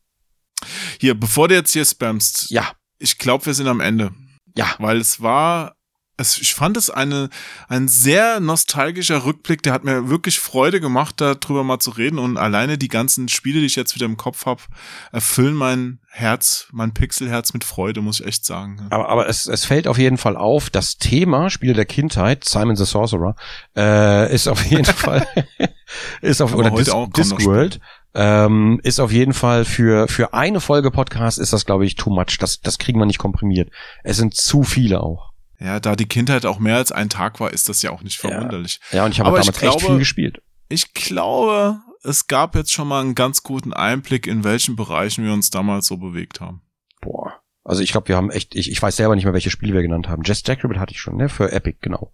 Hier, 1.01 1.15
bevor 1.18 1.49
du 1.49 1.55
jetzt 1.55 1.73
hier 1.73 1.84
spammst, 1.84 2.51
Ja, 2.51 2.73
ich 2.99 3.18
glaube, 3.18 3.47
wir 3.47 3.55
sind 3.55 3.68
am 3.68 3.81
Ende. 3.81 4.12
ja. 4.57 4.75
weil 4.78 4.99
es 4.99 5.20
war, 5.20 5.76
es, 6.17 6.39
ich 6.41 6.55
fand 6.55 6.76
es 6.76 6.91
eine, 6.91 7.28
ein 7.68 7.89
sehr 7.89 8.39
nostalgischer 8.39 9.25
Rückblick, 9.25 9.65
der 9.65 9.73
hat 9.73 9.83
mir 9.83 10.09
wirklich 10.09 10.39
Freude 10.39 10.81
gemacht, 10.81 11.20
darüber 11.20 11.65
mal 11.65 11.81
zu 11.81 11.91
reden 11.91 12.20
und 12.20 12.36
alleine 12.36 12.78
die 12.78 12.86
ganzen 12.86 13.28
Spiele, 13.28 13.59
die 13.59 13.67
ich 13.67 13.75
jetzt 13.75 13.97
wieder 13.97 14.07
im 14.07 14.17
Kopf 14.17 14.47
habe, 14.47 14.62
erfüllen 15.10 15.55
mein 15.55 15.99
Herz, 16.09 16.68
mein 16.70 16.94
Pixelherz 16.94 17.52
mit 17.52 17.65
Freude, 17.65 18.01
muss 18.01 18.20
ich 18.20 18.26
echt 18.26 18.44
sagen. 18.44 18.86
Aber, 18.91 19.09
aber 19.09 19.28
es, 19.28 19.47
es 19.47 19.65
fällt 19.65 19.89
auf 19.89 19.99
jeden 19.99 20.17
Fall 20.17 20.36
auf, 20.36 20.70
das 20.70 20.99
Thema 20.99 21.51
Spiele 21.51 21.73
der 21.75 21.84
Kindheit, 21.86 22.44
Simon 22.44 22.76
the 22.76 22.84
Sorcerer, 22.84 23.34
äh, 23.76 24.33
ist 24.33 24.47
auf 24.47 24.65
jeden 24.65 24.84
Fall, 25.05 25.26
ist 26.20 26.41
auf, 26.41 26.52
Aber 26.52 26.60
oder 26.60 26.70
heute 26.70 26.84
Dis 27.17 27.31
Discworld, 27.31 27.81
ähm, 28.15 28.81
ist 28.83 29.01
auf 29.01 29.10
jeden 29.12 29.33
Fall 29.34 29.65
für, 29.65 30.09
für 30.09 30.33
eine 30.34 30.60
Folge 30.60 30.91
Podcast 30.91 31.39
ist 31.39 31.52
das, 31.52 31.67
glaube 31.67 31.84
ich, 31.86 31.97
too 31.97 32.10
much. 32.10 32.39
Das, 32.39 32.60
das 32.60 32.78
kriegen 32.78 32.99
wir 32.99 33.07
nicht 33.07 33.18
komprimiert. 33.18 33.70
Es 34.02 34.17
sind 34.18 34.34
zu 34.34 34.62
viele 34.62 35.01
auch. 35.02 35.31
Ja, 35.60 35.81
da 35.81 35.97
die 35.97 36.07
Kindheit 36.07 36.47
auch 36.47 36.59
mehr 36.59 36.76
als 36.76 36.93
ein 36.93 37.09
Tag 37.09 37.41
war, 37.41 37.52
ist 37.52 37.68
das 37.68 37.83
ja 37.83 37.91
auch 37.91 38.02
nicht 38.02 38.23
Ja. 38.23 38.31
verwunderlich. 38.31 38.81
Ja, 38.93 39.05
und 39.05 39.12
ich 39.12 39.20
habe 39.20 39.28
Aber 39.28 39.39
ich 39.41 39.47
damals 39.47 39.62
echt 39.62 39.70
glaube- 39.78 39.86
viel 39.86 39.99
gespielt. 39.99 40.43
Ich 40.68 40.94
glaube, 40.94 41.78
es 42.02 42.26
gab 42.26 42.55
jetzt 42.55 42.73
schon 42.73 42.89
mal 42.89 43.01
einen 43.01 43.15
ganz 43.15 43.43
guten 43.43 43.73
Einblick, 43.73 44.26
in 44.26 44.44
welchen 44.44 44.76
Bereichen 44.76 45.25
wir 45.25 45.33
uns 45.33 45.51
damals 45.51 45.86
so 45.86 45.97
bewegt 45.97 46.41
haben. 46.41 46.62
Boah. 47.01 47.34
Also 47.65 47.83
ich 47.83 47.93
glaube, 47.93 48.09
wir 48.09 48.17
haben 48.17 48.31
echt, 48.31 48.55
ich, 48.55 48.70
ich 48.70 48.83
weiß 48.83 48.97
selber 48.97 49.15
nicht 49.15 49.25
mehr, 49.25 49.33
welche 49.33 49.51
Spiele 49.51 49.73
wir 49.75 49.83
genannt 49.83 50.09
haben. 50.09 50.23
Just 50.23 50.47
Jackrabbit 50.47 50.78
hatte 50.78 50.93
ich 50.93 51.01
schon, 51.01 51.17
ne? 51.17 51.28
Für 51.28 51.51
Epic, 51.52 51.78
genau. 51.81 52.12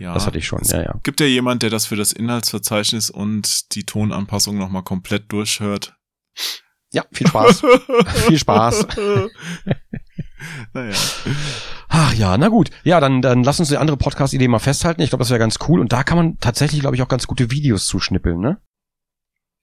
Ja, 0.00 0.14
Das 0.14 0.26
hatte 0.26 0.38
ich 0.38 0.46
schon, 0.46 0.62
ja, 0.64 0.82
ja. 0.82 0.94
Gibt 1.02 1.20
ja 1.20 1.26
jemand, 1.26 1.62
der 1.62 1.68
das 1.68 1.86
für 1.86 1.96
das 1.96 2.12
Inhaltsverzeichnis 2.12 3.10
und 3.10 3.74
die 3.74 3.84
Tonanpassung 3.84 4.56
nochmal 4.56 4.82
komplett 4.82 5.30
durchhört? 5.30 5.94
Ja, 6.90 7.04
viel 7.12 7.26
Spaß. 7.26 7.62
viel 8.26 8.38
Spaß. 8.38 8.86
naja. 10.72 10.94
Ach 11.88 12.14
ja, 12.14 12.38
na 12.38 12.48
gut. 12.48 12.70
Ja, 12.82 12.98
dann, 12.98 13.20
dann 13.20 13.44
lass 13.44 13.60
uns 13.60 13.68
die 13.68 13.76
andere 13.76 13.98
Podcast-Idee 13.98 14.48
mal 14.48 14.58
festhalten. 14.58 15.02
Ich 15.02 15.10
glaube, 15.10 15.20
das 15.20 15.30
wäre 15.30 15.38
ganz 15.38 15.58
cool. 15.68 15.80
Und 15.80 15.92
da 15.92 16.02
kann 16.02 16.16
man 16.16 16.38
tatsächlich, 16.38 16.80
glaube 16.80 16.96
ich, 16.96 17.02
auch 17.02 17.08
ganz 17.08 17.26
gute 17.26 17.50
Videos 17.50 17.86
zuschnippeln, 17.86 18.40
ne? 18.40 18.58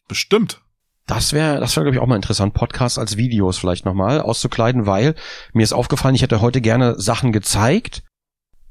Bestimmt. 0.08 0.62
Das 1.08 1.34
wäre, 1.34 1.60
das 1.60 1.76
wäre, 1.76 1.86
glaube 1.86 1.96
ich, 1.96 2.02
auch 2.02 2.08
mal 2.08 2.18
interessant, 2.18 2.54
Podcasts 2.54 3.00
als 3.00 3.18
Videos 3.18 3.58
vielleicht 3.58 3.86
nochmal 3.86 4.22
auszukleiden, 4.22 4.86
weil 4.86 5.16
mir 5.54 5.64
ist 5.64 5.74
aufgefallen, 5.74 6.16
ich 6.16 6.22
hätte 6.22 6.42
heute 6.42 6.62
gerne 6.62 7.00
Sachen 7.00 7.32
gezeigt, 7.32 8.04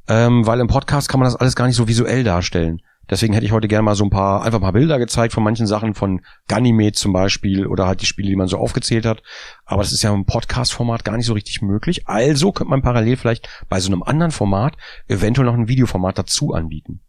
ähm, 0.09 0.47
weil 0.47 0.61
im 0.61 0.69
Podcast 0.69 1.09
kann 1.09 1.21
man 1.21 1.27
das 1.27 1.37
alles 1.37 1.57
gar 1.57 1.67
nicht 1.67 1.77
so 1.77 1.89
visuell 1.89 2.25
darstellen. 2.25 2.81
Deswegen 3.09 3.35
hätte 3.35 3.47
ich 3.47 3.53
heute 3.53 3.69
gerne 3.69 3.85
mal 3.85 3.95
so 3.95 4.05
ein 4.05 4.11
paar, 4.11 4.43
einfach 4.43 4.61
mal 4.61 4.73
Bilder 4.73 4.99
gezeigt 4.99 5.33
von 5.33 5.45
manchen 5.45 5.67
Sachen, 5.67 5.95
von 5.95 6.23
Ganymede 6.49 6.93
zum 6.93 7.13
Beispiel 7.13 7.67
oder 7.67 7.87
halt 7.87 8.03
die 8.03 8.07
Spiele, 8.07 8.29
die 8.29 8.37
man 8.37 8.49
so 8.49 8.59
aufgezählt 8.59 9.07
hat. 9.07 9.23
Aber 9.65 9.83
das 9.83 9.93
ist 9.93 10.03
ja 10.03 10.13
im 10.13 10.27
Podcast-Format 10.27 11.05
gar 11.05 11.17
nicht 11.17 11.27
so 11.27 11.35
richtig 11.35 11.63
möglich. 11.63 12.09
Also 12.09 12.51
könnte 12.51 12.71
man 12.71 12.83
parallel 12.83 13.17
vielleicht 13.17 13.49
bei 13.69 13.79
so 13.79 13.93
einem 13.93 14.03
anderen 14.03 14.33
Format 14.33 14.77
eventuell 15.07 15.47
noch 15.47 15.55
ein 15.55 15.69
Videoformat 15.69 16.19
dazu 16.19 16.53
anbieten. 16.53 17.01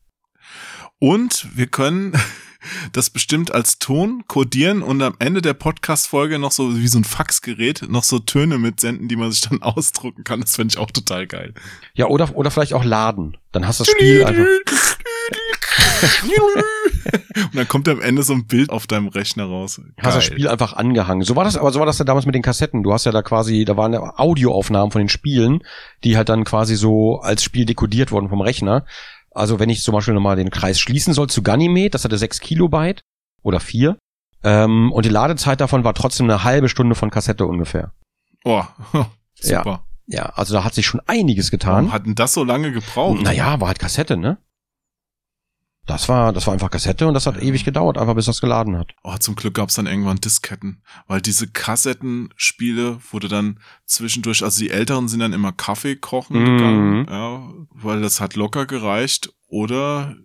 Und 0.99 1.47
wir 1.55 1.67
können 1.67 2.13
das 2.91 3.09
bestimmt 3.09 3.53
als 3.53 3.79
Ton 3.79 4.23
kodieren 4.27 4.81
und 4.81 5.01
am 5.01 5.15
Ende 5.19 5.41
der 5.41 5.53
Podcast-Folge 5.53 6.39
noch 6.39 6.51
so 6.51 6.75
wie 6.77 6.87
so 6.87 6.99
ein 6.99 7.03
Faxgerät 7.03 7.85
noch 7.87 8.03
so 8.03 8.19
Töne 8.19 8.57
mitsenden, 8.57 9.07
die 9.07 9.15
man 9.15 9.31
sich 9.31 9.41
dann 9.41 9.61
ausdrucken 9.61 10.23
kann. 10.23 10.41
Das 10.41 10.55
fände 10.55 10.73
ich 10.73 10.79
auch 10.79 10.91
total 10.91 11.27
geil. 11.27 11.53
Ja, 11.93 12.07
oder, 12.07 12.35
oder 12.35 12.51
vielleicht 12.51 12.73
auch 12.73 12.83
laden. 12.83 13.37
Dann 13.51 13.67
hast 13.67 13.79
du 13.79 13.83
das 13.83 13.91
Spiel 13.91 14.25
einfach. 14.25 14.45
Und 17.35 17.55
dann 17.55 17.67
kommt 17.67 17.87
am 17.87 18.01
Ende 18.01 18.23
so 18.23 18.33
ein 18.33 18.45
Bild 18.45 18.69
auf 18.69 18.87
deinem 18.87 19.07
Rechner 19.07 19.45
raus. 19.45 19.77
Geil. 19.77 19.93
Hast 20.01 20.17
das 20.17 20.25
Spiel 20.25 20.47
einfach 20.47 20.73
angehangen. 20.73 21.23
So 21.23 21.35
war 21.35 21.43
das, 21.43 21.57
aber 21.57 21.71
so 21.71 21.79
war 21.79 21.85
das 21.85 21.97
ja 21.97 22.05
damals 22.05 22.25
mit 22.25 22.35
den 22.35 22.41
Kassetten. 22.41 22.83
Du 22.83 22.93
hast 22.93 23.05
ja 23.05 23.11
da 23.11 23.21
quasi, 23.21 23.65
da 23.65 23.77
waren 23.77 23.93
ja 23.93 24.13
Audioaufnahmen 24.17 24.91
von 24.91 24.99
den 24.99 25.09
Spielen, 25.09 25.63
die 26.03 26.17
halt 26.17 26.29
dann 26.29 26.43
quasi 26.43 26.75
so 26.75 27.19
als 27.19 27.43
Spiel 27.43 27.65
dekodiert 27.65 28.11
wurden 28.11 28.29
vom 28.29 28.41
Rechner. 28.41 28.85
Also 29.37 29.59
wenn 29.59 29.69
ich 29.69 29.83
zum 29.83 29.93
Beispiel 29.93 30.13
nochmal 30.13 30.35
den 30.35 30.49
Kreis 30.49 30.79
schließen 30.79 31.13
soll 31.13 31.27
zu 31.27 31.43
Ganymede, 31.43 31.91
das 31.91 32.03
hatte 32.03 32.17
6 32.17 32.39
Kilobyte 32.39 33.01
oder 33.43 33.59
4. 33.59 33.97
Ähm, 34.43 34.91
und 34.91 35.05
die 35.05 35.09
Ladezeit 35.09 35.61
davon 35.61 35.83
war 35.83 35.93
trotzdem 35.93 36.29
eine 36.29 36.43
halbe 36.43 36.69
Stunde 36.69 36.95
von 36.95 37.09
Kassette 37.09 37.45
ungefähr. 37.45 37.91
Oh, 38.43 38.63
super. 39.39 39.83
Ja, 40.07 40.23
also 40.35 40.53
da 40.53 40.63
hat 40.63 40.73
sich 40.73 40.85
schon 40.85 41.01
einiges 41.05 41.51
getan. 41.51 41.85
Warum 41.85 41.91
hat 41.91 42.05
denn 42.05 42.15
das 42.15 42.33
so 42.33 42.43
lange 42.43 42.71
gebraucht? 42.71 43.21
Naja, 43.21 43.59
war 43.59 43.67
halt 43.67 43.79
Kassette, 43.79 44.17
ne? 44.17 44.37
Das 45.87 46.09
war, 46.09 46.33
das 46.33 46.45
war 46.45 46.53
einfach 46.53 46.69
Kassette 46.69 47.07
und 47.07 47.13
das 47.13 47.25
hat 47.25 47.41
ewig 47.41 47.63
gedauert, 47.63 47.97
einfach 47.97 48.13
bis 48.13 48.25
das 48.25 48.41
geladen 48.41 48.77
hat. 48.77 48.93
Oh, 49.03 49.15
zum 49.17 49.35
Glück 49.35 49.53
gab's 49.55 49.75
dann 49.75 49.87
irgendwann 49.87 50.17
Disketten, 50.17 50.81
weil 51.07 51.21
diese 51.21 51.47
Kassettenspiele 51.47 52.99
wurde 53.11 53.27
dann 53.27 53.59
zwischendurch, 53.85 54.43
also 54.43 54.59
die 54.59 54.69
Älteren 54.69 55.07
sind 55.07 55.21
dann 55.21 55.33
immer 55.33 55.51
Kaffee 55.51 55.95
kochen 55.95 56.39
Mhm. 56.41 56.45
gegangen, 56.45 57.07
ja, 57.09 57.49
weil 57.71 58.01
das 58.01 58.19
hat 58.19 58.35
locker 58.35 58.65
gereicht 58.65 59.33
oder 59.47 60.15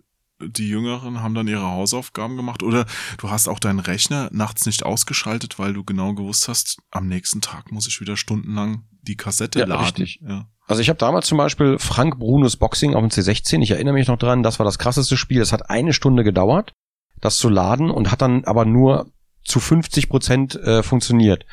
die 0.40 0.68
Jüngeren 0.68 1.22
haben 1.22 1.34
dann 1.36 1.46
ihre 1.46 1.62
Hausaufgaben 1.62 2.36
gemacht 2.36 2.64
oder 2.64 2.84
du 3.18 3.30
hast 3.30 3.46
auch 3.46 3.60
deinen 3.60 3.78
Rechner 3.78 4.28
nachts 4.32 4.66
nicht 4.66 4.84
ausgeschaltet, 4.84 5.60
weil 5.60 5.72
du 5.72 5.84
genau 5.84 6.14
gewusst 6.14 6.48
hast, 6.48 6.78
am 6.90 7.06
nächsten 7.06 7.40
Tag 7.40 7.70
muss 7.70 7.86
ich 7.86 8.00
wieder 8.00 8.16
stundenlang 8.16 8.82
die 9.02 9.16
Kassette 9.16 9.58
Ja, 9.60 9.66
laden. 9.66 9.82
richtig. 9.84 10.20
Ja. 10.26 10.46
Also 10.66 10.80
ich 10.80 10.88
habe 10.88 10.98
damals 10.98 11.26
zum 11.26 11.38
Beispiel 11.38 11.78
Frank 11.78 12.18
Brunos 12.18 12.56
Boxing 12.56 12.94
auf 12.94 13.00
dem 13.00 13.10
C16, 13.10 13.60
ich 13.62 13.72
erinnere 13.72 13.94
mich 13.94 14.08
noch 14.08 14.16
dran, 14.18 14.42
das 14.42 14.58
war 14.58 14.64
das 14.64 14.78
krasseste 14.78 15.16
Spiel. 15.16 15.40
Es 15.40 15.52
hat 15.52 15.68
eine 15.70 15.92
Stunde 15.92 16.24
gedauert, 16.24 16.72
das 17.20 17.36
zu 17.36 17.48
laden 17.48 17.90
und 17.90 18.10
hat 18.10 18.22
dann 18.22 18.44
aber 18.44 18.64
nur 18.64 19.06
zu 19.44 19.58
50 19.58 20.08
Prozent 20.08 20.54
äh, 20.54 20.82
funktioniert. 20.84 21.44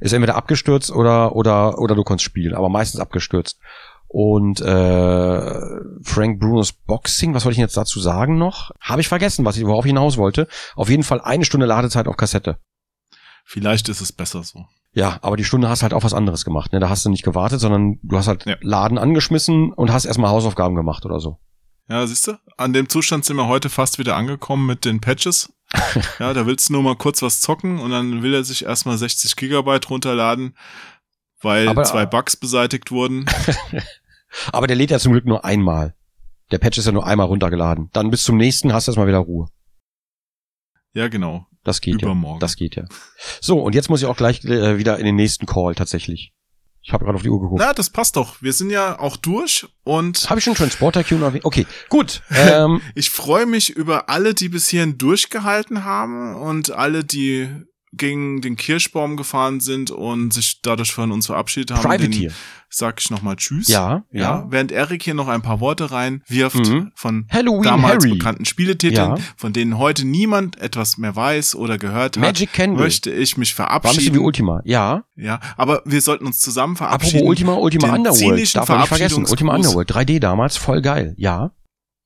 Ist 0.00 0.12
entweder 0.12 0.34
abgestürzt 0.34 0.90
oder 0.90 1.36
oder 1.36 1.78
oder 1.78 1.94
du 1.94 2.02
konntest 2.02 2.24
spielen, 2.24 2.54
aber 2.54 2.68
meistens 2.68 3.00
abgestürzt. 3.00 3.60
Und 4.08 4.60
äh, 4.60 5.60
Frank 6.02 6.40
Brunos 6.40 6.72
Boxing, 6.72 7.34
was 7.34 7.44
wollte 7.44 7.54
ich 7.54 7.60
jetzt 7.60 7.76
dazu 7.76 8.00
sagen 8.00 8.36
noch? 8.38 8.70
Habe 8.80 9.00
ich 9.00 9.08
vergessen, 9.08 9.44
was 9.44 9.56
ich 9.56 9.64
worauf 9.66 9.84
ich 9.84 9.90
hinaus 9.90 10.16
wollte. 10.16 10.48
Auf 10.74 10.88
jeden 10.88 11.02
Fall 11.02 11.20
eine 11.20 11.44
Stunde 11.44 11.66
Ladezeit 11.66 12.08
auf 12.08 12.16
Kassette. 12.16 12.58
Vielleicht 13.48 13.88
ist 13.88 14.00
es 14.00 14.10
besser 14.12 14.42
so. 14.42 14.66
Ja, 14.92 15.18
aber 15.22 15.36
die 15.36 15.44
Stunde 15.44 15.68
hast 15.68 15.82
halt 15.84 15.94
auch 15.94 16.02
was 16.02 16.14
anderes 16.14 16.44
gemacht. 16.44 16.72
Ne? 16.72 16.80
Da 16.80 16.88
hast 16.88 17.04
du 17.04 17.10
nicht 17.10 17.22
gewartet, 17.22 17.60
sondern 17.60 17.98
du 18.02 18.16
hast 18.16 18.26
halt 18.26 18.44
Ja. 18.44 18.56
Laden 18.60 18.98
angeschmissen 18.98 19.72
und 19.72 19.92
hast 19.92 20.04
erstmal 20.04 20.30
Hausaufgaben 20.30 20.74
gemacht 20.74 21.06
oder 21.06 21.20
so. 21.20 21.38
Ja, 21.88 22.04
siehst 22.06 22.26
du, 22.26 22.32
an 22.56 22.72
dem 22.72 22.88
Zustand 22.88 23.24
sind 23.24 23.36
wir 23.36 23.46
heute 23.46 23.68
fast 23.70 23.98
wieder 24.00 24.16
angekommen 24.16 24.66
mit 24.66 24.84
den 24.84 25.00
Patches. 25.00 25.52
ja, 26.18 26.32
da 26.34 26.46
willst 26.46 26.68
du 26.68 26.72
nur 26.72 26.82
mal 26.82 26.96
kurz 26.96 27.22
was 27.22 27.40
zocken 27.40 27.78
und 27.78 27.90
dann 27.92 28.22
will 28.22 28.34
er 28.34 28.42
sich 28.42 28.64
erstmal 28.64 28.98
60 28.98 29.36
Gigabyte 29.36 29.88
runterladen, 29.90 30.56
weil 31.40 31.68
Aber- 31.68 31.84
zwei 31.84 32.04
Bugs 32.04 32.36
beseitigt 32.36 32.90
wurden. 32.90 33.26
Aber 34.52 34.66
der 34.66 34.76
lädt 34.76 34.90
ja 34.90 34.98
zum 34.98 35.12
Glück 35.12 35.24
nur 35.26 35.44
einmal. 35.44 35.94
Der 36.50 36.58
Patch 36.58 36.78
ist 36.78 36.86
ja 36.86 36.92
nur 36.92 37.06
einmal 37.06 37.26
runtergeladen. 37.26 37.90
Dann 37.92 38.10
bis 38.10 38.24
zum 38.24 38.36
nächsten 38.36 38.72
hast 38.72 38.86
du 38.88 38.90
erstmal 38.92 39.06
wieder 39.06 39.18
Ruhe. 39.18 39.48
Ja, 40.94 41.08
genau. 41.08 41.46
Das 41.66 41.80
geht 41.80 42.00
Übermorgen. 42.00 42.36
ja. 42.36 42.40
Das 42.40 42.56
geht 42.56 42.76
ja. 42.76 42.84
So, 43.40 43.58
und 43.60 43.74
jetzt 43.74 43.90
muss 43.90 44.00
ich 44.00 44.06
auch 44.06 44.16
gleich 44.16 44.44
äh, 44.44 44.78
wieder 44.78 44.98
in 44.98 45.04
den 45.04 45.16
nächsten 45.16 45.46
Call 45.46 45.74
tatsächlich. 45.74 46.32
Ich 46.80 46.92
habe 46.92 47.04
gerade 47.04 47.16
auf 47.16 47.22
die 47.22 47.30
Uhr 47.30 47.40
geguckt. 47.40 47.60
Na, 47.60 47.72
das 47.74 47.90
passt 47.90 48.14
doch. 48.14 48.40
Wir 48.40 48.52
sind 48.52 48.70
ja 48.70 49.00
auch 49.00 49.16
durch 49.16 49.66
und 49.82 50.30
Habe 50.30 50.38
ich 50.38 50.44
schon 50.44 50.54
Transporter 50.54 51.02
Q 51.02 51.16
erwähnt? 51.16 51.44
Okay, 51.44 51.66
gut. 51.88 52.22
Ähm, 52.30 52.80
ich 52.94 53.10
freue 53.10 53.46
mich 53.46 53.70
über 53.70 54.08
alle, 54.08 54.34
die 54.34 54.48
bis 54.48 54.68
hierhin 54.68 54.96
durchgehalten 54.96 55.84
haben 55.84 56.36
und 56.36 56.70
alle, 56.70 57.02
die 57.02 57.48
gegen 57.96 58.40
den 58.40 58.56
Kirschbaum 58.56 59.16
gefahren 59.16 59.60
sind 59.60 59.90
und 59.90 60.32
sich 60.32 60.60
dadurch 60.62 60.92
von 60.92 61.12
uns 61.12 61.26
verabschiedet 61.26 61.72
haben. 61.76 61.98
Den. 61.98 62.32
Sag 62.68 63.00
ich 63.00 63.10
nochmal 63.10 63.36
Tschüss. 63.36 63.68
Ja, 63.68 64.04
Ja, 64.10 64.20
ja. 64.20 64.46
während 64.50 64.72
Erik 64.72 65.02
hier 65.02 65.14
noch 65.14 65.28
ein 65.28 65.40
paar 65.40 65.60
Worte 65.60 65.92
reinwirft 65.92 66.56
Mhm. 66.66 66.90
von 66.96 67.26
Halloween 67.30 67.62
damals 67.62 68.04
Harry. 68.04 68.14
bekannten 68.14 68.44
Spieletiteln, 68.44 69.10
Ja. 69.10 69.22
von 69.36 69.52
denen 69.52 69.78
heute 69.78 70.04
niemand 70.04 70.60
etwas 70.60 70.98
mehr 70.98 71.14
weiß 71.14 71.54
oder 71.54 71.78
gehört 71.78 72.16
hat, 72.16 72.20
Magic 72.22 72.52
Candle. 72.52 72.82
möchte 72.82 73.10
ich 73.12 73.36
mich 73.36 73.56
War 73.58 73.70
ein 73.70 73.80
bisschen 73.80 73.92
wie 73.92 74.00
verabschieden. 74.00 74.18
Ultima. 74.24 74.60
Ja. 74.64 75.04
Ja, 75.16 75.40
aber 75.56 75.82
wir 75.84 76.00
sollten 76.00 76.26
uns 76.26 76.40
zusammen 76.40 76.74
Apropos 76.76 76.88
verabschieden. 77.10 77.28
Ultima, 77.28 77.54
Ultima 77.54 77.86
Den 77.86 77.96
Underworld. 77.98 78.56
Darf 78.56 78.68
man 78.68 78.78
nicht 78.80 78.88
vergessen. 78.88 79.26
Ultima 79.26 79.54
Underworld. 79.54 79.90
3D 79.90 80.18
damals. 80.18 80.56
Voll 80.56 80.82
geil. 80.82 81.14
Ja. 81.18 81.52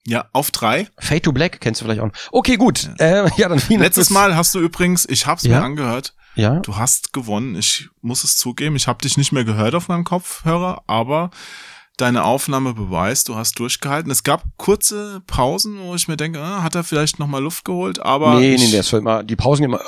Ja, 0.07 0.29
auf 0.33 0.51
drei. 0.51 0.89
Fade 0.99 1.23
to 1.23 1.33
Black 1.33 1.61
kennst 1.61 1.81
du 1.81 1.85
vielleicht 1.85 2.01
auch. 2.01 2.07
noch. 2.07 2.15
Okay, 2.33 2.57
gut. 2.57 2.89
Äh, 2.99 3.29
ja, 3.37 3.49
dann 3.49 3.59
vielen 3.59 3.81
Dank 3.81 3.89
Letztes 3.89 4.09
fürs- 4.09 4.15
Mal 4.15 4.37
hast 4.37 4.55
du 4.55 4.61
übrigens, 4.61 5.07
ich 5.09 5.27
hab's 5.27 5.43
Ja? 5.45 5.59
mir 5.61 5.65
angehört, 5.65 6.15
Ja. 6.37 6.61
du 6.61 6.77
hast 6.77 7.13
gewonnen. 7.13 7.55
Ich 7.57 7.89
muss 8.01 8.25
es 8.25 8.37
zugeben, 8.37 8.77
ich 8.77 8.89
habe 8.89 9.03
dich 9.03 9.17
nicht 9.17 9.33
mehr 9.33 9.45
gehört 9.45 9.75
auf 9.75 9.89
meinem 9.89 10.05
Kopfhörer, 10.05 10.83
aber 10.87 11.31
deine 11.99 12.25
Aufnahme 12.25 12.73
beweist, 12.73 13.29
du 13.29 13.37
hast 13.37 13.59
durchgehalten. 13.59 14.11
Es 14.11 14.23
gab 14.23 14.45
kurze 14.57 15.21
Pausen, 15.27 15.79
wo 15.81 15.95
ich 15.95 16.09
mir 16.09 16.17
denke, 16.17 16.41
ah, 16.41 16.63
hat 16.63 16.75
er 16.75 16.83
vielleicht 16.83 17.19
noch 17.19 17.27
mal 17.27 17.43
Luft 17.43 17.67
geholt, 17.67 17.99
aber 18.01 18.37
nee, 18.41 18.55
ich, 18.55 18.71
nee, 18.71 18.77
das 18.79 18.91
wird 18.93 19.03
immer, 19.03 19.23
die 19.23 19.37
Pausen 19.37 19.63
gehen 19.63 19.71
immer 19.71 19.83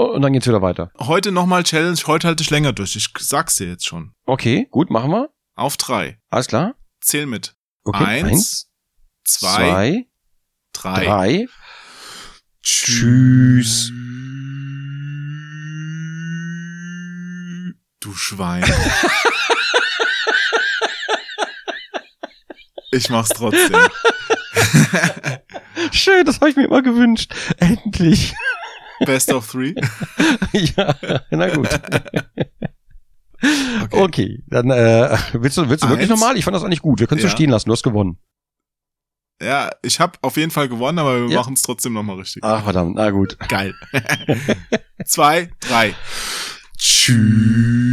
und 0.12 0.22
dann 0.22 0.32
geht's 0.32 0.46
wieder 0.48 0.62
weiter. 0.62 0.90
heute 0.98 1.30
noch 1.32 1.46
mal 1.46 1.62
Challenge, 1.62 1.96
heute 2.06 2.26
halte 2.26 2.42
ich 2.42 2.50
länger 2.50 2.72
durch. 2.72 2.96
Ich 2.96 3.08
sag's 3.20 3.54
dir 3.56 3.68
jetzt 3.68 3.86
schon. 3.86 4.12
Okay, 4.26 4.66
gut, 4.70 4.90
machen 4.90 5.10
wir. 5.12 5.30
Auf 5.54 5.76
drei. 5.76 6.18
Alles 6.28 6.48
klar. 6.48 6.74
Zähl 7.00 7.26
mit. 7.26 7.54
Okay, 7.84 8.22
Eins, 8.24 8.68
zwei, 9.32 10.06
zwei, 10.72 10.74
drei. 10.94 11.04
drei. 11.04 11.46
Tschüss. 12.62 13.90
Du 18.00 18.14
Schwein. 18.14 18.64
ich 22.92 23.10
mach's 23.10 23.28
trotzdem. 23.30 23.76
Schön, 25.92 26.24
das 26.24 26.36
habe 26.40 26.50
ich 26.50 26.56
mir 26.56 26.64
immer 26.64 26.82
gewünscht. 26.82 27.32
Endlich. 27.58 28.34
Best 29.06 29.32
of 29.32 29.50
three. 29.50 29.74
ja, 30.52 30.94
na 31.30 31.48
gut. 31.54 31.68
Okay. 33.82 33.88
Okay, 33.90 34.42
dann 34.48 34.70
äh, 34.70 35.16
willst 35.32 35.56
du, 35.56 35.68
willst 35.68 35.84
du 35.84 35.88
wirklich 35.88 36.08
nochmal? 36.10 36.36
Ich 36.36 36.44
fand 36.44 36.54
das 36.54 36.62
eigentlich 36.62 36.82
gut. 36.82 37.00
Wir 37.00 37.06
können 37.06 37.18
es 37.18 37.22
so 37.22 37.28
Ja. 37.28 37.34
stehen 37.34 37.50
lassen. 37.50 37.68
Du 37.68 37.72
hast 37.72 37.82
gewonnen. 37.82 38.18
Ja, 39.42 39.70
ich 39.82 40.00
habe 40.00 40.18
auf 40.22 40.36
jeden 40.36 40.50
Fall 40.50 40.68
gewonnen, 40.68 40.98
aber 40.98 41.22
wir 41.22 41.30
Ja. 41.30 41.40
machen's 41.40 41.62
trotzdem 41.62 41.92
nochmal 41.94 42.16
richtig. 42.16 42.42
Ach 42.44 42.62
verdammt, 42.64 42.96
na 42.96 43.10
gut. 43.10 43.38
Geil. 43.48 43.74
Zwei, 45.06 45.50
drei. 45.60 45.94
Final 46.78 47.89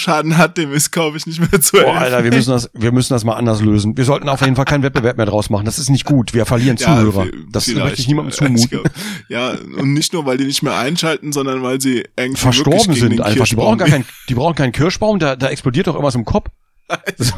Steuerschaden 0.00 0.38
hat, 0.38 0.56
dem 0.58 0.72
ist, 0.72 0.90
glaube 0.90 1.16
ich, 1.16 1.26
nicht 1.26 1.40
mehr 1.40 1.60
zu 1.60 1.76
helfen. 1.78 1.92
Boah, 1.92 1.98
Alter, 2.00 2.24
wir 2.24 2.32
müssen 2.32 2.50
das, 2.50 2.70
wir 2.74 2.92
müssen 2.92 3.12
das 3.12 3.24
mal 3.24 3.34
anders 3.34 3.60
lösen. 3.60 3.96
Wir 3.96 4.04
sollten 4.04 4.28
auf 4.28 4.40
jeden 4.40 4.56
Fall 4.56 4.64
keinen 4.64 4.82
Wettbewerb 4.82 5.16
mehr 5.16 5.26
draus 5.26 5.50
machen. 5.50 5.64
Das 5.64 5.78
ist 5.78 5.90
nicht 5.90 6.04
gut. 6.04 6.34
Wir 6.34 6.46
verlieren 6.46 6.76
Zuhörer. 6.76 7.24
vi- 7.24 7.32
Das 7.50 7.68
möchte 7.68 8.00
ich 8.00 8.08
niemandem 8.08 8.30
Ich 8.30 8.36
zumuten. 8.36 8.68
glaub, 8.68 8.90
Ja, 9.28 9.50
und 9.50 9.92
nicht 9.92 10.12
nur, 10.12 10.26
weil 10.26 10.36
die 10.38 10.44
nicht 10.44 10.62
mehr 10.62 10.76
einschalten, 10.76 11.32
sondern 11.32 11.62
weil 11.62 11.80
sie 11.80 12.04
irgendwie 12.16 12.40
Verstorben 12.40 12.94
sind 12.94 13.20
einfach. 13.20 13.46
Die 13.46 13.54
brauchen 13.56 13.78
gar 13.78 13.88
keinen, 13.88 14.04
die 14.28 14.34
brauchen 14.34 14.54
keinen 14.54 14.72
Kirschbaum. 14.72 15.18
Da, 15.18 15.36
da 15.36 15.48
explodiert 15.48 15.86
doch 15.86 15.94
irgendwas 15.94 16.14
im 16.14 16.24
Kopf. 16.24 16.48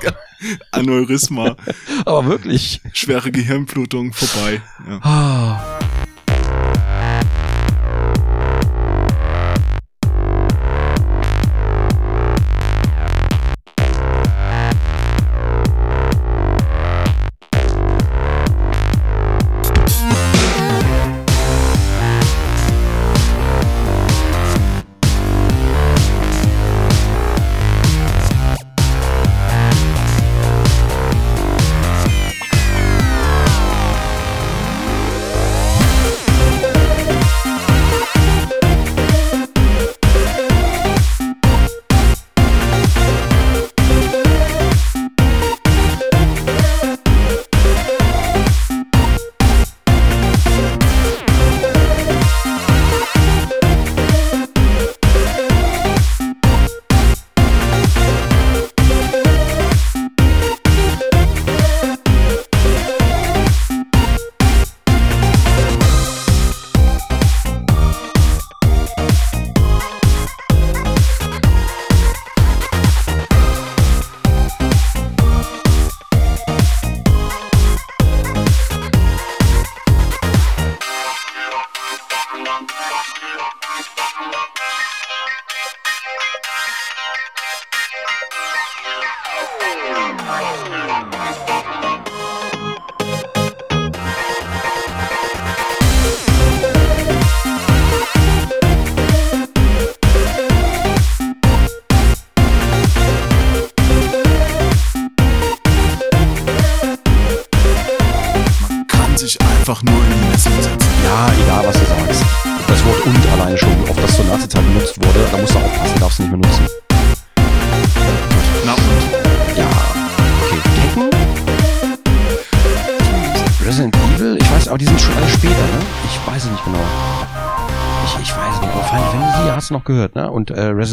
Aneurysma, 0.70 1.56
Aber 2.06 2.26
wirklich. 2.26 2.80
schwere 2.92 3.30
Gehirnblutung 3.30 4.12
vorbei. 4.12 4.60
Ja. 4.88 5.78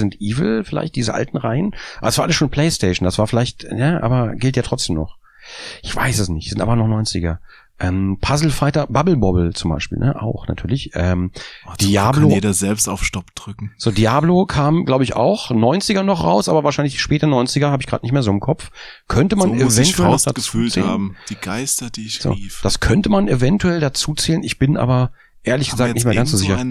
Resident 0.10 0.22
Evil, 0.22 0.64
vielleicht 0.64 0.96
diese 0.96 1.14
alten 1.14 1.38
Reihen. 1.38 1.76
Aber 2.00 2.08
es 2.10 2.18
war 2.18 2.24
alles 2.26 2.36
schon 2.36 2.50
Playstation, 2.50 3.06
das 3.06 3.18
war 3.20 3.28
vielleicht, 3.28 3.64
ja, 3.76 4.02
aber 4.02 4.36
gilt 4.36 4.56
ja 4.58 4.64
trotzdem 4.64 4.96
noch. 4.96 5.18
Ich 5.82 5.96
weiß 5.96 6.20
es 6.20 6.30
nicht, 6.30 6.50
sind 6.50 6.62
aber 6.62 6.76
noch 6.76 6.88
90er. 6.88 7.38
Ähm, 7.82 8.18
Puzzle 8.20 8.50
Fighter, 8.52 8.88
Bubble 8.88 9.16
Bobble 9.16 9.54
zum 9.54 9.72
Beispiel, 9.72 10.00
ne? 10.00 10.22
Auch 10.22 10.50
natürlich. 10.50 10.92
Ähm, 10.96 11.32
Oh, 11.66 11.72
Diablo. 11.80 12.24
Kann 12.28 12.32
jeder 12.32 12.54
selbst 12.54 12.90
auf 12.90 13.06
Stopp 13.06 13.34
drücken. 13.36 13.72
so, 13.78 13.90
Diablo 13.90 14.46
kam, 14.46 14.84
glaube 14.84 15.06
ich, 15.06 15.16
auch 15.16 15.50
90er 15.50 16.04
noch 16.04 16.26
raus, 16.26 16.50
aber 16.50 16.66
wahrscheinlich 16.66 16.94
die 16.96 17.00
späte 17.00 17.26
90er 17.26 17.72
habe 17.72 17.82
ich 17.82 17.88
gerade 17.88 18.04
nicht 18.06 18.12
mehr 18.12 18.22
so 18.22 18.32
im 18.32 18.42
Kopf. 18.42 18.70
Könnte 19.08 19.38
man 19.38 19.58
so 19.58 19.66
eventuell 19.66 20.12
dazu 20.26 20.68
zählen. 20.68 20.86
haben. 20.88 21.16
Die 21.30 21.36
Geister, 21.36 21.90
die 21.90 22.06
ich 22.06 22.20
So, 22.20 22.32
rief. 22.32 22.60
das 22.64 22.82
könnte 22.82 23.08
man 23.10 23.30
eventuell 23.30 23.80
dazu 23.80 24.14
zählen. 24.14 24.44
Ich 24.44 24.60
bin 24.60 24.76
aber 24.76 25.14
ehrlich 25.43 25.72
gesagt 25.72 25.93
nicht 25.93 26.06
mehr 26.06 26.16
ganz 26.16 26.32
so 26.32 26.38
sicher. 26.38 26.64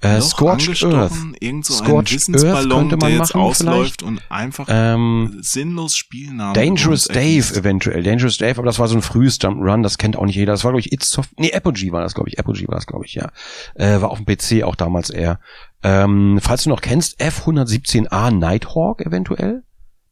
Äh, 0.00 0.20
Scorched? 0.20 0.84
Earth. 0.84 1.12
Irgend 1.40 1.64
so 1.64 1.72
Scorched 1.72 2.28
Earth 2.34 2.68
könnte 2.68 2.96
man 2.96 3.10
der 3.10 3.10
jetzt 3.10 3.34
machen 3.34 3.40
ausläuft 3.40 4.02
und 4.02 4.20
einfach 4.30 4.66
Ähm, 4.68 5.38
sinnlos 5.40 5.96
Spielnamen. 5.96 6.54
Dangerous 6.54 7.04
Dave 7.04 7.54
eventuell. 7.54 8.02
Dangerous 8.02 8.36
Dave, 8.36 8.58
aber 8.58 8.66
das 8.66 8.78
war 8.78 8.88
so 8.88 8.96
ein 8.96 9.02
frühes 9.02 9.40
Jump'n'Run, 9.40 9.82
das 9.82 9.96
kennt 9.96 10.16
auch 10.16 10.26
nicht 10.26 10.36
jeder. 10.36 10.52
Das 10.52 10.64
war, 10.64 10.72
glaube 10.72 10.80
ich, 10.80 10.92
It's 10.92 11.10
Soft. 11.10 11.30
Nee, 11.38 11.52
Apogee 11.52 11.92
war 11.92 12.02
das, 12.02 12.14
glaube 12.14 12.28
ich. 12.28 12.38
Apogee 12.38 12.68
war 12.68 12.74
das, 12.74 12.86
glaube 12.86 13.06
ich, 13.06 13.14
ja. 13.14 13.30
Äh, 13.74 14.00
war 14.02 14.10
auf 14.10 14.20
dem 14.22 14.26
PC 14.26 14.64
auch 14.64 14.74
damals 14.76 15.08
eher. 15.08 15.40
Ähm, 15.82 16.38
falls 16.42 16.64
du 16.64 16.68
noch 16.70 16.82
kennst, 16.82 17.20
F117A 17.20 18.30
Nighthawk 18.32 19.00
eventuell. 19.00 19.62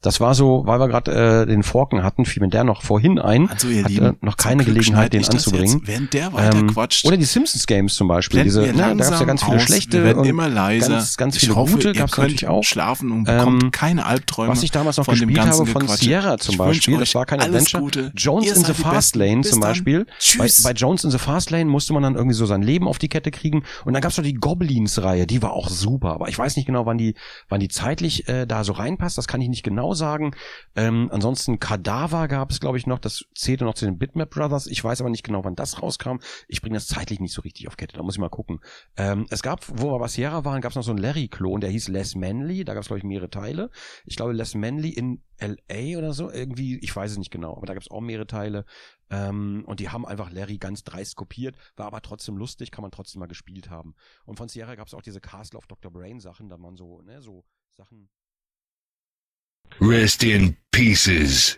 Das 0.05 0.21
war 0.21 0.35
so, 0.35 0.63
weil 0.67 0.79
wir 0.79 0.89
gerade 0.89 1.43
äh, 1.43 1.47
den 1.47 1.63
Forken 1.63 2.03
hatten, 2.03 2.27
fiel 2.27 2.43
mir 2.43 2.49
der 2.51 2.63
noch 2.65 2.83
vorhin 2.83 3.19
ein. 3.19 3.49
Also 3.49 3.69
ihr 3.69 3.85
hatte 3.85 3.93
Lieben, 3.93 4.17
noch 4.21 4.37
keine 4.37 4.65
Gelegenheit, 4.65 5.13
den 5.15 5.25
anzubringen. 5.25 5.81
Während 5.85 6.13
der 6.13 6.33
weiter 6.33 6.59
Ähm, 6.59 6.67
quatscht, 6.69 7.05
oder 7.07 7.17
die 7.17 7.25
Simpsons 7.25 7.67
Games 7.67 7.95
zum 7.95 8.09
Beispiel. 8.09 8.43
blenden 8.43 8.49
Diese, 8.49 8.65
wir 8.67 8.73
ne, 8.73 8.95
da 8.99 9.05
gab 9.05 9.15
es 9.15 9.21
ja 9.21 9.27
ganz 9.27 9.43
viele 9.43 9.57
aus, 9.57 9.63
schlechte 9.63 10.05
wir 10.05 10.17
und 10.19 10.27
immer 10.27 10.49
leiser. 10.49 10.91
ganz, 10.91 11.17
ganz 11.17 11.37
ich 11.37 11.41
viele 11.41 11.57
hoffe, 11.57 11.73
gute 11.73 11.93
gab's 11.95 12.13
könnt 12.13 12.29
natürlich 12.29 12.49
auch. 12.49 12.63
schlafen 12.65 13.11
und 13.13 13.29
Ähm, 13.29 13.39
bekommt 13.39 13.73
keine 13.73 14.05
Albträume. 14.05 14.51
Was 14.53 14.63
ich 14.63 14.71
damals 14.71 14.99
noch 14.99 15.07
von 15.07 15.15
dem 15.19 15.29
gespielt 15.29 15.47
habe 15.49 15.67
von 15.67 15.81
Gequatsche. 15.83 16.05
Sierra 16.05 16.39
zum 16.39 16.57
Beispiel, 16.59 16.99
das 16.99 17.15
war 17.15 17.25
kein 17.25 17.41
Adventure. 17.41 17.83
Gute. 17.83 18.13
Jones 18.15 18.51
in 18.53 18.65
the 18.65 18.75
Fast. 18.75 19.17
Lane 19.17 19.41
zum. 19.41 19.61
Beispiel. 19.61 20.07
Bei, 20.37 20.51
bei 20.65 20.73
Jones 20.73 21.05
in 21.05 21.11
the 21.13 21.19
Fast 21.19 21.51
Lane 21.51 21.65
musste 21.65 21.95
man 21.95 22.03
dann 22.03 22.15
irgendwie 22.15 22.35
so 22.35 22.45
sein 22.45 22.61
Leben 22.61 22.89
auf 22.89 22.99
die 22.99 23.09
Kette 23.09 23.31
kriegen. 23.31 23.63
Und 23.87 23.95
dann 23.95 24.03
gab's 24.03 24.19
noch 24.19 24.25
die 24.25 24.35
Goblins-Reihe, 24.35 25.27
die 25.27 25.41
war 25.41 25.53
auch 25.53 25.71
super. 25.71 26.13
Aber 26.13 26.29
ich 26.29 26.39
weiß 26.39 26.57
nicht 26.57 26.67
genau, 26.67 26.85
wann 26.85 26.99
die, 26.99 27.15
wann 27.49 27.61
die 27.61 27.69
zeitlich 27.69 28.29
äh, 28.29 28.47
da 28.47 28.65
so 28.65 28.75
reinpasst. 28.75 29.17
Das 29.17 29.27
kann 29.29 29.41
ich 29.41 29.49
nicht 29.49 29.63
genau 29.63 29.94
sagen. 29.95 30.35
Ähm, 30.77 31.09
ansonsten 31.13 31.59
Kadaver 31.59 32.29
gab 32.29 32.51
es, 32.51 32.61
glaube 32.61 32.79
ich, 32.79 32.87
noch. 32.87 32.99
Das 32.99 33.25
zählte 33.35 33.65
noch 33.65 33.75
zu 33.75 33.85
den 33.85 33.99
Bitmap 33.99 34.31
Brothers. 34.31 34.67
Ich 34.67 34.83
weiß 34.83 35.01
aber 35.01 35.11
nicht 35.11 35.25
genau, 35.25 35.45
wann 35.45 35.57
das 35.57 35.83
rauskam. 35.83 36.19
Ich 36.49 36.61
bringe 36.61 36.75
das 36.75 36.87
zeitlich 36.87 37.21
nicht 37.21 37.33
so 37.33 37.43
richtig 37.43 37.69
auf 37.69 37.77
Kette. 37.77 37.97
Da 37.97 38.03
muss 38.03 38.15
ich 38.15 38.21
mal 38.21 38.29
gucken. 38.29 38.61
Ähm, 38.97 39.27
es 39.31 39.43
gab, 39.43 39.67
wo 39.69 39.93
wir 39.93 39.99
bei 39.99 40.09
Sierra 40.09 40.45
waren, 40.45 40.61
gab's 40.61 40.77
noch 40.77 40.83
so 40.83 40.93
einen 40.93 41.01
Larry-Klon, 41.01 41.61
der 41.61 41.71
hieß 41.71 41.89
Les 41.89 42.15
Manly. 42.15 42.65
Da 42.65 42.75
gab's 42.75 42.87
glaube 42.87 42.99
ich, 42.99 43.05
mehrere 43.05 43.31
Teile. 43.31 43.71
Ich 44.05 44.17
glaube, 44.17 44.33
Les 44.33 44.55
Manly 44.55 44.91
in 44.91 45.23
LA 45.41 45.99
oder 45.99 46.13
so. 46.13 46.31
Irgendwie, 46.31 46.79
ich 46.79 46.95
weiß 46.95 47.13
es 47.13 47.19
nicht 47.19 47.31
genau. 47.31 47.57
Aber 47.57 47.67
da 47.67 47.75
gab's 47.75 47.91
auch 47.91 48.01
mehrere 48.01 48.27
Teile. 48.27 48.65
Ähm, 49.11 49.65
und 49.67 49.81
die 49.81 49.91
haben 49.91 50.07
einfach 50.07 50.31
Larry 50.31 50.59
ganz 50.59 50.85
dreist 50.85 51.17
kopiert. 51.17 51.57
War 51.77 51.87
aber 51.87 52.01
trotzdem 52.01 52.37
lustig, 52.37 52.71
kann 52.71 52.83
man 52.83 52.91
trotzdem 52.91 53.21
mal 53.21 53.27
gespielt 53.27 53.71
haben. 53.71 53.95
Und 54.25 54.37
von 54.37 54.49
Sierra 54.49 54.75
gab's 54.75 54.95
auch 54.95 55.03
diese 55.03 55.21
Castle 55.21 55.59
of 55.59 55.67
Dr. 55.67 55.93
Brain 55.93 56.21
Sachen, 56.21 56.49
da 56.49 56.57
man 56.57 56.77
so, 56.77 57.03
ne, 57.03 57.21
so 57.21 57.45
Sachen. 57.71 58.09
Rest 59.81 60.25
in 60.25 60.57
pieces. 60.73 61.53